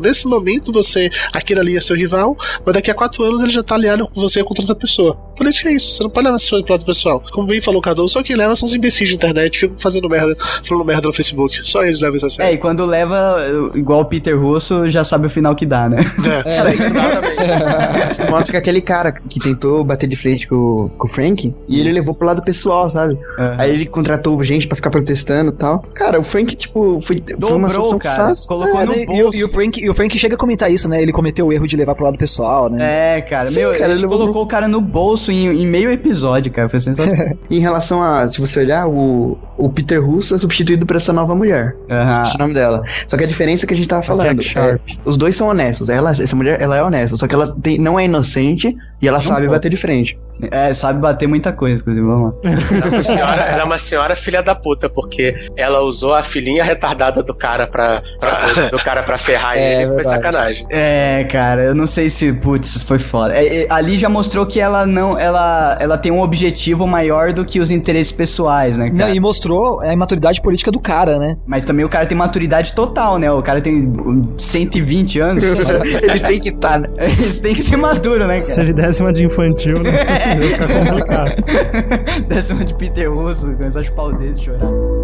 Nesse 0.00 0.26
momento, 0.26 0.72
você. 0.72 1.10
Aquele 1.32 1.60
ali 1.60 1.76
é 1.76 1.80
seu 1.80 1.94
rival, 1.96 2.36
mas 2.64 2.74
daqui 2.74 2.90
a 2.90 2.94
quatro 2.94 3.22
anos 3.22 3.42
ele 3.42 3.52
já 3.52 3.62
tá 3.62 3.74
aliado 3.74 4.06
com 4.06 4.20
você 4.20 4.42
contra 4.42 4.62
outra 4.62 4.74
pessoa. 4.74 5.14
Política 5.36 5.68
é 5.68 5.74
isso. 5.74 5.94
Você 5.94 6.02
não 6.02 6.10
pode 6.10 6.24
levar 6.24 6.36
essas 6.36 6.48
coisas 6.48 6.64
pro 6.64 6.74
lado 6.74 6.84
pessoal. 6.84 7.22
Como 7.32 7.46
bem 7.46 7.60
falou 7.60 7.78
o 7.80 7.82
Cadu, 7.82 8.08
só 8.08 8.22
quem 8.22 8.34
leva 8.36 8.56
são 8.56 8.66
os 8.66 8.74
imbecis 8.74 9.08
de 9.08 9.14
internet, 9.14 9.58
ficam 9.58 9.78
fazendo 9.78 10.08
merda, 10.08 10.36
falando 10.66 10.84
merda 10.86 11.06
no 11.06 11.12
Facebook. 11.12 11.58
Só 11.62 11.84
eles 11.84 12.00
levam 12.00 12.16
isso 12.16 12.26
a 12.26 12.28
É, 12.28 12.30
sério. 12.32 12.54
e 12.54 12.58
quando 12.58 12.84
leva, 12.86 13.38
igual 13.74 14.00
o 14.00 14.04
Peter 14.06 14.38
Russo, 14.40 14.88
já 14.90 15.04
sabe 15.04 15.26
o 15.26 15.30
final 15.30 15.54
que 15.54 15.66
dá, 15.66 15.88
né? 15.88 15.98
É. 16.44 16.72
Isso 18.12 18.24
mostra 18.30 18.52
que 18.52 18.56
aquele 18.58 18.80
cara 18.80 19.12
que 19.12 19.38
tentou 19.38 19.84
bater 19.84 19.95
de 20.04 20.16
frente 20.16 20.48
com, 20.48 20.90
com 20.98 21.06
o 21.06 21.08
Frank, 21.08 21.54
e 21.68 21.80
ele 21.80 21.92
levou 21.92 22.12
pro 22.12 22.26
lado 22.26 22.42
pessoal, 22.42 22.90
sabe? 22.90 23.16
Aí 23.56 23.72
ele 23.72 23.86
contratou 23.86 24.42
gente 24.42 24.66
pra 24.66 24.74
ficar 24.74 24.90
protestando 24.90 25.50
e 25.50 25.54
tal. 25.54 25.84
Cara, 25.94 26.18
o 26.18 26.22
Frank, 26.24 26.56
tipo, 26.56 27.00
foi, 27.00 27.16
foi 27.18 27.34
uma 27.52 27.68
Dobrou, 27.68 27.70
solução 27.70 27.98
cara. 28.00 28.26
fácil. 28.28 28.48
Colocou 28.48 28.80
É, 28.80 28.84
no 28.86 28.92
né, 28.92 29.02
e, 29.02 29.06
bolso. 29.06 29.38
e 29.38 29.44
o 29.44 29.48
Frank, 29.48 29.80
e 29.84 29.88
o 29.88 29.94
Frank 29.94 30.18
chega 30.18 30.34
a 30.34 30.38
comentar 30.38 30.72
isso, 30.72 30.88
né? 30.88 31.00
Ele 31.00 31.12
cometeu 31.12 31.46
o 31.46 31.52
erro 31.52 31.66
de 31.66 31.76
levar 31.76 31.94
pro 31.94 32.04
lado 32.04 32.18
pessoal, 32.18 32.68
né? 32.68 33.18
É, 33.18 33.20
cara, 33.20 33.44
Sim, 33.44 33.60
meu, 33.60 33.70
cara, 33.72 33.92
ele 33.92 34.00
ele 34.00 34.08
colocou 34.08 34.42
o 34.42 34.46
cara 34.46 34.66
no 34.66 34.80
bolso 34.80 35.30
em, 35.30 35.46
em 35.62 35.66
meio 35.66 35.90
episódio, 35.92 36.50
cara. 36.50 36.68
Foi 36.68 36.80
sensacional. 36.80 37.36
Em 37.50 37.60
relação 37.60 38.02
a, 38.02 38.26
se 38.26 38.40
você 38.40 38.60
olhar, 38.60 38.88
o, 38.88 39.38
o 39.56 39.70
Peter 39.70 40.04
Russo 40.04 40.34
é 40.34 40.38
substituído 40.38 40.84
por 40.84 40.96
essa 40.96 41.12
nova 41.12 41.34
mulher. 41.34 41.76
Aham. 41.90 42.12
Esqueci 42.12 42.34
o 42.36 42.38
nome 42.38 42.54
dela. 42.54 42.82
Só 43.06 43.16
que 43.16 43.24
a 43.24 43.26
diferença 43.26 43.64
é 43.64 43.66
que 43.68 43.74
a 43.74 43.76
gente 43.76 43.88
tava 43.88 44.02
falando. 44.02 44.26
Jack 44.40 44.44
Sharp. 44.44 44.80
é, 44.88 44.94
os 45.04 45.16
dois 45.16 45.36
são 45.36 45.48
honestos. 45.48 45.88
Ela, 45.88 46.10
essa 46.10 46.34
mulher, 46.34 46.60
ela 46.60 46.76
é 46.76 46.82
honesta. 46.82 47.16
Só 47.16 47.26
que 47.28 47.34
ela 47.34 47.46
tem- 47.60 47.78
não 47.78 47.98
é 47.98 48.04
inocente 48.04 48.76
e 49.00 49.06
ela 49.08 49.20
sabe 49.20 49.46
bater 49.48 49.70
de 49.70 49.76
frente 49.76 49.85
frente. 49.86 50.25
É, 50.50 50.72
sabe 50.74 51.00
bater 51.00 51.26
muita 51.26 51.52
coisa, 51.52 51.80
inclusive, 51.80 52.06
vamos 52.06 52.34
lá. 52.34 52.50
Ela 52.50 52.86
é 52.86 52.88
uma 52.88 53.02
senhora, 53.04 53.42
ela 53.42 53.60
é 53.60 53.64
uma 53.64 53.78
senhora 53.78 54.16
filha 54.16 54.42
da 54.42 54.54
puta, 54.54 54.88
porque 54.88 55.34
ela 55.56 55.80
usou 55.82 56.14
a 56.14 56.22
filhinha 56.22 56.62
retardada 56.62 57.22
do 57.22 57.34
cara 57.34 57.66
pra, 57.66 58.02
pra- 58.20 58.68
do 58.70 58.78
cara 58.78 59.02
pra 59.02 59.16
ferrar 59.18 59.56
É, 59.56 59.82
ele. 59.82 59.92
Foi 59.94 60.04
sacanagem. 60.04 60.66
É, 60.70 61.26
cara, 61.30 61.62
eu 61.62 61.74
não 61.74 61.86
sei 61.86 62.08
se, 62.08 62.32
putz, 62.34 62.82
foi 62.82 62.98
foda. 62.98 63.34
É, 63.36 63.62
é, 63.62 63.66
ali 63.70 63.96
já 63.98 64.08
mostrou 64.08 64.44
que 64.46 64.60
ela 64.60 64.84
não, 64.86 65.18
ela, 65.18 65.76
ela 65.80 65.96
tem 65.98 66.12
um 66.12 66.20
objetivo 66.20 66.86
maior 66.86 67.32
do 67.32 67.44
que 67.44 67.58
os 67.60 67.70
interesses 67.70 68.12
pessoais, 68.12 68.76
né, 68.76 68.90
cara? 68.90 69.08
Não, 69.08 69.14
e 69.14 69.20
mostrou 69.20 69.80
a 69.80 69.92
imaturidade 69.92 70.40
política 70.42 70.70
do 70.70 70.80
cara, 70.80 71.18
né? 71.18 71.36
Mas 71.46 71.64
também 71.64 71.84
o 71.84 71.88
cara 71.88 72.04
tem 72.06 72.16
maturidade 72.16 72.74
total, 72.74 73.18
né? 73.18 73.30
O 73.30 73.42
cara 73.42 73.60
tem 73.60 73.74
um, 73.74 74.22
120 74.38 75.20
anos. 75.20 75.44
ele 76.02 76.20
tem 76.20 76.40
que 76.40 76.48
estar, 76.50 76.78
né? 76.80 76.88
Ele 77.26 77.32
tem 77.40 77.54
que 77.54 77.62
ser 77.62 77.76
maduro, 77.76 78.26
né, 78.26 78.40
Se 78.40 78.48
cara? 78.50 78.62
ele 78.62 78.72
desse 78.72 79.00
uma 79.02 79.12
de 79.12 79.24
infantil, 79.24 79.82
né? 79.82 79.90
Ia 80.34 80.48
ficar 80.48 80.68
complicado. 80.68 82.26
Décima 82.28 82.64
de 82.64 82.74
Peter 82.74 83.12
Russo, 83.12 83.52
começar 83.54 83.80
a 83.80 83.82
chupar 83.82 84.06
o 84.06 84.12
dedo 84.12 84.38
e 84.38 84.42
chorar. 84.42 84.95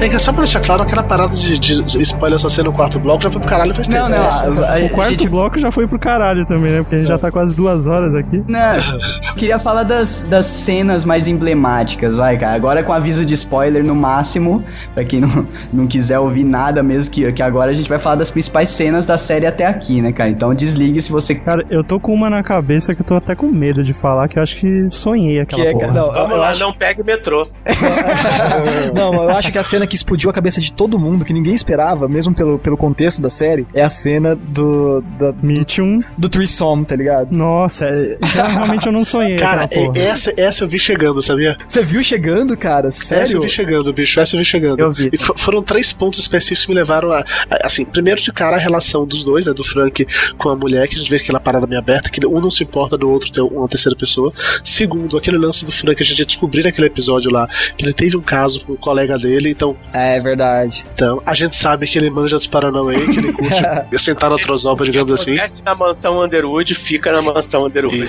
É 0.00 0.08
que 0.08 0.18
só 0.20 0.32
pra 0.32 0.42
deixar 0.42 0.60
claro, 0.60 0.82
aquela 0.84 1.02
parada 1.02 1.34
de, 1.34 1.58
de 1.58 2.02
spoiler 2.02 2.38
só 2.38 2.48
ser 2.48 2.62
no 2.62 2.72
quarto 2.72 3.00
bloco 3.00 3.22
já 3.22 3.30
foi 3.30 3.40
pro 3.40 3.50
caralho 3.50 3.74
faz 3.74 3.88
tempo. 3.88 4.00
Não, 4.02 4.08
não. 4.08 4.64
A 4.64 4.78
O 4.84 4.88
quarto 4.90 5.10
gente 5.10 5.28
bloco 5.28 5.58
já 5.58 5.72
foi 5.72 5.88
pro 5.88 5.98
caralho 5.98 6.46
também, 6.46 6.70
né? 6.70 6.78
Porque 6.82 6.94
a 6.94 6.98
gente 6.98 7.08
já 7.08 7.18
tá 7.18 7.30
quase 7.32 7.54
duas 7.56 7.86
horas 7.88 8.14
aqui. 8.14 8.42
Não, 8.46 8.74
eu 9.28 9.34
queria 9.36 9.58
falar 9.58 9.82
das, 9.82 10.22
das 10.22 10.46
cenas 10.46 11.04
mais 11.04 11.26
emblemáticas, 11.26 12.16
vai, 12.16 12.38
cara. 12.38 12.54
Agora 12.54 12.82
com 12.84 12.92
aviso 12.92 13.24
de 13.24 13.34
spoiler 13.34 13.84
no 13.84 13.94
máximo, 13.94 14.62
pra 14.94 15.04
quem 15.04 15.20
não, 15.20 15.44
não 15.72 15.86
quiser 15.86 16.18
ouvir 16.20 16.44
nada 16.44 16.80
mesmo, 16.82 17.12
que, 17.12 17.30
que 17.32 17.42
agora 17.42 17.70
a 17.72 17.74
gente 17.74 17.88
vai 17.88 17.98
falar 17.98 18.14
das 18.16 18.30
principais 18.30 18.70
cenas 18.70 19.04
da 19.04 19.18
série 19.18 19.46
até 19.46 19.66
aqui, 19.66 20.00
né, 20.00 20.12
cara? 20.12 20.30
Então 20.30 20.54
desligue 20.54 21.02
se 21.02 21.10
você. 21.10 21.34
Cara, 21.34 21.64
eu 21.70 21.82
tô 21.82 21.98
com 21.98 22.14
uma 22.14 22.30
na 22.30 22.42
cabeça 22.42 22.94
que 22.94 23.02
eu 23.02 23.06
tô 23.06 23.16
até 23.16 23.34
com 23.34 23.48
medo 23.48 23.82
de 23.82 23.92
falar, 23.92 24.28
que 24.28 24.38
eu 24.38 24.42
acho 24.44 24.56
que 24.56 24.88
sonhei 24.90 25.40
aquela 25.40 25.62
Que 25.62 25.68
é, 25.68 25.72
porra. 25.72 25.86
não, 25.88 26.12
Vamos 26.12 26.30
eu 26.30 26.36
lá, 26.36 26.48
acho- 26.50 26.60
não 26.60 26.72
pegue 26.72 27.02
metrô. 27.02 27.48
Não, 28.94 29.12
eu 29.14 29.30
acho 29.30 29.50
que 29.52 29.58
a 29.58 29.62
cena 29.62 29.86
que 29.88 29.96
explodiu 29.96 30.30
a 30.30 30.32
cabeça 30.32 30.60
de 30.60 30.72
todo 30.72 30.98
mundo, 30.98 31.24
que 31.24 31.32
ninguém 31.32 31.54
esperava, 31.54 32.06
mesmo 32.08 32.34
pelo, 32.34 32.58
pelo 32.58 32.76
contexto 32.76 33.20
da 33.22 33.30
série, 33.30 33.66
é 33.74 33.82
a 33.82 33.90
cena 33.90 34.36
do. 34.36 35.00
da- 35.18 35.32
Medium. 35.42 35.98
do 36.16 36.28
threesome, 36.28 36.84
tá 36.84 36.94
ligado? 36.96 37.32
Nossa, 37.34 37.86
é- 37.86 38.18
então 38.22 38.46
realmente 38.48 38.86
eu 38.86 38.92
não 38.92 39.04
sonhei 39.04 39.36
Cara, 39.38 39.68
é- 39.70 39.98
essa, 39.98 40.32
essa 40.36 40.64
eu 40.64 40.68
vi 40.68 40.78
chegando, 40.78 41.22
sabia? 41.22 41.56
Você 41.66 41.82
viu 41.82 42.02
chegando, 42.02 42.56
cara? 42.56 42.88
Essa 42.88 43.02
eu 43.14 43.26
Sério? 43.26 43.40
vi 43.42 43.48
chegando, 43.48 43.92
bicho. 43.92 44.20
Essa 44.20 44.36
eu 44.36 44.38
vi 44.38 44.44
chegando. 44.44 44.80
Eu 44.80 44.92
vi. 44.92 45.08
E 45.12 45.18
fo- 45.18 45.34
foram 45.36 45.62
três 45.62 45.92
pontos 45.92 46.20
específicos 46.20 46.64
que 46.66 46.70
me 46.72 46.74
levaram 46.76 47.10
a, 47.10 47.20
a- 47.20 47.24
Assim, 47.64 47.84
primeiro 47.84 48.20
de 48.20 48.32
cara 48.32 48.56
a 48.56 48.58
relação 48.58 49.06
dos 49.06 49.24
dois, 49.24 49.46
né? 49.46 49.52
Do 49.52 49.64
Frank 49.64 50.06
com 50.36 50.48
a 50.50 50.56
mulher, 50.56 50.86
que 50.88 50.94
a 50.94 50.98
gente 50.98 51.10
vê 51.10 51.16
aquela 51.16 51.40
parada 51.40 51.66
meio 51.66 51.78
aberta, 51.80 52.08
que 52.10 52.24
um 52.26 52.40
não 52.40 52.50
se 52.50 52.62
importa 52.62 52.96
do 52.96 53.08
outro 53.08 53.30
ter 53.32 53.40
uma 53.40 53.68
terceira 53.68 53.96
pessoa. 53.96 54.32
Segundo, 54.64 55.16
aquele 55.16 55.38
lance 55.38 55.64
do 55.64 55.72
Frank, 55.72 56.02
a 56.02 56.04
gente 56.06 56.18
ia 56.18 56.26
descobrir 56.26 56.62
naquele 56.64 56.86
episódio 56.86 57.30
lá 57.30 57.46
que 57.76 57.84
ele 57.84 57.92
teve 57.92 58.16
um 58.16 58.20
caso 58.22 58.64
com 58.64 58.72
o 58.72 58.76
colega 58.76 59.18
dele, 59.18 59.50
então, 59.50 59.76
É 59.92 60.20
verdade. 60.20 60.84
então 60.94 61.22
a 61.24 61.34
gente 61.34 61.56
sabe 61.56 61.86
que 61.86 61.98
ele 61.98 62.10
manja 62.10 62.36
dos 62.36 62.46
Paranauê, 62.46 63.00
que 63.06 63.18
ele 63.18 63.32
curte 63.32 63.54
sentar 63.98 64.30
na 64.30 64.36
trozoba, 64.36 64.84
digamos 64.84 65.12
assim. 65.12 65.34
Acontece 65.34 65.64
na 65.64 65.74
mansão 65.74 66.20
Underwood, 66.20 66.74
fica 66.74 67.10
na 67.12 67.22
mansão 67.22 67.64
Underwood. 67.66 68.06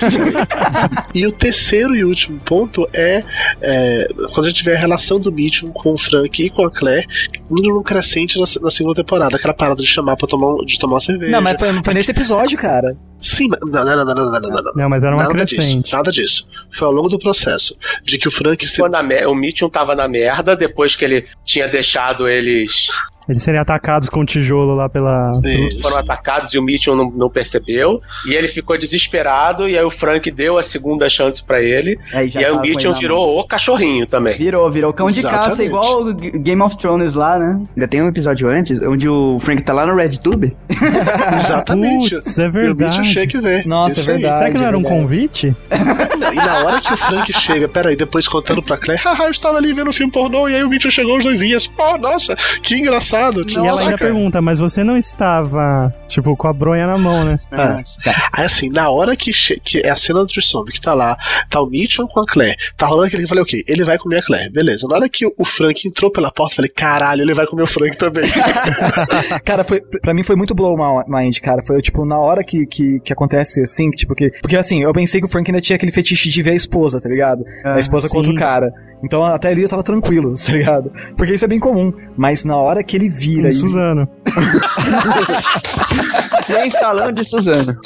E 1.14 1.26
o 1.26 1.32
terceiro 1.32 1.96
e 1.96 2.04
último 2.04 2.38
ponto 2.40 2.88
é, 2.92 3.24
é, 3.60 4.06
quando 4.32 4.46
a 4.46 4.48
gente 4.50 4.62
vê 4.62 4.74
a 4.74 4.78
relação 4.78 5.18
do 5.18 5.32
Mitchum 5.32 5.72
com 5.72 5.92
o 5.92 5.98
Frank 5.98 6.42
e 6.42 6.48
com 6.48 6.64
a 6.64 6.70
Claire, 6.70 7.06
indo 7.50 7.68
num 7.68 7.82
crescente 7.82 8.38
na, 8.38 8.44
na 8.62 8.70
segunda 8.70 8.94
temporada. 8.94 9.36
Aquela 9.36 9.54
parada 9.54 9.82
de 9.82 9.88
chamar 9.88 10.16
pra 10.16 10.28
tomar, 10.28 10.64
de 10.64 10.78
tomar 10.78 10.94
uma 10.94 11.00
cerveja. 11.00 11.32
Não, 11.32 11.42
mas 11.42 11.58
foi, 11.58 11.68
foi 11.82 11.94
nesse 11.94 12.10
episódio, 12.12 12.56
cara. 12.56 12.96
Sim, 13.20 13.48
mas- 13.48 13.58
não, 13.62 13.84
não, 13.84 13.96
não, 13.96 14.04
não, 14.04 14.14
não, 14.14 14.32
não, 14.32 14.40
não, 14.40 14.62
não. 14.62 14.72
Não, 14.74 14.88
mas 14.88 15.04
era 15.04 15.14
uma 15.14 15.22
nada 15.24 15.34
crescente. 15.34 15.82
disso, 15.82 15.94
nada 15.96 16.10
disso. 16.12 16.48
Foi 16.70 16.86
ao 16.86 16.92
longo 16.92 17.08
do 17.08 17.18
processo. 17.18 17.76
De 18.02 18.18
que 18.18 18.28
o 18.28 18.30
Frank 18.30 18.66
se. 18.66 18.80
O 18.82 19.34
Mitchum 19.34 19.68
tava 19.68 19.94
na 19.94 20.08
merda 20.08 20.56
depois 20.56 20.96
que 20.96 21.04
ele 21.04 21.26
tinha 21.44 21.68
deixado 21.68 22.28
eles 22.28 22.86
Eles 23.30 23.44
serem 23.44 23.60
atacados 23.60 24.08
com 24.08 24.24
tijolo 24.24 24.74
lá 24.74 24.88
pela. 24.88 25.40
Isso. 25.44 25.80
foram 25.80 25.98
atacados 25.98 26.52
e 26.52 26.58
o 26.58 26.62
Mitchum 26.62 26.96
não, 26.96 27.10
não 27.12 27.30
percebeu. 27.30 28.00
E 28.26 28.34
ele 28.34 28.48
ficou 28.48 28.76
desesperado. 28.76 29.68
E 29.68 29.78
aí 29.78 29.84
o 29.84 29.90
Frank 29.90 30.28
deu 30.32 30.58
a 30.58 30.64
segunda 30.64 31.08
chance 31.08 31.42
pra 31.42 31.62
ele. 31.62 31.96
E 32.12 32.38
aí 32.44 32.50
o 32.50 32.56
na 32.56 32.92
virou 32.98 33.38
o 33.38 33.44
cachorrinho 33.44 34.04
também. 34.04 34.36
Virou, 34.36 34.68
virou 34.68 34.92
cão 34.92 35.08
de 35.08 35.22
caça, 35.22 35.62
igual 35.62 36.02
o 36.02 36.12
Game 36.14 36.60
of 36.60 36.76
Thrones 36.76 37.14
lá, 37.14 37.38
né? 37.38 37.60
Ainda 37.76 37.86
tem 37.86 38.02
um 38.02 38.08
episódio 38.08 38.48
antes, 38.48 38.82
onde 38.82 39.08
o 39.08 39.38
Frank 39.38 39.62
tá 39.62 39.72
lá 39.72 39.86
no 39.86 39.94
RedTube. 39.94 40.56
Exatamente. 41.40 42.16
Putz, 42.16 42.38
é 42.38 42.44
E 42.44 42.48
o 42.48 42.50
verdade. 42.52 42.98
Mitchum 42.98 43.12
chega 43.12 43.38
e 43.38 43.40
vê. 43.40 43.62
Nossa, 43.64 44.00
Isso 44.00 44.10
é 44.10 44.14
aí. 44.14 44.20
verdade. 44.20 44.38
Será 44.38 44.50
que 44.50 44.58
não 44.58 44.66
era 44.66 44.76
um 44.78 44.82
verdade. 44.82 45.02
convite? 45.02 45.56
E 45.70 46.34
na 46.34 46.64
hora 46.64 46.80
que 46.80 46.92
o 46.92 46.96
Frank 46.96 47.32
chega, 47.32 47.68
peraí, 47.68 47.94
depois 47.94 48.26
contando 48.26 48.62
pra 48.62 48.76
Claire, 48.76 49.02
haha, 49.04 49.24
eu 49.24 49.30
estava 49.30 49.58
ali 49.58 49.72
vendo 49.72 49.88
um 49.88 49.92
filme 49.92 50.12
pornô 50.12 50.48
e 50.48 50.54
aí 50.56 50.64
o 50.64 50.68
Mitchell 50.68 50.90
chegou 50.90 51.16
os 51.16 51.24
dois 51.24 51.42
ias. 51.42 51.68
Oh, 51.78 51.96
nossa, 51.96 52.34
que 52.62 52.74
engraçado. 52.76 53.19
Lado. 53.20 53.44
E 53.48 53.56
ela 53.66 53.80
ainda 53.82 53.98
pergunta, 53.98 54.40
mas 54.40 54.58
você 54.58 54.82
não 54.84 54.96
estava, 54.96 55.94
tipo, 56.06 56.36
com 56.36 56.48
a 56.48 56.52
bronha 56.52 56.86
na 56.86 56.98
mão, 56.98 57.24
né? 57.24 57.38
Ah. 57.52 57.80
Cara. 58.02 58.28
Aí 58.32 58.44
assim, 58.44 58.68
na 58.70 58.90
hora 58.90 59.14
que, 59.16 59.32
que 59.60 59.78
é 59.78 59.90
a 59.90 59.96
cena 59.96 60.20
do 60.20 60.26
Trisombe, 60.26 60.72
que 60.72 60.80
tá 60.80 60.94
lá, 60.94 61.16
tá 61.48 61.60
o 61.60 61.66
Mitchell 61.66 62.06
com 62.08 62.20
a 62.20 62.26
Claire, 62.26 62.56
tá 62.76 62.86
rolando 62.86 63.08
aquele 63.08 63.22
que 63.22 63.24
eu 63.26 63.28
falei, 63.28 63.42
ok, 63.42 63.64
ele 63.68 63.84
vai 63.84 63.98
comer 63.98 64.18
a 64.18 64.22
Claire, 64.22 64.50
beleza. 64.50 64.86
Na 64.88 64.96
hora 64.96 65.08
que 65.08 65.26
o 65.26 65.44
Frank 65.44 65.86
entrou 65.86 66.10
pela 66.10 66.30
porta, 66.30 66.52
eu 66.52 66.56
falei, 66.56 66.70
caralho, 66.70 67.22
ele 67.22 67.34
vai 67.34 67.46
comer 67.46 67.62
o 67.62 67.66
Frank 67.66 67.96
também. 67.96 68.24
Cara, 69.44 69.64
foi, 69.64 69.80
pra 70.02 70.14
mim 70.14 70.22
foi 70.22 70.36
muito 70.36 70.54
blow 70.54 70.76
my- 70.76 71.04
mind, 71.08 71.38
cara. 71.40 71.62
Foi, 71.66 71.80
tipo, 71.80 72.04
na 72.04 72.18
hora 72.18 72.42
que, 72.42 72.66
que, 72.66 73.00
que 73.00 73.12
acontece 73.12 73.60
assim, 73.60 73.90
que, 73.90 73.96
tipo, 73.98 74.14
que. 74.14 74.30
Porque 74.40 74.56
assim, 74.56 74.82
eu 74.82 74.92
pensei 74.92 75.20
que 75.20 75.26
o 75.26 75.30
Frank 75.30 75.50
ainda 75.50 75.60
tinha 75.60 75.76
aquele 75.76 75.92
fetiche 75.92 76.28
de 76.28 76.42
ver 76.42 76.50
a 76.50 76.54
esposa, 76.54 77.00
tá 77.00 77.08
ligado? 77.08 77.44
Ah, 77.64 77.74
a 77.74 77.80
esposa 77.80 78.08
com 78.08 78.16
outro 78.18 78.32
sim. 78.32 78.38
cara. 78.38 78.72
Então 79.02 79.24
até 79.24 79.48
ali 79.48 79.62
eu 79.62 79.68
tava 79.68 79.82
tranquilo, 79.82 80.34
tá 80.36 80.52
ligado? 80.52 80.92
Porque 81.16 81.34
isso 81.34 81.44
é 81.44 81.48
bem 81.48 81.58
comum. 81.58 81.92
Mas 82.16 82.44
na 82.44 82.56
hora 82.56 82.82
que 82.82 82.96
ele 82.96 83.08
vira 83.08 83.44
Com 83.44 83.48
e. 83.48 83.52
Suzano. 83.52 84.08
Nem 86.48 86.70
salão 86.70 87.12
de 87.12 87.24
Suzano. 87.24 87.76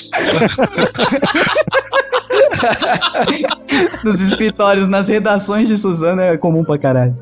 Nos 4.04 4.20
escritórios, 4.20 4.86
nas 4.86 5.08
redações 5.08 5.68
de 5.68 5.76
Suzana 5.76 6.22
é 6.24 6.36
comum 6.36 6.62
pra 6.64 6.78
caralho. 6.78 7.14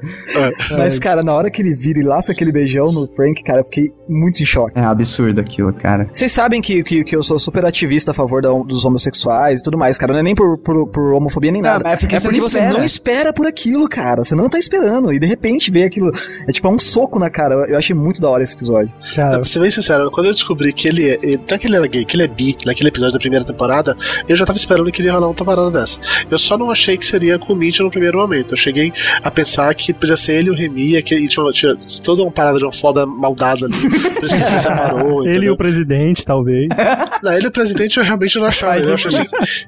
Mas, 0.77 0.98
cara, 0.98 1.23
na 1.23 1.32
hora 1.32 1.51
que 1.51 1.62
ele 1.62 1.74
vira 1.74 1.98
e 2.01 2.02
lasca 2.02 2.32
aquele 2.32 2.52
beijão 2.52 2.86
no 2.93 3.06
Frank, 3.14 3.43
cara, 3.43 3.60
eu 3.60 3.64
fiquei 3.64 3.93
muito 4.09 4.43
em 4.43 4.44
choque. 4.44 4.78
É 4.78 4.82
absurdo 4.82 5.40
aquilo, 5.40 5.73
cara. 5.73 6.09
Vocês 6.12 6.31
sabem 6.32 6.60
que, 6.60 6.82
que, 6.82 7.05
que 7.05 7.16
eu 7.16 7.23
sou 7.23 7.39
super 7.39 7.64
ativista 7.64 8.10
a 8.10 8.14
favor 8.14 8.43
da- 8.43 8.52
dos 8.52 8.85
homossexuais 8.85 9.60
e 9.60 9.62
tudo 9.62 9.78
mais, 9.78 9.97
cara. 9.97 10.12
Não 10.12 10.20
é 10.20 10.23
nem 10.23 10.35
por, 10.35 10.59
por, 10.59 10.86
por 10.89 11.12
homofobia 11.14 11.51
nem 11.52 11.62
Não, 11.62 11.70
nada. 11.70 11.89
é 11.89 11.97
porque 11.97 12.16
é 12.16 12.19
você 12.20 12.28
porque 12.28 12.40
não 12.40 12.48
você 12.51 12.59
espera. 12.59 12.78
não 12.78 12.85
espera 12.85 13.32
por 13.32 13.47
aquilo, 13.47 13.89
cara. 13.89 14.24
Você 14.24 14.35
não 14.35 14.48
tá 14.48 14.59
esperando. 14.59 15.12
E 15.12 15.19
de 15.19 15.27
repente 15.27 15.70
vê 15.70 15.85
aquilo. 15.85 16.10
É 16.47 16.52
tipo 16.52 16.66
é 16.66 16.70
um 16.70 16.78
soco 16.78 17.19
na 17.19 17.31
cara. 17.31 17.55
Eu- 17.69 17.78
achei 17.78 17.94
muito 17.94 18.20
da 18.20 18.28
hora 18.28 18.43
esse 18.43 18.55
episódio. 18.55 18.93
Cara, 19.14 19.36
pra 19.39 19.44
ser 19.44 19.60
bem 19.60 19.70
sincero, 19.70 20.10
quando 20.10 20.27
eu 20.27 20.32
descobri 20.32 20.73
que 20.73 20.89
ele, 20.89 21.10
é- 21.10 21.19
ele 21.23 21.36
não 21.48 21.55
é 21.55 21.59
que 21.59 21.66
ele 21.66 21.77
era 21.77 21.86
gay, 21.86 22.05
que 22.05 22.16
ele 22.16 22.24
é 22.24 22.28
bi, 22.28 22.56
naquele 22.66 22.89
episódio 22.89 23.14
da 23.14 23.19
primeira 23.19 23.44
temporada, 23.44 23.97
eu 24.28 24.36
já 24.36 24.44
tava 24.44 24.59
esperando 24.59 24.90
que 24.90 25.01
iria 25.01 25.12
rolar 25.12 25.28
uma 25.41 25.47
parada 25.47 25.71
dessa. 25.71 25.99
Eu 26.31 26.39
só 26.39 26.57
não 26.59 26.71
achei 26.71 26.97
que 26.97 27.07
seria 27.07 27.39
com 27.39 27.53
o 27.53 27.57
Mitchell 27.57 27.85
no 27.87 27.91
primeiro 27.91 28.19
momento. 28.19 28.53
Eu 28.53 28.59
cheguei 28.59 28.93
a 29.23 29.31
pensar 29.31 29.75
que 29.75 29.93
podia 29.93 30.17
ser 30.17 30.33
ele 30.35 30.49
e 30.49 30.51
o 30.51 30.55
Remy, 30.55 31.03
que 31.03 31.15
e 31.15 31.29
tinha, 31.29 31.51
tinha 31.53 31.77
toda 32.05 32.23
uma 32.23 32.31
parada 32.33 32.59
de 32.59 32.65
uma 32.65 32.73
foda 32.73 33.07
maldada 33.07 33.67
ali. 33.67 33.75
Por 33.75 34.25
isso 34.25 34.37
que 34.37 34.45
se 34.53 34.59
separou. 34.61 35.27
ele 35.29 35.47
e 35.47 35.51
o 35.51 35.57
presidente, 35.57 36.25
talvez. 36.25 36.69
Não, 37.23 37.33
ele 37.33 37.45
e 37.45 37.49
o 37.49 37.53
presidente 37.53 37.99
eu 37.99 38.05
realmente 38.05 38.39
não 38.39 38.47
achava. 38.47 38.79
Eu 38.79 38.95
assim, 38.95 39.09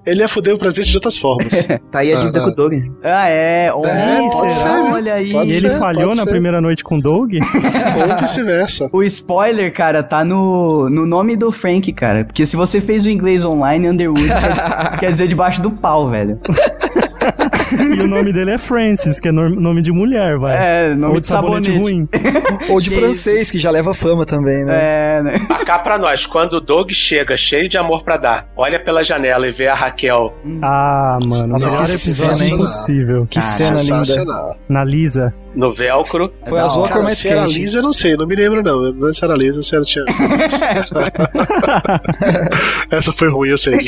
ele 0.07 0.21
ia 0.21 0.29
foder 0.29 0.55
o 0.55 0.59
presidente 0.59 0.91
de 0.91 0.97
outras 0.97 1.17
formas. 1.17 1.53
Tá 1.91 2.01
aí 2.01 2.13
a 2.13 2.17
Ah, 2.17 2.21
dívida 2.21 2.41
ah. 2.41 2.45
com 2.45 2.51
o 2.51 2.55
Doug. 2.55 2.73
Ah, 3.03 3.29
é. 3.29 3.73
Oh, 3.73 3.87
É, 3.87 4.29
pode 4.31 4.53
ser, 4.53 4.65
viu? 4.65 4.93
Olha 4.93 5.15
aí. 5.15 5.33
Pode 5.33 5.53
E 5.53 5.57
ele 5.57 5.71
ser, 5.71 5.79
falhou 5.79 6.09
na 6.15 6.23
ser. 6.25 6.31
primeira 6.31 6.61
noite 6.61 6.83
com 6.83 6.97
o 6.99 7.01
Doug? 7.01 7.33
Ou 8.11 8.17
vice-versa. 8.21 8.89
O 8.93 9.03
spoiler, 9.03 9.73
cara, 9.73 10.03
tá 10.03 10.25
no, 10.25 10.89
no 10.91 11.07
nome 11.07 11.37
do 11.37 11.53
Frank, 11.53 11.93
cara. 11.93 12.25
Porque 12.25 12.45
se 12.47 12.57
você 12.57 12.81
fez 12.81 13.05
o 13.05 13.11
inglês 13.11 13.45
online, 13.45 13.89
Underwood 13.89 14.27
quer, 14.29 14.99
quer 15.01 15.11
dizer 15.11 15.29
debaixo 15.29 15.54
do 15.61 15.71
pau, 15.71 16.11
velho. 16.11 16.39
e 17.97 18.01
o 18.01 18.07
nome 18.07 18.33
dele 18.33 18.53
é 18.53 18.59
Francis, 18.59 19.19
que 19.19 19.29
é 19.29 19.33
no- 19.33 19.49
nome 19.49 19.81
de 19.83 19.91
mulher, 19.91 20.37
vai. 20.39 20.57
É, 20.57 20.95
nome 20.95 21.15
Ou 21.15 21.21
de 21.21 21.27
sabonete. 21.27 21.77
ruim. 21.79 22.09
Ou 22.69 22.81
de 22.81 22.91
Que 22.91 22.97
francês, 22.97 23.51
que 23.51 23.59
já 23.59 23.71
leva 23.71 23.95
fama 23.95 24.27
também, 24.27 24.65
né? 24.65 24.73
É, 24.75 25.23
né? 25.23 25.33
Cá 25.65 25.79
pra 25.79 25.97
nós, 25.99 26.27
quando 26.27 26.55
o 26.55 26.61
Doug 26.61 26.91
chega 26.93 27.37
cheio 27.37 27.69
de 27.69 27.79
amor 27.79 28.05
pra 28.05 28.17
dar, 28.17 28.49
olha 28.57 28.79
pela 28.79 29.03
janela 29.03 29.47
e 29.49 29.53
vê 29.53 29.67
a 29.69 29.75
Raquel. 29.75 30.35
Ah, 30.63 31.19
mano, 31.25 31.49
Nossa, 31.49 31.71
melhor 31.71 31.87
que 31.87 31.93
episódio 31.93 32.39
cena, 32.39 32.51
hein? 32.51 32.57
possível. 32.59 33.27
Que 33.31 33.41
cena 33.41 33.81
linda. 33.81 34.05
Sensacional. 34.05 34.57
Na 34.69 34.85
Lisa. 34.85 35.35
No 35.55 35.73
velcro. 35.73 36.33
Foi 36.47 36.59
da 36.59 36.65
azul 36.65 36.85
a 36.85 36.89
cor 36.89 37.03
mais 37.03 37.19
se 37.19 37.29
era 37.29 37.45
quente. 37.45 37.59
lisa, 37.59 37.79
eu 37.79 37.83
não 37.83 37.93
sei, 37.93 38.17
não 38.17 38.27
me 38.27 38.35
lembro 38.35 38.63
não. 38.63 38.93
Não 38.93 39.03
sei 39.03 39.13
se 39.13 39.25
era 39.25 39.35
lisa, 39.35 39.63
se 39.63 39.75
era 39.75 39.85
tinha. 39.85 40.05
Essa 42.91 43.13
foi 43.13 43.29
ruim, 43.29 43.51
eu 43.51 43.59
sei. 43.59 43.79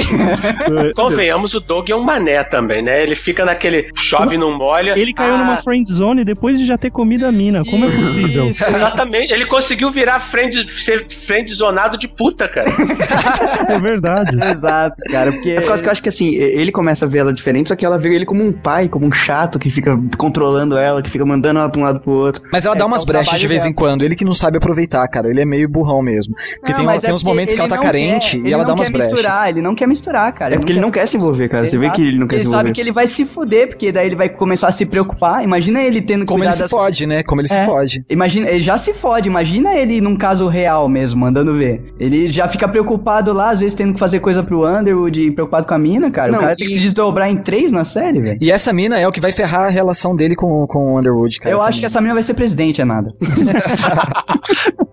Convenhamos, 0.94 1.54
o 1.54 1.60
Doug 1.60 1.88
é 1.90 1.94
um 1.96 2.02
mané 2.02 2.42
também, 2.44 2.82
né? 2.82 3.02
Ele 3.02 3.14
fica 3.14 3.44
naquele 3.44 3.88
chove, 3.96 4.38
não 4.38 4.56
molha. 4.56 4.98
Ele 4.98 5.12
caiu 5.12 5.34
Ah, 5.34 5.38
numa 5.38 5.56
friend 5.58 5.90
zone 5.90 6.24
depois 6.24 6.58
de 6.58 6.66
já 6.66 6.78
ter 6.78 6.90
comido 6.90 7.26
a 7.26 7.32
mina. 7.32 7.62
Como 7.64 7.84
é 7.84 7.90
possível? 7.90 8.48
Isso, 8.48 8.64
Exatamente, 8.68 9.32
ele 9.32 9.46
conseguiu 9.46 9.90
virar 9.90 10.20
friend, 10.20 10.70
ser 10.70 11.06
friendzonado 11.08 11.98
de 11.98 12.08
puta, 12.08 12.48
cara. 12.48 12.66
É 13.68 13.78
verdade. 13.78 14.36
Exato, 14.50 14.96
cara, 15.10 15.32
porque... 15.32 15.50
É 15.50 15.60
por 15.60 15.68
causa 15.68 15.82
que 15.82 15.88
eu 15.88 15.92
acho 15.92 16.02
que 16.02 16.08
assim, 16.08 16.34
ele 16.34 16.70
começa 16.70 17.04
a 17.04 17.08
ver 17.08 17.18
ela 17.18 17.32
diferente, 17.32 17.68
só 17.68 17.76
que 17.76 17.84
ela 17.84 17.98
vê 17.98 18.14
ele 18.14 18.24
como 18.24 18.44
um 18.44 18.52
pai, 18.52 18.88
como 18.88 19.06
um 19.06 19.12
chato 19.12 19.58
que 19.58 19.70
fica 19.70 19.98
controlando 20.16 20.76
ela, 20.76 21.02
que 21.02 21.10
fica 21.10 21.24
mandando 21.24 21.55
ela 21.58 21.68
pra 21.68 21.80
um 21.80 21.84
lado 21.84 22.00
pro 22.00 22.12
outro. 22.12 22.42
Mas 22.52 22.64
ela 22.64 22.74
É, 22.74 22.78
dá 22.78 22.84
é 22.84 22.86
umas 22.86 23.04
brechas 23.04 23.38
de 23.38 23.46
vez 23.46 23.62
dela. 23.62 23.70
em 23.70 23.74
quando. 23.74 24.04
Ele 24.04 24.14
que 24.14 24.24
não 24.24 24.34
sabe 24.34 24.56
aproveitar, 24.58 25.06
cara. 25.08 25.28
Ele 25.30 25.40
é 25.40 25.44
meio 25.44 25.68
burrão 25.68 26.02
mesmo. 26.02 26.34
Porque 26.34 26.70
Não, 26.72 26.76
tem, 26.78 26.86
mas 26.86 27.00
tem 27.02 27.10
é 27.10 27.14
uns 27.14 27.22
momentos 27.24 27.54
que 27.54 27.60
ela 27.60 27.66
ele 27.68 27.70
tá 27.70 27.76
não 27.76 27.82
carente 27.82 28.30
quer, 28.32 28.36
e 28.36 28.40
ele 28.40 28.52
ela 28.52 28.62
não 28.62 28.68
dá 28.68 28.74
umas 28.74 28.86
quer 28.88 28.92
brechas. 28.92 29.12
misturar, 29.12 29.48
ele 29.48 29.62
não 29.62 29.74
quer 29.74 29.86
misturar, 29.88 30.32
cara. 30.32 30.54
É 30.54 30.58
porque 30.58 30.72
ele 30.72 30.80
não 30.80 30.90
quer 30.90 31.06
se 31.06 31.16
envolver, 31.16 31.48
cara. 31.48 31.68
Você 31.68 31.76
vê 31.76 31.90
que 31.90 32.02
ele 32.02 32.18
não 32.18 32.26
quer 32.26 32.36
Ele 32.36 32.44
se 32.44 32.50
sabe 32.50 32.60
envolver. 32.62 32.72
que 32.74 32.80
ele 32.80 32.92
vai 32.92 33.06
se 33.06 33.24
fuder, 33.24 33.68
porque 33.68 33.90
daí 33.92 34.06
ele 34.06 34.16
vai 34.16 34.28
começar 34.28 34.68
a 34.68 34.72
se 34.72 34.86
preocupar. 34.86 35.42
Imagina 35.42 35.82
ele 35.82 36.00
tendo 36.00 36.20
que 36.20 36.32
Como 36.32 36.44
ele 36.44 36.52
se 36.52 36.68
fode, 36.68 37.06
né? 37.06 37.22
Como 37.22 37.40
ele 37.40 37.48
se 37.48 37.54
É. 37.56 37.64
fode. 37.64 38.04
Imagina, 38.08 38.48
ele 38.48 38.60
já 38.62 38.76
se 38.78 38.92
fode, 38.92 39.28
imagina 39.28 39.74
ele 39.76 40.00
num 40.00 40.16
caso 40.16 40.46
real 40.48 40.88
mesmo, 40.88 41.20
mandando 41.20 41.56
ver. 41.56 41.94
Ele 41.98 42.30
já 42.30 42.48
fica 42.48 42.68
preocupado 42.68 43.32
lá, 43.32 43.50
às 43.50 43.60
vezes 43.60 43.74
tendo 43.74 43.92
que 43.94 43.98
fazer 44.00 44.20
coisa 44.20 44.42
pro 44.42 44.66
Underwood 44.66 45.20
e 45.22 45.30
preocupado 45.30 45.66
com 45.66 45.74
a 45.74 45.78
mina, 45.78 46.10
cara. 46.10 46.30
Não, 46.32 46.38
o 46.38 46.42
cara 46.42 46.56
tem 46.56 46.66
e- 46.66 46.68
que 46.68 46.74
se 46.74 46.80
desdobrar 46.80 47.28
em 47.30 47.36
três 47.36 47.72
na 47.72 47.84
série, 47.84 48.20
velho. 48.20 48.38
E 48.40 48.50
essa 48.50 48.72
mina 48.72 48.98
é 48.98 49.06
o 49.06 49.12
que 49.12 49.20
vai 49.20 49.32
ferrar 49.32 49.66
a 49.66 49.68
relação 49.68 50.14
dele 50.14 50.34
com, 50.34 50.66
com 50.66 50.94
o 50.94 50.98
Underwood, 50.98 51.38
cara. 51.40 51.45
Eu 51.50 51.56
essa 51.58 51.68
acho 51.68 51.80
que 51.80 51.86
essa 51.86 52.00
mina 52.00 52.14
vai 52.14 52.22
ser 52.22 52.34
presidente, 52.34 52.80
é 52.80 52.84
nada. 52.84 53.12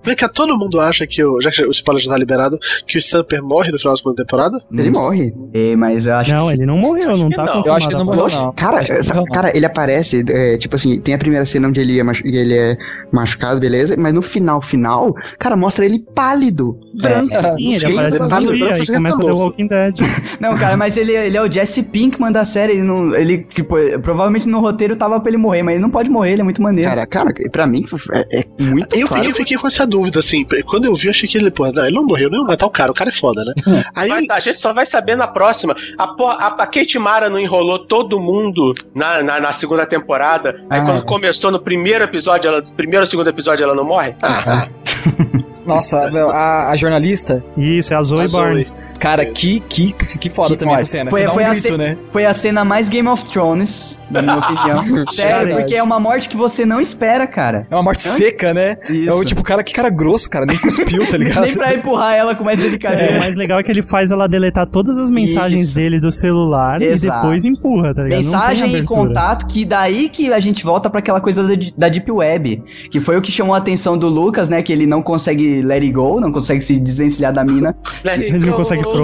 Vem 0.06 0.16
cá, 0.18 0.28
todo 0.28 0.58
mundo 0.58 0.80
acha 0.82 1.08
que 1.08 1.24
o. 1.24 1.40
Já 1.40 1.50
que 1.50 1.64
o 1.64 1.72
spoiler 1.72 2.04
já 2.04 2.12
tá 2.12 2.18
liberado, 2.18 2.58
que 2.86 2.98
o 2.98 3.02
Stamper 3.02 3.42
morre 3.42 3.72
no 3.72 3.80
final 3.80 3.94
da 3.94 3.98
segunda 3.98 4.16
temporada? 4.18 4.62
Ele 4.72 4.90
morre. 4.90 5.30
É, 5.54 5.76
mas 5.78 6.06
eu 6.06 6.16
acho 6.16 6.34
Não, 6.34 6.48
que 6.48 6.54
ele 6.54 6.66
não 6.66 6.78
morreu, 6.78 7.16
não 7.18 7.30
tá 7.30 7.46
não. 7.46 7.64
Eu 7.66 7.74
acho 7.74 7.88
que 7.88 7.94
não 7.96 8.06
morreu, 8.06 8.28
não. 8.30 8.52
Cara, 8.54 8.78
Acho 8.80 8.88
que 8.88 8.92
essa- 8.94 9.14
não 9.14 9.22
morreu, 9.22 9.26
não. 9.28 9.42
cara, 9.42 9.56
ele 9.56 9.66
aparece, 9.66 10.26
é, 10.28 10.58
tipo 10.58 10.76
assim, 10.76 11.00
tem 11.00 11.14
a 11.14 11.18
primeira 11.18 11.46
cena 11.46 11.70
onde 11.70 11.80
ele 11.80 11.98
é, 12.00 12.04
machu- 12.04 12.26
ele 12.26 12.54
é 12.58 12.78
machucado, 13.14 13.60
beleza? 13.62 13.96
Mas 13.98 14.14
no 14.14 14.22
final, 14.22 14.62
final, 14.62 15.14
cara, 15.40 15.56
mostra 15.56 15.86
ele 15.86 16.00
pálido, 16.14 16.78
branco. 17.00 17.28
Sim, 17.30 17.36
ele 17.76 17.80
Sim, 17.80 17.94
aparece 17.94 18.18
ele 18.18 18.28
fala, 18.30 18.48
zumbi, 18.48 18.62
ele 18.62 18.64
aí 18.74 18.86
fala, 18.86 18.98
começa 18.98 19.18
tá 19.18 19.24
The 19.24 19.30
louco. 19.30 19.44
Walking 19.46 19.68
Dead. 19.68 19.96
Não, 20.42 20.58
cara, 20.58 20.76
mas 20.76 20.98
ele, 20.98 21.14
ele 21.14 21.38
é 21.38 21.42
o 21.42 21.50
Jesse 21.52 21.84
Pinkman 21.84 22.32
da 22.32 22.44
série. 22.44 22.74
Ele, 22.74 22.82
não, 22.84 23.16
ele 23.16 23.44
tipo, 23.46 23.76
provavelmente 24.02 24.48
no 24.50 24.60
roteiro 24.60 24.96
tava 24.98 25.20
pra 25.20 25.30
ele 25.30 25.38
morrer, 25.38 25.64
mas 25.64 25.76
ele 25.76 25.82
não 25.82 25.90
pode 25.90 26.10
morrer, 26.10 26.34
ele 26.34 26.42
é 26.44 26.46
muito 26.46 26.62
maneiro. 26.62 26.90
Cara, 26.90 27.06
cara, 27.08 27.34
pra 27.52 27.66
mim 27.66 27.86
é, 28.14 28.40
é 28.42 28.46
muito 28.64 28.96
Eu, 28.96 29.08
claro. 29.08 29.24
eu 29.26 29.34
fiquei 29.34 29.58
com 29.58 29.68
essa 29.68 29.86
dúvida, 29.88 30.20
assim. 30.20 30.46
Quando 30.66 30.86
eu 30.86 30.96
vi, 30.96 31.08
eu 31.08 31.12
achei 31.12 31.28
que 31.28 31.38
ele, 31.38 31.50
pô, 31.52 31.72
não, 31.72 31.84
ele 31.86 31.96
não 31.96 32.06
morreu, 32.06 32.30
não 32.30 32.40
ia 32.42 32.46
matar 32.48 32.66
o 32.66 32.70
cara, 32.70 32.92
o 32.92 32.94
cara 32.96 33.10
é 33.10 33.14
foda, 33.14 33.44
né? 33.44 33.54
Aí 33.96 34.10
Mas 34.10 34.30
a 34.30 34.40
gente 34.40 34.60
só 34.60 34.74
vai 34.74 34.86
saber 34.86 35.16
na 35.16 35.28
próxima. 35.28 35.76
A, 35.98 36.04
a, 36.04 36.48
a 36.64 36.68
Kate 36.68 37.00
Mara 37.00 37.30
não 37.30 37.40
enrolou 37.40 37.80
todo 37.80 38.20
mundo 38.20 38.74
na, 38.94 39.24
na, 39.24 39.40
na 39.40 39.52
segunda 39.52 39.86
temporada. 39.86 40.62
Aí 40.70 40.80
Ah. 40.80 40.86
quando 40.86 41.06
começou 41.06 41.52
no 41.52 41.60
primeiro 41.60 42.04
episódio, 42.04 42.48
ela, 42.48 42.62
primeiro 42.76 43.02
ou 43.02 43.08
segundo 43.08 43.30
episódio, 43.30 43.64
ela 43.64 43.74
não 43.76 43.86
morre? 43.86 44.16
Ah, 44.22 44.68
Nossa, 45.66 45.98
a, 46.32 46.72
a 46.72 46.76
jornalista, 46.76 47.42
Isso, 47.56 47.94
é 47.94 47.98
a 47.98 48.04
Zoe 48.04 48.22
A 48.22 48.28
Zoe. 48.28 48.42
Barnes. 48.42 48.72
Cara, 49.04 49.26
que, 49.26 49.60
que, 49.60 49.92
que 49.94 50.30
foda 50.30 50.50
Que 50.52 50.56
também 50.58 50.76
essa 50.76 50.86
cena. 50.86 51.10
Foi- 51.12 51.20
Você 51.22 51.28
dá 51.28 51.34
foi 51.34 51.44
um 51.44 51.48
a 51.48 51.50
grito, 51.50 51.68
ce- 51.68 51.78
né? 51.78 51.98
Foi 52.12 52.26
a 52.26 52.34
cena 52.34 52.64
mais 52.64 52.88
Game 52.88 53.08
of 53.10 53.26
Thrones, 53.26 54.00
na 54.10 54.22
minha 54.22 54.38
opinião. 54.40 55.06
Sério, 55.08 55.58
porque 55.58 55.76
é 55.76 55.84
uma 55.84 56.00
morte 56.00 56.30
que 56.30 56.38
você 56.38 56.66
não 56.66 56.80
espera, 56.80 57.28
cara. 57.28 57.68
É 57.70 57.76
uma 57.76 57.84
morte 57.84 58.04
seca, 58.08 58.54
né? 58.54 58.78
Isso. 58.90 59.10
É 59.10 59.14
o 59.14 59.26
tipo, 59.26 59.44
cara, 59.44 59.62
que 59.64 59.74
cara 59.74 59.90
grosso, 59.90 60.30
cara, 60.30 60.46
nem 60.46 60.58
cuspiu, 60.58 61.06
tá 61.06 61.18
ligado? 61.18 61.42
Nem 61.44 61.54
pra 61.54 61.74
empurrar 61.74 62.16
ela 62.16 62.34
com 62.34 62.44
mais 62.46 62.60
É, 62.60 62.62
o 62.62 62.66
delicadeza. 62.66 63.20
mais 63.20 63.36
legal 63.36 63.60
é 63.60 63.64
que 63.64 63.72
ele 63.72 63.82
faz 63.82 64.10
ela 64.12 64.28
deletar 64.28 64.66
todas 64.68 64.98
as 64.98 65.10
mensagens 65.10 65.60
Isso. 65.68 65.76
dele 65.76 66.00
do 66.00 66.12
celular 66.12 66.82
Exato. 66.82 67.18
e 67.18 67.22
depois 67.22 67.46
empurra, 67.46 67.94
tá 67.94 68.04
ligado? 68.04 68.18
Mensagem 68.20 68.76
e 68.78 68.84
contato, 68.84 69.46
que 69.48 69.66
daí 69.66 70.08
que 70.08 70.32
a 70.32 70.40
gente 70.40 70.64
volta 70.64 70.90
pra 70.90 71.00
aquela 71.00 71.20
coisa 71.20 71.44
da, 71.44 71.54
da 71.78 71.90
Deep 71.90 72.10
Web, 72.10 72.64
que 72.90 73.00
foi 73.02 73.18
o 73.18 73.22
que 73.22 73.32
chamou 73.32 73.54
a 73.54 73.58
atenção 73.58 73.98
do 73.98 74.08
Lucas, 74.08 74.48
né? 74.48 74.62
Que 74.64 74.72
ele 74.72 74.86
não 74.86 75.02
consegue 75.02 75.62
let 75.62 75.82
it 75.82 75.92
go, 75.92 76.20
não 76.22 76.32
consegue 76.32 76.62
se 76.62 76.80
desvencilhar 76.80 77.34
da 77.34 77.44
mina. 77.44 77.76
let 78.04 78.14
it 78.22 78.26
Ele 78.36 78.46
não 78.46 78.54
consegue 78.54 78.84
É 78.94 79.00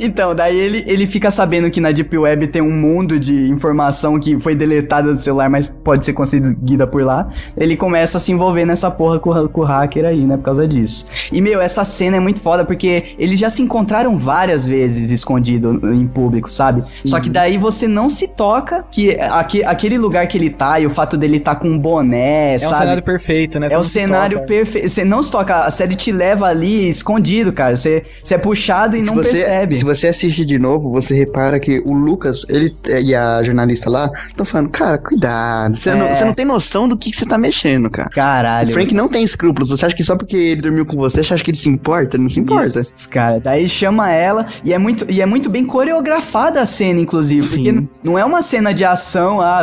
então, 0.00 0.34
daí 0.34 0.58
ele, 0.58 0.84
ele 0.86 1.06
fica 1.06 1.30
sabendo 1.30 1.70
que 1.70 1.80
na 1.80 1.90
Deep 1.90 2.16
Web 2.16 2.48
tem 2.48 2.62
um 2.62 2.70
mundo 2.70 3.18
de 3.18 3.48
informação 3.50 4.18
que 4.18 4.38
foi 4.38 4.54
deletada 4.54 5.12
do 5.12 5.18
celular, 5.18 5.48
mas 5.48 5.68
pode 5.68 6.04
ser 6.04 6.12
conseguida 6.12 6.86
por 6.86 7.02
lá. 7.02 7.28
Ele 7.56 7.76
começa 7.76 8.18
a 8.18 8.20
se 8.20 8.32
envolver 8.32 8.64
nessa 8.64 8.90
porra 8.90 9.18
com, 9.18 9.30
o- 9.30 9.48
com 9.48 9.60
o 9.62 9.64
hacker 9.64 10.04
aí, 10.04 10.26
né? 10.26 10.36
Por 10.36 10.44
causa 10.44 10.66
disso. 10.66 11.06
E, 11.32 11.40
meu, 11.40 11.60
essa 11.60 11.84
cena 11.84 12.16
é 12.16 12.20
muito 12.20 12.40
foda 12.40 12.64
porque 12.64 13.14
eles 13.18 13.38
já 13.38 13.50
se 13.50 13.62
encontraram 13.62 14.18
várias 14.18 14.66
vezes 14.66 15.10
escondido 15.10 15.80
em 15.92 16.06
público, 16.06 16.50
sabe? 16.50 16.84
Só 17.04 17.20
que 17.20 17.28
daí 17.30 17.58
você 17.58 17.86
não 17.86 18.08
se 18.08 18.28
toca 18.28 18.84
que 18.90 19.16
aque- 19.20 19.64
aquele 19.64 19.98
lugar 19.98 20.26
que 20.26 20.36
ele 20.38 20.50
tá 20.50 20.78
e 20.80 20.86
o 20.86 20.90
fato 20.90 21.16
dele 21.16 21.40
tá 21.40 21.54
com 21.54 21.68
um 21.68 21.78
boné, 21.78 22.52
É 22.52 22.56
um 22.56 22.58
sabe? 22.60 22.76
cenário 22.76 23.02
perfeito, 23.02 23.60
né? 23.60 23.68
Você 23.68 23.74
É 23.74 23.78
o 23.78 23.84
cenário 23.84 24.40
perfeito. 24.46 24.88
Você 24.88 25.04
não 25.04 25.22
se 25.22 25.30
toca. 25.30 25.50
A 25.64 25.70
série 25.70 25.89
série 25.90 25.96
te 25.96 26.12
leva 26.12 26.46
ali 26.46 26.88
escondido, 26.88 27.52
cara. 27.52 27.76
Você, 27.76 28.04
você 28.22 28.34
é 28.34 28.38
puxado 28.38 28.96
e 28.96 29.02
não 29.02 29.14
você, 29.14 29.30
percebe. 29.30 29.78
se 29.78 29.84
você 29.84 30.08
assistir 30.08 30.44
de 30.44 30.58
novo, 30.58 30.90
você 30.92 31.14
repara 31.14 31.58
que 31.58 31.80
o 31.84 31.92
Lucas, 31.92 32.44
ele 32.48 32.74
e 32.86 33.14
a 33.14 33.42
jornalista 33.42 33.90
lá 33.90 34.10
estão 34.28 34.46
falando, 34.46 34.70
cara, 34.70 34.98
cuidado. 34.98 35.76
Você, 35.76 35.94
não, 35.94 36.06
É. 36.06 36.14
você 36.14 36.24
não 36.24 36.34
tem 36.34 36.44
noção 36.46 36.88
do 36.88 36.96
que, 36.96 37.10
que 37.10 37.16
você 37.16 37.26
tá 37.26 37.38
mexendo, 37.38 37.90
cara. 37.90 38.08
Caralho. 38.10 38.68
O 38.70 38.72
Frank 38.72 38.94
não 38.94 39.08
tem 39.08 39.22
escrúpulos. 39.24 39.70
Você 39.70 39.86
acha 39.86 39.94
que 39.96 40.04
só 40.04 40.16
porque 40.16 40.36
ele 40.36 40.62
dormiu 40.62 40.86
com 40.86 40.96
você, 40.96 41.22
você 41.24 41.34
acha 41.34 41.44
que 41.44 41.50
ele 41.50 41.58
se 41.58 41.68
importa? 41.68 42.16
Ele 42.16 42.22
não 42.24 42.30
se 42.30 42.40
importa. 42.40 42.80
Isso, 42.80 43.08
cara. 43.08 43.40
Daí 43.40 43.68
chama 43.68 44.10
ela 44.10 44.46
e 44.64 44.72
é 44.72 44.78
muito, 44.78 45.06
e 45.08 45.20
é 45.20 45.26
muito 45.26 45.48
bem 45.50 45.64
coreografada 45.64 46.60
a 46.60 46.66
cena, 46.66 47.00
inclusive. 47.00 47.46
Sim. 47.46 47.56
Porque 47.56 47.88
não 48.02 48.18
é 48.18 48.24
uma 48.24 48.42
cena 48.42 48.72
de 48.72 48.84
ação, 48.84 49.40
ah, 49.40 49.62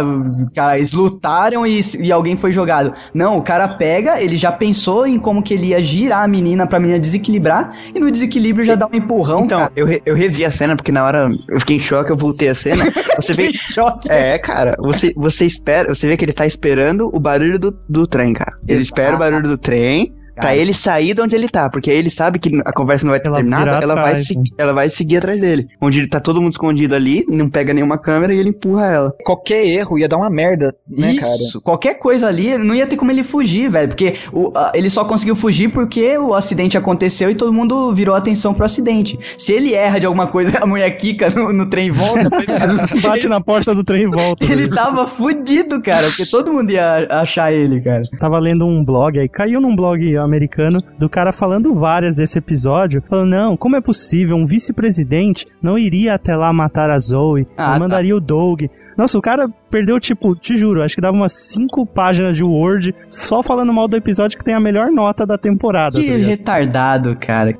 cara, 0.54 0.78
eles 0.78 0.91
lutaram 0.91 1.66
e, 1.66 1.80
e 1.99 2.12
alguém 2.12 2.36
foi 2.38 2.52
jogado. 2.52 2.94
Não, 3.14 3.38
o 3.38 3.41
cara 3.41 3.68
pega, 3.68 4.22
ele 4.22 4.38
já 4.38 4.52
pensou 4.52 5.06
em 5.08 5.18
como 5.20 5.41
que 5.41 5.54
ele 5.54 5.68
ia 5.68 5.82
girar 6.18 6.23
a 6.23 6.27
menina 6.27 6.65
pra 6.68 6.80
menina 6.80 6.99
desequilibrar 6.99 7.72
e 7.94 7.99
no 7.99 8.10
desequilíbrio 8.11 8.65
já 8.65 8.76
dá 8.76 8.88
um 8.88 8.95
empurrão. 8.95 9.45
Então, 9.45 9.60
cara. 9.60 9.72
eu, 9.76 9.85
re- 9.85 10.02
eu 10.06 10.15
revi 10.15 10.44
a 10.44 10.52
cena, 10.52 10.76
porque 10.76 10.91
na 10.91 11.03
hora 11.06 11.30
eu 11.49 11.60
fiquei 11.60 11.77
em 11.77 11.80
choque, 11.80 12.11
eu 12.11 12.18
voltei 12.18 12.49
a 12.49 12.56
cena. 12.56 12.84
Você 13.18 13.34
vê. 13.34 13.52
choque. 13.53 14.10
É, 14.11 14.38
cara, 14.38 14.76
você, 14.80 15.11
você 15.15 15.44
espera, 15.45 15.94
você 15.94 16.07
vê 16.07 16.15
que 16.15 16.23
ele 16.23 16.34
tá 16.34 16.45
esperando 16.45 17.10
o 17.14 17.19
barulho 17.19 17.57
do, 17.57 17.76
do 17.89 18.06
trem, 18.06 18.31
cara. 18.34 18.53
Ele 18.68 18.80
Exato. 18.80 18.84
espera 18.85 19.15
o 19.15 19.19
barulho 19.19 19.48
do 19.49 19.57
trem 19.57 20.14
pra 20.38 20.50
Cara. 20.50 20.56
ele 20.56 20.74
sair 20.74 21.14
de 21.14 21.22
onde 21.22 21.36
ele 21.36 21.50
tá, 21.50 21.70
porque 21.70 21.90
aí 21.92 21.98
ele 21.98 22.10
sabe 22.10 22.40
que 22.40 22.62
a 22.66 22.72
conversa 22.72 23.06
não 23.06 23.12
vai 23.12 23.20
ter 23.20 23.28
Ela 23.28 23.38
terminado, 23.38 23.66
vira 23.66 23.84
ela 23.84 23.96
vai, 23.96 24.04
atrás, 24.12 24.28
se- 24.28 24.38
né? 24.38 24.44
ela 24.58 24.74
vai 24.74 24.90
seguir 24.90 25.18
atrás 25.18 25.42
dele. 25.42 25.66
Onde 25.82 26.00
ele 26.00 26.08
tá 26.08 26.20
todo 26.20 26.42
mundo 26.42 26.52
escondido 26.52 26.96
ali, 26.96 27.26
não 27.28 27.50
pega 27.50 27.74
nenhuma 27.74 27.98
câmera 27.98 28.34
e 28.34 28.40
ele 28.40 28.50
empurra 28.50 28.86
ela. 28.86 29.14
Qualquer 29.26 29.66
erro 29.66 29.98
ia 29.98 30.08
dar 30.08 30.18
uma 30.18 30.30
merda, 30.30 30.76
né, 30.88 31.08
cara? 31.16 31.36
Isso, 31.36 31.62
qualquer 31.62 31.96
coisa 31.96 32.28
ali, 32.28 32.58
não 32.58 32.76
ia 32.76 32.86
ter 32.88 32.96
como 32.98 33.12
ele 33.12 33.24
fugir, 33.24 33.70
velho. 33.70 33.88
Porque 33.90 34.14
o- 34.32 34.52
a- 34.56 34.72
ele 34.74 34.90
só 34.90 35.04
conseguiu 35.06 35.36
fugir 35.36 35.70
porque 35.70 36.18
o 36.18 36.34
acidente 36.34 36.78
aconteceu 36.78 37.30
e 37.32 37.36
todo 37.36 37.52
mundo 37.52 37.94
virou 37.94 38.16
atenção 38.16 38.54
pro 38.54 38.66
acidente. 38.66 39.18
Se 39.38 39.54
ele 39.54 39.74
erra 39.74 40.00
de 40.00 40.06
alguma 40.06 40.28
coisa, 40.28 40.58
a 40.64 40.66
mulher 40.66 40.90
quica 40.92 41.30
no, 41.30 41.52
no 41.52 41.66
trem 41.66 41.88
e 41.88 41.92
volta, 41.92 42.30
Bate 43.02 43.28
na 43.28 43.42
porta 43.42 43.74
do 43.74 43.84
trem 43.84 44.04
e 44.04 44.08
volta. 44.08 44.46
ele 44.52 44.68
tava 44.70 45.08
fudido, 45.08 45.82
cara. 45.82 46.08
Porque 46.08 46.26
todo 46.26 46.52
mundo 46.54 46.72
ia 46.72 47.08
achar 47.10 47.52
ele, 47.52 47.82
cara. 47.82 48.04
Tava 48.20 48.40
lendo 48.40 48.66
um 48.66 48.84
blog 48.84 49.20
aí, 49.20 49.28
caiu 49.28 49.60
num 49.60 49.76
blog 49.76 50.16
americano 50.28 50.80
do 50.99 51.10
cara 51.10 51.32
falando 51.32 51.74
várias 51.74 52.16
desse 52.16 52.38
episódio, 52.38 53.02
falando, 53.10 53.30
não, 53.30 53.58
como 53.58 53.76
é 53.76 53.82
possível, 53.82 54.36
um 54.38 54.45
vice-presidente 54.45 55.45
não 55.62 55.78
iria 55.78 56.14
até 56.14 56.36
lá 56.36 56.52
matar 56.54 56.90
a 56.91 56.98
Zoe, 56.99 57.48
Ah, 57.58 57.68
não 57.68 57.74
tá. 57.74 57.80
mandaria 57.80 58.16
o 58.16 58.20
Doug. 58.20 58.64
Nossa, 58.98 59.18
o 59.18 59.22
cara 59.22 59.49
perdeu, 59.72 59.99
tipo, 59.99 60.36
te 60.36 60.56
juro, 60.56 60.84
acho 60.84 60.95
que 60.95 61.02
dava 61.02 61.16
umas 61.18 61.34
cinco 61.34 61.86
páginas 61.86 62.36
de 62.36 62.44
Word 62.44 62.94
só 63.10 63.41
falando 63.41 63.74
mal 63.74 63.88
do 63.88 63.95
episódio 63.98 64.38
que 64.38 64.44
tem 64.44 64.54
a 64.54 64.60
melhor 64.60 64.91
nota 64.91 65.26
da 65.26 65.38
temporada. 65.38 65.99
Que 65.99 66.08
tá 66.12 66.18
retardado, 66.28 67.16
cara. 67.16 67.54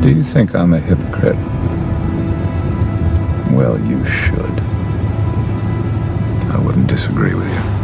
Do 0.00 0.08
you 0.08 0.22
think 0.24 0.52
I'm 0.56 0.74
a 0.74 0.78
hypocrite? 0.78 1.36
Well, 3.54 3.78
you 3.88 4.04
should. 4.04 4.62
I 6.52 6.58
wouldn't 6.58 6.86
disagree 6.88 7.34
with 7.34 7.44
you. 7.46 7.81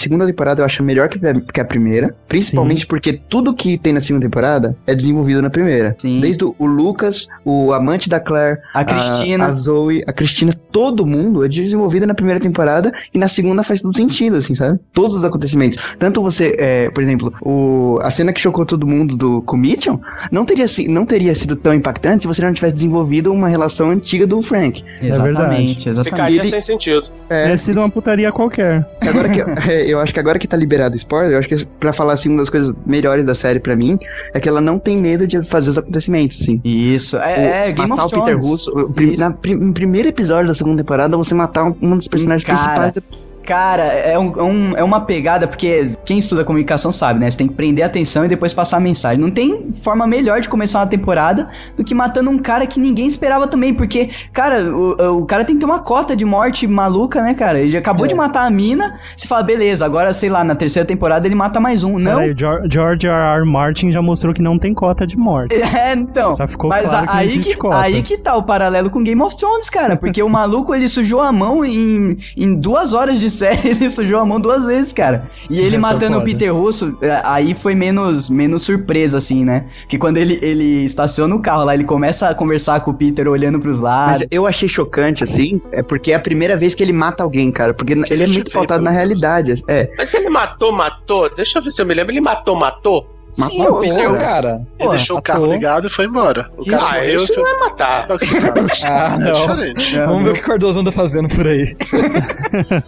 A 0.00 0.02
segunda 0.02 0.26
temporada 0.26 0.62
eu 0.62 0.64
acho 0.64 0.82
melhor 0.82 1.10
que 1.10 1.18
a, 1.26 1.34
que 1.38 1.60
a 1.60 1.64
primeira, 1.64 2.16
principalmente 2.26 2.86
porque 2.86 3.12
tudo 3.12 3.52
que 3.52 3.76
tem 3.76 3.92
na 3.92 4.00
segunda 4.00 4.24
temporada 4.24 4.74
é 4.86 4.94
desenvolvido 4.94 5.42
na 5.42 5.50
primeira. 5.50 5.94
Sim. 5.98 6.20
Desde 6.20 6.42
o, 6.42 6.54
Lucas, 6.64 7.28
o 7.44 7.70
amante 7.74 8.08
da 8.08 8.18
Claire, 8.18 8.60
A 8.72 8.82
Cristina. 8.82 9.44
a, 9.44 9.52
Zoe, 9.52 10.02
a 10.06 10.12
Cristina, 10.12 10.54
todo 10.72 11.04
mundo 11.04 11.44
é 11.44 11.48
desenvolvido 11.48 12.06
na 12.06 12.14
primeira 12.14 12.40
temporada 12.40 12.90
e 13.12 13.18
na 13.18 13.28
segunda 13.28 13.62
faz 13.62 13.82
todo 13.82 13.94
sentido, 13.94 14.36
assim, 14.36 14.54
sabe? 14.54 14.80
Todos 14.94 15.18
os 15.18 15.24
acontecimentos. 15.24 15.76
Tanto 15.98 16.22
você, 16.22 16.56
é, 16.58 16.88
por 16.88 17.02
exemplo, 17.02 17.34
o, 17.42 17.98
a 18.00 18.10
cena 18.10 18.32
que 18.32 18.40
chocou 18.40 18.64
todo 18.64 18.86
mundo 18.86 19.14
do 19.14 19.42
Commission 19.42 20.00
não 20.32 20.46
teria, 20.46 20.64
não 20.88 21.04
teria 21.04 21.34
sido 21.34 21.56
tão 21.56 21.74
impactante 21.74 22.22
se 22.22 22.26
você 22.26 22.40
não 22.42 22.54
tivesse 22.54 22.72
desenvolvido 22.72 23.30
uma 23.30 23.48
relação 23.48 23.90
antiga 23.90 24.26
do 24.26 24.40
Frank. 24.40 24.82
Exatamente, 25.02 25.90
exatamente. 25.90 26.04
Ficaria 26.04 26.40
Ele- 26.40 26.50
sem 26.50 26.60
sentido. 26.62 27.08
É 27.28 27.54
sido 27.58 27.80
uma 27.80 27.90
putaria 27.90 28.32
qualquer. 28.32 28.88
Agora 29.06 29.28
que 29.28 29.40
é, 29.70 29.89
eu 29.90 30.00
acho 30.00 30.12
que 30.14 30.20
agora 30.20 30.38
que 30.38 30.46
tá 30.48 30.56
liberado 30.56 30.96
spoiler, 30.96 31.32
eu 31.32 31.38
acho 31.38 31.48
que 31.48 31.64
pra 31.78 31.92
falar 31.92 32.14
assim, 32.14 32.28
uma 32.28 32.38
das 32.38 32.50
coisas 32.50 32.74
melhores 32.86 33.24
da 33.24 33.34
série 33.34 33.60
pra 33.60 33.74
mim 33.76 33.98
é 34.34 34.40
que 34.40 34.48
ela 34.48 34.60
não 34.60 34.78
tem 34.78 34.96
medo 34.98 35.26
de 35.26 35.42
fazer 35.42 35.70
os 35.70 35.78
acontecimentos, 35.78 36.40
assim. 36.40 36.60
Isso, 36.64 37.16
é, 37.18 37.68
é 37.68 37.70
O- 37.70 37.74
Game 37.74 37.88
matar 37.88 38.06
of 38.06 38.14
o 38.14 38.20
Peter. 38.24 38.36
Russo. 38.38 38.70
o 38.70 38.92
prim- 38.92 39.16
na 39.16 39.30
prim- 39.30 39.56
no 39.56 39.72
primeiro 39.74 40.08
episódio 40.08 40.48
da 40.48 40.54
segunda 40.54 40.82
temporada, 40.82 41.16
você 41.16 41.34
matar 41.34 41.64
um, 41.64 41.74
um 41.80 41.96
dos 41.96 42.08
personagens 42.08 42.44
Cara, 42.44 42.58
principais 42.58 42.92
da. 42.94 43.02
Cara, 43.50 43.82
é, 43.82 44.16
um- 44.16 44.32
é 44.38 44.42
um- 44.44 44.76
é 44.76 44.84
uma 44.84 45.00
pegada, 45.00 45.48
porque 45.48 45.90
quem 46.04 46.18
estuda 46.20 46.44
comunicação 46.44 46.92
sabe, 46.92 47.18
né? 47.18 47.28
Você 47.28 47.36
tem 47.36 47.48
que 47.48 47.54
prender 47.54 47.82
a 47.82 47.88
atenção 47.88 48.24
e 48.24 48.28
depois 48.28 48.54
passar 48.54 48.76
a 48.76 48.80
mensagem. 48.80 49.18
Não 49.18 49.28
tem 49.30 49.72
forma 49.82 50.06
melhor 50.06 50.40
de 50.40 50.48
começar 50.48 50.78
uma 50.78 50.86
temporada 50.86 51.48
do 51.76 51.82
que 51.82 51.92
matando 51.92 52.30
um 52.30 52.38
cara 52.38 52.64
que 52.64 52.78
ninguém 52.78 53.08
esperava 53.08 53.48
também, 53.48 53.74
porque, 53.74 54.08
cara, 54.32 54.62
o, 54.62 55.18
o 55.18 55.26
cara 55.26 55.44
tem 55.44 55.56
que 55.56 55.60
ter 55.60 55.66
uma 55.66 55.80
cota 55.80 56.14
de 56.14 56.24
morte 56.24 56.64
maluca, 56.68 57.20
né, 57.22 57.34
cara? 57.34 57.58
Ele 57.58 57.76
acabou 57.76 58.04
É. 58.04 58.08
de 58.08 58.14
matar 58.14 58.46
a 58.46 58.50
mina, 58.50 58.94
você 59.16 59.26
fala, 59.26 59.42
beleza, 59.42 59.84
agora, 59.84 60.12
sei 60.12 60.28
lá, 60.30 60.44
na 60.44 60.54
terceira 60.54 60.86
temporada 60.86 61.26
ele 61.26 61.34
mata 61.34 61.58
mais 61.58 61.82
um. 61.82 61.98
Não. 61.98 62.20
Geor- 62.38 62.62
George 62.70 63.08
R. 63.08 63.38
R. 63.40 63.44
Martin 63.44 63.90
já 63.90 64.00
mostrou 64.00 64.32
que 64.32 64.40
não 64.40 64.60
tem 64.60 64.72
cota 64.72 65.04
de 65.04 65.16
morte. 65.18 65.54
É, 65.80 65.92
então. 65.94 66.36
Já 66.36 66.46
ficou 66.46 66.68
mas 66.70 66.90
claro 66.90 67.04
a- 67.04 67.12
que 67.12 67.18
aí, 67.18 67.38
que, 67.40 67.54
cota. 67.56 67.78
aí 67.78 68.02
que 68.02 68.16
tá 68.18 68.36
o 68.36 68.42
paralelo 68.44 68.90
com 68.90 69.02
Game 69.02 69.20
of 69.22 69.36
Thrones, 69.36 69.68
cara. 69.70 69.96
Porque 69.96 70.22
o 70.22 70.28
maluco, 70.30 70.72
ele 70.74 70.88
sujou 70.88 71.20
a 71.20 71.32
mão 71.32 71.64
em, 71.64 72.16
em 72.36 72.54
duas 72.54 72.92
horas 72.92 73.18
de 73.18 73.30
série, 73.40 73.68
ele 73.70 73.90
sujou 73.90 74.18
a 74.18 74.26
mão 74.26 74.40
duas 74.40 74.64
vezes, 74.66 74.92
cara. 74.92 75.26
E 75.48 75.58
ele 75.58 75.70
Foi 75.70 75.78
matando 75.78 76.12
o 76.12 76.20
foda. 76.20 76.24
Peter 76.24 76.54
Russo, 76.54 76.96
é, 77.00 77.20
aí 77.24 77.54
foi 77.54 77.74
menos, 77.74 78.28
menos 78.28 78.62
surpresa, 78.62 79.18
assim, 79.18 79.44
né? 79.44 79.66
Que 79.88 79.98
quando 79.98 80.18
ele, 80.18 80.38
ele 80.42 80.84
estaciona 80.84 81.34
o 81.34 81.40
carro 81.40 81.64
lá, 81.64 81.74
ele 81.74 81.84
começa 81.84 82.28
a 82.28 82.34
conversar 82.34 82.80
com 82.80 82.90
o 82.90 82.94
Peter 82.94 83.26
olhando 83.28 83.58
pros 83.58 83.78
lados. 83.78 84.20
Mas 84.20 84.28
eu 84.30 84.46
achei 84.46 84.68
chocante, 84.68 85.24
assim, 85.24 85.60
é 85.72 85.82
porque 85.82 86.12
é 86.12 86.14
a 86.14 86.20
primeira 86.20 86.56
vez 86.56 86.74
que 86.74 86.82
ele 86.82 86.92
mata 86.92 87.22
alguém, 87.22 87.50
cara. 87.50 87.72
Porque 87.72 87.92
ele 87.92 88.22
é 88.22 88.26
muito 88.26 88.50
pautado 88.50 88.82
na 88.82 88.90
realidade. 88.90 89.62
É. 89.66 89.90
Mas 89.96 90.12
ele 90.12 90.28
matou, 90.28 90.72
matou. 90.72 91.34
Deixa 91.34 91.58
eu 91.58 91.62
ver 91.62 91.70
se 91.70 91.80
eu 91.80 91.86
me 91.86 91.94
lembro. 91.94 92.12
Ele 92.12 92.20
matou, 92.20 92.56
matou. 92.56 93.19
Sim, 93.34 93.58
matou, 93.58 93.62
o 93.62 93.74
Pô, 93.74 93.78
Peter 93.80 94.18
cara. 94.18 94.48
Ele 94.60 94.70
Pô, 94.78 94.88
deixou 94.90 95.18
o 95.18 95.22
carro 95.22 95.40
matou. 95.42 95.54
ligado 95.54 95.86
e 95.86 95.90
foi 95.90 96.04
embora. 96.06 96.50
O 96.58 96.64
cara 96.64 96.82
Ah, 96.82 96.94
morreu 96.94 97.20
e 97.20 97.24
isso 97.24 97.34
foi... 97.34 97.42
não 97.42 97.48
é 97.48 97.58
matar. 97.60 98.06
Tá, 98.06 98.18
cara, 98.18 98.54
Ah, 98.84 99.14
É 99.14 99.18
não. 99.18 99.40
diferente. 99.40 99.96
Vamos 99.98 100.24
ver 100.24 100.30
o 100.30 100.34
que 100.34 100.40
o 100.40 100.44
Cardoso 100.44 100.80
anda 100.80 100.92
fazendo 100.92 101.28
por 101.28 101.46
aí. 101.46 101.76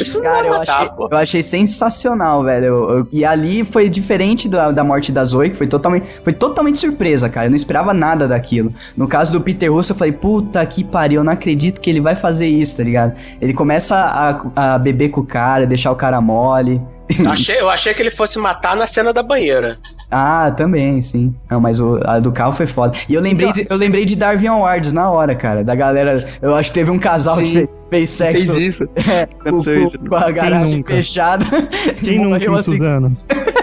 Isso 0.00 0.20
Cara, 0.22 0.42
não 0.42 0.48
eu 0.48 0.54
é 0.54 0.58
matar, 0.58 0.76
achei, 0.76 0.88
pô. 0.90 1.08
eu 1.10 1.16
achei 1.18 1.42
sensacional, 1.42 2.42
velho. 2.44 2.64
Eu- 2.66 2.90
eu- 2.98 3.08
e 3.12 3.24
ali 3.24 3.64
foi 3.64 3.88
diferente 3.88 4.48
da, 4.48 4.70
da 4.70 4.82
morte 4.84 5.10
da 5.12 5.24
Zoe, 5.24 5.50
que 5.50 5.56
foi 5.56 5.66
totalmente, 5.66 6.06
foi 6.22 6.32
totalmente 6.32 6.78
surpresa, 6.78 7.28
cara. 7.28 7.46
Eu 7.46 7.50
não 7.50 7.56
esperava 7.56 7.92
nada 7.92 8.26
daquilo. 8.28 8.72
No 8.96 9.06
caso 9.08 9.32
do 9.32 9.40
Peter 9.40 9.70
Russo, 9.72 9.92
eu 9.92 9.96
falei, 9.96 10.12
puta 10.12 10.64
que 10.64 10.84
pariu, 10.84 11.20
eu 11.20 11.24
não 11.24 11.32
acredito 11.32 11.80
que 11.80 11.90
ele 11.90 12.00
vai 12.00 12.14
fazer 12.16 12.46
isso, 12.46 12.76
tá 12.76 12.82
ligado? 12.84 13.14
Ele 13.40 13.52
começa 13.52 13.96
a, 14.56 14.74
a 14.74 14.78
beber 14.78 15.10
com 15.10 15.20
o 15.20 15.26
cara, 15.26 15.66
deixar 15.66 15.90
o 15.90 15.96
cara 15.96 16.20
mole. 16.20 16.80
Eu 17.18 17.30
achei, 17.30 17.60
eu 17.60 17.68
achei 17.70 17.94
que 17.94 18.02
ele 18.02 18.10
fosse 18.10 18.38
matar 18.38 18.76
na 18.76 18.86
cena 18.86 19.12
da 19.12 19.22
banheira. 19.22 19.78
Ah, 20.10 20.50
também, 20.56 21.00
sim. 21.02 21.34
Não, 21.50 21.60
mas 21.60 21.80
o, 21.80 21.98
a 22.04 22.18
do 22.18 22.30
carro 22.32 22.52
foi 22.52 22.66
foda. 22.66 22.96
E 23.08 23.14
eu 23.14 23.20
lembrei, 23.20 23.52
de, 23.52 23.66
eu 23.68 23.76
lembrei 23.76 24.04
de 24.04 24.14
Darwin 24.16 24.46
Awards 24.48 24.92
na 24.92 25.10
hora, 25.10 25.34
cara. 25.34 25.62
Da 25.64 25.74
galera. 25.74 26.26
Eu 26.42 26.54
acho 26.54 26.68
que 26.70 26.74
teve 26.74 26.90
um 26.90 26.98
casal 26.98 27.36
Sim. 27.36 27.44
que 27.44 27.52
fez, 27.52 27.68
fez 27.90 28.10
sexo 28.10 28.54
Fez 28.54 28.66
isso. 28.74 28.88
é, 29.10 29.26
com, 29.26 29.40
Aconteceu 29.48 29.82
isso. 29.84 29.98
com- 29.98 30.06
com 30.08 30.16
a 30.16 30.30
garagem 30.30 30.82
fechada. 30.82 31.44
Quem 32.00 32.18
nunca, 32.22 32.44
hein, 32.44 32.54
asfixi- 32.54 32.78
Suzano? 32.78 33.12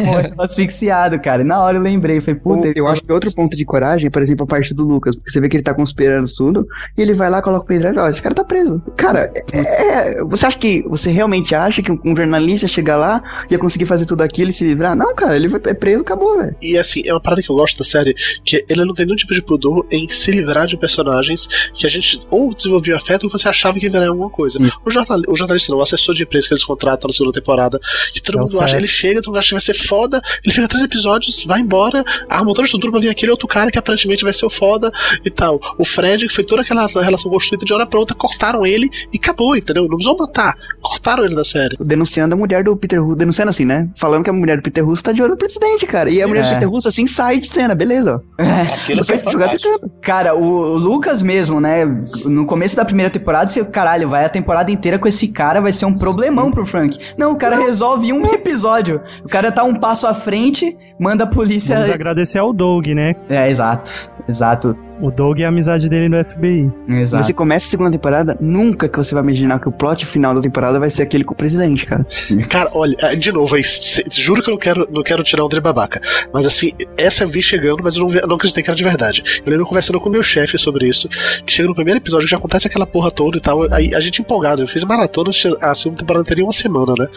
morreu 0.00 0.32
asfixiado, 0.38 1.20
cara. 1.20 1.42
E 1.42 1.44
na 1.44 1.60
hora 1.60 1.76
eu 1.78 1.82
lembrei, 1.82 2.20
falei, 2.20 2.40
puta. 2.40 2.72
eu 2.74 2.86
acho 2.86 3.02
que 3.02 3.12
outro 3.12 3.32
ponto 3.34 3.56
de 3.56 3.64
coragem 3.64 4.06
é, 4.06 4.10
por 4.10 4.22
exemplo, 4.22 4.44
a 4.44 4.46
parte 4.46 4.72
do 4.74 4.84
Lucas. 4.84 5.14
Porque 5.16 5.30
você 5.30 5.40
vê 5.40 5.48
que 5.48 5.56
ele 5.56 5.62
tá 5.64 5.74
conspirando 5.74 6.32
tudo, 6.34 6.66
e 6.96 7.02
ele 7.02 7.14
vai 7.14 7.28
lá, 7.30 7.42
coloca 7.42 7.64
o 7.64 7.66
pendrive 7.66 7.92
e 7.92 7.94
fala, 7.94 8.06
ó, 8.06 8.10
esse 8.10 8.22
cara 8.22 8.34
tá 8.34 8.44
preso. 8.44 8.80
Cara, 8.96 9.30
é, 9.54 10.18
é- 10.18 10.24
você 10.24 10.46
acha 10.46 10.58
que. 10.58 10.82
Você 10.88 11.10
realmente 11.10 11.54
acha 11.54 11.82
que 11.82 11.92
um 11.92 12.16
jornalista 12.16 12.66
chegar 12.66 12.96
lá 12.96 13.22
ia 13.50 13.58
conseguir 13.58 13.86
fazer 13.86 14.06
tudo 14.06 14.22
aquilo 14.22 14.50
e 14.50 14.52
se 14.52 14.64
livrar? 14.64 14.94
Não, 14.96 15.14
cara, 15.14 15.36
ele 15.36 15.50
é 15.64 15.74
preso, 15.74 16.02
acabou, 16.02 16.38
velho. 16.38 16.54
E 16.62 16.78
assim, 16.78 17.02
é 17.06 17.12
uma 17.12 17.20
parada 17.20 17.42
que 17.42 17.50
eu 17.50 17.56
gosto 17.56 17.78
da 17.78 17.84
série, 17.84 18.14
que 18.44 18.64
ele 18.68 18.84
não 18.84 18.94
tem 18.94 19.04
nenhum 19.06 19.16
tipo 19.16 19.34
de 19.34 19.42
pudor 19.42 19.86
em 19.90 20.08
se 20.08 20.30
livrar 20.30 20.66
de 20.66 20.76
personagens 20.76 21.46
que 21.74 21.86
a 21.86 21.90
gente 21.90 22.20
ou 22.30 22.54
desenvolvia 22.54 22.96
afeto 22.96 23.24
ou 23.24 23.30
você 23.30 23.48
achava 23.48 23.78
que 23.78 23.86
ia 23.86 23.90
virar 23.90 24.08
alguma 24.08 24.30
coisa. 24.30 24.60
Hum. 24.62 24.70
O, 24.84 24.90
jornal, 24.90 25.20
o 25.28 25.36
jornalista 25.36 25.72
não, 25.72 25.78
o 25.78 25.82
assessor 25.82 26.14
de 26.14 26.22
imprensa 26.22 26.48
que 26.48 26.54
eles 26.54 26.64
contratam 26.64 27.08
na 27.08 27.12
segunda 27.12 27.32
temporada, 27.32 27.80
que 28.12 28.22
todo 28.22 28.38
É 28.38 28.42
o 28.42 28.44
mundo 28.44 28.60
acha, 28.60 28.68
Seth. 28.68 28.78
ele 28.78 28.88
chega, 28.88 29.20
todo 29.20 29.28
mundo 29.32 29.38
acha 29.38 29.48
que 29.48 29.54
vai 29.54 29.60
ser 29.60 29.74
foda, 29.82 30.20
ele 30.44 30.54
fica 30.54 30.68
três 30.68 30.82
episódios, 30.84 31.44
vai 31.44 31.60
embora, 31.60 32.04
arma 32.28 32.46
toda 32.46 32.62
a 32.62 32.64
estrutura 32.64 32.92
pra 32.92 33.00
vir 33.00 33.08
aquele 33.10 33.30
outro 33.30 33.46
cara 33.48 33.70
que 33.70 33.78
aparentemente 33.78 34.24
vai 34.24 34.32
ser 34.32 34.46
o 34.46 34.50
foda 34.50 34.90
e 35.24 35.30
tal. 35.30 35.60
O 35.78 35.84
Fred, 35.84 36.26
que 36.26 36.34
foi 36.34 36.44
toda 36.44 36.62
aquela 36.62 36.86
relação 36.86 37.30
construída 37.30 37.64
de 37.64 37.72
hora 37.72 37.86
pra 37.86 37.98
outra, 37.98 38.14
cortaram 38.16 38.64
ele 38.66 38.88
e 39.12 39.16
acabou, 39.16 39.56
entendeu? 39.56 39.82
Não 39.82 39.90
precisou 39.96 40.16
matar, 40.16 40.54
cortaram 40.80 41.24
ele 41.24 41.34
da 41.34 41.44
série. 41.44 41.76
Denunciando 41.80 42.34
a 42.34 42.38
mulher 42.38 42.64
do 42.64 42.76
Peter 42.76 43.02
Russo, 43.02 43.16
denunciando 43.16 43.50
assim, 43.50 43.64
né? 43.64 43.88
Falando 43.96 44.24
que 44.24 44.30
a 44.30 44.32
mulher 44.32 44.56
do 44.56 44.62
Peter 44.62 44.84
Russo 44.84 45.02
tá 45.02 45.12
de 45.12 45.22
olho 45.22 45.32
no 45.32 45.36
presidente, 45.36 45.86
cara. 45.86 46.10
E 46.10 46.22
a 46.22 46.28
mulher 46.28 46.44
É. 46.44 46.48
do 46.48 46.54
Peter 46.54 46.70
Russo, 46.70 46.88
assim, 46.88 47.06
sai 47.06 47.38
de 47.38 47.52
cena, 47.52 47.74
beleza, 47.74 48.22
ó. 48.38 48.42
Aquilo 48.72 49.04
foi 49.04 49.18
jogado 49.18 49.32
fantástico. 49.50 49.78
canto. 49.80 49.92
Cara, 50.00 50.34
o, 50.34 50.42
o 50.74 50.76
Lucas 50.78 51.22
mesmo, 51.22 51.60
né? 51.60 51.84
No 52.24 52.44
começo 52.46 52.76
da 52.76 52.84
primeira 52.84 53.10
temporada, 53.10 53.48
você, 53.50 53.64
caralho, 53.64 54.08
vai 54.08 54.24
a 54.24 54.28
temporada 54.28 54.70
inteira 54.70 54.98
com 54.98 55.08
esse 55.08 55.28
cara, 55.28 55.60
vai 55.60 55.72
ser 55.72 55.84
um 55.86 55.94
problemão 55.94 56.50
pro 56.50 56.64
Frank. 56.66 56.98
Não, 57.16 57.32
o 57.32 57.36
cara 57.38 57.56
resolve 57.56 58.08
em 58.08 58.12
um 58.12 58.26
episódio. 58.32 59.00
O 59.24 59.28
cara 59.28 59.50
tá 59.52 59.64
um 59.64 59.71
um 59.72 59.76
passo 59.76 60.06
à 60.06 60.14
frente, 60.14 60.76
manda 60.98 61.24
a 61.24 61.26
polícia. 61.26 61.76
Vamos 61.76 61.90
agradecer 61.90 62.38
ao 62.38 62.52
Doug, 62.52 62.86
né? 62.88 63.14
É, 63.28 63.50
exato. 63.50 64.10
Exato. 64.28 64.76
O 65.02 65.10
Doug 65.10 65.40
é 65.40 65.44
a 65.44 65.48
amizade 65.48 65.88
dele 65.88 66.08
no 66.08 66.24
FBI. 66.24 66.70
Exato. 66.88 67.24
Você 67.24 67.32
começa 67.32 67.66
a 67.66 67.68
segunda 67.68 67.90
temporada, 67.90 68.36
nunca 68.40 68.88
que 68.88 68.96
você 68.96 69.12
vai 69.14 69.22
imaginar 69.22 69.58
que 69.60 69.68
o 69.68 69.72
plot 69.72 70.06
final 70.06 70.34
da 70.34 70.40
temporada 70.40 70.78
vai 70.78 70.88
ser 70.88 71.02
aquele 71.02 71.24
com 71.24 71.34
o 71.34 71.36
presidente, 71.36 71.84
cara. 71.84 72.06
Cara, 72.48 72.70
olha, 72.74 72.96
é, 73.00 73.16
de 73.16 73.32
novo, 73.32 73.54
aí, 73.54 73.64
se- 73.64 74.04
juro 74.12 74.42
que 74.42 74.48
eu 74.48 74.52
não 74.52 74.58
quero, 74.58 74.88
não 74.90 75.02
quero 75.02 75.22
tirar 75.24 75.42
um 75.42 75.46
André 75.46 75.60
babaca. 75.60 76.00
Mas 76.32 76.46
assim, 76.46 76.70
essa 76.96 77.24
eu 77.24 77.28
vi 77.28 77.42
chegando, 77.42 77.82
mas 77.82 77.96
eu 77.96 78.02
não, 78.02 78.08
vi- 78.08 78.20
eu 78.22 78.28
não 78.28 78.36
acreditei 78.36 78.62
que 78.62 78.70
era 78.70 78.76
de 78.76 78.84
verdade. 78.84 79.22
Eu 79.44 79.50
lembro 79.50 79.66
conversando 79.66 79.98
com 80.00 80.08
o 80.08 80.12
meu 80.12 80.22
chefe 80.22 80.56
sobre 80.56 80.86
isso, 80.88 81.08
que 81.44 81.52
chega 81.52 81.68
no 81.68 81.74
primeiro 81.74 81.98
episódio, 81.98 82.28
já 82.28 82.36
acontece 82.36 82.68
aquela 82.68 82.86
porra 82.86 83.10
toda 83.10 83.36
e 83.36 83.40
tal. 83.40 83.62
Aí 83.74 83.94
a 83.94 84.00
gente 84.00 84.20
empolgado, 84.22 84.62
eu 84.62 84.68
fiz 84.68 84.84
maratona, 84.84 85.30
a 85.62 85.74
segunda 85.74 85.98
temporada 86.00 86.24
teria 86.24 86.44
uma 86.44 86.52
semana, 86.52 86.94
né? 86.96 87.08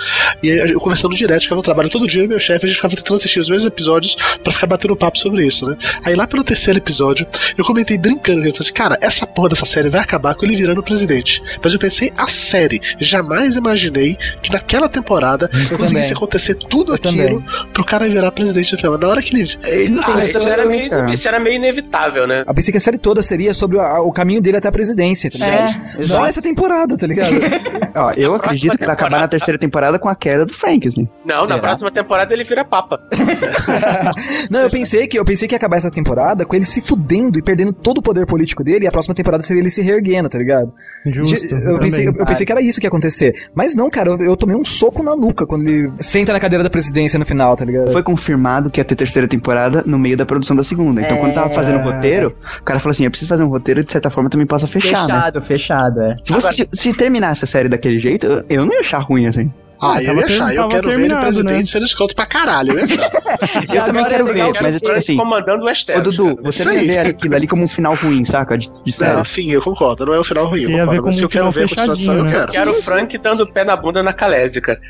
E 0.41 0.49
aí 0.51 0.71
eu 0.71 0.79
conversando 0.79 1.13
direto, 1.15 1.43
ficava 1.43 1.59
no 1.59 1.63
trabalho 1.63 1.89
todo 1.89 2.07
dia, 2.07 2.23
e 2.23 2.27
meu 2.27 2.39
chefe, 2.39 2.65
a 2.65 2.67
gente 2.67 2.77
ficava 2.77 2.95
tentando 2.95 3.17
assistir 3.17 3.39
os 3.39 3.49
mesmos 3.49 3.67
episódios 3.67 4.15
pra 4.43 4.51
ficar 4.51 4.65
batendo 4.67 4.95
papo 4.95 5.17
sobre 5.19 5.45
isso, 5.45 5.67
né? 5.67 5.75
Aí 6.03 6.15
lá 6.15 6.25
pelo 6.25 6.43
terceiro 6.43 6.79
episódio, 6.79 7.27
eu 7.57 7.63
comentei 7.75 7.97
brincando, 7.97 8.41
que 8.41 8.47
ele 8.47 8.53
falou 8.55 8.61
assim, 8.61 8.73
cara, 8.73 8.97
essa 9.01 9.27
porra 9.27 9.49
dessa 9.49 9.65
série 9.65 9.89
vai 9.89 9.99
acabar 9.99 10.33
com 10.35 10.45
ele 10.45 10.55
virando 10.55 10.81
presidente. 10.81 11.41
Mas 11.61 11.73
eu 11.73 11.79
pensei, 11.79 12.09
a 12.17 12.25
série, 12.27 12.79
jamais 12.99 13.57
imaginei 13.57 14.15
que 14.41 14.51
naquela 14.51 14.87
temporada 14.87 15.49
conseguisse 15.49 15.77
também. 15.77 16.11
acontecer 16.13 16.55
tudo 16.55 16.93
Eu 16.93 16.95
aquilo 16.95 17.43
pro 17.73 17.83
cara 17.83 18.07
virar 18.07 18.31
presidente 18.31 18.73
do 18.75 18.79
filme. 18.81 18.97
Na 18.97 19.07
hora 19.09 19.21
que 19.21 19.35
ele. 19.35 19.49
Ele 19.63 19.89
não 19.91 20.03
Ah, 20.03 20.23
isso, 20.23 20.37
era 20.37 20.55
cara. 20.55 20.65
meio, 20.69 21.09
isso 21.09 21.27
era 21.27 21.39
meio 21.39 21.55
inevitável, 21.57 22.25
né? 22.25 22.43
Eu 22.47 22.53
pensei 22.53 22.71
que 22.71 22.77
a 22.77 22.81
série 22.81 22.97
toda 22.97 23.21
seria 23.21 23.53
sobre 23.53 23.77
a- 23.79 23.99
o 24.01 24.11
caminho 24.11 24.41
dele 24.41 24.57
até 24.57 24.69
a 24.69 24.71
presidência, 24.71 25.29
tá 25.29 25.37
ligado? 25.37 25.75
É, 25.99 26.07
Não 26.07 26.25
essa 26.25 26.41
temporada, 26.41 26.97
tá 26.97 27.05
ligado? 27.07 27.31
Ó, 27.93 28.11
eu 28.15 28.35
acredito 28.35 28.77
que 28.77 28.85
vai 28.85 28.93
acabar 28.93 29.19
na 29.19 29.27
terceira 29.27 29.57
temporada 29.57 29.99
com 29.99 30.07
a 30.07 30.15
queda 30.15 30.45
do 30.45 30.53
Frank, 30.53 30.87
assim. 30.87 31.07
Não, 31.25 31.41
Será? 31.43 31.55
na 31.55 31.59
próxima 31.61 31.91
temporada 31.91 32.33
ele 32.33 32.43
vira 32.45 32.63
papa. 32.63 33.01
Não, 34.49 34.61
eu 34.61 34.69
pensei 34.69 35.07
que 35.07 35.17
eu 35.19 35.25
pensei 35.25 35.47
que 35.47 35.53
ia 35.53 35.57
acabar 35.57 35.77
essa 35.77 35.91
temporada 35.91 36.45
com 36.45 36.55
ele 36.55 36.65
se 36.65 36.81
fudendo 36.81 37.37
e 37.39 37.41
perdendo 37.41 37.64
todo 37.73 37.99
o 37.99 38.01
poder 38.01 38.25
político 38.25 38.63
dele, 38.63 38.85
e 38.85 38.87
a 38.87 38.91
próxima 38.91 39.13
temporada 39.15 39.43
seria 39.43 39.61
ele 39.61 39.69
se 39.69 39.81
reerguendo, 39.81 40.27
tá 40.29 40.37
ligado? 40.37 40.71
Justo. 41.05 41.47
De- 41.47 41.53
eu, 41.69 41.79
pensei, 41.79 42.07
eu, 42.07 42.13
eu 42.17 42.25
pensei 42.25 42.45
que 42.45 42.51
era 42.51 42.61
isso 42.61 42.79
que 42.79 42.85
ia 42.85 42.89
acontecer. 42.89 43.33
Mas 43.53 43.75
não, 43.75 43.89
cara, 43.89 44.09
eu, 44.09 44.17
eu 44.19 44.37
tomei 44.37 44.55
um 44.55 44.65
soco 44.65 45.03
na 45.03 45.15
nuca 45.15 45.45
quando 45.45 45.67
ele 45.67 45.91
senta 45.97 46.33
na 46.33 46.39
cadeira 46.39 46.63
da 46.63 46.69
presidência 46.69 47.17
no 47.19 47.25
final, 47.25 47.55
tá 47.55 47.65
ligado? 47.65 47.91
Foi 47.91 48.01
confirmado 48.03 48.69
que 48.69 48.79
ia 48.79 48.85
ter 48.85 48.95
terceira 48.95 49.27
temporada 49.27 49.83
no 49.85 49.97
meio 49.99 50.17
da 50.17 50.25
produção 50.25 50.55
da 50.55 50.63
segunda. 50.63 51.01
Então, 51.01 51.17
quando 51.17 51.33
tava 51.33 51.49
fazendo 51.49 51.79
o 51.79 51.83
roteiro, 51.83 52.35
o 52.59 52.63
cara 52.63 52.79
falou 52.79 52.91
assim: 52.91 53.03
eu 53.05 53.11
preciso 53.11 53.29
fazer 53.29 53.43
um 53.43 53.49
roteiro 53.49 53.81
e 53.81 53.83
de 53.83 53.91
certa 53.91 54.09
forma 54.09 54.29
também 54.29 54.47
possa 54.47 54.67
fechar, 54.67 54.89
né? 55.07 55.13
Fechado, 55.15 55.41
fechado, 55.41 56.01
é. 56.01 56.15
Se, 56.23 56.33
você- 56.33 56.51
se, 56.53 56.69
se 56.73 56.93
terminasse 56.93 57.43
a 57.43 57.47
série 57.47 57.69
daquele 57.69 57.99
jeito, 57.99 58.25
eu, 58.27 58.43
eu 58.49 58.65
não 58.65 58.73
ia 58.73 58.79
achar 58.79 58.99
ruim, 58.99 59.27
assim. 59.27 59.51
Ah, 59.79 59.95
Ah, 59.95 60.03
eu 60.03 60.15
ia 60.17 60.25
achar, 60.25 60.55
eu 60.55 60.67
quero 60.69 60.89
ver 60.89 60.99
ele 61.01 61.15
presidente 61.15 61.57
né? 61.57 61.65
sendo 61.65 61.85
escroto 61.85 62.15
pra 62.15 62.25
caralho, 62.25 62.71
eu 62.71 62.77
ia 62.87 62.95
achar. 62.95 63.11
Eu 63.75 63.83
também 63.85 64.05
quero 64.05 64.27
é 64.27 64.31
legal 64.31 64.51
ver, 64.51 64.57
que 64.57 64.63
mas 64.63 64.73
o 64.73 64.77
assim, 64.77 64.85
Frank 64.85 64.99
assim, 64.99 65.17
comandando 65.17 65.65
o 65.65 65.69
Ô. 65.69 66.01
Dudu, 66.01 66.35
cara. 66.37 66.41
você 66.51 66.69
aí. 66.69 66.87
ver 66.87 66.97
aquilo 66.99 67.35
ali 67.35 67.47
como 67.47 67.63
um 67.63 67.67
final 67.67 67.95
ruim, 67.95 68.23
saca? 68.23 68.57
De, 68.57 68.69
de 68.83 68.91
série. 68.91 69.17
Não, 69.17 69.25
sim, 69.25 69.51
eu 69.51 69.61
concordo. 69.61 70.05
Não 70.05 70.13
é 70.13 70.19
o 70.19 70.23
final 70.23 70.47
ruim, 70.47 70.61
eu 70.61 70.69
ver 70.69 70.73
concordo. 70.77 71.01
como 71.01 71.05
Mas 71.07 71.15
se 71.15 71.21
um 71.21 71.25
eu 71.25 71.29
quero 71.29 71.51
ver 71.51 71.63
a 71.63 71.67
continuação, 71.67 71.93
eu 71.93 71.95
fechadinho, 71.95 72.23
né? 72.23 72.31
quero. 72.31 72.51
Quero 72.51 72.71
o 72.71 72.81
Frank 72.83 73.17
dando 73.17 73.41
o 73.43 73.51
pé 73.51 73.63
na 73.65 73.75
bunda 73.75 74.01
na 74.01 74.13
Calésica. 74.13 74.79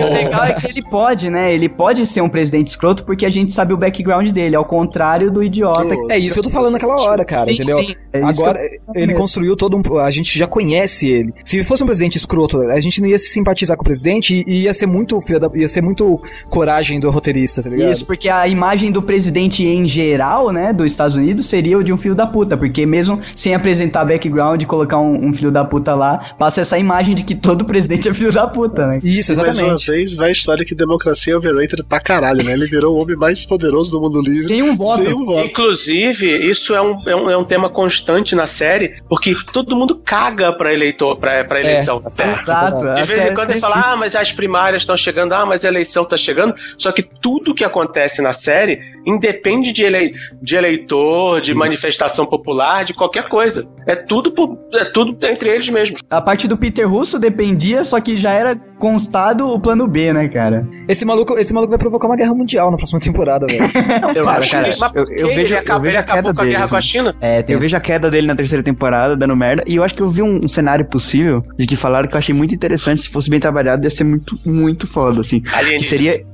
O 0.00 0.12
legal 0.14 0.44
é 0.44 0.54
que 0.54 0.66
ele 0.68 0.82
pode, 0.82 1.30
né? 1.30 1.52
Ele 1.52 1.68
pode 1.68 2.06
ser 2.06 2.20
um 2.22 2.28
presidente 2.28 2.68
escroto 2.68 3.04
porque 3.04 3.26
a 3.26 3.30
gente 3.30 3.52
sabe 3.52 3.72
o 3.72 3.76
background 3.76 4.30
dele, 4.30 4.56
ao 4.56 4.64
contrário 4.64 5.30
do 5.30 5.42
idiota. 5.42 5.84
Tô- 5.94 6.10
É 6.10 6.18
isso 6.18 6.34
que 6.34 6.38
eu 6.40 6.44
tô 6.44 6.50
falando 6.50 6.72
naquela 6.72 6.96
hora, 6.96 7.24
cara, 7.24 7.44
Sim, 7.46 7.54
entendeu? 7.54 7.76
sim, 7.76 7.94
é 8.12 8.22
Agora, 8.22 8.58
que 8.58 8.64
eu- 8.98 9.02
ele 9.02 9.14
construiu 9.14 9.56
todo 9.56 9.76
um. 9.76 9.98
A 9.98 10.10
gente 10.10 10.38
já 10.38 10.46
conhece 10.46 11.08
ele. 11.08 11.32
Se 11.44 11.62
fosse 11.64 11.82
um 11.82 11.86
presidente 11.86 12.16
escroto, 12.16 12.58
a 12.62 12.80
gente 12.80 13.00
não 13.00 13.08
ia 13.08 13.18
se 13.18 13.28
simpatizar 13.30 13.76
com 13.76 13.82
o 13.82 13.86
presidente 13.90 14.44
e, 14.46 14.62
ia 14.62 14.72
ser 14.74 14.86
muito. 14.86 15.20
filha 15.20 15.40
da- 15.40 15.50
ia 15.54 15.68
ser 15.68 15.82
muito 15.82 16.20
coragem 16.48 17.00
do 17.00 17.10
roteirista, 17.10 17.62
tá 17.62 17.68
ligado? 17.70 17.90
Isso, 17.90 18.06
porque 18.06 18.28
a 18.28 18.46
imagem 18.46 18.90
do 18.92 19.02
presidente 19.02 19.64
em 19.64 19.86
geral, 19.88 20.50
né, 20.52 20.72
dos 20.72 20.86
Estados 20.86 21.16
Unidos 21.16 21.46
seria 21.46 21.76
o 21.76 21.82
de 21.84 21.92
um 21.92 21.96
filho 21.96 22.14
da 22.14 22.26
puta, 22.26 22.56
porque 22.56 22.86
mesmo 22.86 23.18
sem 23.34 23.54
apresentar 23.54 24.04
background 24.04 24.62
e 24.62 24.66
colocar 24.66 24.98
um, 24.98 25.26
um 25.28 25.32
filho 25.34 25.50
da 25.50 25.64
puta 25.64 25.94
lá, 25.94 26.18
passa 26.38 26.60
essa 26.60 26.78
imagem 26.78 27.14
de 27.14 27.24
que 27.24 27.34
todo 27.34 27.64
presidente 27.64 28.08
é 28.08 28.14
filho 28.14 28.32
da 28.32 28.46
puta, 28.46 28.86
né? 28.86 29.00
Isso, 29.02 29.32
E 29.32 29.36
mais 29.36 29.48
uma 29.58 29.64
exatamente. 29.74 29.90
vez, 29.90 30.14
vai 30.14 30.28
a 30.28 30.32
história 30.32 30.64
que 30.64 30.74
democracia 30.74 31.32
é 31.34 31.36
overrated 31.36 31.82
pra 31.84 31.98
caralho, 32.00 32.44
né? 32.44 32.52
Ele 32.52 32.66
virou 32.66 32.96
o 32.96 33.02
homem 33.02 33.16
mais 33.16 33.44
poderoso 33.44 33.90
do 33.90 34.00
mundo 34.00 34.20
livre. 34.20 34.42
Sem 34.42 34.62
um 34.62 34.76
voto. 34.76 35.02
Sem 35.02 35.12
um 35.12 35.24
voto. 35.24 35.46
Inclusive, 35.46 36.48
isso 36.50 36.74
é 36.74 36.80
um, 36.80 37.08
é, 37.08 37.16
um, 37.16 37.30
é 37.30 37.36
um 37.36 37.44
tema 37.44 37.68
constante 37.68 38.34
na 38.34 38.46
série, 38.46 38.94
porque 39.08 39.34
todo 39.52 39.74
mundo 39.74 40.00
caga 40.04 40.52
pra 40.52 40.72
eleitor, 40.72 41.16
pra, 41.16 41.44
pra 41.44 41.60
eleição, 41.60 42.00
tá 42.00 42.10
certo? 42.10 42.40
Exato. 42.40 42.94
De 42.94 43.02
vez 43.02 43.26
em 43.26 43.34
quando 43.34 43.50
ele 43.50 43.60
fala. 43.60 43.79
Ah, 43.84 43.96
mas 43.96 44.14
as 44.16 44.32
primárias 44.32 44.82
estão 44.82 44.96
chegando, 44.96 45.32
ah, 45.32 45.46
mas 45.46 45.64
a 45.64 45.68
eleição 45.68 46.04
tá 46.04 46.16
chegando. 46.16 46.54
Só 46.78 46.92
que 46.92 47.02
tudo 47.02 47.54
que 47.54 47.64
acontece 47.64 48.22
na 48.22 48.32
série 48.32 48.80
independe 49.06 49.72
de, 49.72 49.82
ele... 49.82 50.12
de 50.42 50.56
eleitor, 50.56 51.40
de 51.40 51.54
manifestação 51.54 52.26
popular, 52.26 52.84
de 52.84 52.94
qualquer 52.94 53.28
coisa. 53.28 53.66
É 53.86 53.96
tudo, 53.96 54.32
por... 54.32 54.58
é 54.74 54.84
tudo 54.84 55.16
entre 55.26 55.50
eles 55.50 55.68
mesmos. 55.68 56.00
A 56.10 56.20
parte 56.20 56.46
do 56.46 56.56
Peter 56.56 56.88
Russo 56.88 57.18
dependia, 57.18 57.84
só 57.84 58.00
que 58.00 58.18
já 58.18 58.32
era 58.32 58.56
constado 58.78 59.48
o 59.48 59.60
plano 59.60 59.86
B, 59.86 60.12
né, 60.12 60.28
cara? 60.28 60.66
Esse 60.88 61.04
maluco, 61.04 61.38
esse 61.38 61.52
maluco 61.52 61.70
vai 61.70 61.78
provocar 61.78 62.08
uma 62.08 62.16
guerra 62.16 62.34
mundial 62.34 62.70
na 62.70 62.76
próxima 62.76 62.98
temporada, 62.98 63.46
velho. 63.46 63.60
Eu 64.16 64.24
cara, 64.24 64.68
isso. 64.68 64.80
Vejo- 64.92 65.54
ele 65.54 65.56
acabou, 65.56 65.76
eu 65.76 65.80
vejo 65.80 65.96
ele 65.96 65.98
a 65.98 66.02
queda 66.02 66.34
com 66.34 66.40
a 66.40 66.44
guerra 66.44 66.58
dele, 66.58 66.68
com 66.68 66.74
a 66.74 66.78
assim. 66.78 66.88
China. 66.88 67.16
É, 67.20 67.42
tem 67.42 67.54
Eu 67.54 67.60
vejo 67.60 67.76
a 67.76 67.80
queda 67.80 68.10
dele 68.10 68.26
na 68.26 68.34
terceira 68.34 68.62
temporada 68.62 69.16
dando 69.16 69.36
merda. 69.36 69.62
E 69.66 69.76
eu 69.76 69.84
acho 69.84 69.94
que 69.94 70.00
eu 70.00 70.08
vi 70.08 70.22
um, 70.22 70.44
um 70.44 70.48
cenário 70.48 70.84
possível 70.84 71.44
de 71.58 71.66
que 71.66 71.76
falaram 71.76 72.08
que 72.08 72.14
eu 72.14 72.18
achei 72.18 72.34
muito 72.34 72.54
interessante. 72.54 73.02
Se 73.02 73.08
fosse 73.08 73.28
bem 73.28 73.38
trabalhado, 73.38 73.69
ia 73.84 73.90
ser 73.90 74.04
muito, 74.04 74.38
muito 74.46 74.86
foda, 74.86 75.20
assim. 75.20 75.40
Que 75.40 75.54
Alienígena. 75.54 75.88
seria. 75.88 76.24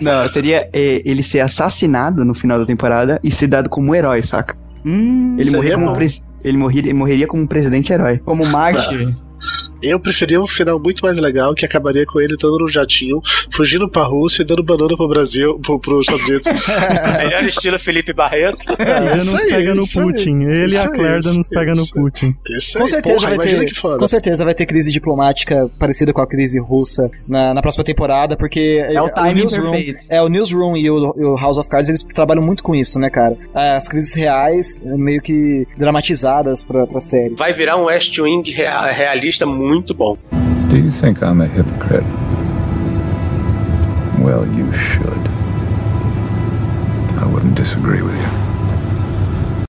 Não, 0.00 0.28
seria 0.28 0.68
é, 0.72 1.02
ele 1.04 1.22
ser 1.22 1.40
assassinado 1.40 2.24
no 2.24 2.34
final 2.34 2.58
da 2.58 2.66
temporada 2.66 3.20
e 3.22 3.30
ser 3.30 3.46
dado 3.46 3.68
como 3.68 3.94
herói, 3.94 4.22
saca? 4.22 4.56
Hum, 4.84 5.36
Ele, 5.38 5.50
morrer 5.50 5.74
como 5.74 5.92
pres- 5.92 6.24
ele, 6.42 6.56
morreria, 6.56 6.90
ele 6.90 6.98
morreria 6.98 7.26
como 7.26 7.42
um 7.42 7.46
presidente 7.46 7.92
herói. 7.92 8.18
como 8.18 8.44
Marte. 8.46 9.14
Eu 9.82 9.98
preferia 9.98 10.40
um 10.40 10.46
final 10.46 10.78
muito 10.78 11.00
mais 11.04 11.16
legal 11.18 11.54
que 11.54 11.64
acabaria 11.64 12.06
com 12.06 12.20
ele 12.20 12.34
estando 12.34 12.56
no 12.58 12.68
jatinho, 12.68 13.20
fugindo 13.50 13.88
pra 13.88 14.02
Rússia 14.04 14.42
e 14.42 14.44
dando 14.44 14.62
banana 14.62 14.96
pro 14.96 15.08
Brasil, 15.08 15.58
pro, 15.60 15.78
pros 15.80 16.06
Estados 16.08 16.28
Unidos. 16.28 16.48
Melhor 17.18 17.44
estilo 17.44 17.78
Felipe 17.78 18.12
Barreto. 18.12 18.64
Ele 18.78 19.16
isso 19.18 19.32
nos 19.32 19.40
aí, 19.42 19.50
pega 19.50 19.74
no 19.74 19.82
aí, 19.82 19.88
Putin. 19.92 20.42
Ele 20.44 20.74
e 20.74 20.76
a 20.78 20.82
aí, 20.82 21.18
isso 21.18 21.38
nos 21.38 21.48
pega 21.48 21.72
no. 21.74 21.86
Putin. 21.92 22.36
Isso 22.56 22.78
Com 22.78 22.86
certeza 22.86 23.16
porra, 23.26 23.36
vai 23.36 23.46
ter. 23.46 23.72
Com 23.98 24.06
certeza 24.08 24.44
vai 24.44 24.54
ter 24.54 24.66
crise 24.66 24.90
diplomática 24.92 25.66
parecida 25.78 26.12
com 26.12 26.20
a 26.20 26.26
crise 26.28 26.60
russa 26.60 27.10
na, 27.26 27.52
na 27.52 27.60
próxima 27.60 27.82
temporada, 27.84 28.36
porque 28.36 28.84
É 28.88 29.02
o 29.02 29.08
timing 29.08 29.40
Newsroom, 29.40 29.70
perfeito. 29.72 30.04
é 30.08 30.22
o 30.22 30.28
Newsroom 30.28 30.76
e 30.76 30.90
o, 30.90 31.14
e 31.18 31.24
o 31.24 31.36
House 31.36 31.58
of 31.58 31.68
Cards 31.68 31.88
eles 31.88 32.04
trabalham 32.14 32.42
muito 32.42 32.62
com 32.62 32.74
isso, 32.74 32.98
né, 33.00 33.10
cara? 33.10 33.36
As 33.52 33.88
crises 33.88 34.14
reais 34.14 34.78
meio 34.84 35.20
que 35.20 35.66
dramatizadas 35.76 36.62
pra, 36.64 36.86
pra 36.86 37.00
série. 37.00 37.34
Vai 37.34 37.52
virar 37.52 37.76
um 37.76 37.84
West 37.86 38.16
Wing 38.18 38.42
rea- 38.50 38.90
realista 38.92 39.31
muito 39.40 39.94
bom. 39.94 40.16
Do 40.70 40.76
you 40.76 40.90
think 40.90 41.22
I'm 41.22 41.40
a 41.40 41.46
hypocrite? 41.46 42.04
Well, 44.20 44.46
you 44.46 44.72
should. 44.72 45.28
I 47.18 47.26
wouldn't 47.26 47.54
disagree 47.56 48.02
with 48.02 48.14
you. 48.16 48.21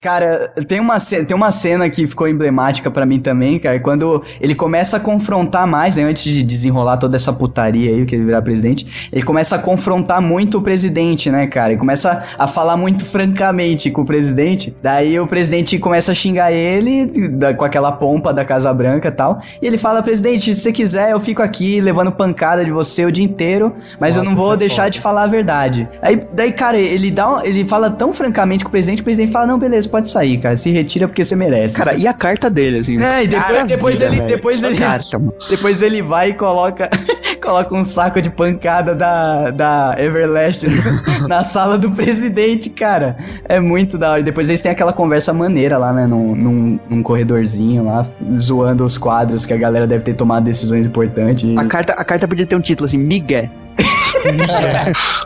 Cara, 0.04 0.50
tem 0.68 0.82
uma, 0.82 0.98
tem 1.00 1.34
uma 1.34 1.50
cena 1.50 1.90
que 1.90 2.06
ficou 2.06 2.28
emblemática 2.28 2.92
pra 2.92 3.06
mim 3.06 3.22
também, 3.22 3.58
cara, 3.58 3.80
quando 3.80 4.22
ele 4.42 4.54
começa 4.54 4.98
a 4.98 5.00
confrontar 5.00 5.66
mais, 5.66 5.96
né, 5.96 6.04
antes 6.04 6.24
de 6.24 6.44
desenrolar 6.44 6.98
toda 6.98 7.16
essa 7.16 7.32
putaria 7.32 7.90
aí, 7.90 8.06
que 8.06 8.14
ele 8.14 8.26
virar 8.26 8.42
presidente, 8.42 9.10
ele 9.14 9.24
começa 9.24 9.56
a 9.56 9.60
confrontar 9.60 10.22
muito 10.22 10.58
o 10.58 10.62
presidente, 10.62 11.32
né, 11.32 11.48
cara? 11.48 11.72
Ele 11.72 11.80
começa 11.80 12.22
a 12.38 12.48
falar 12.48 12.76
muito 12.76 13.06
francamente 13.06 13.90
com 13.92 14.02
o 14.02 14.06
presidente. 14.06 14.76
Daí 14.84 15.18
o 15.18 15.26
presidente 15.26 15.80
começa 15.80 16.12
a 16.12 16.16
xingar 16.16 16.52
ele 16.52 17.30
da- 17.30 17.54
com 17.54 17.64
aquela 17.64 17.94
pompa 17.94 18.34
da 18.34 18.44
Casa 18.44 18.74
Branca 18.74 19.08
e 19.08 19.12
tal. 19.12 19.40
E 19.62 19.66
ele 19.66 19.78
fala: 19.78 20.04
presidente, 20.04 20.54
se 20.54 20.60
você 20.60 20.74
quiser, 20.74 21.12
eu 21.12 21.20
fico 21.20 21.42
aqui 21.42 21.80
levando 21.80 22.12
pancada 22.12 22.66
de 22.66 22.72
você 22.72 23.06
o 23.06 23.12
dia 23.12 23.24
inteiro, 23.24 23.74
mas 24.02 24.18
eu 24.18 24.24
Nossa, 24.24 24.36
não 24.36 24.44
vou 24.44 24.54
é 24.54 24.58
deixar 24.58 24.90
de 24.90 25.00
falar 25.00 25.24
a 25.24 25.28
verdade. 25.28 25.88
Aí, 26.02 26.20
daí, 26.34 26.52
cara, 26.52 26.78
ele 26.78 27.10
dá, 27.10 27.40
ele 27.46 27.64
fala 27.64 27.90
tão 27.90 28.12
francamente 28.12 28.66
com 28.66 28.68
o 28.68 28.72
presidente, 28.72 29.00
o 29.02 29.04
presidente 29.06 29.32
fala: 29.32 29.46
"Não, 29.48 29.58
beleza, 29.58 29.93
pode 29.94 30.10
sair, 30.10 30.38
cara. 30.40 30.57
Se 30.57 30.72
retira 30.72 31.07
porque 31.07 31.24
você 31.24 31.36
merece". 31.36 31.78
Cara, 31.78 31.95
e 31.95 32.07
a 32.07 32.14
carta 32.14 32.49
dele, 32.49 32.80
assim? 32.80 33.02
é, 33.02 33.24
e 33.24 33.28
depois, 33.28 33.45
Cara, 33.48 33.64
depois 33.65 33.94
vida, 33.99 34.06
ele, 34.07 34.15
velho. 34.18 34.28
depois 34.30 34.60
Só 34.60 34.68
ele, 34.68 34.78
carta, 34.78 35.20
mano. 35.20 35.34
depois 35.49 35.82
ele 35.82 36.02
vai 36.02 36.30
e 36.30 36.34
coloca, 36.34 36.90
coloca 37.41 37.76
um 37.76 37.84
saco 37.84 38.22
de 38.22 38.30
pancada 38.32 38.95
da, 38.95 39.52
da 39.52 39.95
Everlast 39.99 40.64
no- 40.68 41.28
na 41.30 41.44
sala 41.44 41.78
do 41.78 41.91
presidente, 41.91 42.70
cara. 42.70 43.15
É 43.48 43.60
muito 43.60 43.98
da 43.98 44.11
hora. 44.11 44.22
E 44.22 44.24
depois 44.24 44.49
eles 44.49 44.61
têm 44.61 44.72
aquela 44.72 44.91
conversa 44.94 45.32
maneira 45.32 45.78
lá, 45.78 45.94
né, 45.94 46.07
num, 46.07 46.36
num, 46.36 46.80
num 46.90 47.03
corredorzinho 47.03 47.86
lá, 47.86 48.07
zoando 48.40 48.84
os 48.84 48.98
quadros 48.98 49.45
que 49.45 49.53
a 49.53 49.57
galera 49.57 49.86
deve 49.86 50.03
ter 50.03 50.14
tomado 50.15 50.44
decisões 50.45 50.88
importantes. 50.88 51.56
A 51.57 51.65
carta, 51.65 51.94
a 51.94 52.03
carta 52.03 52.28
podia 52.28 52.45
ter 52.45 52.56
um 52.56 52.61
título 52.61 52.88
assim, 52.88 52.98
Miguel. 52.98 53.49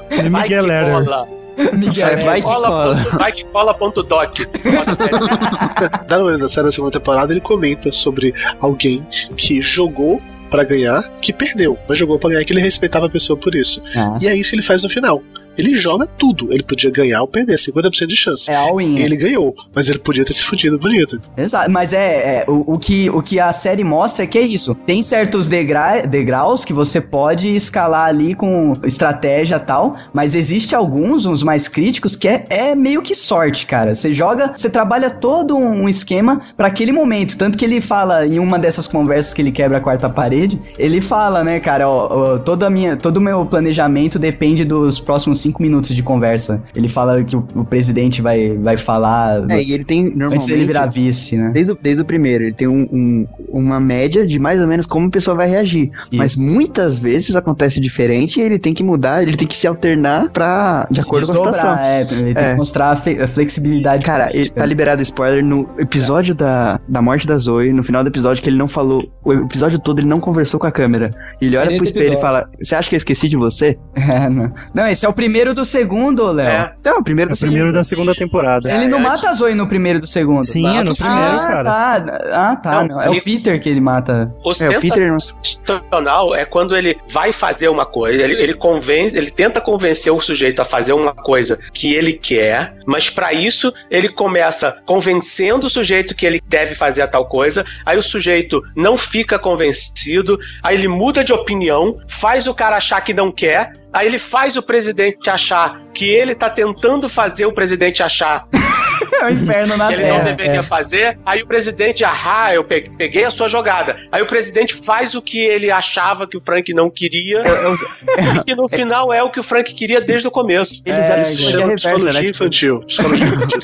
E 0.09 0.29
Vai 0.29 0.43
Miguel 0.43 0.63
que 0.65 1.36
Miguel, 1.73 2.25
vai 2.25 2.41
que 2.41 2.47
cola. 2.47 2.93
Vai 2.95 3.31
que 3.31 3.43
cola. 3.45 3.73
ponto 3.73 4.03
doc. 4.03 4.37
Dá 6.07 6.17
no 6.17 6.25
meio 6.25 6.37
da 6.37 6.49
série 6.49 6.65
da 6.67 6.71
segunda 6.71 6.91
temporada, 6.91 7.33
ele 7.33 7.41
comenta 7.41 7.91
sobre 7.91 8.33
alguém 8.59 9.05
que 9.35 9.61
jogou 9.61 10.21
pra 10.49 10.63
ganhar 10.63 11.03
que 11.21 11.33
perdeu, 11.33 11.77
mas 11.89 11.97
jogou 11.97 12.17
pra 12.17 12.29
ganhar 12.29 12.45
que 12.45 12.53
ele 12.53 12.61
respeitava 12.61 13.07
a 13.07 13.09
pessoa 13.09 13.37
por 13.37 13.53
isso. 13.55 13.81
Ah, 13.95 14.17
E 14.21 14.27
é 14.27 14.35
isso 14.35 14.49
que 14.51 14.55
ele 14.55 14.63
faz 14.63 14.83
no 14.83 14.89
final. 14.89 15.21
Ele 15.57 15.75
joga 15.75 16.05
tudo. 16.05 16.51
Ele 16.51 16.63
podia 16.63 16.91
ganhar 16.91 17.21
ou 17.21 17.27
perder, 17.27 17.57
50% 17.57 18.07
de 18.07 18.15
chance. 18.15 18.49
é 18.49 18.55
all-in. 18.55 18.99
Ele 18.99 19.15
ganhou, 19.15 19.55
mas 19.73 19.89
ele 19.89 19.99
podia 19.99 20.23
ter 20.23 20.33
se 20.33 20.43
fudido 20.43 20.77
bonito. 20.77 21.17
Exato, 21.35 21.69
mas 21.69 21.93
é, 21.93 22.39
é, 22.39 22.45
o, 22.47 22.73
o 22.73 22.79
que, 22.79 23.09
o 23.09 23.21
que 23.21 23.39
a 23.39 23.51
série 23.53 23.83
mostra 23.83 24.23
é 24.23 24.27
que 24.27 24.37
é 24.37 24.41
isso. 24.41 24.75
Tem 24.85 25.01
certos 25.01 25.47
degra 25.47 26.05
degraus 26.07 26.65
que 26.65 26.73
você 26.73 26.99
pode 26.99 27.55
escalar 27.55 28.07
ali 28.07 28.35
com 28.35 28.73
estratégia 28.83 29.55
e 29.55 29.59
tal, 29.59 29.95
mas 30.13 30.35
existe 30.35 30.75
alguns, 30.75 31.25
uns 31.25 31.43
mais 31.43 31.67
críticos, 31.67 32.15
que 32.15 32.27
é, 32.27 32.45
é 32.49 32.75
meio 32.75 33.01
que 33.01 33.15
sorte, 33.15 33.65
cara. 33.65 33.95
Você 33.95 34.13
joga, 34.13 34.53
você 34.55 34.69
trabalha 34.69 35.09
todo 35.09 35.55
um 35.55 35.87
esquema 35.87 36.41
pra 36.55 36.67
aquele 36.67 36.91
momento. 36.91 37.37
Tanto 37.37 37.57
que 37.57 37.65
ele 37.65 37.81
fala 37.81 38.25
em 38.25 38.39
uma 38.39 38.59
dessas 38.59 38.87
conversas 38.87 39.33
que 39.33 39.41
ele 39.41 39.51
quebra 39.51 39.77
a 39.77 39.81
quarta 39.81 40.09
parede, 40.09 40.59
ele 40.77 41.01
fala, 41.01 41.43
né, 41.43 41.59
cara, 41.59 41.89
ó, 41.89 42.35
ó, 42.35 42.37
toda 42.39 42.69
minha, 42.69 42.95
todo 42.95 43.17
o 43.17 43.21
meu 43.21 43.45
planejamento 43.45 44.19
depende 44.19 44.65
dos 44.65 44.99
próximos 44.99 45.39
cinco 45.47 45.61
minutos 45.61 45.95
de 45.95 46.03
conversa. 46.03 46.61
Ele 46.75 46.89
fala 46.89 47.23
que 47.23 47.35
o, 47.35 47.45
o 47.55 47.63
presidente 47.65 48.21
vai, 48.21 48.53
vai 48.57 48.77
falar 48.77 49.45
É, 49.49 49.61
e 49.61 49.71
ele 49.73 49.83
tem 49.85 49.99
antes 50.01 50.11
dele 50.13 50.19
normalmente. 50.19 50.65
virar 50.65 50.85
vice, 50.87 51.37
né? 51.37 51.51
Desde 51.53 51.71
o, 51.71 51.77
desde 51.81 52.01
o 52.01 52.05
primeiro, 52.05 52.43
ele 52.43 52.53
tem 52.53 52.67
um, 52.67 52.81
um- 52.91 53.27
uma 53.49 53.79
média 53.79 54.25
de 54.25 54.37
mais 54.39 54.59
ou 54.59 54.67
menos 54.67 54.85
como 54.85 55.07
a 55.07 55.09
pessoa 55.09 55.35
vai 55.35 55.47
reagir. 55.49 55.89
Mas 56.13 56.35
muitas 56.35 56.99
vezes 56.99 57.35
acontece 57.35 57.79
diferente 57.79 58.39
e 58.39 58.43
ele 58.43 58.59
tem 58.59 58.73
que 58.73 58.83
mudar, 58.83 59.23
ele 59.23 59.35
tem 59.37 59.47
que 59.47 59.55
se 59.55 59.67
alternar 59.67 60.29
pra, 60.29 60.87
de 60.91 61.01
Se 61.01 61.07
acordo 61.07 61.27
com 61.27 61.33
a 61.33 61.37
situação. 61.37 61.77
É, 61.77 62.01
ele 62.01 62.33
tem 62.33 62.43
É. 62.43 62.51
que 62.51 62.55
mostrar 62.57 62.91
a, 62.91 63.27
flexibilidade. 63.27 64.05
Cara, 64.05 64.29
ele 64.35 64.49
tá 64.49 64.65
liberado 64.65 65.01
spoiler 65.01 65.43
no 65.43 65.69
episódio 65.77 66.33
da, 66.35 66.79
da 66.87 67.01
morte 67.01 67.25
da 67.27 67.37
Zoe, 67.37 67.71
no 67.71 67.83
final 67.83 68.03
do 68.03 68.07
episódio 68.09 68.41
que 68.43 68.49
ele 68.49 68.57
não 68.57 68.67
falou, 68.67 69.01
o 69.23 69.33
episódio 69.33 69.79
todo 69.79 69.99
ele 69.99 70.07
não 70.07 70.19
conversou 70.19 70.59
com 70.59 70.67
a 70.67 70.71
câmera. 70.71 71.11
E 71.41 71.45
ele 71.45 71.57
olha 71.57 71.71
É 71.73 71.75
pro 71.77 71.85
espelho 71.85 72.03
e 72.03 72.07
episódio. 72.07 72.21
fala: 72.21 72.49
Você 72.61 72.75
acha 72.75 72.89
que 72.89 72.95
eu 72.95 72.97
esqueci 72.97 73.29
de 73.29 73.37
você? 73.37 73.77
É, 74.17 74.29
não. 74.29 74.51
não, 74.73 74.87
esse 74.87 75.05
é 75.05 75.09
o 75.09 75.13
primeiro 75.13 75.36
do 75.53 75.63
segundo, 75.65 76.31
Léo. 76.31 76.47
É. 76.47 76.73
Então, 76.79 76.99
o 76.99 77.03
primeiro 77.03 77.31
É 77.31 77.33
o 77.33 77.37
primeiro 77.37 77.73
da 77.73 77.83
segunda 77.83 78.13
temporada. 78.15 78.71
Ele 78.71 78.87
não 78.87 78.99
É, 78.99 79.01
mata 79.01 79.29
a 79.29 79.33
Zoe 79.33 79.53
no 79.53 79.67
primeiro 79.67 79.99
do 79.99 80.07
segundo. 80.07 80.43
Sim, 80.45 80.65
é 80.65 80.83
no 80.83 80.89
Mata, 80.91 81.03
primeiro, 81.03 81.35
ah, 81.37 81.47
cara. 81.47 81.63
tá. 81.63 82.19
Ah, 82.31 82.55
tá. 82.55 82.71
Não, 82.83 82.87
não. 82.95 83.01
É 83.01 83.09
ele- 83.09 83.19
o 83.19 83.23
Peter 83.23 83.59
que 83.59 83.69
ele 83.69 83.81
mata. 83.81 84.33
O 84.43 84.51
É, 84.51 84.77
o 84.77 84.81
Peter 84.81 85.09
não. 85.11 86.35
é 86.35 86.45
quando 86.45 86.75
ele 86.75 86.97
vai 87.09 87.31
fazer 87.31 87.67
uma 87.69 87.85
coisa, 87.85 88.21
ele, 88.23 88.33
ele 88.41 88.53
convence, 88.53 89.17
ele 89.17 89.31
tenta 89.31 89.61
convencer 89.61 90.11
o 90.11 90.19
sujeito 90.19 90.61
a 90.61 90.65
fazer 90.65 90.93
uma 90.93 91.13
coisa 91.13 91.59
que 91.73 91.93
ele 91.93 92.13
quer, 92.13 92.75
mas 92.85 93.09
pra 93.09 93.33
isso 93.33 93.73
ele 93.89 94.09
começa 94.09 94.77
convencendo 94.85 95.67
o 95.67 95.69
sujeito 95.69 96.15
que 96.15 96.25
ele 96.25 96.41
deve 96.47 96.75
fazer 96.75 97.01
a 97.01 97.07
tal 97.07 97.25
coisa, 97.27 97.65
aí 97.85 97.97
o 97.97 98.03
sujeito 98.03 98.61
não 98.75 98.95
fica 98.97 99.37
convencido, 99.39 100.39
aí 100.63 100.75
ele 100.75 100.87
muda 100.87 101.23
de 101.23 101.33
opinião, 101.33 101.97
faz 102.07 102.47
o 102.47 102.53
cara 102.53 102.77
achar 102.77 103.01
que 103.01 103.13
não 103.13 103.31
quer, 103.31 103.73
aí 103.91 104.07
ele 104.07 104.19
faz 104.19 104.57
o 104.57 104.61
presidente 104.61 105.29
achar 105.29 105.81
que 105.93 106.09
ele 106.09 106.35
tá 106.35 106.49
tentando 106.49 107.09
fazer 107.09 107.45
o 107.45 107.53
presidente 107.53 108.03
achar 108.03 108.45
É 109.21 109.25
o 109.25 109.29
inferno 109.31 109.75
na 109.77 109.87
que 109.87 109.93
ele 109.95 110.03
não 110.07 110.17
Terra. 110.19 110.23
deveria 110.35 110.63
fazer. 110.63 111.17
Aí 111.25 111.41
o 111.41 111.47
presidente, 111.47 112.03
ah, 112.05 112.49
eu 112.53 112.63
pe- 112.63 112.89
peguei 112.97 113.23
a 113.23 113.31
sua 113.31 113.47
jogada. 113.47 113.95
Aí 114.11 114.21
o 114.21 114.25
presidente 114.27 114.75
faz 114.75 115.15
o 115.15 115.21
que 115.21 115.39
ele 115.39 115.71
achava 115.71 116.27
que 116.27 116.37
o 116.37 116.41
Frank 116.41 116.71
não 116.73 116.89
queria. 116.89 117.41
e 118.39 118.43
que 118.43 118.55
no 118.55 118.67
final 118.69 119.11
é 119.11 119.23
o 119.23 119.29
que 119.31 119.39
o 119.39 119.43
Frank 119.43 119.73
queria 119.73 119.99
desde 119.99 120.27
o 120.27 120.31
começo. 120.31 120.81
Eles 120.85 120.99
É, 120.99 121.11
eram 121.11 121.21
Isso 121.21 121.31
se 121.31 121.37
psicologia 121.37 121.59
chama 121.59 121.65
reversa, 121.67 121.89
psicologia 121.89 122.21
né? 122.21 122.29
infantil. 122.29 122.79
Psicologia 122.85 123.27
infantil. 123.27 123.59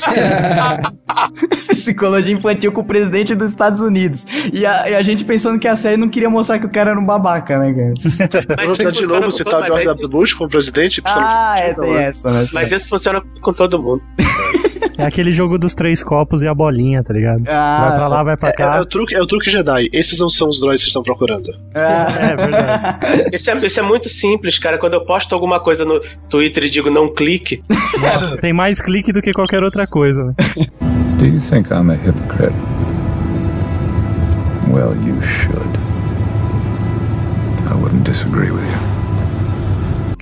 Psicologia 1.68 2.34
infantil 2.34 2.72
com 2.72 2.80
o 2.80 2.84
presidente 2.84 3.34
dos 3.34 3.50
Estados 3.50 3.80
Unidos. 3.80 4.26
E 4.52 4.64
a, 4.66 4.88
e 4.90 4.94
a 4.94 5.02
gente 5.02 5.24
pensando 5.24 5.58
que 5.58 5.68
a 5.68 5.76
série 5.76 5.96
não 5.96 6.08
queria 6.08 6.28
mostrar 6.30 6.58
que 6.58 6.66
o 6.66 6.70
cara 6.70 6.90
era 6.90 7.00
um 7.00 7.04
babaca, 7.06 7.58
né, 7.58 7.72
cara? 7.72 7.94
Mas 8.56 8.64
Vamos 8.66 8.78
isso 8.80 8.92
de 8.92 9.06
novo 9.06 9.22
com 9.24 9.30
citar 9.30 9.62
o 9.62 9.66
George 9.66 9.86
W. 9.86 10.08
Bush 10.08 10.34
como 10.34 10.50
presidente? 10.50 11.00
Psicologia 11.02 11.30
Ah, 11.30 11.58
é, 11.58 11.72
tem 11.74 11.92
né? 11.92 12.04
essa, 12.04 12.30
né? 12.32 12.48
Mas 12.52 12.72
isso 12.72 12.88
funciona 12.88 13.22
com 13.40 13.52
todo 13.52 13.80
mundo. 13.82 14.02
É 14.96 15.04
aquele 15.04 15.32
jogo 15.32 15.58
dos 15.58 15.74
três 15.74 16.02
copos 16.04 16.42
e 16.42 16.46
a 16.46 16.54
bolinha, 16.54 17.02
tá 17.02 17.12
ligado? 17.12 17.42
Ah, 17.48 17.86
vai 17.88 17.96
pra 17.98 18.08
lá, 18.08 18.22
vai 18.22 18.36
pra 18.36 18.48
É, 18.48 18.52
é 18.52 18.54
cá. 18.54 18.80
o 18.80 18.86
truque, 18.86 19.14
é 19.14 19.20
o 19.20 19.26
truque 19.26 19.50
Jedi. 19.50 19.88
Esses 19.92 20.18
não 20.18 20.28
são 20.28 20.48
os 20.48 20.60
droids 20.60 20.84
que 20.84 20.84
vocês 20.84 20.88
estão 20.90 21.02
procurando. 21.02 21.50
ah, 21.74 22.06
É 22.20 22.36
verdade. 22.36 23.30
Isso 23.32 23.50
é, 23.50 23.54
isso 23.66 23.80
é 23.80 23.82
muito 23.82 24.08
simples, 24.08 24.58
cara. 24.58 24.78
Quando 24.78 24.94
eu 24.94 25.04
posto 25.04 25.34
alguma 25.34 25.58
coisa 25.60 25.84
no 25.84 26.00
Twitter 26.28 26.64
e 26.64 26.70
digo 26.70 26.90
não 26.90 27.12
clique, 27.12 27.62
Nossa, 28.00 28.36
tem 28.36 28.52
mais 28.52 28.80
clique 28.80 29.12
do 29.12 29.20
que 29.20 29.32
qualquer 29.32 29.62
outra 29.64 29.86
coisa. 29.86 30.22
né? 30.24 30.34
Do 31.18 31.26
you 31.26 31.40
think 31.40 31.70
I'm 31.72 31.90
a 31.90 31.94
hypocrite? 31.94 32.54
Well, 34.70 34.94
you 35.06 35.20
should. 35.22 35.78
I 37.70 37.74
wouldn't 37.74 38.04
disagree 38.04 38.50
with 38.50 38.62
you. 38.62 38.83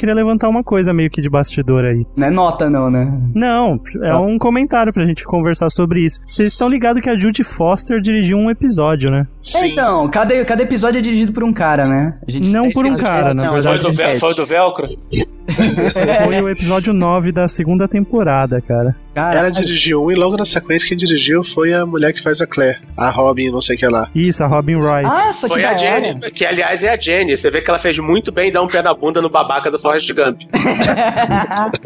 Queria 0.03 0.17
levantar 0.17 0.49
uma 0.49 0.65
coisa 0.65 0.93
meio 0.93 1.09
que 1.09 1.21
de 1.21 1.31
bastidor 1.31 1.85
aí. 1.85 2.05
não 2.17 2.27
é 2.27 2.31
nota, 2.31 2.69
não, 2.69 2.91
né? 2.91 3.07
Não, 3.33 3.81
é 4.03 4.17
um 4.17 4.37
comentário 4.37 4.93
pra 4.93 5.05
gente 5.05 5.23
conversar 5.23 5.71
sobre 5.71 6.05
isso. 6.05 6.19
Vocês 6.29 6.51
estão 6.51 6.69
ligados 6.69 7.01
que 7.01 7.09
a 7.09 7.17
Judy 7.17 7.45
Foster 7.45 8.01
dirigiu 8.01 8.37
um 8.37 8.51
episódio, 8.51 9.13
né? 9.13 9.29
É, 9.55 9.69
Então, 9.69 10.09
cada, 10.11 10.45
cada 10.45 10.65
episódio 10.65 10.99
é 10.99 11.01
dirigido 11.01 11.33
por 11.33 11.45
um 11.45 11.53
cara, 11.53 11.87
né? 11.87 12.19
A 12.27 12.31
gente 12.33 12.53
Não 12.53 12.65
tá 12.65 12.71
por 12.75 12.85
um 12.85 12.97
cara, 12.97 13.33
na 13.33 13.45
Não, 13.45 13.53
foi 13.55 13.63
verdade. 13.63 13.83
do, 13.85 13.93
Vel- 13.93 14.19
foi 14.19 14.35
do 14.35 14.45
Velcro. 14.45 14.89
Foi 16.25 16.41
o 16.41 16.49
episódio 16.49 16.93
9 16.93 17.33
da 17.33 17.47
segunda 17.49 17.87
temporada, 17.89 18.61
cara. 18.61 18.95
Cara, 19.15 19.39
Ela 19.41 19.51
dirigiu 19.51 20.05
um 20.05 20.11
e 20.11 20.15
logo 20.15 20.37
na 20.37 20.45
sequência 20.47 20.89
quem 20.89 20.97
dirigiu 20.97 21.45
foi 21.45 21.75
a 21.75 21.85
mulher 21.85 22.13
que 22.13 22.23
faz 22.23 22.41
a 22.41 22.47
Claire. 22.47 22.79
A 22.97 23.11
Robin, 23.11 23.51
não 23.51 23.61
sei 23.61 23.77
o 23.77 23.79
que 23.79 23.87
lá. 23.87 24.09
Isso, 24.15 24.43
a 24.43 24.47
Robin 24.47 24.77
Wright. 24.77 25.03
Nossa, 25.07 25.47
que 25.49 25.55
Foi 25.55 25.65
a. 25.65 25.77
Jenny, 25.77 26.19
que 26.31 26.45
aliás 26.47 26.83
é 26.83 26.91
a 26.91 26.97
Jenny. 26.99 27.37
Você 27.37 27.51
vê 27.51 27.61
que 27.61 27.69
ela 27.69 27.79
fez 27.79 27.99
muito 27.99 28.33
bem 28.33 28.51
dar 28.51 28.63
um 28.63 28.69
pé 28.69 28.81
na 28.83 28.95
bunda 28.95 29.21
no 29.21 29.29
babaca 29.29 29.71
do 29.71 29.79
Forrest 29.79 30.11
Gump. 30.13 30.41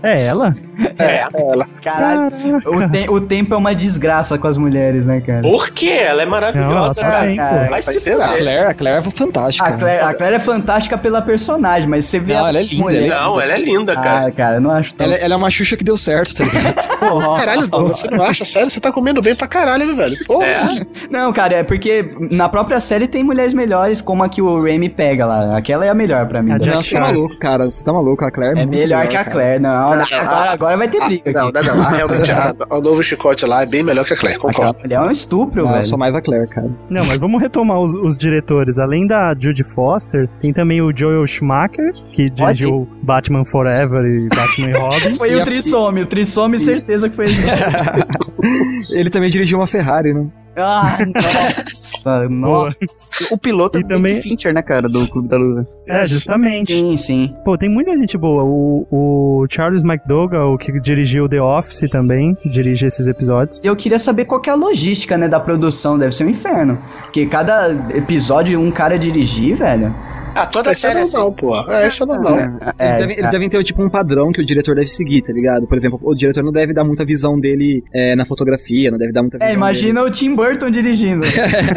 É 0.03 0.23
ela? 0.27 0.55
É. 0.98 1.24
Ela. 1.35 1.66
Caralho, 1.82 2.31
o, 2.66 2.89
te- 2.90 3.09
o 3.09 3.20
tempo 3.20 3.55
é 3.55 3.57
uma 3.57 3.74
desgraça 3.74 4.39
com 4.39 4.47
as 4.47 4.57
mulheres, 4.59 5.07
né, 5.07 5.20
cara? 5.20 5.43
Por 5.43 5.70
quê? 5.70 5.89
Ela 5.90 6.23
é 6.23 6.27
maravilhosa, 6.27 6.69
Não, 6.74 6.85
ela 6.85 6.94
tá 6.94 7.03
cara. 7.03 7.27
bem, 7.27 7.36
pô. 7.36 7.43
Vai 7.43 7.69
Vai 7.69 7.82
se 7.82 7.98
inteirar. 7.98 8.31
A. 8.31 8.36
Claire, 8.39 8.66
a 8.70 8.74
Claire 8.74 8.98
é 8.98 9.11
fantástica. 9.11 9.69
A 9.69 9.73
Claire, 9.73 10.01
a 10.05 10.15
Claire 10.15 10.36
é 10.36 10.40
fantástica 10.40 10.98
pela 10.98 11.23
personagem, 11.23 11.89
mas 11.89 12.05
você 12.05 12.19
vê 12.20 12.35
Não, 12.35 12.44
a 12.44 12.48
ela 12.51 12.59
é 12.59 12.62
linda, 12.62 12.82
mulher- 12.82 13.09
Não, 13.09 13.40
ela 13.40 13.53
é 13.53 13.59
linda, 13.59 13.94
cara. 13.94 14.27
Ah, 14.27 14.31
cara, 14.31 14.57
eu 14.57 14.61
não 14.61 14.70
acho 14.70 14.94
tão... 14.94 15.07
Ela, 15.07 15.16
ela 15.16 15.35
é 15.35 15.36
uma 15.36 15.51
Xuxa 15.51 15.77
que 15.77 15.85
deu 15.85 15.97
certo, 15.97 16.35
tá 16.36 16.44
ligado? 16.44 17.15
Porra. 17.24 17.38
Caralho, 17.40 17.66
Douglas, 17.68 17.98
você 18.01 18.10
não 18.10 18.24
acha? 18.24 18.44
Sério, 18.44 18.70
você 18.70 18.80
tá 18.80 18.93
comendo 18.93 19.20
bem 19.22 19.34
pra 19.34 19.47
caralho, 19.48 19.86
meu 19.86 19.97
velho. 19.97 20.16
Porra. 20.26 20.47
É. 20.47 20.62
Não, 21.10 21.32
cara, 21.32 21.56
é 21.56 21.62
porque 21.62 22.10
na 22.30 22.48
própria 22.48 22.80
série 22.80 23.06
tem 23.09 23.22
mulheres 23.24 23.55
melhores, 23.55 24.01
como 24.01 24.22
a 24.22 24.28
que 24.28 24.40
o 24.43 24.59
Remy 24.59 24.88
pega 24.90 25.26
lá. 25.26 25.56
Aquela 25.56 25.84
é 25.84 25.88
a 25.88 25.94
melhor 25.94 26.26
pra 26.28 26.43
mim. 26.43 26.52
A 26.52 26.59
Jessica- 26.59 26.76
você 26.82 26.94
tá 26.94 27.01
maluco, 27.01 27.38
cara. 27.38 27.64
Você 27.70 27.84
tá 27.84 27.93
maluco. 27.93 28.24
A 28.24 28.30
Claire 28.30 28.59
é, 28.59 28.62
É 28.62 28.66
muito 28.66 28.78
melhor 28.78 29.06
que 29.09 29.16
a. 29.16 29.24
Claire, 29.24 29.60
não. 29.60 29.90
não, 29.97 30.02
agora, 30.05 30.51
agora 30.52 30.76
vai 30.76 30.88
ter 30.88 31.05
briga 31.05 31.32
Não, 31.32 31.48
aqui. 31.48 31.52
não, 31.66 31.76
não. 31.76 31.84
Ah, 31.84 31.90
realmente, 31.90 32.30
a- 32.32 32.55
o 32.70 32.80
novo 32.80 33.02
chicote 33.02 33.44
lá 33.44 33.62
é 33.62 33.66
bem 33.66 33.82
melhor 33.82 34.05
que 34.05 34.14
a 34.14 34.16
Claire, 34.16 34.38
concordo. 34.38 34.78
mulher 34.82 34.97
é 34.97 35.01
um 35.01 35.10
estupro, 35.10 35.62
Não, 35.62 35.68
eu 35.70 35.74
velho. 35.74 35.84
sou 35.86 35.98
mais 35.98 36.14
a 36.14 36.22
Claire, 36.22 36.48
cara. 36.48 36.68
Não, 36.88 37.05
mas 37.06 37.18
vamos 37.18 37.40
retomar 37.43 37.80
os, 37.80 37.94
os 37.94 38.16
diretores. 38.16 38.78
Além 38.78 39.06
da 39.06 39.34
Judy 39.38 39.64
Foster, 39.64 40.28
tem 40.40 40.52
também 40.52 40.80
o 40.80 40.93
Joel 40.97 41.26
Schumacher, 41.26 41.93
que 42.12 42.26
dirigiu 42.26 42.88
Batman 43.02 43.44
Forever 43.44 44.05
e 44.05 44.28
Batman 44.28 44.70
e 44.70 44.72
Robin. 44.72 45.14
Foi 45.18 45.32
E 45.32 45.36
o 45.36 45.43
a- 45.43 45.44
Trissome, 45.44 46.02
o 46.02 46.06
Trissome 46.06 46.59
certeza 46.59 47.06
que 47.11 47.16
foi 47.16 47.27
ele. 47.27 47.37
Ele 48.91 49.11
também 49.11 49.31
dirigiu 49.31 49.59
uma 49.59 49.66
Ferrari, 49.66 50.15
né? 50.15 50.27
Ah, 50.59 50.97
nossa, 51.15 52.28
nossa. 52.31 53.35
O 53.35 53.39
piloto 53.39 53.78
E 53.78 53.83
é 53.83 53.85
o 53.85 53.89
também- 53.89 54.23
Fincher, 54.23 54.55
né, 54.55 54.62
cara, 54.62 54.89
do 54.89 55.07
Clube 55.11 55.28
da 55.28 55.37
Luta. 55.37 55.66
É, 55.89 56.07
justamente. 56.07 56.73
Sim, 56.73 56.97
sim. 56.97 57.35
Pô, 57.45 57.59
tem 57.59 57.69
muita 57.69 57.95
gente 57.97 58.16
boa. 58.16 58.43
O, 58.45 58.87
o 58.91 59.47
Charles 59.51 59.83
McDougall, 59.83 60.57
que 60.57 60.81
dirigiu 60.81 61.28
The 61.28 61.43
Office 61.43 61.89
também, 61.91 62.37
dirige 62.47 62.87
esses 62.87 63.07
episódios. 63.07 63.61
Eu 63.62 63.77
queria 63.77 63.99
saber 63.99 64.24
qual 64.24 64.41
que 64.41 64.49
é 64.49 64.53
a 64.53 64.57
logística, 64.57 65.19
né, 65.19 65.28
da 65.28 65.41
produção. 65.41 65.99
Deve 65.99 66.12
ser 66.15 66.24
um 66.24 66.31
inferno. 66.31 66.78
Porque 67.03 67.27
cada 67.27 67.73
episódio 67.95 68.59
um 68.61 68.70
cara 68.70 68.99
dirigir, 68.99 69.57
velho. 69.57 69.95
Ah, 70.37 70.47
toda 70.47 70.71
Essa 70.71 70.87
é 70.87 70.91
série 70.91 71.01
é 71.01 71.03
assim. 71.03 71.13
normal, 71.17 71.33
pô. 71.33 71.73
É, 71.73 71.87
essa 71.87 72.05
é 72.05 72.07
normal. 72.07 72.37
Eles, 72.37 72.53
É, 72.79 72.99
devem, 72.99 73.17
eles 73.17 73.27
é. 73.27 73.31
devem 73.31 73.49
ter 73.49 73.65
tipo 73.65 73.83
um 73.83 73.89
padrão 73.89 74.31
que 74.33 74.41
o 74.41 74.45
diretor 74.45 74.75
deve 74.75 74.87
seguir, 74.87 75.23
tá 75.23 75.33
ligado? 75.33 75.67
Por 75.67 75.75
exemplo, 75.77 75.99
o 76.03 76.15
diretor 76.15 76.43
não 76.45 76.53
deve 76.53 76.73
dar 76.73 76.85
muita 76.85 77.05
visão 77.05 77.39
dele 77.39 77.83
é, 77.93 78.15
na 78.15 78.25
fotografia, 78.25 78.91
não 78.91 78.99
deve 78.99 79.13
dar 79.13 79.23
muita 79.23 79.39
visão 79.39 79.51
É, 79.51 79.55
imagina 79.55 80.03
o 80.03 80.11
Tim 80.11 80.35
Burton 80.35 80.71
dirigindo. 80.71 81.27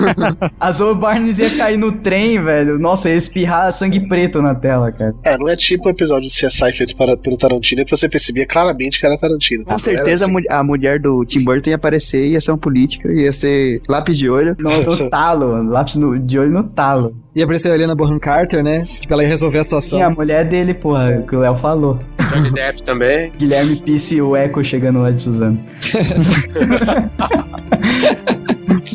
a 0.60 0.72
Zoe 0.72 0.96
Barnes 0.96 1.40
ia 1.40 1.50
cair 1.56 1.78
no 1.78 1.92
trem, 1.92 2.42
velho. 2.44 2.78
Nossa, 2.80 3.10
ia 3.10 3.16
espirrar 3.16 3.72
sangue 3.74 4.08
preto 4.08 4.42
na 4.42 4.54
tela, 4.56 4.92
cara. 4.92 5.14
É, 5.24 5.38
não 5.38 5.48
é 5.48 5.56
tipo 5.56 5.88
o 5.88 5.92
episódio 5.92 6.28
de 6.30 6.34
CSI 6.36 6.74
feito 6.74 6.96
para, 6.96 7.16
pelo 7.18 7.38
Tarantino 7.38 7.84
que 7.86 7.92
você 7.92 8.10
percebia 8.10 8.46
claramente 8.46 9.00
que 9.00 9.06
era 9.06 9.18
Tarantino. 9.18 9.64
Com 9.64 9.72
Era 9.72 9.80
certeza 9.80 10.26
assim. 10.26 10.34
a, 10.34 10.40
mu- 10.40 10.46
a 10.60 10.64
mulher 10.64 11.00
do 11.00 11.24
Tim 11.26 11.44
Burton 11.44 11.70
ia 11.70 11.76
aparecer, 11.76 12.28
ia 12.28 12.42
ser 12.42 12.52
uma 12.52 12.58
política, 12.58 13.12
ia 13.12 13.32
ser 13.32 13.82
lápis 13.88 14.18
de 14.18 14.30
olho. 14.30 14.54
No, 14.60 14.84
no 14.84 15.10
talo, 15.10 15.64
lápis 15.64 15.96
no- 15.96 16.20
de 16.20 16.38
olho 16.38 16.52
no 16.52 16.64
talo. 16.64 17.16
E 17.40 17.42
apareceu 17.42 17.72
a 17.72 17.76
Helena 17.76 17.96
Bonham 17.96 18.20
Carter, 18.20 18.62
né? 18.62 18.86
Tipo, 19.00 19.14
ela 19.14 19.24
ia 19.24 19.30
resolver 19.30 19.60
a 19.60 19.64
situação. 19.64 19.98
Sim, 19.98 20.04
a 20.04 20.10
mulher 20.10 20.44
dele, 20.44 20.74
porra, 20.74 21.24
que 21.26 21.34
o 21.34 21.40
Léo 21.40 21.56
falou. 21.56 21.98
Johnny 22.34 22.52
Depp 22.52 22.84
também. 22.84 23.32
Guilherme 23.38 23.82
Pisse 23.82 24.16
e 24.16 24.22
o 24.22 24.36
Eco 24.36 24.62
chegando 24.62 25.02
lá 25.02 25.10
de 25.10 25.22
Suzano. 25.22 25.58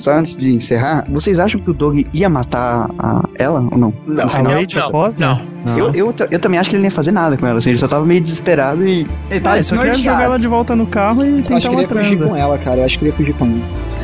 só 0.05 0.13
antes 0.13 0.37
de 0.37 0.55
encerrar, 0.55 1.05
vocês 1.09 1.39
acham 1.39 1.59
que 1.59 1.71
o 1.71 1.75
Doug 1.75 1.99
ia 2.13 2.29
matar 2.29 2.91
a 2.99 3.23
ela 3.39 3.61
ou 3.61 3.79
não? 3.79 3.95
Não, 4.07 4.15
Não, 4.17 4.27
Rachel 4.27 4.83
não, 4.83 4.91
Posner? 4.91 5.29
não. 5.65 5.79
Eu, 5.79 5.91
eu, 5.95 6.13
ta- 6.13 6.29
eu 6.31 6.39
também 6.39 6.61
acho 6.61 6.69
que 6.69 6.77
ele 6.77 6.83
não 6.83 6.89
ia 6.89 6.95
fazer 6.95 7.11
nada 7.11 7.39
com 7.39 7.47
ela, 7.47 7.59
assim, 7.59 7.71
ele 7.71 7.79
só 7.79 7.89
tava 7.89 8.05
meio 8.05 8.21
desesperado 8.21 8.87
e. 8.87 9.07
Ele 9.31 9.41
tava 9.41 9.57
eu 9.57 9.63
só 9.65 9.79
quero 9.79 9.95
jogar 9.95 10.23
ela 10.25 10.39
de 10.39 10.47
volta 10.47 10.77
no 10.77 10.87
carro 10.87 11.25
e 11.25 11.29
Eu 11.29 11.37
acho 11.39 11.43
tentar 11.49 11.61
que 11.61 11.67
ele 11.69 11.75
uma 11.77 11.83
ia 11.83 11.89
fugir 11.89 12.09
transa. 12.19 12.27
com 12.27 12.37
ela, 12.37 12.59
cara. 12.59 12.77
Eu 12.81 12.85
acho 12.85 12.99
que 12.99 13.05
ele 13.07 13.11
ia 13.13 13.17
fugir 13.17 13.33
com 13.35 13.47
ela. 13.47 13.55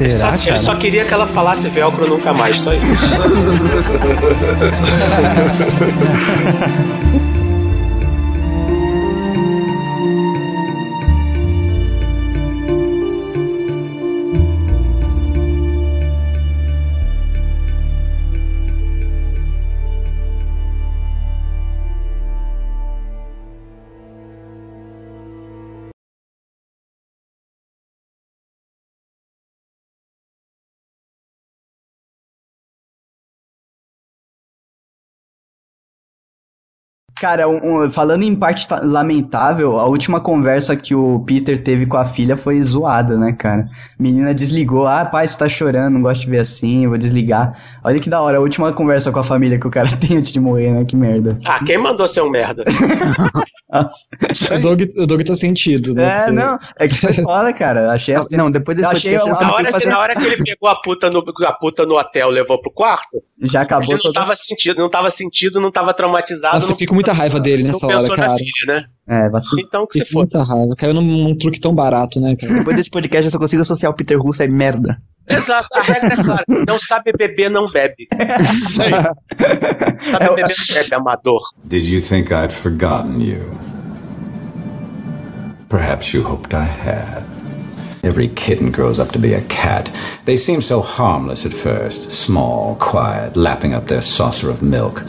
Ele 0.01 0.11
só, 0.11 0.17
Será, 0.17 0.35
ele 0.37 0.45
cara? 0.47 0.59
só 0.59 0.75
queria 0.77 1.05
que 1.05 1.13
ela 1.13 1.27
falasse 1.27 1.69
velcro 1.69 2.09
nunca 2.09 2.33
mais, 2.33 2.57
só 2.59 2.73
isso. 2.73 3.05
Cara, 37.21 37.47
um- 37.47 37.85
um- 37.85 37.91
falando 37.91 38.23
em 38.23 38.35
parte 38.35 38.67
lamentável, 38.83 39.79
a 39.79 39.85
última 39.87 40.23
conversa 40.23 40.75
que 40.75 40.95
o 40.95 41.21
Peter 41.21 41.63
teve 41.63 41.85
com 41.85 41.99
a 41.99 42.07
filha 42.07 42.35
foi 42.35 42.63
zoada, 42.63 43.15
né, 43.15 43.31
cara? 43.33 43.69
Menina 43.99 44.33
desligou, 44.33 44.87
ah, 44.87 45.05
pai, 45.05 45.29
você 45.29 45.37
tá 45.37 45.47
chorando, 45.47 45.93
não 45.93 46.01
gosto 46.01 46.23
de 46.23 46.31
ver 46.31 46.39
assim, 46.39 46.87
vou 46.89 46.97
desligar. 46.97 47.55
Olha 47.85 48.01
que 48.01 48.09
da 48.09 48.23
hora, 48.23 48.39
a 48.39 48.41
última 48.41 48.73
conversa 48.73 49.13
com 49.13 49.19
a 49.19 49.23
família 49.25 49.59
que 49.61 49.67
o 49.67 49.71
cara 49.71 49.89
tem 50.01 50.17
antes 50.17 50.33
de 50.33 50.41
morrer, 50.41 50.71
né? 50.73 50.83
Que 50.87 50.97
merda. 50.97 51.37
Ah, 51.45 51.63
quem 51.63 51.77
mandou 51.77 52.09
ser 52.09 52.23
um 52.23 52.31
merda? 52.31 52.65
Nossa. 53.73 54.09
O. 54.57 54.61
Doug, 54.61 54.83
o 54.99 55.07
Doug 55.07 55.23
tá 55.23 55.37
sentido, 55.37 55.95
né? 55.95 56.05
É, 56.05 56.19
Porque- 56.25 56.33
não, 56.33 56.59
é 56.79 56.89
que 56.89 56.95
foi 56.95 57.13
foda, 57.15 57.53
cara. 57.53 57.93
Achei 57.93 58.15
Não, 58.15 58.21
assim. 58.23 58.37
não, 58.37 58.51
depois 58.51 58.77
desse 58.77 58.87
eu 58.87 58.91
achei 58.91 59.19
podcast, 59.19 59.43
Na 59.43 59.49
eu 59.49 59.55
hora, 59.55 59.73
que 59.73 59.81
que, 59.81 59.87
na 59.87 59.99
hora 59.99 60.15
que 60.15 60.25
ele 60.25 60.45
pegou 60.45 60.69
a 60.69 60.77
puta, 60.81 61.09
no, 61.11 61.25
a 61.47 61.53
puta 61.53 61.87
no 61.87 61.97
hotel 61.99 62.29
levou 62.31 62.61
pro 62.61 62.71
quarto, 62.73 63.23
Já 63.41 63.61
ele 63.61 63.65
acabou 63.65 63.93
não 63.95 64.01
todo. 64.01 64.13
tava 64.13 64.35
sentido, 64.35 64.79
não 64.79 64.91
tava 64.91 65.11
sentido, 65.11 65.61
não 65.61 65.71
tava 65.71 65.95
traumatizado. 65.95 66.55
Nossa, 66.55 66.67
eu 66.67 66.69
não, 66.71 66.75
fiquei 66.75 66.87
com 66.89 66.95
muita 66.95 67.13
raiva 67.13 67.39
dele 67.39 67.63
não 67.63 67.73
nessa 67.73 67.87
hora, 67.87 68.17
cara. 68.17 68.37
filha, 68.37 68.51
né? 68.67 68.85
É, 69.09 69.29
vacilo. 69.29 69.61
Então 69.61 69.87
que 69.87 69.99
se 69.99 70.05
foda. 70.05 70.19
muita 70.39 70.43
raiva. 70.43 70.75
Caiu 70.77 70.95
num, 70.95 71.03
num 71.03 71.37
truque 71.39 71.61
tão 71.61 71.75
barato, 71.75 72.21
né, 72.21 72.35
cara? 72.37 72.55
Depois 72.55 72.77
desse 72.77 72.91
podcast 72.91 73.25
eu 73.27 73.31
só 73.31 73.39
consigo 73.39 73.63
associar 73.63 73.91
o 73.93 73.95
Peter 73.95 74.19
Russo 74.21 74.43
a 74.43 74.49
merda. 74.49 75.01
Exato, 75.29 75.69
a 75.75 75.83
regra 75.83 76.15
é 76.15 76.23
clara. 76.23 76.45
Não 76.67 76.79
sabe 76.79 77.13
beber, 77.13 77.51
não 77.51 77.71
bebe. 77.71 78.09
Isso 78.57 78.83
aí. 78.83 78.91
Sabe 80.11 80.29
beber, 80.29 80.57
não 80.59 80.75
bebe, 80.75 80.95
amador. 80.95 81.41
Did 81.65 81.85
you 81.87 82.01
think 82.01 82.33
I'd 82.33 82.53
forgotten 82.53 83.21
you? 83.21 83.59
Perhaps 85.69 86.13
you 86.13 86.23
hoped 86.25 86.53
I 86.53 86.65
had. 86.65 87.23
Every 88.03 88.29
kitten 88.29 88.73
grows 88.73 88.99
up 88.99 89.13
to 89.13 89.19
be 89.19 89.35
a 89.35 89.43
cat. 89.43 89.93
They 90.25 90.37
seem 90.37 90.63
so 90.63 90.81
harmless 90.81 91.45
at 91.45 91.53
first 91.53 92.11
small, 92.11 92.75
quiet, 92.77 93.37
lapping 93.37 93.75
up 93.75 93.87
their 93.87 94.03
saucer 94.03 94.51
of 94.51 94.63
milk. 94.63 95.05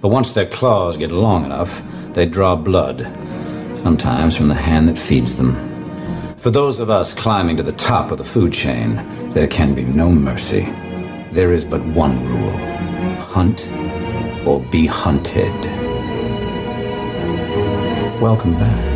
But 0.00 0.08
once 0.08 0.32
their 0.32 0.46
claws 0.46 0.96
get 0.96 1.10
long 1.10 1.44
enough, 1.44 1.82
they 2.14 2.26
draw 2.26 2.54
blood, 2.54 3.06
sometimes 3.82 4.36
from 4.36 4.48
the 4.48 4.54
hand 4.54 4.88
that 4.88 4.96
feeds 4.96 5.36
them. 5.36 5.56
For 6.36 6.50
those 6.50 6.78
of 6.78 6.88
us 6.88 7.12
climbing 7.12 7.56
to 7.56 7.64
the 7.64 7.72
top 7.72 8.12
of 8.12 8.18
the 8.18 8.24
food 8.24 8.52
chain, 8.52 9.02
there 9.34 9.46
can 9.46 9.74
be 9.74 9.84
no 9.84 10.10
mercy. 10.10 10.66
There 11.30 11.52
is 11.52 11.64
but 11.64 11.84
one 11.84 12.24
rule 12.26 12.56
hunt 13.18 13.70
or 14.46 14.60
be 14.60 14.86
hunted. 14.86 15.52
Welcome 18.20 18.54
back. 18.54 18.87